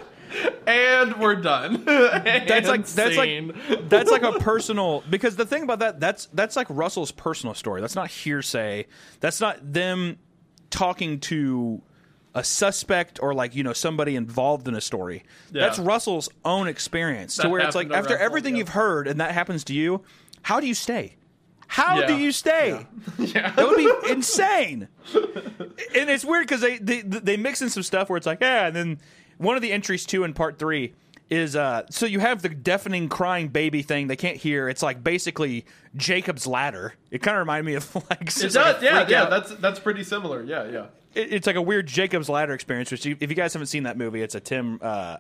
And 0.67 1.19
we're 1.19 1.37
done. 1.37 1.85
That's 1.85 2.69
like 2.69 2.87
that's 2.87 3.17
scene. 3.17 3.49
like 3.69 3.89
that's 3.89 4.11
like 4.11 4.23
a 4.23 4.33
personal 4.41 5.03
because 5.11 5.37
the 5.37 5.47
thing 5.47 5.63
about 5.63 5.81
that 5.81 6.01
that's 6.01 6.27
that's 6.33 6.57
like 6.57 6.67
Russell's 6.71 7.11
personal 7.11 7.55
story. 7.55 7.81
That's 7.81 7.95
not 7.97 8.11
hearsay. 8.11 8.87
That's 9.21 9.41
not 9.41 9.73
them 9.73 10.19
talking 10.71 11.21
to 11.21 11.83
a 12.35 12.45
suspect 12.45 13.19
or 13.21 13.35
like 13.35 13.55
you 13.57 13.65
know 13.65 13.73
somebody 13.73 14.17
involved 14.17 14.69
in 14.69 14.75
a 14.75 14.81
story. 14.81 15.25
Yeah. 15.53 15.67
That's 15.67 15.79
Russell's 15.79 16.29
own 16.45 16.69
experience. 16.69 17.37
to 17.37 17.49
where 17.49 17.61
it's 17.61 17.75
like 17.75 17.91
after 17.91 18.15
Russell, 18.15 18.27
everything 18.27 18.55
yeah. 18.55 18.59
you've 18.61 18.69
heard 18.71 19.09
and 19.09 19.21
that 19.21 19.33
happens 19.33 19.65
to 19.65 19.75
you, 19.75 20.03
how 20.43 20.61
do 20.61 20.67
you 20.67 20.75
stay? 20.75 21.17
How 21.71 22.05
do 22.05 22.17
you 22.17 22.33
stay? 22.33 22.85
yeah. 23.19 23.53
That 23.53 23.69
would 23.69 23.77
be 23.77 24.11
insane. 24.11 24.89
And 25.15 26.11
it's 26.11 26.25
weird 26.25 26.49
because 26.49 26.61
they, 26.61 26.79
they 26.79 27.03
they 27.03 27.37
mix 27.37 27.63
in 27.63 27.71
some 27.71 27.85
stuff 27.85 28.11
where 28.11 28.17
it's 28.17 28.27
like, 28.27 28.41
yeah, 28.41 28.67
and 28.67 28.75
then 28.75 28.99
one 29.41 29.57
of 29.57 29.63
the 29.63 29.73
entries 29.73 30.07
too 30.07 30.25
in 30.25 30.33
part 30.35 30.59
three 30.59 30.95
is 31.29 31.55
uh 31.55 31.83
so 31.91 32.07
you 32.07 32.19
have 32.21 32.43
the 32.43 32.49
deafening 32.49 33.09
crying 33.09 33.49
baby 33.49 33.83
thing 33.83 34.07
they 34.09 34.17
can't 34.17 34.37
hear. 34.37 34.69
It's 34.69 34.83
like 34.83 35.03
basically 35.05 35.65
Jacob's 35.97 36.47
ladder. 36.47 36.95
It 37.11 37.23
kind 37.23 37.37
of 37.37 37.41
reminded 37.41 37.67
me 37.67 37.75
of 37.75 37.95
like 38.11 38.23
It 38.23 38.27
just 38.27 38.57
like 38.57 38.77
does, 38.77 38.83
yeah, 38.83 39.07
yeah. 39.09 39.23
out- 39.23 39.31
That's 39.31 39.55
that's 39.57 39.79
pretty 39.81 40.03
similar. 40.05 40.43
Yeah, 40.43 40.65
yeah. 40.69 40.87
it- 41.15 41.33
it's 41.33 41.47
like 41.47 41.57
a 41.57 41.63
weird 41.63 41.87
Jacob's 41.87 42.29
ladder 42.29 42.53
experience. 42.53 42.91
Which 42.91 43.07
you, 43.07 43.17
if 43.21 43.31
you 43.31 43.37
guys 43.37 43.53
haven't 43.53 43.69
seen 43.69 43.85
that 43.85 43.97
movie, 43.97 44.23
it's 44.23 44.35
a 44.35 44.41
Tim. 44.41 44.79
Uh, 44.83 45.19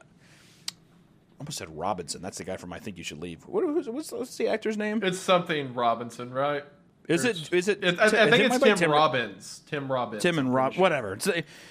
almost 1.39 1.59
said 1.59 1.75
Robinson. 1.77 2.21
That's 2.23 2.39
the 2.39 2.45
guy 2.45 2.57
from 2.57 2.73
I 2.73 2.79
Think 2.81 2.99
You 2.99 3.05
Should 3.05 3.21
Leave. 3.23 3.45
What, 3.47 3.65
what's, 3.87 4.13
what's 4.13 4.37
the 4.37 4.49
actor's 4.49 4.77
name? 4.77 5.01
It's 5.03 5.19
something 5.19 5.73
Robinson, 5.75 6.33
right? 6.33 6.65
Is 7.09 7.25
it? 7.25 7.53
Is 7.53 7.69
it? 7.69 7.85
I, 7.85 8.07
I 8.07 8.09
Tim- 8.09 8.31
think 8.31 8.45
it 8.45 8.53
it's 8.53 8.63
be 8.65 8.75
Tim, 8.75 8.91
Robbins. 8.91 9.63
Tim 9.67 9.91
Robbins. 9.91 10.23
Tim 10.23 10.39
and 10.39 10.55
Rob, 10.55 10.75
sure. 10.75 10.81
whatever. 10.81 11.15
It's, 11.15 11.29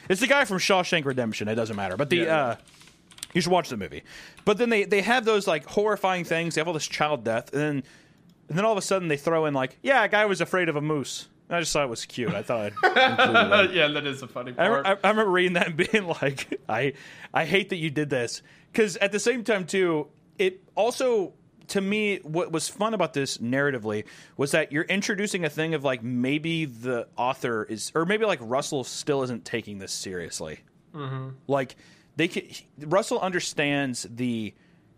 it's 0.09 0.21
the 0.21 0.27
guy 0.27 0.43
from 0.45 0.57
Shawshank 0.57 1.05
Redemption. 1.05 1.47
It 1.47 1.55
doesn't 1.55 1.75
matter. 1.75 1.95
But 1.95 2.09
the 2.09 2.17
Yeah, 2.17 2.37
uh, 2.45 2.55
you 3.33 3.41
should 3.41 3.51
watch 3.51 3.69
the 3.69 3.77
movie. 3.77 4.03
But 4.45 4.57
then 4.57 4.69
they 4.69 4.83
they 4.83 5.01
have 5.01 5.23
those 5.25 5.47
like 5.47 5.65
horrifying 5.65 6.23
things. 6.25 6.55
They 6.55 6.61
have 6.61 6.67
all 6.67 6.73
this 6.73 6.87
child 6.87 7.23
death, 7.23 7.53
and 7.53 7.61
then 7.61 7.83
and 8.49 8.57
then 8.57 8.65
all 8.65 8.71
of 8.73 8.77
a 8.77 8.81
sudden 8.81 9.07
they 9.07 9.17
throw 9.17 9.45
in 9.45 9.53
like, 9.53 9.77
yeah, 9.81 10.03
a 10.03 10.09
guy 10.09 10.25
was 10.25 10.41
afraid 10.41 10.67
of 10.69 10.75
a 10.75 10.81
moose. 10.81 11.27
And 11.47 11.55
I 11.55 11.61
just 11.61 11.71
thought 11.73 11.83
it 11.83 11.89
was 11.89 12.05
cute. 12.05 12.33
I 12.33 12.43
thought 12.43 12.65
I'd 12.65 12.73
that. 12.95 13.73
yeah, 13.73 13.87
that 13.87 14.05
is 14.05 14.21
a 14.21 14.27
funny 14.27 14.53
I. 14.57 14.67
I, 14.67 14.91
I 15.03 15.09
remember 15.09 15.31
reading 15.31 15.53
that 15.53 15.67
and 15.67 15.77
being 15.91 16.05
like, 16.07 16.59
I 16.67 16.93
I 17.33 17.45
hate 17.45 17.69
that 17.69 17.77
you 17.77 17.89
did 17.89 18.09
this 18.09 18.41
because 18.71 18.97
at 18.97 19.11
the 19.11 19.19
same 19.19 19.43
time 19.43 19.65
too, 19.65 20.07
it 20.37 20.61
also 20.75 21.33
to 21.69 21.81
me 21.81 22.17
what 22.17 22.51
was 22.51 22.67
fun 22.67 22.93
about 22.93 23.13
this 23.13 23.37
narratively 23.37 24.05
was 24.37 24.51
that 24.51 24.71
you're 24.71 24.83
introducing 24.83 25.45
a 25.45 25.49
thing 25.49 25.73
of 25.73 25.83
like 25.83 26.03
maybe 26.03 26.65
the 26.65 27.07
author 27.15 27.63
is 27.63 27.91
or 27.95 28.05
maybe 28.05 28.25
like 28.25 28.39
Russell 28.41 28.83
still 28.83 29.23
isn't 29.23 29.45
taking 29.45 29.79
this 29.79 29.91
seriously. 29.91 30.59
Mm-hmm. 30.93 31.29
Like 31.47 31.75
they 32.15 32.27
can, 32.27 32.43
Russell 32.79 33.19
understands 33.19 34.07
the 34.09 34.53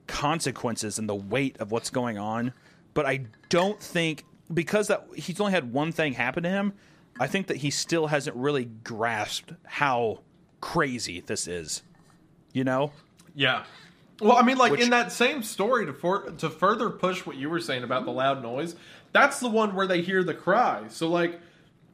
consequences 0.07 0.97
and 0.99 1.07
the 1.07 1.15
weight 1.15 1.57
of 1.59 1.72
what's 1.72 1.89
going 1.89 2.17
on. 2.17 2.53
But 2.93 3.05
I 3.05 3.26
don't 3.49 3.80
think 3.80 4.26
because 4.53 4.88
that 4.88 5.07
he's 5.15 5.39
only 5.39 5.53
had 5.53 5.72
one 5.72 5.91
thing 5.91 6.13
happen 6.13 6.43
to 6.43 6.49
him. 6.49 6.74
I 7.19 7.28
think 7.28 7.47
that 7.47 7.57
he 7.57 7.69
still 7.69 8.07
hasn't 8.07 8.36
really 8.36 8.65
grasped 8.65 9.53
how 9.65 10.22
crazy 10.59 11.22
this 11.22 11.47
is. 11.47 11.84
You 12.53 12.63
know? 12.63 12.91
Yeah. 13.36 13.63
Well, 14.22 14.38
I 14.38 14.43
mean, 14.43 14.57
like 14.57 14.72
Which- 14.72 14.82
in 14.82 14.91
that 14.91 15.11
same 15.11 15.43
story 15.43 15.86
to 15.86 15.93
for, 15.93 16.30
to 16.30 16.49
further 16.49 16.89
push 16.89 17.26
what 17.26 17.36
you 17.38 17.49
were 17.49 17.59
saying 17.59 17.84
about 17.84 18.05
the 18.05 18.11
loud 18.11 18.41
noise, 18.41 18.76
that's 19.11 19.39
the 19.39 19.49
one 19.49 19.76
where 19.76 19.88
they 19.88 20.01
hear 20.01 20.24
the 20.24 20.34
cry. 20.34 20.84
So 20.89 21.07
like, 21.09 21.39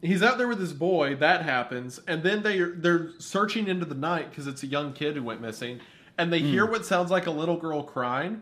he's 0.02 0.22
out 0.22 0.38
there 0.38 0.48
with 0.48 0.60
his 0.60 0.74
boy. 0.74 1.16
That 1.16 1.44
happens, 1.44 2.00
and 2.08 2.24
then 2.24 2.44
they 2.44 2.60
they're 2.60 3.12
searching 3.20 3.68
into 3.68 3.86
the 3.86 3.96
night 3.96 4.30
because 4.30 4.48
it's 4.48 4.64
a 4.64 4.68
young 4.68 4.94
kid 4.94 5.16
who 5.16 5.24
went 5.24 5.42
missing, 5.42 5.80
and 6.18 6.32
they 6.32 6.40
hear 6.40 6.66
what 6.66 6.86
sounds 6.86 7.10
like 7.10 7.28
a 7.28 7.32
little 7.32 7.58
girl 7.58 7.82
crying, 7.84 8.42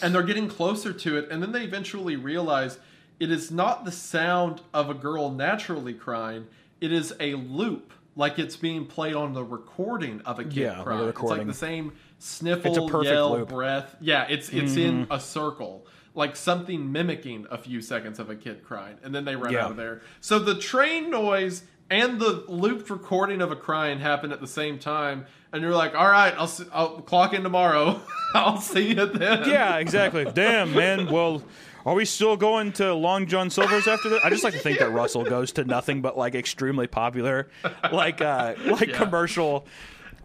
and 0.00 0.14
they're 0.14 0.22
getting 0.22 0.48
closer 0.48 0.92
to 0.92 1.18
it, 1.18 1.28
and 1.30 1.42
then 1.42 1.52
they 1.52 1.64
eventually 1.64 2.16
realize 2.16 2.78
it 3.20 3.30
is 3.30 3.50
not 3.50 3.84
the 3.84 3.92
sound 3.92 4.60
of 4.72 4.90
a 4.90 4.94
girl 4.94 5.30
naturally 5.30 5.94
crying. 5.94 6.46
It 6.80 6.92
is 6.92 7.14
a 7.20 7.34
loop, 7.34 7.92
like 8.16 8.38
it's 8.38 8.56
being 8.56 8.86
played 8.86 9.14
on 9.14 9.32
the 9.34 9.44
recording 9.44 10.20
of 10.22 10.38
a 10.38 10.44
kid 10.44 10.54
Yeah, 10.54 10.82
crying. 10.82 11.08
It's 11.08 11.20
like 11.20 11.46
the 11.46 11.54
same 11.54 11.92
sniffle, 12.18 12.70
It's 12.70 12.78
a 12.78 12.86
perfect 12.86 13.12
yell, 13.14 13.32
loop. 13.32 13.48
breath. 13.48 13.96
Yeah, 14.00 14.26
it's 14.28 14.48
it's 14.50 14.76
in 14.76 15.06
a 15.10 15.20
circle, 15.20 15.86
like 16.14 16.36
something 16.36 16.90
mimicking 16.92 17.46
a 17.50 17.58
few 17.58 17.80
seconds 17.80 18.18
of 18.18 18.30
a 18.30 18.36
kid 18.36 18.64
crying, 18.64 18.96
and 19.02 19.14
then 19.14 19.24
they 19.24 19.36
run 19.36 19.52
Yeah. 19.52 19.64
out 19.66 19.70
of 19.72 19.76
there. 19.76 20.02
So 20.20 20.38
the 20.38 20.54
train 20.54 21.10
noise 21.10 21.64
and 21.90 22.18
the 22.20 22.44
looped 22.48 22.88
recording 22.90 23.42
of 23.42 23.52
a 23.52 23.56
crying 23.56 23.98
happen 23.98 24.32
at 24.32 24.40
the 24.40 24.46
same 24.46 24.78
time, 24.78 25.26
and 25.52 25.60
you're 25.62 25.74
like, 25.74 25.94
"All 25.94 26.08
right, 26.08 26.34
I'll 26.38 26.46
see, 26.46 26.64
I'll 26.72 27.00
clock 27.02 27.34
in 27.34 27.42
tomorrow. 27.42 28.00
I'll 28.34 28.60
see 28.60 28.88
you 28.94 29.06
then." 29.06 29.48
Yeah, 29.48 29.76
exactly. 29.76 30.24
Damn, 30.24 30.72
man. 30.74 31.10
Well, 31.10 31.42
are 31.84 31.94
we 31.94 32.06
still 32.06 32.38
going 32.38 32.72
to 32.72 32.94
Long 32.94 33.26
John 33.26 33.50
Silver's 33.50 33.86
after 33.86 34.08
this? 34.08 34.20
I 34.24 34.30
just 34.30 34.42
like 34.42 34.54
to 34.54 34.58
think 34.60 34.78
that 34.78 34.90
Russell 34.92 35.24
goes 35.24 35.52
to 35.52 35.64
nothing 35.64 36.00
but 36.00 36.16
like 36.16 36.34
extremely 36.34 36.86
popular, 36.86 37.48
like 37.92 38.22
uh 38.22 38.54
like 38.64 38.88
Yeah. 38.88 38.96
commercial. 38.96 39.66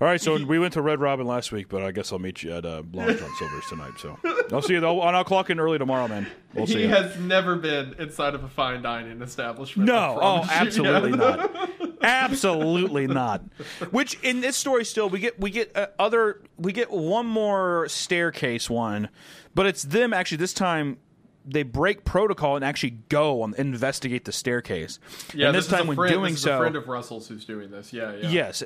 All 0.01 0.07
right, 0.07 0.21
so 0.21 0.41
we 0.45 0.59
went 0.59 0.73
to 0.73 0.81
Red 0.81 1.01
Robin 1.01 1.27
last 1.27 1.51
week, 1.51 1.67
but 1.67 1.83
I 1.83 1.91
guess 1.91 2.13
I'll 2.13 2.19
meet 2.19 2.41
you 2.41 2.53
at 2.53 2.65
uh, 2.65 2.83
Long 2.93 3.17
John 3.17 3.35
Silver's 3.37 3.65
tonight. 3.67 3.93
So 3.97 4.17
I'll 4.49 4.61
see 4.61 4.73
you. 4.73 4.79
Though, 4.79 5.01
and 5.01 5.13
I'll 5.13 5.25
clock 5.25 5.49
in 5.49 5.59
early 5.59 5.77
tomorrow, 5.77 6.07
man. 6.07 6.25
We'll 6.53 6.67
see 6.67 6.83
He 6.83 6.87
has 6.87 7.17
never 7.19 7.57
been 7.57 7.95
inside 7.99 8.33
of 8.33 8.45
a 8.45 8.47
fine 8.47 8.81
dining 8.81 9.21
establishment. 9.21 9.87
No, 9.87 10.17
oh, 10.21 10.47
absolutely 10.49 11.11
not. 11.11 11.69
Absolutely 12.01 13.07
not. 13.07 13.41
Which 13.91 14.17
in 14.23 14.39
this 14.39 14.55
story 14.55 14.85
still 14.85 15.09
we 15.09 15.19
get 15.19 15.37
we 15.37 15.49
get 15.49 15.75
uh, 15.75 15.87
other 15.99 16.41
we 16.57 16.71
get 16.71 16.89
one 16.91 17.25
more 17.25 17.89
staircase 17.89 18.69
one, 18.69 19.09
but 19.53 19.65
it's 19.65 19.83
them 19.83 20.13
actually 20.13 20.37
this 20.37 20.53
time 20.53 20.97
they 21.51 21.63
break 21.63 22.05
protocol 22.05 22.55
and 22.55 22.63
actually 22.63 22.91
go 23.09 23.43
and 23.43 23.55
investigate 23.55 24.25
the 24.25 24.31
staircase. 24.31 24.99
Yeah, 25.33 25.47
and 25.47 25.55
this, 25.55 25.65
is 25.65 25.71
time 25.71 25.87
when 25.87 25.95
friend, 25.95 26.13
doing 26.13 26.31
this 26.31 26.39
is 26.39 26.43
so, 26.43 26.55
a 26.55 26.59
friend 26.59 26.75
of 26.75 26.87
Russell's 26.87 27.27
who's 27.27 27.45
doing 27.45 27.71
this. 27.71 27.91
Yeah, 27.91 28.15
yeah. 28.15 28.29
yes, 28.29 28.63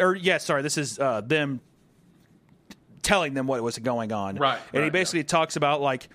or 0.00 0.14
yes, 0.14 0.44
sorry, 0.44 0.62
this 0.62 0.78
is 0.78 0.98
uh, 0.98 1.20
them 1.20 1.60
telling 3.02 3.34
them 3.34 3.46
what 3.46 3.62
was 3.62 3.78
going 3.78 4.12
on. 4.12 4.36
Right, 4.36 4.58
and 4.72 4.80
he 4.80 4.84
right, 4.84 4.92
basically 4.92 5.24
talks 5.24 5.56
about 5.56 5.80
like 5.80 6.08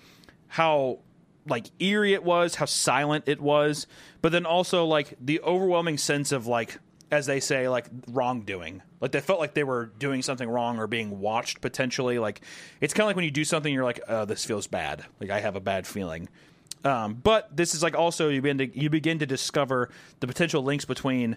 how 0.48 1.00
like 1.46 1.66
eerie 1.80 2.14
it 2.14 2.22
was, 2.22 2.54
how 2.54 2.66
silent 2.66 3.24
it 3.26 3.40
was, 3.40 3.86
but 4.22 4.32
then 4.32 4.46
also 4.46 4.84
like 4.84 5.14
the 5.20 5.40
overwhelming 5.40 5.98
sense 5.98 6.32
of 6.32 6.46
like 6.46 6.78
as 7.10 7.26
they 7.26 7.40
say 7.40 7.68
like 7.68 7.86
wrongdoing. 8.08 8.82
Like 9.00 9.12
they 9.12 9.20
felt 9.20 9.40
like 9.40 9.54
they 9.54 9.64
were 9.64 9.86
doing 9.98 10.22
something 10.22 10.48
wrong 10.48 10.78
or 10.78 10.86
being 10.86 11.20
watched 11.20 11.60
potentially. 11.60 12.18
Like 12.18 12.42
it's 12.80 12.94
kind 12.94 13.04
of 13.04 13.08
like 13.08 13.16
when 13.16 13.24
you 13.24 13.30
do 13.30 13.44
something 13.44 13.72
you're 13.72 13.84
like, 13.84 14.00
"Oh, 14.08 14.24
this 14.24 14.44
feels 14.44 14.66
bad." 14.66 15.04
Like 15.20 15.30
I 15.30 15.40
have 15.40 15.56
a 15.56 15.60
bad 15.60 15.86
feeling. 15.86 16.28
Um, 16.84 17.14
but 17.14 17.54
this 17.54 17.74
is 17.74 17.82
like 17.82 17.94
also 17.94 18.28
you 18.28 18.40
begin 18.40 18.58
to 18.58 18.78
you 18.78 18.90
begin 18.90 19.18
to 19.18 19.26
discover 19.26 19.90
the 20.20 20.26
potential 20.26 20.62
links 20.62 20.84
between 20.84 21.36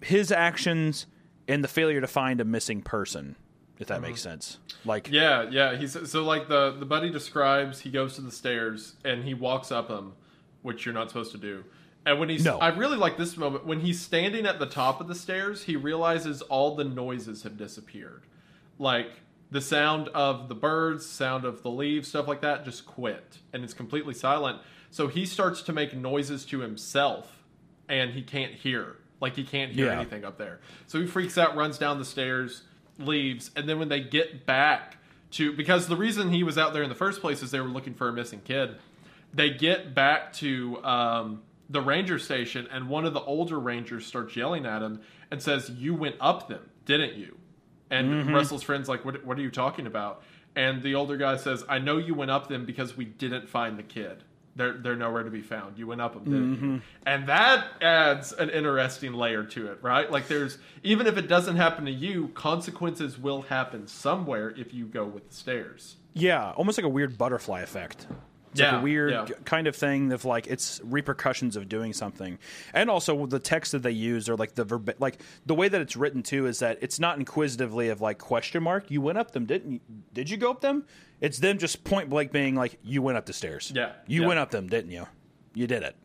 his 0.00 0.30
actions 0.30 1.06
and 1.46 1.64
the 1.64 1.68
failure 1.68 2.00
to 2.00 2.06
find 2.06 2.40
a 2.40 2.44
missing 2.44 2.82
person, 2.82 3.36
if 3.78 3.88
that 3.88 4.00
makes 4.00 4.20
sense. 4.20 4.58
Like, 4.84 5.08
Yeah, 5.10 5.48
yeah. 5.50 5.76
He's 5.76 5.96
so 6.10 6.24
like 6.24 6.48
the 6.48 6.70
the 6.78 6.86
buddy 6.86 7.10
describes. 7.10 7.80
He 7.80 7.90
goes 7.90 8.14
to 8.14 8.20
the 8.20 8.30
stairs 8.32 8.94
and 9.04 9.24
he 9.24 9.34
walks 9.34 9.72
up 9.72 9.88
them, 9.88 10.14
which 10.62 10.84
you're 10.84 10.94
not 10.94 11.08
supposed 11.08 11.32
to 11.32 11.38
do. 11.38 11.64
And 12.06 12.18
when 12.18 12.28
he's, 12.28 12.44
No. 12.44 12.58
I 12.58 12.68
really 12.68 12.96
like 12.96 13.16
this 13.16 13.36
moment 13.36 13.66
when 13.66 13.80
he's 13.80 14.00
standing 14.00 14.46
at 14.46 14.58
the 14.58 14.66
top 14.66 15.00
of 15.00 15.08
the 15.08 15.14
stairs. 15.14 15.64
He 15.64 15.76
realizes 15.76 16.40
all 16.42 16.74
the 16.74 16.84
noises 16.84 17.42
have 17.42 17.56
disappeared, 17.58 18.22
like 18.78 19.10
the 19.50 19.60
sound 19.60 20.08
of 20.08 20.48
the 20.48 20.54
birds, 20.54 21.04
sound 21.06 21.44
of 21.44 21.62
the 21.62 21.70
leaves, 21.70 22.08
stuff 22.08 22.26
like 22.28 22.40
that, 22.42 22.64
just 22.64 22.86
quit, 22.86 23.38
and 23.52 23.64
it's 23.64 23.74
completely 23.74 24.14
silent. 24.14 24.60
So 24.90 25.08
he 25.08 25.26
starts 25.26 25.60
to 25.62 25.72
make 25.72 25.94
noises 25.94 26.44
to 26.46 26.60
himself, 26.60 27.42
and 27.88 28.12
he 28.12 28.22
can't 28.22 28.52
hear. 28.52 28.96
Like 29.20 29.36
he 29.36 29.44
can't 29.44 29.72
hear 29.72 29.86
Yeah. 29.86 29.98
anything 30.00 30.24
up 30.24 30.38
there. 30.38 30.60
So 30.86 31.00
he 31.00 31.06
freaks 31.06 31.36
out, 31.36 31.56
runs 31.56 31.76
down 31.76 31.98
the 31.98 32.04
stairs, 32.04 32.62
leaves, 32.98 33.50
and 33.56 33.68
then 33.68 33.78
when 33.78 33.88
they 33.88 34.00
get 34.00 34.46
back 34.46 34.96
to 35.32 35.52
because 35.52 35.88
the 35.88 35.96
reason 35.96 36.30
he 36.32 36.42
was 36.42 36.56
out 36.56 36.72
there 36.72 36.82
in 36.82 36.88
the 36.88 36.94
first 36.94 37.20
place 37.20 37.42
is 37.42 37.50
they 37.50 37.60
were 37.60 37.68
looking 37.68 37.92
for 37.94 38.08
a 38.08 38.12
missing 38.12 38.40
kid. 38.44 38.76
They 39.34 39.50
get 39.50 39.94
back 39.94 40.32
to 40.34 40.82
um, 40.84 41.42
the 41.68 41.80
ranger 41.80 42.18
station, 42.18 42.66
and 42.70 42.88
one 42.88 43.04
of 43.04 43.12
the 43.14 43.20
older 43.20 43.58
rangers 43.58 44.06
starts 44.06 44.34
yelling 44.36 44.66
at 44.66 44.82
him 44.82 45.00
and 45.30 45.42
says, 45.42 45.70
"You 45.70 45.94
went 45.94 46.16
up 46.20 46.48
them, 46.48 46.70
didn't 46.84 47.14
you?" 47.14 47.36
And 47.90 48.08
mm-hmm. 48.10 48.34
Russell's 48.34 48.62
friend's 48.62 48.88
like, 48.88 49.04
what, 49.04 49.24
"What 49.24 49.38
are 49.38 49.42
you 49.42 49.50
talking 49.50 49.86
about?" 49.86 50.22
And 50.56 50.82
the 50.82 50.94
older 50.94 51.16
guy 51.16 51.36
says, 51.36 51.64
"I 51.68 51.78
know 51.78 51.98
you 51.98 52.14
went 52.14 52.30
up 52.30 52.48
them 52.48 52.64
because 52.64 52.96
we 52.96 53.04
didn't 53.04 53.48
find 53.48 53.78
the 53.78 53.82
kid." 53.82 54.24
They're, 54.56 54.72
they're 54.72 54.96
nowhere 54.96 55.22
to 55.22 55.30
be 55.30 55.40
found. 55.40 55.78
You 55.78 55.86
went 55.86 56.00
up 56.00 56.14
them, 56.14 56.24
didn't 56.24 56.50
you? 56.50 56.56
Mm-hmm. 56.56 56.76
And 57.06 57.28
that 57.28 57.68
adds 57.80 58.32
an 58.32 58.50
interesting 58.50 59.12
layer 59.12 59.44
to 59.44 59.70
it, 59.70 59.78
right? 59.82 60.10
Like 60.10 60.26
there's 60.26 60.58
even 60.82 61.06
if 61.06 61.16
it 61.16 61.28
doesn't 61.28 61.54
happen 61.54 61.84
to 61.84 61.92
you, 61.92 62.28
consequences 62.34 63.16
will 63.16 63.42
happen 63.42 63.86
somewhere 63.86 64.52
if 64.56 64.74
you 64.74 64.86
go 64.86 65.04
with 65.04 65.28
the 65.28 65.34
stairs. 65.36 65.96
yeah, 66.14 66.50
almost 66.56 66.76
like 66.76 66.84
a 66.84 66.88
weird 66.88 67.16
butterfly 67.16 67.60
effect. 67.60 68.08
It's 68.58 68.64
like 68.64 68.72
Yeah, 68.72 68.80
a 68.80 68.82
weird 68.82 69.12
yeah. 69.12 69.36
kind 69.44 69.66
of 69.66 69.76
thing 69.76 70.12
of 70.12 70.24
like 70.24 70.46
it's 70.46 70.80
repercussions 70.84 71.56
of 71.56 71.68
doing 71.68 71.92
something, 71.92 72.38
and 72.74 72.90
also 72.90 73.26
the 73.26 73.38
text 73.38 73.72
that 73.72 73.82
they 73.82 73.90
use 73.92 74.28
or 74.28 74.36
like 74.36 74.54
the 74.54 74.64
verb, 74.64 74.94
like 74.98 75.20
the 75.46 75.54
way 75.54 75.68
that 75.68 75.80
it's 75.80 75.96
written 75.96 76.22
too 76.22 76.46
is 76.46 76.58
that 76.58 76.78
it's 76.80 76.98
not 76.98 77.18
inquisitively 77.18 77.88
of 77.88 78.00
like 78.00 78.18
question 78.18 78.62
mark. 78.62 78.90
You 78.90 79.00
went 79.00 79.18
up 79.18 79.30
them, 79.30 79.46
didn't 79.46 79.72
you? 79.72 79.80
Did 80.12 80.28
you 80.30 80.36
go 80.36 80.50
up 80.50 80.60
them? 80.60 80.84
It's 81.20 81.38
them 81.38 81.58
just 81.58 81.84
point 81.84 82.08
blank 82.10 82.30
being 82.32 82.54
like, 82.54 82.78
you 82.82 83.02
went 83.02 83.18
up 83.18 83.26
the 83.26 83.32
stairs. 83.32 83.72
Yeah, 83.74 83.92
you 84.06 84.22
yeah. 84.22 84.28
went 84.28 84.38
up 84.40 84.50
them, 84.50 84.68
didn't 84.68 84.90
you? 84.90 85.06
You 85.54 85.66
did 85.66 85.82
it. 85.82 85.96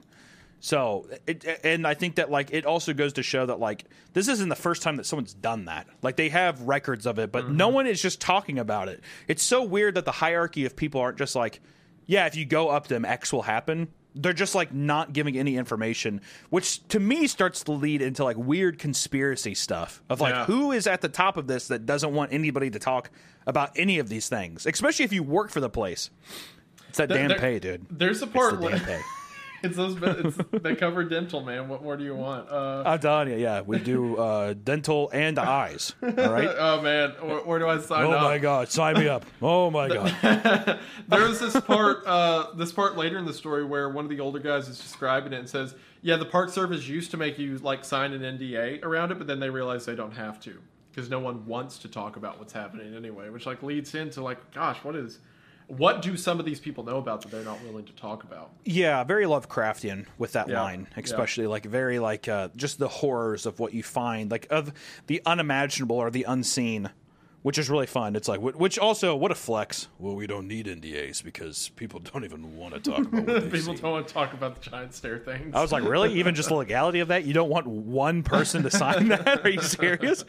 So, 0.59 1.07
it, 1.27 1.45
and 1.65 1.85
I 1.85 1.93
think 1.93 2.15
that 2.15 2.31
like 2.31 2.53
it 2.53 2.65
also 2.65 2.93
goes 2.93 3.13
to 3.13 3.23
show 3.23 3.45
that 3.45 3.59
like 3.59 3.83
this 4.13 4.29
isn't 4.29 4.47
the 4.47 4.55
first 4.55 4.81
time 4.81 4.95
that 4.95 5.05
someone's 5.05 5.33
done 5.33 5.65
that. 5.65 5.87
Like 6.01 6.15
they 6.15 6.29
have 6.29 6.61
records 6.61 7.05
of 7.05 7.19
it, 7.19 7.33
but 7.33 7.49
no 7.49 7.67
Mm-hmm. 7.67 7.75
one 7.75 7.87
is 7.87 8.01
just 8.01 8.21
talking 8.21 8.57
about 8.59 8.87
it. 8.87 9.01
It's 9.27 9.43
so 9.43 9.61
weird 9.63 9.95
that 9.95 10.05
the 10.05 10.13
hierarchy 10.13 10.65
of 10.65 10.75
people 10.77 11.01
aren't 11.01 11.17
just 11.17 11.35
like, 11.35 11.59
yeah, 12.05 12.25
if 12.25 12.35
you 12.35 12.45
go 12.45 12.69
up 12.69 12.87
them, 12.87 13.05
X 13.05 13.31
will 13.33 13.41
happen. 13.43 13.87
They're 14.15 14.31
just 14.33 14.53
like 14.53 14.71
not 14.71 15.11
giving 15.11 15.35
any 15.37 15.57
information, 15.57 16.21
which 16.51 16.87
to 16.89 16.99
me 16.99 17.25
starts 17.25 17.63
to 17.63 17.71
lead 17.71 18.01
into 18.03 18.23
like 18.23 18.37
weird 18.37 18.77
conspiracy 18.77 19.55
stuff 19.55 20.03
of 20.09 20.21
like 20.21 20.35
Yeah. 20.35 20.45
who 20.45 20.71
is 20.71 20.85
at 20.85 21.01
the 21.01 21.09
top 21.09 21.35
of 21.35 21.47
this 21.47 21.67
that 21.69 21.85
doesn't 21.87 22.13
want 22.13 22.31
anybody 22.31 22.69
to 22.69 22.77
talk 22.77 23.09
about 23.47 23.71
any 23.75 23.97
of 23.97 24.09
these 24.09 24.29
things, 24.29 24.67
especially 24.67 25.05
if 25.05 25.13
you 25.13 25.23
work 25.23 25.49
for 25.49 25.59
the 25.61 25.69
place. 25.69 26.11
It's 26.89 26.99
that 26.99 27.09
damn 27.09 27.29
There- 27.29 27.39
pay, 27.39 27.57
dude. 27.57 27.87
There's 27.89 28.21
a 28.21 28.25
It's 28.25 28.33
part 28.33 28.59
the 28.59 28.65
where. 28.67 28.77
it's 29.63 29.77
those 29.77 29.97
it's, 30.01 30.37
they 30.61 30.75
cover 30.75 31.03
dental, 31.03 31.41
man. 31.41 31.69
What 31.69 31.83
more 31.83 31.95
do 31.97 32.03
you 32.03 32.15
want? 32.15 32.49
Uh, 32.49 32.83
I'm 32.85 32.99
telling 32.99 33.29
you, 33.29 33.37
yeah, 33.37 33.61
we 33.61 33.79
do 33.79 34.17
uh, 34.17 34.53
dental 34.53 35.09
and 35.13 35.39
eyes. 35.39 35.95
All 36.03 36.09
right. 36.11 36.49
oh 36.57 36.81
man, 36.81 37.11
where, 37.21 37.39
where 37.39 37.59
do 37.59 37.67
I 37.67 37.79
sign 37.79 38.05
Oh 38.05 38.11
up? 38.11 38.23
my 38.23 38.37
god, 38.37 38.69
sign 38.69 38.99
me 38.99 39.07
up. 39.07 39.25
Oh 39.41 39.71
my 39.71 39.87
god. 39.87 40.79
there 41.07 41.27
was 41.27 41.39
this 41.39 41.59
part 41.61 42.05
uh, 42.05 42.47
this 42.55 42.71
part 42.71 42.97
later 42.97 43.17
in 43.17 43.25
the 43.25 43.33
story 43.33 43.63
where 43.63 43.89
one 43.89 44.03
of 44.05 44.09
the 44.09 44.19
older 44.19 44.39
guys 44.39 44.67
is 44.67 44.77
describing 44.79 45.33
it 45.33 45.39
and 45.39 45.49
says 45.49 45.75
yeah 46.01 46.17
the 46.17 46.25
park 46.25 46.49
service 46.49 46.87
used 46.87 47.11
to 47.11 47.17
make 47.17 47.39
you 47.39 47.57
like 47.59 47.85
sign 47.85 48.11
an 48.13 48.37
nda 48.37 48.83
around 48.83 49.11
it 49.11 49.17
but 49.17 49.25
then 49.25 49.39
they 49.39 49.49
realized 49.49 49.85
they 49.87 49.95
don't 49.95 50.11
have 50.11 50.39
to 50.41 50.59
because 50.91 51.09
no 51.09 51.19
one 51.19 51.45
wants 51.45 51.77
to 51.77 51.87
talk 51.87 52.17
about 52.17 52.37
what's 52.39 52.51
happening 52.51 52.93
anyway 52.93 53.29
which 53.29 53.45
like 53.45 53.63
leads 53.63 53.95
into 53.95 54.21
like 54.21 54.51
gosh 54.53 54.77
what 54.83 54.95
is 54.95 55.19
what 55.67 56.01
do 56.01 56.17
some 56.17 56.39
of 56.39 56.45
these 56.45 56.59
people 56.59 56.83
know 56.83 56.97
about 56.97 57.21
that 57.21 57.31
they're 57.31 57.43
not 57.43 57.61
willing 57.63 57.85
to 57.85 57.93
talk 57.93 58.23
about 58.23 58.51
Yeah, 58.65 59.03
very 59.03 59.25
Lovecraftian 59.25 60.05
with 60.17 60.33
that 60.33 60.47
Yeah, 60.49 60.61
line, 60.61 60.87
yeah. 60.95 61.03
especially 61.03 61.47
like 61.47 61.65
very 61.65 61.99
like 61.99 62.27
uh, 62.27 62.49
just 62.55 62.79
the 62.79 62.87
horrors 62.87 63.45
of 63.45 63.59
what 63.59 63.73
you 63.73 63.83
find, 63.83 64.29
like 64.31 64.47
of 64.49 64.73
the 65.07 65.21
unimaginable 65.25 65.95
or 65.97 66.11
the 66.11 66.23
unseen 66.23 66.89
which 67.43 67.57
is 67.57 67.69
really 67.69 67.85
fun. 67.85 68.15
It's 68.15 68.27
like, 68.27 68.39
which 68.41 68.79
also, 68.79 69.15
what 69.15 69.31
a 69.31 69.35
flex. 69.35 69.89
Well, 69.99 70.15
we 70.15 70.25
don't 70.27 70.47
need 70.47 70.65
NDAs 70.65 71.23
because 71.23 71.69
people 71.75 71.99
don't 72.13 72.23
even 72.23 72.57
want 72.57 72.73
to 72.73 72.79
talk 72.79 72.99
about 73.01 73.27
what 73.27 73.43
People 73.51 73.75
see. 73.75 73.81
don't 73.81 73.91
want 73.91 74.07
to 74.07 74.13
talk 74.13 74.33
about 74.33 74.55
the 74.55 74.69
giant 74.69 74.93
stair 74.93 75.19
things. 75.19 75.53
I 75.53 75.61
was 75.61 75.71
like, 75.71 75.83
really? 75.83 76.13
Even 76.19 76.35
just 76.35 76.49
the 76.49 76.55
legality 76.55 77.01
of 77.01 77.09
that? 77.09 77.25
You 77.25 77.33
don't 77.33 77.49
want 77.49 77.67
one 77.67 78.23
person 78.23 78.63
to 78.63 78.71
sign 78.71 79.09
that? 79.09 79.45
Are 79.45 79.49
you 79.49 79.61
serious? 79.61 80.23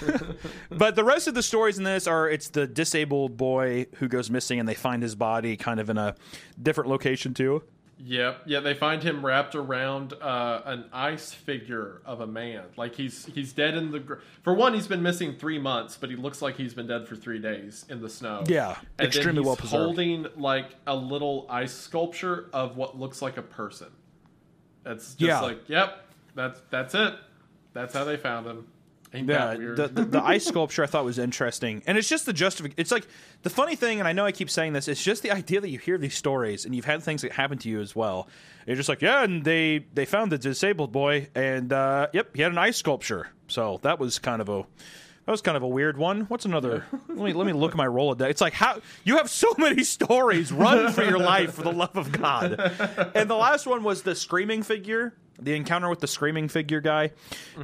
but 0.70 0.94
the 0.94 1.04
rest 1.04 1.26
of 1.26 1.34
the 1.34 1.42
stories 1.42 1.78
in 1.78 1.84
this 1.84 2.06
are 2.06 2.28
it's 2.30 2.48
the 2.48 2.66
disabled 2.66 3.36
boy 3.36 3.86
who 3.96 4.08
goes 4.08 4.30
missing 4.30 4.58
and 4.60 4.68
they 4.68 4.74
find 4.74 5.02
his 5.02 5.14
body 5.14 5.56
kind 5.56 5.80
of 5.80 5.90
in 5.90 5.98
a 5.98 6.14
different 6.60 6.88
location 6.88 7.34
too. 7.34 7.62
Yep. 8.04 8.42
Yeah, 8.46 8.60
they 8.60 8.74
find 8.74 9.02
him 9.02 9.24
wrapped 9.24 9.54
around 9.54 10.12
uh, 10.14 10.62
an 10.64 10.86
ice 10.92 11.32
figure 11.32 12.02
of 12.04 12.20
a 12.20 12.26
man. 12.26 12.64
Like 12.76 12.96
he's 12.96 13.26
he's 13.26 13.52
dead 13.52 13.74
in 13.74 13.92
the. 13.92 14.00
Gr- 14.00 14.14
for 14.42 14.54
one, 14.54 14.74
he's 14.74 14.88
been 14.88 15.02
missing 15.02 15.36
three 15.36 15.58
months, 15.60 15.96
but 15.96 16.10
he 16.10 16.16
looks 16.16 16.42
like 16.42 16.56
he's 16.56 16.74
been 16.74 16.88
dead 16.88 17.06
for 17.06 17.14
three 17.14 17.38
days 17.38 17.84
in 17.88 18.00
the 18.02 18.08
snow. 18.08 18.42
Yeah, 18.48 18.76
and 18.98 19.06
extremely 19.06 19.42
well 19.42 19.54
preserved. 19.56 19.84
Holding 19.84 20.26
like 20.36 20.66
a 20.86 20.96
little 20.96 21.46
ice 21.48 21.72
sculpture 21.72 22.48
of 22.52 22.76
what 22.76 22.98
looks 22.98 23.22
like 23.22 23.36
a 23.36 23.42
person. 23.42 23.88
That's 24.82 25.14
just 25.14 25.20
Yeah. 25.20 25.40
like, 25.40 25.68
yep, 25.68 26.04
that's 26.34 26.60
that's 26.70 26.94
it. 26.96 27.14
That's 27.72 27.94
how 27.94 28.04
they 28.04 28.16
found 28.16 28.46
him. 28.46 28.66
Ain't 29.14 29.28
Yeah, 29.28 29.54
the, 29.54 29.88
the 29.88 30.04
the 30.04 30.22
ice 30.22 30.44
sculpture 30.48 30.82
I 30.82 30.86
thought 30.86 31.04
was 31.04 31.18
interesting, 31.18 31.82
and 31.86 31.98
it's 31.98 32.08
just 32.08 32.24
the 32.24 32.32
justification. 32.32 32.80
It's 32.80 32.90
like 32.90 33.06
the 33.42 33.50
funny 33.50 33.76
thing, 33.76 33.98
and 33.98 34.08
I 34.08 34.12
know 34.12 34.24
I 34.24 34.32
keep 34.32 34.48
saying 34.48 34.72
this. 34.72 34.88
It's 34.88 35.02
just 35.02 35.22
the 35.22 35.30
idea 35.30 35.60
that 35.60 35.68
you 35.68 35.78
hear 35.78 35.98
these 35.98 36.16
stories, 36.16 36.64
and 36.64 36.74
you've 36.74 36.86
had 36.86 37.02
things 37.02 37.22
that 37.22 37.32
happen 37.32 37.58
to 37.58 37.68
you 37.68 37.80
as 37.80 37.94
well. 37.94 38.28
You're 38.66 38.76
just 38.76 38.88
like, 38.88 39.02
yeah, 39.02 39.22
and 39.22 39.44
they 39.44 39.84
they 39.92 40.06
found 40.06 40.32
the 40.32 40.38
disabled 40.38 40.92
boy, 40.92 41.28
and 41.34 41.72
uh, 41.72 42.08
yep, 42.12 42.34
he 42.34 42.42
had 42.42 42.52
an 42.52 42.58
ice 42.58 42.78
sculpture. 42.78 43.28
So 43.48 43.80
that 43.82 43.98
was 43.98 44.18
kind 44.18 44.40
of 44.40 44.48
a 44.48 44.64
that 45.26 45.30
was 45.30 45.42
kind 45.42 45.56
of 45.56 45.62
a 45.62 45.68
weird 45.68 45.98
one. 45.98 46.22
What's 46.22 46.46
another? 46.46 46.84
let 47.08 47.18
me 47.18 47.32
let 47.32 47.46
me 47.46 47.52
look 47.52 47.72
at 47.72 47.76
my 47.76 47.86
Rolodex. 47.86 48.30
It's 48.30 48.40
like 48.40 48.54
how 48.54 48.80
you 49.04 49.18
have 49.18 49.30
so 49.30 49.52
many 49.58 49.84
stories. 49.84 50.50
Run 50.52 50.92
for 50.92 51.04
your 51.04 51.18
life, 51.18 51.54
for 51.54 51.62
the 51.62 51.72
love 51.72 51.96
of 51.96 52.12
God. 52.12 52.58
And 53.14 53.28
the 53.28 53.36
last 53.36 53.66
one 53.66 53.82
was 53.82 54.02
the 54.02 54.14
screaming 54.14 54.62
figure. 54.62 55.14
The 55.44 55.54
encounter 55.54 55.88
with 55.88 56.00
the 56.00 56.06
screaming 56.06 56.48
figure 56.48 56.80
guy 56.80 57.10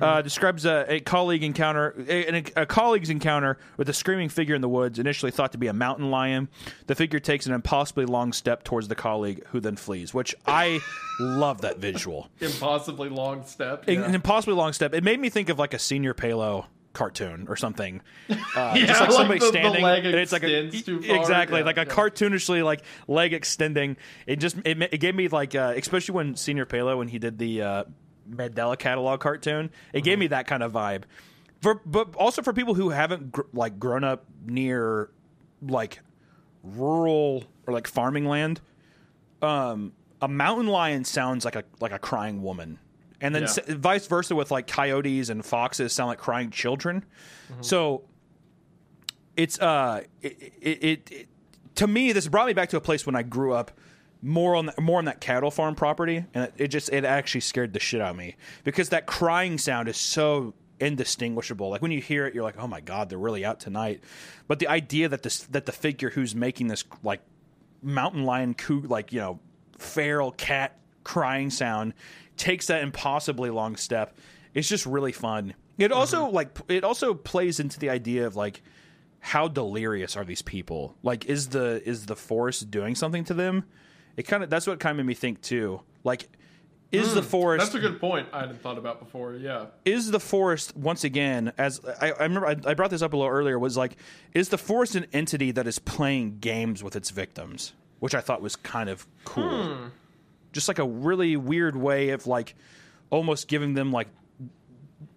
uh, 0.00 0.22
describes 0.22 0.64
a, 0.64 0.84
a 0.88 1.00
colleague 1.00 1.42
encounter, 1.42 1.94
a, 2.08 2.42
a 2.56 2.66
colleague's 2.66 3.10
encounter 3.10 3.58
with 3.76 3.88
a 3.88 3.92
screaming 3.92 4.28
figure 4.28 4.54
in 4.54 4.60
the 4.60 4.68
woods. 4.68 4.98
Initially 4.98 5.30
thought 5.30 5.52
to 5.52 5.58
be 5.58 5.66
a 5.68 5.72
mountain 5.72 6.10
lion, 6.10 6.48
the 6.86 6.94
figure 6.94 7.20
takes 7.20 7.46
an 7.46 7.52
impossibly 7.52 8.04
long 8.04 8.32
step 8.32 8.64
towards 8.64 8.88
the 8.88 8.94
colleague, 8.94 9.44
who 9.48 9.60
then 9.60 9.76
flees. 9.76 10.12
Which 10.12 10.34
I 10.46 10.80
love 11.20 11.60
that 11.62 11.78
visual 11.78 12.28
Impossibly 12.40 13.08
long 13.08 13.44
step. 13.44 13.88
an 13.88 13.94
yeah. 13.94 14.12
impossibly 14.12 14.54
long 14.54 14.72
step. 14.72 14.94
It 14.94 15.04
made 15.04 15.20
me 15.20 15.28
think 15.30 15.48
of 15.48 15.58
like 15.58 15.74
a 15.74 15.78
SrPelo 15.78 16.66
cartoon 16.98 17.46
or 17.48 17.56
something. 17.56 18.02
Uh, 18.30 18.74
Yeah, 18.76 18.86
just 18.86 19.00
like 19.00 19.08
like 19.10 19.12
somebody 19.18 19.38
the- 19.40 19.46
the 19.46 19.50
standing, 19.52 19.82
leg 19.82 20.04
and 20.04 20.14
it's 20.16 20.32
like 20.32 20.42
a, 20.42 20.70
too 20.70 21.00
far. 21.02 21.16
exactly 21.16 21.60
Yeah, 21.60 21.64
like 21.64 21.76
a 21.78 21.80
yeah. 21.86 21.94
cartoonishly 21.94 22.64
like 22.64 22.82
leg 23.06 23.32
extending. 23.32 23.96
It 24.26 24.36
just 24.36 24.56
it, 24.64 24.82
it 24.92 24.98
gave 24.98 25.14
me 25.14 25.28
like 25.28 25.54
uh, 25.54 25.74
especially 25.76 26.14
when 26.14 26.34
SrPelo 26.34 26.98
when 26.98 27.08
he 27.08 27.18
did 27.18 27.38
the 27.38 27.62
uh, 27.62 27.84
Mandela 28.28 28.78
Catalogue 28.78 29.20
cartoon. 29.20 29.66
It 29.66 29.98
Mm-hmm. 29.98 30.04
gave 30.04 30.18
me 30.18 30.26
that 30.28 30.46
kind 30.46 30.62
of 30.62 30.72
vibe. 30.72 31.04
For 31.62 31.80
but 31.86 32.14
also 32.16 32.42
for 32.42 32.52
people 32.52 32.74
who 32.74 32.90
haven't 32.90 33.32
gr- 33.32 33.42
like 33.52 33.78
grown 33.78 34.04
up 34.04 34.24
near 34.46 35.10
like 35.62 36.00
rural 36.62 37.44
or 37.66 37.72
like 37.74 37.86
farming 37.86 38.24
land 38.26 38.60
um, 39.42 39.92
a 40.20 40.28
mountain 40.28 40.66
lion 40.66 41.04
sounds 41.04 41.44
like 41.44 41.54
a 41.56 41.62
like 41.80 41.92
a 41.92 41.98
crying 41.98 42.42
woman, 42.42 42.78
and 43.20 43.34
then 43.34 43.42
Yeah. 43.42 43.48
s- 43.48 43.58
vice 43.68 44.06
versa 44.06 44.34
with 44.34 44.50
like 44.50 44.66
coyotes 44.66 45.28
and 45.28 45.44
foxes 45.44 45.92
sound 45.92 46.08
like 46.08 46.18
crying 46.18 46.50
children. 46.50 47.04
So 47.60 48.02
it's 49.36 49.58
uh 49.60 50.02
it, 50.22 50.52
it, 50.60 50.84
it, 50.84 51.10
it 51.12 51.28
to 51.76 51.86
me 51.86 52.12
this 52.12 52.26
brought 52.28 52.46
me 52.46 52.52
back 52.52 52.70
to 52.70 52.76
a 52.76 52.80
place 52.80 53.06
when 53.06 53.14
I 53.16 53.22
grew 53.22 53.52
up 53.52 53.70
more 54.20 54.56
on 54.56 54.66
the, 54.66 54.80
more 54.80 54.98
on 54.98 55.04
that 55.04 55.20
cattle 55.20 55.50
farm 55.50 55.76
property, 55.76 56.24
and 56.34 56.44
it, 56.44 56.54
it 56.56 56.68
just 56.68 56.92
it 56.92 57.04
actually 57.04 57.40
scared 57.42 57.72
the 57.72 57.78
shit 57.80 58.00
out 58.00 58.10
of 58.10 58.16
me 58.16 58.34
because 58.64 58.88
that 58.88 59.06
crying 59.06 59.58
sound 59.58 59.88
is 59.88 59.96
so 59.96 60.54
indistinguishable. 60.80 61.70
Like 61.70 61.82
when 61.82 61.92
you 61.92 62.00
hear 62.00 62.26
it, 62.26 62.34
you're 62.34 62.42
like, 62.42 62.56
oh 62.58 62.66
my 62.66 62.80
god, 62.80 63.08
they're 63.10 63.18
really 63.18 63.44
out 63.44 63.60
tonight. 63.60 64.02
But 64.48 64.58
the 64.58 64.66
idea 64.68 65.08
that 65.08 65.22
this 65.22 65.40
that 65.44 65.66
the 65.66 65.72
figure 65.72 66.10
who's 66.10 66.34
making 66.34 66.66
this 66.66 66.82
like 67.04 67.20
mountain 67.80 68.24
lion 68.24 68.54
coo 68.54 68.80
like 68.80 69.12
you 69.12 69.20
know 69.20 69.38
feral 69.78 70.32
cat 70.32 70.76
crying 71.04 71.48
sound 71.48 71.94
takes 72.38 72.66
that 72.68 72.82
impossibly 72.82 73.50
long 73.50 73.76
step. 73.76 74.16
It's 74.54 74.68
just 74.68 74.86
really 74.86 75.12
fun. 75.12 75.54
It 75.76 75.92
also 75.92 76.26
mm-hmm. 76.26 76.34
like 76.34 76.58
it 76.68 76.84
also 76.84 77.14
plays 77.14 77.60
into 77.60 77.78
the 77.78 77.90
idea 77.90 78.26
of 78.26 78.36
like 78.36 78.62
how 79.20 79.48
delirious 79.48 80.16
are 80.16 80.24
these 80.24 80.42
people? 80.42 80.96
Like 81.02 81.26
is 81.26 81.48
the 81.48 81.82
is 81.84 82.06
the 82.06 82.16
forest 82.16 82.70
doing 82.70 82.94
something 82.94 83.24
to 83.24 83.34
them? 83.34 83.64
It 84.16 84.24
kind 84.24 84.42
of 84.42 84.50
that's 84.50 84.66
what 84.66 84.80
kind 84.80 84.92
of 84.92 84.96
made 84.98 85.08
me 85.08 85.14
think 85.14 85.40
too. 85.40 85.80
Like 86.02 86.28
is 86.90 87.14
the 87.14 87.20
mm, 87.20 87.24
forest 87.24 87.64
That's 87.64 87.74
a 87.74 87.86
good 87.86 88.00
point. 88.00 88.28
I 88.32 88.40
hadn't 88.40 88.62
thought 88.62 88.78
about 88.78 88.98
before. 88.98 89.34
Yeah. 89.34 89.66
is 89.84 90.10
the 90.10 90.20
forest 90.20 90.74
once 90.74 91.04
again 91.04 91.52
as 91.58 91.80
I, 92.00 92.12
I 92.12 92.22
remember 92.22 92.46
I, 92.46 92.56
I 92.64 92.74
brought 92.74 92.90
this 92.90 93.02
up 93.02 93.12
a 93.12 93.16
little 93.16 93.30
earlier 93.30 93.58
was 93.58 93.76
like 93.76 93.96
is 94.32 94.48
the 94.48 94.58
forest 94.58 94.94
an 94.94 95.06
entity 95.12 95.50
that 95.52 95.66
is 95.66 95.78
playing 95.78 96.38
games 96.40 96.82
with 96.82 96.96
its 96.96 97.10
victims? 97.10 97.74
Which 98.00 98.14
i 98.14 98.20
thought 98.20 98.40
was 98.40 98.56
kind 98.56 98.88
of 98.88 99.06
cool 99.24 99.74
hmm. 99.74 99.86
Just 100.52 100.68
like 100.68 100.78
a 100.78 100.84
really 100.84 101.36
weird 101.36 101.76
way 101.76 102.10
of 102.10 102.26
like 102.26 102.54
almost 103.10 103.48
giving 103.48 103.74
them 103.74 103.92
like 103.92 104.08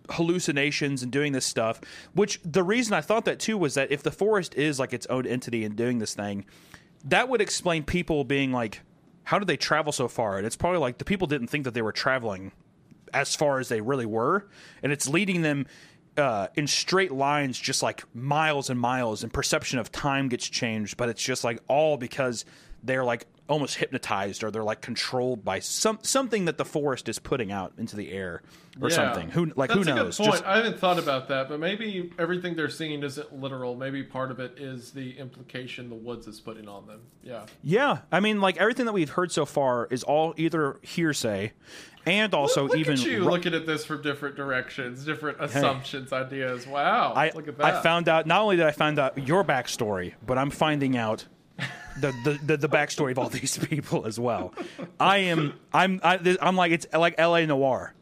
hallucinations 0.10 1.04
and 1.04 1.12
doing 1.12 1.32
this 1.32 1.46
stuff 1.46 1.80
which 2.14 2.42
the 2.44 2.64
reason 2.64 2.94
i 2.94 3.00
thought 3.00 3.24
that 3.24 3.40
too 3.40 3.58
was 3.58 3.76
that 3.76 3.90
if 3.92 4.04
the 4.04 4.12
forest 4.12 4.54
is 4.56 4.78
like 4.78 4.92
its 4.92 5.06
own 5.08 5.26
entity 5.26 5.64
and 5.64 5.78
doing 5.78 6.00
this 6.00 6.14
thing 6.14 6.44
that 7.06 7.30
would 7.30 7.40
explain 7.40 7.84
people 7.84 8.26
being 8.26 8.52
like 8.52 8.82
how 9.24 9.40
did 9.40 9.48
they 9.48 9.56
travel 9.56 9.94
so 9.94 10.10
far 10.10 10.38
and 10.38 10.46
it's 10.46 10.58
probably 10.58 10.80
like 10.80 10.98
the 10.98 11.06
people 11.06 11.28
didn't 11.28 11.48
think 11.48 11.64
that 11.64 11.74
they 11.74 11.82
were 11.82 11.94
traveling 11.94 12.52
as 13.14 13.36
far 13.36 13.60
as 13.60 13.70
they 13.70 13.82
really 13.82 14.06
were, 14.06 14.48
and 14.84 14.92
it's 14.92 15.08
leading 15.08 15.42
them 15.42 15.66
uh, 16.18 16.48
in 16.56 16.68
straight 16.68 17.12
lines, 17.12 17.58
just 17.58 17.82
like 17.82 18.04
miles 18.14 18.70
and 18.70 18.80
miles, 18.80 19.24
and 19.24 19.32
perception 19.32 19.80
of 19.80 19.92
time 19.92 20.30
gets 20.30 20.48
changed. 20.48 20.98
But 20.98 21.10
it's 21.10 21.24
just 21.24 21.44
like 21.44 21.60
all 21.68 21.98
because 21.98 22.46
they're 22.84 23.04
like 23.04 23.26
almost 23.52 23.76
hypnotized 23.76 24.44
or 24.44 24.50
they're 24.50 24.64
like 24.64 24.82
controlled 24.82 25.44
by 25.44 25.60
some 25.60 26.00
something 26.02 26.46
that 26.46 26.58
the 26.58 26.66
forest 26.66 27.10
is 27.10 27.20
putting 27.20 27.52
out 27.52 27.74
into 27.78 27.96
the 27.96 28.12
air 28.12 28.42
or 28.82 28.90
Yeah. 28.90 28.96
something. 28.96 29.30
Who 29.32 29.52
like 29.56 29.70
That's 29.70 29.86
who 29.88 29.94
knows? 29.94 30.18
Just- 30.18 30.46
I 30.46 30.56
haven't 30.58 30.80
thought 30.80 30.98
about 30.98 31.28
that, 31.28 31.50
but 31.50 31.60
maybe 31.60 32.12
everything 32.18 32.56
they're 32.56 32.70
seeing 32.70 33.04
isn't 33.04 33.34
literal. 33.40 33.76
Maybe 33.76 34.04
part 34.04 34.32
of 34.32 34.40
it 34.40 34.54
is 34.58 34.92
the 34.92 35.18
implication 35.20 35.90
the 35.90 35.96
woods 35.96 36.28
is 36.28 36.40
putting 36.40 36.68
on 36.70 36.88
them. 36.88 37.02
Yeah. 37.24 37.46
yeah, 37.62 38.00
I 38.12 38.20
mean, 38.22 38.40
like 38.42 38.58
everything 38.58 38.86
that 38.86 38.94
we've 38.94 39.10
heard 39.10 39.32
so 39.32 39.46
far 39.46 39.88
is 39.92 40.02
all 40.04 40.34
either 40.38 40.80
hearsay, 40.82 41.52
and 42.06 42.34
also 42.34 42.68
Look 42.68 42.78
even 42.78 42.94
at 42.94 43.06
you 43.06 43.20
ru- 43.20 43.26
looking 43.32 43.54
at 43.54 43.66
this 43.68 43.86
from 43.86 44.02
different 44.02 44.36
directions, 44.36 45.06
different 45.06 45.40
assumptions, 45.42 46.12
ideas. 46.14 46.66
Wow. 46.66 47.14
I, 47.16 47.32
Look 47.36 47.48
at 47.48 47.58
that. 47.58 47.66
I 47.76 47.82
found 47.84 48.08
out 48.10 48.26
not 48.26 48.42
only 48.42 48.56
did 48.56 48.66
I 48.66 48.72
find 48.72 48.98
out 48.98 49.18
your 49.28 49.44
backstory, 49.44 50.14
but 50.26 50.38
I'm 50.38 50.50
finding 50.50 50.96
out 50.98 51.26
the, 52.00 52.12
the, 52.24 52.40
the, 52.46 52.58
the 52.58 52.70
backstory 52.70 53.12
of 53.12 53.20
all 53.20 53.30
these 53.30 53.58
people 53.70 54.06
as 54.06 54.20
well. 54.20 54.54
I 55.00 55.18
am 55.18 55.54
I'm 55.74 56.00
I, 56.04 56.38
I'm 56.42 56.56
like 56.56 56.72
it's 56.72 56.88
like 56.94 57.16
L.A. 57.18 57.46
Noire, 57.46 57.94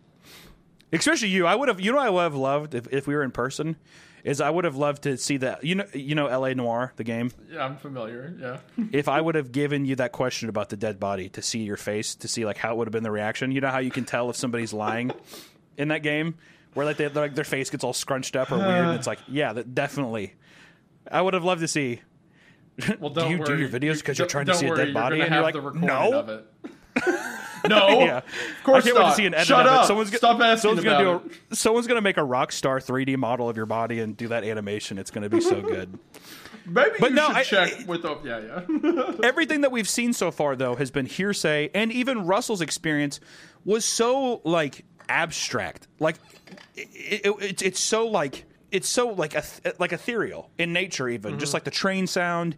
especially 0.91 1.29
you. 1.29 1.47
I 1.47 1.55
would 1.55 1.67
have 1.67 1.79
you 1.79 1.91
know 1.91 1.99
I 1.99 2.09
would 2.09 2.21
have 2.21 2.35
loved 2.35 2.75
if, 2.75 2.87
if 2.91 3.07
we 3.07 3.15
were 3.15 3.23
in 3.23 3.31
person 3.31 3.75
is 4.23 4.41
I 4.41 4.49
would 4.49 4.65
have 4.65 4.75
loved 4.75 5.03
to 5.03 5.17
see 5.17 5.37
that 5.37 5.63
you 5.63 5.75
know 5.75 5.85
you 5.93 6.15
know 6.15 6.27
L.A. 6.27 6.53
Noire 6.55 6.93
the 6.95 7.03
game. 7.03 7.31
Yeah, 7.51 7.65
I'm 7.65 7.77
familiar. 7.77 8.33
Yeah. 8.39 8.85
If 8.91 9.07
I 9.07 9.19
would 9.21 9.35
have 9.35 9.51
given 9.51 9.85
you 9.85 9.95
that 9.97 10.11
question 10.11 10.49
about 10.49 10.69
the 10.69 10.77
dead 10.77 10.99
body 10.99 11.29
to 11.29 11.41
see 11.41 11.59
your 11.59 11.77
face 11.77 12.15
to 12.15 12.27
see 12.27 12.45
like 12.45 12.57
how 12.57 12.73
it 12.73 12.77
would 12.77 12.87
have 12.87 12.93
been 12.93 13.03
the 13.03 13.11
reaction. 13.11 13.51
You 13.51 13.61
know 13.61 13.69
how 13.69 13.79
you 13.79 13.91
can 13.91 14.05
tell 14.05 14.29
if 14.29 14.35
somebody's 14.35 14.73
lying 14.73 15.11
in 15.77 15.89
that 15.89 16.03
game 16.03 16.35
where 16.73 16.85
like, 16.85 16.97
they, 16.97 17.07
like 17.07 17.35
their 17.35 17.43
face 17.43 17.69
gets 17.69 17.83
all 17.83 17.93
scrunched 17.93 18.35
up 18.35 18.51
or 18.51 18.57
weird. 18.57 18.85
And 18.85 18.95
it's 18.95 19.07
like 19.07 19.19
yeah, 19.27 19.53
that 19.53 19.73
definitely. 19.73 20.35
I 21.11 21.21
would 21.21 21.33
have 21.33 21.43
loved 21.43 21.61
to 21.61 21.67
see. 21.67 22.01
Well, 22.99 23.09
Do 23.11 23.21
don't 23.21 23.31
you 23.31 23.43
do 23.45 23.57
your 23.57 23.69
videos 23.69 24.03
'cause 24.03 24.17
you're 24.17 24.27
trying 24.27 24.45
to 24.47 24.55
see 24.55 24.67
a 24.67 24.75
dead 24.75 24.93
body 24.93 25.17
You're 25.17 25.25
and 25.25 25.33
you're 25.35 25.43
like, 25.43 25.55
"No." 25.75 26.13
of 26.19 26.29
it. 26.29 26.45
no. 27.69 27.99
Yeah. 27.99 28.17
Of 28.17 28.23
course 28.63 28.83
I 28.83 28.87
can't 28.87 28.95
not. 28.97 29.03
wait 29.05 29.09
to 29.11 29.15
see 29.15 29.25
an 29.25 29.33
edit 29.33 29.47
Shut 29.47 29.65
of 29.67 29.71
up. 29.73 29.83
it. 29.83 29.87
Someone's, 29.87 30.09
go- 30.09 30.17
Stop 30.17 30.41
asking 30.41 30.57
someone's 30.61 30.83
gonna 30.83 31.09
about 31.09 31.23
do 31.25 31.31
it. 31.51 31.55
someone's 31.57 31.87
gonna 31.87 32.01
make 32.01 32.17
a 32.17 32.23
rock 32.23 32.51
star 32.51 32.79
3D 32.79 33.17
model 33.17 33.47
of 33.49 33.55
your 33.57 33.65
body 33.65 33.99
and 33.99 34.17
do 34.17 34.27
that 34.29 34.43
animation. 34.43 34.97
It's 34.97 35.11
gonna 35.11 35.29
be 35.29 35.41
so 35.41 35.61
good. 35.61 35.97
Maybe 36.65 36.91
But 36.99 37.09
you 37.11 37.15
no, 37.15 37.27
should 37.41 37.57
I- 37.59 37.69
check 37.69 37.87
with 37.87 38.01
the 38.03 38.17
yeah 38.23 38.39
yeah. 38.63 39.13
Everything 39.27 39.61
that 39.61 39.71
we've 39.71 39.89
seen 39.89 40.13
so 40.13 40.29
far, 40.31 40.55
though, 40.55 40.75
has 40.75 40.91
been 40.91 41.05
hearsay, 41.05 41.69
and 41.73 41.91
even 41.91 42.25
Russell's 42.25 42.61
experience 42.61 43.19
was 43.65 43.85
so 43.85 44.41
like 44.43 44.85
abstract. 45.07 45.87
Like 45.99 46.15
it, 46.75 47.21
it, 47.25 47.35
it's 47.41 47.61
it's 47.61 47.79
so 47.79 48.07
like 48.07 48.45
it's 48.71 48.89
so 48.89 49.09
like 49.09 49.35
a, 49.35 49.43
like 49.79 49.93
ethereal 49.93 50.49
in 50.57 50.73
nature, 50.73 51.09
even 51.09 51.39
just 51.39 51.49
mm-hmm. 51.49 51.55
like 51.55 51.63
the 51.63 51.71
train 51.71 52.07
sound. 52.07 52.57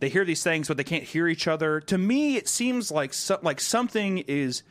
They 0.00 0.08
hear 0.08 0.24
these 0.24 0.44
things, 0.44 0.68
but 0.68 0.76
they 0.76 0.84
can't 0.84 1.02
hear 1.02 1.26
each 1.26 1.48
other. 1.48 1.80
To 1.80 1.98
me, 1.98 2.36
it 2.36 2.48
seems 2.48 2.90
like 2.90 3.12
so, 3.12 3.38
like 3.42 3.60
something 3.60 4.18
is 4.18 4.62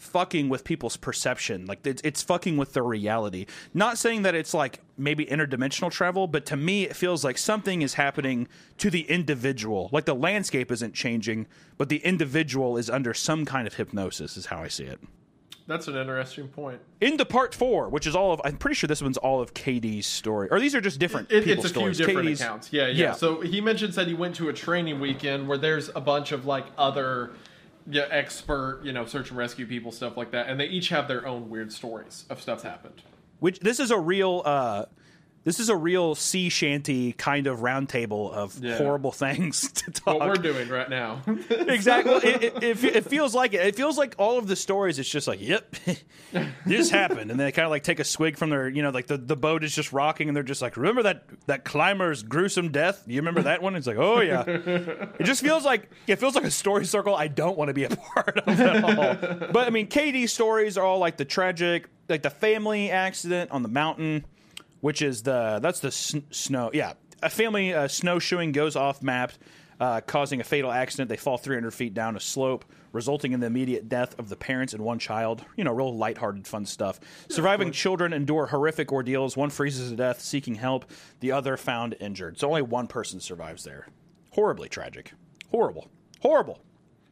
fucking 0.00 0.48
with 0.48 0.64
people's 0.64 0.96
perception. 0.96 1.66
Like 1.66 1.86
it's, 1.86 2.00
it's 2.02 2.22
fucking 2.22 2.56
with 2.56 2.72
their 2.72 2.82
reality. 2.82 3.46
Not 3.74 3.98
saying 3.98 4.22
that 4.22 4.34
it's 4.34 4.54
like 4.54 4.80
maybe 4.96 5.26
interdimensional 5.26 5.90
travel, 5.90 6.26
but 6.26 6.46
to 6.46 6.56
me 6.56 6.84
it 6.84 6.96
feels 6.96 7.22
like 7.22 7.36
something 7.36 7.82
is 7.82 7.94
happening 7.94 8.48
to 8.78 8.88
the 8.88 9.02
individual. 9.02 9.90
Like 9.92 10.06
the 10.06 10.14
landscape 10.14 10.72
isn't 10.72 10.94
changing, 10.94 11.46
but 11.76 11.90
the 11.90 11.98
individual 11.98 12.78
is 12.78 12.88
under 12.88 13.12
some 13.12 13.44
kind 13.44 13.66
of 13.66 13.74
hypnosis. 13.74 14.38
Is 14.38 14.46
how 14.46 14.62
I 14.62 14.68
see 14.68 14.84
it. 14.84 15.00
That's 15.70 15.86
an 15.86 15.96
interesting 15.96 16.48
point. 16.48 16.80
Into 17.00 17.24
part 17.24 17.54
four, 17.54 17.88
which 17.88 18.06
is 18.06 18.16
all 18.16 18.32
of 18.32 18.40
I'm 18.44 18.56
pretty 18.56 18.74
sure 18.74 18.88
this 18.88 19.00
one's 19.00 19.16
all 19.16 19.40
of 19.40 19.54
KD's 19.54 20.06
story, 20.06 20.48
or 20.50 20.58
these 20.58 20.74
are 20.74 20.80
just 20.80 20.98
different 20.98 21.30
It, 21.30 21.44
people's 21.44 21.66
it's 21.66 21.76
a 21.76 21.80
few 21.80 21.92
different 21.92 22.28
KD's 22.28 22.40
accounts. 22.40 22.72
Yeah, 22.72 22.88
yeah, 22.88 22.92
Yeah. 22.92 23.12
So 23.12 23.40
he 23.40 23.60
mentions 23.60 23.94
that 23.94 24.08
he 24.08 24.14
went 24.14 24.34
to 24.36 24.48
a 24.48 24.52
training 24.52 24.98
weekend 24.98 25.46
where 25.46 25.58
there's 25.58 25.88
a 25.94 26.00
bunch 26.00 26.32
of 26.32 26.44
like 26.44 26.66
other 26.76 27.30
yeah, 27.88 28.06
expert, 28.10 28.80
you 28.82 28.92
know, 28.92 29.06
search 29.06 29.30
and 29.30 29.38
rescue 29.38 29.66
people, 29.66 29.92
stuff 29.92 30.16
like 30.16 30.32
that, 30.32 30.48
and 30.48 30.58
they 30.58 30.66
each 30.66 30.88
have 30.90 31.08
their 31.08 31.26
own 31.26 31.48
weird 31.48 31.72
stories 31.72 32.24
of 32.28 32.40
stuff 32.40 32.62
happened. 32.62 33.02
which 33.38 33.60
this 33.60 33.78
is 33.80 33.90
a 33.90 33.98
real 33.98 34.42
uh 34.44 34.84
this 35.44 35.58
is 35.58 35.68
a 35.70 35.76
real 35.76 36.14
sea 36.14 36.48
shanty 36.50 37.12
kind 37.12 37.46
of 37.46 37.60
roundtable 37.60 38.30
of 38.32 38.58
Yeah. 38.62 38.76
horrible 38.76 39.10
things 39.12 39.70
to 39.72 39.90
talk. 39.90 40.18
What 40.20 40.28
we're 40.28 40.34
doing 40.34 40.68
right 40.68 40.88
now. 40.90 41.22
exactly. 41.50 42.14
It, 42.30 42.42
it, 42.62 42.62
it, 42.84 42.84
it 42.96 43.06
feels 43.06 43.34
like 43.34 43.54
it. 43.54 43.64
It 43.66 43.76
feels 43.76 43.96
like 43.96 44.14
all 44.18 44.38
of 44.38 44.46
the 44.46 44.56
stories. 44.56 44.98
It's 44.98 45.08
just 45.08 45.26
like, 45.26 45.40
yep, 45.40 45.74
this 46.66 46.90
happened, 46.90 47.30
and 47.30 47.40
they 47.40 47.52
kind 47.52 47.64
of 47.64 47.70
like 47.70 47.82
take 47.84 48.00
a 48.00 48.04
swig 48.04 48.36
from 48.36 48.50
their, 48.50 48.68
you 48.68 48.82
know, 48.82 48.90
like 48.90 49.06
the, 49.06 49.16
the 49.16 49.36
boat 49.36 49.64
is 49.64 49.74
just 49.74 49.92
rocking, 49.92 50.28
and 50.28 50.36
they're 50.36 50.42
just 50.42 50.62
like, 50.62 50.76
remember 50.76 51.02
that 51.04 51.24
that 51.46 51.64
climber's 51.64 52.22
gruesome 52.22 52.70
death? 52.70 53.02
You 53.06 53.16
remember 53.20 53.42
that 53.42 53.62
one? 53.62 53.76
It's 53.76 53.86
like, 53.86 53.96
oh 53.98 54.20
yeah. 54.20 54.44
It 54.46 55.24
just 55.24 55.42
feels 55.42 55.64
like 55.64 55.90
it 56.06 56.16
feels 56.16 56.34
like 56.34 56.44
a 56.44 56.50
story 56.50 56.84
circle 56.84 57.14
I 57.14 57.28
don't 57.28 57.56
want 57.56 57.68
to 57.68 57.74
be 57.74 57.84
a 57.84 57.90
part 57.90 58.38
of 58.38 58.60
at 58.60 58.84
all. 58.84 59.48
But 59.52 59.66
I 59.66 59.70
mean, 59.70 59.88
KD's 59.88 60.32
stories 60.32 60.76
are 60.76 60.84
all 60.84 60.98
like 60.98 61.16
the 61.16 61.24
tragic, 61.24 61.86
like 62.08 62.22
the 62.22 62.30
family 62.30 62.90
accident 62.90 63.50
on 63.50 63.62
the 63.62 63.68
mountain, 63.68 64.24
which 64.80 65.02
is 65.02 65.22
the 65.22 65.58
that's 65.62 65.80
the 65.80 65.90
sn- 65.90 66.24
snow. 66.30 66.70
Yeah, 66.72 66.94
a 67.22 67.30
family 67.30 67.72
uh, 67.74 67.88
snowshoeing 67.88 68.52
goes 68.52 68.76
off 68.76 69.02
map, 69.02 69.32
uh, 69.78 70.00
causing 70.02 70.40
a 70.40 70.44
fatal 70.44 70.70
accident. 70.70 71.08
They 71.08 71.16
fall 71.16 71.38
300 71.38 71.70
feet 71.72 71.94
down 71.94 72.16
a 72.16 72.20
slope, 72.20 72.64
resulting 72.92 73.32
in 73.32 73.40
the 73.40 73.46
immediate 73.46 73.88
death 73.88 74.18
of 74.18 74.28
the 74.28 74.36
parents 74.36 74.72
and 74.74 74.82
one 74.82 74.98
child. 74.98 75.44
You 75.56 75.64
know, 75.64 75.72
real 75.72 75.96
lighthearted, 75.96 76.46
fun 76.46 76.66
stuff. 76.66 77.00
Surviving 77.28 77.72
children 77.72 78.12
endure 78.12 78.46
horrific 78.46 78.92
ordeals. 78.92 79.36
One 79.36 79.50
freezes 79.50 79.90
to 79.90 79.96
death, 79.96 80.20
seeking 80.20 80.56
help. 80.56 80.84
The 81.20 81.32
other 81.32 81.56
found 81.56 81.96
injured. 82.00 82.38
So 82.38 82.48
only 82.48 82.62
one 82.62 82.86
person 82.86 83.20
survives 83.20 83.64
there. 83.64 83.88
Horribly 84.32 84.68
tragic. 84.68 85.12
Horrible. 85.50 85.88
Horrible. 86.20 86.60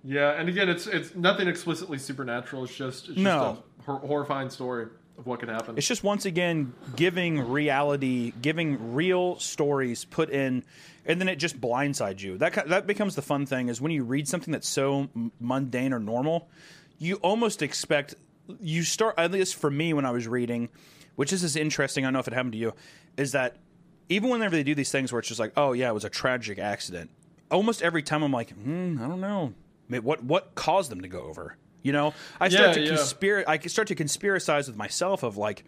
yeah, 0.05 0.31
and 0.33 0.49
again, 0.49 0.69
it's 0.69 0.87
it's 0.87 1.15
nothing 1.15 1.49
explicitly 1.49 1.99
supernatural. 1.99 2.65
It's 2.65 2.75
just 2.77 3.09
it's 3.09 3.19
No. 3.19 3.55
just 3.57 3.61
a 3.81 3.83
hor- 3.91 4.07
horrifying 4.07 4.49
story 4.51 4.87
of 5.19 5.27
what 5.27 5.41
could 5.41 5.49
happen. 5.49 5.77
It's 5.77 5.87
just 5.87 6.05
once 6.05 6.25
again 6.25 6.73
giving 6.97 7.51
reality, 7.51 8.33
giving 8.41 8.95
real 8.95 9.39
stories 9.39 10.05
put 10.05 10.31
in, 10.31 10.65
and 11.05 11.21
then 11.21 11.29
it 11.29 11.37
just 11.37 11.61
blindsides 11.61 12.21
you. 12.21 12.39
That 12.39 12.69
that 12.69 12.87
becomes 12.87 13.17
the 13.17 13.23
fun 13.23 13.45
thing 13.45 13.69
is 13.69 13.81
when 13.81 13.93
you 13.93 14.05
read 14.05 14.29
something 14.29 14.53
that's 14.53 14.69
so 14.69 15.09
mundane 15.41 15.93
or 15.93 15.99
normal, 15.99 16.49
you 16.99 17.17
almost 17.17 17.63
expect 17.63 18.15
you 18.61 18.83
start. 18.85 19.17
At 19.19 19.33
least 19.33 19.57
for 19.57 19.71
me, 19.71 19.93
when 19.93 20.07
I 20.07 20.13
was 20.13 20.29
reading, 20.29 20.69
which 21.17 21.33
is 21.33 21.43
is 21.43 21.57
interesting. 21.57 22.05
I 22.05 22.07
don't 22.07 22.15
know 22.15 22.21
if 22.21 22.29
it 22.29 22.35
happened 22.35 22.53
to 22.53 22.59
you, 22.59 22.75
is 23.17 23.33
that 23.33 23.57
even 24.09 24.31
whenever 24.31 24.55
they 24.55 24.63
do 24.63 24.75
these 24.75 24.93
things 24.93 25.13
where 25.13 25.19
it's 25.19 25.29
just 25.29 25.41
like, 25.41 25.53
oh 25.57 25.73
yeah, 25.73 25.91
it 25.91 25.95
was 25.95 26.05
a 26.05 26.11
tragic 26.11 26.59
accident. 26.59 27.11
Almost 27.51 27.83
every 27.83 28.03
time 28.03 28.23
I'm 28.23 28.33
like, 28.33 28.51
hmm, 28.51 28.99
I 29.03 29.09
don't 29.09 29.21
know, 29.21 29.55
what 29.89 30.23
what 30.23 30.55
caused 30.55 30.91
them 30.91 31.01
to 31.01 31.09
go 31.09 31.23
over. 31.23 31.57
You 31.83 31.93
know, 31.93 32.15
I 32.41 32.49
start 32.49 32.69
Yeah, 32.69 32.73
to 32.75 32.81
yeah. 32.85 32.93
conspira- 32.93 33.45
I 33.47 33.59
start 33.69 33.89
to 33.89 33.95
conspiracize 33.95 34.67
with 34.67 34.77
myself 34.77 35.23
of 35.23 35.37
like, 35.37 35.65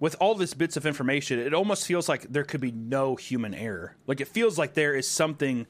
with 0.00 0.16
all 0.18 0.34
this 0.34 0.54
bits 0.54 0.76
of 0.76 0.86
information, 0.86 1.38
it 1.38 1.54
almost 1.54 1.86
feels 1.86 2.08
like 2.08 2.22
there 2.22 2.42
could 2.44 2.60
be 2.60 2.72
no 2.72 3.14
human 3.16 3.54
error. 3.54 3.94
Like 4.06 4.20
it 4.20 4.28
feels 4.28 4.58
like 4.58 4.74
there 4.74 4.94
is 4.94 5.06
something 5.08 5.66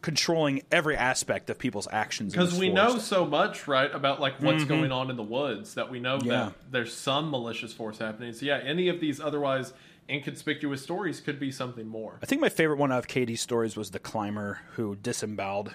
controlling 0.00 0.62
every 0.70 0.96
aspect 0.96 1.50
of 1.50 1.58
people's 1.58 1.88
actions. 1.90 2.32
because 2.32 2.56
we 2.58 2.70
forest. 2.70 2.94
know 2.94 2.98
so 3.00 3.26
much, 3.26 3.66
right, 3.66 3.92
about 3.92 4.20
like 4.20 4.40
what's 4.40 4.64
going 4.64 4.92
on 4.92 5.10
in 5.10 5.16
the 5.16 5.22
woods 5.22 5.74
that 5.74 5.90
we 5.90 5.98
know 5.98 6.18
Yeah. 6.22 6.30
that 6.46 6.54
there's 6.70 6.94
some 6.94 7.30
malicious 7.30 7.72
force 7.72 7.98
happening. 7.98 8.32
So 8.32 8.46
yeah, 8.46 8.58
any 8.58 8.88
of 8.88 9.00
these 9.00 9.20
otherwise 9.20 9.72
inconspicuous 10.08 10.80
stories 10.82 11.20
could 11.20 11.40
be 11.40 11.50
something 11.50 11.88
more. 11.88 12.20
I 12.22 12.26
think 12.26 12.40
my 12.40 12.48
favorite 12.48 12.78
one 12.78 12.92
of 12.92 13.08
Katie's 13.08 13.40
stories 13.42 13.76
was 13.76 13.90
the 13.90 13.98
climber 13.98 14.60
who 14.74 14.94
disemboweled, 14.94 15.74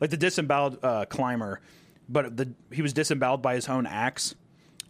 like 0.00 0.08
the 0.10 0.16
disemboweled 0.16 0.78
uh, 0.82 1.04
climber, 1.04 1.60
but 2.08 2.36
the 2.36 2.50
he 2.72 2.82
was 2.82 2.92
disemboweled 2.92 3.42
by 3.42 3.54
his 3.54 3.68
own 3.68 3.86
axe, 3.86 4.34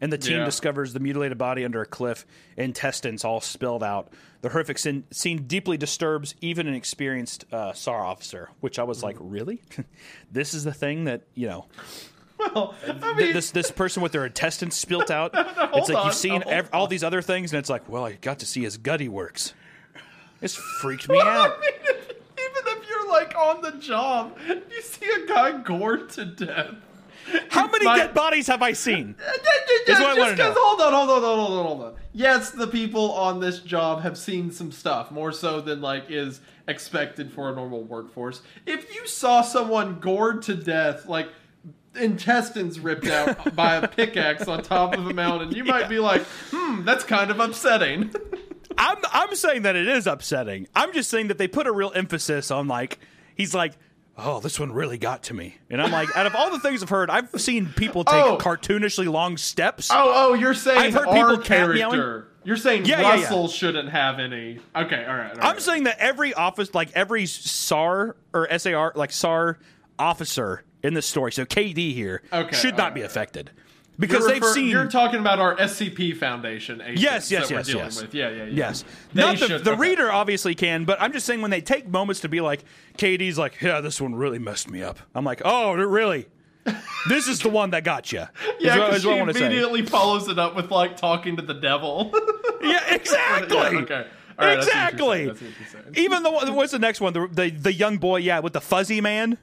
and 0.00 0.12
the 0.12 0.18
team 0.18 0.38
Yeah. 0.38 0.44
discovers 0.44 0.92
the 0.92 1.00
mutilated 1.00 1.38
body 1.38 1.64
under 1.64 1.80
a 1.80 1.86
cliff, 1.86 2.26
intestines 2.56 3.24
all 3.24 3.40
spilled 3.40 3.82
out. 3.82 4.12
The 4.42 4.50
horrific 4.50 4.78
scene, 4.78 5.04
scene 5.10 5.46
deeply 5.46 5.76
disturbs 5.78 6.34
even 6.42 6.66
an 6.66 6.74
experienced 6.74 7.46
uh, 7.50 7.72
SAR 7.72 8.04
officer, 8.04 8.50
which 8.60 8.78
I 8.78 8.82
was 8.82 9.02
like, 9.02 9.16
really, 9.18 9.62
this 10.32 10.52
is 10.52 10.64
the 10.64 10.72
thing 10.74 11.04
that 11.04 11.22
you 11.34 11.46
know. 11.46 11.66
Well, 12.38 12.74
I 12.86 13.14
mean, 13.14 13.32
this 13.32 13.52
this 13.52 13.70
person 13.70 14.02
with 14.02 14.12
their 14.12 14.26
intestines 14.26 14.74
spilt 14.74 15.10
out. 15.10 15.30
it's 15.34 15.88
like 15.88 15.96
on, 15.98 16.06
you've 16.06 16.14
seen 16.14 16.42
hold 16.42 16.52
ev- 16.54 16.70
all 16.72 16.86
these 16.88 17.04
other 17.04 17.22
things, 17.22 17.52
and 17.52 17.58
it's 17.58 17.70
like, 17.70 17.88
well, 17.88 18.04
I 18.04 18.12
got 18.14 18.40
to 18.40 18.46
see 18.46 18.62
his 18.64 18.76
gutty 18.76 19.08
works. 19.08 19.54
This 20.40 20.54
freaked 20.56 21.08
me 21.08 21.18
I 21.20 21.36
out. 21.46 21.60
mean, 21.60 21.70
even 21.80 22.02
if 22.66 22.88
you're 22.88 23.08
like 23.08 23.34
on 23.36 23.62
the 23.62 23.70
job, 23.78 24.36
you 24.46 24.82
see 24.82 25.06
a 25.10 25.26
guy 25.26 25.62
gored 25.62 26.10
to 26.10 26.24
death. 26.26 26.74
How 27.48 27.66
many 27.68 27.84
My- 27.84 27.98
dead 27.98 28.14
bodies 28.14 28.46
have 28.48 28.62
I 28.62 28.72
seen? 28.72 29.14
Is 29.86 30.00
what 30.00 30.18
I 30.20 30.34
know. 30.34 30.54
Hold 30.56 30.80
on, 30.80 30.92
hold 30.92 31.10
on, 31.10 31.22
hold 31.22 31.24
on, 31.24 31.46
hold 31.46 31.58
on, 31.58 31.66
hold 31.66 31.82
on. 31.82 31.94
Yes, 32.12 32.50
the 32.50 32.66
people 32.66 33.12
on 33.12 33.40
this 33.40 33.58
job 33.60 34.02
have 34.02 34.16
seen 34.16 34.50
some 34.50 34.72
stuff 34.72 35.10
more 35.10 35.32
so 35.32 35.60
than 35.60 35.80
like 35.80 36.04
is 36.08 36.40
expected 36.68 37.32
for 37.32 37.50
a 37.50 37.54
normal 37.54 37.82
workforce. 37.82 38.40
If 38.66 38.94
you 38.94 39.06
saw 39.06 39.42
someone 39.42 39.98
gored 40.00 40.42
to 40.42 40.54
death, 40.54 41.06
like 41.06 41.28
intestines 41.96 42.80
ripped 42.80 43.06
out 43.06 43.54
by 43.56 43.76
a 43.76 43.88
pickaxe 43.88 44.48
on 44.48 44.62
top 44.62 44.96
of 44.96 45.06
a 45.06 45.12
mountain, 45.12 45.52
you 45.52 45.64
might 45.64 45.88
be 45.88 45.98
like, 45.98 46.22
"Hmm, 46.50 46.84
that's 46.84 47.04
kind 47.04 47.30
of 47.30 47.40
upsetting." 47.40 48.12
I'm 48.78 48.98
I'm 49.12 49.34
saying 49.36 49.62
that 49.62 49.76
it 49.76 49.86
is 49.86 50.06
upsetting. 50.06 50.66
I'm 50.74 50.92
just 50.92 51.10
saying 51.10 51.28
that 51.28 51.38
they 51.38 51.46
put 51.48 51.66
a 51.66 51.72
real 51.72 51.92
emphasis 51.94 52.50
on 52.50 52.66
like 52.68 52.98
he's 53.36 53.54
like, 53.54 53.72
oh, 54.16 54.40
this 54.40 54.58
one 54.60 54.72
really 54.72 54.98
got 54.98 55.24
to 55.24 55.34
me, 55.34 55.56
and 55.70 55.80
I'm 55.82 55.90
like, 55.92 56.14
out 56.16 56.26
of 56.26 56.34
all 56.34 56.50
the 56.50 56.58
things 56.60 56.82
I've 56.82 56.88
heard, 56.88 57.10
I've 57.10 57.28
seen 57.40 57.66
people 57.76 58.04
take 58.04 58.14
Oh. 58.14 58.38
cartoonishly 58.38 59.10
long 59.10 59.36
steps. 59.36 59.90
Oh, 59.92 60.12
oh, 60.30 60.34
you're 60.34 60.54
saying 60.54 60.78
I've 60.78 60.94
heard 60.94 61.08
our 61.08 61.14
people 61.14 61.38
cat 61.38 61.68
meowing. 61.70 61.94
character. 61.94 62.28
You're 62.44 62.56
saying 62.58 62.84
Yeah, 62.84 63.00
yeah, 63.00 63.14
yeah. 63.14 63.20
Russell 63.22 63.48
shouldn't 63.48 63.88
have 63.88 64.18
any. 64.18 64.58
Okay, 64.76 65.04
all 65.08 65.14
right. 65.16 65.30
all 65.32 65.38
I'm 65.40 65.54
right. 65.54 65.62
saying 65.62 65.84
that 65.84 65.98
every 65.98 66.34
office, 66.34 66.74
like 66.74 66.90
every 66.94 67.24
SAR 67.26 68.16
or 68.34 68.58
SAR, 68.58 68.92
like 68.94 69.12
SAR 69.12 69.58
officer 69.98 70.62
in 70.82 70.92
this 70.94 71.06
story, 71.06 71.32
so 71.32 71.44
KD 71.46 71.94
here, 71.94 72.22
Okay, 72.32 72.54
should 72.54 72.72
not 72.72 72.80
alright, 72.80 72.94
be 72.94 73.00
alright. 73.00 73.10
affected 73.10 73.50
because 73.98 74.20
You're 74.20 74.28
they've 74.40 74.44
seen. 74.44 74.68
You're 74.68 74.88
talking 74.88 75.20
about 75.20 75.38
our 75.38 75.56
SCP 75.56 76.16
Foundation 76.16 76.80
agents 76.80 77.02
Yes, 77.02 77.30
yes, 77.30 77.48
that 77.48 77.54
we're 77.54 77.58
yes, 77.58 77.66
dealing 77.66 77.84
yes. 77.84 78.02
with. 78.02 78.14
Yeah, 78.14 78.28
yeah, 78.30 78.36
yeah. 78.44 78.50
Yes. 78.50 78.84
They 79.12 79.20
Not 79.22 79.38
the, 79.38 79.46
should- 79.46 79.64
the 79.64 79.72
okay. 79.72 79.80
reader 79.80 80.10
obviously 80.12 80.54
can, 80.54 80.84
but 80.84 81.00
I'm 81.00 81.12
just 81.12 81.26
saying 81.26 81.42
when 81.42 81.50
they 81.50 81.60
take 81.60 81.88
moments 81.88 82.20
to 82.22 82.28
be 82.28 82.40
like, 82.40 82.64
KD's 82.98 83.38
like, 83.38 83.60
yeah, 83.60 83.80
this 83.80 84.00
one 84.00 84.14
really 84.14 84.38
messed 84.38 84.70
me 84.70 84.82
up. 84.82 84.98
I'm 85.14 85.24
like, 85.24 85.42
oh, 85.44 85.74
really? 85.74 86.26
this 87.08 87.28
is 87.28 87.40
the 87.40 87.50
one 87.50 87.70
that 87.70 87.84
got 87.84 88.10
you. 88.12 88.24
Yeah, 88.58 88.78
what, 88.78 88.86
because 88.88 89.02
she 89.02 89.08
what 89.08 89.28
I 89.28 89.32
say. 89.32 89.46
immediately 89.46 89.82
follows 89.84 90.28
it 90.28 90.38
up 90.38 90.56
with 90.56 90.70
like 90.70 90.96
talking 90.96 91.36
to 91.36 91.42
the 91.42 91.54
devil. 91.54 92.12
Yeah, 92.62 92.94
exactly. 92.94 93.54
Yeah, 93.58 93.62
okay. 93.82 94.06
Right, 94.38 94.56
that's 94.56 94.66
what 94.66 94.74
you're 94.74 94.88
exactly. 94.88 95.06
saying, 95.06 95.26
that's 95.28 95.40
what 95.42 95.50
you're 95.60 95.68
saying. 95.82 95.94
Even 95.96 96.22
the 96.22 96.30
one, 96.30 96.54
what's 96.54 96.72
the 96.72 96.78
next 96.78 96.98
one? 97.02 97.12
The, 97.12 97.28
the 97.30 97.50
the 97.50 97.72
young 97.74 97.98
boy, 97.98 98.16
yeah, 98.20 98.38
with 98.38 98.54
the 98.54 98.62
fuzzy 98.62 99.02
man, 99.02 99.36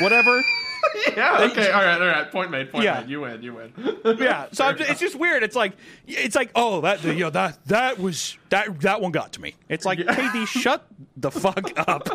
whatever. 0.00 0.42
yeah. 1.16 1.48
Okay. 1.50 1.70
All 1.70 1.82
right. 1.82 2.00
All 2.00 2.06
right. 2.06 2.30
Point 2.30 2.50
made. 2.50 2.70
Point 2.70 2.84
Yeah. 2.84 3.00
made. 3.00 3.10
You 3.10 3.20
win. 3.22 3.42
You 3.42 3.54
win. 3.54 3.72
Yeah, 4.18 4.46
so 4.52 4.64
I'm 4.64 4.76
just, 4.78 4.90
it's 4.90 5.00
just 5.00 5.16
weird. 5.16 5.42
It's 5.42 5.56
like 5.56 5.72
it's 6.06 6.36
like 6.36 6.50
oh 6.54 6.80
that 6.82 7.02
you 7.04 7.14
know 7.14 7.30
that 7.30 7.64
that 7.66 7.98
was 7.98 8.36
that 8.50 8.80
that 8.80 9.00
one 9.00 9.12
got 9.12 9.32
to 9.34 9.40
me. 9.40 9.54
It's 9.68 9.84
like 9.84 9.98
KD, 9.98 10.46
shut 10.46 10.86
the 11.16 11.30
fuck 11.30 11.72
up, 11.88 12.08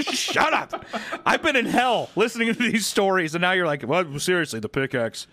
shut 0.00 0.52
up. 0.52 0.84
I've 1.24 1.42
been 1.42 1.56
in 1.56 1.66
hell 1.66 2.10
listening 2.16 2.52
to 2.52 2.58
these 2.58 2.86
stories, 2.86 3.34
and 3.34 3.42
now 3.42 3.52
you're 3.52 3.66
like, 3.66 3.86
well, 3.86 4.18
seriously, 4.18 4.60
the 4.60 4.68
pickaxe, 4.68 5.26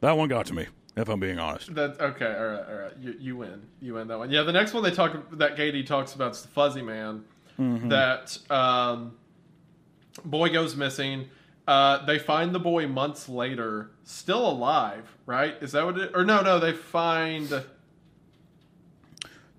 that 0.00 0.16
one 0.16 0.28
got 0.28 0.46
to 0.46 0.54
me. 0.54 0.66
If 0.96 1.08
I'm 1.08 1.18
being 1.18 1.40
honest, 1.40 1.74
That 1.74 2.00
okay. 2.00 2.26
All 2.38 2.46
right. 2.46 2.64
All 2.68 2.74
right. 2.76 2.92
You, 3.00 3.16
you 3.18 3.36
win. 3.36 3.62
You 3.80 3.94
win 3.94 4.06
that 4.06 4.18
one. 4.18 4.30
Yeah. 4.30 4.44
The 4.44 4.52
next 4.52 4.72
one 4.72 4.84
they 4.84 4.92
talk 4.92 5.16
that 5.38 5.56
Katie 5.56 5.82
talks 5.82 6.14
about 6.14 6.32
is 6.32 6.42
the 6.42 6.48
fuzzy 6.48 6.82
man. 6.82 7.24
Mm-hmm. 7.58 7.88
That 7.88 8.38
um, 8.48 9.16
boy 10.24 10.50
goes 10.50 10.76
missing. 10.76 11.28
Uh, 11.66 12.04
they 12.04 12.18
find 12.18 12.54
the 12.54 12.60
boy 12.60 12.86
months 12.86 13.28
later, 13.28 13.90
still 14.02 14.46
alive. 14.46 15.16
Right? 15.26 15.54
Is 15.60 15.72
that 15.72 15.84
what 15.84 15.98
it? 15.98 16.12
Or 16.14 16.24
no, 16.24 16.42
no. 16.42 16.58
They 16.58 16.72
find. 16.72 17.64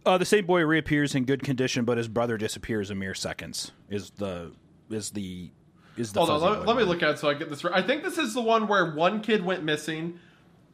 uh, 0.05 0.17
the 0.17 0.25
same 0.25 0.45
boy 0.45 0.61
reappears 0.63 1.15
in 1.15 1.25
good 1.25 1.43
condition, 1.43 1.85
but 1.85 1.97
his 1.97 2.07
brother 2.07 2.37
disappears 2.37 2.91
in 2.91 2.99
mere 2.99 3.15
seconds. 3.15 3.71
Is 3.89 4.11
the 4.11 4.51
is 4.89 5.11
the 5.11 5.49
is 5.97 6.13
the 6.13 6.19
Hold 6.19 6.43
on, 6.43 6.59
let, 6.59 6.67
let 6.67 6.77
me 6.77 6.83
look 6.83 7.01
at 7.01 7.11
it 7.11 7.19
so 7.19 7.29
I 7.29 7.33
get 7.33 7.49
this 7.49 7.63
right. 7.63 7.73
I 7.73 7.81
think 7.81 8.03
this 8.03 8.17
is 8.17 8.33
the 8.33 8.41
one 8.41 8.67
where 8.67 8.93
one 8.93 9.21
kid 9.21 9.43
went 9.43 9.63
missing, 9.63 10.19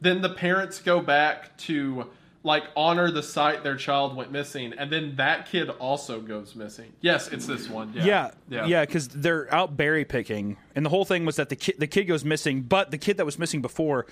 then 0.00 0.20
the 0.20 0.28
parents 0.28 0.80
go 0.80 1.00
back 1.00 1.56
to 1.58 2.10
like 2.44 2.64
honor 2.76 3.10
the 3.10 3.22
site 3.22 3.62
their 3.62 3.76
child 3.76 4.16
went 4.16 4.32
missing, 4.32 4.72
and 4.76 4.90
then 4.90 5.14
that 5.16 5.46
kid 5.46 5.68
also 5.70 6.20
goes 6.20 6.54
missing. 6.56 6.92
Yes, 7.00 7.28
it's 7.28 7.46
this 7.46 7.68
one. 7.68 7.92
Yeah, 7.94 8.32
Yeah, 8.48 8.66
yeah, 8.66 8.84
because 8.84 9.08
they're 9.08 9.52
out 9.54 9.76
berry 9.76 10.04
picking, 10.04 10.56
and 10.74 10.84
the 10.84 10.90
whole 10.90 11.04
thing 11.04 11.24
was 11.24 11.36
that 11.36 11.48
the 11.50 11.56
kid 11.56 11.76
the 11.78 11.86
kid 11.86 12.04
goes 12.04 12.24
missing, 12.24 12.62
but 12.62 12.90
the 12.90 12.98
kid 12.98 13.16
that 13.18 13.24
was 13.26 13.38
missing 13.38 13.62
before 13.62 14.06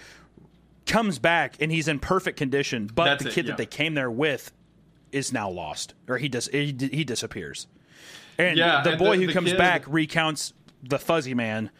comes 0.86 1.18
back 1.18 1.54
and 1.60 1.70
he's 1.70 1.88
in 1.88 1.98
perfect 1.98 2.36
condition, 2.38 2.88
but 2.92 3.04
That's 3.04 3.22
the 3.24 3.28
it, 3.30 3.34
kid 3.34 3.44
yeah. 3.46 3.50
that 3.52 3.56
they 3.58 3.66
came 3.66 3.94
there 3.94 4.10
with 4.10 4.52
is 5.12 5.32
now 5.32 5.50
lost, 5.50 5.94
or 6.08 6.18
he 6.18 6.28
does 6.28 6.46
he, 6.48 6.66
he 6.92 7.04
disappears, 7.04 7.66
and 8.38 8.56
Yeah, 8.56 8.82
the 8.82 8.90
and 8.90 8.98
boy 8.98 9.16
the- 9.16 9.22
who 9.22 9.26
the 9.28 9.32
comes 9.32 9.50
kid- 9.50 9.58
back 9.58 9.84
recounts 9.88 10.52
the 10.82 10.98
fuzzy 10.98 11.34
man, 11.34 11.70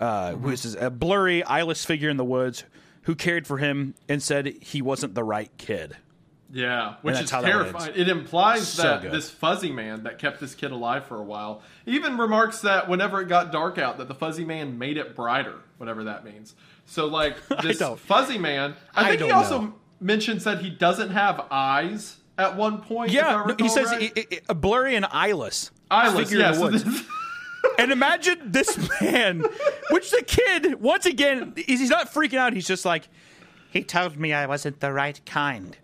uh, 0.00 0.30
Mm-hmm. 0.30 0.42
who 0.42 0.50
is 0.50 0.74
a 0.74 0.88
blurry, 0.90 1.44
eyeless 1.44 1.84
figure 1.84 2.08
in 2.08 2.16
the 2.16 2.24
woods. 2.24 2.64
Who 3.08 3.14
cared 3.14 3.46
for 3.46 3.56
him 3.56 3.94
and 4.06 4.22
said 4.22 4.44
he 4.60 4.82
wasn't 4.82 5.14
the 5.14 5.24
right 5.24 5.50
kid? 5.56 5.96
Yeah, 6.52 6.96
which 7.00 7.18
is 7.18 7.30
terrifying. 7.30 7.92
It 7.96 8.06
implies 8.10 8.68
So 8.68 8.82
that 8.82 9.00
good. 9.00 9.12
this 9.12 9.30
fuzzy 9.30 9.72
man 9.72 10.02
that 10.02 10.18
kept 10.18 10.40
this 10.40 10.54
kid 10.54 10.72
alive 10.72 11.06
for 11.06 11.16
a 11.18 11.22
while 11.22 11.62
even 11.86 12.18
remarks 12.18 12.60
that 12.60 12.86
whenever 12.86 13.22
it 13.22 13.28
got 13.28 13.50
dark 13.50 13.78
out, 13.78 13.96
that 13.96 14.08
the 14.08 14.14
fuzzy 14.14 14.44
man 14.44 14.78
made 14.78 14.98
it 14.98 15.16
brighter, 15.16 15.54
whatever 15.78 16.04
that 16.04 16.22
means. 16.22 16.54
So, 16.84 17.06
like 17.06 17.36
this 17.62 17.80
fuzzy 18.00 18.36
man, 18.36 18.74
I 18.94 19.06
I 19.06 19.08
think 19.16 19.22
he 19.22 19.30
also 19.30 19.60
know. 19.62 19.74
mentions 20.00 20.44
that 20.44 20.60
he 20.60 20.68
doesn't 20.68 21.08
have 21.08 21.46
eyes 21.50 22.18
at 22.36 22.56
one 22.56 22.82
point. 22.82 23.10
Yeah, 23.10 23.42
no, 23.48 23.54
he 23.58 23.70
says 23.70 23.86
right. 23.88 24.12
i- 24.14 24.26
i- 24.34 24.40
i- 24.50 24.52
blurry 24.52 24.96
and 24.96 25.06
eyeless. 25.10 25.70
eyeless. 25.90 26.30
Yeah, 26.30 26.52
so 26.52 26.68
this- 26.68 26.84
And 27.78 27.92
imagine 27.92 28.38
this 28.52 28.76
man, 29.00 29.44
which 29.90 30.10
the 30.10 30.22
kid, 30.22 30.80
once 30.80 31.06
again, 31.06 31.54
he's 31.56 31.80
he's 31.80 31.90
not 31.90 32.12
freaking 32.12 32.38
out. 32.38 32.52
He's 32.52 32.66
just 32.66 32.84
like, 32.84 33.08
he 33.70 33.82
told 33.84 34.16
me 34.18 34.32
I 34.32 34.46
wasn't 34.46 34.80
the 34.80 34.92
right 34.92 35.20
kind. 35.24 35.76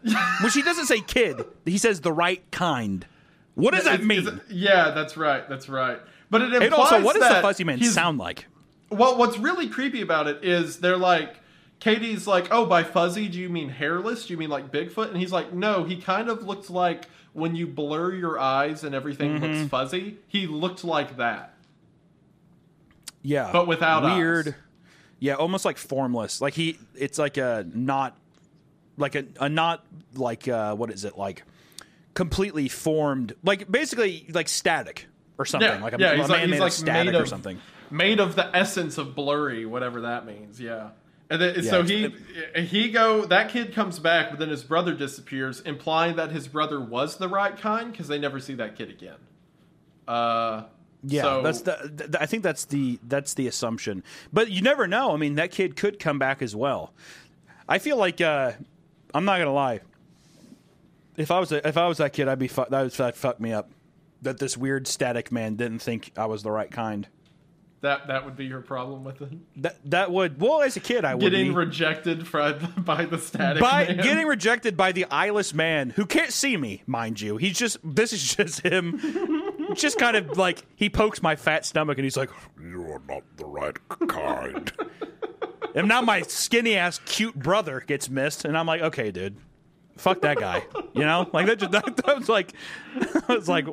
Which 0.43 0.55
he 0.55 0.63
doesn't 0.63 0.87
say 0.87 1.01
kid. 1.01 1.45
He 1.65 1.79
says 1.79 2.01
the 2.01 2.13
right 2.13 2.43
kind. 2.51 3.07
What 3.55 3.75
does 3.75 3.85
that 3.85 4.03
mean? 4.03 4.41
yeah, 4.51 4.91
that's 4.91 5.17
right. 5.17 5.49
That's 5.49 5.69
right. 5.69 6.01
But 6.31 6.43
it 6.43 6.47
implies 6.55 6.63
and 6.65 6.75
also, 6.75 7.03
what 7.03 7.15
does 7.17 7.29
the 7.29 7.41
fuzzy 7.41 7.63
man 7.65 7.81
sound 7.85 8.19
like? 8.19 8.47
Well, 8.91 9.17
what's 9.17 9.39
really 9.39 9.69
creepy 9.69 10.03
about 10.03 10.27
it 10.27 10.43
is 10.43 10.79
they're 10.81 10.97
like, 10.97 11.37
Katie's 11.79 12.27
like, 12.27 12.49
oh, 12.51 12.67
by 12.67 12.83
fuzzy, 12.83 13.29
do 13.29 13.39
you 13.39 13.49
mean 13.49 13.69
hairless? 13.69 14.27
Do 14.27 14.33
you 14.33 14.39
mean 14.39 14.51
like 14.51 14.73
Bigfoot? 14.73 15.09
And 15.09 15.17
he's 15.19 15.31
like, 15.33 15.53
no, 15.53 15.85
he 15.85 16.01
kind 16.01 16.29
of 16.29 16.43
looked 16.43 16.71
like 16.71 17.05
when 17.33 17.55
you 17.55 17.67
blur 17.67 18.13
your 18.15 18.39
eyes 18.39 18.83
and 18.85 18.95
everything 18.95 19.39
Mm-hmm. 19.39 19.45
looks 19.59 19.69
fuzzy. 19.71 20.19
He 20.27 20.47
looked 20.47 20.83
like 20.85 21.17
that. 21.19 21.54
Yeah, 23.25 23.51
But 23.51 23.67
without 23.67 24.05
weird. 24.05 24.49
eyes. 24.49 24.55
Yeah, 25.19 25.35
almost 25.35 25.65
like 25.65 25.79
formless. 25.79 26.41
Like 26.41 26.53
he, 26.55 26.79
it's 26.95 27.19
like 27.19 27.39
a 27.39 27.67
not, 27.73 28.17
like 28.99 29.15
a, 29.15 29.25
a 29.41 29.49
not 29.49 29.85
like 30.15 30.47
uh, 30.47 30.77
what 30.77 30.91
is 30.91 31.05
it 31.05 31.17
like? 31.17 31.43
Completely 32.13 32.69
formed, 32.69 33.35
like 33.43 33.71
basically 33.71 34.27
like 34.33 34.49
static 34.49 35.07
or 35.39 35.47
something. 35.47 35.69
Yeah, 35.69 35.83
like 35.83 35.95
a, 35.95 35.99
yeah, 35.99 36.13
a 36.13 36.17
man 36.19 36.29
like, 36.29 36.49
made 36.49 36.53
of 36.53 36.61
like 36.61 36.73
static 36.73 37.13
made 37.13 37.21
or 37.21 37.27
something. 37.27 37.59
Made 37.91 38.21
of 38.21 38.37
the 38.37 38.55
essence 38.55 38.99
of 38.99 39.15
blurry, 39.15 39.65
whatever 39.65 40.03
that 40.03 40.27
means. 40.27 40.61
Yeah. 40.61 40.91
And 41.31 41.41
then, 41.41 41.63
so 41.63 41.81
Yeah, 41.81 42.09
he 42.55 42.67
he 42.67 42.91
go 42.91 43.25
that 43.25 43.49
kid 43.49 43.73
comes 43.73 43.99
back, 43.99 44.31
but 44.31 44.39
then 44.39 44.51
his 44.51 44.63
brother 44.63 44.93
disappears, 44.95 45.61
implying 45.61 46.17
that 46.17 46.31
his 46.31 46.47
brother 46.47 46.79
was 46.79 47.17
the 47.17 47.29
right 47.29 47.57
kind 47.57 47.91
because 47.91 48.09
they 48.09 48.19
never 48.19 48.39
see 48.41 48.55
that 48.55 48.77
kid 48.77 48.91
again. 48.91 49.17
Uh, 50.07 50.65
Yeah, 51.07 51.23
so- 51.23 51.43
that's 51.43 51.61
the, 51.63 51.93
th- 51.99 52.11
I 52.21 52.27
think 52.27 52.43
that's 52.43 52.65
the 52.65 52.99
that's 53.07 53.35
the 53.35 53.47
assumption. 53.47 54.03
But 54.33 54.51
you 54.51 54.63
never 54.63 54.87
know. 54.87 55.13
I 55.13 55.17
mean, 55.17 55.35
that 55.37 55.51
kid 55.51 55.77
could 55.77 55.99
come 55.99 56.19
back 56.19 56.41
as 56.43 56.57
well. 56.57 56.93
I 57.69 57.79
feel 57.79 57.97
like 57.97 58.21
uh, 58.21 58.53
I'm 59.15 59.25
not 59.25 59.39
gonna 59.39 59.53
lie. 59.53 59.81
If 61.17 61.31
I 61.31 61.39
was 61.39 61.53
a, 61.53 61.67
if 61.67 61.77
I 61.77 61.87
was 61.87 61.99
that 61.99 62.13
kid, 62.13 62.27
I'd 62.29 62.39
be 62.39 62.49
fu- 62.49 62.65
that 62.69 62.83
would 62.83 62.91
that'd 62.93 63.15
fuck 63.17 63.39
me 63.41 63.53
up. 63.53 63.71
That 64.23 64.39
this 64.39 64.57
weird 64.57 64.87
static 64.87 65.31
man 65.31 65.57
didn't 65.57 65.81
think 65.81 66.11
I 66.17 66.27
was 66.27 66.43
the 66.43 66.51
right 66.51 66.71
kind. 66.71 67.07
that 67.83 68.07
that 68.09 68.25
would 68.25 68.35
be 68.37 68.47
your 68.47 68.63
problem 68.63 69.05
with 69.05 69.21
it. 69.21 69.29
That 69.63 69.77
that 69.91 70.11
would 70.11 70.41
well 70.41 70.63
as 70.63 70.77
a 70.77 70.81
kid 70.81 71.05
I 71.05 71.15
would 71.15 71.21
Getting 71.21 71.49
be. 71.49 71.55
rejected 71.55 72.31
by, 72.33 72.53
by 72.53 73.05
the 73.05 73.19
static 73.19 73.61
by 73.61 73.85
man. 73.87 73.97
getting 73.99 74.27
rejected 74.27 74.77
by 74.77 74.93
the 74.93 75.05
eyeless 75.11 75.53
man 75.53 75.91
who 75.91 76.07
can't 76.07 76.33
see 76.33 76.57
me, 76.57 76.83
mind 76.87 77.21
you. 77.21 77.37
He's 77.37 77.59
just 77.59 77.77
this 77.85 78.13
is 78.15 78.35
just 78.35 78.61
him. 78.63 78.99
Just 79.81 79.99
kind 79.99 80.17
of 80.17 80.37
like 80.39 80.65
he 80.77 80.89
pokes 80.91 81.23
my 81.23 81.37
fat 81.37 81.65
stomach 81.65 81.99
and 81.99 82.05
he's 82.05 82.17
like, 82.17 82.31
You're 82.61 83.01
not 83.09 83.23
the 83.37 83.47
right 83.47 83.77
kind. 84.09 84.73
And 85.77 85.89
now 85.89 86.01
my 86.03 86.23
skinny 86.23 86.77
ass 86.77 87.01
cute 87.05 87.35
brother 87.35 87.81
gets 87.85 88.09
missed, 88.09 88.45
and 88.45 88.57
I'm 88.57 88.65
like, 88.65 88.81
okay, 88.81 89.11
dude, 89.11 89.37
fuck 89.97 90.21
that 90.21 90.37
guy. 90.37 90.63
You 90.95 91.05
know, 91.05 91.29
like 91.33 91.47
that. 91.47 91.59
Just, 91.59 91.73
that, 91.73 91.97
that 91.97 92.17
was 92.17 92.29
like, 92.29 92.53
I 93.29 93.35
was 93.35 93.49
like, 93.49 93.67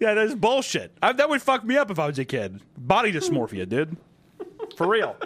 yeah, 0.00 0.14
that's 0.14 0.34
bullshit. 0.34 0.96
I, 1.02 1.12
that 1.12 1.28
would 1.28 1.42
fuck 1.42 1.62
me 1.62 1.76
up 1.76 1.90
if 1.90 1.98
I 1.98 2.06
was 2.06 2.18
a 2.18 2.24
kid. 2.24 2.62
Body 2.78 3.12
dysmorphia, 3.12 3.68
dude, 3.68 3.94
for 4.78 4.88
real. 4.88 5.16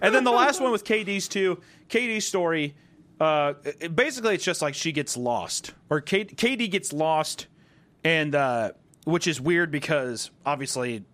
And 0.00 0.14
then 0.14 0.24
the 0.24 0.32
last 0.32 0.62
one 0.62 0.72
with 0.72 0.84
KD's 0.84 1.28
too. 1.28 1.60
KD's 1.90 2.24
story. 2.26 2.74
Uh, 3.20 3.54
it- 3.64 3.94
basically, 3.94 4.36
it's 4.36 4.44
just 4.44 4.62
like 4.62 4.74
she 4.74 4.90
gets 4.90 5.18
lost, 5.18 5.74
or 5.90 6.00
K, 6.00 6.24
KD 6.24 6.70
gets 6.70 6.94
lost, 6.94 7.48
and 8.04 8.34
uh, 8.34 8.72
which 9.04 9.26
is 9.26 9.40
weird 9.40 9.70
because 9.70 10.30
obviously 10.44 11.04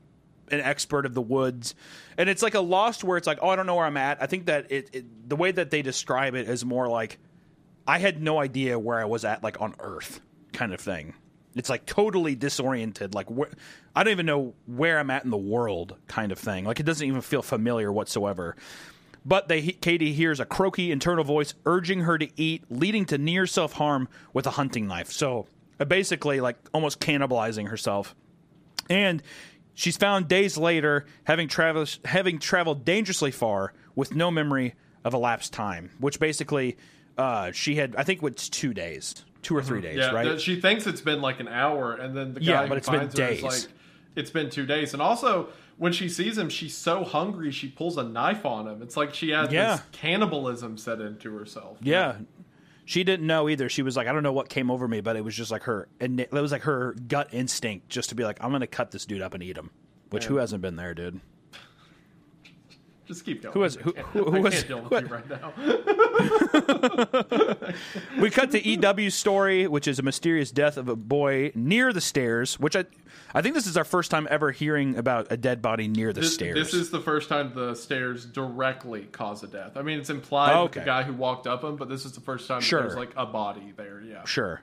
an 0.51 0.61
expert 0.61 1.07
of 1.07 1.15
the 1.15 1.23
woods, 1.23 1.75
and 2.19 2.29
it's 2.29 2.43
like 2.43 2.55
a 2.55 2.61
lost 2.61 3.05
where 3.05 3.17
it's 3.17 3.27
like, 3.27 3.39
oh, 3.43 3.49
I 3.49 3.57
don't 3.57 3.67
know 3.67 3.77
where 3.77 3.87
I'm 3.87 3.97
at. 3.97 4.23
I 4.23 4.27
think 4.27 4.47
that 4.47 4.71
it, 4.71 4.91
it 4.93 5.29
the 5.29 5.37
way 5.37 5.53
that 5.53 5.71
they 5.71 5.83
describe 5.83 6.35
it 6.35 6.49
is 6.49 6.65
more 6.65 6.89
like 6.89 7.19
I 7.87 7.99
had 7.99 8.23
no 8.23 8.41
idea 8.41 8.79
where 8.79 8.99
I 8.99 9.05
was 9.05 9.25
at, 9.25 9.43
like 9.43 9.61
on 9.61 9.75
Earth, 9.79 10.21
kind 10.53 10.73
of 10.73 10.81
thing. 10.81 11.15
It's 11.57 11.69
like 11.69 11.85
totally 11.85 12.37
disoriented, 12.37 13.15
like 13.15 13.29
wh- 13.29 13.53
I 13.95 14.05
don't 14.05 14.13
even 14.13 14.27
know 14.27 14.55
where 14.67 14.99
I'm 14.99 15.11
at 15.11 15.25
in 15.25 15.31
the 15.31 15.37
world, 15.37 15.97
kind 16.07 16.31
of 16.31 16.39
thing. 16.39 16.65
Like 16.65 16.79
it 16.79 16.85
doesn't 16.85 17.07
even 17.07 17.21
feel 17.21 17.43
familiar 17.43 17.93
whatsoever. 17.93 18.57
But 19.25 19.49
they, 19.49 19.61
Katie 19.63 20.13
hears 20.13 20.41
a 20.41 20.47
croaky 20.47 20.91
internal 20.93 21.25
voice 21.25 21.55
urging 21.67 22.01
her 22.01 22.17
to 22.17 22.29
eat, 22.41 22.65
leading 22.71 23.05
to 23.07 23.19
near 23.19 23.47
self 23.47 23.73
harm 23.75 24.09
with 24.33 24.47
a 24.47 24.51
hunting 24.51 24.87
knife. 24.87 25.11
So 25.11 25.47
basically, 25.89 26.41
like 26.41 26.57
almost 26.75 27.01
cannibalizing 27.01 27.69
herself. 27.69 28.15
And 28.89 29.23
she's 29.75 29.97
found 29.97 30.29
days 30.29 30.59
later, 30.59 31.07
having 31.25 31.49
traveled 31.49 31.99
having 32.05 32.39
traveled 32.39 32.85
dangerously 32.85 33.31
far 33.31 33.73
with 33.95 34.15
no 34.15 34.31
memory 34.31 34.75
of 35.05 35.15
elapsed 35.15 35.53
time. 35.53 35.91
Which 35.99 36.19
basically, 36.21 36.77
uh, 37.17 37.53
she 37.53 37.77
had 37.77 37.95
I 37.97 38.03
think 38.05 38.23
it's 38.23 38.49
two 38.49 38.75
days, 38.75 39.25
two 39.43 39.57
or 39.57 39.63
three 39.63 39.81
days, 39.81 39.99
Yeah, 39.99 40.11
right? 40.13 40.25
th- 40.25 40.41
she 40.41 40.61
thinks 40.61 40.87
it's 40.87 41.01
been 41.01 41.21
like 41.21 41.41
an 41.41 41.49
hour, 41.49 41.95
and 41.95 42.17
then 42.17 42.35
the 42.35 42.41
guy 42.41 42.47
Yeah, 42.47 42.63
who 42.63 42.69
but 42.69 42.79
it's 42.79 42.89
been 42.89 43.01
finds 43.01 43.19
her 43.19 43.29
is 43.29 43.41
days. 43.41 43.43
like, 43.67 43.73
it's 44.17 44.31
been 44.31 44.51
two 44.51 44.67
days. 44.67 44.93
And 44.93 45.01
also, 45.01 45.49
when 45.79 45.93
she 45.93 46.09
sees 46.09 46.37
him, 46.37 46.49
she's 46.51 46.77
so 46.77 47.05
hungry 47.05 47.51
she 47.53 47.69
pulls 47.69 47.97
a 47.97 48.03
knife 48.03 48.45
on 48.45 48.67
him. 48.67 48.83
It's 48.83 48.97
like 48.97 49.15
she 49.15 49.31
has 49.31 49.51
Yeah. 49.53 49.77
this 49.77 49.83
cannibalism 49.93 50.77
set 50.77 51.01
into 51.01 51.35
herself. 51.39 51.79
Yeah. 51.81 52.17
She 52.91 53.05
didn't 53.05 53.25
know 53.25 53.49
either. 53.49 53.69
She 53.69 53.83
was 53.83 53.97
like, 53.97 54.09
I 54.09 54.13
don't 54.13 54.25
know 54.25 54.33
what 54.33 54.49
came 54.49 54.69
over 54.69 54.89
me, 54.89 55.01
but 55.01 55.15
it 55.15 55.23
was 55.23 55.37
just 55.37 55.53
like 55.53 55.63
her, 55.63 55.87
and 56.01 56.19
it 56.19 56.33
was 56.33 56.51
like 56.51 56.63
her 56.63 56.97
gut 57.07 57.29
instinct 57.31 57.89
just 57.89 58.09
to 58.09 58.17
be 58.17 58.25
like, 58.25 58.43
I'm 58.43 58.51
going 58.51 58.63
to 58.63 58.67
cut 58.67 58.91
this 58.91 59.07
dude 59.07 59.23
up 59.23 59.33
and 59.33 59.45
eat 59.45 59.57
him. 59.57 59.71
Which 60.09 60.25
who 60.25 60.39
hasn't 60.39 60.61
been 60.61 60.75
there, 60.75 60.93
dude? 60.93 61.21
Just 63.11 63.25
keep 63.25 63.43
going. 63.43 63.59
Was- 63.59 63.75
who- 63.75 63.93
can't- 63.93 64.07
who- 64.09 64.25
who 64.31 64.37
I 64.37 64.41
was- 64.41 64.55
can't 64.55 64.69
deal 64.69 64.83
with 64.83 64.93
who- 64.93 65.09
you 65.09 65.15
right 65.15 65.29
now. 65.29 65.53
We 68.21 68.31
cut 68.31 68.51
to 68.53 68.65
EW's 68.65 69.15
story, 69.15 69.67
which 69.67 69.89
is 69.89 69.99
a 69.99 70.03
mysterious 70.03 70.51
death 70.53 70.77
of 70.77 70.89
a 70.89 70.95
boy 70.97 71.51
near 71.57 71.93
the 71.93 72.01
stairs. 72.01 72.59
Which 72.61 72.77
I, 72.77 72.85
I 73.35 73.43
think 73.43 73.55
this 73.57 73.67
is 73.67 73.77
our 73.77 73.83
first 73.85 74.11
time 74.13 74.29
ever 74.31 74.51
hearing 74.53 74.97
about 74.97 75.27
a 75.31 75.37
dead 75.37 75.61
body 75.63 75.89
near 75.89 76.13
the 76.13 76.21
This, 76.21 76.35
stairs. 76.35 76.55
this 76.55 76.73
is 76.75 76.91
the 76.91 77.01
first 77.01 77.29
time 77.29 77.53
the 77.55 77.75
stairs 77.75 78.25
directly 78.27 79.03
cause 79.11 79.43
a 79.43 79.49
death. 79.49 79.77
I 79.77 79.83
mean, 79.83 79.99
it's 79.99 80.11
implied 80.11 80.55
Oh, 80.55 80.63
with 80.65 80.73
the 80.73 80.81
guy 80.81 81.03
who 81.03 81.13
walked 81.15 81.47
up 81.49 81.63
them, 81.63 81.75
but 81.77 81.89
this 81.89 82.05
is 82.05 82.13
the 82.13 82.21
first 82.21 82.47
time 82.47 82.61
Sure. 82.61 82.83
there's 82.83 82.95
like 82.97 83.13
a 83.17 83.27
body 83.27 83.73
there. 83.77 84.01
Yeah. 84.07 84.25
Sure. 84.25 84.63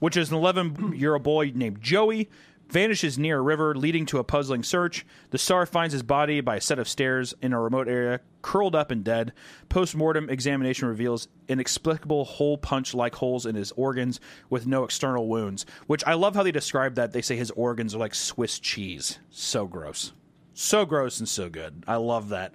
Which 0.00 0.16
is 0.16 0.30
an 0.30 0.36
11 0.36 0.94
year 0.96 1.14
old 1.14 1.22
boy 1.22 1.52
named 1.54 1.80
Joey. 1.80 2.28
Vanishes 2.70 3.18
near 3.18 3.38
a 3.38 3.42
river, 3.42 3.74
leading 3.74 4.06
to 4.06 4.18
a 4.18 4.24
puzzling 4.24 4.62
search. 4.62 5.04
The 5.30 5.38
star 5.38 5.66
finds 5.66 5.92
his 5.92 6.02
body 6.02 6.40
by 6.40 6.56
a 6.56 6.60
set 6.60 6.78
of 6.78 6.88
stairs 6.88 7.34
in 7.40 7.52
a 7.52 7.60
remote 7.60 7.88
area, 7.88 8.20
curled 8.42 8.74
up 8.74 8.90
and 8.90 9.04
dead. 9.04 9.32
Post 9.68 9.94
mortem 9.94 10.28
examination 10.30 10.88
reveals 10.88 11.28
inexplicable 11.48 12.24
hole 12.24 12.58
punch 12.58 12.94
like 12.94 13.14
holes 13.16 13.46
in 13.46 13.54
his 13.54 13.70
organs 13.72 14.18
with 14.50 14.66
no 14.66 14.82
external 14.84 15.28
wounds. 15.28 15.66
Which 15.86 16.02
I 16.06 16.14
love 16.14 16.34
how 16.34 16.42
they 16.42 16.52
describe 16.52 16.94
that. 16.96 17.12
They 17.12 17.22
say 17.22 17.36
his 17.36 17.50
organs 17.52 17.94
are 17.94 17.98
like 17.98 18.14
Swiss 18.14 18.58
cheese. 18.58 19.18
So 19.30 19.66
gross. 19.66 20.12
So 20.54 20.84
gross 20.84 21.18
and 21.18 21.28
so 21.28 21.48
good. 21.48 21.84
I 21.86 21.96
love 21.96 22.30
that. 22.30 22.54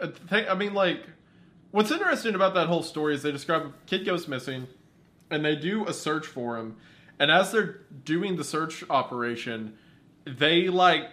Uh, 0.00 0.06
I 0.06 0.28
think- 0.28 0.48
I 0.50 0.54
mean, 0.54 0.74
like, 0.74 1.04
what's 1.70 1.90
interesting 1.90 2.34
about 2.34 2.54
that 2.54 2.68
whole 2.68 2.82
story 2.82 3.14
is 3.14 3.22
they 3.22 3.32
describe 3.32 3.62
a 3.62 3.72
kid 3.86 4.04
goes 4.06 4.26
missing, 4.26 4.66
and 5.30 5.44
they 5.44 5.56
do 5.56 5.86
a 5.86 5.92
search 5.92 6.26
for 6.26 6.56
him, 6.56 6.76
and 7.22 7.30
as 7.30 7.52
they're 7.52 7.82
doing 8.04 8.34
the 8.34 8.42
search 8.42 8.82
operation, 8.90 9.74
they 10.26 10.66
like 10.66 11.06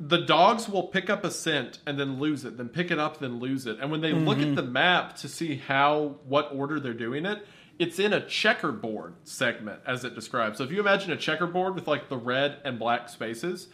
the 0.00 0.16
dogs 0.16 0.66
will 0.66 0.84
pick 0.84 1.10
up 1.10 1.24
a 1.24 1.30
scent 1.30 1.78
and 1.84 2.00
then 2.00 2.18
lose 2.18 2.46
it, 2.46 2.56
then 2.56 2.70
pick 2.70 2.90
it 2.90 2.98
up, 2.98 3.18
then 3.18 3.38
lose 3.38 3.66
it. 3.66 3.78
And 3.78 3.90
when 3.90 4.00
they 4.00 4.14
look 4.14 4.38
at 4.38 4.44
mm-hmm. 4.44 4.54
the 4.54 4.62
map 4.62 5.14
to 5.16 5.28
see 5.28 5.56
how 5.56 6.16
what 6.24 6.54
order 6.54 6.80
they're 6.80 6.94
doing 6.94 7.26
it, 7.26 7.46
it's 7.78 7.98
in 7.98 8.14
a 8.14 8.26
checkerboard 8.26 9.12
segment 9.24 9.80
as 9.86 10.06
it 10.06 10.14
describes. 10.14 10.56
So 10.56 10.64
if 10.64 10.72
you 10.72 10.80
imagine 10.80 11.12
a 11.12 11.18
checkerboard 11.18 11.74
with 11.74 11.86
like 11.86 12.08
the 12.08 12.16
red 12.16 12.56
and 12.64 12.78
black 12.78 13.10
spaces, 13.10 13.68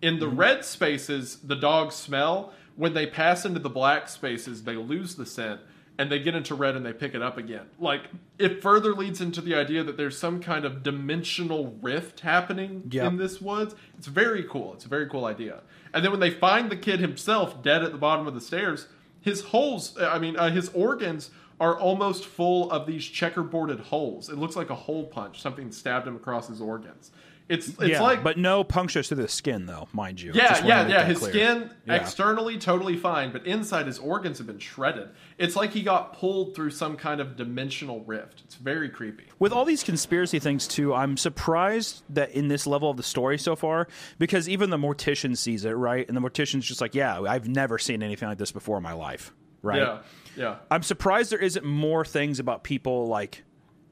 in 0.00 0.20
the 0.20 0.26
mm-hmm. 0.26 0.36
red 0.36 0.64
spaces 0.64 1.38
the 1.42 1.56
dogs 1.56 1.96
smell. 1.96 2.52
When 2.76 2.94
they 2.94 3.08
pass 3.08 3.44
into 3.44 3.58
the 3.58 3.70
black 3.70 4.08
spaces, 4.08 4.62
they 4.62 4.76
lose 4.76 5.16
the 5.16 5.26
scent 5.26 5.60
and 5.98 6.10
they 6.10 6.18
get 6.18 6.34
into 6.34 6.54
red 6.54 6.74
and 6.76 6.84
they 6.84 6.92
pick 6.92 7.14
it 7.14 7.22
up 7.22 7.38
again. 7.38 7.66
Like 7.78 8.02
it 8.38 8.60
further 8.62 8.92
leads 8.94 9.20
into 9.20 9.40
the 9.40 9.54
idea 9.54 9.84
that 9.84 9.96
there's 9.96 10.18
some 10.18 10.40
kind 10.40 10.64
of 10.64 10.82
dimensional 10.82 11.76
rift 11.80 12.20
happening 12.20 12.88
Yep. 12.90 13.06
in 13.12 13.16
this 13.18 13.40
woods. 13.40 13.74
It's 13.96 14.06
very 14.08 14.42
cool. 14.44 14.74
It's 14.74 14.84
a 14.84 14.88
very 14.88 15.08
cool 15.08 15.24
idea. 15.24 15.60
And 15.92 16.04
then 16.04 16.10
when 16.10 16.20
they 16.20 16.30
find 16.30 16.70
the 16.70 16.76
kid 16.76 16.98
himself 17.00 17.62
dead 17.62 17.82
at 17.84 17.92
the 17.92 17.98
bottom 17.98 18.26
of 18.26 18.34
the 18.34 18.40
stairs, 18.40 18.88
his 19.20 19.42
holes, 19.42 19.96
I 20.00 20.18
mean, 20.18 20.36
uh, 20.36 20.50
his 20.50 20.68
organs 20.74 21.30
are 21.60 21.78
almost 21.78 22.24
full 22.26 22.68
of 22.72 22.84
these 22.86 23.04
checkerboarded 23.04 23.78
holes. 23.80 24.28
It 24.28 24.36
looks 24.36 24.56
like 24.56 24.70
a 24.70 24.74
hole 24.74 25.04
punch. 25.06 25.40
Something 25.40 25.70
stabbed 25.70 26.08
him 26.08 26.16
across 26.16 26.48
his 26.48 26.60
organs. 26.60 27.12
It's 27.46 27.68
it's 27.68 27.78
yeah, 27.82 28.00
like 28.00 28.22
but 28.24 28.38
no 28.38 28.64
punctures 28.64 29.08
to 29.08 29.14
the 29.14 29.28
skin, 29.28 29.66
though, 29.66 29.86
mind 29.92 30.18
you. 30.20 30.32
yeah, 30.34 30.64
yeah, 30.64 30.88
yeah. 30.88 31.04
His 31.04 31.18
clear. 31.18 31.30
skin 31.30 31.70
Yeah. 31.86 31.94
externally 31.96 32.56
totally 32.56 32.96
fine, 32.96 33.32
but 33.32 33.44
inside 33.46 33.86
his 33.86 33.98
organs 33.98 34.38
have 34.38 34.46
been 34.46 34.58
shredded. 34.58 35.10
It's 35.36 35.54
like 35.54 35.70
he 35.72 35.82
got 35.82 36.14
pulled 36.14 36.54
through 36.54 36.70
some 36.70 36.96
kind 36.96 37.20
of 37.20 37.36
dimensional 37.36 38.02
rift. 38.04 38.40
It's 38.46 38.54
very 38.54 38.88
creepy. 38.88 39.24
With 39.38 39.52
all 39.52 39.66
these 39.66 39.82
conspiracy 39.82 40.38
things 40.38 40.66
too, 40.66 40.94
I'm 40.94 41.18
surprised 41.18 42.02
that 42.08 42.30
in 42.30 42.48
this 42.48 42.66
level 42.66 42.88
of 42.88 42.96
the 42.96 43.02
story 43.02 43.36
so 43.38 43.54
far, 43.56 43.88
because 44.18 44.48
even 44.48 44.70
the 44.70 44.78
mortician 44.78 45.36
sees 45.36 45.66
it, 45.66 45.72
right? 45.72 46.08
And 46.08 46.16
the 46.16 46.22
mortician's 46.22 46.64
just 46.64 46.80
like, 46.80 46.94
"Yeah, 46.94 47.20
I've 47.20 47.46
never 47.46 47.78
seen 47.78 48.02
anything 48.02 48.26
like 48.28 48.38
this 48.38 48.52
before 48.52 48.78
in 48.78 48.82
my 48.82 48.94
life," 48.94 49.34
right? 49.60 49.80
Yeah, 49.80 49.98
yeah. 50.34 50.56
I'm 50.70 50.82
surprised 50.82 51.30
there 51.30 51.38
isn't 51.38 51.64
more 51.66 52.06
things 52.06 52.38
about 52.38 52.64
people 52.64 53.06
like 53.06 53.42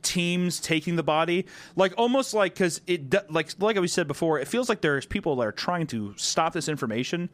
teams 0.02 0.60
taking 0.60 0.96
the 0.96 1.02
body, 1.02 1.46
like 1.76 1.94
almost 1.96 2.34
like 2.34 2.54
because 2.54 2.80
it 2.86 3.30
like 3.30 3.50
like 3.58 3.78
we 3.78 3.88
said 3.88 4.08
before, 4.08 4.38
it 4.38 4.48
feels 4.48 4.68
like 4.68 4.80
there's 4.80 5.06
people 5.06 5.36
that 5.36 5.46
are 5.46 5.52
trying 5.52 5.86
to 5.88 6.14
stop 6.16 6.52
this 6.52 6.68
information. 6.68 7.30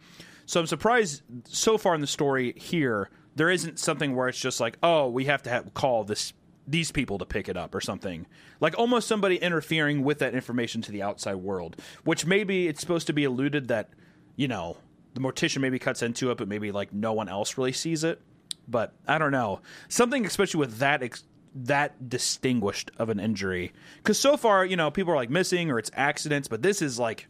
So 0.47 0.61
I'm 0.61 0.67
surprised 0.67 1.23
so 1.45 1.77
far 1.77 1.95
in 1.95 2.01
the 2.01 2.07
story 2.07 2.55
here 2.57 3.11
there 3.39 3.51
isn't 3.51 3.79
something 3.79 4.17
where 4.17 4.29
it's 4.29 4.39
just 4.39 4.61
like, 4.61 4.77
oh, 4.83 5.09
we 5.09 5.27
have 5.27 5.43
to 5.45 5.51
have 5.51 5.73
call 5.73 6.05
this 6.05 6.33
these 6.67 6.93
people 6.93 7.17
to 7.17 7.25
pick 7.25 7.49
it 7.49 7.57
up 7.57 7.75
or 7.75 7.81
something. 7.81 8.27
Like 8.61 8.77
almost 8.77 9.09
somebody 9.09 9.37
interfering 9.37 10.05
with 10.05 10.19
that 10.19 10.35
information 10.35 10.83
to 10.83 10.93
the 10.93 11.03
outside 11.03 11.37
world, 11.37 11.77
which 12.05 12.27
maybe 12.27 12.69
it's 12.69 12.81
supposed 12.81 13.07
to 13.07 13.15
be 13.15 13.25
alluded 13.25 13.69
that, 13.69 13.89
you 14.37 14.49
know, 14.49 14.77
the 15.15 15.21
mortician 15.21 15.61
maybe 15.61 15.79
cuts 15.79 16.03
into 16.03 16.31
it, 16.31 16.37
but 16.37 16.47
maybe 16.47 16.71
like 16.71 16.93
no 16.93 17.15
one 17.15 17.29
else 17.29 17.57
really 17.57 17.73
sees 17.73 18.05
it. 18.05 18.21
But 18.67 18.93
I 19.07 19.17
don't 19.17 19.33
know. 19.33 19.61
Something 19.89 20.27
especially 20.27 20.61
with 20.61 20.79
that 20.79 21.03
ex- 21.03 21.25
that 21.67 22.09
distinguished 22.09 22.91
of 22.99 23.09
an 23.09 23.21
injury. 23.21 23.73
Cuz 24.05 24.19
so 24.19 24.37
far, 24.37 24.65
you 24.65 24.77
know, 24.77 24.91
people 24.91 25.13
are 25.13 25.17
like 25.17 25.31
missing 25.31 25.71
or 25.71 25.79
it's 25.79 25.91
accidents, 25.95 26.49
but 26.49 26.63
this 26.63 26.83
is 26.83 26.99
like 26.99 27.29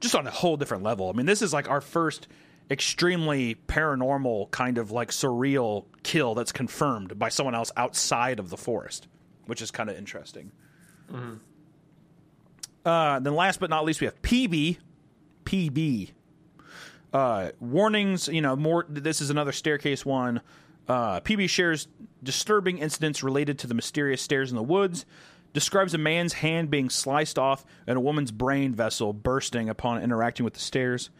just 0.00 0.14
on 0.14 0.26
a 0.26 0.30
whole 0.30 0.56
different 0.56 0.82
level. 0.82 1.10
I 1.10 1.12
mean, 1.12 1.26
this 1.26 1.42
is 1.42 1.52
like 1.52 1.68
our 1.68 1.80
first 1.80 2.28
extremely 2.70 3.54
paranormal 3.66 4.50
kind 4.50 4.78
of 4.78 4.90
like 4.90 5.10
surreal 5.10 5.86
kill 6.02 6.34
that's 6.34 6.52
confirmed 6.52 7.18
by 7.18 7.28
someone 7.28 7.54
else 7.54 7.72
outside 7.76 8.38
of 8.38 8.50
the 8.50 8.56
forest, 8.56 9.08
which 9.46 9.62
is 9.62 9.70
kind 9.70 9.88
of 9.88 9.96
interesting. 9.96 10.52
Uh, 12.84 13.18
then 13.20 13.34
last 13.34 13.60
but 13.60 13.70
not 13.70 13.84
least, 13.84 14.00
we 14.00 14.04
have 14.04 14.20
PB. 14.22 14.78
PB. 15.44 16.10
Uh, 17.12 17.50
warnings, 17.58 18.28
you 18.28 18.42
know, 18.42 18.54
more. 18.54 18.84
This 18.88 19.20
is 19.20 19.30
another 19.30 19.52
staircase 19.52 20.04
one. 20.04 20.42
Uh, 20.86 21.20
PB 21.20 21.48
shares 21.48 21.88
disturbing 22.22 22.78
incidents 22.78 23.22
related 23.22 23.58
to 23.60 23.66
the 23.66 23.74
mysterious 23.74 24.22
stairs 24.22 24.50
in 24.50 24.56
the 24.56 24.62
woods. 24.62 25.06
Describes 25.52 25.94
a 25.94 25.98
man's 25.98 26.34
hand 26.34 26.70
being 26.70 26.90
sliced 26.90 27.38
off 27.38 27.64
and 27.86 27.96
a 27.96 28.00
woman's 28.00 28.30
brain 28.30 28.74
vessel 28.74 29.12
bursting 29.12 29.68
upon 29.68 30.02
interacting 30.02 30.44
with 30.44 30.54
the 30.54 30.60
stairs. 30.60 31.10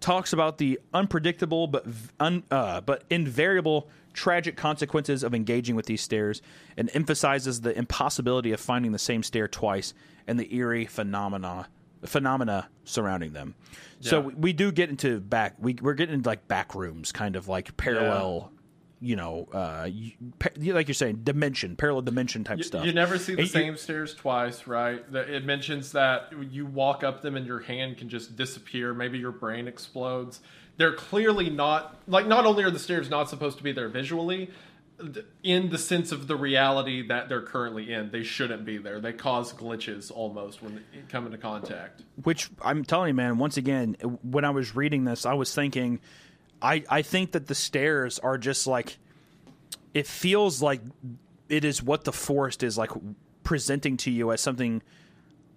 Talks 0.00 0.32
about 0.32 0.58
the 0.58 0.78
unpredictable 0.92 1.66
but 1.66 1.86
un, 2.20 2.44
uh, 2.50 2.80
but 2.82 3.04
invariable 3.10 3.88
tragic 4.12 4.56
consequences 4.56 5.22
of 5.22 5.34
engaging 5.34 5.76
with 5.76 5.86
these 5.86 6.02
stairs, 6.02 6.42
and 6.76 6.90
emphasizes 6.92 7.60
the 7.60 7.76
impossibility 7.78 8.52
of 8.52 8.58
finding 8.58 8.90
the 8.90 8.98
same 8.98 9.22
stair 9.22 9.46
twice 9.46 9.94
and 10.26 10.38
the 10.38 10.54
eerie 10.54 10.86
phenomena 10.86 11.68
phenomena 12.04 12.68
surrounding 12.84 13.32
them. 13.32 13.54
So 14.00 14.20
we, 14.20 14.34
we 14.34 14.52
do 14.52 14.70
get 14.70 14.90
into 14.90 15.20
back. 15.20 15.54
We 15.58 15.74
we're 15.80 15.94
getting 15.94 16.16
into 16.16 16.28
like 16.28 16.46
back 16.48 16.74
rooms, 16.74 17.12
kind 17.12 17.36
of 17.36 17.48
like 17.48 17.76
parallel. 17.76 18.52
You 19.00 19.14
know, 19.16 19.48
uh, 19.52 19.88
you- 19.90 20.12
like 20.74 20.88
you're 20.88 20.94
saying, 20.94 21.20
dimension, 21.22 21.76
parallel 21.76 22.02
dimension 22.02 22.42
type 22.42 22.58
You, 22.58 22.64
stuff. 22.64 22.84
you 22.84 22.92
never 22.92 23.16
see 23.16 23.34
the 23.36 23.42
you- 23.42 23.48
same 23.48 23.76
stairs 23.76 24.12
twice, 24.14 24.66
right? 24.66 25.04
It 25.12 25.44
mentions 25.44 25.92
that 25.92 26.32
you 26.50 26.66
walk 26.66 27.04
up 27.04 27.22
them 27.22 27.36
and 27.36 27.46
your 27.46 27.60
hand 27.60 27.96
can 27.98 28.08
just 28.08 28.34
disappear. 28.36 28.92
Maybe 28.94 29.18
your 29.18 29.30
brain 29.32 29.68
explodes. 29.68 30.40
They're 30.78 30.94
clearly 30.94 31.48
not 31.50 31.96
like. 32.08 32.26
Not 32.26 32.44
only 32.46 32.64
are 32.64 32.70
the 32.70 32.78
stairs 32.78 33.08
not 33.08 33.28
supposed 33.28 33.56
to 33.58 33.64
be 33.64 33.72
there 33.72 33.88
visually, 33.88 34.50
in 35.44 35.70
the 35.70 35.78
sense 35.78 36.10
of 36.10 36.26
the 36.26 36.34
reality 36.36 37.06
that 37.06 37.28
they're 37.28 37.42
currently 37.42 37.92
in, 37.92 38.10
they 38.10 38.24
shouldn't 38.24 38.64
be 38.64 38.78
there. 38.78 39.00
They 39.00 39.12
cause 39.12 39.52
glitches 39.52 40.10
almost 40.12 40.60
when 40.62 40.74
they 40.74 40.80
come 41.08 41.24
into 41.26 41.38
contact. 41.38 42.02
which 42.24 42.50
I'm 42.62 42.84
telling 42.84 43.08
you, 43.08 43.14
man. 43.14 43.38
Once 43.38 43.56
again, 43.56 43.94
when 44.22 44.44
I 44.44 44.50
was 44.50 44.74
reading 44.74 45.04
this, 45.04 45.24
I 45.24 45.34
was 45.34 45.54
thinking, 45.54 46.00
I 46.62 46.84
I 46.88 47.02
think 47.02 47.32
that 47.32 47.46
the 47.46 47.54
stairs 47.54 48.18
are 48.18 48.38
just 48.38 48.66
like, 48.66 48.98
it 49.94 50.06
feels 50.06 50.60
like 50.62 50.80
it 51.48 51.64
is 51.64 51.82
what 51.82 52.04
the 52.04 52.12
forest 52.12 52.62
is 52.62 52.76
like 52.76 52.90
presenting 53.42 53.96
to 53.98 54.10
you 54.10 54.32
as 54.32 54.40
something, 54.40 54.82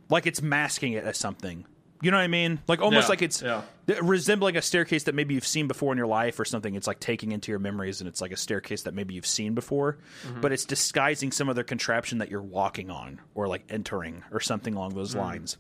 like 0.10 0.26
it's 0.28 0.42
masking 0.42 0.94
it 0.94 1.04
as 1.04 1.18
something. 1.18 1.66
You 2.04 2.10
know 2.10 2.18
what 2.18 2.24
I 2.24 2.28
mean? 2.28 2.60
Like 2.68 2.82
almost 2.82 3.06
Yeah, 3.06 3.10
like 3.10 3.22
it's 3.22 3.42
yeah. 3.44 3.62
resembling 4.02 4.58
a 4.58 4.62
staircase 4.64 5.04
that 5.04 5.14
maybe 5.14 5.36
you've 5.36 5.46
seen 5.46 5.68
before 5.68 5.92
in 5.92 6.00
your 6.00 6.08
life 6.08 6.40
or 6.40 6.46
something. 6.46 6.74
It's 6.74 6.88
like 6.88 7.00
taking 7.00 7.32
into 7.32 7.52
your 7.52 7.60
memories 7.60 8.02
and 8.02 8.08
it's 8.08 8.22
like 8.22 8.32
a 8.32 8.38
staircase 8.38 8.84
that 8.84 8.96
maybe 8.96 9.14
you've 9.14 9.28
seen 9.28 9.54
before, 9.54 10.00
Mm-hmm. 10.26 10.42
but 10.42 10.52
it's 10.52 10.66
disguising 10.66 11.32
some 11.32 11.48
other 11.48 11.64
contraption 11.64 12.18
that 12.18 12.32
you're 12.32 12.42
walking 12.42 12.90
on 12.90 13.20
or 13.36 13.48
like 13.48 13.66
entering 13.70 14.24
or 14.32 14.40
something 14.40 14.74
along 14.74 14.96
those 14.96 15.14
Mm. 15.14 15.20
lines. 15.20 15.58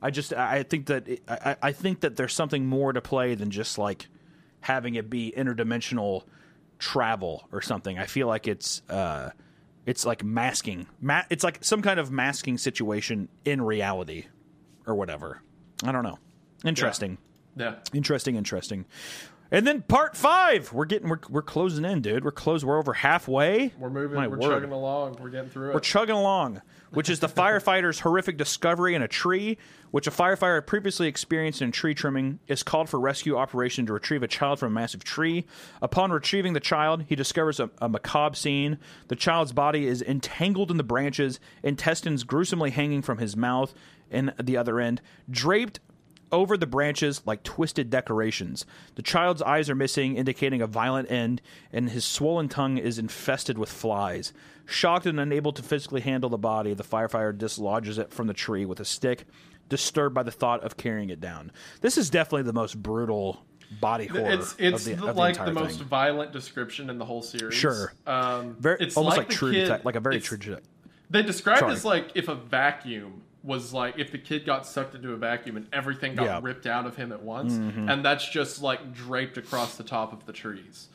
I 0.00 0.10
just 0.10 0.32
I 0.32 0.62
think 0.62 0.86
that 0.86 1.08
it, 1.08 1.22
I, 1.26 1.56
I 1.62 1.72
think 1.72 2.00
that 2.00 2.14
there's 2.16 2.32
something 2.34 2.64
more 2.66 2.92
to 2.92 3.00
play 3.00 3.34
than 3.34 3.50
just 3.50 3.76
like 3.76 4.06
having 4.62 4.94
it 4.94 5.10
be 5.10 5.32
interdimensional 5.36 6.22
travel 6.78 7.46
or 7.52 7.60
something. 7.60 7.98
I 7.98 8.06
feel 8.06 8.26
like 8.26 8.48
it's 8.48 8.82
uh 8.88 9.30
it's 9.84 10.06
like 10.06 10.24
masking. 10.24 10.86
Ma- 11.00 11.24
it's 11.28 11.44
like 11.44 11.62
some 11.62 11.82
kind 11.82 12.00
of 12.00 12.10
masking 12.10 12.56
situation 12.58 13.28
in 13.44 13.60
reality 13.60 14.26
or 14.86 14.94
whatever. 14.94 15.42
I 15.84 15.92
don't 15.92 16.04
know. 16.04 16.18
Interesting. 16.64 17.18
Yeah. 17.56 17.74
Interesting, 17.92 18.36
interesting. 18.36 18.86
And 19.50 19.66
then 19.66 19.82
part 19.82 20.16
5. 20.16 20.72
We're 20.72 20.86
getting 20.86 21.08
we're, 21.10 21.18
we're 21.28 21.42
closing 21.42 21.84
in, 21.84 22.00
dude. 22.00 22.24
We're 22.24 22.30
close. 22.30 22.64
We're 22.64 22.78
over 22.78 22.94
halfway. 22.94 23.72
We're 23.78 23.90
moving. 23.90 24.16
My 24.16 24.26
we're 24.26 24.38
word. 24.38 24.48
chugging 24.48 24.72
along. 24.72 25.18
We're 25.20 25.28
getting 25.28 25.50
through 25.50 25.70
it. 25.70 25.74
We're 25.74 25.80
chugging 25.80 26.14
along, 26.14 26.62
which 26.92 27.10
is 27.10 27.20
the 27.20 27.28
firefighter's 27.28 28.00
horrific 28.00 28.36
discovery 28.36 28.94
in 28.94 29.02
a 29.02 29.08
tree, 29.08 29.58
which 29.90 30.06
a 30.06 30.10
firefighter 30.10 30.64
previously 30.64 31.08
experienced 31.08 31.62
in 31.62 31.72
tree 31.72 31.94
trimming, 31.94 32.38
is 32.48 32.62
called 32.62 32.88
for 32.88 33.00
rescue 33.00 33.36
operation 33.36 33.86
to 33.86 33.92
retrieve 33.92 34.22
a 34.22 34.28
child 34.28 34.58
from 34.58 34.72
a 34.72 34.74
massive 34.74 35.02
tree. 35.02 35.46
Upon 35.80 36.12
retrieving 36.12 36.52
the 36.52 36.60
child, 36.60 37.04
he 37.08 37.16
discovers 37.16 37.60
a, 37.60 37.70
a 37.80 37.88
macabre 37.88 38.36
scene. 38.36 38.78
The 39.08 39.16
child's 39.16 39.52
body 39.52 39.86
is 39.86 40.02
entangled 40.02 40.70
in 40.70 40.76
the 40.76 40.82
branches, 40.82 41.40
intestines 41.62 42.24
gruesomely 42.24 42.70
hanging 42.70 43.02
from 43.02 43.18
his 43.18 43.36
mouth 43.36 43.74
and 44.10 44.34
the 44.40 44.56
other 44.56 44.78
end, 44.78 45.00
draped 45.30 45.80
over 46.32 46.56
the 46.56 46.66
branches 46.66 47.22
like 47.26 47.42
twisted 47.42 47.90
decorations. 47.90 48.64
The 48.94 49.02
child's 49.02 49.42
eyes 49.42 49.68
are 49.70 49.74
missing, 49.74 50.16
indicating 50.16 50.62
a 50.62 50.66
violent 50.66 51.10
end, 51.10 51.42
and 51.72 51.90
his 51.90 52.04
swollen 52.04 52.48
tongue 52.48 52.78
is 52.78 52.98
infested 52.98 53.58
with 53.58 53.68
flies. 53.70 54.32
Shocked 54.66 55.06
and 55.06 55.20
unable 55.20 55.52
to 55.52 55.62
physically 55.62 56.00
handle 56.00 56.30
the 56.30 56.38
body, 56.38 56.72
the 56.74 56.82
firefighter 56.84 57.36
dislodges 57.36 57.98
it 57.98 58.12
from 58.12 58.26
the 58.26 58.34
tree 58.34 58.64
with 58.64 58.80
a 58.80 58.84
stick, 58.84 59.24
disturbed 59.68 60.14
by 60.14 60.22
the 60.22 60.30
thought 60.30 60.62
of 60.64 60.76
carrying 60.76 61.10
it 61.10 61.20
down. 61.20 61.52
This 61.82 61.98
is 61.98 62.10
definitely 62.10 62.42
the 62.44 62.52
most 62.52 62.82
brutal 62.82 63.44
body 63.80 64.06
horror 64.06 64.30
it's 64.32 64.54
it's 64.58 64.86
of 64.86 65.00
the, 65.00 65.06
the- 65.06 65.12
like 65.14 65.42
the 65.42 65.50
most 65.52 65.80
violent 65.80 66.30
description 66.32 66.90
in 66.90 66.98
the 66.98 67.04
whole 67.04 67.22
series. 67.22 67.54
Sure. 67.54 67.92
Um, 68.06 68.54
Very, 68.60 68.76
it's 68.80 68.96
almost 68.96 69.16
like, 69.16 69.28
like, 69.28 69.36
true 69.36 69.52
detect, 69.52 69.84
like 69.84 69.96
a 69.96 70.00
very 70.00 70.16
it's- 70.16 70.38
true. 70.38 70.58
They 71.10 71.22
described 71.22 71.60
Sorry. 71.60 71.72
as 71.72 71.84
like 71.84 72.10
if 72.14 72.28
a 72.28 72.34
vacuum 72.34 73.22
was 73.42 73.72
like 73.72 73.98
if 73.98 74.12
the 74.12 74.18
kid 74.18 74.46
got 74.46 74.66
sucked 74.66 74.94
into 74.94 75.12
a 75.12 75.16
vacuum 75.16 75.56
and 75.56 75.66
everything 75.72 76.14
got 76.14 76.24
Yeah. 76.24 76.40
ripped 76.42 76.66
out 76.66 76.86
of 76.86 76.96
him 76.96 77.10
at 77.12 77.22
once, 77.22 77.54
Mm-hmm. 77.54 77.88
and 77.88 78.04
that's 78.04 78.28
just 78.28 78.62
like 78.62 78.92
draped 78.94 79.36
across 79.36 79.76
the 79.76 79.82
top 79.84 80.12
of 80.12 80.26
the 80.26 80.32
trees. 80.32 80.88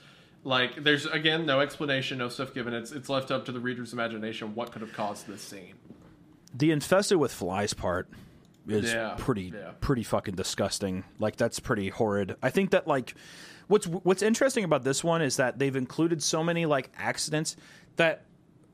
Like 0.43 0.83
there's 0.83 1.05
again 1.05 1.45
no 1.45 1.59
explanation, 1.59 2.17
no 2.19 2.29
stuff 2.29 2.53
given. 2.53 2.73
It's 2.73 2.91
it's 2.91 3.09
left 3.09 3.31
up 3.31 3.45
to 3.45 3.51
the 3.51 3.59
reader's 3.59 3.91
imagination 3.91 4.55
what 4.55 4.71
could 4.71 4.81
have 4.81 4.93
caused 4.93 5.27
this 5.27 5.41
scene. 5.41 5.73
The 6.53 6.71
infested 6.71 7.17
with 7.17 7.33
flies 7.33 7.73
part 7.73 8.07
is 8.67 8.93
Yeah, 8.93 9.15
pretty 9.17 9.51
yeah. 9.53 9.71
pretty 9.81 10.03
fucking 10.03 10.35
disgusting. 10.35 11.03
Like 11.19 11.35
that's 11.35 11.59
pretty 11.59 11.89
horrid. 11.89 12.35
I 12.41 12.49
think 12.49 12.71
that 12.71 12.87
like 12.87 13.13
what's 13.67 13.87
what's 13.87 14.21
interesting 14.21 14.63
about 14.63 14.85
this 14.85 15.03
one 15.03 15.21
is 15.21 15.35
that 15.35 15.59
they've 15.59 15.75
included 15.75 16.23
so 16.23 16.43
many 16.45 16.65
like 16.65 16.91
accidents 16.97 17.57
that 17.97 18.23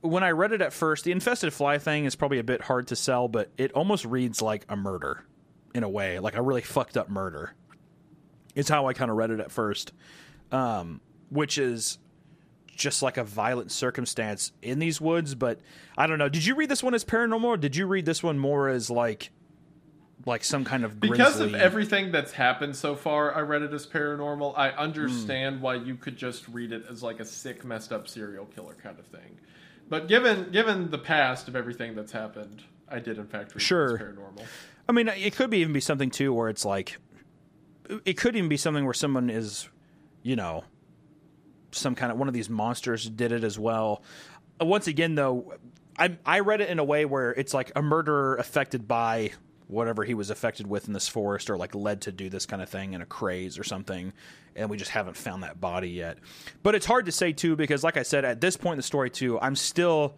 when 0.03 0.21
I 0.21 0.31
read 0.31 0.51
it 0.51 0.61
at 0.61 0.73
first, 0.73 1.05
the 1.05 1.11
infested 1.11 1.53
fly 1.53 1.77
thing 1.77 2.03
is 2.03 2.15
probably 2.15 2.37
a 2.37 2.43
bit 2.43 2.61
hard 2.61 2.87
to 2.87 2.95
sell, 2.95 3.29
but 3.29 3.49
it 3.57 3.71
almost 3.71 4.03
reads 4.03 4.41
like 4.41 4.65
a 4.67 4.75
murder 4.75 5.23
in 5.73 5.83
a 5.83 5.89
way, 5.89 6.19
like 6.19 6.35
a 6.35 6.41
really 6.41 6.61
fucked 6.61 6.97
up 6.97 7.09
murder. 7.09 7.53
Is 8.53 8.69
how 8.69 8.85
I 8.87 8.93
kind 8.93 9.09
of 9.09 9.17
read 9.17 9.31
it 9.31 9.39
at 9.39 9.49
first, 9.49 9.93
um, 10.51 11.01
which 11.29 11.57
is 11.57 11.97
just 12.75 13.01
like 13.01 13.17
a 13.17 13.23
violent 13.23 13.71
circumstance 13.71 14.51
in 14.61 14.77
these 14.77 14.99
woods. 14.99 15.35
But 15.35 15.61
I 15.97 16.05
don't 16.05 16.19
know. 16.19 16.29
Did 16.29 16.45
you 16.45 16.53
read 16.55 16.69
this 16.69 16.83
one 16.83 16.93
as 16.93 17.05
paranormal, 17.05 17.45
or 17.45 17.57
did 17.57 17.75
you 17.75 17.87
read 17.87 18.05
this 18.05 18.21
one 18.21 18.37
more 18.37 18.67
as 18.67 18.89
like, 18.91 19.31
like 20.25 20.43
some 20.43 20.65
kind 20.65 20.83
of 20.83 20.99
because 20.99 21.39
of 21.39 21.55
everything 21.55 22.11
that's 22.11 22.33
happened 22.33 22.75
so 22.75 22.95
far, 22.95 23.33
I 23.33 23.39
read 23.39 23.61
it 23.61 23.73
as 23.73 23.87
paranormal. 23.87 24.53
I 24.57 24.69
understand 24.71 25.61
why 25.61 25.75
you 25.75 25.95
could 25.95 26.17
just 26.17 26.47
read 26.49 26.73
it 26.73 26.83
as 26.91 27.01
like 27.01 27.21
a 27.21 27.25
sick, 27.25 27.63
messed 27.63 27.93
up 27.93 28.07
serial 28.07 28.45
killer 28.45 28.75
kind 28.75 28.99
of 28.99 29.05
thing. 29.07 29.39
But 29.93 30.07
given 30.07 30.49
given 30.49 30.89
the 30.89 30.97
past 30.97 31.47
of 31.47 31.55
everything 31.55 31.93
that's 31.93 32.11
happened, 32.11 32.63
I 32.89 32.97
did 32.97 33.19
in 33.19 33.27
fact 33.27 33.53
read 33.53 33.61
Sure. 33.61 33.95
paranormal. 33.99 34.43
I 34.89 34.91
mean, 34.91 35.07
it 35.07 35.35
could 35.35 35.51
be 35.51 35.59
even 35.59 35.71
be 35.71 35.81
something 35.81 36.09
too 36.09 36.33
where 36.33 36.49
it's 36.49 36.65
like, 36.65 36.97
it 38.03 38.13
could 38.17 38.35
even 38.35 38.49
be 38.49 38.57
something 38.57 38.85
where 38.85 38.95
someone 38.95 39.29
is, 39.29 39.69
you 40.23 40.35
know, 40.35 40.63
some 41.73 41.93
kind 41.93 42.11
of 42.11 42.17
one 42.17 42.27
of 42.27 42.33
these 42.33 42.49
monsters 42.49 43.07
did 43.07 43.31
it 43.31 43.43
as 43.43 43.59
well. 43.59 44.01
Uh, 44.59 44.65
Once 44.65 44.87
again, 44.87 45.13
though, 45.13 45.53
I 45.99 46.17
I 46.25 46.39
read 46.39 46.59
it 46.61 46.69
in 46.69 46.79
a 46.79 46.83
way 46.83 47.05
where 47.05 47.29
it's 47.29 47.53
like 47.53 47.71
a 47.75 47.83
murderer 47.83 48.35
affected 48.37 48.87
by 48.87 49.33
whatever 49.73 50.03
he 50.03 50.13
was 50.13 50.29
affected 50.29 50.67
with 50.67 50.87
in 50.87 50.93
this 50.93 51.07
forest, 51.07 51.49
or 51.49 51.57
like 51.57 51.75
led 51.75 52.01
to 52.01 52.11
do 52.11 52.29
this 52.29 52.45
kind 52.45 52.61
of 52.61 52.69
thing 52.69 52.93
in 52.93 53.01
a 53.01 53.05
craze 53.05 53.57
or 53.57 53.63
something, 53.63 54.13
and 54.55 54.69
we 54.69 54.77
just 54.77 54.91
haven't 54.91 55.17
found 55.17 55.43
that 55.43 55.59
body 55.59 55.89
yet. 55.89 56.17
But 56.61 56.75
it's 56.75 56.85
hard 56.85 57.05
to 57.07 57.11
say 57.11 57.33
too 57.33 57.55
because, 57.55 57.83
like 57.83 57.97
I 57.97 58.03
said, 58.03 58.23
at 58.23 58.39
this 58.39 58.55
point 58.55 58.73
in 58.73 58.77
the 58.77 58.83
story 58.83 59.09
too, 59.09 59.39
I'm 59.39 59.55
still 59.55 60.15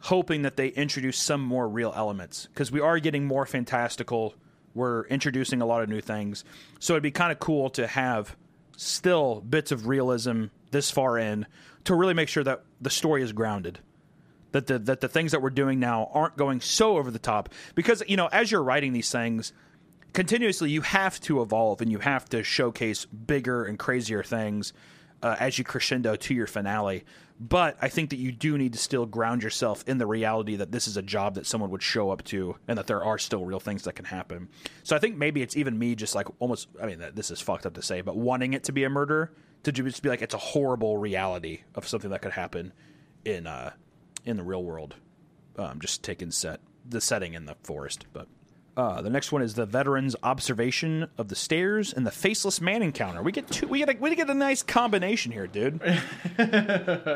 hoping 0.00 0.42
that 0.42 0.56
they 0.56 0.68
introduce 0.68 1.18
some 1.18 1.40
more 1.40 1.68
real 1.68 1.92
elements 1.94 2.46
because 2.46 2.72
we 2.72 2.80
are 2.80 2.98
getting 2.98 3.26
more 3.26 3.46
fantastical. 3.46 4.34
We're 4.74 5.06
introducing 5.06 5.62
a 5.62 5.66
lot 5.66 5.82
of 5.82 5.88
new 5.88 6.00
things, 6.00 6.44
so 6.80 6.94
it'd 6.94 7.02
be 7.02 7.10
kind 7.10 7.30
of 7.30 7.38
cool 7.38 7.70
to 7.70 7.86
have 7.86 8.36
still 8.76 9.40
bits 9.40 9.70
of 9.70 9.86
realism 9.86 10.46
this 10.72 10.90
far 10.90 11.16
in 11.16 11.46
to 11.84 11.94
really 11.94 12.14
make 12.14 12.28
sure 12.28 12.42
that 12.42 12.64
the 12.80 12.90
story 12.90 13.22
is 13.22 13.32
grounded. 13.32 13.78
That 14.54 14.68
the 14.68 14.78
that 14.78 15.00
the 15.00 15.08
things 15.08 15.32
that 15.32 15.42
we're 15.42 15.50
doing 15.50 15.80
now 15.80 16.10
aren't 16.12 16.36
going 16.36 16.60
so 16.60 16.96
over 16.96 17.10
the 17.10 17.18
top 17.18 17.48
because 17.74 18.04
you 18.06 18.16
know 18.16 18.28
as 18.28 18.52
you're 18.52 18.62
writing 18.62 18.92
these 18.92 19.10
things 19.10 19.52
continuously 20.12 20.70
you 20.70 20.82
have 20.82 21.20
to 21.22 21.42
evolve 21.42 21.80
and 21.80 21.90
you 21.90 21.98
have 21.98 22.28
to 22.28 22.44
showcase 22.44 23.04
bigger 23.04 23.64
and 23.64 23.80
crazier 23.80 24.22
things 24.22 24.72
uh, 25.24 25.34
as 25.40 25.58
you 25.58 25.64
crescendo 25.64 26.14
to 26.14 26.34
your 26.34 26.46
finale. 26.46 27.02
But 27.40 27.76
I 27.80 27.88
think 27.88 28.10
that 28.10 28.18
you 28.18 28.30
do 28.30 28.56
need 28.56 28.74
to 28.74 28.78
still 28.78 29.06
ground 29.06 29.42
yourself 29.42 29.82
in 29.88 29.98
the 29.98 30.06
reality 30.06 30.56
that 30.56 30.70
this 30.70 30.86
is 30.86 30.96
a 30.96 31.02
job 31.02 31.34
that 31.34 31.46
someone 31.46 31.70
would 31.70 31.82
show 31.82 32.10
up 32.10 32.22
to 32.24 32.56
and 32.68 32.78
that 32.78 32.86
there 32.86 33.02
are 33.02 33.18
still 33.18 33.44
real 33.44 33.58
things 33.58 33.82
that 33.84 33.94
can 33.94 34.04
happen. 34.04 34.48
So 34.84 34.94
I 34.94 35.00
think 35.00 35.16
maybe 35.16 35.42
it's 35.42 35.56
even 35.56 35.76
me 35.76 35.96
just 35.96 36.14
like 36.14 36.28
almost, 36.38 36.68
I 36.80 36.86
mean, 36.86 37.02
this 37.14 37.32
is 37.32 37.40
fucked 37.40 37.66
up 37.66 37.74
to 37.74 37.82
say, 37.82 38.02
but 38.02 38.16
wanting 38.16 38.52
it 38.52 38.64
to 38.64 38.72
be 38.72 38.84
a 38.84 38.90
murder 38.90 39.32
to 39.64 39.72
just 39.72 40.02
be 40.02 40.10
like 40.10 40.22
it's 40.22 40.34
a 40.34 40.38
horrible 40.38 40.96
reality 40.98 41.62
of 41.74 41.88
something 41.88 42.10
that 42.10 42.22
could 42.22 42.32
happen 42.32 42.72
in 43.24 43.46
uh, 43.46 43.72
in 44.24 44.36
the 44.36 44.42
real 44.42 44.64
world. 44.64 44.96
Um, 45.56 45.80
just 45.80 46.02
taking 46.02 46.30
set 46.30 46.60
the 46.88 47.00
setting 47.00 47.34
in 47.34 47.46
the 47.46 47.54
forest, 47.62 48.06
but 48.12 48.26
uh, 48.76 49.00
the 49.02 49.10
next 49.10 49.30
one 49.30 49.40
is 49.40 49.54
the 49.54 49.66
veteran's 49.66 50.16
observation 50.22 51.08
of 51.16 51.28
the 51.28 51.36
stairs 51.36 51.92
and 51.92 52.04
the 52.06 52.10
faceless 52.10 52.60
man 52.60 52.82
encounter. 52.82 53.22
We 53.22 53.30
get 53.30 53.48
two. 53.48 53.68
We 53.68 53.78
get 53.78 53.88
a, 53.88 53.96
we 53.98 54.14
get 54.16 54.28
a 54.28 54.34
nice 54.34 54.62
combination 54.62 55.32
here, 55.32 55.46
dude. 55.46 55.80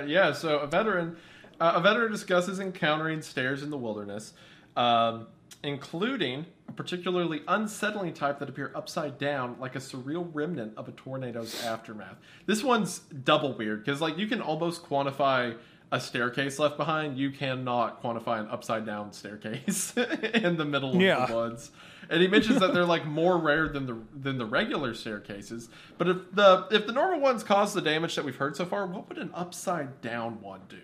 Yeah, 0.06 0.32
so 0.32 0.58
a 0.60 0.66
veteran, 0.66 1.16
uh, 1.60 1.72
a 1.74 1.80
veteran 1.80 2.12
discusses 2.12 2.60
encountering 2.60 3.20
stairs 3.22 3.62
in 3.64 3.70
the 3.70 3.76
wilderness, 3.76 4.32
um, 4.76 5.26
including 5.64 6.46
a 6.68 6.72
particularly 6.72 7.42
unsettling 7.48 8.14
type 8.14 8.38
that 8.38 8.48
appear 8.48 8.70
upside 8.76 9.18
down, 9.18 9.56
like 9.58 9.74
a 9.74 9.80
surreal 9.80 10.28
remnant 10.32 10.74
of 10.76 10.88
a 10.88 10.92
tornado's 10.92 11.64
aftermath. 11.64 12.16
This 12.46 12.62
one's 12.62 13.00
double 13.00 13.54
weird 13.54 13.84
because, 13.84 14.00
like, 14.00 14.16
you 14.16 14.28
can 14.28 14.40
almost 14.40 14.84
quantify 14.84 15.56
a 15.90 16.00
staircase 16.00 16.58
left 16.58 16.76
behind. 16.76 17.16
You 17.18 17.30
cannot 17.30 18.02
quantify 18.02 18.40
an 18.40 18.48
upside 18.50 18.84
down 18.84 19.12
staircase 19.12 19.94
in 20.34 20.56
the 20.56 20.64
middle 20.64 20.94
of 20.94 21.00
Yeah. 21.00 21.26
the 21.26 21.34
woods. 21.34 21.70
And 22.10 22.22
he 22.22 22.28
mentions 22.28 22.60
that 22.60 22.72
they're 22.74 22.84
like 22.86 23.04
more 23.06 23.36
rare 23.38 23.68
than 23.68 23.86
the 23.86 23.98
than 24.14 24.38
the 24.38 24.46
regular 24.46 24.94
staircases. 24.94 25.68
But 25.98 26.08
if 26.08 26.16
the 26.32 26.66
if 26.70 26.86
the 26.86 26.92
normal 26.92 27.20
ones 27.20 27.42
cause 27.42 27.74
the 27.74 27.82
damage 27.82 28.14
that 28.16 28.24
we've 28.24 28.36
heard 28.36 28.56
so 28.56 28.64
far, 28.64 28.86
what 28.86 29.08
would 29.08 29.18
an 29.18 29.30
upside 29.34 30.00
down 30.00 30.40
one 30.40 30.60
do? 30.68 30.78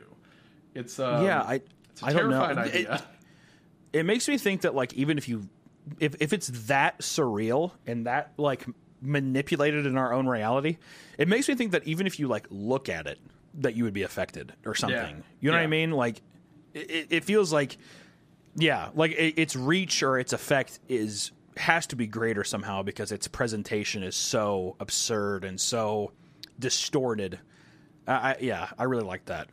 It's 0.74 0.98
um, 0.98 1.24
yeah, 1.24 1.42
I 1.42 1.54
it's 1.90 2.02
a 2.02 2.06
I 2.06 2.12
don't 2.12 2.30
know. 2.30 2.44
terrifying 2.46 2.86
It- 2.86 3.02
it 3.92 4.02
makes 4.04 4.26
me 4.28 4.36
think 4.38 4.62
that 4.62 4.74
like 4.74 4.92
even 4.94 5.16
if 5.18 5.28
you 5.28 5.48
if 6.00 6.14
if 6.20 6.32
it's 6.32 6.48
that 6.66 6.98
surreal 6.98 7.70
and 7.86 8.06
that 8.06 8.32
like 8.36 8.66
manipulated 9.00 9.86
in 9.86 9.96
our 9.96 10.12
own 10.12 10.26
reality, 10.26 10.78
it 11.18 11.28
makes 11.28 11.48
me 11.48 11.54
think 11.54 11.72
that 11.72 11.86
even 11.86 12.06
if 12.06 12.18
you 12.18 12.26
like 12.26 12.46
look 12.50 12.88
at 12.88 13.06
it, 13.06 13.18
that 13.58 13.76
you 13.76 13.84
would 13.84 13.94
be 13.94 14.02
affected 14.02 14.52
or 14.66 14.74
something. 14.74 15.22
You 15.40 15.50
know 15.50 15.56
what 15.56 15.62
I 15.64 15.66
mean? 15.68 15.90
Like 15.92 16.20
it, 16.72 17.06
it- 17.10 17.24
feels 17.24 17.52
like 17.52 17.76
yeah, 18.56 18.90
like 18.94 19.12
it, 19.12 19.38
its 19.38 19.56
reach 19.56 20.02
or 20.02 20.18
its 20.18 20.32
effect 20.32 20.78
is 20.88 21.32
has 21.56 21.86
to 21.88 21.96
be 21.96 22.06
greater 22.06 22.42
somehow 22.44 22.82
because 22.82 23.12
its 23.12 23.28
presentation 23.28 24.02
is 24.02 24.16
so 24.16 24.76
absurd 24.80 25.44
and 25.44 25.60
so 25.60 26.12
distorted. 26.58 27.38
I, 28.06 28.12
I 28.12 28.36
yeah, 28.40 28.68
I 28.78 28.84
really 28.84 29.04
like 29.04 29.26
that. 29.26 29.48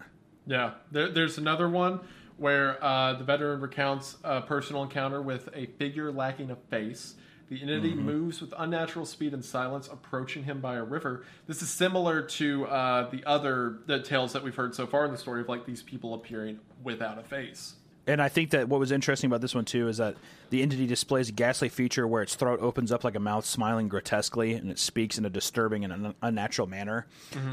Yeah, 0.47 0.71
there, 0.91 1.09
there's 1.09 1.37
another 1.37 1.69
one 1.69 1.99
where 2.37 2.83
uh, 2.83 3.13
the 3.13 3.23
veteran 3.23 3.61
recounts 3.61 4.17
a 4.23 4.41
personal 4.41 4.81
encounter 4.83 5.21
with 5.21 5.49
a 5.53 5.67
figure 5.77 6.11
lacking 6.11 6.49
a 6.51 6.55
face. 6.55 7.15
The 7.51 7.61
entity 7.61 7.91
Mm-hmm. 7.91 8.05
moves 8.05 8.39
with 8.39 8.53
unnatural 8.57 9.05
speed 9.05 9.33
and 9.33 9.43
silence, 9.43 9.89
approaching 9.91 10.45
him 10.45 10.61
by 10.61 10.75
a 10.75 10.83
river. 10.85 11.25
This 11.47 11.61
is 11.61 11.69
similar 11.69 12.21
to 12.21 12.65
uh, 12.65 13.09
the 13.09 13.25
other 13.25 13.79
the 13.87 13.99
tales 14.01 14.31
that 14.31 14.41
we've 14.41 14.55
heard 14.55 14.73
so 14.73 14.87
far 14.87 15.03
in 15.03 15.11
the 15.11 15.17
story 15.17 15.41
of 15.41 15.49
like 15.49 15.65
these 15.65 15.83
people 15.83 16.13
appearing 16.13 16.59
without 16.81 17.19
a 17.19 17.23
face. 17.23 17.73
And 18.07 18.21
I 18.21 18.29
think 18.29 18.51
that 18.51 18.69
what 18.69 18.79
was 18.79 18.91
interesting 18.93 19.27
about 19.29 19.41
this 19.41 19.53
one 19.53 19.65
too 19.65 19.89
is 19.89 19.97
that 19.97 20.15
the 20.49 20.61
entity 20.61 20.87
displays 20.87 21.27
a 21.27 21.33
ghastly 21.33 21.67
feature 21.67 22.07
where 22.07 22.23
its 22.23 22.35
throat 22.35 22.59
opens 22.61 22.89
up 22.89 23.03
like 23.03 23.15
a 23.15 23.19
mouth, 23.19 23.45
smiling 23.45 23.89
grotesquely, 23.89 24.53
and 24.53 24.71
it 24.71 24.79
speaks 24.79 25.17
in 25.17 25.25
a 25.25 25.29
disturbing 25.29 25.83
and 25.83 25.91
un- 25.91 26.15
unnatural 26.21 26.67
manner. 26.69 27.05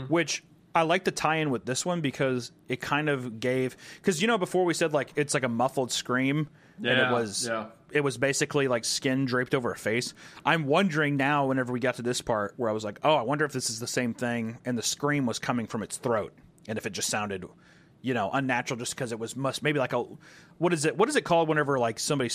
Which 0.07 0.45
I 0.77 0.83
like 0.83 1.03
the 1.03 1.11
tie-in 1.11 1.51
with 1.51 1.65
this 1.67 1.85
one 1.85 2.01
because 2.03 2.53
it 2.69 2.81
kind 2.81 3.09
of 3.09 3.41
gave 3.41 3.77
because 3.97 4.23
you 4.23 4.29
know 4.29 4.39
before 4.39 4.65
we 4.65 4.75
said 4.75 4.93
like 4.93 5.11
it's 5.17 5.35
like 5.35 5.43
a 5.43 5.49
muffled 5.49 5.91
scream 5.91 6.49
and 6.79 6.87
it 6.87 7.11
was 7.11 7.49
yeah. 7.49 7.67
It 7.93 8.03
was 8.03 8.19
basically 8.19 8.69
like 8.69 8.85
skin 8.85 9.25
draped 9.25 9.55
over 9.55 9.71
a 9.73 9.77
face. 9.77 10.15
I'm 10.45 10.67
wondering 10.67 11.17
now 11.17 11.47
whenever 11.47 11.73
we 11.73 11.81
got 11.81 11.95
to 11.97 12.03
this 12.03 12.21
part 12.21 12.55
where 12.57 12.69
I 12.69 12.73
was 12.73 12.85
like, 12.85 12.99
oh, 13.03 13.15
I 13.15 13.23
wonder 13.23 13.45
if 13.45 13.53
this 13.53 13.71
is 13.71 13.81
the 13.81 13.87
same 13.87 14.15
thing, 14.15 14.59
and 14.65 14.77
the 14.77 14.83
scream 14.83 15.27
was 15.27 15.39
coming 15.39 15.67
from 15.67 15.83
its 15.83 15.97
throat, 15.97 16.33
and 16.69 16.77
if 16.79 16.87
it 16.87 16.91
just 16.93 17.09
sounded, 17.09 17.45
you 18.03 18.15
know, 18.15 18.31
unnatural 18.33 18.79
just 18.79 18.95
because 18.95 19.13
it 19.13 19.19
was 19.19 19.35
must 19.37 19.63
maybe 19.63 19.79
like 19.79 19.93
a 19.93 20.05
what 20.59 20.73
is 20.73 20.85
it? 20.85 20.97
What 20.97 21.09
is 21.09 21.17
it 21.17 21.23
called 21.25 21.49
whenever 21.49 21.79
like 21.79 21.99
somebody 21.99 22.31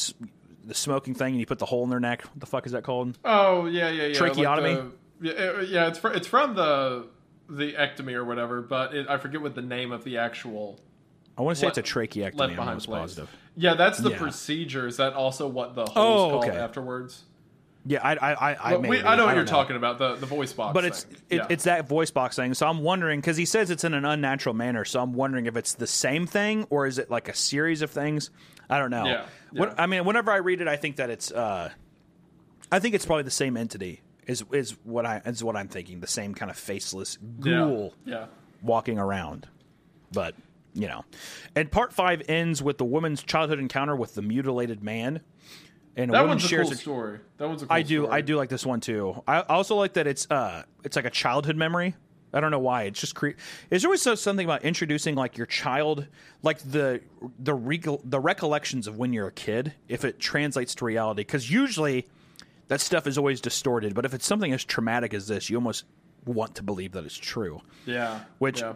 the 0.66 0.74
smoking 0.74 1.14
thing 1.14 1.34
and 1.34 1.40
you 1.40 1.46
put 1.46 1.60
the 1.60 1.66
hole 1.66 1.84
in 1.84 1.90
their 1.90 2.00
neck? 2.00 2.24
What 2.24 2.40
the 2.40 2.46
fuck 2.46 2.66
is 2.66 2.72
that 2.72 2.84
called? 2.84 3.18
Oh 3.26 3.66
yeah, 3.66 3.90
yeah, 3.90 4.08
yeah. 4.08 4.14
Tracheotomy? 4.14 4.76
Like 4.76 4.84
the- 4.84 4.94
yeah, 5.22 5.62
yeah. 5.62 5.88
It's 5.88 6.00
fr- 6.00 6.10
it's 6.10 6.28
from 6.28 6.56
the 6.56 7.08
the 7.50 7.74
ectomy 7.74 8.14
or 8.14 8.24
whatever, 8.26 8.62
but 8.62 8.94
it, 8.96 9.08
I 9.10 9.18
forget 9.18 9.42
what 9.42 9.54
the 9.56 9.62
name 9.62 9.92
of 9.92 10.04
the 10.04 10.18
actual 10.18 10.80
I 11.38 11.42
want 11.42 11.56
to 11.58 11.60
say 11.62 11.66
Le- 11.68 11.70
it's 11.70 11.78
a 11.78 11.84
tracheectomy. 11.84 12.24
left 12.40 12.50
I'm 12.52 12.56
behind 12.56 12.70
almost 12.70 12.88
place. 12.88 13.02
positive. 13.02 13.30
Yeah, 13.56 13.76
that's 13.76 14.00
the 14.00 14.12
Yeah. 14.12 14.18
procedure. 14.18 14.88
Is 14.88 14.98
that 14.98 15.14
also 15.14 15.48
what 15.48 15.76
the 15.76 15.86
hole's 15.86 15.96
Oh, 15.96 16.30
called 16.40 16.46
okay. 16.50 16.58
afterwards? 16.58 17.24
Yeah, 17.86 18.00
I 18.02 18.14
I 18.16 18.34
I, 18.34 18.54
I, 18.74 18.78
we. 18.78 19.00
I 19.00 19.02
know 19.02 19.26
what 19.26 19.32
don't 19.32 19.36
you're 19.36 19.46
talking 19.46 19.76
about 19.76 19.98
the 20.00 20.16
the 20.16 20.26
voice 20.26 20.54
box. 20.54 20.74
but 20.74 20.86
it's 20.86 21.06
it, 21.30 21.36
Yeah. 21.38 21.48
it's 21.50 21.66
that 21.66 21.88
voice 21.88 22.12
box 22.12 22.36
thing. 22.38 22.54
So 22.54 22.66
I'm 22.66 22.80
wondering 22.80 23.20
because 23.20 23.36
he 23.38 23.44
says 23.46 23.70
it's 23.70 23.84
in 23.84 23.94
an 23.94 24.06
unnatural 24.06 24.56
manner. 24.56 24.86
So 24.86 25.02
I'm 25.02 25.12
wondering 25.14 25.48
if 25.48 25.58
it's 25.58 25.74
the 25.74 25.86
same 25.88 26.26
thing 26.26 26.66
or 26.70 26.88
is 26.88 26.98
it 26.98 27.12
like 27.12 27.28
a 27.28 27.34
series 27.36 27.82
of 27.82 27.92
things? 27.92 28.30
I 28.70 28.80
don't 28.80 28.90
know. 28.90 29.06
Yeah, 29.06 29.26
What. 29.52 29.78
I 29.78 29.86
mean, 29.88 30.06
whenever 30.06 30.32
I 30.32 30.38
read 30.38 30.62
it, 30.62 30.68
I 30.70 30.78
think 30.78 30.96
that 30.96 31.10
it's. 31.10 31.30
uh 31.32 31.70
I 32.72 32.80
think 32.80 32.96
it's 32.96 33.06
probably 33.06 33.24
the 33.24 33.32
same 33.32 33.58
entity. 33.58 34.02
Is 34.26 34.46
is 34.54 34.78
what 34.86 35.06
I 35.06 35.22
is 35.26 35.44
what 35.44 35.58
I'm 35.58 35.68
thinking. 35.68 36.00
The 36.00 36.08
same 36.08 36.34
kind 36.34 36.50
of 36.50 36.58
faceless 36.58 37.18
ghoul 37.42 37.94
Yeah. 38.06 38.16
yeah. 38.20 38.26
walking 38.62 38.98
around. 38.98 39.50
But 40.14 40.36
you 40.74 40.88
know, 40.88 41.06
and 41.56 41.70
part 41.72 41.94
five 41.94 42.22
ends 42.28 42.62
with 42.64 42.78
the 42.78 42.86
woman's 42.86 43.22
childhood 43.24 43.60
encounter 43.60 43.96
with 43.96 44.16
the 44.16 44.22
mutilated 44.22 44.84
man. 44.84 45.22
And 45.96 46.10
a 46.10 46.14
That 46.14 46.22
woman 46.22 46.30
one's 46.30 46.46
a 46.46 46.48
shares 46.48 46.68
cool 46.68 46.74
a- 46.74 46.78
story. 46.78 47.20
That 47.38 47.48
one's 47.48 47.62
a 47.62 47.68
cool 47.68 47.76
I 47.76 47.82
do. 47.84 48.04
story. 48.06 48.18
I 48.18 48.22
do 48.22 48.36
like 48.38 48.50
this 48.50 48.66
one 48.66 48.80
too. 48.80 49.22
I 49.28 49.42
also 49.42 49.76
like 49.76 49.94
that 49.94 50.08
it's 50.08 50.30
uh, 50.32 50.64
it's 50.84 50.96
like 50.96 51.06
a 51.06 51.10
childhood 51.12 51.56
memory 51.56 51.96
I 52.36 52.40
don't 52.40 52.50
know 52.50 52.58
why. 52.58 52.86
It's 52.86 53.00
just 53.00 53.14
cre- 53.14 53.38
There's 53.70 53.86
always 53.86 54.02
so- 54.02 54.16
something 54.16 54.44
about 54.44 54.64
introducing 54.64 55.14
like 55.14 55.38
your 55.38 55.46
child, 55.46 56.08
like 56.42 56.58
the 56.60 57.02
the 57.38 58.00
the 58.04 58.20
recollections 58.20 58.88
of 58.88 58.98
when 58.98 59.14
you're 59.14 59.28
a 59.28 59.32
kid, 59.32 59.74
if 59.88 60.04
it 60.04 60.20
translates 60.20 60.74
to 60.76 60.86
reality. 60.86 61.20
Because 61.22 61.52
usually 61.52 62.08
that 62.70 62.82
stuff 62.82 63.06
is 63.06 63.20
always 63.20 63.40
distorted. 63.40 63.94
But 63.94 64.04
if 64.06 64.16
it's 64.16 64.26
something 64.26 64.52
as 64.52 64.64
traumatic 64.64 65.14
as 65.14 65.28
this, 65.28 65.48
you 65.52 65.58
almost 65.58 65.86
want 66.26 66.56
to 66.56 66.64
believe 66.64 66.94
that 66.94 67.06
it's 67.06 67.16
true. 67.18 67.62
Yeah. 67.86 68.22
Which- 68.40 68.62
yeah. 68.62 68.74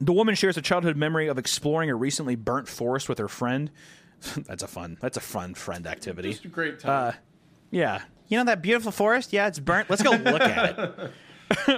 The 0.00 0.12
woman 0.12 0.34
shares 0.34 0.56
a 0.56 0.62
childhood 0.62 0.96
memory 0.96 1.28
of 1.28 1.38
exploring 1.38 1.90
a 1.90 1.94
recently 1.94 2.34
burnt 2.36 2.68
forest 2.68 3.08
with 3.08 3.18
her 3.18 3.28
friend. 3.28 3.70
that's 4.46 4.62
a 4.62 4.68
fun. 4.68 4.98
That's 5.00 5.16
a 5.16 5.20
fun 5.20 5.54
friend 5.54 5.86
activity. 5.86 6.32
Just 6.32 6.44
a 6.44 6.48
great 6.48 6.80
time. 6.80 7.08
Uh, 7.08 7.12
yeah. 7.70 8.02
You 8.28 8.38
know 8.38 8.44
that 8.44 8.62
beautiful 8.62 8.92
forest? 8.92 9.32
Yeah, 9.32 9.46
it's 9.46 9.58
burnt. 9.58 9.88
Let's 9.88 10.02
go 10.02 10.10
look 10.10 10.42
at 10.42 10.78
it. 10.78 11.12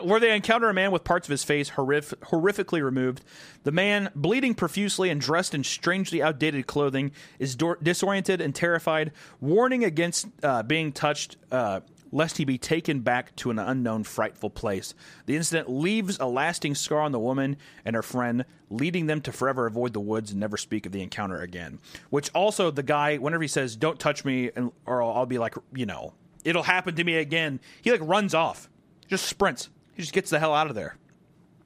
Where 0.04 0.18
they 0.18 0.34
encounter 0.34 0.70
a 0.70 0.74
man 0.74 0.92
with 0.92 1.04
parts 1.04 1.28
of 1.28 1.30
his 1.30 1.44
face 1.44 1.70
horrif- 1.70 2.14
horrifically 2.20 2.82
removed. 2.82 3.22
The 3.64 3.72
man, 3.72 4.10
bleeding 4.14 4.54
profusely 4.54 5.10
and 5.10 5.20
dressed 5.20 5.54
in 5.54 5.62
strangely 5.62 6.22
outdated 6.22 6.66
clothing, 6.66 7.12
is 7.38 7.54
dor- 7.54 7.78
disoriented 7.82 8.40
and 8.40 8.54
terrified, 8.54 9.12
warning 9.42 9.84
against 9.84 10.26
uh, 10.42 10.62
being 10.62 10.90
touched. 10.90 11.36
Uh, 11.52 11.80
Lest 12.10 12.38
he 12.38 12.44
be 12.44 12.58
taken 12.58 13.00
back 13.00 13.36
to 13.36 13.50
an 13.50 13.58
unknown, 13.58 14.04
frightful 14.04 14.50
place. 14.50 14.94
The 15.26 15.36
incident 15.36 15.68
leaves 15.68 16.18
a 16.18 16.26
lasting 16.26 16.74
scar 16.74 17.00
on 17.00 17.12
the 17.12 17.18
woman 17.18 17.56
and 17.84 17.94
her 17.94 18.02
friend, 18.02 18.44
leading 18.70 19.06
them 19.06 19.20
to 19.22 19.32
forever 19.32 19.66
avoid 19.66 19.92
the 19.92 20.00
woods 20.00 20.30
and 20.30 20.40
never 20.40 20.56
speak 20.56 20.86
of 20.86 20.92
the 20.92 21.02
encounter 21.02 21.40
again. 21.40 21.78
Which 22.10 22.30
also, 22.34 22.70
the 22.70 22.82
guy, 22.82 23.16
whenever 23.16 23.42
he 23.42 23.48
says, 23.48 23.76
Don't 23.76 23.98
touch 23.98 24.24
me, 24.24 24.50
and, 24.56 24.72
or 24.86 25.02
I'll, 25.02 25.10
I'll 25.10 25.26
be 25.26 25.38
like, 25.38 25.54
you 25.74 25.86
know, 25.86 26.14
it'll 26.44 26.62
happen 26.62 26.94
to 26.96 27.04
me 27.04 27.16
again. 27.16 27.60
He 27.82 27.90
like 27.90 28.00
runs 28.02 28.34
off, 28.34 28.70
just 29.06 29.26
sprints. 29.26 29.68
He 29.94 30.02
just 30.02 30.14
gets 30.14 30.30
the 30.30 30.38
hell 30.38 30.54
out 30.54 30.68
of 30.68 30.74
there. 30.74 30.96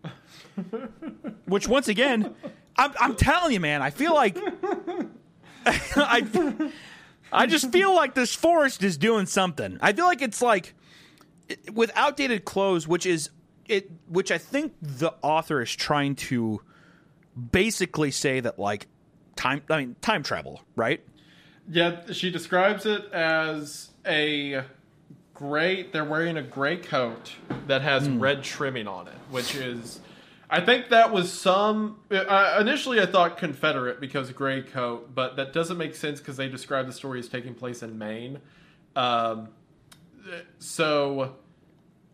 Which 1.46 1.68
once 1.68 1.88
again, 1.88 2.34
I'm, 2.76 2.92
I'm 2.98 3.14
telling 3.14 3.52
you, 3.52 3.60
man, 3.60 3.82
I 3.82 3.90
feel 3.90 4.14
like 4.14 4.36
I 5.66 6.70
I 7.32 7.46
just 7.46 7.72
feel 7.72 7.94
like 7.94 8.14
this 8.14 8.34
forest 8.34 8.82
is 8.82 8.96
doing 8.96 9.26
something. 9.26 9.78
I 9.80 9.92
feel 9.92 10.04
like 10.04 10.22
it's 10.22 10.42
like 10.42 10.74
with 11.72 11.90
outdated 11.94 12.44
clothes, 12.44 12.86
which 12.86 13.06
is 13.06 13.30
it, 13.68 13.90
which 14.08 14.30
I 14.30 14.38
think 14.38 14.74
the 14.80 15.12
author 15.22 15.62
is 15.62 15.74
trying 15.74 16.14
to 16.16 16.60
basically 17.50 18.10
say 18.10 18.40
that 18.40 18.58
like 18.58 18.86
time. 19.36 19.62
I 19.70 19.78
mean, 19.78 19.96
time 20.02 20.22
travel, 20.22 20.62
right? 20.76 21.02
Yeah, 21.70 22.00
she 22.12 22.30
describes 22.30 22.86
it 22.86 23.10
as 23.12 23.90
a 24.06 24.64
gray. 25.32 25.84
They're 25.84 26.04
wearing 26.04 26.36
a 26.36 26.42
gray 26.42 26.76
coat 26.76 27.32
that 27.66 27.82
has 27.82 28.06
Hmm. 28.06 28.18
red 28.20 28.42
trimming 28.42 28.86
on 28.86 29.08
it, 29.08 29.14
which 29.30 29.54
is. 29.54 30.00
I 30.52 30.60
think 30.60 30.90
that 30.90 31.10
was 31.10 31.32
some. 31.32 31.98
Uh, 32.10 32.58
initially, 32.60 33.00
I 33.00 33.06
thought 33.06 33.38
Confederate 33.38 34.00
because 34.00 34.30
gray 34.32 34.60
coat, 34.60 35.14
but 35.14 35.36
that 35.36 35.54
doesn't 35.54 35.78
make 35.78 35.94
sense 35.94 36.20
because 36.20 36.36
they 36.36 36.48
describe 36.48 36.86
the 36.86 36.92
story 36.92 37.18
as 37.20 37.28
taking 37.28 37.54
place 37.54 37.82
in 37.82 37.96
Maine. 37.96 38.38
Um, 38.94 39.48
so 40.58 41.36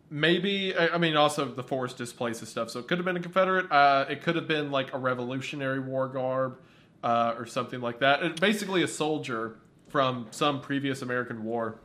maybe 0.09 0.73
I 0.73 0.95
I 0.95 0.97
mean 0.97 1.17
also 1.17 1.45
the 1.45 1.63
force 1.63 1.93
displaces 1.93 2.47
stuff, 2.47 2.69
so 2.69 2.79
it 2.79 2.87
could 2.87 2.97
have 2.97 3.05
been 3.05 3.17
a 3.17 3.21
Confederate. 3.21 3.69
Uh, 3.69 4.05
it 4.09 4.23
could 4.23 4.37
have 4.37 4.47
been 4.47 4.71
like 4.71 4.93
a 4.93 4.97
Revolutionary 4.97 5.81
War 5.81 6.07
garb 6.07 6.59
uh, 7.03 7.35
or 7.37 7.45
something 7.45 7.81
like 7.81 7.99
that. 7.99 8.23
It, 8.23 8.39
basically, 8.39 8.83
a 8.83 8.87
soldier 8.87 9.57
from 9.89 10.27
some 10.31 10.61
previous 10.61 11.01
American 11.01 11.43
war 11.43 11.81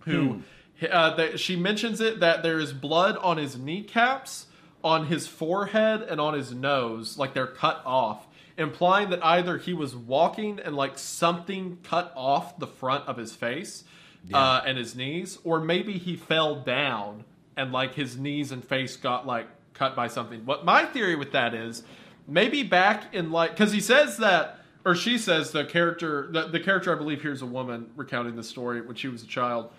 who 0.00 0.42
uh, 0.90 1.16
that 1.16 1.40
she 1.40 1.56
mentions 1.56 2.02
it 2.02 2.20
that 2.20 2.42
there 2.42 2.58
is 2.58 2.74
blood 2.74 3.16
on 3.16 3.38
his 3.38 3.56
kneecaps, 3.56 4.47
on 4.82 5.06
his 5.06 5.26
forehead, 5.26 6.02
and 6.02 6.20
on 6.20 6.34
his 6.34 6.52
nose, 6.52 7.18
like 7.18 7.34
they're 7.34 7.46
cut 7.46 7.82
off. 7.84 8.26
Implying 8.56 9.10
that 9.10 9.24
either 9.24 9.58
he 9.58 9.72
was 9.72 9.94
walking 9.94 10.58
and 10.58 10.74
like 10.74 10.98
something 10.98 11.78
cut 11.84 12.12
off 12.16 12.58
the 12.58 12.66
front 12.66 13.06
of 13.06 13.16
his 13.16 13.34
face 13.34 13.84
uh, 14.34 14.62
and 14.66 14.76
his 14.76 14.96
knees, 14.96 15.38
or 15.44 15.60
maybe 15.60 15.92
he 15.92 16.16
fell 16.16 16.56
down 16.56 17.24
and 17.56 17.72
like 17.72 17.94
his 17.94 18.16
knees 18.16 18.52
and 18.52 18.64
face 18.64 18.96
got 18.96 19.26
like 19.26 19.46
cut 19.74 19.94
by 19.94 20.08
something. 20.08 20.44
What 20.44 20.64
my 20.64 20.84
theory 20.84 21.16
with 21.16 21.32
that 21.32 21.54
is 21.54 21.82
maybe 22.26 22.62
back 22.62 23.14
in 23.14 23.30
like 23.30 23.50
because 23.50 23.72
he 23.72 23.80
says 23.80 24.18
that 24.18 24.58
or 24.84 24.94
she 24.94 25.18
says 25.18 25.50
the 25.50 25.64
character 25.64 26.28
the, 26.30 26.48
the 26.48 26.60
character 26.60 26.94
I 26.94 26.98
believe 26.98 27.22
here 27.22 27.32
is 27.32 27.42
a 27.42 27.46
woman 27.46 27.90
recounting 27.96 28.36
the 28.36 28.42
story 28.42 28.80
when 28.80 28.96
she 28.96 29.08
was 29.08 29.22
a 29.22 29.26
child 29.26 29.70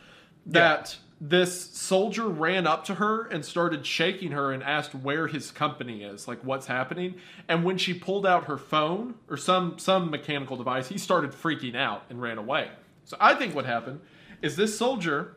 that 0.48 0.98
this 1.22 1.72
soldier 1.72 2.28
ran 2.28 2.66
up 2.66 2.86
to 2.86 2.96
her 2.96 3.26
and 3.26 3.44
started 3.44 3.86
shaking 3.86 4.32
her 4.32 4.52
and 4.52 4.64
asked 4.64 4.96
where 4.96 5.28
his 5.28 5.52
company 5.52 6.04
is 6.04 6.28
like 6.28 6.44
what's 6.44 6.68
happening? 6.68 7.16
And 7.48 7.64
when 7.64 7.78
she 7.78 7.94
pulled 7.94 8.26
out 8.26 8.46
her 8.46 8.58
phone 8.58 9.16
or 9.30 9.38
some 9.38 9.78
some 9.80 10.10
mechanical 10.10 10.56
device 10.56 10.88
he 10.88 10.98
started 10.98 11.32
freaking 11.32 11.76
out 11.76 12.04
and 12.10 12.22
ran 12.22 12.38
away. 12.38 12.70
So 13.06 13.18
i 13.20 13.36
think 13.36 13.54
what 13.56 13.66
happened 13.66 14.00
is 14.41 14.56
this 14.56 14.78
soldier 14.78 15.36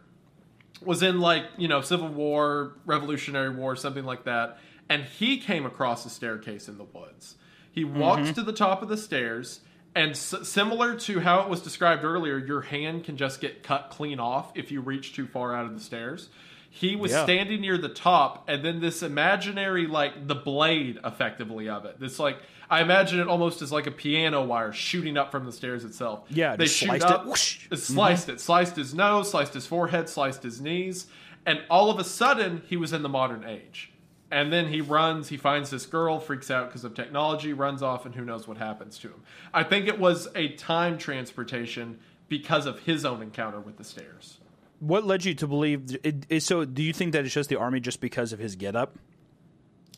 was 0.84 1.02
in 1.02 1.20
like 1.20 1.44
you 1.56 1.68
know 1.68 1.80
civil 1.80 2.08
war 2.08 2.74
revolutionary 2.86 3.50
war 3.50 3.74
something 3.74 4.04
like 4.04 4.24
that 4.24 4.58
and 4.88 5.04
he 5.04 5.38
came 5.38 5.64
across 5.64 6.04
a 6.04 6.10
staircase 6.10 6.68
in 6.68 6.76
the 6.76 6.84
woods. 6.84 7.36
He 7.70 7.84
walked 7.84 8.22
mm-hmm. 8.24 8.32
to 8.34 8.42
the 8.42 8.52
top 8.52 8.82
of 8.82 8.88
the 8.88 8.96
stairs 8.98 9.60
and 9.94 10.12
s- 10.12 10.34
similar 10.48 10.94
to 10.96 11.20
how 11.20 11.40
it 11.42 11.48
was 11.48 11.60
described 11.60 12.04
earlier 12.04 12.38
your 12.38 12.62
hand 12.62 13.04
can 13.04 13.16
just 13.16 13.40
get 13.40 13.62
cut 13.62 13.88
clean 13.90 14.18
off 14.20 14.50
if 14.54 14.70
you 14.72 14.80
reach 14.80 15.14
too 15.14 15.26
far 15.26 15.54
out 15.54 15.66
of 15.66 15.74
the 15.74 15.80
stairs 15.80 16.28
he 16.70 16.96
was 16.96 17.12
Yeah. 17.12 17.24
standing 17.24 17.60
near 17.60 17.76
the 17.76 17.90
top 17.90 18.44
and 18.48 18.64
then 18.64 18.80
this 18.80 19.02
imaginary 19.02 19.86
like 19.86 20.26
the 20.26 20.34
blade 20.34 20.98
effectively 21.04 21.68
of 21.68 21.84
it 21.84 22.00
this 22.00 22.18
like 22.18 22.38
i 22.70 22.80
imagine 22.80 23.20
it 23.20 23.28
almost 23.28 23.60
as 23.60 23.70
like 23.70 23.86
a 23.86 23.90
piano 23.90 24.42
wire 24.42 24.72
shooting 24.72 25.18
up 25.18 25.30
from 25.30 25.44
the 25.44 25.52
stairs 25.52 25.84
itself 25.84 26.24
Yeah, 26.30 26.56
they 26.56 26.66
shoot 26.66 26.86
sliced 26.86 27.04
it. 27.04 27.10
up 27.12 27.26
Whoosh. 27.26 27.66
it 27.70 27.76
sliced 27.76 28.28
it, 28.30 28.40
sliced 28.40 28.76
his 28.76 28.94
nose, 28.94 29.30
sliced 29.30 29.52
his 29.52 29.66
forehead, 29.66 30.08
sliced 30.08 30.42
his 30.42 30.60
knees, 30.62 31.06
and 31.44 31.60
all 31.68 31.90
of 31.90 31.98
a 31.98 32.04
sudden 32.04 32.62
he 32.66 32.78
was 32.78 32.94
in 32.94 33.02
the 33.02 33.08
modern 33.10 33.44
age. 33.44 33.91
And 34.32 34.50
then 34.50 34.68
he 34.68 34.80
runs, 34.80 35.28
he 35.28 35.36
finds 35.36 35.68
this 35.68 35.84
girl, 35.84 36.18
freaks 36.18 36.50
out 36.50 36.68
because 36.68 36.84
of 36.84 36.94
technology, 36.94 37.52
runs 37.52 37.82
off, 37.82 38.06
and 38.06 38.14
who 38.14 38.24
knows 38.24 38.48
what 38.48 38.56
happens 38.56 38.98
to 39.00 39.08
him. 39.08 39.22
I 39.52 39.62
think 39.62 39.88
it 39.88 40.00
was 40.00 40.26
a 40.34 40.48
time 40.54 40.96
transportation 40.96 42.00
because 42.30 42.64
of 42.64 42.78
his 42.80 43.04
own 43.04 43.20
encounter 43.20 43.60
with 43.60 43.76
the 43.76 43.84
stairs. 43.84 44.38
What 44.80 45.04
led 45.04 45.26
you 45.26 45.34
to 45.34 45.46
believe? 45.46 45.98
It, 46.02 46.24
it, 46.30 46.40
so, 46.40 46.64
do 46.64 46.82
you 46.82 46.94
think 46.94 47.12
that 47.12 47.26
it's 47.26 47.34
just 47.34 47.50
the 47.50 47.58
army 47.58 47.78
just 47.78 48.00
because 48.00 48.32
of 48.32 48.38
his 48.38 48.56
getup? 48.56 48.98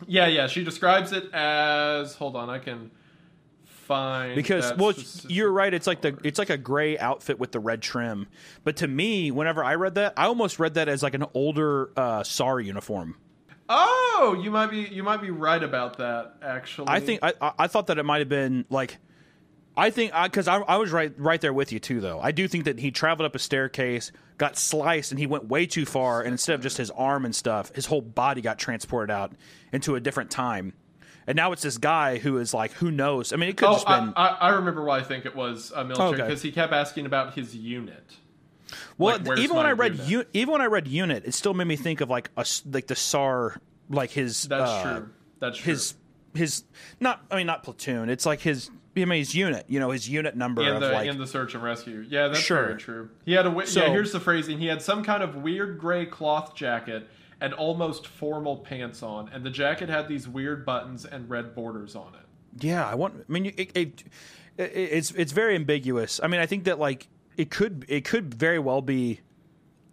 Yeah, 0.04 0.26
yeah. 0.26 0.48
She 0.48 0.64
describes 0.64 1.12
it 1.12 1.32
as 1.32 2.16
hold 2.16 2.34
on, 2.34 2.50
I 2.50 2.58
can 2.58 2.90
find 3.64 4.34
because 4.34 4.72
well 4.78 4.94
you're 5.28 5.52
right 5.52 5.74
it's 5.74 5.86
like 5.86 6.00
the 6.00 6.16
it's 6.24 6.38
like 6.38 6.48
a 6.48 6.56
gray 6.56 6.96
outfit 6.96 7.38
with 7.38 7.52
the 7.52 7.60
red 7.60 7.82
trim 7.82 8.26
but 8.62 8.76
to 8.76 8.88
me 8.88 9.30
whenever 9.30 9.62
i 9.62 9.74
read 9.74 9.96
that 9.96 10.14
i 10.16 10.24
almost 10.24 10.58
read 10.58 10.72
that 10.72 10.88
as 10.88 11.02
like 11.02 11.12
an 11.12 11.26
older 11.34 11.90
uh 11.94 12.22
sar 12.22 12.58
uniform 12.60 13.14
Oh, 13.68 14.38
you 14.42 14.50
might 14.50 14.66
be 14.70 14.80
you 14.80 15.02
might 15.02 15.22
be 15.22 15.30
right 15.30 15.62
about 15.62 15.98
that 15.98 16.34
actually. 16.42 16.88
i 16.88 17.00
think 17.00 17.20
i 17.22 17.32
i 17.40 17.52
I 17.60 17.66
thought 17.66 17.86
that 17.88 17.98
it 17.98 18.04
might 18.04 18.18
have 18.18 18.28
been 18.28 18.64
like 18.70 18.98
i 19.76 19.90
think 19.90 20.12
because 20.24 20.46
I, 20.48 20.58
I 20.58 20.76
was 20.76 20.92
right 20.92 21.12
right 21.18 21.40
there 21.40 21.52
with 21.52 21.72
you 21.72 21.78
too 21.80 22.00
though 22.00 22.20
i 22.20 22.30
do 22.30 22.46
think 22.46 22.64
that 22.64 22.78
he 22.78 22.90
traveled 22.90 23.26
up 23.26 23.34
a 23.34 23.38
staircase 23.38 24.12
got 24.38 24.56
sliced 24.56 25.10
and 25.12 25.18
he 25.18 25.26
went 25.26 25.46
way 25.46 25.66
too 25.66 25.84
far 25.86 26.20
and 26.22 26.32
instead 26.32 26.54
of 26.54 26.60
just 26.62 26.76
his 26.76 26.90
arm 26.90 27.24
and 27.24 27.34
stuff 27.34 27.74
his 27.74 27.86
whole 27.86 28.00
body 28.02 28.40
got 28.40 28.58
transported 28.58 29.10
out 29.10 29.32
into 29.72 29.94
a 29.94 30.00
different 30.00 30.30
time 30.30 30.72
and 31.26 31.34
now 31.36 31.50
it's 31.52 31.62
this 31.62 31.78
guy 31.78 32.18
who 32.18 32.36
is 32.38 32.52
like 32.54 32.70
who 32.72 32.90
knows 32.90 33.32
i 33.32 33.36
mean 33.36 33.48
it 33.48 33.56
could 33.56 33.68
Oh, 33.68 33.72
just 33.72 33.88
I, 33.88 34.00
been 34.00 34.12
I, 34.16 34.26
I 34.28 34.48
remember 34.50 34.84
why 34.84 34.98
I 34.98 35.02
think 35.02 35.24
it 35.26 35.34
was 35.34 35.72
a 35.74 35.84
military 35.84 36.08
Okay. 36.14 36.22
because 36.22 36.42
he 36.42 36.52
kept 36.52 36.72
asking 36.72 37.06
about 37.06 37.34
his 37.34 37.56
unit. 37.56 38.16
Well, 38.98 39.18
Like, 39.18 39.38
even 39.38 39.56
when 39.56 39.66
I 39.66 39.72
read 39.72 39.94
unit? 39.96 40.08
U- 40.08 40.24
even 40.32 40.52
when 40.52 40.60
I 40.60 40.66
read 40.66 40.86
unit, 40.88 41.24
it 41.26 41.34
still 41.34 41.54
made 41.54 41.66
me 41.66 41.76
think 41.76 42.00
of 42.00 42.10
like 42.10 42.30
a 42.36 42.44
like 42.70 42.86
the 42.86 42.96
SAR, 42.96 43.60
like 43.90 44.10
his 44.10 44.44
That's 44.44 44.70
uh, 44.70 44.82
true. 44.98 45.08
That's 45.40 45.58
true. 45.58 45.72
his 45.72 45.94
his 46.34 46.64
not 47.00 47.24
I 47.30 47.36
mean 47.36 47.46
not 47.46 47.62
platoon. 47.62 48.08
It's 48.10 48.26
like 48.26 48.40
his 48.40 48.70
I 48.96 49.04
mean 49.04 49.18
his 49.18 49.34
unit. 49.34 49.66
You 49.68 49.80
know 49.80 49.90
his 49.90 50.08
unit 50.08 50.36
number 50.36 50.62
in 50.62 50.68
of 50.74 50.80
the 50.80 50.90
like 50.90 51.08
in 51.08 51.18
the 51.18 51.26
search 51.26 51.54
and 51.54 51.62
rescue. 51.62 52.04
Yeah, 52.08 52.28
that's 52.28 52.40
Sure. 52.40 52.66
very 52.66 52.78
true. 52.78 53.10
He 53.24 53.32
had 53.32 53.46
a 53.46 53.66
So- 53.66 53.82
yeah. 53.84 53.90
Here's 53.90 54.12
the 54.12 54.20
phrasing. 54.20 54.58
He 54.58 54.66
had 54.66 54.80
some 54.82 55.02
kind 55.04 55.22
of 55.22 55.36
weird 55.36 55.78
gray 55.78 56.06
cloth 56.06 56.54
jacket 56.54 57.08
and 57.40 57.52
almost 57.52 58.06
formal 58.06 58.58
pants 58.58 59.02
on, 59.02 59.28
and 59.28 59.44
the 59.44 59.50
jacket 59.50 59.88
had 59.88 60.08
these 60.08 60.26
weird 60.28 60.64
buttons 60.64 61.04
and 61.04 61.28
red 61.28 61.54
borders 61.54 61.94
on 61.96 62.14
it. 62.14 62.64
yeah. 62.64 62.86
I 62.88 62.94
want. 62.94 63.24
I 63.28 63.32
mean 63.32 63.46
it, 63.46 63.58
it, 63.58 63.76
it, 63.76 64.04
it's 64.56 65.10
it's 65.12 65.32
very 65.32 65.54
ambiguous. 65.56 66.20
I 66.22 66.28
mean 66.28 66.40
I 66.40 66.46
think 66.46 66.64
that 66.64 66.78
like 66.78 67.08
it 67.36 67.50
could 67.50 67.84
it 67.88 68.04
could 68.04 68.34
very 68.34 68.58
well 68.58 68.82
be 68.82 69.20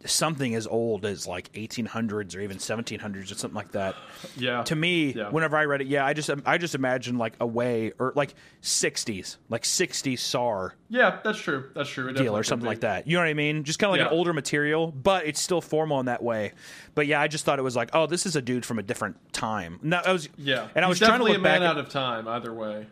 something 0.03 0.55
as 0.55 0.65
old 0.65 1.05
as 1.05 1.27
like 1.27 1.51
1800s 1.53 2.35
or 2.35 2.39
even 2.39 2.57
1700s 2.57 3.31
or 3.31 3.35
something 3.35 3.53
like 3.53 3.73
that. 3.73 3.95
Yeah. 4.35 4.63
To 4.63 4.75
me, 4.75 5.13
Yeah. 5.13 5.29
whenever 5.29 5.55
I 5.55 5.65
read 5.65 5.81
it, 5.81 5.85
yeah, 5.87 6.03
I 6.03 6.13
just 6.13 6.27
I 6.43 6.57
just 6.57 6.73
imagine 6.73 7.19
like 7.19 7.33
a 7.39 7.45
way 7.45 7.91
or 7.99 8.11
like 8.15 8.33
60s, 8.63 9.37
like 9.49 9.61
60s 9.61 10.17
SAR 10.17 10.73
Yeah, 10.89 11.19
that's 11.23 11.37
true. 11.37 11.69
That's 11.75 11.87
true. 11.87 12.07
It 12.09 12.15
deal 12.15 12.35
or 12.35 12.43
something 12.43 12.65
like 12.65 12.79
that. 12.79 13.05
You 13.05 13.15
know 13.17 13.21
what 13.23 13.29
I 13.29 13.35
mean? 13.35 13.63
Just 13.63 13.77
kind 13.77 13.93
of 13.93 13.99
like 13.99 14.11
an 14.11 14.17
older 14.17 14.33
material, 14.33 14.91
but 14.91 15.27
it's 15.27 15.39
still 15.39 15.61
formal 15.61 15.99
in 15.99 16.07
that 16.07 16.23
way. 16.23 16.53
But 16.95 17.05
yeah, 17.05 17.21
I 17.21 17.27
just 17.27 17.45
thought 17.45 17.59
it 17.59 17.63
was 17.63 17.75
like, 17.75 17.91
oh, 17.93 18.07
this 18.07 18.25
is 18.25 18.35
a 18.35 18.41
dude 18.41 18.65
from 18.65 18.79
a 18.79 18.83
different 18.83 19.17
time. 19.33 19.79
No, 19.83 20.01
I 20.03 20.11
was 20.13 20.29
Yeah, 20.35 20.67
and 20.73 20.83
I 20.83 20.87
He's 20.87 20.99
was 20.99 21.07
trying 21.07 21.19
to 21.19 21.25
look 21.25 21.37
a 21.37 21.39
man 21.39 21.61
back. 21.61 21.69
out 21.69 21.77
of 21.77 21.89
time. 21.89 22.27
Either 22.27 22.51
way. 22.51 22.87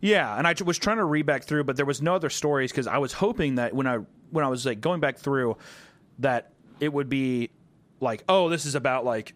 Yeah, 0.00 0.36
and 0.36 0.46
I 0.46 0.54
was 0.64 0.78
trying 0.78 0.98
to 0.98 1.04
read 1.04 1.26
back 1.26 1.44
through, 1.44 1.64
but 1.64 1.76
there 1.76 1.86
was 1.86 2.02
no 2.02 2.14
other 2.14 2.30
stories 2.30 2.70
because 2.70 2.86
I 2.86 2.98
was 2.98 3.12
hoping 3.12 3.56
that 3.56 3.74
when 3.74 3.86
I 3.86 3.98
when 4.30 4.44
I 4.44 4.48
was 4.48 4.66
like 4.66 4.80
going 4.80 5.00
back 5.00 5.18
through, 5.18 5.56
that 6.18 6.52
it 6.80 6.92
would 6.92 7.08
be 7.08 7.50
like, 8.00 8.24
oh, 8.28 8.48
this 8.48 8.66
is 8.66 8.74
about 8.74 9.04
like 9.04 9.34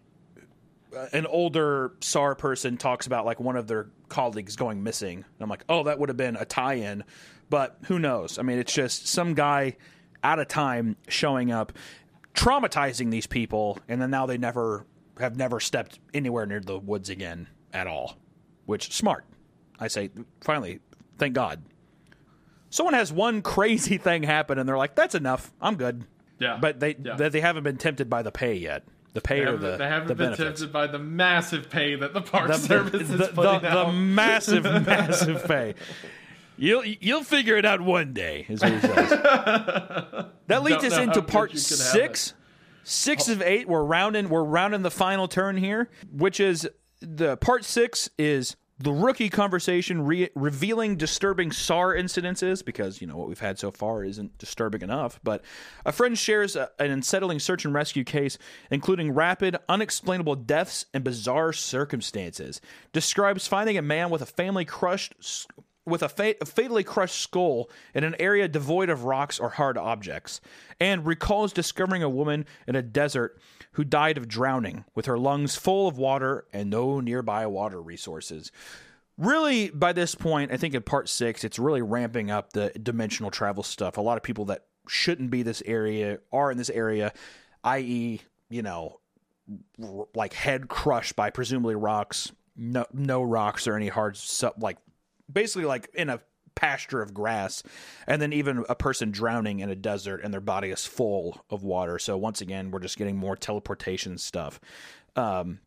an 1.13 1.25
older 1.25 1.93
SAR 2.01 2.35
person 2.35 2.77
talks 2.77 3.07
about 3.07 3.25
like 3.25 3.39
one 3.39 3.55
of 3.55 3.67
their 3.67 3.89
colleagues 4.09 4.55
going 4.55 4.83
missing. 4.83 5.17
And 5.17 5.25
I'm 5.39 5.49
like, 5.49 5.63
oh, 5.69 5.83
that 5.83 5.99
would 5.99 6.09
have 6.09 6.17
been 6.17 6.35
a 6.35 6.45
tie-in, 6.45 7.03
but 7.49 7.77
who 7.85 7.97
knows? 7.97 8.37
I 8.37 8.41
mean, 8.43 8.59
it's 8.59 8.73
just 8.73 9.07
some 9.07 9.33
guy 9.33 9.77
out 10.23 10.39
of 10.39 10.47
time 10.47 10.97
showing 11.07 11.51
up, 11.51 11.73
traumatizing 12.33 13.09
these 13.09 13.27
people, 13.27 13.79
and 13.87 14.01
then 14.01 14.11
now 14.11 14.25
they 14.25 14.37
never 14.37 14.85
have 15.19 15.35
never 15.35 15.59
stepped 15.59 15.99
anywhere 16.13 16.45
near 16.45 16.59
the 16.59 16.77
woods 16.77 17.09
again 17.09 17.47
at 17.73 17.87
all. 17.87 18.17
Which 18.65 18.93
smart. 18.93 19.25
I 19.81 19.87
say, 19.89 20.09
finally, 20.41 20.79
thank 21.17 21.33
God. 21.33 21.61
Someone 22.69 22.93
has 22.93 23.11
one 23.11 23.41
crazy 23.41 23.97
thing 24.07 24.23
happen, 24.23 24.57
and 24.57 24.69
they're 24.69 24.77
like, 24.77 24.95
"That's 24.95 25.15
enough. 25.15 25.51
I'm 25.61 25.75
good." 25.75 26.05
Yeah. 26.39 26.57
but 26.61 26.79
they 26.79 26.95
Yeah. 27.03 27.17
they, 27.17 27.41
haven't 27.41 27.63
been 27.63 27.77
tempted 27.77 28.09
by 28.09 28.21
the 28.23 28.31
pay 28.31 28.55
yet. 28.55 28.83
The 29.13 29.21
pay 29.21 29.41
They 29.41 29.45
or 29.45 29.57
the 29.57 29.75
they 29.77 29.87
haven't 29.87 30.07
the 30.07 30.15
been 30.15 30.27
benefits. 30.31 30.61
tempted 30.61 30.71
by 30.73 30.87
the 30.87 30.97
massive 30.99 31.69
pay 31.69 31.95
that 31.95 32.13
the 32.13 32.21
Park 32.21 32.47
The, 32.47 32.53
Service 32.57 32.91
the, 32.93 32.99
is 32.99 33.09
the, 33.09 33.27
putting 33.27 33.61
the 33.61 33.67
out. 33.69 33.91
massive, 33.91 34.63
massive 34.85 35.43
pay. 35.45 35.75
You'll 36.57 36.85
you'll 36.85 37.23
figure 37.23 37.57
it 37.57 37.65
out 37.65 37.81
one 37.81 38.13
day, 38.13 38.45
is 38.47 38.61
what 38.61 38.71
he 38.73 38.79
says. 38.79 39.09
that 40.47 40.63
leads 40.63 40.83
us 40.83 40.97
into 40.97 41.21
part 41.21 41.51
good 41.51 41.59
you 41.59 41.75
can 41.75 41.83
have 41.83 41.91
six. 41.91 42.33
Six 42.83 43.27
of 43.29 43.41
eight. 43.43 43.67
We're 43.67 43.83
rounding. 43.83 44.29
We're 44.29 44.43
rounding 44.43 44.81
the 44.81 44.89
final 44.91 45.27
turn 45.27 45.57
here, 45.57 45.89
which 46.11 46.39
is 46.39 46.67
the 47.01 47.37
part 47.37 47.63
six 47.65 48.09
is 48.17 48.55
the 48.81 48.91
rookie 48.91 49.29
conversation 49.29 50.05
re- 50.05 50.29
revealing 50.35 50.95
disturbing 50.95 51.51
SAR 51.51 51.95
incidences 51.95 52.63
because 52.63 53.01
you 53.01 53.07
know 53.07 53.17
what 53.17 53.27
we've 53.27 53.39
had 53.39 53.59
so 53.59 53.71
far 53.71 54.03
isn't 54.03 54.37
disturbing 54.37 54.81
enough. 54.81 55.19
But 55.23 55.43
a 55.85 55.91
friend 55.91 56.17
shares 56.17 56.55
a, 56.55 56.69
an 56.79 56.91
unsettling 56.91 57.39
search 57.39 57.65
and 57.65 57.73
rescue 57.73 58.03
case, 58.03 58.37
including 58.69 59.11
rapid, 59.11 59.57
unexplainable 59.69 60.35
deaths 60.35 60.85
and 60.93 61.03
bizarre 61.03 61.53
circumstances. 61.53 62.61
Describes 62.93 63.47
finding 63.47 63.77
a 63.77 63.81
man 63.81 64.09
with 64.09 64.21
a 64.21 64.25
family 64.25 64.65
crushed. 64.65 65.13
With 65.85 66.03
a, 66.03 66.35
a 66.39 66.45
fatally 66.45 66.83
crushed 66.83 67.19
skull 67.19 67.69
in 67.95 68.03
an 68.03 68.15
area 68.19 68.47
devoid 68.47 68.89
of 68.89 69.03
rocks 69.03 69.39
or 69.39 69.49
hard 69.49 69.77
objects, 69.77 70.39
and 70.79 71.05
recalls 71.05 71.53
discovering 71.53 72.03
a 72.03 72.09
woman 72.09 72.45
in 72.67 72.75
a 72.75 72.83
desert 72.83 73.39
who 73.73 73.83
died 73.83 74.17
of 74.17 74.27
drowning 74.27 74.85
with 74.93 75.05
her 75.05 75.17
lungs 75.17 75.55
full 75.55 75.87
of 75.87 75.97
water 75.97 76.45
and 76.53 76.69
no 76.69 76.99
nearby 76.99 77.47
water 77.47 77.81
resources. 77.81 78.51
Really 79.17 79.69
by 79.69 79.93
this 79.93 80.15
point 80.15 80.51
i 80.51 80.57
think 80.57 80.73
in 80.73 80.81
part 80.81 81.07
six 81.07 81.43
it's 81.43 81.59
really 81.59 81.81
ramping 81.81 82.31
up 82.31 82.53
the 82.53 82.69
dimensional 82.81 83.31
travel 83.31 83.63
stuff. 83.63 83.97
A 83.97 84.01
lot 84.01 84.17
of 84.17 84.23
people 84.23 84.45
that 84.45 84.65
shouldn't 84.87 85.29
be 85.29 85.43
this 85.43 85.61
area 85.65 86.19
are 86.31 86.51
in 86.51 86.57
this 86.57 86.69
area 86.69 87.13
i.e 87.63 88.21
you 88.49 88.61
know 88.61 88.99
r- 89.81 90.07
like 90.15 90.33
head 90.33 90.67
crushed 90.67 91.15
by 91.15 91.29
presumably 91.29 91.75
rocks 91.75 92.31
no 92.55 92.85
no 92.93 93.21
rocks 93.21 93.67
or 93.67 93.75
any 93.75 93.87
hard 93.87 94.17
su- 94.17 94.51
like 94.57 94.77
basically 95.31 95.65
like 95.65 95.89
in 95.93 96.09
a 96.09 96.21
pasture 96.55 97.01
of 97.01 97.13
grass 97.13 97.63
and 98.07 98.21
then 98.21 98.33
even 98.33 98.65
a 98.67 98.75
person 98.75 99.09
drowning 99.09 99.59
in 99.59 99.69
a 99.69 99.75
desert 99.75 100.21
and 100.23 100.33
their 100.33 100.41
body 100.41 100.69
is 100.69 100.85
full 100.85 101.43
of 101.49 101.63
water. 101.63 101.97
So 101.97 102.17
once 102.17 102.41
again 102.41 102.71
we're 102.71 102.79
just 102.79 102.97
getting 102.97 103.17
more 103.17 103.35
teleportation 103.35 104.17
stuff. 104.17 104.59
Um 105.15 105.59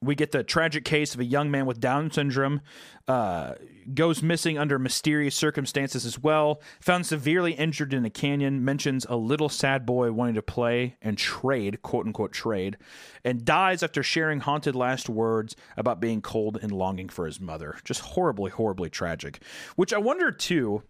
we 0.00 0.14
get 0.14 0.32
the 0.32 0.42
tragic 0.42 0.84
case 0.84 1.14
of 1.14 1.20
a 1.20 1.24
young 1.24 1.50
man 1.50 1.66
with 1.66 1.80
Down 1.80 2.10
syndrome, 2.10 2.60
uh, 3.08 3.54
goes 3.94 4.22
missing 4.22 4.58
under 4.58 4.78
mysterious 4.78 5.34
circumstances 5.34 6.06
as 6.06 6.18
well. 6.18 6.60
Found 6.80 7.06
severely 7.06 7.52
injured 7.52 7.92
in 7.92 8.04
a 8.04 8.10
canyon. 8.10 8.64
Mentions 8.64 9.04
a 9.08 9.16
little 9.16 9.48
sad 9.48 9.84
boy 9.84 10.12
wanting 10.12 10.34
to 10.34 10.42
play 10.42 10.96
and 11.02 11.18
trade, 11.18 11.82
quote 11.82 12.06
unquote 12.06 12.32
trade, 12.32 12.76
and 13.24 13.44
dies 13.44 13.82
after 13.82 14.02
sharing 14.02 14.40
haunted 14.40 14.74
last 14.74 15.08
words 15.08 15.56
about 15.76 16.00
being 16.00 16.20
cold 16.20 16.58
and 16.62 16.72
longing 16.72 17.08
for 17.08 17.26
his 17.26 17.40
mother. 17.40 17.76
Just 17.84 18.00
horribly, 18.00 18.50
horribly 18.50 18.90
tragic. 18.90 19.42
Which 19.76 19.92
I 19.92 19.98
wonder 19.98 20.30
too. 20.30 20.82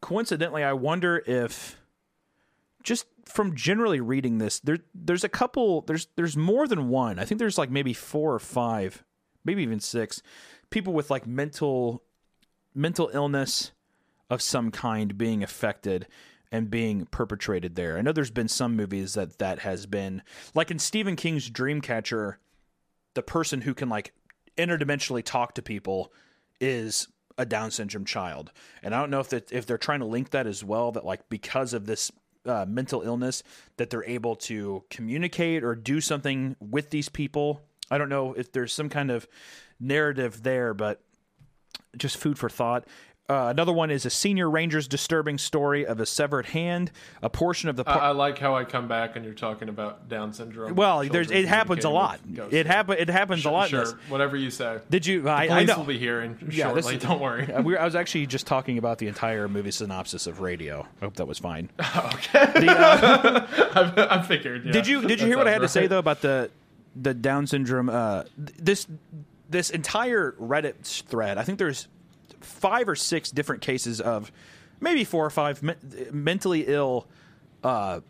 Coincidentally, 0.00 0.64
I 0.64 0.72
wonder 0.72 1.22
if 1.26 1.81
just 2.82 3.06
from 3.24 3.54
generally 3.54 4.00
reading 4.00 4.38
this, 4.38 4.60
there 4.60 4.78
there's 4.94 5.24
a 5.24 5.28
couple 5.28 5.82
there's 5.82 6.08
there's 6.16 6.36
more 6.36 6.66
than 6.66 6.88
one. 6.88 7.18
I 7.18 7.24
think 7.24 7.38
there's 7.38 7.58
like 7.58 7.70
maybe 7.70 7.92
four 7.92 8.34
or 8.34 8.38
five, 8.38 9.04
maybe 9.44 9.62
even 9.62 9.80
six 9.80 10.22
people 10.70 10.92
with 10.92 11.10
like 11.10 11.26
mental 11.26 12.02
mental 12.74 13.10
illness 13.12 13.72
of 14.30 14.42
some 14.42 14.70
kind 14.70 15.16
being 15.16 15.42
affected 15.42 16.08
and 16.50 16.70
being 16.70 17.06
perpetrated 17.06 17.76
there. 17.76 17.96
I 17.96 18.02
know 18.02 18.12
there's 18.12 18.30
been 18.30 18.48
some 18.48 18.74
movies 18.76 19.14
that 19.14 19.38
that 19.38 19.60
has 19.60 19.86
been 19.86 20.22
like 20.54 20.70
in 20.70 20.78
Stephen 20.78 21.16
King's 21.16 21.50
Dreamcatcher, 21.50 22.36
the 23.14 23.22
person 23.22 23.60
who 23.62 23.74
can 23.74 23.88
like 23.88 24.12
interdimensionally 24.58 25.22
talk 25.22 25.54
to 25.54 25.62
people 25.62 26.12
is 26.60 27.08
a 27.38 27.46
Down 27.46 27.70
syndrome 27.70 28.04
child, 28.04 28.52
and 28.82 28.94
I 28.94 29.00
don't 29.00 29.10
know 29.10 29.20
if 29.20 29.30
that 29.30 29.50
if 29.52 29.64
they're 29.64 29.78
trying 29.78 30.00
to 30.00 30.06
link 30.06 30.30
that 30.30 30.46
as 30.46 30.62
well. 30.62 30.92
That 30.92 31.04
like 31.04 31.28
because 31.28 31.72
of 31.72 31.86
this 31.86 32.12
uh, 32.46 32.64
mental 32.68 33.02
illness, 33.02 33.42
that 33.76 33.90
they're 33.90 34.04
able 34.04 34.36
to 34.36 34.84
communicate 34.90 35.64
or 35.64 35.74
do 35.74 36.00
something 36.00 36.56
with 36.60 36.90
these 36.90 37.08
people. 37.08 37.62
I 37.90 37.98
don't 37.98 38.08
know 38.08 38.32
if 38.34 38.52
there's 38.52 38.72
some 38.72 38.88
kind 38.88 39.10
of 39.10 39.26
narrative 39.78 40.42
there, 40.42 40.74
but 40.74 41.00
just 41.96 42.16
food 42.16 42.38
for 42.38 42.48
thought. 42.48 42.86
Uh, 43.28 43.46
another 43.48 43.72
one 43.72 43.90
is 43.90 44.04
a 44.04 44.10
senior 44.10 44.50
ranger's 44.50 44.88
disturbing 44.88 45.38
story 45.38 45.86
of 45.86 46.00
a 46.00 46.04
severed 46.04 46.44
hand. 46.46 46.90
A 47.22 47.30
portion 47.30 47.68
of 47.68 47.76
the 47.76 47.82
I, 47.86 47.92
par- 47.92 48.02
I 48.02 48.10
like 48.10 48.36
how 48.36 48.56
I 48.56 48.64
come 48.64 48.88
back 48.88 49.14
and 49.14 49.24
you're 49.24 49.32
talking 49.32 49.68
about 49.68 50.08
Down 50.08 50.32
syndrome. 50.32 50.74
well, 50.74 51.04
there's 51.04 51.30
it 51.30 51.46
happens 51.46 51.84
a 51.84 51.88
lot. 51.88 52.20
It 52.50 52.66
happen 52.66 52.96
it 52.98 53.08
happens 53.08 53.44
a 53.46 53.50
lot. 53.50 53.68
Sure, 53.70 53.86
whatever 54.08 54.36
you 54.36 54.50
say. 54.50 54.80
Did 54.90 55.06
you? 55.06 55.28
I, 55.28 55.44
I 55.44 55.46
Police 55.48 55.68
know. 55.68 55.78
will 55.78 55.84
be 55.84 55.98
hearing 55.98 56.36
Yeah, 56.50 56.72
this 56.72 56.84
shortly. 56.84 56.96
is- 56.96 57.02
Don't 57.04 57.20
worry. 57.20 57.50
Uh, 57.50 57.62
we 57.62 57.72
were, 57.74 57.80
I 57.80 57.84
was 57.84 57.94
actually 57.94 58.26
just 58.26 58.46
talking 58.46 58.76
about 58.76 58.98
the 58.98 59.06
entire 59.06 59.48
movie 59.48 59.70
synopsis 59.70 60.26
of 60.26 60.40
Radio. 60.40 60.86
I 61.00 61.04
hope 61.04 61.14
that 61.16 61.26
was 61.26 61.38
fine. 61.38 61.70
Okay. 61.78 62.66
I, 62.68 64.06
I 64.10 64.22
figured. 64.22 64.66
yeah. 64.66 64.72
Did 64.72 64.86
you 64.86 65.02
Did 65.06 65.20
you 65.20 65.26
hear 65.28 65.38
what 65.38 65.46
I 65.48 65.52
had 65.52 65.62
to 65.62 65.68
say 65.68 65.86
though 65.86 65.98
about 66.00 66.20
the 66.22 66.50
the 66.96 67.14
Down 67.14 67.46
syndrome? 67.46 67.88
Uh, 67.88 68.24
this 68.36 68.86
this 69.48 69.70
entire 69.70 70.32
Reddit 70.32 71.02
thread. 71.04 71.38
I 71.38 71.44
think 71.44 71.58
there's 71.58 71.86
five 72.44 72.88
or 72.88 72.94
six 72.94 73.30
different 73.30 73.62
cases 73.62 74.00
of 74.00 74.30
maybe 74.80 75.04
four 75.04 75.24
or 75.24 75.30
five 75.30 75.62
me- 75.62 75.74
mentally 76.10 76.64
ill 76.66 77.06
uh, 77.62 78.00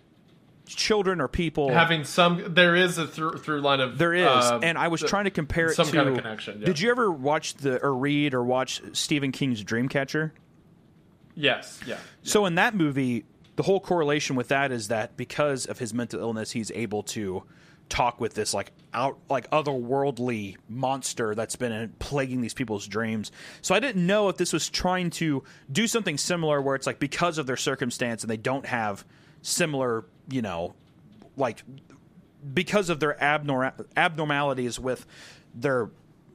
children 0.66 1.20
or 1.20 1.28
people. 1.28 1.70
Having 1.70 2.04
some, 2.04 2.54
there 2.54 2.74
is 2.76 2.98
a 2.98 3.06
through, 3.06 3.38
through 3.38 3.60
line 3.60 3.80
of 3.80 3.98
there 3.98 4.14
is, 4.14 4.26
uh, 4.26 4.60
and 4.62 4.78
I 4.78 4.88
was 4.88 5.00
the- 5.00 5.08
trying 5.08 5.24
to 5.24 5.30
compare 5.30 5.66
it 5.66 5.74
some 5.74 5.86
to. 5.86 5.92
kind 5.92 6.08
of 6.08 6.16
connection, 6.16 6.60
yeah. 6.60 6.66
Did 6.66 6.80
you 6.80 6.90
ever 6.90 7.10
watch 7.10 7.54
the 7.54 7.82
or 7.82 7.94
read 7.94 8.34
or 8.34 8.42
watch 8.44 8.80
Stephen 8.92 9.32
King's 9.32 9.62
Dreamcatcher? 9.62 10.30
Yes, 11.34 11.80
yeah. 11.86 11.96
So 12.22 12.46
in 12.46 12.54
that 12.56 12.74
movie, 12.74 13.24
the 13.56 13.62
whole 13.62 13.80
correlation 13.80 14.36
with 14.36 14.48
that 14.48 14.70
is 14.72 14.88
that 14.88 15.16
because 15.16 15.66
of 15.66 15.78
his 15.78 15.92
mental 15.94 16.20
illness, 16.20 16.52
he's 16.52 16.70
able 16.72 17.02
to 17.04 17.42
talk 17.88 18.20
with 18.20 18.34
this 18.34 18.54
like 18.54 18.72
out 18.94 19.18
like 19.28 19.48
otherworldly 19.50 20.56
monster 20.68 21.34
that's 21.34 21.56
been 21.56 21.72
uh, 21.72 21.86
plaguing 21.98 22.40
these 22.40 22.54
people's 22.54 22.86
dreams. 22.86 23.32
So 23.60 23.74
I 23.74 23.80
didn't 23.80 24.06
know 24.06 24.28
if 24.28 24.36
this 24.36 24.52
was 24.52 24.68
trying 24.68 25.10
to 25.10 25.42
do 25.70 25.86
something 25.86 26.18
similar 26.18 26.60
where 26.60 26.74
it's 26.74 26.86
like 26.86 26.98
because 26.98 27.38
of 27.38 27.46
their 27.46 27.56
circumstance 27.56 28.22
and 28.22 28.30
they 28.30 28.36
don't 28.36 28.66
have 28.66 29.04
similar, 29.42 30.04
you 30.28 30.42
know, 30.42 30.74
like 31.36 31.62
because 32.54 32.88
of 32.88 33.00
their 33.00 33.14
abnor- 33.20 33.86
abnormalities 33.96 34.78
with 34.78 35.06
their 35.54 35.90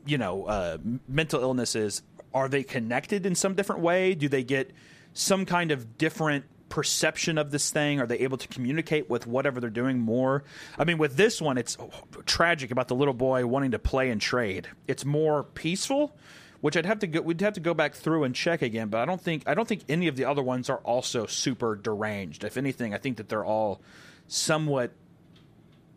you 0.05 0.17
know 0.17 0.45
uh, 0.45 0.77
mental 1.07 1.41
illnesses 1.41 2.01
are 2.33 2.47
they 2.47 2.63
connected 2.63 3.25
in 3.25 3.35
some 3.35 3.55
different 3.55 3.81
way 3.81 4.13
do 4.13 4.29
they 4.29 4.43
get 4.43 4.71
some 5.13 5.45
kind 5.45 5.71
of 5.71 5.97
different 5.97 6.45
perception 6.69 7.37
of 7.37 7.51
this 7.51 7.69
thing? 7.71 7.99
Are 7.99 8.07
they 8.07 8.19
able 8.19 8.37
to 8.37 8.47
communicate 8.47 9.09
with 9.09 9.27
whatever 9.27 9.59
they're 9.59 9.69
doing 9.69 9.99
more? 9.99 10.43
I 10.77 10.83
mean 10.83 10.97
with 10.97 11.15
this 11.15 11.41
one 11.41 11.57
it's 11.57 11.77
tragic 12.25 12.71
about 12.71 12.87
the 12.87 12.95
little 12.95 13.13
boy 13.13 13.45
wanting 13.45 13.71
to 13.71 13.79
play 13.79 14.09
and 14.09 14.21
trade. 14.21 14.67
It's 14.87 15.05
more 15.05 15.43
peaceful 15.43 16.15
which 16.59 16.75
I'd 16.75 16.87
have 16.87 16.99
to 16.99 17.07
go 17.07 17.21
we'd 17.21 17.41
have 17.41 17.53
to 17.53 17.59
go 17.59 17.73
back 17.73 17.93
through 17.93 18.23
and 18.23 18.33
check 18.33 18.63
again 18.63 18.89
but 18.89 18.99
I 18.99 19.05
don't 19.05 19.21
think 19.21 19.43
I 19.45 19.53
don't 19.53 19.67
think 19.67 19.83
any 19.87 20.07
of 20.07 20.15
the 20.15 20.25
other 20.25 20.41
ones 20.41 20.69
are 20.69 20.79
also 20.79 21.25
super 21.25 21.75
deranged. 21.75 22.43
If 22.43 22.57
anything 22.57 22.93
I 22.93 22.97
think 22.97 23.17
that 23.17 23.29
they're 23.29 23.45
all 23.45 23.81
somewhat 24.27 24.91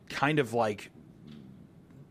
kind 0.08 0.38
of 0.38 0.52
like 0.52 0.90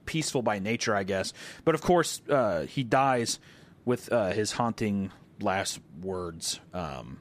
peaceful 0.09 0.41
by 0.41 0.57
nature, 0.57 0.95
I 0.95 1.03
guess. 1.03 1.33
But 1.63 1.75
of 1.75 1.81
course, 1.81 2.21
uh, 2.27 2.61
he 2.63 2.83
dies 2.83 3.39
with 3.85 4.11
uh, 4.11 4.31
his 4.31 4.53
haunting 4.53 5.11
last 5.39 5.79
words, 6.01 6.59
um, 6.73 7.19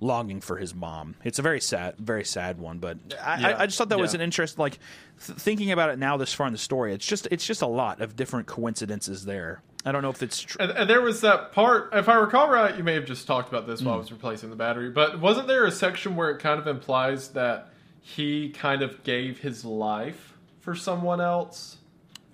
longing 0.00 0.40
for 0.40 0.56
his 0.56 0.74
mom. 0.74 1.14
It's 1.24 1.38
a 1.38 1.42
very 1.42 1.60
sad, 1.60 1.96
very 1.98 2.24
sad 2.24 2.58
one. 2.58 2.78
But 2.78 2.98
I, 3.22 3.38
Yeah. 3.40 3.48
I, 3.48 3.62
I 3.62 3.66
just 3.66 3.78
thought 3.78 3.90
that 3.90 3.98
was 3.98 4.14
an 4.14 4.20
interest. 4.20 4.58
Like 4.58 4.78
th- 5.26 5.38
thinking 5.38 5.70
about 5.72 5.90
it 5.90 5.98
now, 5.98 6.16
this 6.16 6.32
far 6.32 6.46
in 6.46 6.52
the 6.52 6.58
story, 6.58 6.94
it's 6.94 7.06
just 7.06 7.28
it's 7.30 7.46
just 7.46 7.62
a 7.62 7.66
lot 7.66 8.00
of 8.00 8.16
different 8.16 8.46
coincidences 8.46 9.24
there. 9.26 9.62
I 9.84 9.92
don't 9.92 10.02
know 10.02 10.10
if 10.10 10.22
it's 10.22 10.40
true. 10.42 10.62
And, 10.62 10.72
and 10.76 10.90
there 10.90 11.00
was 11.00 11.22
that 11.22 11.52
part, 11.52 11.90
if 11.94 12.08
I 12.08 12.14
recall 12.16 12.50
right, 12.50 12.76
you 12.76 12.84
may 12.84 12.92
have 12.94 13.06
just 13.06 13.26
talked 13.26 13.48
about 13.48 13.66
this 13.66 13.80
while 13.80 13.94
I 13.94 13.98
was 13.98 14.12
replacing 14.12 14.50
the 14.50 14.56
battery, 14.56 14.90
but 14.90 15.18
wasn't 15.20 15.48
there 15.48 15.64
a 15.64 15.70
section 15.72 16.16
where 16.16 16.30
it 16.30 16.38
kind 16.38 16.60
of 16.60 16.66
implies 16.66 17.28
that 17.30 17.68
he 18.02 18.50
kind 18.50 18.82
of 18.82 19.02
gave 19.04 19.38
his 19.38 19.64
life 19.64 20.34
for 20.60 20.74
someone 20.74 21.22
else? 21.22 21.78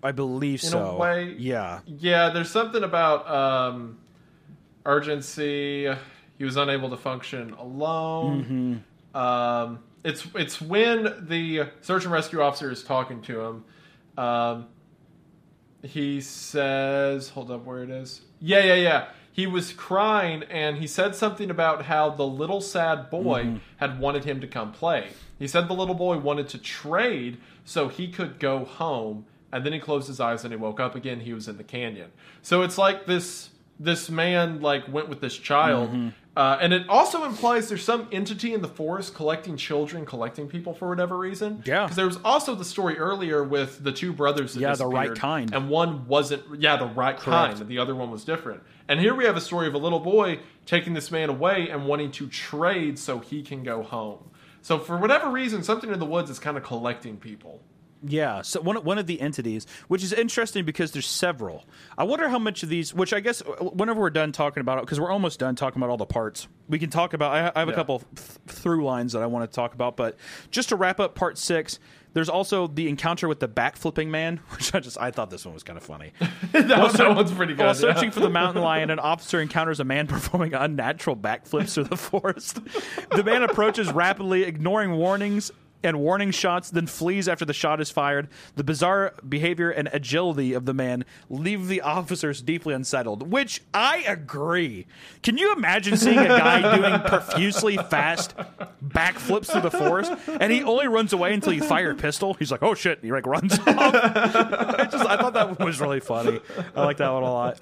I 0.03 0.11
believe 0.11 0.61
so 0.61 0.79
in 0.79 0.85
a 0.87 0.97
way- 0.97 1.35
yeah. 1.39 1.81
Yeah, 1.87 2.31
there's 2.31 2.51
something 2.51 2.83
about 2.83 3.29
um, 3.31 3.99
urgency. 4.85 5.89
He 6.39 6.45
was 6.45 6.57
unable 6.57 6.91
to 6.91 6.97
function 6.97 7.53
alone. 7.53 8.85
Um, 9.15 9.79
it's 10.05 10.27
it's 10.35 10.61
when 10.61 11.27
the 11.29 11.65
search 11.81 12.05
and 12.05 12.13
rescue 12.13 12.41
officer 12.41 12.71
is 12.71 12.83
talking 12.85 13.23
to 13.23 13.41
him. 13.41 13.65
Um, 14.17 14.67
he 15.83 16.21
says, 16.21 17.31
"Hold 17.31 17.51
up, 17.51 17.65
where 17.65 17.83
it 17.83 17.91
is? 17.91 18.23
Yeah, 18.41 18.63
yeah, 18.65 18.75
yeah." 18.75 19.09
He 19.33 19.47
was 19.47 19.73
crying, 19.73 20.45
and 20.45 20.79
he 20.79 20.87
said 20.87 21.15
something 21.15 21.51
about 21.51 21.85
how 21.85 22.09
the 22.09 22.27
little 22.27 22.63
sad 22.63 23.11
boy 23.11 23.61
had 23.77 24.01
wanted 24.01 24.25
him 24.25 24.41
to 24.41 24.47
come 24.47 24.73
play. 24.73 25.09
He 25.39 25.47
said 25.47 25.69
the 25.69 25.75
little 25.75 25.95
boy 25.95 26.17
wanted 26.19 26.49
to 26.49 26.59
trade 26.59 27.37
so 27.65 27.89
he 27.89 28.09
could 28.09 28.39
go 28.39 28.65
home, 28.65 29.27
and 29.53 29.65
then 29.65 29.75
he 29.75 29.79
closed 29.79 30.09
his 30.09 30.21
eyes 30.21 30.45
and 30.45 30.53
he 30.55 30.57
woke 30.57 30.81
up 30.81 30.95
again. 30.95 31.21
He 31.21 31.35
was 31.35 31.49
in 31.49 31.59
the 31.59 31.65
canyon. 31.65 32.13
So 32.41 32.63
it's 32.63 32.79
like 32.79 33.05
this 33.07 33.51
this 33.79 34.09
man 34.09 34.61
like 34.63 34.91
went 34.91 35.09
with 35.11 35.21
this 35.21 35.37
child, 35.37 35.91
uh, 36.37 36.59
and 36.61 36.75
it 36.75 36.87
also 36.89 37.25
implies 37.25 37.69
there's 37.71 37.83
some 37.83 38.07
entity 38.13 38.53
in 38.53 38.61
the 38.61 38.69
forest 38.69 39.15
collecting 39.15 39.57
children, 39.57 40.05
collecting 40.05 40.47
people 40.47 40.75
for 40.75 40.89
whatever 40.89 41.17
reason. 41.17 41.63
Yeah. 41.65 41.85
because 41.85 41.97
there 41.97 42.07
was 42.07 42.19
also 42.25 42.55
the 42.55 42.65
story 42.65 42.99
earlier 42.99 43.43
with 43.43 43.83
the 43.83 43.91
two 43.91 44.13
brothers. 44.13 44.55
Yeah, 44.55 44.75
the 44.75 44.87
right 44.87 45.15
kind. 45.15 45.55
and 45.55 45.71
one 45.71 46.07
wasn't. 46.07 46.61
Yeah, 46.61 46.77
the 46.77 46.87
right 46.87 47.17
kind, 47.17 47.59
and 47.59 47.69
the 47.69 47.79
other 47.79 47.95
one 47.95 48.11
was 48.11 48.25
different. 48.25 48.63
And 48.87 49.01
here 49.01 49.15
we 49.15 49.25
have 49.25 49.37
a 49.37 49.41
story 49.41 49.67
of 49.67 49.75
a 49.75 49.79
little 49.79 49.99
boy 49.99 50.41
taking 50.67 50.93
this 50.93 51.11
man 51.11 51.31
away 51.31 51.71
and 51.71 51.87
wanting 51.87 52.11
to 52.13 52.29
trade 52.29 52.99
so 52.99 53.19
he 53.19 53.43
can 53.43 53.63
go 53.63 53.83
home. 53.83 54.31
So 54.61 54.79
for 54.79 54.99
whatever 54.99 55.31
reason, 55.31 55.63
something 55.63 55.91
in 55.91 55.99
the 55.99 56.07
woods 56.07 56.29
is 56.29 56.39
kind 56.39 56.57
of 56.57 56.63
collecting 56.65 57.17
people. 57.17 57.63
Yeah, 58.09 58.43
so 58.43 58.61
one 58.61 58.77
one 58.85 58.99
of 58.99 59.07
the 59.07 59.21
entities, 59.21 59.67
which 59.89 60.03
is 60.03 60.13
interesting 60.13 60.65
because 60.65 60.93
there's 60.93 61.07
several. 61.09 61.65
I 61.99 62.05
wonder 62.05 62.29
how 62.29 62.39
much 62.39 62.63
of 62.63 62.69
these, 62.69 62.95
which 62.95 63.13
I 63.13 63.21
guess 63.21 63.43
uh, 63.43 63.65
whenever 63.65 64.01
we're 64.01 64.11
done 64.11 64.33
talking 64.33 64.61
about 64.61 64.79
it, 64.79 64.83
because 64.83 65.01
we're 65.01 65.11
almost 65.11 65.39
done 65.39 65.57
talking 65.57 65.81
about 65.81 65.91
all 65.91 65.97
the 65.97 66.07
parts, 66.07 66.47
we 66.69 66.79
can 66.79 66.91
talk 66.91 67.15
about. 67.15 67.33
I, 67.33 67.53
I 67.55 67.61
have 67.61 67.69
a 67.69 67.73
Yeah. 67.73 67.77
couple 67.77 67.99
th- 68.01 68.09
through 68.47 68.85
lines 68.85 69.13
that 69.13 69.23
I 69.23 69.27
want 69.27 69.51
to 69.51 69.55
talk 69.55 69.75
about, 69.75 69.97
but 69.97 70.17
just 70.51 70.69
to 70.71 70.77
wrap 70.77 71.01
up 71.01 71.15
part 71.15 71.37
six, 71.39 71.79
there's 72.13 72.29
also 72.29 72.67
the 72.67 72.89
encounter 72.89 73.29
with 73.29 73.41
the 73.41 73.49
backflipping 73.49 74.09
man, 74.09 74.39
which 74.51 74.75
I 74.75 74.81
just 74.81 74.99
I 75.01 75.11
thought 75.11 75.31
this 75.31 75.45
one 75.45 75.55
was 75.55 75.63
kind 75.63 75.77
of 75.77 75.83
funny. 75.83 76.13
that, 76.53 76.69
that 76.69 77.15
one's 77.17 77.33
pretty 77.33 77.55
good. 77.55 77.65
While 77.65 77.75
yeah. 77.75 77.81
searching 77.95 78.11
for 78.11 78.21
the 78.21 78.31
mountain 78.41 78.63
lion, 78.63 78.91
an 78.91 78.99
officer 78.99 79.41
encounters 79.41 79.81
a 79.81 79.85
man 79.85 80.07
performing 80.07 80.55
unnatural 80.55 81.17
backflips 81.17 81.75
through 81.75 81.85
the 81.85 81.97
forest. 81.97 82.61
The 83.11 83.25
man 83.25 83.43
approaches 83.43 83.91
rapidly, 83.93 84.45
ignoring 84.45 84.93
warnings 84.93 85.51
and 85.87 86.01
warning 86.01 86.31
shots, 86.31 86.71
then 86.71 86.87
flees 86.87 87.29
after 87.29 87.45
the 87.45 87.53
shot 87.53 87.81
is 87.81 87.91
fired. 87.91 88.29
The 88.57 88.65
bizarre 88.65 89.15
behavior 89.27 89.71
and 89.71 89.89
agility 89.93 90.53
of 90.53 90.67
the 90.67 90.75
man 90.75 91.05
leave 91.31 91.69
the 91.69 91.81
officers 91.81 92.43
deeply 92.43 92.75
unsettled, 92.75 93.31
which 93.31 93.63
I 93.73 93.99
agree. 94.07 94.87
Can 95.23 95.39
you 95.39 95.53
imagine 95.53 95.97
seeing 95.97 96.19
a 96.19 96.29
guy 96.29 96.77
doing 96.77 97.01
profusely 97.01 97.77
fast 97.77 98.37
backflips 98.85 99.51
through 99.51 99.63
the 99.63 99.71
forest 99.71 100.13
and 100.27 100.53
he 100.53 100.63
only 100.63 100.89
runs 100.89 101.13
away 101.13 101.33
until 101.33 101.53
you 101.53 101.63
fire 101.63 101.93
a 101.93 101.95
pistol? 101.95 102.35
He's 102.35 102.51
like, 102.51 102.63
oh 102.63 102.75
shit, 102.75 102.99
he 103.03 103.11
like 103.13 103.27
runs 103.27 103.59
off. 103.59 103.65
I 103.69 104.89
just 104.91 105.07
I 105.07 105.17
thought 105.17 105.35
that 105.35 105.59
was 105.61 105.81
really 105.81 106.01
funny. 106.01 106.41
I 106.75 106.85
like 106.85 106.99
that 106.99 107.11
one 107.11 107.23
a 107.23 107.33
lot. 107.33 107.59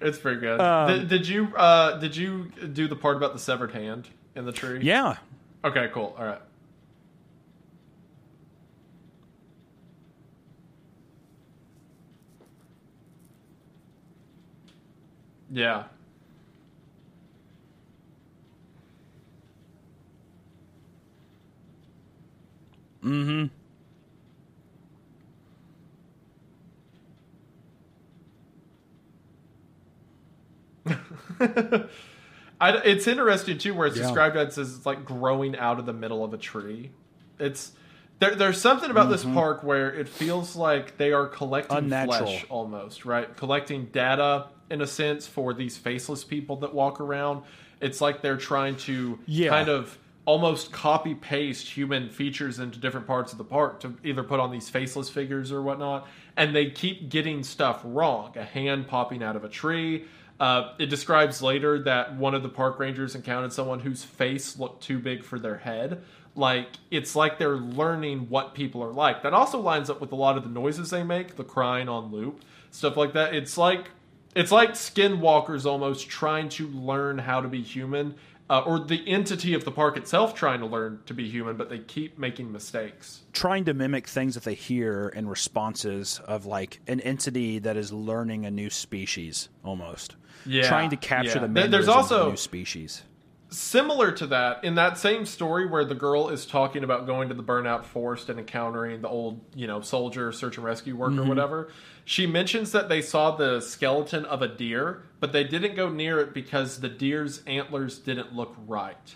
It's 0.00 0.18
pretty 0.18 0.40
good. 0.40 0.60
Um, 0.60 0.88
did, 0.88 1.08
did 1.08 1.28
you 1.28 1.54
uh, 1.56 1.98
did 1.98 2.14
you 2.16 2.50
do 2.72 2.88
the 2.88 2.96
part 2.96 3.16
about 3.16 3.32
the 3.32 3.38
severed 3.38 3.72
hand 3.72 4.08
in 4.34 4.44
the 4.44 4.52
tree? 4.52 4.80
Yeah. 4.82 5.16
Okay. 5.64 5.88
Cool. 5.92 6.14
All 6.18 6.24
right. 6.24 6.40
Yeah. 15.50 15.84
I, 32.60 32.70
it's 32.84 33.06
interesting 33.06 33.58
too, 33.58 33.74
where 33.74 33.86
it's 33.86 33.96
Yeah. 33.96 34.04
described 34.04 34.36
as 34.36 34.56
it's 34.58 34.86
like 34.86 35.04
growing 35.04 35.56
out 35.56 35.78
of 35.78 35.86
the 35.86 35.92
middle 35.92 36.24
of 36.24 36.32
a 36.34 36.38
tree. 36.38 36.90
It's 37.38 37.72
there, 38.20 38.34
there's 38.34 38.60
something 38.60 38.90
about 38.90 39.10
this 39.10 39.24
park 39.24 39.64
where 39.64 39.92
it 39.92 40.08
feels 40.08 40.54
like 40.54 40.96
they 40.98 41.12
are 41.12 41.26
collecting 41.26 41.76
Mm-hmm. 41.76 41.84
Unnatural. 41.92 42.26
flesh 42.30 42.46
almost, 42.48 43.04
right? 43.04 43.34
Collecting 43.36 43.86
data 43.86 44.46
in 44.70 44.80
a 44.80 44.86
sense 44.86 45.26
for 45.26 45.52
these 45.54 45.76
faceless 45.76 46.24
people 46.24 46.56
that 46.56 46.74
walk 46.74 47.00
around. 47.00 47.42
It's 47.80 48.00
like 48.00 48.22
they're 48.22 48.36
trying 48.36 48.76
to 48.78 49.18
Yeah. 49.26 49.50
kind 49.50 49.68
of 49.68 49.98
almost 50.26 50.72
copy 50.72 51.14
paste 51.14 51.68
human 51.68 52.08
features 52.08 52.58
into 52.58 52.78
different 52.78 53.06
parts 53.06 53.32
of 53.32 53.36
the 53.38 53.44
park 53.44 53.78
to 53.80 53.94
either 54.02 54.22
put 54.22 54.40
on 54.40 54.50
these 54.50 54.70
faceless 54.70 55.10
figures 55.10 55.52
or 55.52 55.60
whatnot. 55.60 56.06
And 56.36 56.56
they 56.56 56.70
keep 56.70 57.10
getting 57.10 57.42
stuff 57.42 57.82
wrong. 57.84 58.32
A 58.36 58.42
hand 58.44 58.88
popping 58.88 59.22
out 59.22 59.36
of 59.36 59.44
a 59.44 59.48
tree. 59.50 60.04
Uh, 60.40 60.72
it 60.78 60.86
describes 60.86 61.42
later 61.42 61.78
that 61.80 62.16
one 62.16 62.34
of 62.34 62.42
the 62.42 62.48
park 62.48 62.78
rangers 62.78 63.14
encountered 63.14 63.52
someone 63.52 63.80
whose 63.80 64.02
face 64.02 64.58
looked 64.58 64.82
too 64.82 64.98
big 64.98 65.22
for 65.22 65.38
their 65.38 65.58
head. 65.58 66.02
Like 66.34 66.68
it's 66.90 67.14
like 67.14 67.38
they're 67.38 67.56
learning 67.56 68.28
what 68.30 68.54
people 68.54 68.82
are 68.82 68.92
like. 68.92 69.22
That 69.22 69.34
also 69.34 69.60
lines 69.60 69.90
up 69.90 70.00
with 70.00 70.10
a 70.10 70.16
lot 70.16 70.36
of 70.38 70.42
the 70.42 70.48
noises 70.48 70.90
they 70.90 71.04
make, 71.04 71.36
the 71.36 71.44
crying 71.44 71.88
on 71.88 72.10
loop, 72.10 72.40
stuff 72.70 72.96
like 72.96 73.12
that. 73.12 73.34
It's 73.34 73.56
like 73.58 73.90
it's 74.34 74.52
like 74.52 74.70
skinwalkers 74.72 75.64
almost 75.66 76.08
trying 76.08 76.48
to 76.50 76.66
learn 76.68 77.18
how 77.18 77.40
to 77.40 77.48
be 77.48 77.62
human, 77.62 78.14
uh, 78.50 78.60
or 78.60 78.78
the 78.78 79.02
entity 79.08 79.54
of 79.54 79.64
the 79.64 79.70
park 79.70 79.96
itself 79.96 80.34
trying 80.34 80.60
to 80.60 80.66
learn 80.66 81.00
to 81.06 81.14
be 81.14 81.28
human, 81.28 81.56
but 81.56 81.70
they 81.70 81.78
keep 81.78 82.18
making 82.18 82.52
mistakes. 82.52 83.22
Trying 83.32 83.64
to 83.66 83.74
mimic 83.74 84.06
things 84.06 84.34
that 84.34 84.44
they 84.44 84.54
hear 84.54 85.08
in 85.14 85.28
responses 85.28 86.20
of 86.26 86.44
like 86.46 86.80
an 86.86 87.00
entity 87.00 87.58
that 87.60 87.76
is 87.76 87.92
learning 87.92 88.44
a 88.44 88.50
new 88.50 88.68
species 88.70 89.48
almost. 89.64 90.16
Yeah, 90.46 90.68
Trying 90.68 90.90
to 90.90 90.96
capture 90.96 91.38
yeah. 91.38 91.46
the 91.46 91.52
There- 91.52 91.68
there's 91.68 91.88
also- 91.88 92.26
a 92.26 92.30
new 92.30 92.36
species. 92.36 93.02
Similar 93.50 94.10
to 94.12 94.26
that, 94.28 94.64
in 94.64 94.74
that 94.74 94.98
same 94.98 95.24
story 95.24 95.64
where 95.66 95.84
the 95.84 95.94
girl 95.94 96.28
is 96.28 96.44
talking 96.44 96.82
about 96.82 97.06
going 97.06 97.28
to 97.28 97.34
the 97.36 97.42
burnout 97.42 97.84
forest 97.84 98.28
and 98.28 98.40
encountering 98.40 99.00
the 99.00 99.08
old, 99.08 99.40
you 99.54 99.68
know, 99.68 99.80
soldier, 99.80 100.32
search 100.32 100.56
and 100.56 100.64
rescue 100.66 100.96
worker, 100.96 101.20
or 101.20 101.24
whatever, 101.24 101.68
she 102.04 102.26
mentions 102.26 102.72
that 102.72 102.88
they 102.88 103.00
saw 103.00 103.30
the 103.34 103.60
skeleton 103.60 104.24
of 104.26 104.42
a 104.42 104.48
deer, 104.48 105.02
but 105.20 105.32
they 105.32 105.44
didn't 105.44 105.74
go 105.74 105.88
near 105.88 106.20
it 106.20 106.34
because 106.34 106.80
the 106.80 106.88
deer's 106.88 107.42
antlers 107.46 107.98
didn't 107.98 108.34
look 108.34 108.54
right. 108.66 109.14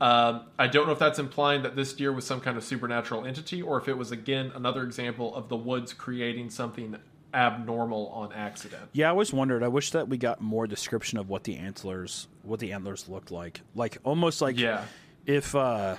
Um, 0.00 0.46
I 0.58 0.66
don't 0.66 0.86
know 0.86 0.92
if 0.92 0.98
that's 0.98 1.18
implying 1.18 1.62
that 1.62 1.76
this 1.76 1.92
deer 1.92 2.10
was 2.12 2.24
some 2.26 2.40
kind 2.40 2.56
of 2.56 2.64
supernatural 2.64 3.26
entity, 3.26 3.60
or 3.60 3.78
if 3.78 3.86
it 3.88 3.98
was 3.98 4.10
again 4.12 4.50
another 4.54 4.82
example 4.82 5.34
of 5.34 5.48
the 5.50 5.56
woods 5.56 5.92
creating 5.92 6.48
something 6.48 6.96
abnormal 7.34 8.08
on 8.08 8.32
accident. 8.32 8.82
Yeah, 8.92 9.08
I 9.08 9.10
always 9.10 9.32
wondered. 9.32 9.62
I 9.62 9.68
wish 9.68 9.90
that 9.90 10.08
we 10.08 10.16
got 10.16 10.40
more 10.40 10.66
description 10.66 11.18
of 11.18 11.28
what 11.28 11.44
the 11.44 11.56
antlers, 11.56 12.28
what 12.42 12.60
the 12.60 12.72
antlers 12.72 13.08
looked 13.08 13.30
like. 13.30 13.60
Like 13.74 13.98
almost 14.02 14.40
like 14.40 14.58
Yeah. 14.58 14.84
if 15.26 15.54
uh 15.54 15.96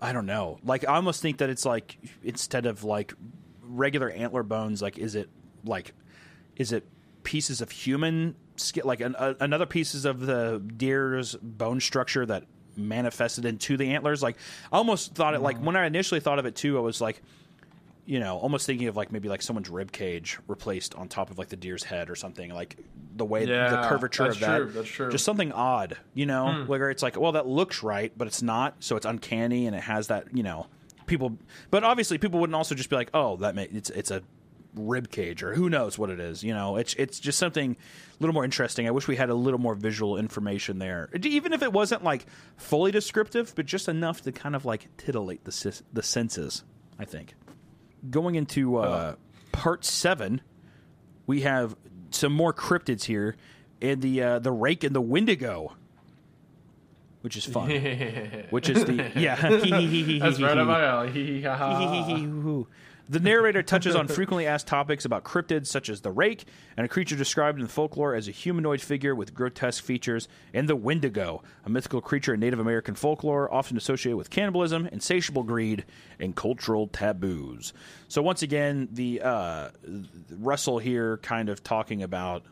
I 0.00 0.12
don't 0.12 0.26
know. 0.26 0.58
Like 0.64 0.88
I 0.88 0.94
almost 0.94 1.20
think 1.22 1.36
that 1.38 1.50
it's 1.50 1.64
like 1.66 1.96
instead 2.24 2.66
of 2.66 2.82
like 2.82 3.12
regular 3.62 4.10
antler 4.10 4.42
bones, 4.42 4.82
like 4.82 4.98
is 4.98 5.14
it 5.14 5.28
like 5.64 5.92
is 6.56 6.72
it 6.72 6.84
pieces 7.22 7.60
of 7.60 7.70
human 7.70 8.34
skin, 8.56 8.82
like 8.84 9.00
an, 9.00 9.14
uh, 9.16 9.34
another 9.40 9.66
pieces 9.66 10.04
of 10.04 10.20
the 10.26 10.62
deer's 10.76 11.34
bone 11.36 11.80
structure 11.80 12.26
that 12.26 12.44
manifested 12.76 13.44
into 13.44 13.76
the 13.76 13.92
antlers? 13.94 14.22
Like 14.22 14.36
I 14.72 14.76
almost 14.76 15.14
thought 15.14 15.34
it 15.34 15.40
like 15.40 15.58
Mm. 15.58 15.64
when 15.64 15.76
I 15.76 15.86
initially 15.86 16.20
thought 16.20 16.38
of 16.38 16.46
it 16.46 16.54
too, 16.54 16.76
I 16.76 16.80
was 16.80 17.00
like 17.00 17.22
you 18.04 18.18
know, 18.18 18.36
almost 18.38 18.66
thinking 18.66 18.88
of 18.88 18.96
like 18.96 19.12
maybe 19.12 19.28
like 19.28 19.40
someone's 19.40 19.70
rib 19.70 19.92
cage 19.92 20.36
replaced 20.48 20.92
on 20.96 21.06
top 21.08 21.30
of 21.30 21.38
like 21.38 21.48
the 21.50 21.56
deer's 21.56 21.84
head 21.84 22.10
or 22.10 22.16
something, 22.16 22.52
like 22.52 22.76
the 23.14 23.24
way 23.24 23.44
the 23.46 23.86
curvature 23.88 24.24
of 24.26 24.40
that. 24.40 24.56
true, 24.56 24.70
that's 24.72 24.88
true. 24.88 25.08
Just 25.08 25.24
something 25.24 25.52
odd, 25.52 25.96
you 26.12 26.26
know, 26.26 26.64
where 26.66 26.90
it's 26.90 27.00
like, 27.00 27.16
well, 27.18 27.30
that 27.32 27.46
looks 27.46 27.84
right, 27.84 28.12
but 28.18 28.26
it's 28.26 28.42
not, 28.42 28.74
so 28.80 28.96
it's 28.96 29.06
uncanny 29.06 29.68
and 29.68 29.76
it 29.76 29.82
has 29.84 30.08
that, 30.08 30.26
you 30.36 30.42
know, 30.42 30.66
people, 31.06 31.38
but 31.70 31.84
obviously 31.84 32.18
people 32.18 32.40
wouldn't 32.40 32.56
also 32.56 32.74
just 32.74 32.90
be 32.90 32.96
like, 32.96 33.08
oh, 33.14 33.36
that 33.36 33.54
may, 33.54 33.66
it's 33.66 33.88
it's 33.90 34.10
a 34.10 34.20
rib 34.74 35.10
cage 35.10 35.42
or 35.42 35.54
who 35.54 35.68
knows 35.68 35.98
what 35.98 36.10
it 36.10 36.20
is. 36.20 36.42
You 36.42 36.54
know, 36.54 36.76
it's 36.76 36.94
it's 36.94 37.20
just 37.20 37.38
something 37.38 37.72
a 37.72 38.16
little 38.20 38.34
more 38.34 38.44
interesting. 38.44 38.86
I 38.86 38.90
wish 38.90 39.08
we 39.08 39.16
had 39.16 39.30
a 39.30 39.34
little 39.34 39.60
more 39.60 39.74
visual 39.74 40.16
information 40.16 40.78
there, 40.78 41.10
even 41.22 41.52
if 41.52 41.62
it 41.62 41.72
wasn't 41.72 42.04
like 42.04 42.26
fully 42.56 42.90
descriptive, 42.90 43.52
but 43.54 43.66
just 43.66 43.88
enough 43.88 44.22
to 44.22 44.32
kind 44.32 44.56
of 44.56 44.64
like 44.64 44.88
titillate 44.96 45.44
the 45.44 45.82
the 45.92 46.02
senses. 46.02 46.64
I 46.98 47.04
think. 47.04 47.34
Going 48.10 48.34
into 48.34 48.78
uh, 48.78 49.14
part 49.52 49.84
seven, 49.84 50.40
we 51.26 51.42
have 51.42 51.76
some 52.10 52.32
more 52.32 52.52
cryptids 52.52 53.04
here, 53.04 53.36
and 53.80 54.02
the 54.02 54.22
uh, 54.22 54.38
the 54.38 54.52
rake 54.52 54.84
and 54.84 54.94
the 54.94 55.00
Wendigo. 55.00 55.74
Which 57.20 57.36
is 57.36 57.44
fun. 57.44 57.70
Which 58.50 58.68
is 58.68 58.84
the 58.84 59.12
yeah. 59.14 59.36
That's 59.36 60.40
right 60.40 60.58
up 60.58 60.66
my 60.66 60.84
alley. 60.84 61.10
Hee 63.12 63.18
hee 63.18 63.24
ha 63.24 63.30
ha. 63.30 63.38
Hoo-hoo. 63.38 63.42
The 63.42 63.42
narrator 63.42 63.62
touches 63.62 63.94
on 63.94 64.08
frequently 64.08 64.46
asked 64.46 64.66
topics 64.66 65.04
about 65.04 65.24
cryptids, 65.24 65.66
such 65.66 65.88
as 65.88 66.00
the 66.00 66.10
rake, 66.10 66.44
and 66.76 66.84
a 66.84 66.88
creature 66.88 67.16
described 67.16 67.58
in 67.58 67.64
the 67.64 67.72
folklore 67.72 68.14
as 68.14 68.28
a 68.28 68.32
humanoid 68.32 68.80
figure 68.80 69.14
with 69.14 69.34
grotesque 69.34 69.84
features, 69.84 70.28
and 70.54 70.68
the 70.68 70.76
wendigo, 70.76 71.42
a 71.64 71.70
mythical 71.70 72.00
creature 72.00 72.34
in 72.34 72.40
Native 72.40 72.58
American 72.58 72.94
folklore, 72.94 73.52
often 73.52 73.76
associated 73.76 74.16
with 74.16 74.30
cannibalism, 74.30 74.86
insatiable 74.86 75.42
greed, 75.42 75.84
and 76.18 76.34
cultural 76.34 76.88
taboos. 76.88 77.72
So 78.08 78.22
once 78.22 78.42
again, 78.42 78.88
the 78.92 79.20
uh, 79.22 79.70
Russell 80.30 80.78
here 80.78 81.18
kind 81.18 81.48
of 81.48 81.62
talking 81.62 82.02
about 82.02 82.44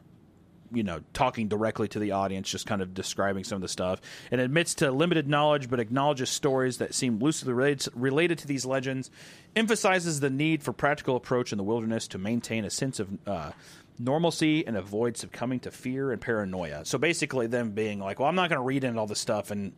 you 0.72 0.82
know, 0.82 1.00
talking 1.12 1.48
directly 1.48 1.88
to 1.88 1.98
the 1.98 2.12
audience, 2.12 2.48
just 2.48 2.66
kind 2.66 2.82
of 2.82 2.94
describing 2.94 3.44
some 3.44 3.56
of 3.56 3.62
the 3.62 3.68
stuff, 3.68 4.00
and 4.30 4.40
admits 4.40 4.74
to 4.76 4.90
limited 4.90 5.28
knowledge, 5.28 5.68
but 5.68 5.80
acknowledges 5.80 6.30
stories 6.30 6.78
that 6.78 6.94
seem 6.94 7.18
loosely 7.18 7.52
related, 7.52 8.38
to 8.38 8.46
these 8.46 8.64
legends, 8.64 9.10
emphasizes 9.56 10.20
the 10.20 10.30
need 10.30 10.62
for 10.62 10.72
practical 10.72 11.16
approach 11.16 11.52
in 11.52 11.58
the 11.58 11.64
wilderness 11.64 12.08
to 12.08 12.18
maintain 12.18 12.64
a 12.64 12.70
sense 12.70 13.00
of 13.00 13.08
uh, 13.26 13.50
normalcy 13.98 14.66
and 14.66 14.76
avoid 14.76 15.16
succumbing 15.16 15.60
to 15.60 15.70
fear 15.70 16.12
and 16.12 16.20
paranoia. 16.20 16.84
So 16.84 16.98
basically, 16.98 17.46
them 17.46 17.72
being 17.72 17.98
like, 17.98 18.20
well, 18.20 18.28
I'm 18.28 18.36
not 18.36 18.48
going 18.48 18.60
to 18.60 18.64
read 18.64 18.84
into 18.84 19.00
all 19.00 19.06
this 19.06 19.20
stuff 19.20 19.50
and 19.50 19.72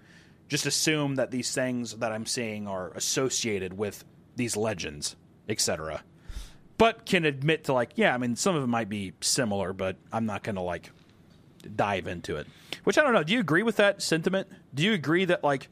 just 0.49 0.67
assume 0.67 1.15
that 1.15 1.31
these 1.31 1.53
things 1.55 1.95
that 1.97 2.13
I'm 2.13 2.27
seeing 2.27 2.69
are 2.69 2.91
associated 2.91 3.77
with 3.77 4.05
these 4.37 4.57
legends, 4.57 5.17
etc 5.49 6.03
but 6.79 7.07
can 7.07 7.25
admit 7.25 7.65
to 7.65 7.73
like, 7.73 7.93
yeah, 7.95 8.15
I 8.15 8.19
mean, 8.19 8.37
some 8.37 8.57
of 8.57 8.63
it 8.63 8.69
might 8.69 8.89
be 8.89 9.13
similar, 9.21 9.73
but 9.73 9.97
I'm 10.13 10.27
not 10.27 10.43
going 10.43 10.57
to 10.57 10.63
like 10.63 10.91
dive 11.75 12.07
into 12.07 12.37
it. 12.37 12.47
Which 12.85 12.99
I 12.99 13.03
don't 13.03 13.13
know. 13.13 13.23
Do 13.23 13.33
you 13.33 13.41
agree 13.41 13.63
with 13.63 13.77
that 13.77 14.03
sentiment? 14.03 14.49
Do 14.75 14.83
you 14.83 14.93
agree 14.93 15.25
that 15.27 15.45
like, 15.45 15.69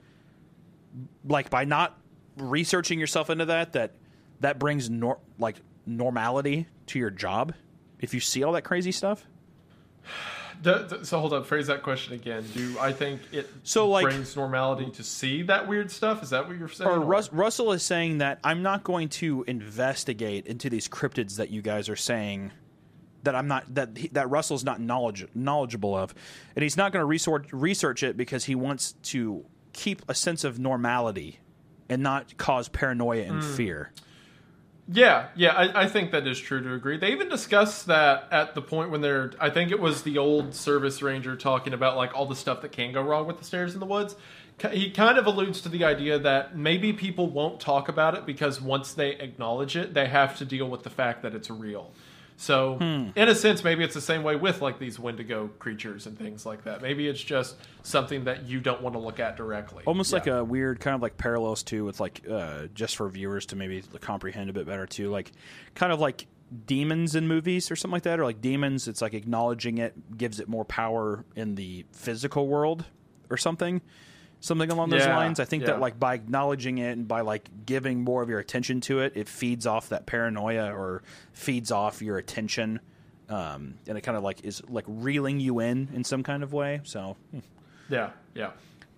like 1.25 1.51
by 1.51 1.65
not 1.65 1.99
researching 2.37 2.99
yourself 3.01 3.31
into 3.31 3.47
that, 3.47 3.73
that 3.73 3.95
that 4.41 4.59
brings 4.59 4.89
nor- 4.89 5.19
like 5.39 5.57
normality 5.87 6.67
to 6.87 6.99
your 6.99 7.11
job 7.11 7.55
if 8.01 8.15
you 8.15 8.21
see 8.21 8.43
all 8.43 8.53
that 8.53 8.63
crazy 8.63 8.93
stuff? 8.93 9.27
So 11.03 11.21
hold 11.21 11.33
up, 11.33 11.47
phrase 11.47 11.67
that 11.69 11.83
question 11.83 12.15
again. 12.15 12.45
Do 12.55 12.77
I 12.79 12.93
think 12.93 13.21
it 13.33 13.51
So, 13.63 13.89
like- 13.89 14.05
brings 14.05 14.37
normality 14.37 14.91
to 14.93 15.03
see 15.03 15.43
that 15.43 15.69
weird 15.69 15.91
stuff? 15.91 16.23
Is 16.23 16.31
that 16.31 16.49
what 16.49 16.59
you're 16.59 16.69
saying? 16.69 16.91
Or 16.91 17.01
Rus- 17.01 17.33
Russell 17.33 17.73
is 17.73 17.83
saying 17.83 18.19
that 18.19 18.39
I'm 18.45 18.63
not 18.63 18.85
going 18.85 19.09
to 19.11 19.45
investigate 19.47 20.47
into 20.47 20.71
these 20.71 20.89
cryptids 20.89 21.37
that 21.37 21.51
you 21.51 21.63
guys 21.63 21.89
are 21.89 21.97
saying 21.97 22.53
that 23.23 23.35
I'm 23.35 23.49
not 23.49 23.75
that 23.75 23.97
he, 23.97 24.09
that 24.09 24.31
Russell's 24.31 24.65
not 24.65 24.81
knowledge 24.81 25.27
knowledgeable 25.35 25.97
of, 25.97 26.15
and 26.57 26.63
he's 26.63 26.77
not 26.77 26.93
going 26.93 27.01
to 27.03 27.07
research 27.07 27.53
research 27.53 28.03
it 28.03 28.17
because 28.17 28.45
he 28.45 28.55
wants 28.55 28.93
to 29.05 29.45
keep 29.73 30.03
a 30.09 30.15
sense 30.15 30.45
of 30.45 30.59
normality 30.59 31.41
and 31.89 32.03
not 32.03 32.37
cause 32.39 32.69
paranoia 32.69 33.23
and 33.23 33.43
hmm. 33.43 33.55
fear. 33.55 33.93
Yeah, 34.93 35.29
yeah, 35.37 35.53
I, 35.53 35.83
I 35.83 35.89
think 35.89 36.11
that 36.11 36.27
is 36.27 36.41
true 36.41 36.61
to 36.63 36.75
agree. 36.75 36.97
They 36.97 37.13
even 37.13 37.29
discuss 37.29 37.85
that 37.85 38.27
at 38.33 38.57
the 38.57 38.63
point 38.63 38.91
when 38.91 39.01
they're. 39.01 39.33
I 39.39 39.49
think 39.49 39.71
it 39.71 39.79
was 39.79 40.03
the 40.03 40.19
old 40.19 40.53
service 40.55 41.01
ranger 41.01 41.37
talking 41.37 41.73
about 41.73 41.97
like 41.97 42.13
all 42.13 42.27
the 42.27 42.35
stuff 42.35 42.63
that 42.63 42.73
can 42.73 42.93
go 42.93 43.01
wrong 43.01 43.27
with 43.29 43.39
the 43.39 43.45
stairs 43.45 43.75
in 43.75 43.81
the 43.81 43.87
woods. 43.87 44.17
He 44.73 44.91
kind 44.91 45.17
of 45.17 45.27
alludes 45.27 45.61
to 45.63 45.69
the 45.69 45.85
idea 45.85 46.19
that 46.19 46.57
maybe 46.57 46.93
people 46.93 47.29
won't 47.29 47.61
talk 47.61 47.89
about 47.89 48.15
it 48.15 48.27
because 48.27 48.61
once 48.61 48.93
they 48.93 49.13
acknowledge 49.13 49.77
it, 49.77 49.95
they 49.95 50.07
have 50.09 50.37
to 50.39 50.45
deal 50.45 50.69
with 50.69 50.83
the 50.83 50.91
fact 50.91 51.23
that 51.23 51.35
it's 51.35 51.51
real. 51.51 51.93
So, 52.41 52.77
Hmm. 52.79 53.09
in 53.17 53.29
a 53.29 53.35
sense, 53.35 53.63
maybe 53.63 53.85
it's 53.85 53.93
the 53.93 54.01
same 54.01 54.23
way 54.23 54.35
with 54.35 54.63
like 54.63 54.79
these 54.79 54.99
Wendigo 54.99 55.49
creatures 55.59 56.07
and 56.07 56.19
things 56.19 56.47
like 56.47 56.65
that. 56.65 56.81
Maybe 56.81 57.07
it's 57.07 57.21
just 57.23 57.57
something 57.83 58.25
that 58.25 58.49
you 58.49 58.61
don't 58.61 58.81
want 58.81 58.95
to 58.95 58.99
look 58.99 59.21
at 59.21 59.37
directly. 59.37 59.85
Almost 59.85 60.11
like 60.15 60.27
a 60.27 60.43
weird 60.43 60.81
kind 60.81 60.95
of 60.95 61.03
like 61.03 61.19
parallels 61.19 61.63
too 61.63 61.85
with 61.85 62.01
like 62.01 62.23
uh, 62.27 62.69
just 62.73 62.97
for 62.97 63.11
viewers 63.11 63.45
to 63.47 63.57
maybe 63.57 63.83
comprehend 64.01 64.49
a 64.49 64.55
bit 64.55 64.65
better 64.67 64.87
too, 64.87 65.11
like 65.11 65.33
kind 65.75 65.93
of 65.93 66.01
like 66.01 66.29
demons 66.67 67.15
in 67.15 67.29
movies 67.29 67.71
or 67.71 67.77
something 67.77 67.93
like 67.93 68.05
that, 68.05 68.19
or 68.19 68.25
like 68.25 68.41
demons. 68.41 68.89
It's 68.89 69.03
like 69.03 69.13
acknowledging 69.13 69.77
it 69.77 70.17
gives 70.17 70.41
it 70.41 70.49
more 70.49 70.65
power 70.65 71.27
in 71.37 71.57
the 71.57 71.85
physical 71.93 72.49
world 72.49 72.87
or 73.29 73.37
something, 73.37 73.83
something 74.41 74.71
along 74.71 74.91
those 74.91 75.01
Yeah, 75.03 75.17
lines. 75.17 75.39
I 75.41 75.45
think 75.45 75.63
yeah. 75.63 75.69
that 75.73 75.81
like 75.81 75.99
by 75.99 76.15
acknowledging 76.15 76.79
it 76.79 76.93
and 76.93 77.07
by 77.07 77.21
like 77.21 77.49
giving 77.67 78.03
more 78.03 78.23
of 78.23 78.29
your 78.29 78.39
attention 78.39 78.81
to 78.83 79.01
it, 79.01 79.13
it 79.17 79.29
feeds 79.29 79.67
off 79.67 79.91
that 79.91 80.07
paranoia 80.07 80.75
or 80.75 81.03
feeds 81.33 81.71
off 81.71 82.03
your 82.03 82.19
attention. 82.19 82.81
Um, 83.29 83.75
and 83.87 83.97
it 83.97 84.01
kind 84.01 84.17
of 84.17 84.25
like 84.25 84.45
is 84.45 84.63
like 84.69 84.85
reeling 84.89 85.39
you 85.39 85.61
in 85.61 85.89
in 85.95 86.03
some 86.05 86.23
kind 86.23 86.43
of 86.43 86.53
way. 86.53 86.81
So 86.85 87.17
yeah, 87.89 88.11
yeah. 88.35 88.51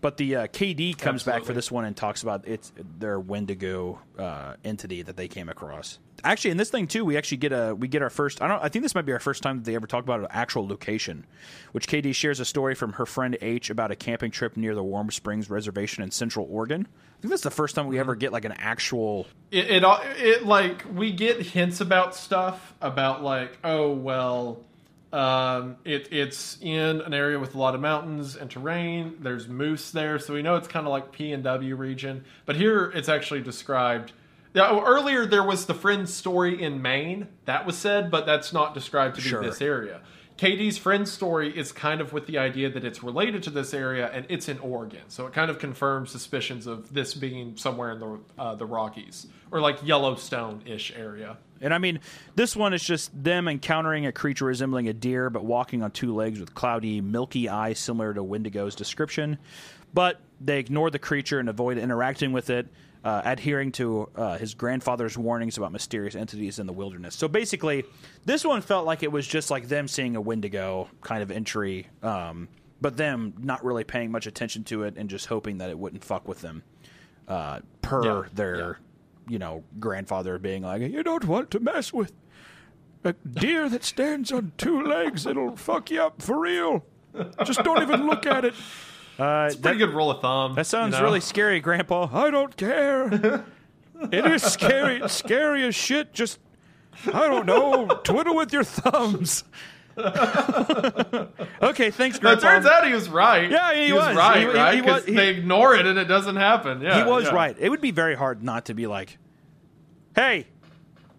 But 0.03 0.19
the 0.19 0.37
uh, 0.37 0.47
KD 0.49 0.99
comes 0.99 1.23
back 1.23 1.45
for 1.45 1.55
this 1.55 1.71
one 1.71 1.87
and 1.87 1.97
talks 1.97 2.23
about 2.23 2.47
it's 2.47 2.71
their 2.99 3.19
Wendigo 3.19 3.99
uh, 4.19 4.57
entity 4.63 5.01
that 5.01 5.17
they 5.17 5.29
came 5.29 5.49
across. 5.49 5.99
Actually, 6.25 6.51
in 6.51 6.57
this 6.59 6.69
thing 6.71 6.87
too, 6.87 7.05
we 7.05 7.17
actually 7.17 7.39
get 7.39 7.53
a 7.53 7.75
we 7.75 7.89
get 7.89 8.03
our 8.03 8.11
first. 8.11 8.43
I 8.43 8.49
don't. 8.49 8.63
I 8.63 8.69
think 8.69 8.85
this 8.85 8.95
might 8.95 9.07
be 9.07 9.13
our 9.13 9.19
first 9.19 9.43
time 9.43 9.57
that 9.57 9.65
they 9.65 9.75
ever 9.75 9.87
talk 9.87 10.05
about 10.05 10.21
an 10.21 10.27
actual 10.31 10.69
location. 10.69 11.25
Which 11.73 11.89
KD 11.89 12.15
shares 12.15 12.39
a 12.39 12.45
story 12.45 12.75
from 12.75 12.93
her 12.95 13.07
friend 13.07 13.37
H 13.41 13.71
about 13.71 13.91
a 13.91 13.97
camping 13.97 14.31
trip 14.31 14.57
near 14.57 14.75
the 14.75 14.83
Warm 14.85 15.11
Springs 15.11 15.49
Reservation 15.49 16.03
in 16.03 16.11
Central 16.11 16.47
Oregon. 16.51 16.87
I 16.91 17.21
think 17.23 17.31
that's 17.31 17.43
the 17.43 17.51
first 17.51 17.75
time 17.77 17.87
we 17.87 17.99
ever 17.99 18.15
get 18.15 18.33
like 18.33 18.45
an 18.45 18.53
actual. 18.53 19.27
it, 19.51 19.71
it 19.71 19.85
all- 19.85 20.03
it 20.19 20.45
like 20.45 20.85
we 20.93 21.13
get 21.13 21.41
hints 21.41 21.81
about 21.81 22.15
stuff 22.15 22.75
about 22.81 23.23
like 23.25 23.59
oh 23.65 23.91
well 23.93 24.61
um 25.13 25.77
it 25.85 26.09
it's 26.11 26.59
in 26.63 27.01
an 27.03 27.13
area 27.13 27.39
with 27.39 27.55
a 27.55 27.59
lot 27.59 27.75
of 27.75 27.81
mountains 27.81 28.35
and 28.37 28.51
terrain 28.51 29.15
there's 29.21 29.47
moose 29.47 29.91
there 29.91 30.19
so 30.19 30.33
we 30.33 30.41
know 30.41 30.57
it's 30.57 30.69
kind 30.69 30.87
of 30.87 30.91
like 30.91 31.13
PNW 31.13 31.77
region 31.77 32.25
but 32.47 32.57
here 32.57 32.91
it's 32.95 33.09
actually 33.09 33.43
described 33.43 34.13
yeah, 34.55 34.69
oh, 34.69 34.83
earlier 34.85 35.25
there 35.25 35.43
was 35.43 35.67
the 35.67 35.75
friend's 35.75 36.13
story 36.13 36.63
in 36.63 36.83
Maine 36.83 37.29
that 37.47 37.65
was 37.65 37.77
said, 37.79 38.11
but 38.11 38.27
that's 38.27 38.53
not 38.53 38.75
described 38.75 39.17
to 39.17 39.23
be 39.23 39.29
Sure. 39.29 39.43
this 39.43 39.63
area. 39.63 40.01
Katie's 40.37 40.77
friend's 40.77 41.11
story 41.11 41.57
is 41.57 41.73
kind 41.73 42.01
of 42.01 42.13
with 42.13 42.27
the 42.27 42.39
idea 42.39 42.69
that 42.71 42.85
it's 42.85 43.03
related 43.03 43.43
to 43.45 43.51
this 43.51 43.73
area 43.73 44.11
and 44.13 44.27
it's 44.29 44.49
in 44.49 44.59
Oregon, 44.59 45.03
so 45.09 45.27
it 45.27 45.33
kind 45.33 45.51
of 45.51 45.59
confirms 45.59 46.11
suspicions 46.11 46.67
of 46.67 46.93
this 46.93 47.15
being 47.15 47.57
somewhere 47.57 47.93
in 47.93 48.01
the 48.01 48.19
uh, 48.39 48.55
the 48.55 48.67
Rockies 48.67 49.27
or 49.51 49.61
like 49.61 49.79
Yellowstone-ish 49.87 50.93
area. 50.97 51.37
And 51.63 51.73
I 51.73 51.79
mean, 51.79 52.01
this 52.35 52.55
one 52.55 52.75
is 52.75 52.83
just 52.83 53.11
them 53.25 53.49
encountering 53.49 54.05
a 54.07 54.13
creature 54.13 54.45
resembling 54.47 54.89
a 54.89 54.93
deer, 54.93 55.31
but 55.31 55.45
walking 55.45 55.83
on 55.83 55.93
two 55.93 56.15
legs 56.15 56.41
with 56.41 56.55
cloudy, 56.55 57.01
milky 57.01 57.49
eyes, 57.49 57.79
similar 57.79 58.13
to 58.13 58.23
Wendigo's 58.23 58.75
description. 58.75 59.39
But 59.95 60.21
they 60.41 60.59
ignore 60.59 60.91
the 60.91 60.99
creature 60.99 61.39
and 61.39 61.49
avoid 61.49 61.79
interacting 61.79 62.33
with 62.33 62.51
it, 62.51 62.67
uh, 63.05 63.23
adhering 63.25 63.73
to 63.73 64.09
uh, 64.17 64.39
his 64.39 64.55
grandfather's 64.55 65.17
warnings 65.17 65.57
about 65.57 65.73
mysterious 65.73 66.15
entities 66.15 66.59
in 66.59 66.67
the 66.67 66.73
wilderness. 66.73 67.15
So 67.15 67.29
basically, 67.29 67.85
this 68.25 68.45
one 68.45 68.61
felt 68.61 68.87
like 68.87 69.03
it 69.03 69.13
was 69.13 69.27
just 69.27 69.51
like 69.51 69.69
them 69.69 69.89
seeing 69.89 70.17
a 70.17 70.21
Wendigo 70.21 70.89
kind 71.01 71.23
of 71.23 71.31
entry, 71.31 71.87
um, 72.03 72.49
but 72.81 72.97
them 72.97 73.35
not 73.39 73.65
really 73.65 73.85
paying 73.85 74.11
much 74.11 74.27
attention 74.27 74.65
to 74.65 74.83
it 74.85 74.95
and 74.97 75.09
just 75.09 75.27
hoping 75.27 75.59
that 75.59 75.71
it 75.71 75.79
wouldn't 75.79 76.05
fuck 76.05 76.27
with 76.27 76.41
them, 76.41 76.63
uh, 77.29 77.61
per 77.83 78.05
Yeah, 78.05 78.29
their 78.35 78.57
yeah. 78.57 78.75
You 79.29 79.39
know, 79.39 79.65
grandfather 79.81 80.39
being 80.39 80.63
like, 80.63 80.83
"You 80.83 81.03
don't 81.03 81.25
want 81.27 81.51
to 81.53 81.61
mess 81.61 81.93
with 81.93 82.13
a 83.05 83.13
deer 83.13 83.69
that 83.69 83.85
stands 83.85 84.31
on 84.33 84.53
two 84.57 84.83
legs. 84.83 85.27
It'll 85.27 85.57
fuck 85.57 85.91
you 85.91 86.03
up 86.03 86.23
for 86.23 86.39
real. 86.41 86.85
Just 87.45 87.63
don't 87.65 87.83
even 87.83 88.07
look 88.07 88.27
at 88.27 88.45
it." 88.45 88.55
Uh, 89.19 89.45
It's 89.47 89.57
a 89.57 89.59
pretty 89.61 89.79
that, 89.79 89.87
good 89.87 89.95
rule 89.95 90.11
of 90.11 90.21
thumb. 90.23 90.55
that 90.55 90.67
sounds 90.67 90.95
you 90.95 91.01
know? 91.01 91.05
really 91.05 91.21
scary, 91.21 91.61
Grandpa. 91.61 92.09
I 92.13 92.31
don't 92.31 92.57
care. 92.57 93.09
it 94.13 94.27
is 94.27 94.43
scary. 94.43 94.97
It's 95.03 95.13
scary 95.13 95.65
as 95.65 95.75
shit. 95.75 96.13
Just 96.15 96.39
I 97.13 97.27
don't 97.29 97.47
know. 97.47 97.87
Twiddle 98.05 98.35
with 98.37 98.53
your 98.53 98.65
thumbs. 98.65 99.45
okay, 101.63 101.91
thanks, 101.91 102.19
It 102.19 102.41
turns 102.41 102.67
out 102.67 102.87
he 102.87 102.93
was 102.93 103.09
right. 103.09 103.51
Yeah, 103.51 103.75
he 103.75 103.93
was, 103.93 104.07
was. 104.07 104.17
right, 104.17 104.37
He- 104.41 104.47
he- 104.47 104.53
right? 104.59 104.85
was- 104.85 105.05
he- 105.05 105.15
they 105.15 105.29
ignore 105.31 105.75
it 105.75 105.87
and 105.87 105.99
it 105.99 106.07
doesn't 106.07 106.37
happen. 106.37 106.81
Yeah, 106.81 107.03
he 107.05 107.11
was 107.11 107.25
yeah. 107.25 107.35
right. 107.35 107.57
It 107.59 107.69
would 107.69 107.81
be 107.81 107.91
very 107.91 108.15
hard 108.15 108.43
not 108.43 108.67
to 108.67 108.75
be 108.75 108.87
like, 108.87 109.19
"Hey," 110.15 110.47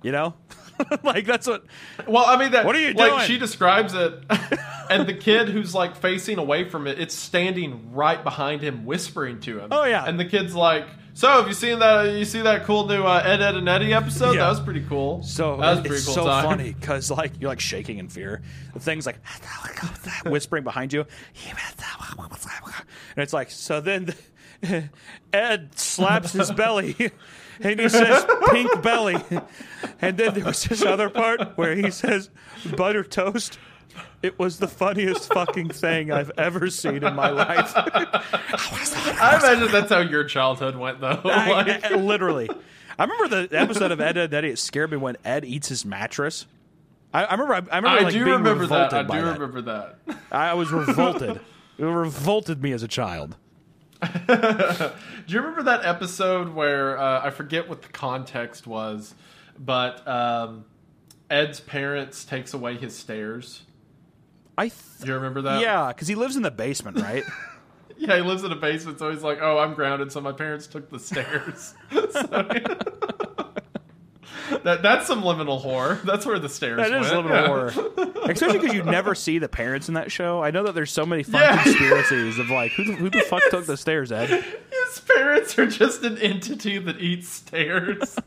you 0.02 0.12
know, 0.12 0.34
like 1.04 1.26
that's 1.26 1.48
what 1.48 1.66
Well, 2.08 2.26
I 2.26 2.38
mean 2.38 2.52
that. 2.52 2.66
What 2.66 2.76
are 2.76 2.80
you 2.80 2.94
like, 2.94 3.12
doing? 3.12 3.26
She 3.26 3.38
describes 3.38 3.94
it 3.94 4.14
and 4.94 5.08
the 5.08 5.14
kid 5.14 5.50
who's 5.50 5.74
like 5.74 5.96
facing 5.96 6.38
away 6.38 6.70
from 6.70 6.88
it, 6.88 7.00
it's 7.00 7.16
standing 7.16 7.94
right 7.94 8.24
behind 8.24 8.62
him, 8.62 8.86
whispering 8.86 9.40
to 9.42 9.60
him. 9.60 9.70
Oh, 9.72 9.84
yeah. 9.86 10.06
and 10.06 10.20
the 10.20 10.26
kid's 10.26 10.54
like, 10.54 10.86
"So, 11.14 11.28
have 11.28 11.48
you 11.48 11.54
seen 11.54 11.80
that? 11.80 12.14
You 12.14 12.26
see 12.26 12.42
that 12.42 12.64
cool 12.64 12.88
new 12.88 13.04
uh, 13.04 13.22
Ed, 13.26 13.42
Edd 13.42 13.56
n 13.56 13.68
Eddy 13.68 13.94
episode? 13.94 14.34
Yeah. 14.34 14.44
That 14.44 14.50
was 14.50 14.60
pretty 14.62 14.86
cool. 14.88 15.24
So 15.24 15.58
that 15.58 15.72
was 15.72 15.80
pretty 15.82 15.96
it's 15.96 16.06
cool 16.06 16.16
so 16.16 16.26
time. 16.26 16.44
funny 16.46 16.74
because 16.80 17.12
like 17.12 17.34
you're 17.40 17.50
like 17.50 17.60
shaking 17.60 17.98
in 17.98 18.10
fear. 18.10 18.42
The 18.74 18.80
thing's 18.80 19.06
like 19.06 19.18
whispering 20.26 20.64
behind 20.64 20.94
you, 20.94 21.06
and 21.50 23.18
it's 23.18 23.34
like 23.34 23.52
so. 23.52 23.82
Then 23.82 24.14
Ed 25.34 25.78
slaps 25.78 26.32
his 26.34 26.52
belly, 26.52 26.96
and 27.62 27.80
he 27.80 27.90
says 27.90 28.26
"pink 28.52 28.82
belly," 28.82 29.18
and 30.02 30.18
then 30.18 30.34
there 30.34 30.46
was 30.46 30.64
this 30.64 30.84
other 30.84 31.10
part 31.10 31.58
where 31.58 31.76
he 31.76 31.92
says 31.92 32.30
"butter 32.76 33.04
toast." 33.04 33.60
It 34.22 34.40
was 34.40 34.60
the 34.60 34.68
funniest 34.68 35.34
fucking 35.34 35.70
thing 35.70 36.12
I've 36.12 36.32
ever 36.38 36.70
seen 36.70 37.04
in 37.04 37.16
my 37.16 37.30
life. 37.30 37.74
I 37.76 39.38
imagine 39.42 39.72
that's 39.72 39.92
how 39.92 40.00
your 40.00 40.24
childhood 40.24 40.76
went, 40.76 41.02
though. 41.02 41.20
Like- 41.26 41.84
I- 41.86 41.96
literally. 41.96 42.50
I 42.98 43.04
remember 43.04 43.48
the 43.48 43.60
episode 43.60 43.92
of 43.92 44.00
Ed, 44.00 44.18
Edd, 44.18 44.34
Eddy. 44.34 44.50
It 44.50 44.60
scared 44.60 44.92
me 44.92 44.98
when 44.98 45.18
Ed 45.26 45.46
eats 45.46 45.68
his 45.70 45.84
mattress. 45.84 46.46
I, 47.14 47.24
I 47.26 47.32
remember. 47.32 47.54
I, 47.54 47.58
I 47.58 47.78
remember. 47.78 47.88
I 47.88 48.00
like, 48.04 48.14
do 48.14 48.24
remember 48.24 48.68
that. 48.68 48.94
I 48.94 49.02
do 49.04 49.08
that. 49.08 49.40
remember 49.40 49.62
that. 49.64 49.98
I 50.32 50.54
was 50.54 50.72
revolted. 50.72 51.40
it 51.78 51.84
revolted 51.84 52.62
me 52.62 52.72
as 52.72 52.84
a 52.84 52.88
child. 52.88 53.36
Do 54.28 54.92
you 55.28 55.40
remember 55.40 55.64
that 55.64 55.86
episode 55.86 56.54
where 56.54 56.98
uh, 57.00 57.26
I 57.26 57.30
forget 57.30 57.70
what 57.70 57.82
the 57.84 57.88
context 57.88 58.68
was, 58.68 59.16
but 59.58 60.06
um, 60.06 60.66
Ed's 61.30 61.62
parents 61.62 62.26
takes 62.26 62.54
away 62.54 62.76
his 62.76 62.96
stairs? 62.98 63.64
I 64.58 64.70
th- 64.70 64.74
Do 65.02 65.08
you 65.08 65.14
remember 65.16 65.42
that? 65.44 65.62
yeah, 65.62 65.88
because 65.88 66.08
he 66.08 66.16
lives 66.16 66.36
in 66.36 66.42
the 66.44 66.52
basement, 66.52 67.00
right? 67.00 67.24
Yeah, 67.96 68.16
he 68.18 68.22
lives 68.24 68.44
in 68.44 68.52
a 68.52 68.56
basement, 68.56 68.98
so 69.00 69.12
he's 69.12 69.22
like, 69.22 69.38
"Oh, 69.42 69.60
I'm 69.60 69.76
grounded, 69.76 70.12
so 70.12 70.20
my 70.20 70.32
parents 70.34 70.68
took 70.68 70.90
the 70.90 71.00
stairs." 71.00 71.74
So- 71.92 72.28
that 74.64 74.82
that's 74.82 75.08
some 75.08 75.22
liminal 75.24 75.60
horror. 75.62 76.00
That's 76.04 76.26
where 76.26 76.38
the 76.40 76.50
stairs. 76.50 76.78
that 76.78 76.88
is 76.92 77.12
went. 77.12 77.28
little 77.28 77.32
Yeah. 77.32 77.48
horror, 77.48 77.68
especially 78.30 78.60
because 78.60 78.76
you 78.76 78.84
never 78.84 79.16
see 79.16 79.38
the 79.40 79.48
parents 79.48 79.88
in 79.88 79.94
that 79.94 80.12
show. 80.12 80.44
I 80.44 80.52
know 80.52 80.64
that 80.64 80.76
there's 80.76 80.92
so 80.92 81.06
many 81.06 81.24
fun 81.24 81.42
Yeah. 81.42 81.64
conspiracies 81.64 82.40
of 82.40 82.50
like 82.50 82.72
who 82.74 82.84
the, 82.84 82.94
who 82.94 83.10
the 83.10 83.22
fuck 83.30 83.44
took 83.50 83.66
the 83.68 83.78
stairs, 83.78 84.12
Ed? 84.12 84.30
His 84.30 85.00
parents 85.00 85.58
are 85.58 85.66
just 85.68 86.04
an 86.04 86.18
entity 86.18 86.78
that 86.80 87.00
eats 87.00 87.30
stairs. 87.30 88.18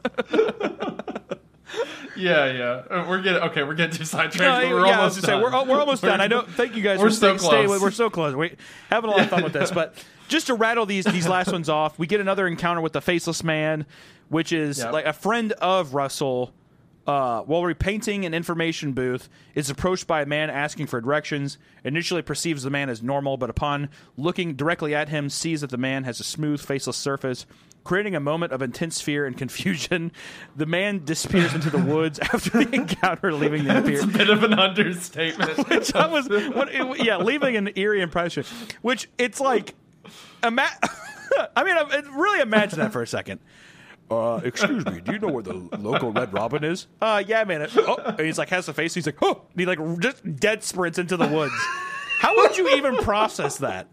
yeah, 2.17 2.51
yeah. 2.53 2.65
Uh, 2.91 3.07
We're 3.09 3.23
getting 3.23 3.43
okay. 3.43 3.63
We're 3.63 3.75
getting 3.75 3.97
too 3.97 4.05
sidetracked. 4.05 4.39
No, 4.39 4.69
but 4.71 4.75
we're 4.75 4.87
yeah, 4.87 4.97
almost 4.99 5.21
say, 5.21 5.27
done. 5.27 5.43
we're, 5.43 5.51
we're 5.67 5.81
almost 5.81 6.03
done. 6.03 6.21
I 6.21 6.27
know. 6.27 6.43
Thank 6.43 6.77
you 6.77 6.83
guys 6.83 6.99
We're 6.99 7.07
for 7.07 7.11
so 7.15 7.37
staying. 7.37 7.39
stay 7.39 7.49
close. 7.49 7.69
with- 7.71 7.83
we're 7.83 7.91
so 7.91 8.11
close. 8.11 8.35
We 8.35 8.57
having 8.91 9.09
a 9.11 9.13
lot 9.13 9.21
of 9.23 9.31
fun 9.31 9.43
with 9.43 9.53
this, 9.53 9.71
but 9.71 9.95
just 10.29 10.47
to 10.49 10.55
rattle 10.55 10.87
these 10.87 11.05
these 11.05 11.29
last 11.29 11.51
ones 11.53 11.69
off, 11.69 11.99
we 11.99 12.07
get 12.07 12.21
another 12.21 12.47
encounter 12.47 12.81
with 12.81 12.93
the 12.93 13.01
faceless 13.01 13.43
man, 13.43 13.87
which 14.29 14.53
is 14.53 14.79
Yep. 14.79 14.93
like 14.93 15.07
a 15.07 15.13
friend 15.13 15.53
of 15.53 15.95
Russell. 15.95 16.53
Uh, 17.07 17.43
while 17.43 17.63
repainting 17.63 18.25
an 18.27 18.35
information 18.35 18.93
booth, 18.93 19.29
is 19.55 19.71
approached 19.71 20.09
by 20.09 20.23
a 20.23 20.27
man 20.27 20.51
asking 20.51 20.89
for 20.89 21.01
directions. 21.01 21.57
Initially 21.85 22.21
perceives 22.21 22.65
the 22.65 22.71
man 22.71 22.89
as 22.91 23.01
normal, 23.01 23.37
but 23.37 23.49
upon 23.49 23.91
looking 24.17 24.55
directly 24.57 24.93
at 24.93 25.09
him, 25.09 25.31
sees 25.31 25.61
that 25.61 25.71
the 25.71 25.77
man 25.77 26.03
has 26.03 26.19
a 26.19 26.25
smooth, 26.25 26.61
faceless 26.61 26.97
surface. 26.97 27.47
Creating 27.87 28.17
a 28.17 28.21
moment 28.21 28.53
of 28.53 28.63
intense 28.63 29.01
fear 29.01 29.27
and 29.27 29.37
confusion, 29.39 30.11
the 30.57 30.67
man 30.67 31.05
disappears 31.05 31.55
into 31.55 31.71
the 31.71 31.79
woods 31.79 32.19
after 32.33 32.65
the 32.65 32.75
encounter, 32.75 33.33
leaving 33.33 33.63
the 33.63 33.77
It's 33.87 34.03
a 34.03 34.09
bit 34.09 34.29
of 34.29 34.43
an 34.43 34.55
understatement. 34.55 35.57
which 35.71 35.95
I 35.95 36.09
was, 36.09 36.29
what, 36.29 36.69
it- 36.75 37.05
yeah, 37.05 37.19
leaving 37.19 37.57
an 37.57 37.71
eerie 37.77 38.01
impression. 38.01 38.45
Which 38.83 39.09
it's 39.19 39.39
like, 39.39 39.77
ima- 40.43 40.69
I 41.57 41.63
mean, 41.63 41.77
I- 41.79 42.03
really 42.13 42.41
imagine 42.41 42.81
that 42.81 42.93
for 42.93 43.03
a 43.03 43.07
second. 43.07 43.39
Uh, 44.11 44.41
excuse 44.43 44.85
me, 44.85 45.01
do 45.01 45.13
you 45.13 45.21
know 45.21 45.29
where 45.29 45.45
the 45.45 45.55
local 45.79 46.11
Red 46.11 46.33
Robin 46.33 46.65
is? 46.65 46.89
Uh, 47.01 47.23
yeah, 47.25 47.45
man. 47.45 47.63
It, 47.63 47.71
oh, 47.77 47.99
and 48.05 48.19
he's 48.19 48.37
like, 48.37 48.49
has 48.49 48.67
the 48.67 48.75
face. 48.75 48.95
He's 48.95 49.07
like, 49.07 49.19
oh, 49.23 49.43
and 49.53 49.61
he 49.61 49.65
like 49.65 49.79
just 50.01 50.25
dead 50.41 50.65
sprints 50.65 50.99
into 50.99 51.17
the 51.17 51.29
woods. 51.29 51.55
How 52.19 52.35
would 52.35 52.57
you 52.59 52.69
even 52.77 52.97
process 52.97 53.59
that? 53.59 53.87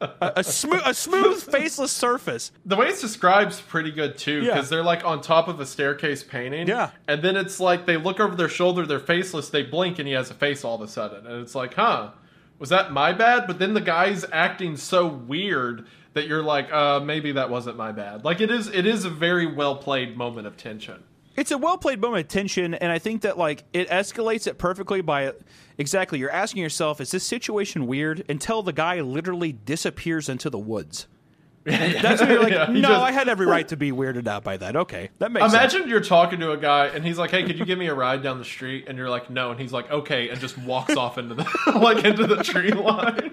A, 0.00 0.32
a 0.36 0.44
smooth, 0.44 0.82
a 0.84 0.92
smooth, 0.94 1.42
faceless 1.42 1.92
surface. 1.92 2.52
the 2.64 2.76
way 2.76 2.86
it's 2.88 3.00
described 3.00 3.52
is 3.52 3.60
pretty 3.60 3.90
good 3.90 4.18
too, 4.18 4.42
Yeah. 4.42 4.54
because 4.54 4.68
they're 4.68 4.82
like 4.82 5.04
on 5.04 5.20
top 5.20 5.48
of 5.48 5.58
a 5.60 5.66
staircase 5.66 6.22
painting. 6.22 6.68
Yeah. 6.68 6.90
And 7.08 7.22
then 7.22 7.36
it's 7.36 7.58
like 7.60 7.86
they 7.86 7.96
look 7.96 8.20
over 8.20 8.34
their 8.34 8.48
shoulder, 8.48 8.84
they're 8.86 8.98
faceless, 9.00 9.48
they 9.48 9.62
blink, 9.62 9.98
and 9.98 10.06
he 10.06 10.14
has 10.14 10.30
a 10.30 10.34
face 10.34 10.64
all 10.64 10.74
of 10.74 10.82
a 10.82 10.88
sudden. 10.88 11.26
And 11.26 11.40
it's 11.42 11.54
like, 11.54 11.74
huh, 11.74 12.10
was 12.58 12.68
that 12.70 12.92
my 12.92 13.12
bad? 13.12 13.46
But 13.46 13.58
then 13.58 13.74
the 13.74 13.80
guy's 13.80 14.24
acting 14.32 14.76
so 14.76 15.06
weird 15.06 15.86
that 16.14 16.26
you're 16.26 16.42
like, 16.42 16.72
uh, 16.72 17.00
maybe 17.00 17.32
that 17.32 17.50
wasn't 17.50 17.76
my 17.76 17.92
bad. 17.92 18.24
Like 18.24 18.40
it 18.40 18.50
is 18.50 18.68
it 18.68 18.86
is 18.86 19.04
a 19.04 19.10
very 19.10 19.46
well 19.46 19.76
played 19.76 20.16
moment 20.16 20.46
of 20.46 20.56
tension. 20.56 21.02
It's 21.36 21.50
a 21.50 21.58
well 21.58 21.76
played 21.78 22.00
moment 22.00 22.24
of 22.24 22.28
tension, 22.28 22.74
and 22.74 22.90
I 22.90 22.98
think 22.98 23.22
that 23.22 23.36
like 23.38 23.64
it 23.72 23.88
escalates 23.88 24.46
it 24.46 24.58
perfectly 24.58 25.00
by 25.02 25.32
exactly 25.78 26.18
you're 26.18 26.30
asking 26.30 26.62
yourself, 26.62 27.00
is 27.00 27.10
this 27.10 27.24
situation 27.24 27.86
weird? 27.86 28.24
Until 28.28 28.62
the 28.62 28.72
guy 28.72 29.00
literally 29.00 29.52
disappears 29.52 30.28
into 30.28 30.48
the 30.50 30.58
woods. 30.58 31.06
That's 31.66 32.20
when 32.20 32.30
you're 32.30 32.42
like, 32.44 32.52
Yeah, 32.52 32.66
no, 32.66 32.80
just- 32.80 32.92
I 33.02 33.10
had 33.10 33.28
every 33.28 33.44
right 33.56 33.66
to 33.68 33.76
be 33.76 33.90
weirded 33.90 34.28
out 34.28 34.44
by 34.44 34.56
that. 34.56 34.76
Okay, 34.76 35.10
that 35.18 35.32
makes 35.32 35.50
sense. 35.50 35.74
Imagine 35.74 35.90
you're 35.90 36.00
talking 36.00 36.38
to 36.40 36.52
a 36.52 36.56
guy 36.56 36.86
and 36.86 37.04
he's 37.04 37.18
like, 37.18 37.32
"Hey, 37.32 37.42
could 37.42 37.58
you 37.58 37.64
give 37.64 37.76
me 37.78 37.88
a 37.88 37.94
ride 37.94 38.22
down 38.22 38.38
the 38.38 38.44
street?" 38.44 38.84
And 38.88 38.96
you're 38.96 39.10
like, 39.10 39.30
"No," 39.30 39.50
and 39.50 39.58
he's 39.60 39.72
like, 39.72 39.90
"Okay," 39.90 40.28
and 40.28 40.38
just 40.40 40.56
walks 40.58 40.96
off 40.96 41.18
into 41.18 41.34
the 41.34 41.44
like 41.74 42.04
into 42.04 42.26
the 42.26 42.36
tree 42.42 42.70
line. 42.70 43.32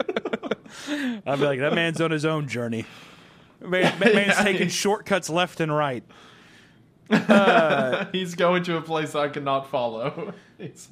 I'd 1.26 1.40
be 1.40 1.46
like, 1.46 1.60
that 1.60 1.74
man's 1.76 2.02
on 2.02 2.10
his 2.12 2.26
own 2.26 2.48
journey. 2.48 2.86
Man, 3.62 3.98
man- 4.00 4.00
man's 4.16 4.28
Yeah, 4.30 4.44
taking 4.44 4.62
he's- 4.64 4.74
shortcuts 4.74 5.30
left 5.30 5.60
and 5.60 5.74
right. 5.74 6.04
he's 8.12 8.36
going 8.36 8.64
to 8.64 8.78
a 8.78 8.82
place 8.82 9.16
I 9.16 9.28
cannot 9.30 9.70
follow. 9.70 10.34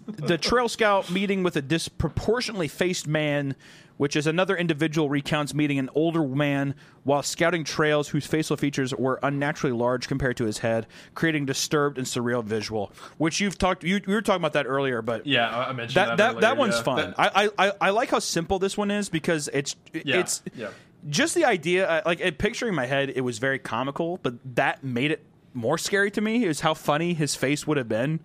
The 0.08 0.38
Trail 0.38 0.68
Scout 0.68 1.10
meeting 1.10 1.44
with 1.44 1.56
a 1.56 1.62
disproportionately 1.62 2.68
faced 2.68 3.08
man, 3.08 3.56
which 3.96 4.18
is 4.18 4.28
another 4.28 4.58
individual 4.58 5.08
recounts 5.08 5.54
meeting 5.54 5.80
an 5.80 5.90
older 5.96 6.24
man 6.28 6.76
while 7.06 7.24
scouting 7.24 7.64
trails 7.64 8.10
whose 8.10 8.28
facial 8.28 8.58
features 8.58 8.94
were 8.94 9.18
unnaturally 9.24 9.74
large 9.74 10.10
compared 10.10 10.36
to 10.38 10.46
his 10.46 10.58
head, 10.58 10.88
creating 11.16 11.46
disturbed 11.46 11.98
and 11.98 12.06
surreal 12.06 12.44
visual. 12.44 12.92
Which 13.18 13.40
you've 13.40 13.58
talked, 13.58 13.86
you, 13.86 14.02
you 14.06 14.14
were 14.14 14.22
talking 14.22 14.42
about 14.42 14.54
that 14.54 14.66
earlier, 14.66 15.02
but 15.02 15.26
yeah, 15.26 15.48
I 15.50 15.70
I 15.70 15.72
mentioned 15.72 15.96
that 15.96 16.18
that. 16.18 16.34
that, 16.34 16.42
that 16.42 16.58
one's 16.58 16.76
yeah. 16.76 16.84
fun. 16.84 17.14
I, 17.18 17.50
I 17.58 17.72
I- 17.80 17.90
like 17.92 18.10
how 18.10 18.20
simple 18.20 18.60
this 18.60 18.78
one 18.78 18.92
is 18.92 19.08
because 19.08 19.48
it's 19.54 19.78
Yeah, 19.94 20.20
it's 20.20 20.44
yeah. 20.54 20.72
just 21.08 21.34
the 21.34 21.46
idea. 21.46 22.02
Like 22.06 22.38
picturing 22.40 22.70
in 22.70 22.76
my 22.76 22.88
head, 22.88 23.10
it 23.16 23.22
was 23.22 23.38
very 23.40 23.60
comical, 23.60 24.18
but 24.22 24.34
that 24.56 24.84
made 24.84 25.12
it 25.12 25.24
more 25.54 25.78
scary 25.78 26.12
to 26.12 26.22
me. 26.22 26.46
Is 26.46 26.62
how 26.62 26.74
funny 26.74 27.14
his 27.14 27.36
face 27.36 27.66
would 27.68 27.78
have 27.78 27.90
been. 27.90 28.20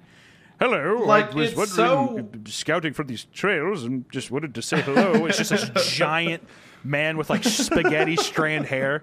Hello, 0.58 1.02
Like, 1.04 1.32
I 1.32 1.34
was 1.34 1.52
it's 1.52 1.76
wondering, 1.76 2.30
uh, 2.46 2.48
scouting 2.50 2.94
for 2.94 3.04
these 3.04 3.24
trails 3.24 3.84
and 3.84 4.10
just 4.10 4.30
wanted 4.30 4.54
to 4.54 4.62
say 4.62 4.80
hello. 4.80 5.26
it's 5.26 5.36
just 5.36 5.50
this 5.50 5.92
giant 5.94 6.42
man 6.82 7.18
with 7.18 7.28
like 7.28 7.44
spaghetti 7.44 8.16
strand 8.16 8.64
hair. 8.64 9.00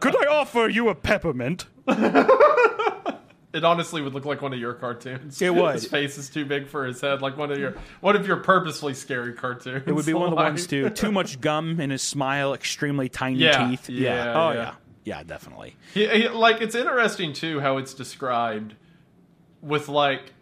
Could 0.00 0.14
I 0.22 0.26
offer 0.30 0.68
you 0.68 0.90
a 0.90 0.94
peppermint? 0.94 1.64
It 3.54 3.64
honestly 3.64 4.02
would 4.02 4.12
look 4.12 4.26
like 4.26 4.42
one 4.42 4.52
of 4.52 4.58
your 4.58 4.74
cartoons. 4.74 5.40
It 5.40 5.54
would. 5.54 5.74
His 5.76 5.86
face 5.86 6.18
is 6.18 6.28
too 6.28 6.44
big 6.44 6.66
for 6.68 6.84
his 6.84 7.00
head, 7.00 7.22
like 7.22 7.38
one 7.38 7.50
of 7.50 7.58
your 7.58 7.74
one 8.00 8.14
of 8.14 8.26
your 8.26 8.36
purposefully 8.36 8.92
scary 8.92 9.32
cartoons. 9.32 9.84
It 9.86 9.94
would 9.94 10.04
be 10.04 10.12
one 10.12 10.24
of 10.24 10.30
the 10.32 10.36
ones 10.36 10.66
too. 10.66 10.90
Too 10.90 11.10
much 11.10 11.40
gum 11.40 11.80
in 11.80 11.88
his 11.88 12.02
smile, 12.02 12.52
extremely 12.52 13.08
tiny 13.08 13.38
Yeah, 13.38 13.66
teeth. 13.70 13.88
yeah, 13.88 14.34
Oh 14.36 14.50
yeah. 14.50 14.56
yeah. 14.58 14.74
Yeah, 15.06 15.22
definitely. 15.22 15.76
He- 15.94 16.28
like 16.28 16.60
it's 16.60 16.74
interesting 16.74 17.32
too 17.32 17.60
how 17.60 17.76
it's 17.78 17.94
described 17.94 18.74
with 19.62 19.88
like 19.88 20.32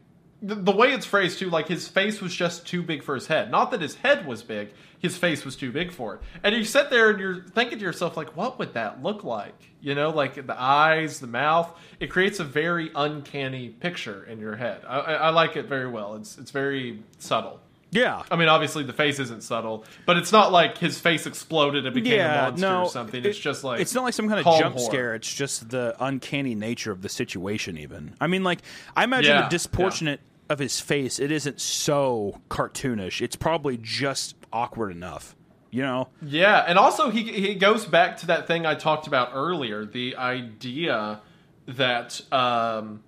the, 0.41 0.55
the 0.55 0.73
way 0.73 0.93
it's 0.93 1.05
phrased 1.07 1.39
too. 1.39 1.51
Like 1.51 1.69
his 1.69 1.87
face 1.87 2.23
was 2.23 2.35
just 2.35 2.67
too 2.67 2.83
big 2.83 3.03
for 3.03 3.15
his 3.15 3.27
head. 3.27 3.51
Not 3.51 3.71
that 3.73 3.83
his 3.83 3.95
head 3.97 4.27
was 4.27 4.43
big, 4.43 4.73
his 4.99 5.19
face 5.19 5.45
was 5.45 5.55
too 5.55 5.71
big 5.71 5.93
for 5.93 6.15
it. 6.15 6.21
And 6.43 6.55
you 6.57 6.65
sit 6.65 6.89
there 6.89 7.11
and 7.11 7.21
you're 7.21 7.43
thinking 7.45 7.79
to 7.79 7.85
yourself 7.85 8.17
like, 8.17 8.39
what 8.39 8.59
would 8.59 8.73
that 8.73 9.03
look 9.03 9.23
like? 9.23 9.55
You 9.83 9.95
know, 9.95 10.09
like 10.09 10.47
the 10.47 10.59
eyes, 10.59 11.21
the 11.21 11.27
mouth. 11.27 11.71
It 12.01 12.07
creates 12.09 12.41
a 12.41 12.45
very 12.45 12.91
uncanny 12.95 13.69
picture 13.69 14.25
in 14.25 14.39
your 14.41 14.57
head. 14.57 14.81
I, 14.89 14.99
I, 14.99 15.13
I 15.13 15.29
like 15.29 15.57
it 15.57 15.67
very 15.67 15.89
well. 15.91 16.15
It's 16.15 16.39
it's 16.39 16.51
very 16.51 17.03
subtle. 17.19 17.61
Yeah. 17.95 18.23
I 18.31 18.37
mean, 18.37 18.49
obviously 18.49 18.83
the 18.83 18.93
face 18.93 19.19
isn't 19.21 19.43
subtle, 19.43 19.85
but 20.05 20.17
it's 20.17 20.33
not 20.33 20.53
like 20.53 20.77
his 20.79 20.99
face 20.99 21.27
exploded 21.27 21.87
and 21.87 21.95
became 21.95 22.15
a 22.15 22.17
yeah, 22.17 22.41
monster 22.43 22.67
no, 22.69 22.83
or 22.83 22.89
something. 22.91 23.25
It's 23.25 23.39
it- 23.39 23.41
just 23.43 23.65
like 23.65 23.81
it's 23.81 23.95
not 23.95 24.05
like 24.05 24.15
some 24.15 24.29
kind 24.29 24.41
of 24.45 24.59
jump 24.59 24.75
horror. 24.77 24.87
scare. 24.91 25.15
It's 25.15 25.33
just 25.33 25.71
the 25.71 25.95
uncanny 26.01 26.55
nature 26.55 26.91
of 26.93 27.01
the 27.03 27.09
situation. 27.09 27.79
Even 27.79 28.15
I 28.21 28.27
mean, 28.27 28.43
like 28.45 28.59
I 28.97 29.05
imagine 29.05 29.31
Yeah, 29.37 29.43
the 29.43 29.49
disproportionate 29.49 30.21
of 30.51 30.59
his 30.59 30.81
face. 30.81 31.19
It 31.19 31.31
isn't 31.31 31.61
so 31.61 32.41
cartoonish. 32.51 33.23
It's 33.23 33.37
probably 33.37 33.79
just 33.81 34.35
awkward 34.53 34.91
enough. 34.91 35.35
You 35.71 35.83
know? 35.83 36.09
Yeah, 36.23 36.65
and 36.69 36.79
also 36.79 37.11
he 37.11 37.23
he 37.33 37.55
goes 37.55 37.85
back 37.87 38.19
to 38.19 38.27
that 38.27 38.47
thing 38.47 38.67
I 38.67 38.75
talked 38.75 39.07
about 39.07 39.31
earlier, 39.35 39.85
the 39.85 40.17
idea 40.17 41.21
that 41.67 42.21
um, 42.33 43.03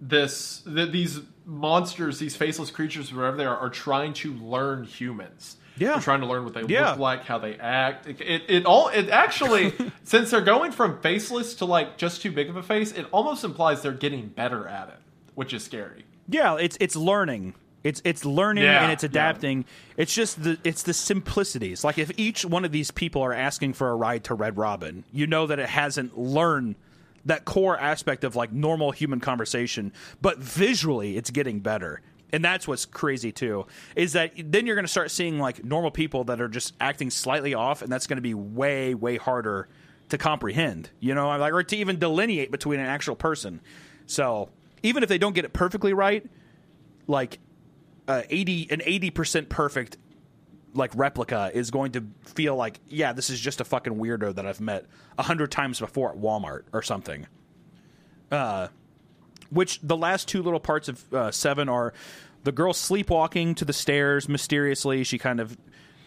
this 0.00 0.62
that 0.66 0.92
these 0.92 1.20
monsters, 1.44 2.18
these 2.18 2.36
faceless 2.36 2.70
creatures, 2.70 3.12
wherever 3.12 3.36
they 3.36 3.44
are, 3.44 3.56
are 3.56 3.70
trying 3.70 4.12
to 4.14 4.32
learn 4.34 4.84
humans. 4.84 5.56
Yeah. 5.76 5.92
They're 5.92 6.00
trying 6.02 6.20
to 6.20 6.26
learn 6.26 6.44
what 6.44 6.54
they 6.54 6.62
Yeah. 6.62 6.90
look 6.90 6.98
like, 7.00 7.24
how 7.24 7.38
they 7.38 7.56
act. 7.56 8.06
It, 8.06 8.20
it, 8.20 8.42
it 8.48 8.66
all 8.66 8.88
it 8.88 9.08
actually 9.10 9.72
since 10.04 10.30
they're 10.30 10.40
going 10.40 10.70
from 10.72 11.00
faceless 11.00 11.54
to 11.56 11.64
like 11.64 11.96
just 11.98 12.22
too 12.22 12.30
big 12.30 12.48
of 12.48 12.56
a 12.56 12.62
face, 12.62 12.92
it 12.92 13.06
almost 13.12 13.42
implies 13.44 13.82
they're 13.82 13.92
getting 13.92 14.28
better 14.28 14.68
at 14.68 14.88
it, 14.88 14.98
which 15.34 15.52
is 15.52 15.64
scary. 15.64 16.04
Yeah, 16.28 16.56
it's 16.56 16.76
it's 16.80 16.94
learning. 16.96 17.54
It's 17.82 18.00
it's 18.04 18.24
learning 18.24 18.64
Yeah, 18.64 18.84
and 18.84 18.92
it's 18.92 19.02
yeah. 19.02 19.08
adapting. 19.10 19.64
It's 19.96 20.14
just 20.14 20.42
the 20.44 20.58
it's 20.64 20.84
the 20.84 20.94
simplicities. 20.94 21.82
Like 21.84 21.98
if 21.98 22.12
each 22.16 22.44
one 22.44 22.64
of 22.64 22.70
these 22.72 22.90
people 22.92 23.22
are 23.22 23.34
asking 23.34 23.72
for 23.74 23.90
a 23.90 23.96
ride 23.96 24.22
to 24.24 24.34
Red 24.34 24.56
Robin, 24.56 25.02
you 25.12 25.26
know 25.26 25.46
that 25.48 25.58
it 25.58 25.68
hasn't 25.68 26.16
learned 26.16 26.76
that 27.26 27.44
core 27.44 27.78
aspect 27.78 28.24
of 28.24 28.36
like 28.36 28.52
normal 28.52 28.90
human 28.90 29.20
conversation, 29.20 29.92
but 30.20 30.38
visually 30.38 31.16
it's 31.16 31.30
getting 31.30 31.60
better. 31.60 32.00
And 32.32 32.44
that's 32.44 32.66
what's 32.66 32.84
crazy 32.84 33.32
too. 33.32 33.66
Is 33.94 34.14
that 34.14 34.32
then 34.36 34.66
you're 34.66 34.74
going 34.74 34.84
to 34.84 34.90
start 34.90 35.10
seeing 35.10 35.38
like 35.38 35.64
normal 35.64 35.90
people 35.90 36.24
that 36.24 36.40
are 36.40 36.48
just 36.48 36.74
acting 36.80 37.10
slightly 37.10 37.54
off 37.54 37.82
and 37.82 37.92
that's 37.92 38.06
going 38.06 38.16
to 38.16 38.22
be 38.22 38.34
way 38.34 38.94
way 38.94 39.16
harder 39.16 39.68
to 40.08 40.18
comprehend, 40.18 40.90
you 41.00 41.14
know, 41.14 41.28
like 41.38 41.52
or 41.52 41.62
to 41.62 41.76
even 41.76 41.98
delineate 41.98 42.50
between 42.50 42.80
an 42.80 42.86
actual 42.86 43.16
person. 43.16 43.60
So, 44.06 44.50
even 44.82 45.02
if 45.02 45.08
they 45.08 45.16
don't 45.16 45.34
get 45.34 45.44
it 45.44 45.52
perfectly 45.52 45.94
right, 45.94 46.26
like 47.06 47.38
uh, 48.06 48.22
80 48.28 48.68
an 48.70 48.80
80% 48.80 49.48
perfect 49.48 49.96
like 50.74 50.90
replica 50.94 51.50
is 51.54 51.70
going 51.70 51.92
to 51.92 52.04
feel 52.24 52.56
like 52.56 52.80
yeah 52.88 53.12
this 53.12 53.30
is 53.30 53.40
just 53.40 53.60
a 53.60 53.64
fucking 53.64 53.94
weirdo 53.94 54.34
that 54.34 54.44
i've 54.44 54.60
met 54.60 54.86
a 55.18 55.22
hundred 55.22 55.50
times 55.50 55.78
before 55.80 56.10
at 56.10 56.16
walmart 56.16 56.62
or 56.72 56.82
something. 56.82 57.26
Uh, 58.30 58.68
which 59.50 59.78
the 59.82 59.96
last 59.96 60.26
two 60.26 60.42
little 60.42 60.60
parts 60.60 60.88
of 60.88 61.14
uh, 61.14 61.30
seven 61.30 61.68
are 61.68 61.92
the 62.42 62.52
girl 62.52 62.72
sleepwalking 62.72 63.54
to 63.54 63.64
the 63.64 63.72
stairs 63.72 64.28
mysteriously. 64.28 65.04
She 65.04 65.18
kind 65.18 65.40
of 65.40 65.56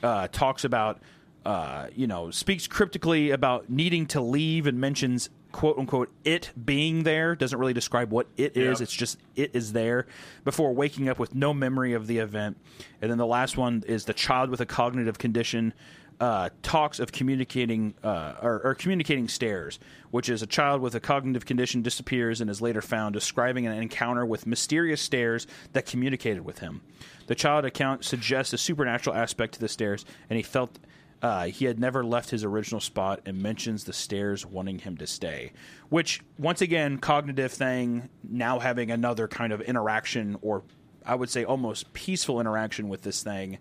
uh, 0.04 0.28
talks 0.30 0.64
about 0.64 1.02
uh, 1.46 1.88
you 1.96 2.08
know 2.08 2.32
speaks 2.32 2.68
cryptically 2.68 3.32
about 3.32 3.70
needing 3.70 4.06
to 4.08 4.22
leave 4.22 4.68
and 4.68 4.80
mentions 4.80 5.30
quote 5.58 5.80
unquote 5.80 6.12
it 6.24 6.52
being 6.66 7.02
there 7.02 7.36
doesn't 7.36 7.58
really 7.58 7.74
describe 7.74 8.12
what 8.12 8.28
it 8.38 8.56
is. 8.56 8.80
It's 8.80 8.94
just 8.94 9.18
it 9.36 9.50
is 9.56 9.74
there 9.74 10.06
before 10.44 10.72
waking 10.72 11.10
up 11.10 11.18
with 11.18 11.34
no 11.34 11.52
memory 11.52 11.94
of 11.94 12.06
the 12.06 12.20
event. 12.20 12.58
And 13.02 13.10
then 13.10 13.18
the 13.18 13.26
last 13.26 13.58
one 13.58 13.84
is 13.88 14.06
the 14.06 14.14
child 14.14 14.52
with 14.52 14.62
a 14.62 14.68
cognitive 14.68 15.18
condition 15.18 15.74
uh, 16.20 16.50
talks 16.62 17.00
of 17.00 17.12
communicating 17.12 17.96
uh, 18.04 18.36
or, 18.40 18.62
or 18.64 18.76
communicating 18.76 19.28
stairs, 19.28 19.80
which 20.12 20.30
is 20.30 20.44
a 20.44 20.48
child 20.48 20.80
with 20.80 20.94
a 20.94 21.00
cognitive 21.00 21.48
condition 21.48 21.82
disappears 21.82 22.40
and 22.40 22.52
is 22.52 22.62
later 22.62 22.82
found 22.82 23.14
describing 23.14 23.66
an 23.66 23.74
encounter 23.74 24.28
with 24.28 24.46
mysterious 24.46 25.02
stairs 25.02 25.48
that 25.74 25.88
communicated 25.88 26.46
with 26.46 26.60
him. 26.60 26.82
The 27.26 27.36
child 27.36 27.66
account 27.66 28.06
suggests 28.06 28.54
a 28.54 28.60
supernatural 28.60 29.16
aspect 29.16 29.56
to 29.56 29.60
the 29.60 29.68
stairs, 29.68 30.06
and 30.30 30.38
he 30.38 30.44
felt 30.44 30.78
uh, 31.22 31.46
he 31.46 31.66
had 31.66 31.80
never 31.80 32.04
left 32.04 32.30
his 32.30 32.44
original 32.44 32.80
spot 32.80 33.22
and 33.26 33.42
mentions 33.42 33.86
the 33.86 33.94
stairs 33.94 34.46
wanting 34.46 34.80
him 34.80 34.98
to 34.98 35.08
stay. 35.08 35.52
Which, 35.90 36.22
once 36.38 36.62
again, 36.62 37.00
cognitive 37.00 37.52
thing, 37.52 38.10
now 38.24 38.60
having 38.60 38.92
another 38.92 39.28
kind 39.28 39.52
of 39.52 39.62
interaction, 39.62 40.38
or 40.42 40.64
I 41.06 41.16
would 41.16 41.30
say 41.30 41.44
almost 41.44 41.94
peaceful 41.94 42.40
interaction 42.40 42.88
with 42.90 43.02
this 43.02 43.24
thing. 43.24 43.58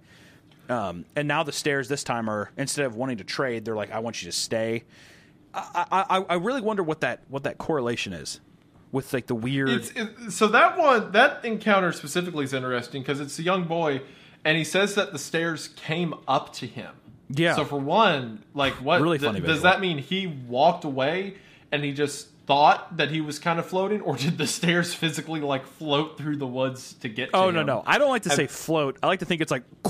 Um, 0.68 1.06
and 1.14 1.28
now 1.28 1.44
the 1.44 1.52
stairs 1.52 1.88
this 1.88 2.04
time 2.04 2.28
are 2.28 2.50
instead 2.56 2.86
of 2.86 2.96
wanting 2.96 3.18
to 3.18 3.24
trade, 3.24 3.64
they're 3.64 3.76
like, 3.76 3.92
"I 3.92 4.00
want 4.00 4.22
you 4.22 4.30
to 4.30 4.36
stay." 4.36 4.84
I, 5.54 6.04
I, 6.10 6.24
I 6.28 6.34
really 6.34 6.60
wonder 6.60 6.82
what 6.82 7.00
that 7.00 7.20
what 7.28 7.44
that 7.44 7.56
correlation 7.56 8.12
is 8.12 8.40
with 8.92 9.12
like 9.12 9.26
the 9.26 9.34
weird. 9.34 9.68
It, 9.68 10.30
so 10.30 10.48
that 10.48 10.76
one, 10.76 11.12
that 11.12 11.44
encounter 11.44 11.92
specifically 11.92 12.44
is 12.44 12.52
interesting 12.52 13.02
because 13.02 13.20
it's 13.20 13.38
a 13.38 13.42
young 13.42 13.64
boy, 13.64 14.02
and 14.44 14.58
he 14.58 14.64
says 14.64 14.94
that 14.96 15.12
the 15.12 15.18
stairs 15.18 15.68
came 15.68 16.14
up 16.28 16.52
to 16.54 16.66
him. 16.66 16.92
Yeah. 17.28 17.54
So 17.56 17.64
for 17.64 17.78
one, 17.78 18.44
like, 18.54 18.74
what 18.74 19.00
Really 19.00 19.18
th- 19.18 19.42
does 19.44 19.62
that 19.62 19.80
mean? 19.80 19.98
He 19.98 20.26
walked 20.26 20.84
away 20.84 21.34
and 21.72 21.82
he 21.82 21.92
just 21.92 22.28
thought 22.46 22.96
that 22.98 23.10
he 23.10 23.20
was 23.20 23.40
kind 23.40 23.58
of 23.58 23.66
floating, 23.66 24.00
or 24.02 24.16
did 24.16 24.38
the 24.38 24.46
stairs 24.46 24.94
physically 24.94 25.40
like 25.40 25.66
float 25.66 26.16
through 26.16 26.36
the 26.36 26.46
woods 26.46 26.92
to 27.00 27.08
get? 27.08 27.30
oh 27.34 27.46
to 27.46 27.52
no 27.52 27.60
him? 27.60 27.66
no! 27.66 27.82
I 27.86 27.98
don't 27.98 28.10
like 28.10 28.22
to 28.22 28.30
say 28.30 28.46
float. 28.46 28.98
I 29.02 29.08
like 29.08 29.18
to 29.18 29.24
think 29.24 29.40
it's 29.40 29.50
like 29.50 29.64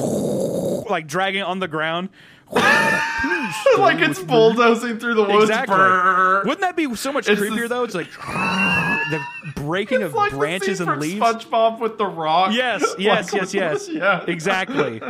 like 0.90 1.06
dragging 1.06 1.42
on 1.42 1.58
the 1.58 1.68
ground. 1.68 2.08
like 2.50 3.98
it's 4.00 4.22
bulldozing 4.22 4.98
through 4.98 5.14
the 5.14 5.24
woods. 5.24 5.50
Exactly. 5.50 5.74
Brrr. 5.76 6.44
Wouldn't 6.44 6.60
that 6.60 6.76
be 6.76 6.94
so 6.94 7.12
much 7.12 7.28
It's 7.28 7.40
creepier 7.40 7.60
this- 7.60 7.68
though? 7.68 7.84
It's 7.84 7.94
like 7.94 8.10
the 8.12 9.20
breaking 9.56 9.98
It's 10.00 10.06
of 10.06 10.14
like 10.14 10.32
branches 10.32 10.80
and 10.80 10.98
leaves. 11.00 11.20
SpongeBob 11.20 11.80
with 11.80 11.98
the 11.98 12.06
rock. 12.06 12.52
Yes, 12.54 12.82
yes, 12.98 13.32
with 13.32 13.52
yes, 13.54 13.88
yes. 13.88 13.88
yeah. 13.90 14.24
Exactly. 14.26 15.00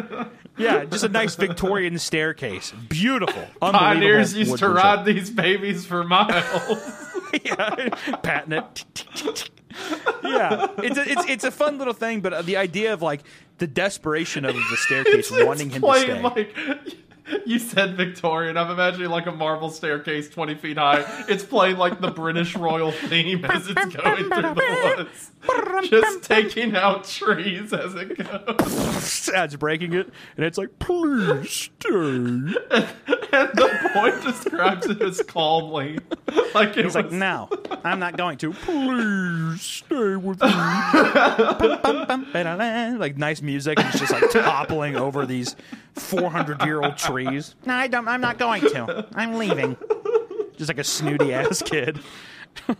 Yeah, 0.59 0.85
just 0.85 1.05
a 1.05 1.09
nice 1.09 1.37
Victorian 1.37 1.99
staircase. 1.99 2.73
Beautiful. 2.89 3.47
Pioneers 3.61 4.35
used 4.35 4.59
to 4.59 4.69
ride 4.69 5.05
these 5.05 5.31
babies 5.31 5.85
for 5.85 6.05
miles. 6.05 6.79
yeah, 7.45 7.89
patting 8.23 8.53
it. 8.53 8.85
yeah, 10.25 10.69
it's 10.79 10.97
a, 10.97 11.11
it's 11.11 11.25
it's 11.29 11.45
a 11.45 11.51
fun 11.51 11.79
little 11.79 11.93
thing, 11.93 12.21
but 12.21 12.33
uh, 12.33 12.43
the 12.43 12.57
idea 12.57 12.93
of 12.95 13.03
like 13.03 13.23
the 13.59 13.67
desperation 13.67 14.45
of 14.45 14.55
the 14.55 14.77
staircase 14.77 15.31
wanting 15.31 15.71
him 15.71 15.83
to 15.83 15.99
stay. 15.99 16.23
like 16.23 16.57
you 17.45 17.59
said 17.59 17.97
Victorian. 17.97 18.57
I'm 18.57 18.71
imagining 18.71 19.11
like 19.11 19.27
a 19.27 19.33
marble 19.33 19.71
staircase 19.71 20.29
20 20.29 20.55
feet 20.57 20.79
high. 20.79 21.05
It's 21.29 21.45
playing 21.45 21.77
like 21.77 22.01
the 22.01 22.11
British 22.11 22.57
royal 22.57 22.93
theme 22.93 23.45
as 23.45 23.69
it's 23.69 23.75
going 23.75 24.31
through 24.31 24.43
the 24.43 24.95
woods. 24.97 25.31
Just 25.85 26.25
taking 26.25 26.75
out 26.75 27.05
trees 27.05 27.73
as 27.73 27.95
it 27.95 28.17
goes. 28.19 29.29
Ad's 29.35 29.57
breaking 29.57 29.93
it, 29.93 30.09
and 30.37 30.47
it's 30.47 30.59
like, 30.59 30.79
please 30.79 31.51
stay. 31.51 31.89
And 31.89 32.49
the 33.53 33.91
boy 33.95 34.11
describes 34.23 34.87
it 34.87 35.01
as 35.03 35.23
calmly. 35.23 35.99
Like 36.55 36.71
it 36.71 36.77
He's 36.77 36.85
was 36.87 36.95
like, 36.95 37.13
no, 37.13 37.49
I'm 37.85 37.99
not 37.99 38.17
going 38.17 38.39
to. 38.39 38.53
Please 38.53 39.61
stay 39.63 40.17
with 40.17 40.41
me. 40.41 40.49
Like 42.99 43.17
nice 43.19 43.43
music. 43.43 43.79
and 43.79 43.89
He's 43.91 44.01
just 44.01 44.13
like 44.13 44.31
toppling 44.31 44.97
over 44.97 45.27
these 45.27 45.55
400 45.95 46.63
year 46.65 46.83
old 46.83 46.97
trees. 46.97 47.55
No, 47.67 47.75
I 47.75 47.87
don't. 47.89 48.09
I'm 48.09 48.21
not 48.21 48.39
going 48.39 48.63
to. 48.63 49.07
I'm 49.15 49.35
leaving. 49.35 49.77
Just 50.57 50.69
like 50.69 50.79
a 50.79 50.85
snooty 50.85 51.35
ass 51.35 51.63
kid. 51.63 52.01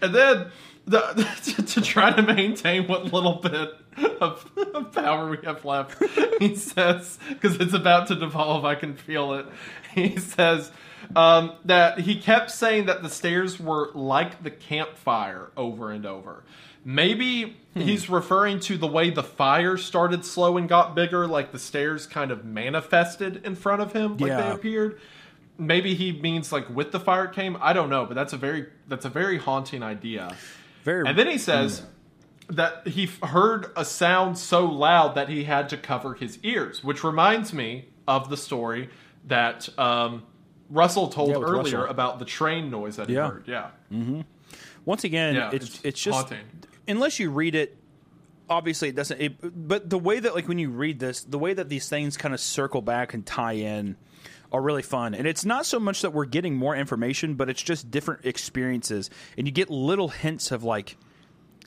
And 0.00 0.14
then 0.14 0.50
the, 0.88 1.28
to, 1.44 1.62
to 1.62 1.80
try 1.80 2.12
to 2.12 2.22
maintain 2.22 2.86
what 2.86 3.12
little 3.12 3.34
bit 3.36 3.74
of, 4.20 4.50
of 4.74 4.92
power 4.92 5.28
we 5.28 5.38
have 5.44 5.64
left, 5.64 6.02
he 6.40 6.54
says, 6.54 7.18
because 7.28 7.56
it's 7.56 7.74
about 7.74 8.08
to 8.08 8.14
devolve, 8.14 8.64
I 8.64 8.74
can 8.74 8.96
feel 8.96 9.34
it. 9.34 9.46
He 9.94 10.16
says 10.18 10.70
um, 11.16 11.52
that 11.64 12.00
he 12.00 12.20
kept 12.20 12.50
saying 12.50 12.86
that 12.86 13.02
the 13.02 13.08
stairs 13.08 13.58
were 13.58 13.90
like 13.94 14.42
the 14.42 14.50
campfire 14.50 15.50
over 15.56 15.90
and 15.90 16.06
over. 16.06 16.44
Maybe 16.84 17.56
Hmm. 17.74 17.80
he's 17.80 18.08
referring 18.08 18.60
to 18.60 18.78
the 18.78 18.86
way 18.86 19.10
the 19.10 19.22
fire 19.22 19.76
started 19.76 20.24
slow 20.24 20.56
and 20.56 20.68
got 20.68 20.94
bigger, 20.94 21.26
like 21.26 21.52
the 21.52 21.58
stairs 21.58 22.06
kind 22.06 22.30
of 22.30 22.44
manifested 22.44 23.44
in 23.44 23.54
front 23.54 23.82
of 23.82 23.92
him, 23.92 24.16
like 24.16 24.30
they 24.32 24.50
appeared 24.50 25.00
maybe 25.58 25.94
he 25.94 26.12
means 26.12 26.52
like 26.52 26.70
with 26.70 26.92
the 26.92 27.00
fire 27.00 27.26
came 27.26 27.58
i 27.60 27.72
don't 27.72 27.90
know 27.90 28.06
but 28.06 28.14
that's 28.14 28.32
a 28.32 28.36
very 28.36 28.66
that's 28.86 29.04
a 29.04 29.08
very 29.08 29.38
haunting 29.38 29.82
idea 29.82 30.34
Very. 30.88 31.06
and 31.08 31.18
then 31.18 31.26
he 31.28 31.38
says 31.38 31.82
that 32.48 32.86
he 32.88 33.10
heard 33.22 33.66
a 33.76 33.84
sound 33.84 34.38
so 34.38 34.64
loud 34.64 35.14
that 35.16 35.28
he 35.28 35.44
had 35.44 35.68
to 35.68 35.76
cover 35.76 36.14
his 36.14 36.38
ears 36.42 36.82
which 36.82 37.04
reminds 37.04 37.52
me 37.52 37.88
of 38.06 38.30
the 38.30 38.36
story 38.38 38.88
that 39.26 39.68
um, 39.78 40.22
russell 40.70 41.08
told 41.08 41.28
Yeah, 41.30 41.36
earlier 41.36 41.78
Russell. 41.80 41.84
about 41.84 42.18
the 42.18 42.24
train 42.24 42.70
noise 42.70 42.96
that 42.96 43.08
he 43.08 43.14
Yeah. 43.16 43.28
heard 43.30 43.44
yeah 43.46 43.70
Once 44.84 45.04
again, 45.04 45.36
it's, 45.52 45.66
it's 45.66 45.80
it's 45.84 46.00
just 46.02 46.16
haunting. 46.16 46.46
unless 46.86 47.18
you 47.18 47.30
read 47.30 47.54
it. 47.54 47.76
Obviously, 48.50 48.88
it 48.88 48.96
doesn't. 48.96 49.20
It, 49.20 49.68
but 49.68 49.90
the 49.90 49.98
way 49.98 50.18
that 50.20 50.34
like 50.34 50.48
when 50.48 50.58
you 50.58 50.70
read 50.70 50.98
this, 50.98 51.20
the 51.22 51.38
way 51.38 51.52
that 51.52 51.68
these 51.68 51.86
things 51.90 52.16
kind 52.16 52.32
of 52.32 52.40
circle 52.40 52.80
back 52.80 53.12
and 53.12 53.26
tie 53.26 53.52
in 53.60 53.96
are 54.52 54.62
really 54.62 54.82
fun. 54.82 55.14
And 55.14 55.26
it's 55.26 55.44
not 55.44 55.66
so 55.66 55.78
much 55.78 56.02
that 56.02 56.12
we're 56.12 56.24
getting 56.24 56.56
more 56.56 56.74
information, 56.74 57.34
but 57.34 57.48
it's 57.50 57.62
just 57.62 57.90
different 57.90 58.24
experiences, 58.24 59.10
and 59.36 59.46
you 59.46 59.52
get 59.52 59.68
little 59.70 60.08
hints 60.08 60.50
of 60.52 60.64
like 60.64 60.96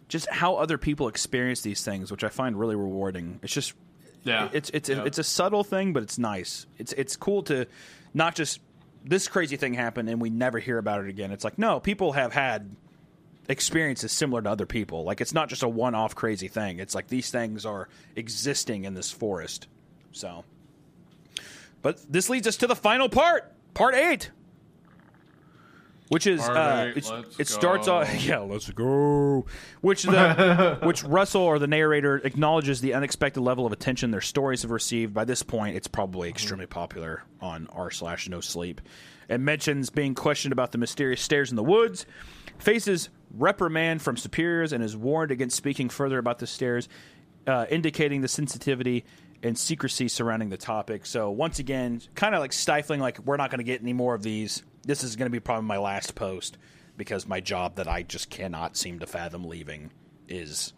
just 0.08 0.30
how 0.30 0.56
other 0.56 0.78
people 0.78 1.08
experience 1.08 1.62
these 1.62 1.84
things, 1.84 2.12
which 2.12 2.24
I 2.24 2.30
find 2.30 2.60
really 2.60 2.76
rewarding. 2.76 3.40
It's 3.44 3.54
just 3.54 3.74
yeah 4.24 4.50
it's 4.54 4.70
it's 4.72 4.90
Yeah. 4.90 5.04
it's 5.06 5.18
a 5.18 5.24
subtle 5.24 5.64
thing, 5.64 5.94
but 5.94 6.04
it's 6.04 6.18
nice. 6.18 6.66
It's 6.78 6.94
it's 6.94 7.16
cool 7.16 7.44
to 7.44 7.66
not 8.14 8.36
just 8.36 8.60
this 9.06 9.28
crazy 9.28 9.58
thing 9.58 9.74
happened 9.74 10.10
and 10.10 10.22
we 10.22 10.30
never 10.30 10.60
hear 10.60 10.78
about 10.78 11.02
it 11.02 11.10
again. 11.10 11.32
It's 11.32 11.44
like 11.44 11.58
no, 11.58 11.80
people 11.80 12.12
have 12.12 12.34
had 12.34 12.76
experiences 13.50 14.12
similar 14.12 14.42
to 14.42 14.50
other 14.50 14.66
people. 14.66 15.04
Like 15.04 15.22
it's 15.22 15.34
not 15.34 15.50
just 15.50 15.64
a 15.64 15.68
one-off 15.70 16.16
crazy 16.16 16.48
thing. 16.48 16.80
It's 16.80 16.94
like 16.96 17.08
these 17.08 17.32
things 17.32 17.66
are 17.66 17.90
existing 18.16 18.86
in 18.86 18.94
this 18.94 19.12
forest. 19.12 19.68
So, 20.12 20.44
but 21.82 22.00
this 22.12 22.30
leads 22.30 22.48
us 22.48 22.58
to 22.58 22.68
the 22.68 22.76
final 22.76 23.10
part, 23.10 23.52
part 23.74 23.96
eight. 23.96 24.32
which 26.10 26.28
is 26.28 26.42
uh, 26.42 26.52
Alright, 26.52 26.98
it's, 26.98 27.10
let's 27.10 27.40
it 27.40 27.48
starts 27.48 27.88
go. 27.88 27.98
off 27.98 28.24
yeah 28.26 28.40
let's 28.40 28.70
go 28.72 29.46
which 29.82 30.04
the 30.04 30.78
which 30.84 31.04
Russell 31.04 31.42
or 31.44 31.58
the 31.58 31.68
narrator 31.68 32.18
acknowledges 32.18 32.82
the 32.82 32.94
unexpected 32.94 33.40
level 33.42 33.66
of 33.66 33.72
attention 33.72 34.12
their 34.12 34.20
stories 34.22 34.62
have 34.64 34.72
received 34.72 35.14
by 35.14 35.24
this 35.26 35.42
point 35.42 35.76
it's 35.78 35.88
probably 35.88 36.28
extremely 36.30 36.66
popular 36.66 37.24
on 37.40 37.68
r 37.72 37.90
slash 37.90 38.28
no 38.28 38.42
sleep 38.42 38.82
and 39.30 39.46
mentions 39.46 39.90
being 39.90 40.14
questioned 40.14 40.52
about 40.52 40.74
the 40.74 40.78
mysterious 40.78 41.22
stairs 41.22 41.50
in 41.50 41.56
the 41.56 41.64
woods 41.64 42.06
faces 42.60 43.08
reprimand 43.38 44.02
from 44.02 44.18
superiors 44.18 44.74
and 44.74 44.84
is 44.84 44.98
warned 44.98 45.32
against 45.32 45.56
speaking 45.56 45.88
further 45.88 46.18
about 46.18 46.40
the 46.40 46.48
stairs 46.48 46.90
uh, 47.48 47.66
indicating 47.70 48.20
the 48.20 48.28
sensitivity 48.28 49.06
and 49.44 49.58
secrecy 49.58 50.08
surrounding 50.08 50.50
the 50.50 50.58
topic. 50.58 51.06
So 51.06 51.32
once 51.32 51.60
again, 51.60 52.02
kind 52.16 52.36
of 52.36 52.42
like 52.42 52.54
stifling, 52.54 53.00
like 53.00 53.20
we're 53.20 53.38
not 53.38 53.50
going 53.50 53.60
to 53.60 53.64
get 53.64 53.82
any 53.82 53.94
more 53.94 54.14
of 54.14 54.24
these. 54.24 54.64
This 54.84 55.04
is 55.04 55.16
going 55.16 55.28
to 55.28 55.32
be 55.32 55.40
probably 55.40 55.68
my 55.68 55.78
last 55.78 56.16
post 56.16 56.58
because 56.98 57.28
my 57.28 57.40
job 57.40 57.76
that 57.76 57.88
I 57.88 58.04
just 58.04 58.30
cannot 58.30 58.78
seem 58.78 59.00
to 59.00 59.08
fathom 59.08 59.46
leaving 59.46 59.92
is 60.28 60.74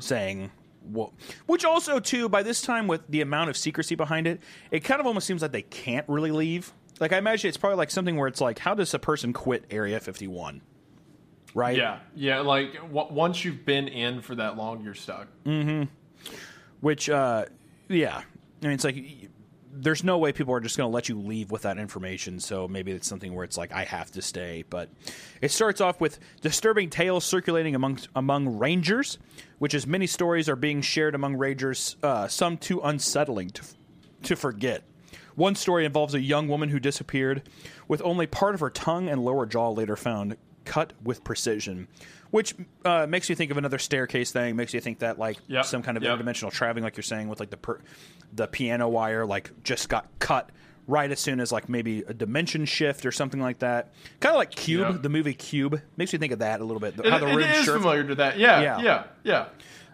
saying. 0.00 0.50
Well, 0.82 1.12
which 1.46 1.64
also 1.64 2.00
too, 2.00 2.28
by 2.30 2.42
this 2.42 2.62
time 2.62 2.86
with 2.86 3.02
the 3.08 3.20
amount 3.20 3.50
of 3.50 3.56
secrecy 3.56 3.94
behind 3.94 4.26
it, 4.26 4.40
it 4.70 4.80
kind 4.80 4.98
of 4.98 5.06
almost 5.06 5.26
seems 5.26 5.42
like 5.42 5.52
they 5.52 5.62
can't 5.62 6.08
really 6.08 6.30
leave. 6.30 6.72
Like 7.00 7.12
I 7.12 7.18
imagine 7.18 7.48
it's 7.48 7.58
probably 7.58 7.76
like 7.76 7.90
something 7.90 8.16
where 8.16 8.28
it's 8.28 8.40
like, 8.40 8.58
how 8.58 8.74
does 8.74 8.94
a 8.94 8.98
person 8.98 9.32
quit 9.34 9.64
Area 9.70 10.00
Fifty 10.00 10.26
One? 10.26 10.62
Right? 11.54 11.76
Yeah, 11.76 11.98
yeah. 12.14 12.40
Like 12.40 12.74
w- 12.74 13.12
once 13.12 13.44
you've 13.44 13.66
been 13.66 13.88
in 13.88 14.22
for 14.22 14.34
that 14.36 14.56
long, 14.56 14.82
you're 14.82 14.94
stuck. 14.94 15.28
Which, 16.80 17.10
uh, 17.10 17.44
yeah, 17.90 18.22
I 18.62 18.66
mean, 18.66 18.74
it's 18.74 18.84
like 18.84 19.04
there's 19.72 20.04
no 20.04 20.18
way 20.18 20.32
people 20.32 20.54
are 20.54 20.60
just 20.60 20.76
going 20.76 20.90
to 20.90 20.94
let 20.94 21.08
you 21.08 21.18
leave 21.18 21.50
with 21.50 21.62
that 21.62 21.78
information. 21.78 22.40
So 22.40 22.68
maybe 22.68 22.92
it's 22.92 23.08
something 23.08 23.34
where 23.34 23.44
it's 23.44 23.56
like 23.56 23.72
I 23.72 23.84
have 23.84 24.10
to 24.12 24.22
stay. 24.22 24.64
But 24.68 24.90
it 25.40 25.50
starts 25.50 25.80
off 25.80 26.00
with 26.00 26.18
disturbing 26.40 26.90
tales 26.90 27.24
circulating 27.24 27.74
among 27.74 27.98
among 28.14 28.58
rangers, 28.58 29.18
which 29.58 29.74
is 29.74 29.86
many 29.86 30.06
stories 30.06 30.48
are 30.48 30.56
being 30.56 30.82
shared 30.82 31.14
among 31.14 31.36
rangers, 31.36 31.96
uh, 32.02 32.28
some 32.28 32.56
too 32.56 32.80
unsettling 32.80 33.50
to 33.50 33.62
to 34.24 34.36
forget. 34.36 34.84
One 35.34 35.54
story 35.54 35.84
involves 35.84 36.14
a 36.14 36.20
young 36.20 36.48
woman 36.48 36.68
who 36.68 36.78
disappeared, 36.78 37.48
with 37.88 38.02
only 38.02 38.26
part 38.26 38.54
of 38.54 38.60
her 38.60 38.70
tongue 38.70 39.08
and 39.08 39.24
lower 39.24 39.46
jaw 39.46 39.70
later 39.70 39.96
found 39.96 40.36
cut 40.64 40.92
with 41.02 41.24
precision, 41.24 41.88
which 42.30 42.54
uh, 42.84 43.06
makes 43.08 43.28
you 43.28 43.34
think 43.34 43.50
of 43.50 43.56
another 43.56 43.78
staircase 43.78 44.30
thing. 44.32 44.56
Makes 44.56 44.74
you 44.74 44.80
think 44.80 45.00
that 45.00 45.18
like 45.18 45.38
Yep, 45.48 45.64
some 45.64 45.82
kind 45.82 45.96
of 45.96 46.02
yep. 46.02 46.18
interdimensional 46.18 46.50
traveling, 46.52 46.84
like 46.84 46.96
you're 46.96 47.02
saying, 47.02 47.28
with 47.28 47.40
like 47.40 47.50
the 47.50 47.56
per- 47.56 47.80
the 48.32 48.46
piano 48.46 48.88
wire, 48.88 49.26
like 49.26 49.50
just 49.64 49.88
got 49.88 50.06
cut 50.18 50.50
right 50.86 51.10
as 51.10 51.20
soon 51.20 51.38
as 51.40 51.52
like 51.52 51.68
maybe 51.68 52.02
a 52.08 52.14
dimension 52.14 52.64
shift 52.64 53.06
or 53.06 53.12
something 53.12 53.40
like 53.40 53.60
that. 53.60 53.92
Kind 54.20 54.34
of 54.34 54.38
like 54.38 54.50
Cube, 54.50 54.90
Yep. 54.94 55.02
the 55.02 55.08
movie 55.08 55.34
Cube, 55.34 55.80
makes 55.96 56.12
you 56.12 56.18
think 56.18 56.32
of 56.32 56.40
that 56.40 56.60
a 56.60 56.64
little 56.64 56.80
bit. 56.80 56.98
It, 56.98 57.06
How 57.06 57.18
the 57.18 57.26
it 57.28 57.34
room 57.36 57.44
is 57.48 57.64
familiar 57.66 58.04
to 58.04 58.14
that. 58.16 58.38
Yeah, 58.38 58.60
Yeah. 58.60 58.80
yeah, 58.82 59.04
yeah. 59.22 59.44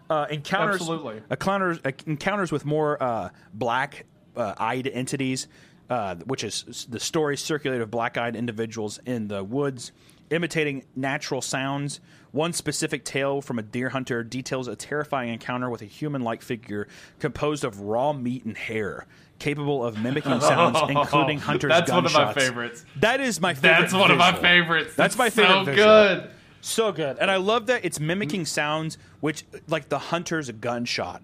uh, 0.09 0.25
encounters 0.29 0.75
Absolutely. 0.81 1.21
encounters 1.29 1.79
uh, 1.85 1.91
encounters 2.07 2.51
with 2.51 2.65
more 2.65 3.01
uh, 3.03 3.29
black 3.53 4.05
uh, 4.35 4.53
eyed 4.57 4.87
entities, 4.87 5.47
uh, 5.89 6.15
which 6.25 6.43
is 6.43 6.87
the 6.89 6.99
story 6.99 7.37
circulated 7.37 7.81
of 7.83 7.91
black 7.91 8.17
eyed 8.17 8.35
individuals 8.35 8.99
in 9.05 9.27
the 9.27 9.43
woods, 9.43 9.91
imitating 10.31 10.83
natural 10.95 11.41
sounds. 11.41 11.99
One 12.37 12.53
specific 12.53 13.03
tale 13.03 13.41
from 13.41 13.57
a 13.57 13.63
deer 13.63 13.89
hunter 13.89 14.23
details 14.23 14.67
a 14.67 14.75
terrifying 14.75 15.29
encounter 15.33 15.71
with 15.71 15.81
a 15.81 15.85
human 15.85 16.21
like 16.21 16.43
figure 16.43 16.87
composed 17.19 17.63
of 17.63 17.79
raw 17.81 18.13
meat 18.13 18.45
and 18.45 18.55
hair. 18.55 19.07
Capable 19.39 19.83
of 19.83 19.99
mimicking 19.99 20.39
sounds, 20.39 20.77
oh, 20.81 20.85
including 20.87 21.39
hunters' 21.39 21.69
That's 21.69 21.91
one 21.91 22.05
of 22.05 22.13
my 22.13 22.33
favorites. 22.33 22.85
That 22.99 23.21
is 23.21 23.41
my 23.41 23.55
favorite. 23.55 23.79
That's 23.81 23.93
one 23.93 24.11
of 24.11 24.19
my 24.19 24.33
favorites. 24.33 24.93
That's 24.95 25.15
It's 25.15 25.17
my 25.17 25.31
favorite 25.31 25.53
So 25.53 25.65
visual. 25.65 25.87
good. 25.87 26.29
So 26.61 26.91
good. 26.91 27.17
And 27.19 27.31
I 27.31 27.37
love 27.37 27.65
that 27.67 27.83
it's 27.83 27.99
mimicking 27.99 28.45
sounds 28.45 28.99
which 29.19 29.43
like 29.67 29.89
the 29.89 29.97
hunter's 29.99 30.51
gunshot. 30.51 31.23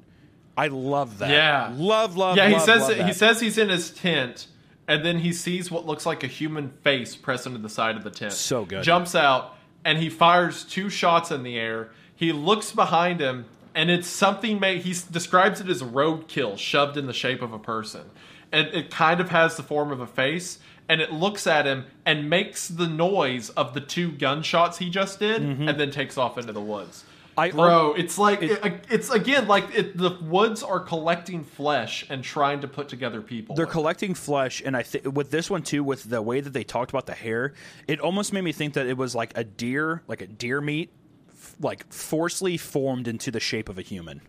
I 0.58 0.68
love 0.68 1.20
that. 1.20 1.30
Yeah. 1.30 1.74
Love, 1.76 2.18
love, 2.18 2.38
Yeah, 2.38 2.48
he 2.48 2.54
love, 2.56 2.64
says 2.64 2.82
love 2.82 2.98
that- 2.98 3.06
he 3.08 3.14
says 3.14 3.40
he's 3.40 3.60
in 3.60 3.70
his 3.70 3.92
tent, 3.92 4.48
and 4.88 5.06
then 5.06 5.20
he 5.20 5.32
sees 5.32 5.70
what 5.70 5.86
looks 5.86 6.08
like 6.08 6.24
a 6.24 6.28
human 6.28 6.70
face 6.84 7.16
pressed 7.16 7.46
into 7.46 7.60
the 7.60 7.70
side 7.70 7.98
of 7.98 8.04
the 8.04 8.12
tent. 8.12 8.34
So 8.34 8.66
good. 8.66 8.84
Jumps 8.84 9.14
out 9.14 9.56
and 9.86 9.98
he 9.98 10.10
fires 10.10 10.64
two 10.64 10.90
shots 10.90 11.32
in 11.32 11.44
the 11.44 11.58
air. 11.58 11.92
He 12.16 12.32
looks 12.32 12.72
behind 12.72 13.20
him, 13.20 13.46
and 13.76 13.90
it's 13.90 14.08
something 14.08 14.60
made. 14.60 14.84
He 14.84 14.96
describes 15.12 15.60
it 15.62 15.70
as 15.70 15.82
a 15.82 15.86
roadkill 15.86 16.58
shoved 16.58 16.98
in 16.98 17.08
the 17.08 17.14
shape 17.14 17.42
of 17.42 17.54
a 17.54 17.60
person, 17.60 18.10
and 18.52 18.68
it 18.68 18.90
kind 18.90 19.20
of 19.20 19.30
has 19.30 19.58
the 19.58 19.64
form 19.64 19.92
of 19.92 20.00
a 20.00 20.08
face. 20.08 20.60
And 20.90 21.00
it 21.00 21.14
looks 21.14 21.48
at 21.48 21.66
him 21.66 21.86
and 22.06 22.30
makes 22.30 22.68
the 22.68 22.88
noise 22.88 23.50
of 23.52 23.74
the 23.74 23.80
two 23.80 24.12
gunshots 24.12 24.80
he 24.80 24.90
just 24.90 25.18
did, 25.18 25.42
mm-hmm. 25.42 25.70
and 25.70 25.80
then 25.80 25.92
takes 25.92 26.18
off 26.18 26.38
into 26.38 26.52
the 26.52 26.60
woods. 26.60 27.06
I- 27.38 27.52
Bro, 27.52 27.96
it's 27.98 28.18
like 28.18 28.42
it, 28.44 28.86
it's 28.90 29.10
again 29.10 29.48
like 29.48 29.66
it, 29.76 29.98
the 29.98 30.12
woods 30.22 30.62
are 30.62 30.80
collecting 30.80 31.44
flesh 31.44 32.06
and 32.10 32.24
trying 32.24 32.62
to 32.62 32.68
put 32.68 32.90
together 32.90 33.22
people. 33.22 33.56
They're 33.56 33.66
collecting 33.66 34.14
flesh, 34.14 34.62
and 34.64 34.78
I 34.78 34.84
think 34.84 35.16
with 35.16 35.32
this 35.32 35.50
one 35.50 35.64
too, 35.64 35.84
with 35.84 36.04
the 36.04 36.22
way 36.22 36.42
that 36.42 36.52
they 36.54 36.64
talked 36.64 36.92
about 36.92 37.06
the 37.08 37.14
hair, 37.16 37.54
it 37.88 38.00
almost 38.00 38.34
made 38.34 38.44
me 38.44 38.52
think 38.52 38.74
that 38.76 38.86
it 38.88 38.98
was 38.98 39.16
like 39.16 39.36
a 39.36 39.44
deer, 39.44 40.04
like 40.08 40.22
a 40.22 40.28
deer 40.28 40.62
meat, 40.62 40.92
f- 41.32 41.56
like 41.60 41.92
forcefully 41.92 42.58
formed 42.58 43.08
into 43.08 43.32
the 43.32 43.40
shape 43.40 43.68
of 43.70 43.78
a 43.78 43.82
human. 43.82 44.22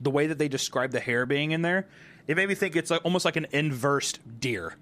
The 0.00 0.10
way 0.10 0.26
that 0.26 0.38
they 0.38 0.48
described 0.48 0.92
the 0.92 1.00
hair 1.00 1.24
being 1.26 1.52
in 1.52 1.62
there, 1.62 1.86
it 2.26 2.36
made 2.36 2.48
me 2.48 2.54
think 2.54 2.76
it's 2.76 2.90
like 2.90 3.04
almost 3.04 3.24
like 3.24 3.36
an 3.36 3.46
inversed 3.52 4.20
deer, 4.40 4.74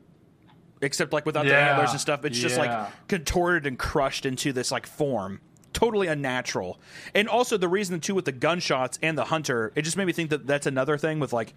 except 0.80 1.12
like 1.12 1.26
without 1.26 1.44
the 1.44 1.56
antlers 1.56 1.90
and 1.92 2.00
stuff. 2.00 2.24
It's 2.24 2.38
just 2.38 2.56
like 2.56 2.70
contorted 3.08 3.66
and 3.66 3.78
crushed 3.78 4.26
into 4.26 4.52
this 4.52 4.70
like 4.72 4.86
form. 4.86 5.40
Totally 5.78 6.08
unnatural, 6.08 6.80
and 7.14 7.28
also 7.28 7.56
the 7.56 7.68
reason 7.68 8.00
too 8.00 8.12
with 8.12 8.24
the 8.24 8.32
gunshots 8.32 8.98
and 9.00 9.16
the 9.16 9.26
hunter, 9.26 9.72
it 9.76 9.82
just 9.82 9.96
made 9.96 10.06
me 10.06 10.12
think 10.12 10.30
that 10.30 10.44
that's 10.44 10.66
another 10.66 10.98
thing 10.98 11.20
with 11.20 11.32
like 11.32 11.54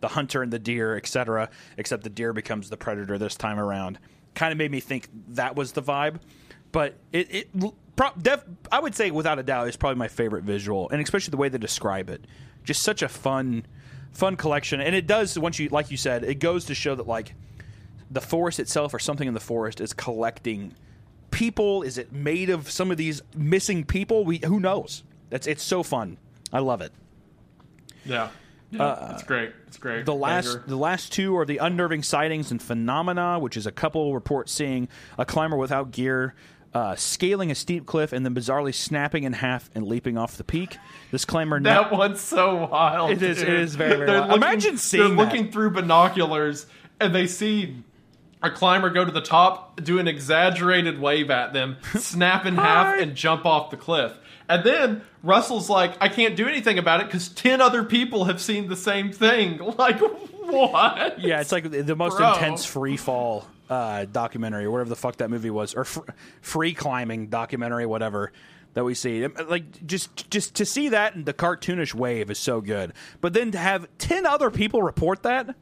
the 0.00 0.08
hunter 0.08 0.42
and 0.42 0.52
the 0.52 0.58
deer, 0.58 0.98
etc. 0.98 1.48
Except 1.78 2.02
the 2.02 2.10
deer 2.10 2.34
becomes 2.34 2.68
the 2.68 2.76
predator 2.76 3.16
this 3.16 3.36
time 3.36 3.58
around. 3.58 3.98
Kind 4.34 4.52
of 4.52 4.58
made 4.58 4.70
me 4.70 4.80
think 4.80 5.08
that 5.28 5.56
was 5.56 5.72
the 5.72 5.80
vibe, 5.80 6.20
but 6.72 6.98
it, 7.10 7.34
it 7.34 7.50
pro- 7.96 8.12
def, 8.20 8.44
I 8.70 8.80
would 8.80 8.94
say 8.94 9.10
without 9.10 9.38
a 9.38 9.42
doubt, 9.42 9.66
it's 9.66 9.78
probably 9.78 9.98
my 9.98 10.08
favorite 10.08 10.44
visual, 10.44 10.90
and 10.90 11.00
especially 11.00 11.30
the 11.30 11.38
way 11.38 11.48
they 11.48 11.56
describe 11.56 12.10
it. 12.10 12.26
Just 12.64 12.82
such 12.82 13.00
a 13.00 13.08
fun, 13.08 13.64
fun 14.12 14.36
collection, 14.36 14.82
and 14.82 14.94
it 14.94 15.06
does 15.06 15.38
once 15.38 15.58
you 15.58 15.70
like 15.70 15.90
you 15.90 15.96
said, 15.96 16.22
it 16.22 16.34
goes 16.34 16.66
to 16.66 16.74
show 16.74 16.94
that 16.94 17.06
like 17.06 17.32
the 18.10 18.20
forest 18.20 18.60
itself 18.60 18.92
or 18.92 18.98
something 18.98 19.26
in 19.26 19.32
the 19.32 19.40
forest 19.40 19.80
is 19.80 19.94
collecting 19.94 20.74
people. 21.38 21.82
Is 21.82 21.98
it 21.98 22.12
made 22.12 22.50
of 22.50 22.70
some 22.70 22.90
of 22.90 22.96
these 22.96 23.22
missing 23.36 23.84
people? 23.84 24.24
We 24.24 24.38
who 24.38 24.58
knows. 24.60 25.04
That's 25.30 25.46
it's 25.46 25.62
so 25.62 25.82
fun. 25.82 26.18
I 26.52 26.58
love 26.60 26.80
it. 26.80 26.92
yeah, 28.04 28.30
yeah 28.70 29.12
it's 29.12 29.22
great. 29.22 29.52
It's 29.66 29.76
great. 29.76 30.00
Uh, 30.02 30.04
The 30.04 30.14
last, 30.14 30.58
the 30.66 30.76
last 30.76 31.12
two 31.12 31.36
are 31.36 31.44
the 31.44 31.58
unnerving 31.58 32.02
sightings 32.02 32.50
and 32.50 32.60
phenomena, 32.62 33.38
which 33.38 33.56
is 33.56 33.66
a 33.66 33.72
couple 33.72 34.14
report 34.14 34.48
seeing 34.48 34.88
a 35.18 35.24
climber 35.24 35.56
without 35.56 35.90
gear 35.90 36.34
uh, 36.74 36.94
scaling 36.96 37.50
a 37.50 37.54
steep 37.54 37.86
cliff 37.86 38.12
and 38.12 38.24
then 38.26 38.34
bizarrely 38.34 38.74
snapping 38.74 39.24
in 39.24 39.32
half 39.32 39.70
and 39.74 39.86
leaping 39.86 40.18
off 40.18 40.36
the 40.36 40.44
peak. 40.44 40.76
This 41.10 41.24
climber 41.24 41.58
that 41.60 41.90
one's 41.92 42.20
so 42.20 42.66
wild. 42.66 43.10
It 43.10 43.22
is- 43.22 43.40
it 43.42 43.46
dude. 43.46 43.60
is 43.60 43.74
very, 43.74 43.96
very 43.96 44.06
They're. 44.06 44.30
Imagine 44.32 44.76
seeing 44.76 45.02
They're 45.16 45.16
that. 45.16 45.32
looking 45.32 45.50
through 45.50 45.70
binoculars 45.70 46.66
and 47.00 47.14
they 47.14 47.26
see 47.26 47.82
a 48.42 48.50
climber 48.50 48.90
go 48.90 49.04
to 49.04 49.10
the 49.12 49.20
top, 49.20 49.80
do 49.82 49.98
an 49.98 50.06
exaggerated 50.08 51.00
wave 51.00 51.30
at 51.30 51.52
them, 51.52 51.76
snap 51.96 52.46
in 52.46 52.56
half, 52.56 52.98
and 53.00 53.14
jump 53.14 53.44
off 53.46 53.70
the 53.70 53.76
cliff. 53.76 54.12
And 54.48 54.64
then 54.64 55.02
Russell's 55.22 55.68
like, 55.68 55.94
"I 56.00 56.08
can't 56.08 56.34
do 56.36 56.46
anything 56.48 56.78
about 56.78 57.00
it 57.00 57.06
because 57.06 57.28
ten 57.28 57.60
other 57.60 57.84
people 57.84 58.24
have 58.24 58.40
seen 58.40 58.68
the 58.68 58.76
same 58.76 59.12
thing." 59.12 59.58
Like, 59.78 60.00
what? 60.00 61.20
Yeah, 61.20 61.40
it's 61.40 61.52
like 61.52 61.70
the- 61.70 61.94
most 61.96 62.16
Bro. 62.16 62.32
intense 62.34 62.64
free 62.64 62.96
fall 62.96 63.46
uh, 63.68 64.06
documentary, 64.06 64.64
or 64.64 64.70
whatever 64.70 64.88
the 64.88 64.96
fuck 64.96 65.16
that 65.18 65.28
movie 65.30 65.50
was, 65.50 65.74
or 65.74 65.84
fr- 65.84 66.00
free 66.40 66.72
climbing 66.72 67.26
documentary, 67.26 67.84
whatever 67.84 68.32
that 68.74 68.84
we 68.84 68.94
see. 68.94 69.26
Like 69.26 69.86
just 69.86 70.30
just 70.30 70.54
to 70.56 70.64
see 70.64 70.88
that 70.90 71.14
and 71.14 71.26
the 71.26 71.34
cartoonish 71.34 71.92
wave 71.94 72.30
is 72.30 72.38
so 72.38 72.60
good, 72.62 72.94
but 73.20 73.34
then 73.34 73.50
to 73.50 73.58
have 73.58 73.86
ten 73.98 74.24
other 74.24 74.50
people 74.50 74.82
report 74.82 75.22
that, 75.24 75.54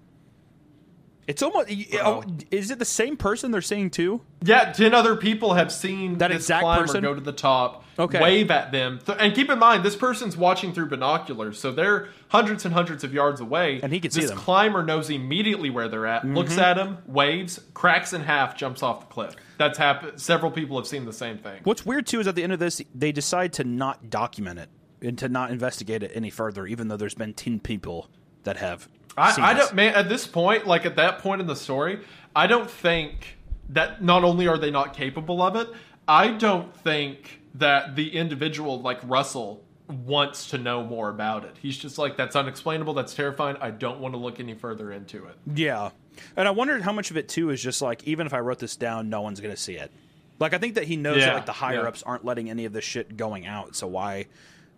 it's 1.26 1.42
almost. 1.42 1.70
Oh, 2.02 2.22
is 2.50 2.70
it 2.70 2.78
the 2.78 2.84
same 2.84 3.16
person 3.16 3.50
they're 3.50 3.60
seeing 3.62 3.90
too? 3.90 4.20
Yeah, 4.42 4.72
ten 4.72 4.94
other 4.94 5.16
people 5.16 5.54
have 5.54 5.72
seen 5.72 6.18
That 6.18 6.28
this 6.28 6.42
exact 6.44 6.62
climber 6.62 6.82
person? 6.82 7.02
go 7.02 7.14
to 7.14 7.20
the 7.20 7.32
top, 7.32 7.84
Okay. 7.98 8.20
wave 8.20 8.50
at 8.50 8.70
them, 8.72 9.00
and 9.18 9.34
keep 9.34 9.50
in 9.50 9.58
mind 9.58 9.82
this 9.82 9.96
person's 9.96 10.36
watching 10.36 10.72
through 10.72 10.88
binoculars, 10.88 11.58
so 11.58 11.72
they're 11.72 12.08
hundreds 12.28 12.64
and 12.64 12.74
hundreds 12.74 13.02
of 13.04 13.12
yards 13.14 13.40
away, 13.40 13.80
And 13.82 13.92
he 13.92 13.98
can 14.00 14.10
see 14.10 14.20
this 14.20 14.30
them. 14.30 14.38
Mm-hmm. 14.38 14.44
climber 14.44 14.82
knows 14.82 15.08
immediately 15.10 15.70
where 15.70 15.88
they're 15.88 16.06
at, 16.06 16.24
looks 16.26 16.58
at 16.58 16.76
him, 16.76 16.98
waves, 17.06 17.60
cracks 17.74 18.12
in 18.12 18.20
half, 18.22 18.56
jumps 18.56 18.82
off 18.82 19.00
the 19.00 19.06
cliff. 19.06 19.34
That's 19.58 19.78
happened. 19.78 20.20
Several 20.20 20.52
people 20.52 20.76
have 20.76 20.86
seen 20.86 21.06
the 21.06 21.12
same 21.12 21.38
thing. 21.38 21.60
What's 21.64 21.86
weird 21.86 22.06
too 22.06 22.20
is 22.20 22.26
at 22.26 22.34
the 22.34 22.42
end 22.42 22.52
of 22.52 22.58
this, 22.58 22.82
they 22.94 23.10
decide 23.12 23.52
to 23.54 23.64
not 23.64 24.10
document 24.10 24.58
it 24.58 24.68
and 25.00 25.16
to 25.18 25.28
not 25.28 25.50
investigate 25.50 26.02
it 26.02 26.12
any 26.14 26.30
further, 26.30 26.66
even 26.66 26.88
though 26.88 26.96
there's 26.98 27.14
been 27.14 27.32
ten 27.34 27.58
people 27.60 28.08
that 28.44 28.58
have. 28.58 28.88
I, 29.16 29.50
I 29.50 29.54
don't, 29.54 29.74
man. 29.74 29.94
At 29.94 30.08
this 30.08 30.26
point, 30.26 30.66
like 30.66 30.84
at 30.86 30.96
that 30.96 31.18
point 31.20 31.40
in 31.40 31.46
the 31.46 31.56
story, 31.56 32.00
I 32.34 32.46
don't 32.46 32.70
think 32.70 33.38
that 33.70 34.02
not 34.02 34.24
only 34.24 34.46
are 34.46 34.58
they 34.58 34.70
not 34.70 34.94
capable 34.94 35.42
of 35.42 35.56
it, 35.56 35.68
I 36.06 36.28
don't 36.28 36.74
think 36.76 37.40
that 37.54 37.96
the 37.96 38.14
individual 38.14 38.80
like 38.80 39.00
Russell 39.04 39.62
wants 39.88 40.50
to 40.50 40.58
know 40.58 40.84
more 40.84 41.08
about 41.08 41.44
it. 41.44 41.56
He's 41.60 41.76
just 41.76 41.98
like 41.98 42.16
that's 42.16 42.36
unexplainable, 42.36 42.94
that's 42.94 43.14
terrifying. 43.14 43.56
I 43.60 43.70
don't 43.70 44.00
want 44.00 44.14
to 44.14 44.18
look 44.18 44.40
any 44.40 44.54
further 44.54 44.92
into 44.92 45.24
it. 45.26 45.36
Yeah. 45.54 45.90
And 46.36 46.48
I 46.48 46.50
wondered 46.50 46.82
how 46.82 46.92
much 46.92 47.10
of 47.10 47.16
it 47.16 47.28
too 47.28 47.50
is 47.50 47.62
just 47.62 47.82
like 47.82 48.04
even 48.04 48.26
if 48.26 48.34
I 48.34 48.40
wrote 48.40 48.58
this 48.58 48.76
down, 48.76 49.08
no 49.08 49.20
one's 49.22 49.40
going 49.40 49.54
to 49.54 49.60
see 49.60 49.74
it. 49.74 49.90
Like 50.38 50.54
I 50.54 50.58
think 50.58 50.74
that 50.74 50.84
he 50.84 50.96
knows 50.96 51.18
Yeah, 51.18 51.26
that 51.26 51.34
like 51.34 51.46
the 51.46 51.52
higher 51.52 51.82
yeah. 51.82 51.88
ups 51.88 52.02
aren't 52.02 52.24
letting 52.24 52.50
any 52.50 52.64
of 52.64 52.72
this 52.72 52.84
shit 52.84 53.16
going 53.16 53.46
out. 53.46 53.76
So 53.76 53.86
why? 53.86 54.26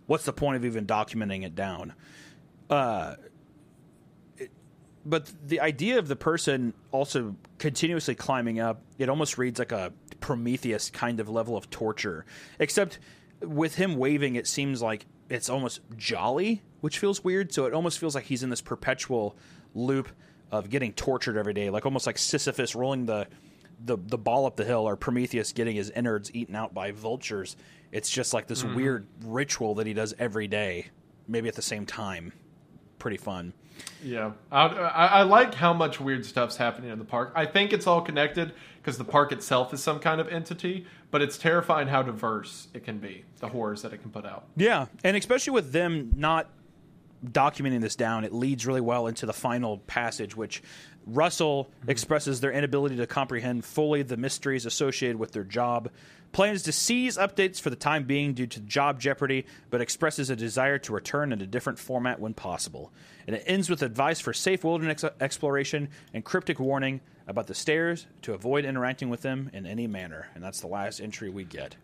What's 0.05 0.25
the 0.25 0.33
point 0.33 0.57
of 0.57 0.65
even 0.65 0.85
documenting 0.85 1.43
it 1.43 1.55
down? 1.55 1.93
Uh, 2.69 3.15
but 5.05 5.31
the 5.47 5.61
idea 5.61 5.97
of 5.97 6.07
the 6.07 6.15
person 6.15 6.73
also 6.91 7.35
continuously 7.57 8.15
climbing 8.15 8.59
up, 8.59 8.81
it 8.97 9.09
almost 9.09 9.37
reads 9.37 9.59
like 9.59 9.71
a 9.71 9.93
Prometheus 10.19 10.89
kind 10.89 11.19
of 11.19 11.29
level 11.29 11.55
of 11.55 11.69
torture. 11.69 12.25
Except 12.59 12.99
with 13.41 13.75
him 13.75 13.95
waving, 13.95 14.35
it 14.35 14.47
seems 14.47 14.81
like 14.81 15.05
it's 15.29 15.49
almost 15.49 15.81
jolly, 15.95 16.61
which 16.81 16.99
feels 16.99 17.23
weird. 17.23 17.53
So 17.53 17.65
it 17.65 17.73
almost 17.73 17.99
feels 17.99 18.15
like 18.15 18.25
he's 18.25 18.43
in 18.43 18.49
this 18.49 18.61
perpetual 18.61 19.35
loop 19.73 20.09
of 20.51 20.69
getting 20.69 20.93
tortured 20.93 21.37
every 21.37 21.53
day, 21.53 21.69
like 21.69 21.85
almost 21.85 22.07
like 22.07 22.17
Sisyphus 22.17 22.75
rolling 22.75 23.05
the 23.05 23.27
the 23.85 23.97
the 23.97 24.17
ball 24.17 24.45
up 24.45 24.57
the 24.57 24.65
hill, 24.65 24.87
or 24.87 24.95
Prometheus 24.97 25.53
getting 25.53 25.75
his 25.75 25.89
innards 25.91 26.33
eaten 26.33 26.55
out 26.55 26.73
by 26.73 26.91
vultures. 26.91 27.55
It's 27.91 28.09
just 28.09 28.33
like 28.33 28.47
this 28.47 28.63
mm-hmm. 28.63 28.75
weird 28.75 29.07
ritual 29.23 29.75
that 29.75 29.87
he 29.87 29.93
does 29.93 30.13
every 30.19 30.47
day, 30.47 30.87
maybe 31.27 31.47
at 31.47 31.55
the 31.55 31.61
same 31.61 31.85
time. 31.85 32.33
Pretty 32.97 33.17
fun. 33.17 33.53
Yeah, 34.03 34.31
I, 34.51 34.67
I, 34.67 35.05
I 35.05 35.21
like 35.23 35.53
how 35.53 35.73
much 35.73 35.99
weird 35.99 36.25
stuff's 36.25 36.57
happening 36.57 36.91
in 36.91 36.99
the 36.99 37.05
park. 37.05 37.31
I 37.35 37.45
think 37.45 37.73
it's 37.73 37.87
all 37.87 38.01
connected 38.01 38.53
because 38.77 38.97
the 38.97 39.03
park 39.03 39.31
itself 39.31 39.73
is 39.73 39.83
some 39.83 39.99
kind 39.99 40.21
of 40.21 40.27
entity, 40.29 40.85
but 41.11 41.21
it's 41.21 41.37
terrifying 41.37 41.87
how 41.87 42.01
diverse 42.01 42.67
it 42.73 42.83
can 42.83 42.97
be, 42.97 43.25
the 43.39 43.49
horrors 43.49 43.81
that 43.81 43.93
it 43.93 44.01
can 44.01 44.11
put 44.11 44.25
out. 44.25 44.45
Yeah, 44.55 44.85
and 45.03 45.17
especially 45.17 45.51
with 45.51 45.71
them 45.71 46.11
not 46.15 46.49
documenting 47.25 47.81
this 47.81 47.95
down, 47.95 48.23
it 48.23 48.33
leads 48.33 48.65
really 48.65 48.81
well 48.81 49.07
into 49.07 49.25
the 49.25 49.33
final 49.33 49.79
passage, 49.79 50.35
which 50.35 50.63
Russell 51.05 51.65
mm-hmm. 51.65 51.91
expresses 51.91 52.39
their 52.41 52.51
inability 52.51 52.95
to 52.97 53.07
comprehend 53.07 53.65
fully 53.65 54.03
the 54.03 54.17
mysteries 54.17 54.65
associated 54.65 55.17
with 55.17 55.31
their 55.31 55.43
job, 55.43 55.89
plans 56.31 56.63
to 56.63 56.71
seize 56.71 57.17
updates 57.17 57.59
for 57.59 57.69
the 57.69 57.75
time 57.75 58.03
being 58.03 58.33
due 58.33 58.47
to 58.47 58.59
job 58.61 58.99
jeopardy, 58.99 59.45
but 59.69 59.81
expresses 59.81 60.29
a 60.29 60.35
desire 60.35 60.77
to 60.79 60.93
return 60.93 61.31
in 61.31 61.41
a 61.41 61.47
different 61.47 61.79
format 61.79 62.19
when 62.19 62.33
possible. 62.33 62.91
And 63.27 63.35
it 63.35 63.43
ends 63.45 63.69
with 63.69 63.81
advice 63.81 64.19
for 64.19 64.33
safe 64.33 64.63
wilderness 64.63 65.03
exploration 65.19 65.89
and 66.13 66.23
cryptic 66.23 66.59
warning 66.59 67.01
about 67.27 67.47
the 67.47 67.55
stairs 67.55 68.07
to 68.23 68.33
avoid 68.33 68.65
interacting 68.65 69.09
with 69.09 69.21
them 69.21 69.49
in 69.53 69.65
any 69.65 69.87
manner. 69.87 70.27
And 70.35 70.43
that's 70.43 70.61
the 70.61 70.67
last 70.67 70.99
entry 70.99 71.29
we 71.29 71.43
get. 71.43 71.75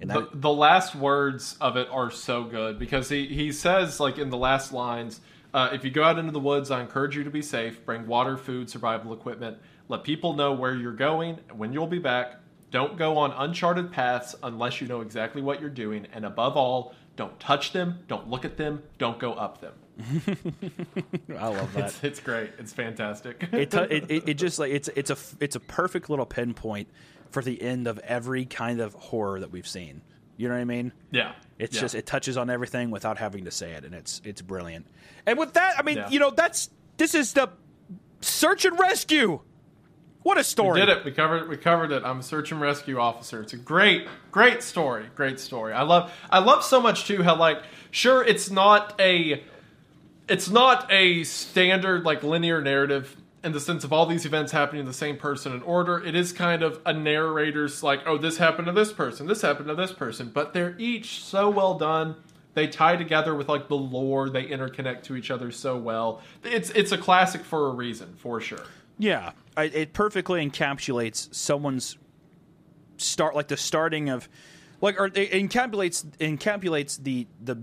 The, 0.00 0.28
the 0.32 0.50
last 0.50 0.94
words 0.94 1.56
of 1.60 1.76
it 1.76 1.88
are 1.90 2.10
so 2.10 2.44
good 2.44 2.78
because 2.78 3.10
he, 3.10 3.26
he 3.26 3.52
says, 3.52 4.00
like 4.00 4.16
in 4.16 4.30
the 4.30 4.38
last 4.38 4.72
lines, 4.72 5.20
uh, 5.52 5.70
if 5.72 5.84
you 5.84 5.90
go 5.90 6.02
out 6.02 6.18
into 6.18 6.32
the 6.32 6.40
woods, 6.40 6.70
I 6.70 6.80
encourage 6.80 7.16
you 7.16 7.24
to 7.24 7.30
be 7.30 7.42
safe. 7.42 7.84
Bring 7.84 8.06
water, 8.06 8.38
food, 8.38 8.70
survival 8.70 9.12
equipment. 9.12 9.58
Let 9.88 10.04
people 10.04 10.34
know 10.34 10.52
where 10.52 10.74
you're 10.74 10.92
going 10.92 11.38
when 11.54 11.72
you'll 11.72 11.86
be 11.86 11.98
back. 11.98 12.36
Don't 12.70 12.96
go 12.96 13.16
on 13.18 13.32
uncharted 13.32 13.90
paths 13.92 14.34
unless 14.42 14.80
you 14.80 14.86
know 14.86 15.00
exactly 15.00 15.42
what 15.42 15.60
you're 15.60 15.70
doing. 15.70 16.06
And 16.12 16.24
above 16.24 16.56
all, 16.56 16.94
don't 17.16 17.38
touch 17.40 17.72
them, 17.72 17.98
don't 18.08 18.28
look 18.30 18.44
at 18.44 18.56
them, 18.56 18.82
don't 18.98 19.18
go 19.18 19.32
up 19.32 19.60
them. 19.60 19.72
I 21.38 21.48
love 21.48 21.72
that. 21.74 21.86
It's, 21.86 22.04
it's 22.04 22.20
great. 22.20 22.50
It's 22.58 22.72
fantastic. 22.72 23.48
it, 23.52 23.70
t- 23.70 23.78
it, 23.90 24.10
it, 24.10 24.28
it 24.30 24.34
just 24.34 24.58
like 24.58 24.72
it's 24.72 24.88
it's 24.96 25.10
a 25.10 25.16
it's 25.40 25.56
a 25.56 25.60
perfect 25.60 26.08
little 26.10 26.26
pinpoint 26.26 26.88
for 27.30 27.42
the 27.42 27.60
end 27.60 27.86
of 27.86 27.98
every 28.00 28.44
kind 28.44 28.80
of 28.80 28.94
horror 28.94 29.40
that 29.40 29.50
we've 29.50 29.68
seen. 29.68 30.00
You 30.36 30.48
know 30.48 30.54
what 30.54 30.60
I 30.62 30.64
mean? 30.64 30.92
yeah. 31.10 31.32
It's 31.58 31.74
Yeah. 31.76 31.82
just 31.82 31.94
it 31.94 32.06
touches 32.06 32.38
on 32.38 32.48
everything 32.48 32.90
without 32.90 33.18
having 33.18 33.44
to 33.44 33.50
say 33.50 33.72
it, 33.72 33.84
and 33.84 33.94
it's 33.94 34.22
it's 34.24 34.40
brilliant. 34.40 34.86
And 35.26 35.38
with 35.38 35.52
that, 35.54 35.78
I 35.78 35.82
mean, 35.82 35.96
Yeah. 35.98 36.08
you 36.08 36.18
know, 36.18 36.30
that's 36.30 36.70
this 36.96 37.14
is 37.14 37.34
the 37.34 37.50
search 38.22 38.64
and 38.64 38.78
rescue. 38.78 39.40
What 40.22 40.36
a 40.36 40.44
story! 40.44 40.80
We 40.80 40.86
did 40.86 40.98
it. 40.98 41.04
We 41.04 41.12
covered. 41.12 41.48
We 41.48 41.56
covered 41.56 41.92
it. 41.92 42.02
I'm 42.04 42.20
a 42.20 42.22
search 42.22 42.52
and 42.52 42.60
rescue 42.60 42.98
officer. 42.98 43.40
It's 43.40 43.54
a 43.54 43.56
great, 43.56 44.06
great 44.30 44.62
story. 44.62 45.06
Great 45.16 45.40
story. 45.40 45.72
I 45.72 45.82
love. 45.82 46.12
I 46.28 46.40
love 46.40 46.62
so 46.62 46.80
much 46.80 47.06
too. 47.06 47.22
How 47.22 47.36
like, 47.36 47.62
sure, 47.90 48.22
it's 48.22 48.50
not 48.50 48.94
a, 49.00 49.42
it's 50.28 50.50
not 50.50 50.90
a 50.92 51.24
standard 51.24 52.04
like 52.04 52.22
linear 52.22 52.60
narrative 52.60 53.16
in 53.42 53.52
the 53.52 53.60
sense 53.60 53.84
of 53.84 53.92
all 53.94 54.04
these 54.04 54.26
events 54.26 54.52
happening 54.52 54.82
to 54.84 54.86
the 54.90 54.94
same 54.94 55.16
person 55.16 55.52
in 55.52 55.62
order. 55.62 56.04
It 56.04 56.14
is 56.14 56.32
kind 56.32 56.62
of 56.62 56.80
a 56.84 56.92
narrator's 56.92 57.82
like, 57.82 58.00
oh, 58.04 58.18
this 58.18 58.36
happened 58.36 58.66
to 58.66 58.72
this 58.72 58.92
person. 58.92 59.26
This 59.26 59.40
happened 59.40 59.68
to 59.68 59.74
this 59.74 59.92
person. 59.92 60.30
But 60.32 60.52
they're 60.52 60.74
each 60.78 61.24
so 61.24 61.48
well 61.48 61.78
done. 61.78 62.16
They 62.52 62.66
tie 62.66 62.96
together 62.96 63.34
with 63.34 63.48
like 63.48 63.68
the 63.68 63.76
lore. 63.76 64.28
They 64.28 64.44
interconnect 64.44 65.04
to 65.04 65.16
each 65.16 65.30
other 65.30 65.50
so 65.50 65.78
well. 65.78 66.20
It's 66.44 66.68
it's 66.70 66.92
a 66.92 66.98
classic 66.98 67.42
for 67.42 67.68
a 67.68 67.70
reason, 67.70 68.14
for 68.18 68.40
sure. 68.40 68.66
Yeah, 69.00 69.32
I, 69.56 69.64
it 69.64 69.92
perfectly 69.94 70.46
encapsulates 70.46 71.34
someone's 71.34 71.96
start, 72.98 73.34
like 73.34 73.48
the 73.48 73.56
starting 73.56 74.10
of, 74.10 74.28
like, 74.82 75.00
or 75.00 75.06
it 75.06 75.14
encapsulates 75.32 76.04
encapsulates 76.18 77.02
the 77.02 77.26
the 77.42 77.56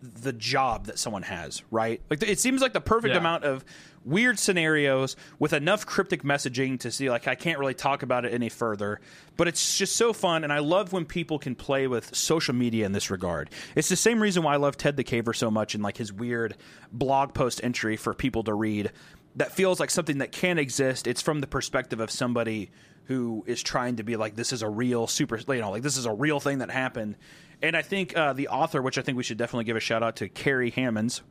the 0.00 0.32
job 0.32 0.86
that 0.86 0.98
someone 0.98 1.22
has, 1.22 1.62
right? 1.70 2.00
Like 2.08 2.22
it 2.22 2.38
seems 2.40 2.62
like 2.62 2.72
the 2.72 2.80
perfect 2.80 3.12
Yeah. 3.14 3.18
amount 3.20 3.44
of 3.44 3.64
weird 4.04 4.38
scenarios 4.38 5.14
with 5.38 5.52
enough 5.52 5.84
cryptic 5.86 6.22
messaging 6.22 6.80
to 6.80 6.90
see 6.90 7.10
like 7.10 7.28
I 7.28 7.34
can't 7.34 7.58
really 7.58 7.74
talk 7.74 8.02
about 8.02 8.24
it 8.24 8.32
any 8.32 8.48
further, 8.48 9.00
but 9.36 9.46
it's 9.46 9.76
just 9.76 9.96
so 9.96 10.12
fun 10.12 10.42
and 10.44 10.52
I 10.52 10.60
love 10.60 10.92
when 10.92 11.04
people 11.04 11.38
can 11.38 11.54
play 11.54 11.86
with 11.86 12.14
social 12.16 12.54
media 12.54 12.86
in 12.86 12.92
this 12.92 13.10
regard. 13.10 13.50
It's 13.76 13.88
the 13.88 13.96
same 13.96 14.20
reason 14.20 14.42
why 14.42 14.54
I 14.54 14.56
love 14.56 14.76
Ted 14.76 14.96
the 14.96 15.04
Caver 15.04 15.36
so 15.36 15.50
much 15.50 15.74
and 15.74 15.84
like 15.84 15.96
his 15.98 16.12
weird 16.12 16.56
blog 16.90 17.34
post 17.34 17.60
entry 17.62 17.96
for 17.96 18.14
people 18.14 18.42
to 18.44 18.54
read 18.54 18.90
that 19.38 19.52
feels 19.52 19.80
like 19.80 19.90
something 19.90 20.18
that 20.18 20.30
can 20.32 20.58
exist. 20.58 21.06
It's 21.06 21.22
from 21.22 21.40
the 21.40 21.46
perspective 21.46 21.98
of 22.00 22.10
somebody 22.10 22.70
who 23.04 23.42
is 23.46 23.62
trying 23.62 23.96
to 23.96 24.02
be 24.02 24.16
like 24.16 24.36
this 24.36 24.52
is 24.52 24.60
a 24.62 24.68
real 24.68 25.06
super 25.06 25.38
you 25.54 25.60
know 25.62 25.70
like 25.70 25.82
this 25.82 25.96
is 25.96 26.04
a 26.04 26.12
real 26.12 26.40
thing 26.40 26.58
that 26.58 26.70
happened 26.70 27.16
and 27.62 27.74
i 27.74 27.80
think 27.80 28.14
uh, 28.14 28.34
the 28.34 28.48
author 28.48 28.82
which 28.82 28.98
i 28.98 29.02
think 29.02 29.16
we 29.16 29.22
should 29.24 29.38
definitely 29.38 29.64
give 29.64 29.78
a 29.78 29.80
shout 29.80 30.02
out 30.02 30.16
to 30.16 30.28
carrie 30.28 30.68
hammonds 30.68 31.22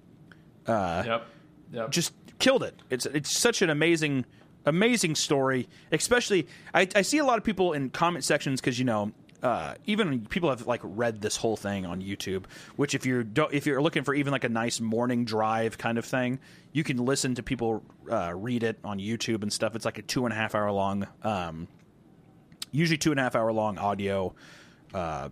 Yep. 1.06 1.28
Yep. 1.72 1.92
just 1.92 2.14
killed 2.40 2.64
it 2.64 2.74
it's 2.90 3.06
it's 3.06 3.30
such 3.32 3.62
an 3.62 3.70
amazing 3.70 4.26
amazing 4.66 5.14
story 5.14 5.70
especially 5.92 6.48
i, 6.74 6.88
I 6.96 7.04
see 7.04 7.20
a 7.20 7.24
lot 7.26 7.38
of 7.38 7.44
people 7.44 7.74
in 7.74 7.92
comment 7.92 8.24
sections 8.24 8.60
because 8.60 8.80
you 8.80 8.86
know 8.86 9.12
uh, 9.44 9.76
even 9.86 10.26
people 10.26 10.50
have 10.50 10.66
like 10.66 10.82
read 10.84 11.22
this 11.22 11.38
whole 11.38 11.56
thing 11.56 11.86
on 11.86 12.02
YouTube, 12.02 12.46
which 12.76 12.96
if 12.96 13.06
you're 13.06 13.26
if 13.52 13.66
you're 13.66 13.82
looking 13.82 14.04
for 14.04 14.14
even 14.14 14.32
like 14.32 14.44
a 14.44 14.50
nice 14.50 14.80
morning 14.80 15.26
drive 15.26 15.78
kind 15.78 15.98
of 15.98 16.06
thing, 16.06 16.40
you 16.72 16.84
can 16.84 16.98
listen 16.98 17.36
to 17.36 17.44
people 17.44 17.84
uh, 18.10 18.34
read 18.36 18.64
it 18.64 18.80
on 18.84 19.00
YouTube 19.00 19.44
and 19.44 19.54
stuff. 19.54 19.76
It's 19.76 19.86
like 19.86 20.00
a 20.00 20.02
two 20.02 20.26
and 20.26 20.34
a 20.34 20.36
half 20.36 20.56
hour 20.56 20.72
long, 20.72 21.08
um, 21.24 21.68
usually 22.72 22.98
two 22.98 23.12
and 23.12 23.20
a 23.20 23.24
half 23.24 23.36
hour 23.36 23.52
long 23.52 23.78
audio 23.78 24.34
uh, 24.94 25.30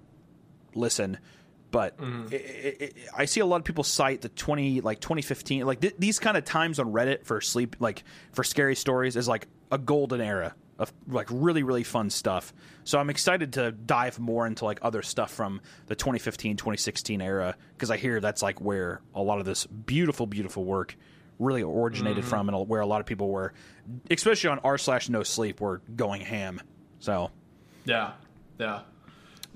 listen. 0.75 1.17
But 1.71 1.95
i 1.99 2.35
i 2.35 2.75
i 2.81 2.89
I 3.23 3.25
see 3.25 3.41
a 3.41 3.45
lot 3.45 3.57
of 3.57 3.63
people 3.65 3.83
cite 3.83 4.21
the 4.21 4.29
twenty 4.29 4.81
like 4.81 4.99
twenty 4.99 5.23
fifteen 5.23 5.65
like 5.65 5.81
th- 5.81 5.95
these 5.99 6.19
kind 6.19 6.37
of 6.37 6.45
times 6.45 6.79
on 6.79 6.93
Reddit 6.93 7.25
for 7.25 7.41
sleep 7.41 7.75
like 7.79 8.03
for 8.31 8.43
scary 8.43 8.75
stories 8.75 9.15
is 9.17 9.27
like 9.27 9.47
a 9.71 9.77
golden 9.77 10.21
era 10.21 10.55
of 10.77 10.91
like 11.07 11.27
really 11.31 11.63
really 11.63 11.83
fun 11.83 12.09
stuff. 12.09 12.53
So 12.83 12.99
I'm 12.99 13.09
excited 13.09 13.53
to 13.53 13.71
dive 13.71 14.19
more 14.19 14.45
into 14.45 14.65
like 14.65 14.79
other 14.81 15.01
stuff 15.01 15.31
from 15.31 15.61
the 15.87 15.95
2015 15.95 16.57
2016 16.57 17.21
era 17.21 17.55
because 17.73 17.91
I 17.91 17.97
hear 17.97 18.19
that's 18.19 18.41
like 18.41 18.59
where 18.61 19.01
a 19.13 19.21
lot 19.21 19.39
of 19.39 19.45
this 19.45 19.65
beautiful 19.65 20.25
beautiful 20.25 20.65
work 20.65 20.95
really 21.37 21.63
originated 21.63 22.23
from 22.23 22.47
and 22.47 22.69
where 22.69 22.79
a 22.79 22.85
lot 22.85 23.01
of 23.01 23.05
people 23.05 23.29
were 23.29 23.53
especially 24.09 24.49
on 24.49 24.59
r 24.59 24.77
slash 24.77 25.09
no 25.09 25.23
sleep 25.23 25.59
were 25.61 25.81
going 25.95 26.21
ham. 26.21 26.61
So 26.99 27.31
Yeah, 27.85 28.13
yeah. 28.59 28.81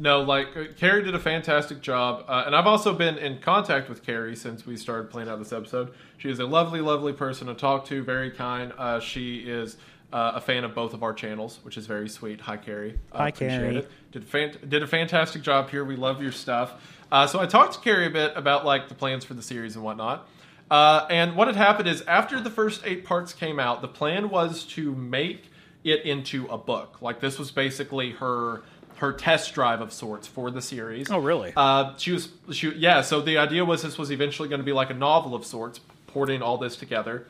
No, 0.01 0.21
like 0.21 0.55
uh, 0.55 0.63
Carrie 0.77 1.03
did 1.03 1.13
a 1.13 1.19
fantastic 1.19 1.81
job, 1.81 2.23
uh, 2.29 2.43
and 2.45 2.55
I've 2.55 2.67
also 2.67 2.93
been 2.93 3.17
in 3.17 3.39
contact 3.39 3.89
with 3.89 4.01
Carrie 4.01 4.35
since 4.35 4.65
we 4.65 4.77
started 4.77 5.09
playing 5.09 5.27
out 5.27 5.39
this 5.39 5.51
episode. 5.51 5.93
She 6.17 6.29
is 6.29 6.39
a 6.39 6.45
lovely, 6.45 6.79
lovely 6.79 7.11
person 7.11 7.47
to 7.47 7.53
talk 7.53 7.85
to, 7.87 8.01
very 8.01 8.31
kind. 8.31 8.71
Uh, 8.77 9.01
she 9.01 9.39
is 9.39 9.75
uh, 10.11 10.33
a 10.35 10.41
fan 10.41 10.63
of 10.63 10.73
both 10.73 10.93
of 10.93 11.03
our 11.03 11.13
channels, 11.13 11.59
which 11.63 11.77
is 11.77 11.85
very 11.85 12.09
sweet. 12.09 12.41
Hi, 12.41 12.57
Carrie. 12.57 12.99
Uh, 13.11 13.17
Hi, 13.17 13.27
appreciate 13.29 13.59
Carrie. 13.59 13.77
It. 13.77 13.91
Did 14.11 14.27
fan- 14.27 14.57
did 14.67 14.83
a 14.83 14.87
fantastic 14.87 15.41
job 15.41 15.69
here. 15.69 15.85
We 15.85 15.95
love 15.95 16.21
your 16.21 16.31
stuff. 16.31 16.73
Uh, 17.11 17.27
so 17.27 17.39
I 17.39 17.45
talked 17.45 17.73
to 17.73 17.79
Carrie 17.79 18.07
a 18.07 18.09
bit 18.09 18.33
about 18.35 18.65
like 18.65 18.89
the 18.89 18.95
plans 18.95 19.23
for 19.23 19.33
the 19.33 19.41
series 19.41 19.75
and 19.75 19.83
whatnot. 19.83 20.27
Uh, 20.69 21.07
and 21.09 21.35
what 21.35 21.47
had 21.47 21.55
happened 21.55 21.87
is 21.87 22.01
after 22.03 22.39
the 22.39 22.49
first 22.49 22.81
eight 22.85 23.03
parts 23.03 23.33
came 23.33 23.59
out, 23.59 23.81
the 23.81 23.87
plan 23.87 24.29
was 24.29 24.63
to 24.65 24.93
make 24.93 25.51
it 25.83 26.03
into 26.05 26.45
a 26.47 26.57
book. 26.57 27.01
Like 27.01 27.19
this 27.19 27.39
was 27.39 27.51
basically 27.51 28.11
her 28.11 28.63
her 28.97 29.13
test 29.13 29.53
drive 29.53 29.79
of 29.79 29.93
sorts 29.93 30.27
for 30.27 30.51
the 30.51 30.61
series. 30.61 31.09
Oh, 31.09 31.19
really? 31.19 31.53
Uh, 31.55 31.95
she 31.97 32.11
was 32.11 32.29
she 32.51 32.71
yeah. 32.73 33.01
So 33.01 33.21
the 33.21 33.37
idea 33.37 33.63
was 33.63 33.81
this 33.81 33.97
was 33.97 34.11
eventually 34.11 34.49
going 34.49 34.59
to 34.59 34.65
be 34.65 34.73
like 34.73 34.89
a 34.89 34.95
novel 34.95 35.33
of 35.35 35.45
sorts, 35.45 35.79
porting 36.07 36.41
all 36.41 36.57
this 36.57 36.75
together. 36.75 37.25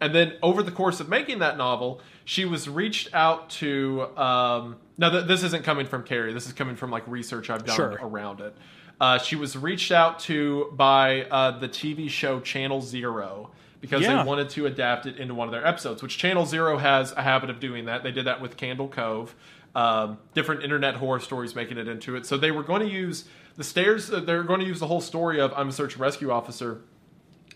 And 0.00 0.14
then 0.14 0.34
over 0.42 0.62
the 0.62 0.70
course 0.72 1.00
of 1.00 1.08
making 1.08 1.38
that 1.38 1.56
novel, 1.56 2.00
she 2.24 2.44
was 2.44 2.68
reached 2.68 3.14
out 3.14 3.48
to. 3.50 4.02
Um, 4.16 4.76
now, 4.98 5.10
th- 5.10 5.26
this 5.26 5.42
isn't 5.44 5.64
coming 5.64 5.86
from 5.86 6.02
Carrie. 6.04 6.32
This 6.32 6.46
is 6.46 6.52
coming 6.52 6.76
from 6.76 6.90
like 6.90 7.06
research 7.06 7.48
I've 7.50 7.64
done 7.64 7.76
Sure. 7.76 7.98
around 8.02 8.40
it. 8.40 8.54
Uh, 9.00 9.18
she 9.18 9.34
was 9.36 9.56
reached 9.56 9.90
out 9.92 10.18
to 10.20 10.72
by 10.76 11.22
uh, 11.24 11.58
the 11.58 11.68
TV 11.68 12.08
show 12.08 12.40
Channel 12.40 12.80
Zero 12.80 13.50
because 13.80 14.02
Yeah. 14.02 14.22
they 14.22 14.28
wanted 14.28 14.48
to 14.50 14.66
adapt 14.66 15.06
it 15.06 15.16
into 15.18 15.34
one 15.34 15.48
of 15.48 15.52
their 15.52 15.66
episodes, 15.66 16.02
which 16.02 16.16
Channel 16.16 16.46
Zero 16.46 16.78
has 16.78 17.12
a 17.12 17.22
habit 17.22 17.50
of 17.50 17.60
doing 17.60 17.86
that. 17.86 18.02
They 18.02 18.12
did 18.12 18.26
that 18.26 18.40
with 18.40 18.56
Candle 18.56 18.88
Cove, 18.88 19.34
um, 19.74 20.18
different 20.32 20.62
internet 20.62 20.94
horror 20.96 21.20
stories 21.20 21.54
making 21.54 21.76
it 21.78 21.88
into 21.88 22.16
it. 22.16 22.24
So 22.24 22.36
they 22.36 22.50
were 22.50 22.62
going 22.62 22.80
to 22.82 22.88
use 22.92 23.24
the 23.56 23.64
stairs, 23.64 24.10
uh, 24.10 24.20
they're 24.20 24.42
going 24.42 24.60
to 24.60 24.66
use 24.66 24.80
the 24.80 24.86
whole 24.86 25.00
story 25.00 25.40
of 25.40 25.52
I'm 25.56 25.68
a 25.68 25.72
search 25.72 25.94
and 25.94 26.00
rescue 26.00 26.30
officer 26.30 26.80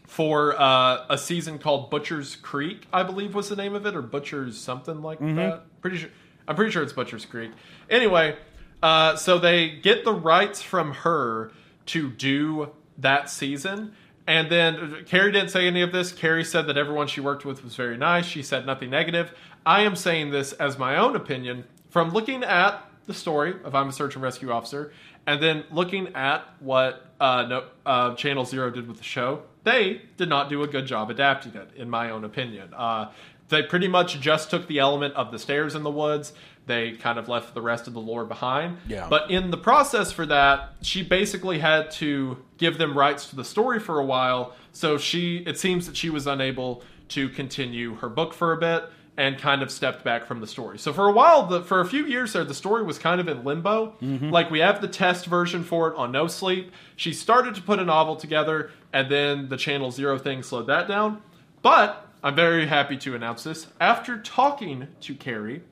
for 0.09 0.59
uh, 0.59 1.05
a 1.11 1.19
season 1.19 1.59
called 1.59 1.91
Butcher's 1.91 2.35
Creek, 2.35 2.87
I 2.93 3.03
believe 3.03 3.35
was 3.35 3.51
the 3.51 3.57
name 3.57 3.75
of 3.75 3.87
it, 3.87 3.95
or 3.95 4.03
Butcher's 4.03 4.59
something 4.59 5.03
like 5.03 5.21
that. 5.37 5.81
Pretty 5.83 5.99
sure. 5.99 6.11
I'm 6.49 6.57
pretty 6.57 6.73
sure 6.73 6.83
it's 6.83 6.95
Butcher's 6.95 7.27
Creek. 7.27 7.53
Anyway, 7.91 8.37
uh, 8.83 9.17
so 9.17 9.39
they 9.39 9.69
get 9.69 10.05
the 10.05 10.15
rights 10.15 10.63
from 10.63 10.93
her 10.93 11.53
to 11.87 12.11
do 12.11 12.71
that 12.97 13.29
season. 13.29 13.93
And 14.27 14.51
then 14.51 14.77
uh, 14.77 15.03
Carrie 15.05 15.31
didn't 15.31 15.51
say 15.51 15.67
any 15.67 15.83
of 15.83 15.93
this. 15.93 16.11
Carrie 16.11 16.45
said 16.45 16.67
that 16.69 16.79
everyone 16.79 17.07
she 17.07 17.21
worked 17.21 17.45
with 17.45 17.63
was 17.63 17.77
very 17.77 17.99
nice. 17.99 18.25
She 18.25 18.43
said 18.43 18.65
nothing 18.65 18.89
negative. 18.89 19.33
I 19.67 19.83
am 19.83 19.95
saying 19.95 20.31
this 20.31 20.55
as 20.55 20.79
my 20.79 20.97
own 20.97 21.17
opinion 21.17 21.65
from 21.91 22.11
looking 22.13 22.43
at 22.43 22.83
the 23.07 23.15
story 23.15 23.55
of 23.63 23.75
I'm 23.75 23.89
a 23.89 23.93
search 23.93 24.15
and 24.15 24.23
rescue 24.23 24.51
officer, 24.51 24.93
and 25.27 25.43
then 25.43 25.65
looking 25.71 26.15
at 26.15 26.45
what 26.61 27.07
uh, 27.21 27.43
no, 27.43 27.65
uh, 27.85 28.15
Channel 28.15 28.47
Zero 28.47 28.71
did 28.71 28.89
with 28.89 28.99
the 28.99 29.05
show. 29.05 29.43
They 29.69 30.01
did 30.17 30.31
not 30.31 30.49
do 30.49 30.63
a 30.63 30.67
good 30.67 30.87
job 30.87 31.11
adapting 31.11 31.55
it, 31.55 31.71
in 31.77 31.91
my 31.91 32.09
own 32.09 32.25
opinion. 32.25 32.73
Uh, 32.75 33.11
they 33.51 33.63
pretty 33.63 33.89
much 33.89 34.19
just 34.19 34.49
took 34.51 34.67
the 34.67 34.79
element 34.79 35.15
of 35.15 35.31
the 35.31 35.39
stairs 35.39 35.75
in 35.75 35.83
the 35.83 35.91
woods. 35.91 36.33
They 36.65 36.93
kind 36.93 37.19
of 37.19 37.29
left 37.29 37.53
the 37.55 37.61
rest 37.61 37.87
of 37.87 37.93
the 37.93 38.01
lore 38.01 38.25
behind. 38.25 38.79
Yeah. 38.87 39.07
But 39.11 39.31
in 39.31 39.51
the 39.51 39.59
process 39.59 40.11
for 40.11 40.25
that, 40.27 40.75
she 40.81 41.03
basically 41.03 41.59
had 41.59 41.91
to 41.93 42.43
give 42.57 42.79
them 42.79 42.97
rights 42.97 43.29
to 43.31 43.37
the 43.37 43.45
story 43.45 43.79
for 43.79 43.99
a 43.99 44.05
while. 44.05 44.55
So 44.73 44.97
she, 44.97 45.39
it 45.47 45.59
seems 45.59 45.87
that 45.87 45.97
she 45.97 46.09
was 46.09 46.27
unable 46.27 46.83
to 47.09 47.29
continue 47.29 47.97
her 47.97 48.09
book 48.09 48.33
for 48.33 48.53
a 48.53 48.57
bit 48.57 48.85
and 49.19 49.37
kind 49.37 49.63
of 49.63 49.71
stepped 49.73 50.05
back 50.05 50.25
from 50.27 50.41
the 50.41 50.47
story. 50.47 50.79
So 50.79 50.93
for 50.93 51.09
a 51.09 51.13
while, 51.13 51.45
the, 51.45 51.61
for 51.63 51.81
a 51.81 51.85
few 51.85 52.07
years 52.07 52.33
there, 52.35 52.45
the 52.45 52.55
story 52.55 52.85
was 52.85 53.01
kind 53.01 53.21
of 53.21 53.27
in 53.27 53.43
limbo. 53.43 53.97
Like 54.31 54.49
we 54.49 54.61
have 54.61 54.81
the 54.81 54.87
test 54.87 55.27
version 55.27 55.65
for 55.65 55.89
it 55.89 55.97
on 55.97 56.13
No 56.13 56.29
Sleep. 56.29 56.71
She 56.95 57.13
started 57.13 57.57
to 57.57 57.63
put 57.63 57.81
a 57.81 57.85
novel 57.85 58.15
together, 58.15 58.71
and 58.93 59.11
then 59.11 59.49
the 59.49 59.57
Channel 59.57 59.91
Zero 59.91 60.19
thing 60.19 60.45
slowed 60.45 60.69
that 60.69 60.87
down. 60.87 61.21
But 61.63 62.07
I'm 62.23 62.37
very 62.37 62.69
happy 62.69 62.97
to 62.99 63.17
announce 63.17 63.43
this. 63.43 63.67
After 63.81 64.19
talking 64.19 64.87
to 65.01 65.15
Carrie, 65.17 65.63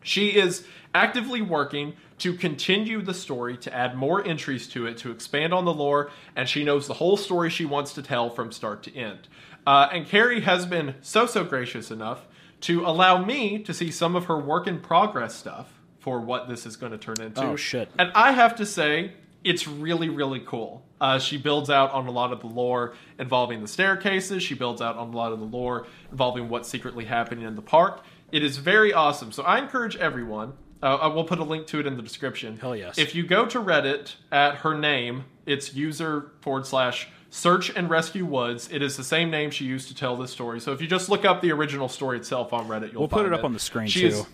she 0.00 0.36
is 0.36 0.64
actively 0.94 1.42
working 1.42 1.94
to 2.18 2.34
continue 2.34 3.02
the 3.02 3.14
story, 3.14 3.56
to 3.56 3.74
add 3.74 3.96
more 3.96 4.24
entries 4.24 4.68
to 4.68 4.86
it, 4.86 4.96
to 4.98 5.10
expand 5.10 5.52
on 5.52 5.64
the 5.64 5.74
lore, 5.74 6.12
and 6.36 6.48
she 6.48 6.62
knows 6.62 6.86
the 6.86 6.94
whole 6.94 7.16
story 7.16 7.50
she 7.50 7.64
wants 7.64 7.92
to 7.94 8.02
tell 8.02 8.30
from 8.30 8.52
start 8.52 8.84
to 8.84 8.94
end. 8.94 9.26
Uh, 9.66 9.88
and 9.92 10.06
Carrie 10.06 10.42
has 10.42 10.66
been 10.66 10.94
so, 11.00 11.26
so 11.26 11.42
gracious 11.42 11.90
enough 11.90 12.26
to 12.62 12.84
allow 12.84 13.24
me 13.24 13.58
to 13.60 13.72
see 13.72 13.90
some 13.90 14.16
of 14.16 14.26
her 14.26 14.38
work 14.38 14.66
in 14.66 14.80
progress 14.80 15.34
stuff 15.34 15.72
for 15.98 16.20
what 16.20 16.48
this 16.48 16.66
is 16.66 16.76
going 16.76 16.92
to 16.92 16.98
turn 16.98 17.20
into. 17.20 17.42
Oh, 17.42 17.56
shit. 17.56 17.90
And 17.98 18.10
I 18.14 18.32
have 18.32 18.56
to 18.56 18.66
say, 18.66 19.12
it's 19.44 19.66
really, 19.66 20.08
really 20.08 20.40
cool. 20.40 20.84
Uh, 21.00 21.18
she 21.18 21.38
builds 21.38 21.70
out 21.70 21.92
on 21.92 22.06
a 22.06 22.10
lot 22.10 22.32
of 22.32 22.40
the 22.40 22.46
lore 22.46 22.94
involving 23.18 23.62
the 23.62 23.68
staircases. 23.68 24.42
She 24.42 24.54
builds 24.54 24.82
out 24.82 24.96
on 24.96 25.12
a 25.12 25.16
lot 25.16 25.32
of 25.32 25.38
the 25.38 25.46
lore 25.46 25.86
involving 26.10 26.48
what's 26.48 26.68
secretly 26.68 27.06
happening 27.06 27.44
in 27.44 27.54
the 27.54 27.62
park. 27.62 28.04
It 28.32 28.42
is 28.44 28.58
very 28.58 28.92
awesome. 28.92 29.32
So 29.32 29.42
I 29.42 29.58
encourage 29.58 29.96
everyone. 29.96 30.52
Uh, 30.82 30.96
I 30.96 31.06
will 31.08 31.24
put 31.24 31.38
a 31.38 31.44
link 31.44 31.66
to 31.68 31.80
it 31.80 31.86
in 31.86 31.96
the 31.96 32.02
description. 32.02 32.58
Hell 32.58 32.76
yes. 32.76 32.98
If 32.98 33.14
you 33.14 33.22
go 33.22 33.46
to 33.46 33.58
Reddit 33.58 34.14
at 34.32 34.56
her 34.56 34.76
name, 34.76 35.24
it's 35.46 35.74
user 35.74 36.32
forward 36.40 36.66
slash 36.66 37.08
search 37.30 37.70
and 37.70 37.88
rescue 37.88 38.24
woods. 38.26 38.68
It 38.72 38.82
is 38.82 38.96
the 38.96 39.04
same 39.04 39.30
name 39.30 39.50
she 39.50 39.64
used 39.64 39.88
to 39.88 39.94
tell 39.94 40.16
this 40.16 40.30
story. 40.30 40.60
So 40.60 40.72
if 40.72 40.80
you 40.82 40.86
just 40.88 41.08
look 41.08 41.24
up 41.24 41.40
the 41.40 41.52
original 41.52 41.88
story 41.88 42.18
itself 42.18 42.52
on 42.52 42.66
Reddit, 42.68 42.92
you'll 42.92 43.02
We'll 43.02 43.08
put 43.08 43.24
it 43.26 43.32
up 43.32 43.44
on 43.44 43.52
the 43.52 43.58
screen, 43.60 43.86
She 43.88 44.00
too. 44.00 44.06
is- 44.08 44.26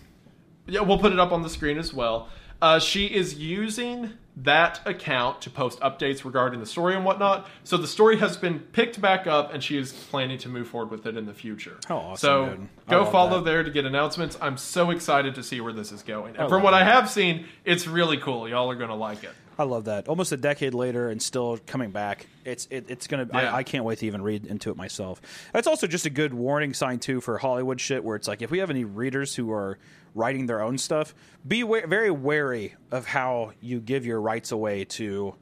yeah, 0.67 0.81
we'll 0.81 0.97
put 0.99 1.13
it 1.13 1.19
up 1.19 1.31
on 1.31 1.43
the 1.43 1.49
screen 1.49 1.77
as 1.77 1.93
well. 1.93 2.27
Uh, 2.59 2.79
she 2.79 3.05
is 3.05 3.35
using 3.35 4.11
that 4.35 4.79
account 4.85 5.41
to 5.43 5.49
post 5.49 5.79
updates 5.79 6.25
regarding 6.25 6.59
the 6.59 6.65
story 6.65 6.95
and 6.95 7.05
whatnot. 7.05 7.47
So 7.63 7.77
the 7.77 7.87
story 7.87 8.17
has 8.17 8.35
been 8.35 8.59
picked 8.59 8.99
back 8.99 9.27
up, 9.27 9.53
and 9.53 9.63
she 9.63 9.77
is 9.77 9.93
planning 9.93 10.39
to 10.39 10.49
move 10.49 10.67
forward 10.67 10.89
with 10.91 11.05
it 11.05 11.15
in 11.17 11.25
the 11.27 11.33
future. 11.35 11.77
How 11.87 11.97
awesome, 11.97 12.17
So. 12.17 12.57
Go 12.89 13.05
follow 13.05 13.37
that. 13.41 13.45
there 13.45 13.63
to 13.63 13.69
get 13.69 13.85
announcements. 13.85 14.37
I'm 14.41 14.57
so 14.57 14.89
excited 14.89 15.35
to 15.35 15.43
see 15.43 15.61
where 15.61 15.71
this 15.73 15.91
is 15.91 16.01
going. 16.01 16.33
And 16.35 16.45
I 16.45 16.47
from 16.49 16.63
what 16.63 16.73
I 16.73 16.83
have 16.83 17.09
seen, 17.09 17.45
it's 17.63 17.85
really 17.87 18.17
cool. 18.17 18.49
Y'all 18.49 18.69
are 18.71 18.75
going 18.75 18.89
to 18.89 18.95
like 18.95 19.23
it. 19.23 19.31
I 19.59 19.63
love 19.63 19.85
that. 19.85 20.07
Almost 20.07 20.31
a 20.31 20.37
decade 20.37 20.73
later 20.73 21.09
and 21.09 21.21
still 21.21 21.57
coming 21.65 21.89
back. 21.91 22.27
It's 22.45 22.67
it, 22.69 22.85
it's 22.89 23.07
gonna. 23.07 23.27
Yeah. 23.33 23.53
I, 23.53 23.57
I 23.57 23.63
can't 23.63 23.83
wait 23.83 23.99
to 23.99 24.05
even 24.05 24.21
read 24.21 24.45
into 24.45 24.69
it 24.69 24.77
myself. 24.77 25.21
That's 25.53 25.67
also 25.67 25.87
just 25.87 26.05
a 26.05 26.09
good 26.11 26.33
warning 26.33 26.73
sign 26.73 26.99
too 26.99 27.21
for 27.21 27.37
Hollywood 27.37 27.81
shit, 27.81 28.03
where 28.03 28.15
it's 28.15 28.27
like 28.27 28.41
if 28.41 28.51
we 28.51 28.59
have 28.59 28.69
any 28.69 28.83
readers 28.85 29.35
who 29.35 29.51
are 29.51 29.79
writing 30.13 30.45
their 30.45 30.61
own 30.61 30.77
stuff, 30.77 31.13
be 31.47 31.63
wa- 31.63 31.85
very 31.87 32.11
wary 32.11 32.75
of 32.91 33.05
how 33.07 33.51
you 33.61 33.79
give 33.79 34.05
your 34.05 34.21
rights 34.21 34.51
away 34.51 34.85
to 34.85 35.33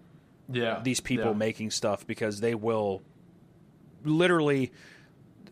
Yeah. 0.51 0.79
these 0.83 0.99
people 0.99 1.31
Yeah. 1.31 1.37
making 1.37 1.71
stuff 1.71 2.05
because 2.07 2.39
they 2.39 2.55
will 2.55 3.01
literally 4.03 4.71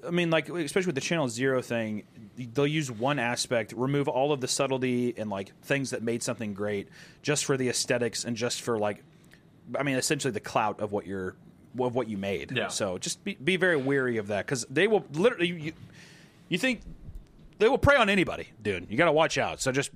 I 0.05 0.11
mean, 0.11 0.29
like 0.29 0.49
especially 0.49 0.87
with 0.87 0.95
the 0.95 1.01
Channel 1.01 1.29
Zero 1.29 1.61
thing, 1.61 2.03
they'll 2.35 2.67
use 2.67 2.91
one 2.91 3.19
aspect, 3.19 3.73
remove 3.75 4.07
all 4.07 4.31
of 4.31 4.41
the 4.41 4.47
subtlety 4.47 5.13
and 5.17 5.29
like 5.29 5.53
things 5.61 5.91
that 5.91 6.03
made 6.03 6.23
something 6.23 6.53
great, 6.53 6.89
just 7.21 7.45
for 7.45 7.57
the 7.57 7.69
aesthetics 7.69 8.25
and 8.25 8.35
just 8.35 8.61
for 8.61 8.77
like, 8.77 9.03
I 9.77 9.83
mean, 9.83 9.95
essentially 9.95 10.31
the 10.31 10.39
clout 10.39 10.79
of 10.79 10.91
what 10.91 11.05
you're 11.05 11.35
of 11.79 11.95
what 11.95 12.07
you 12.07 12.17
made. 12.17 12.51
Yeah. 12.51 12.67
So 12.67 12.97
just 12.97 13.23
be 13.23 13.35
be 13.35 13.57
very 13.57 13.77
weary 13.77 14.17
of 14.17 14.27
that 14.27 14.45
because 14.45 14.65
they 14.69 14.87
will 14.87 15.05
literally 15.13 15.47
you, 15.47 15.73
you 16.49 16.57
think 16.57 16.81
they 17.59 17.69
will 17.69 17.77
prey 17.77 17.95
on 17.95 18.09
anybody, 18.09 18.47
dude. 18.61 18.87
You 18.89 18.97
got 18.97 19.05
to 19.05 19.11
watch 19.11 19.37
out. 19.37 19.61
So 19.61 19.71
just 19.71 19.91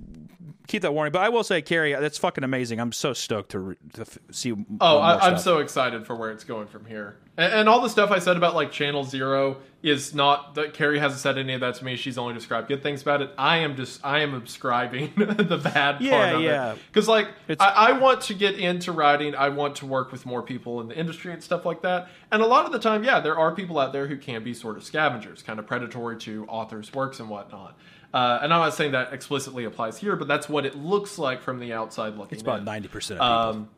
keep 0.67 0.81
that 0.83 0.93
warning. 0.93 1.11
But 1.11 1.21
I 1.21 1.29
will 1.29 1.43
say, 1.43 1.61
Carrie, 1.61 1.93
that's 1.93 2.17
fucking 2.17 2.43
amazing. 2.43 2.79
I'm 2.79 2.91
so 2.91 3.13
stoked 3.13 3.51
to, 3.51 3.59
re- 3.59 3.75
to 3.93 4.01
f- 4.01 4.17
see. 4.31 4.53
Oh, 4.81 4.97
I, 4.99 5.27
I'm 5.27 5.37
so 5.37 5.59
excited 5.59 6.05
for 6.05 6.15
where 6.15 6.31
it's 6.31 6.43
going 6.43 6.67
from 6.67 6.85
here. 6.85 7.17
And, 7.37 7.53
and 7.53 7.69
all 7.69 7.81
the 7.81 7.89
stuff 7.89 8.11
I 8.11 8.19
said 8.19 8.37
about 8.37 8.55
like 8.55 8.71
Channel 8.71 9.03
Zero 9.03 9.57
is 9.83 10.13
not 10.13 10.55
that 10.55 10.73
Carrie 10.73 10.97
hasn't 10.99 11.21
said 11.21 11.37
any 11.37 11.53
of 11.53 11.61
that 11.61 11.75
to 11.75 11.85
me. 11.85 11.95
She's 11.95 12.17
only 12.17 12.33
described 12.33 12.67
good 12.67 12.81
things 12.83 13.01
about 13.03 13.21
it. 13.21 13.29
I 13.37 13.57
am 13.57 13.75
just 13.75 14.03
I 14.03 14.19
am 14.19 14.33
ascribing 14.33 15.13
the 15.17 15.59
bad 15.63 16.01
Yeah, 16.01 16.23
part 16.23 16.35
of 16.35 16.41
yeah. 16.41 16.71
it 16.73 16.79
because 16.91 17.07
like 17.07 17.27
It's- 17.47 17.57
I, 17.59 17.89
I 17.89 17.91
want 17.99 18.21
to 18.21 18.33
get 18.33 18.55
into 18.59 18.91
writing. 18.91 19.35
I 19.35 19.49
want 19.49 19.75
to 19.77 19.85
work 19.85 20.11
with 20.11 20.25
more 20.25 20.41
people 20.41 20.81
in 20.81 20.87
the 20.87 20.97
industry 20.97 21.31
and 21.31 21.41
stuff 21.43 21.65
like 21.65 21.83
that. 21.83 22.09
And 22.31 22.41
a 22.41 22.45
lot 22.47 22.65
of 22.65 22.71
the 22.71 22.79
time, 22.79 23.03
yeah, 23.03 23.19
there 23.19 23.37
are 23.37 23.53
people 23.55 23.77
out 23.79 23.93
there 23.93 24.07
who 24.07 24.17
can 24.17 24.43
be 24.43 24.53
sort 24.53 24.75
of 24.75 24.83
scavengers, 24.83 25.41
kind 25.43 25.59
of 25.59 25.67
predatory 25.67 26.17
to 26.17 26.45
authors' 26.47 26.93
works 26.93 27.19
and 27.19 27.29
whatnot. 27.29 27.77
Uh, 28.17 28.39
and 28.41 28.51
I'm 28.51 28.61
not 28.61 28.73
saying 28.73 28.93
that 28.93 29.13
explicitly 29.13 29.65
applies 29.65 29.99
here, 29.99 30.15
but 30.15 30.27
that's 30.27 30.49
what 30.49 30.65
it 30.65 30.75
looks 30.75 31.19
like 31.19 31.43
from 31.43 31.59
the 31.59 31.73
outside 31.73 32.15
looking. 32.15 32.33
It's 32.33 32.41
about 32.41 32.63
ninety 32.63 32.87
percent 32.87 33.19
of 33.19 33.51
people. 33.51 33.61
Um, 33.61 33.69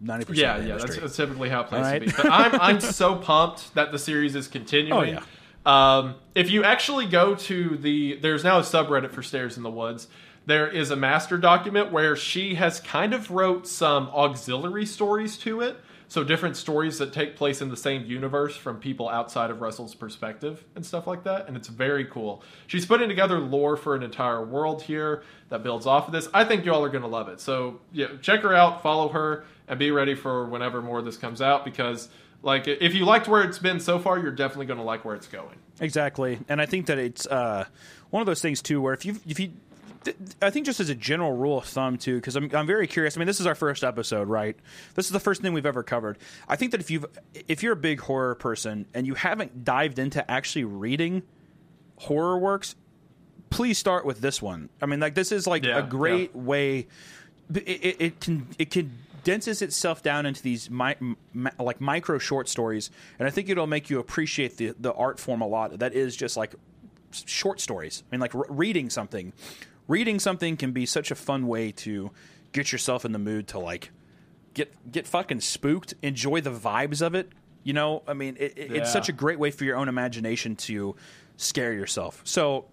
Ninety 0.00 0.24
percent. 0.24 0.38
yeah, 0.38 0.56
of 0.56 0.62
the 0.62 0.68
yeah, 0.70 0.76
that's, 0.78 0.96
that's 0.96 1.16
typically 1.16 1.50
how 1.50 1.60
it 1.60 1.66
plays 1.66 1.84
All 1.84 1.92
to 1.92 2.00
be. 2.00 2.06
But 2.06 2.30
I'm 2.30 2.58
I'm 2.58 2.80
so 3.00 3.16
pumped 3.16 3.74
that 3.74 3.92
the 3.92 3.98
series 3.98 4.34
is 4.34 4.48
continuing. 4.48 5.18
Oh, 5.66 5.70
Um, 5.70 6.14
if 6.34 6.50
you 6.50 6.64
actually 6.64 7.04
go 7.04 7.34
to 7.34 7.76
the, 7.76 8.16
there's 8.16 8.42
now 8.44 8.58
a 8.58 8.62
subreddit 8.62 9.10
for 9.10 9.22
Stairs 9.22 9.58
in 9.58 9.62
the 9.62 9.70
Woods. 9.70 10.08
There 10.46 10.66
is 10.66 10.90
a 10.90 10.96
master 10.96 11.36
document 11.36 11.92
where 11.92 12.16
she 12.16 12.54
has 12.54 12.80
kind 12.80 13.12
of 13.12 13.30
wrote 13.30 13.68
some 13.68 14.08
auxiliary 14.08 14.86
stories 14.86 15.36
to 15.38 15.60
it. 15.60 15.76
So 16.12 16.22
different 16.22 16.58
stories 16.58 16.98
that 16.98 17.14
take 17.14 17.36
place 17.36 17.62
in 17.62 17.70
the 17.70 17.76
same 17.76 18.04
universe 18.04 18.54
from 18.54 18.76
people 18.76 19.08
outside 19.08 19.50
of 19.50 19.62
Russell's 19.62 19.94
perspective 19.94 20.62
and 20.76 20.84
stuff 20.84 21.06
like 21.06 21.24
that. 21.24 21.48
And 21.48 21.56
it's 21.56 21.68
very 21.68 22.04
cool. 22.04 22.42
She's 22.66 22.84
putting 22.84 23.08
together 23.08 23.38
lore 23.38 23.78
for 23.78 23.96
an 23.96 24.02
entire 24.02 24.44
world 24.44 24.82
here 24.82 25.22
that 25.48 25.62
builds 25.62 25.86
off 25.86 26.08
of 26.08 26.12
this. 26.12 26.28
I 26.34 26.44
think 26.44 26.66
y'all 26.66 26.84
are 26.84 26.90
going 26.90 27.00
to 27.00 27.08
love 27.08 27.30
it. 27.30 27.40
So 27.40 27.80
yeah, 27.94 28.08
check 28.20 28.42
her 28.42 28.54
out, 28.54 28.82
follow 28.82 29.08
her, 29.08 29.46
and 29.66 29.78
be 29.78 29.90
ready 29.90 30.14
for 30.14 30.44
whenever 30.44 30.82
more 30.82 30.98
of 30.98 31.06
this 31.06 31.16
comes 31.16 31.40
out 31.40 31.64
because 31.64 32.10
like 32.42 32.68
if 32.68 32.92
you 32.92 33.06
liked 33.06 33.26
where 33.26 33.42
it's 33.42 33.58
been 33.58 33.80
so 33.80 33.98
far, 33.98 34.18
you're 34.18 34.32
definitely 34.32 34.66
going 34.66 34.80
to 34.80 34.84
like 34.84 35.06
where 35.06 35.14
it's 35.14 35.28
going. 35.28 35.56
Exactly, 35.80 36.40
and 36.46 36.60
I 36.60 36.66
think 36.66 36.86
that 36.86 36.98
it's 36.98 37.26
uh, 37.26 37.64
one 38.10 38.20
of 38.20 38.26
those 38.26 38.42
things 38.42 38.60
too, 38.60 38.82
where 38.82 38.92
if 38.92 39.06
you 39.06 39.18
if 39.26 39.40
you, 39.40 39.52
th- 40.04 40.16
I 40.40 40.50
think 40.50 40.66
just 40.66 40.80
as 40.80 40.88
a 40.88 40.94
general 40.94 41.32
rule 41.32 41.58
of 41.58 41.64
thumb 41.64 41.98
too, 41.98 42.16
because 42.16 42.36
I'm 42.36 42.50
I'm 42.54 42.66
very 42.66 42.86
curious. 42.86 43.16
I 43.16 43.20
mean, 43.20 43.26
this 43.26 43.40
is 43.40 43.46
our 43.46 43.54
first 43.54 43.84
episode, 43.84 44.28
right? 44.28 44.56
This 44.94 45.06
is 45.06 45.12
the 45.12 45.20
first 45.20 45.42
thing 45.42 45.52
we've 45.52 45.66
ever 45.66 45.82
covered. 45.82 46.18
I 46.48 46.56
think 46.56 46.72
that 46.72 46.80
if 46.80 46.90
you've 46.90 47.06
if 47.48 47.62
you're 47.62 47.72
a 47.72 47.76
big 47.76 48.00
horror 48.00 48.34
person 48.34 48.86
and 48.94 49.06
you 49.06 49.14
haven't 49.14 49.64
dived 49.64 49.98
into 49.98 50.28
actually 50.30 50.64
reading 50.64 51.22
horror 51.96 52.38
works, 52.38 52.74
please 53.50 53.78
start 53.78 54.04
with 54.04 54.20
this 54.20 54.40
one. 54.42 54.68
I 54.80 54.86
mean, 54.86 55.00
like 55.00 55.14
this 55.14 55.32
is 55.32 55.46
like 55.46 55.64
Yeah, 55.64 55.78
a 55.78 55.82
great 55.82 56.34
way. 56.34 56.86
It, 57.54 57.60
it, 57.68 57.96
it 58.00 58.20
can 58.20 58.46
it 58.58 58.70
can 58.70 58.92
condenses 59.24 59.62
itself 59.62 60.02
down 60.02 60.26
into 60.26 60.42
these 60.42 60.68
mi- 60.68 60.96
mi- 61.32 61.50
like 61.60 61.80
micro 61.80 62.18
short 62.18 62.48
stories, 62.48 62.90
and 63.20 63.28
I 63.28 63.30
think 63.30 63.48
it'll 63.48 63.68
make 63.68 63.88
you 63.88 64.00
appreciate 64.00 64.56
the 64.56 64.74
the 64.78 64.92
art 64.92 65.20
form 65.20 65.40
a 65.42 65.46
lot. 65.46 65.78
That 65.78 65.94
is 65.94 66.16
just 66.16 66.36
like 66.36 66.54
short 67.12 67.60
stories. 67.60 68.02
I 68.10 68.14
mean, 68.14 68.20
like 68.20 68.34
r- 68.34 68.46
reading 68.48 68.90
something. 68.90 69.32
Reading 69.92 70.18
something 70.20 70.56
can 70.56 70.72
be 70.72 70.86
such 70.86 71.10
a 71.10 71.14
fun 71.14 71.46
way 71.46 71.70
to 71.84 72.10
get 72.52 72.72
yourself 72.72 73.04
in 73.04 73.12
the 73.12 73.18
mood 73.18 73.48
to 73.48 73.58
like 73.58 73.90
get 74.54 74.72
get 74.90 75.06
fucking 75.06 75.40
spooked, 75.42 75.92
enjoy 76.00 76.40
the 76.40 76.50
vibes 76.50 77.02
of 77.02 77.14
it. 77.14 77.28
You 77.62 77.74
know, 77.74 78.02
I 78.08 78.14
mean, 78.14 78.36
it, 78.40 78.54
it- 78.56 78.70
Yeah. 78.70 78.78
it's 78.78 78.90
such 78.90 79.10
a 79.10 79.12
great 79.12 79.38
way 79.38 79.50
for 79.50 79.64
your 79.64 79.76
own 79.76 79.90
imagination 79.90 80.56
to 80.68 80.96
scare 81.36 81.74
yourself. 81.74 82.22
So 82.24 82.64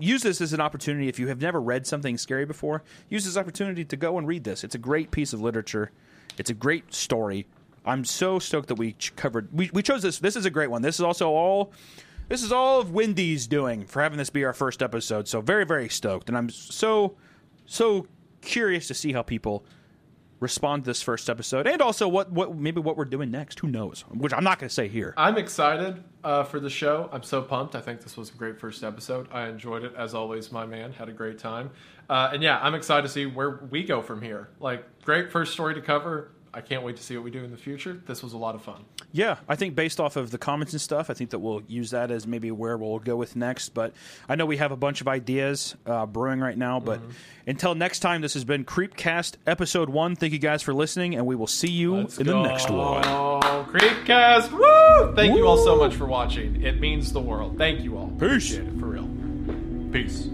use 0.00 0.22
this 0.24 0.40
as 0.40 0.52
an 0.52 0.60
opportunity 0.60 1.06
if 1.08 1.20
you 1.20 1.28
have 1.28 1.40
never 1.40 1.60
read 1.60 1.86
something 1.86 2.16
scary 2.16 2.46
before 2.46 2.82
use 3.10 3.24
this 3.26 3.36
opportunity 3.36 3.84
to 3.84 3.94
go 3.96 4.16
and 4.16 4.26
read 4.26 4.42
this 4.42 4.64
it's 4.64 4.74
a 4.74 4.78
great 4.78 5.10
piece 5.10 5.34
of 5.34 5.40
literature 5.42 5.90
it's 6.38 6.48
a 6.48 6.54
great 6.54 6.94
story 6.94 7.46
i'm 7.84 8.02
so 8.02 8.38
stoked 8.38 8.68
that 8.68 8.76
we 8.76 8.96
covered 9.16 9.46
we, 9.52 9.68
we 9.74 9.82
chose 9.82 10.00
this 10.00 10.18
this 10.18 10.34
is 10.34 10.46
a 10.46 10.50
great 10.50 10.70
one 10.70 10.80
this 10.80 10.94
is 10.94 11.02
also 11.02 11.28
all 11.28 11.72
this 12.28 12.42
is 12.42 12.52
all 12.52 12.80
of 12.80 12.90
wendy's 12.92 13.46
doing 13.46 13.86
for 13.86 14.02
having 14.02 14.18
this 14.18 14.30
be 14.30 14.44
our 14.44 14.52
first 14.52 14.82
episode 14.82 15.28
so 15.28 15.40
very 15.40 15.64
very 15.64 15.88
stoked 15.88 16.28
and 16.28 16.36
i'm 16.36 16.48
so 16.48 17.16
so 17.66 18.06
curious 18.40 18.88
to 18.88 18.94
see 18.94 19.12
how 19.12 19.22
people 19.22 19.64
respond 20.40 20.82
to 20.82 20.90
this 20.90 21.00
first 21.00 21.30
episode 21.30 21.66
and 21.66 21.80
also 21.80 22.08
what 22.08 22.32
what 22.32 22.56
maybe 22.56 22.80
what 22.80 22.96
we're 22.96 23.04
doing 23.04 23.30
next 23.30 23.60
who 23.60 23.68
knows 23.68 24.04
which 24.10 24.32
i'm 24.32 24.42
not 24.42 24.58
going 24.58 24.68
to 24.68 24.74
say 24.74 24.88
here 24.88 25.14
I'm 25.16 25.38
excited 25.38 26.02
uh, 26.24 26.44
for 26.44 26.60
the 26.60 26.70
show. 26.70 27.08
I'm 27.12 27.22
so 27.22 27.42
pumped. 27.42 27.74
I 27.74 27.80
think 27.80 28.00
this 28.00 28.16
was 28.16 28.30
a 28.30 28.34
great 28.34 28.58
first 28.60 28.84
episode. 28.84 29.26
I 29.32 29.48
enjoyed 29.48 29.82
it 29.82 29.92
as 29.96 30.14
always. 30.14 30.52
My 30.52 30.64
man 30.64 30.92
had 30.92 31.08
a 31.08 31.12
great 31.12 31.38
time, 31.38 31.70
uh, 32.08 32.30
and 32.32 32.42
yeah, 32.42 32.60
I'm 32.62 32.74
excited 32.76 33.02
to 33.02 33.08
see 33.08 33.26
where 33.26 33.66
we 33.70 33.82
go 33.82 34.00
from 34.02 34.22
here. 34.22 34.48
Like, 34.60 34.84
great 35.02 35.32
first 35.32 35.52
story 35.52 35.74
to 35.74 35.80
cover. 35.80 36.30
I 36.54 36.60
can't 36.60 36.82
wait 36.82 36.96
to 36.96 37.02
see 37.02 37.16
what 37.16 37.24
we 37.24 37.30
do 37.30 37.42
in 37.44 37.50
the 37.50 37.56
future. 37.56 37.98
This 38.06 38.22
was 38.22 38.34
a 38.34 38.36
lot 38.36 38.54
of 38.54 38.62
fun. 38.62 38.84
Yeah, 39.10 39.36
I 39.48 39.56
think 39.56 39.74
based 39.74 39.98
off 40.00 40.16
of 40.16 40.30
the 40.30 40.38
comments 40.38 40.72
and 40.72 40.80
stuff, 40.80 41.08
I 41.08 41.14
think 41.14 41.30
that 41.30 41.38
we'll 41.38 41.62
use 41.66 41.90
that 41.92 42.10
as 42.10 42.26
maybe 42.26 42.50
where 42.50 42.76
we'll 42.76 42.98
go 42.98 43.16
with 43.16 43.36
next. 43.36 43.70
But 43.70 43.94
I 44.28 44.34
know 44.34 44.44
we 44.44 44.58
have 44.58 44.70
a 44.70 44.76
bunch 44.76 45.00
of 45.00 45.08
ideas 45.08 45.74
uh, 45.86 46.06
brewing 46.06 46.40
right 46.40 46.56
now. 46.56 46.78
But 46.78 47.00
until 47.46 47.74
next 47.74 48.00
time, 48.00 48.20
this 48.20 48.34
has 48.34 48.44
been 48.44 48.64
Creepcast 48.64 49.36
episode 49.46 49.88
one. 49.88 50.14
Thank 50.14 50.34
you 50.34 50.38
guys 50.38 50.62
for 50.62 50.74
listening, 50.74 51.14
and 51.14 51.26
we 51.26 51.36
will 51.36 51.46
see 51.46 51.70
you 51.70 51.96
Let's 51.96 52.18
in 52.18 52.26
the 52.26 52.42
next 52.42 52.70
one. 52.70 53.02
Oh, 53.06 53.66
Creepcast! 53.70 54.52
Woo! 54.52 55.14
Thank 55.14 55.36
you 55.36 55.46
all 55.46 55.58
so 55.58 55.76
much 55.76 55.94
for 55.94 56.06
watching. 56.06 56.62
It 56.62 56.80
means 56.80 57.12
the 57.12 57.20
world. 57.20 57.56
Thank 57.56 57.80
you 57.80 57.96
all. 57.96 58.08
Peace. 58.08 58.16
Appreciate 58.16 58.66
it 58.66 58.78
for 58.78 58.86
real. 58.86 59.08
Peace. 59.90 60.28